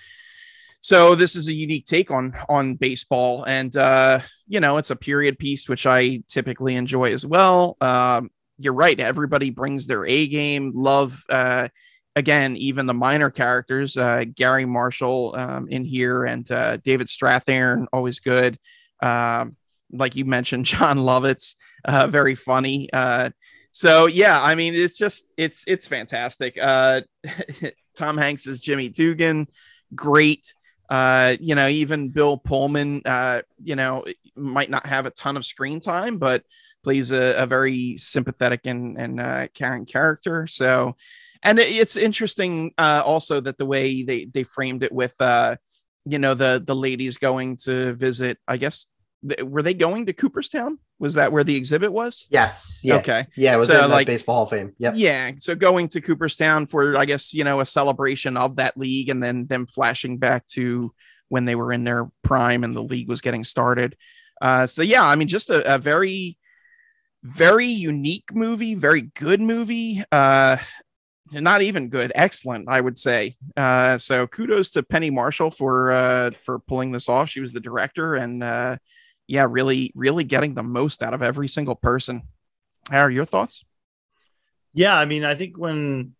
so 0.81 1.15
this 1.15 1.35
is 1.35 1.49
a 1.49 1.53
unique 1.55 1.87
take 1.87 2.11
on 2.11 2.37
on 2.51 2.75
baseball 2.75 3.45
and 3.45 3.75
uh 3.77 4.21
you 4.47 4.61
know 4.61 4.77
it's 4.77 4.91
a 4.91 4.97
period 4.97 5.39
piece 5.39 5.69
which 5.71 5.87
i 5.87 6.23
typically 6.29 6.77
enjoy 6.77 7.13
as 7.13 7.25
well 7.27 7.79
um 7.81 8.31
you're 8.59 8.73
right. 8.73 8.99
Everybody 8.99 9.51
brings 9.51 9.87
their 9.87 10.07
A 10.07 10.27
game. 10.29 10.73
Love, 10.75 11.23
uh, 11.29 11.69
again, 12.17 12.57
even 12.57 12.87
the 12.87 12.95
minor 12.95 13.31
characters, 13.31 13.97
uh, 13.97 14.25
Garry 14.35 14.65
Marshall 14.65 15.35
um, 15.37 15.69
in 15.69 15.85
here 15.85 16.25
and 16.25 16.51
uh, 16.51 16.79
David 16.79 17.09
Strathairn, 17.09 17.87
always 17.93 18.21
good. 18.21 18.59
Um, 19.03 19.57
like 19.93 20.17
you 20.17 20.25
mentioned, 20.25 20.65
Jon 20.65 20.99
Lovitz, 20.99 21.55
uh, 21.85 22.07
very 22.09 22.35
funny. 22.35 22.89
Uh, 22.93 23.31
so 23.71 24.07
yeah, 24.07 24.43
I 24.43 24.55
mean, 24.55 24.75
it's 24.75 24.97
just 24.97 25.35
it's 25.37 25.65
it's 25.69 25.87
fantastic. 25.87 26.57
Uh, 26.61 27.03
Tom 27.97 28.17
Hanks 28.17 28.47
is 28.47 28.63
Jimmy 28.63 28.89
Dugan, 28.89 29.47
great. 29.95 30.55
Uh, 30.89 31.37
you 31.41 31.55
know, 31.55 31.69
even 31.69 32.11
Bill 32.11 32.39
Pullman, 32.39 33.03
you 33.63 33.77
know, 33.77 34.05
might 34.35 34.71
not 34.71 34.87
have 34.87 35.05
a 35.05 35.11
ton 35.11 35.37
of 35.37 35.45
screen 35.45 35.81
time, 35.81 36.17
but 36.17 36.45
plays 36.85 37.11
a, 37.11 37.35
a 37.37 37.47
very 37.47 37.97
sympathetic 37.97 38.61
and, 38.65 38.97
and 38.97 39.53
caring 39.53 39.85
character. 39.85 40.47
So, 40.47 40.97
and 41.43 41.59
it's 41.59 41.97
interesting 41.97 42.73
uh, 42.79 43.03
also 43.05 43.41
that 43.41 43.59
the 43.59 43.67
way 43.67 44.03
they, 44.03 44.25
they 44.27 44.43
framed 44.43 44.83
it 44.83 44.93
with, 44.93 45.15
uh, 45.21 45.57
you 46.05 46.19
know, 46.19 46.35
the, 46.35 46.63
the 46.65 46.77
ladies 46.77 47.19
going 47.19 47.57
to 47.65 47.95
visit, 47.95 48.39
I 48.47 48.57
guess, 48.57 48.87
were 49.43 49.63
they 49.63 49.75
going 49.75 50.07
to 50.07 50.13
Cooperstown? 50.13 50.79
Was 50.99 51.15
that 51.15 51.33
where 51.33 51.45
the 51.45 51.57
exhibit 51.57 51.93
was? 51.93 52.27
Yes. 52.31 52.81
Yeah. 52.83 52.97
Okay. 52.97 53.27
Yeah, 53.37 53.55
it 53.55 53.59
was 53.59 53.69
so, 53.69 53.87
like 53.87 54.07
baseball 54.07 54.37
Hall 54.37 54.43
of 54.45 54.51
Fame. 54.51 54.75
Yeah. 54.79 54.93
Yeah. 54.95 55.33
So 55.39 55.55
going 55.55 55.89
to 55.89 56.01
Cooperstown 56.01 56.67
for, 56.67 56.97
I 56.97 57.05
guess, 57.05 57.35
you 57.35 57.45
know, 57.45 57.61
a 57.61 57.67
celebration 57.67 58.37
of 58.37 58.57
that 58.57 58.77
league, 58.77 59.11
and 59.11 59.23
then 59.23 59.47
them 59.47 59.67
flashing 59.67 60.19
back 60.19 60.47
to 60.49 60.93
when 61.29 61.45
they 61.45 61.55
were 61.55 61.73
in 61.73 61.85
their 61.85 62.09
prime 62.23 62.65
and 62.65 62.75
the 62.75 62.83
league 62.83 63.09
was 63.09 63.21
getting 63.21 63.45
started. 63.45 63.97
Uh, 64.41 64.67
so 64.67 64.83
yeah, 64.83 65.05
I 65.05 65.17
mean, 65.17 65.29
just 65.29 65.51
a, 65.51 65.75
a 65.75 65.79
very 65.79 66.39
very 67.23 67.67
unique 67.67 68.33
movie, 68.33 68.75
very 68.75 69.03
good 69.03 69.41
movie. 69.41 70.03
Uh, 70.13 70.57
not 71.33 71.63
even 71.63 71.89
good, 71.89 72.13
excellent, 72.15 72.69
I 72.69 72.81
would 72.81 72.99
say. 72.99 73.37
Uh, 73.57 73.99
so 73.99 74.27
kudos 74.27 74.71
to 74.71 74.83
Penny 74.83 75.11
Marshall 75.11 75.51
for 75.51 75.91
uh, 75.93 76.31
for 76.43 76.59
pulling 76.59 76.93
this 76.93 77.09
off. 77.09 77.29
She 77.29 77.41
was 77.41 77.53
the 77.53 77.61
director, 77.61 78.15
and 78.15 78.43
uh, 78.43 78.77
yeah, 79.27 79.47
really, 79.49 79.93
really 79.95 80.25
getting 80.25 80.55
the 80.55 80.63
most 80.63 81.03
out 81.03 81.15
of 81.15 81.23
every 81.23 81.49
single 81.49 81.75
person. 81.75 82.23
How 82.91 83.01
are 83.01 83.11
your 83.11 83.25
thoughts? 83.25 83.65
Yeah, 84.73 84.97
I 84.97 85.07
mean, 85.07 85.25
I 85.25 85.35
think 85.35 85.59
when 85.59 86.15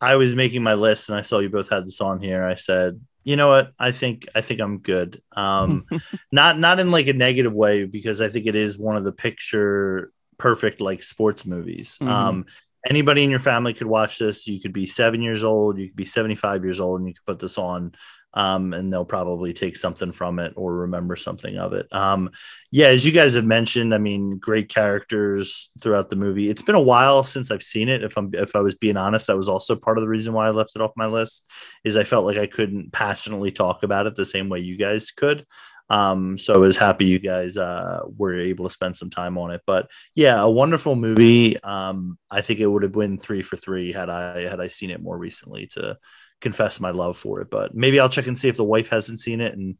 I 0.00 0.16
was 0.16 0.34
making 0.34 0.62
my 0.62 0.74
list 0.74 1.08
and 1.08 1.18
I 1.18 1.22
saw 1.22 1.38
you 1.38 1.50
both 1.50 1.70
had 1.70 1.86
this 1.86 2.00
on 2.00 2.20
here, 2.20 2.44
I 2.44 2.54
said, 2.54 3.00
you 3.24 3.36
know 3.36 3.48
what 3.48 3.72
i 3.78 3.90
think 3.90 4.28
i 4.34 4.40
think 4.40 4.60
i'm 4.60 4.78
good 4.78 5.20
um 5.34 5.86
not 6.32 6.58
not 6.58 6.78
in 6.78 6.90
like 6.90 7.06
a 7.06 7.12
negative 7.12 7.52
way 7.52 7.84
because 7.84 8.20
i 8.20 8.28
think 8.28 8.46
it 8.46 8.54
is 8.54 8.78
one 8.78 8.96
of 8.96 9.04
the 9.04 9.12
picture 9.12 10.12
perfect 10.38 10.80
like 10.80 11.02
sports 11.02 11.44
movies 11.44 11.98
mm-hmm. 11.98 12.12
um 12.12 12.46
anybody 12.88 13.24
in 13.24 13.30
your 13.30 13.40
family 13.40 13.74
could 13.74 13.86
watch 13.86 14.18
this 14.18 14.46
you 14.46 14.60
could 14.60 14.72
be 14.72 14.86
seven 14.86 15.22
years 15.22 15.44
old 15.44 15.78
you 15.78 15.88
could 15.88 15.96
be 15.96 16.04
75 16.04 16.64
years 16.64 16.80
old 16.80 17.00
and 17.00 17.08
you 17.08 17.14
could 17.14 17.26
put 17.26 17.40
this 17.40 17.58
on 17.58 17.92
um, 18.34 18.72
and 18.72 18.92
they'll 18.92 19.04
probably 19.04 19.52
take 19.52 19.76
something 19.76 20.12
from 20.12 20.38
it 20.38 20.52
or 20.56 20.74
remember 20.74 21.14
something 21.14 21.56
of 21.56 21.72
it. 21.72 21.86
Um, 21.92 22.30
yeah, 22.70 22.88
as 22.88 23.06
you 23.06 23.12
guys 23.12 23.34
have 23.34 23.44
mentioned, 23.44 23.94
I 23.94 23.98
mean, 23.98 24.38
great 24.38 24.68
characters 24.68 25.70
throughout 25.80 26.10
the 26.10 26.16
movie. 26.16 26.50
It's 26.50 26.62
been 26.62 26.74
a 26.74 26.80
while 26.80 27.22
since 27.22 27.50
I've 27.50 27.62
seen 27.62 27.88
it. 27.88 28.02
If 28.02 28.16
I'm 28.18 28.30
if 28.34 28.56
I 28.56 28.60
was 28.60 28.74
being 28.74 28.96
honest, 28.96 29.28
that 29.28 29.36
was 29.36 29.48
also 29.48 29.76
part 29.76 29.98
of 29.98 30.02
the 30.02 30.08
reason 30.08 30.32
why 30.32 30.48
I 30.48 30.50
left 30.50 30.72
it 30.74 30.82
off 30.82 30.90
my 30.96 31.06
list. 31.06 31.48
Is 31.84 31.96
I 31.96 32.04
felt 32.04 32.26
like 32.26 32.38
I 32.38 32.48
couldn't 32.48 32.92
passionately 32.92 33.52
talk 33.52 33.84
about 33.84 34.06
it 34.06 34.16
the 34.16 34.24
same 34.24 34.48
way 34.48 34.58
you 34.58 34.76
guys 34.76 35.12
could. 35.12 35.46
Um, 35.90 36.38
so 36.38 36.54
I 36.54 36.58
was 36.58 36.76
happy 36.76 37.04
you 37.04 37.18
guys 37.18 37.56
uh, 37.56 38.00
were 38.16 38.38
able 38.38 38.66
to 38.66 38.72
spend 38.72 38.96
some 38.96 39.10
time 39.10 39.36
on 39.36 39.50
it. 39.50 39.62
But 39.66 39.90
yeah, 40.14 40.40
a 40.40 40.50
wonderful 40.50 40.96
movie. 40.96 41.62
Um, 41.62 42.18
I 42.30 42.40
think 42.40 42.60
it 42.60 42.66
would 42.66 42.82
have 42.82 42.92
been 42.92 43.18
three 43.18 43.42
for 43.42 43.56
three 43.56 43.92
had 43.92 44.08
I 44.08 44.48
had 44.48 44.60
I 44.60 44.68
seen 44.68 44.90
it 44.90 45.02
more 45.02 45.18
recently 45.18 45.66
to 45.68 45.98
confess 46.40 46.80
my 46.80 46.90
love 46.90 47.16
for 47.16 47.40
it. 47.40 47.50
But 47.50 47.74
maybe 47.74 48.00
I'll 48.00 48.08
check 48.08 48.26
and 48.26 48.38
see 48.38 48.48
if 48.48 48.56
the 48.56 48.64
wife 48.64 48.88
hasn't 48.88 49.20
seen 49.20 49.40
it 49.40 49.56
and 49.56 49.76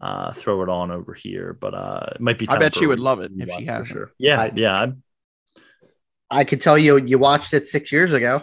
uh, 0.00 0.32
throw 0.32 0.62
it 0.62 0.68
on 0.68 0.90
over 0.90 1.14
here. 1.14 1.56
But 1.60 1.74
uh, 1.74 2.06
it 2.14 2.20
might 2.20 2.38
be. 2.38 2.48
I 2.48 2.58
bet 2.58 2.74
she 2.74 2.86
would 2.86 3.00
love 3.00 3.20
it 3.20 3.32
if 3.36 3.50
she 3.58 3.66
has. 3.66 3.88
Sure. 3.88 4.12
Yeah, 4.18 4.40
I, 4.40 4.52
yeah. 4.54 4.80
I'm... 4.80 5.02
I 6.30 6.44
could 6.44 6.60
tell 6.60 6.78
you, 6.78 6.98
you 6.98 7.18
watched 7.18 7.54
it 7.54 7.66
six 7.66 7.90
years 7.90 8.12
ago. 8.12 8.42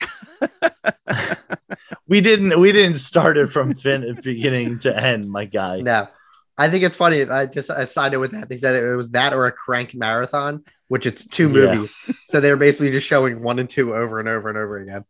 we 2.06 2.20
didn't. 2.20 2.58
We 2.60 2.72
didn't 2.72 2.98
start 2.98 3.38
it 3.38 3.46
from 3.46 3.74
fin- 3.74 4.18
beginning 4.22 4.78
to 4.80 4.96
end, 4.96 5.30
my 5.30 5.46
guy. 5.46 5.80
No. 5.80 6.08
I 6.56 6.68
think 6.68 6.84
it's 6.84 6.96
funny. 6.96 7.22
I 7.22 7.46
just 7.46 7.70
I 7.70 7.84
sided 7.84 8.18
with 8.18 8.30
that. 8.30 8.48
They 8.48 8.56
said 8.56 8.76
it 8.76 8.94
was 8.94 9.10
that 9.10 9.32
or 9.32 9.46
a 9.46 9.52
crank 9.52 9.94
marathon, 9.94 10.64
which 10.88 11.04
it's 11.06 11.26
two 11.26 11.48
movies. 11.48 11.96
Yeah. 12.06 12.14
so 12.26 12.40
they're 12.40 12.56
basically 12.56 12.92
just 12.92 13.06
showing 13.06 13.42
one 13.42 13.58
and 13.58 13.68
two 13.68 13.94
over 13.94 14.20
and 14.20 14.28
over 14.28 14.48
and 14.48 14.58
over 14.58 14.78
again. 14.78 15.04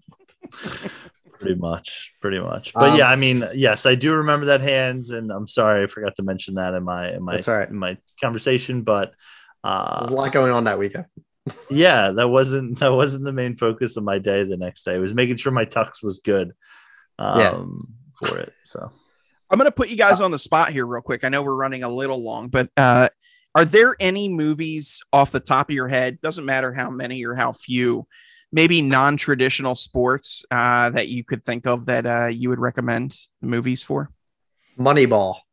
Pretty 1.39 1.57
much, 1.57 2.15
pretty 2.23 2.41
much. 2.41 2.73
But 2.73 2.91
Um, 2.91 2.99
yeah, 2.99 3.11
I 3.11 3.17
mean, 3.17 3.37
yes, 3.55 3.85
I 3.85 3.95
do 3.95 4.15
remember 4.15 4.47
that 4.47 4.63
Hans, 4.63 5.11
and 5.11 5.31
I'm 5.31 5.47
sorry 5.47 5.83
I 5.83 5.87
forgot 5.87 6.17
to 6.17 6.23
mention 6.23 6.55
that 6.55 6.73
in 6.73 6.83
my 6.83 7.13
in 7.13 7.23
my 7.23 7.41
right. 7.47 7.69
in 7.69 7.77
my 7.77 7.99
conversation. 8.21 8.83
But 8.83 9.13
There's 9.63 9.75
a 9.75 10.07
uh, 10.07 10.09
lot 10.11 10.33
going 10.33 10.53
on 10.53 10.65
that 10.65 10.79
weekend. 10.79 11.07
yeah, 11.71 12.11
that 12.13 12.29
wasn't 12.29 12.79
that 12.79 12.93
wasn't 12.93 13.25
the 13.25 13.33
main 13.33 13.55
focus 13.55 13.99
of 13.99 14.05
my 14.05 14.19
day. 14.19 14.45
The 14.45 14.57
next 14.57 14.85
day 14.85 14.95
it 14.95 15.01
was 15.01 15.13
making 15.13 15.37
sure 15.37 15.53
my 15.53 15.67
tux 15.67 16.03
was 16.03 16.21
good 16.21 16.53
um, 17.19 17.39
Yeah. 17.39 18.29
for 18.29 18.39
it. 18.39 18.53
So 18.63 18.91
I'm 19.51 19.59
going 19.59 19.69
to 19.69 19.73
put 19.75 19.89
you 19.89 19.97
guys 19.97 20.21
on 20.21 20.31
the 20.31 20.39
spot 20.39 20.71
here 20.71 20.87
real 20.87 21.03
quick. 21.03 21.23
I 21.25 21.29
know 21.29 21.43
we're 21.43 21.55
running 21.55 21.83
a 21.83 21.89
little 21.89 22.23
long, 22.23 22.49
but 22.49 22.71
uh, 22.77 23.09
are 23.55 23.65
there 23.65 23.95
any 24.01 24.29
movies 24.29 25.03
off 25.13 25.31
the 25.31 25.41
top 25.41 25.69
of 25.69 25.75
your 25.75 25.89
head? 25.89 26.21
Doesn't 26.21 26.45
matter 26.45 26.73
how 26.73 26.91
many 26.91 27.25
or 27.25 27.35
how 27.35 27.53
few, 27.53 28.07
maybe 28.51 28.81
non-traditional 28.83 29.75
sports 29.75 30.45
uh, 30.51 30.91
that 30.91 31.09
you 31.09 31.25
could 31.25 31.45
think 31.45 31.67
of 31.67 31.87
that 31.87 32.07
uh, 32.07 32.27
you 32.27 32.49
would 32.49 32.59
recommend 32.59 33.17
movies 33.43 33.83
for? 33.83 34.11
Moneyball. 34.79 35.37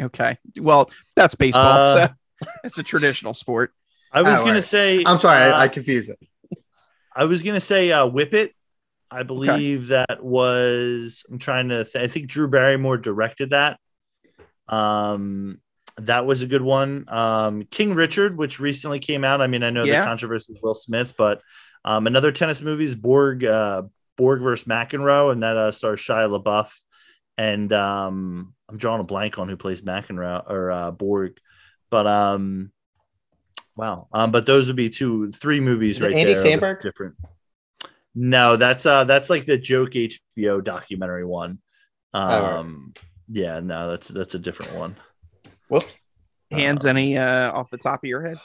Okay, 0.00 0.36
well 0.60 0.90
that's 1.14 1.36
baseball. 1.36 1.62
Uh, 1.84 2.08
so 2.08 2.14
it's 2.64 2.78
a 2.78 2.82
traditional 2.82 3.32
sport. 3.32 3.72
I 4.12 4.22
was 4.22 4.40
Oh, 4.40 4.44
gonna 4.44 4.60
say 4.60 5.04
I'm 5.06 5.20
sorry, 5.20 5.48
uh, 5.48 5.54
I, 5.56 5.62
I 5.62 5.68
confuse 5.68 6.08
it. 6.08 6.18
I 7.14 7.24
was 7.26 7.42
gonna 7.42 7.60
say 7.60 7.92
uh, 7.92 8.04
Whip 8.06 8.34
It. 8.34 8.52
I 9.14 9.22
believe 9.22 9.88
that 9.88 10.22
was. 10.22 11.24
I'm 11.30 11.38
trying 11.38 11.68
to. 11.70 11.84
Th- 11.84 12.04
I 12.04 12.08
think 12.08 12.26
Drew 12.28 12.48
Barrymore 12.48 12.96
directed 12.98 13.50
that. 13.50 13.78
Um, 14.68 15.60
that 15.98 16.26
was 16.26 16.42
a 16.42 16.46
good 16.46 16.62
one. 16.62 17.04
Um, 17.08 17.62
King 17.70 17.94
Richard, 17.94 18.36
which 18.36 18.58
recently 18.58 18.98
came 18.98 19.24
out. 19.24 19.40
I 19.40 19.46
mean, 19.46 19.62
I 19.62 19.70
know 19.70 19.84
Yeah. 19.84 20.00
the 20.00 20.06
controversy 20.06 20.52
with 20.52 20.62
Will 20.62 20.74
Smith, 20.74 21.14
but 21.16 21.40
um, 21.84 22.06
another 22.06 22.32
tennis 22.32 22.62
movie 22.62 22.84
is 22.84 22.94
Borg. 22.94 23.44
Uh, 23.44 23.82
Borg 24.16 24.42
versus 24.42 24.66
McEnroe, 24.66 25.32
and 25.32 25.42
that 25.42 25.56
uh, 25.56 25.72
stars 25.72 26.00
Shia 26.00 26.28
LaBeouf. 26.42 26.72
And 27.36 27.72
um, 27.72 28.54
I'm 28.68 28.76
drawing 28.76 29.00
a 29.00 29.04
blank 29.04 29.38
on 29.38 29.48
who 29.48 29.56
plays 29.56 29.82
McEnroe 29.82 30.48
or 30.48 30.70
uh, 30.70 30.90
Borg, 30.92 31.38
but 31.90 32.06
um, 32.06 32.70
wow. 33.76 34.06
Um, 34.12 34.30
but 34.30 34.46
those 34.46 34.68
would 34.68 34.76
be 34.76 34.88
two, 34.88 35.30
three 35.32 35.58
movies 35.60 35.96
Is 35.96 36.02
right 36.02 36.12
Andy 36.12 36.34
there. 36.34 36.44
Samberg? 36.58 36.80
Different. 36.82 37.16
No, 38.14 38.56
that's 38.56 38.86
uh 38.86 39.04
that's 39.04 39.28
like 39.30 39.46
the 39.46 39.58
joke 39.58 39.90
HBO 39.90 40.62
documentary 40.62 41.24
one. 41.24 41.58
Oh, 42.12 42.42
right. 42.42 42.58
Um 42.58 42.94
yeah, 43.28 43.60
no, 43.60 43.90
that's 43.90 44.08
that's 44.08 44.34
a 44.34 44.38
different 44.38 44.74
one. 44.74 44.96
Whoops. 45.68 45.98
Hans, 46.50 46.84
Um, 46.84 46.90
any 46.90 47.18
uh, 47.18 47.50
off 47.52 47.70
the 47.70 47.78
top 47.78 48.04
of 48.04 48.08
your 48.08 48.24
head? 48.24 48.38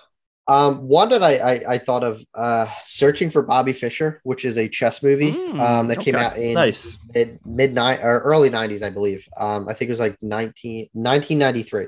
Um, 0.47 0.87
one 0.87 1.09
that 1.09 1.21
I, 1.21 1.37
I 1.37 1.73
I 1.73 1.77
thought 1.77 2.03
of, 2.03 2.19
uh, 2.33 2.65
searching 2.85 3.29
for 3.29 3.43
Bobby 3.43 3.71
Fischer, 3.71 4.19
which 4.23 4.45
is 4.45 4.57
a 4.57 4.67
chess 4.67 5.03
movie, 5.03 5.31
Mm, 5.33 5.59
um, 5.59 5.87
that 5.89 5.99
came 5.99 6.15
out 6.15 6.37
in 6.37 6.53
Nice. 6.55 6.97
mid 7.13 7.39
midnight 7.45 7.99
or 8.01 8.19
early 8.21 8.49
'90s, 8.49 8.81
I 8.81 8.89
believe. 8.89 9.27
Um, 9.37 9.67
I 9.69 9.73
think 9.73 9.89
it 9.89 9.91
was 9.91 9.99
like 9.99 10.17
19, 10.23 10.89
1993. 10.93 11.87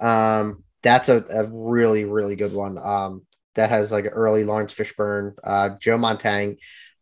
Um, 0.00 0.64
that's 0.82 1.08
a, 1.08 1.18
a 1.30 1.44
really 1.70 2.04
really 2.04 2.34
good 2.34 2.52
one. 2.52 2.78
Um, 2.78 3.26
that 3.54 3.70
has 3.70 3.92
like 3.92 4.06
early 4.10 4.42
Laurence 4.44 4.74
Fishburne, 4.74 5.34
uh, 5.44 5.70
Joe 5.78 5.96
Montang, 5.98 6.56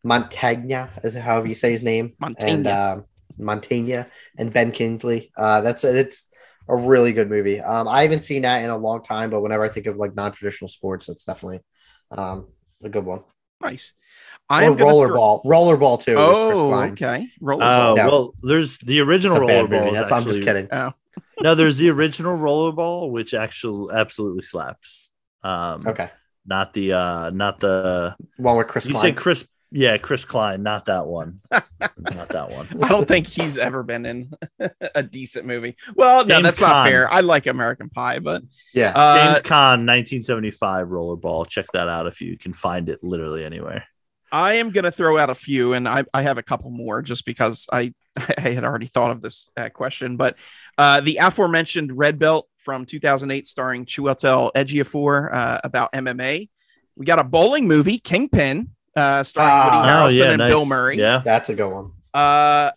Montagna, 0.07 0.89
is 1.05 1.15
however 1.15 1.47
you 1.47 1.55
say 1.55 1.70
his 1.73 1.83
name, 1.83 2.15
Montaigne. 2.20 2.51
and 2.51 2.66
um, 2.66 3.05
Montagna 3.39 4.07
and 4.39 4.53
Ben 4.53 4.73
Kingsley. 4.73 5.31
Uh, 5.37 5.61
that's 5.61 5.85
it's 5.85 6.31
a 6.69 6.77
really 6.77 7.12
good 7.12 7.29
movie. 7.31 7.61
Um, 7.61 7.89
I 7.89 8.03
haven't 8.03 8.23
seen 8.25 8.43
that 8.43 8.62
in 8.65 8.70
a 8.70 8.77
long 8.77 9.02
time, 9.02 9.31
but 9.31 9.41
whenever 9.41 9.65
I 9.65 9.68
think 9.68 9.86
of 9.86 9.97
like 9.97 10.15
non-traditional 10.15 10.68
sports, 10.68 11.09
it's 11.09 11.25
definitely 11.25 11.60
um, 12.10 12.47
a 12.83 12.89
good 12.89 13.05
one. 13.05 13.20
nice. 13.60 13.93
I 14.51 14.65
or 14.65 14.70
am 14.70 14.77
gonna 14.77 14.91
throw- 14.93 15.09
rollerball, 15.43 15.44
rollerball 15.44 16.02
too. 16.02 16.17
with 16.17 16.27
Chris 16.49 16.59
Oh, 16.59 16.75
okay. 16.93 17.27
Oh 17.41 17.44
Rollerball. 17.44 17.97
No. 17.97 18.09
well, 18.09 18.35
there's 18.41 18.78
the 18.78 19.01
original 19.01 19.36
It's 19.36 19.44
a 19.44 19.47
bad 19.47 19.67
rollerball. 19.67 19.70
movie. 19.85 19.91
is 19.91 19.99
That's 19.99 20.12
I'm 20.12 20.23
just 20.25 20.43
kidding. 20.43 20.68
oh, 20.73 20.93
No, 21.43 21.55
there's 21.55 21.77
the 21.77 21.91
original 21.91 22.36
rollerball, 22.36 23.10
which 23.10 23.35
actually 23.35 23.94
absolutely 23.94 24.43
slaps. 24.43 25.12
Um 25.43 25.86
Okay, 25.86 26.09
not 26.47 26.73
the 26.73 26.94
uh 26.94 27.31
not 27.31 27.60
the 27.60 28.17
one 28.39 28.57
with 28.57 28.68
Chris 28.68 28.86
you 28.86 28.93
Klein. 28.93 29.02
said 29.02 29.17
Chris 29.17 29.47
yeah, 29.71 29.99
Chris 29.99 30.25
Klein, 30.25 30.63
not 30.63 30.87
that 30.87 31.07
one. 31.07 31.41
not 31.51 32.29
that 32.29 32.51
one. 32.51 32.69
I 32.83 32.89
don't 32.89 33.07
think 33.07 33.27
he's 33.27 33.59
ever 33.59 33.83
been 33.83 34.07
in 34.07 34.31
a 34.95 35.03
decent 35.03 35.47
movie. 35.47 35.77
Well, 35.95 36.25
no, 36.25 36.37
James 36.37 36.45
that's 36.45 36.61
not 36.61 36.87
fair. 36.87 37.11
I 37.11 37.21
like 37.21 37.47
American 37.47 37.89
Pie, 37.91 38.21
but 38.21 38.43
yeah, 38.73 38.93
uh, 38.95 39.35
James 39.35 39.43
Caan, 39.43 39.85
1975 39.87 40.89
rollerball. 40.89 41.47
Check 41.49 41.67
that 41.75 41.89
out 41.89 42.07
if 42.07 42.21
you 42.21 42.39
can 42.39 42.55
find 42.55 42.89
it 42.89 43.01
literally 43.03 43.45
anywhere. 43.45 43.85
I 44.31 44.55
am 44.55 44.71
going 44.71 44.85
to 44.85 44.91
throw 44.91 45.19
out 45.19 45.31
a 45.31 45.35
few, 45.35 45.73
and 45.73 45.89
I, 45.89 46.05
I 46.13 46.23
have 46.23 46.39
a 46.39 46.43
couple 46.43 46.71
more 46.71 47.03
just 47.03 47.25
because 47.25 47.67
I, 47.73 47.95
I 48.39 48.51
had 48.51 48.65
already 48.65 48.87
thought 48.87 49.11
of 49.11 49.23
this 49.23 49.51
uh, 49.57 49.69
question. 49.71 50.17
But 50.17 50.37
uh, 50.77 51.01
the 51.01 51.19
aforementioned 51.21 51.97
Red 51.97 52.19
Belt 52.19 52.49
from 52.59 52.85
2008, 52.85 53.47
starring 53.47 53.87
Chiwetel 53.87 54.53
Ejiofor, 54.55 55.33
uh, 55.33 55.61
about 55.65 55.93
MMA. 55.93 56.49
We 56.97 57.07
got 57.07 57.21
a 57.21 57.25
bowling 57.25 57.69
movie, 57.69 57.99
Kingpin, 57.99 58.71
uh, 58.99 59.23
starring 59.25 59.51
Ah. 59.52 59.65
Woody 60.07 60.18
Oh, 60.20 60.25
Harrelson 60.27 60.31
and 60.33 60.39
Bill 60.51 60.67
Murray. 60.67 60.99
Yeah. 60.99 61.23
that's 61.25 61.49
a 61.49 61.55
good 61.55 61.70
one. 61.73 61.93
Uh, 62.15 62.70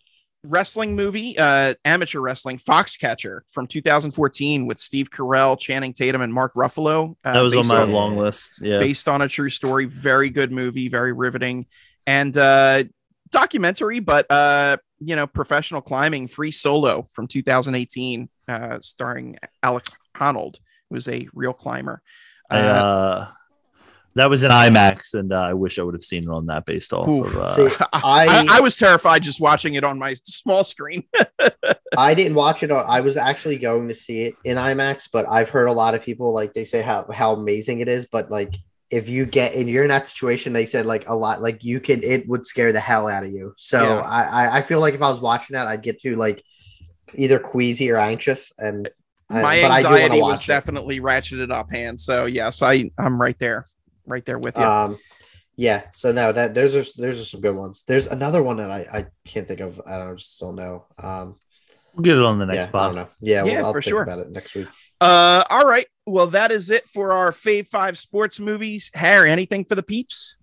wrestling 0.43 0.95
movie, 0.95 1.37
uh, 1.37 1.73
amateur 1.85 2.19
wrestling, 2.19 2.57
Foxcatcher 2.57 3.41
from 3.51 3.67
2014 3.67 4.65
with 4.67 4.79
Steve 4.79 5.09
Carell, 5.11 5.59
Channing 5.59 5.93
Tatum, 5.93 6.21
and 6.21 6.33
Mark 6.33 6.53
Ruffalo. 6.55 7.15
Uh, 7.23 7.33
That 7.33 7.41
was 7.41 7.55
on 7.55 7.67
my 7.67 7.81
on- 7.81 7.91
long 7.91 8.17
list. 8.17 8.59
Yeah. 8.61 8.79
based 8.79 9.07
on 9.07 9.21
a 9.21 9.27
true 9.27 9.49
story. 9.49 9.85
Very 9.85 10.29
good 10.29 10.51
movie, 10.51 10.87
very 10.89 11.13
riveting, 11.13 11.67
and 12.07 12.35
uh, 12.37 12.83
documentary, 13.29 13.99
but 13.99 14.29
uh, 14.31 14.77
you 14.99 15.15
know, 15.15 15.27
professional 15.27 15.81
climbing, 15.81 16.27
Free 16.27 16.51
Solo 16.51 17.07
from 17.11 17.27
2018, 17.27 18.29
uh, 18.47 18.79
starring 18.79 19.37
Alex 19.63 19.95
Honnold, 20.15 20.55
who 20.89 20.95
was 20.95 21.07
a 21.07 21.27
real 21.33 21.53
climber. 21.53 22.01
I, 22.49 22.59
Uh, 22.59 22.63
uh, 22.63 23.27
that 24.15 24.29
was 24.29 24.43
in 24.43 24.51
IMAX, 24.51 25.13
and 25.13 25.31
uh, 25.31 25.39
I 25.41 25.53
wish 25.53 25.79
I 25.79 25.83
would 25.83 25.93
have 25.93 26.03
seen 26.03 26.23
it 26.23 26.29
on 26.29 26.47
that 26.47 26.65
based 26.65 26.91
off 26.93 27.07
Oof. 27.07 27.27
of. 27.27 27.37
Uh, 27.37 27.47
See, 27.47 27.67
I, 27.93 28.45
I- 28.49 28.57
I 28.57 28.59
was 28.61 28.75
terrified 28.77 29.23
just 29.23 29.39
watching 29.39 29.75
it 29.75 29.83
on 29.83 29.97
my 29.99 30.13
small 30.15 30.63
screen. 30.63 31.03
I 31.97 32.13
didn't 32.13 32.35
watch 32.35 32.63
it. 32.63 32.71
On, 32.71 32.85
I 32.87 33.01
was 33.01 33.17
actually 33.17 33.57
going 33.57 33.87
to 33.89 33.93
see 33.93 34.23
it 34.23 34.35
in 34.45 34.57
IMAX, 34.57 35.09
but 35.11 35.25
I've 35.29 35.49
heard 35.49 35.67
a 35.67 35.73
lot 35.73 35.93
of 35.95 36.03
people 36.03 36.33
like 36.33 36.53
they 36.53 36.65
say 36.65 36.81
how 36.81 37.05
how 37.13 37.33
amazing 37.33 37.79
it 37.79 37.87
is. 37.87 38.05
But 38.05 38.31
like, 38.31 38.55
if 38.89 39.07
you 39.09 39.25
get 39.25 39.53
and 39.55 39.69
you're 39.69 39.83
in 39.83 39.89
that 39.89 40.07
situation, 40.07 40.53
they 40.53 40.65
said 40.65 40.85
like 40.85 41.07
a 41.07 41.15
lot 41.15 41.41
like 41.41 41.63
you 41.63 41.79
can 41.79 42.03
it 42.03 42.27
would 42.27 42.45
scare 42.45 42.71
the 42.73 42.79
hell 42.79 43.07
out 43.07 43.23
of 43.25 43.31
you. 43.31 43.53
So 43.57 43.81
Yeah. 43.83 44.01
I 44.01 44.23
I- 44.45 44.57
I 44.57 44.61
feel 44.61 44.79
like 44.79 44.93
if 44.93 45.01
I 45.01 45.09
was 45.09 45.21
watching 45.21 45.53
that, 45.55 45.67
I'd 45.67 45.83
get 45.83 46.01
too 46.01 46.15
like 46.15 46.43
either 47.15 47.39
queasy 47.39 47.91
or 47.91 47.97
anxious, 47.97 48.53
and 48.57 48.89
I- 49.29 49.41
my 49.41 49.61
but 49.61 49.71
I 49.71 49.81
do 49.81 49.87
anxiety 49.89 50.21
was 50.21 50.29
watch 50.31 50.43
it. 50.43 50.47
definitely 50.47 50.99
ratcheted 50.99 51.51
up, 51.51 51.71
hand. 51.71 51.99
So 51.99 52.25
yes, 52.25 52.61
I 52.61 52.89
I'm 52.97 53.19
right 53.21 53.37
there, 53.39 53.65
right 54.05 54.25
there 54.25 54.39
with 54.39 54.57
you. 54.57 54.63
Um, 54.63 54.97
yeah. 55.55 55.83
So 55.93 56.11
no, 56.11 56.31
that 56.31 56.53
those 56.53 56.75
are 56.75 56.83
those 57.01 57.19
are 57.21 57.25
some 57.25 57.41
good 57.41 57.55
ones. 57.55 57.83
There's 57.87 58.07
another 58.07 58.41
one 58.41 58.57
that 58.57 58.71
I 58.71 58.79
I 58.91 59.05
can't 59.25 59.47
think 59.47 59.59
of. 59.59 59.81
I 59.85 59.97
don't 59.97 60.17
just 60.17 60.39
don't 60.39 60.55
know. 60.55 60.85
Um, 61.01 61.35
we'll 61.93 62.03
get 62.03 62.17
it 62.17 62.23
on 62.23 62.39
the 62.39 62.45
next 62.45 62.55
yeah, 62.57 62.63
I 62.63 62.67
spot. 62.67 62.87
don't 62.87 62.95
know. 62.95 63.09
Yeah, 63.21 63.43
well, 63.43 63.53
Yeah, 63.53 63.63
I'll 63.63 63.71
for 63.73 63.81
think 63.81 63.91
sure. 63.91 64.03
about 64.03 64.19
it 64.19 64.31
next 64.31 64.55
week. 64.55 64.67
Uh, 64.99 65.43
all 65.49 65.65
right. 65.65 65.87
Well, 66.05 66.27
that 66.27 66.51
is 66.51 66.69
it 66.69 66.87
for 66.87 67.11
our 67.13 67.31
Fave 67.31 67.67
Five 67.67 67.97
sports 67.97 68.39
movies. 68.39 68.91
Harry, 68.93 69.31
anything 69.31 69.65
for 69.65 69.75
the 69.75 69.83
peeps? 69.83 70.37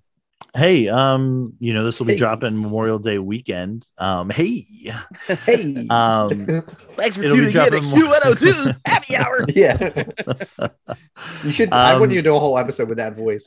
Hey, 0.57 0.89
um, 0.89 1.53
you 1.61 1.75
know 1.75 1.85
this 1.85 1.99
will 1.99 2.07
be 2.07 2.15
Hey. 2.15 2.19
dropping 2.19 2.61
Memorial 2.61 2.99
Day 2.99 3.19
weekend. 3.19 3.85
Um, 3.99 4.31
hey, 4.31 4.63
Hey. 5.45 5.87
Um, 5.89 6.31
Thanks 6.97 7.17
for 7.17 7.23
tuning 7.23 7.39
in 7.39 7.45
to 7.45 7.51
dropping 7.53 7.83
Q102 7.85 8.81
Happy 8.87 9.15
Hour. 9.17 9.45
yeah. 9.55 10.05
You 11.45 11.53
should. 11.53 11.73
I 11.73 11.93
Um, 11.93 12.01
want 12.01 12.13
you 12.13 12.19
to 12.23 12.29
do 12.31 12.35
a 12.35 12.39
whole 12.41 12.59
episode 12.59 12.89
with 12.89 12.99
that 12.99 13.15
voice. 13.17 13.47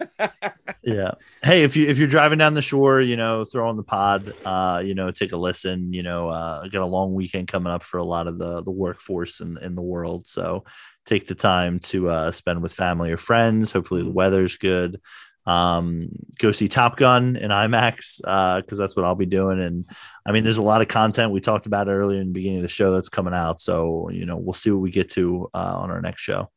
yeah. 0.84 1.12
Hey, 1.44 1.64
if 1.64 1.76
you 1.76 1.88
if 1.90 1.98
you're 1.98 2.08
driving 2.08 2.38
down 2.38 2.54
the 2.54 2.62
shore, 2.62 3.02
you 3.02 3.18
know, 3.18 3.44
throw 3.46 3.68
on 3.68 3.78
the 3.78 3.84
pod. 3.84 4.34
Uh, 4.46 4.82
you 4.86 4.94
know, 4.96 5.12
take 5.12 5.32
a 5.34 5.38
listen. 5.38 5.92
You 5.94 6.04
know, 6.04 6.30
uh, 6.30 6.68
got 6.68 6.82
a 6.84 6.86
long 6.86 7.14
weekend 7.14 7.48
coming 7.48 7.74
up 7.74 7.84
for 7.84 7.98
a 7.98 8.06
lot 8.06 8.28
of 8.28 8.38
the 8.38 8.62
the 8.62 8.72
workforce 8.72 9.40
in 9.42 9.58
in 9.58 9.76
the 9.76 9.82
world. 9.82 10.28
So 10.28 10.64
take 11.06 11.28
the 11.28 11.36
time 11.36 11.80
to 11.80 12.10
uh, 12.10 12.32
spend 12.32 12.62
with 12.62 12.74
family 12.74 13.12
or 13.12 13.18
friends. 13.18 13.72
Hopefully, 13.72 14.04
the 14.04 14.12
weather's 14.12 14.58
good. 14.58 15.02
Um, 15.45 16.10
go 16.38 16.52
see 16.52 16.68
Top 16.68 16.98
Gun 16.98 17.36
in 17.36 17.50
IMAX 17.52 18.22
uh, 18.24 18.61
because 18.61 18.78
that's 18.78 18.95
what 18.95 19.06
I'll 19.06 19.16
be 19.16 19.26
doing. 19.26 19.60
And 19.60 19.86
I 20.26 20.32
mean, 20.32 20.44
there's 20.44 20.58
a 20.60 20.61
lot 20.61 20.82
of 20.82 20.88
content 20.88 21.32
we 21.32 21.42
talked 21.42 21.66
about 21.66 21.88
earlier 21.90 22.22
in 22.22 22.28
the 22.28 22.34
beginning 22.34 22.60
of 22.60 22.64
the 22.64 22.68
show 22.68 22.92
that's 22.92 23.10
coming 23.10 23.34
out. 23.34 23.60
So 23.61 24.10
you 24.11 24.26
know, 24.26 24.38
we'll 24.38 24.53
see 24.53 24.72
what 24.72 24.82
we 24.82 24.92
get 24.92 25.10
to 25.11 25.50
uh, 25.53 25.76
on 25.80 25.90
our 25.92 26.02
next 26.02 26.22
show. 26.22 26.50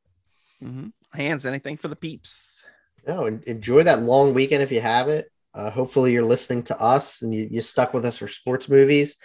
mm-hmm. 0.62 0.88
Hans, 1.14 1.46
anything 1.46 1.76
for 1.76 1.88
the 1.88 1.96
peeps? 1.96 2.64
No, 3.06 3.26
enjoy 3.26 3.82
that 3.84 4.02
long 4.02 4.34
weekend 4.34 4.62
if 4.62 4.72
you 4.72 4.80
have 4.80 5.08
it. 5.08 5.30
Uh, 5.54 5.70
hopefully, 5.70 6.12
you're 6.12 6.24
listening 6.24 6.64
to 6.64 6.80
us 6.80 7.22
and 7.22 7.32
you, 7.32 7.46
you 7.50 7.60
stuck 7.60 7.94
with 7.94 8.04
us 8.04 8.18
for 8.18 8.26
sports 8.26 8.68
movies. 8.68 9.16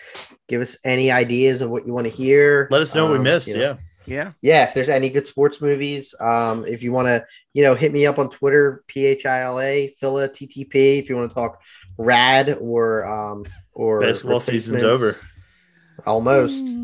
Give 0.47 0.61
us 0.61 0.77
any 0.85 1.09
ideas 1.11 1.61
of 1.61 1.71
what 1.71 1.87
you 1.87 1.93
want 1.93 2.05
to 2.05 2.11
hear. 2.11 2.67
Let 2.69 2.81
us 2.83 2.93
know 2.93 3.05
what 3.05 3.13
we 3.13 3.17
Um, 3.17 3.23
missed. 3.23 3.47
you 3.47 3.57
know, 3.57 3.77
yeah. 4.09 4.15
Yeah. 4.15 4.31
yeah 4.41 4.63
if 4.63 4.73
there's 4.73 4.89
any 4.89 5.09
good 5.09 5.27
sports 5.27 5.61
movies 5.61 6.13
um 6.19 6.65
if 6.65 6.83
you 6.83 6.91
want 6.91 7.07
to 7.07 7.25
you 7.53 7.63
know 7.63 7.75
hit 7.75 7.91
me 7.91 8.05
up 8.05 8.19
on 8.19 8.29
twitter 8.29 8.83
phila 8.89 9.87
phila 9.99 10.29
ttp 10.29 10.99
if 10.99 11.09
you 11.09 11.15
want 11.15 11.29
to 11.29 11.35
talk 11.35 11.61
rad 11.97 12.57
or 12.59 13.05
um 13.05 13.45
or 13.73 14.01
Basketball 14.01 14.39
season's 14.39 14.83
over 14.83 15.15
Almost. 16.05 16.75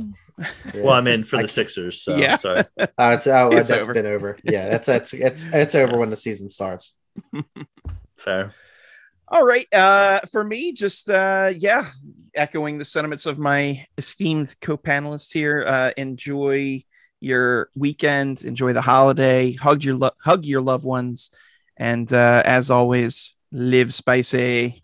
Yeah. 0.74 0.82
Well, 0.84 0.90
I'm 0.94 1.08
in 1.08 1.24
for 1.24 1.38
the 1.42 1.48
c- 1.48 1.54
Sixers. 1.54 2.02
So 2.02 2.18
Yeah. 2.18 2.36
sorry. 2.36 2.64
Uh, 2.78 2.88
it's 3.00 3.28
oh, 3.28 3.50
It's 3.54 3.70
that's 3.70 3.82
over. 3.84 3.94
been 3.94 4.06
over. 4.06 4.38
Yeah, 4.44 4.68
that's 4.70 4.86
that's 4.88 5.14
it's 5.14 5.48
it's 5.54 5.76
over 5.76 5.98
when 5.98 6.10
the 6.10 6.18
season 6.18 6.50
starts. 6.50 6.94
Fair. 8.18 8.54
All 9.28 9.45
right. 9.45 9.72
Uh, 9.74 10.20
for 10.32 10.44
me, 10.44 10.74
just 10.74 11.10
uh, 11.10 11.52
yeah, 11.56 11.90
echoing 12.34 12.78
the 12.78 12.86
sentiments 12.86 13.26
of 13.26 13.40
my 13.40 13.86
esteemed 13.98 14.54
co-panelists 14.62 15.32
here. 15.32 15.64
Uh, 15.66 15.92
enjoy 15.98 16.84
your 17.26 17.70
weekend. 17.76 18.44
Enjoy 18.44 18.74
the 18.74 18.82
holiday. 18.82 19.54
Hug 19.54 19.84
your 19.84 19.95
lo- 19.95 20.18
hug 20.20 20.45
your 20.45 20.62
loved 20.62 20.86
ones, 20.86 21.32
and 21.76 22.12
uh, 22.14 22.44
as 22.45 22.70
always, 22.70 23.36
live 23.52 23.94
spicy. 23.94 24.82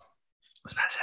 Spicy. 0.66 1.00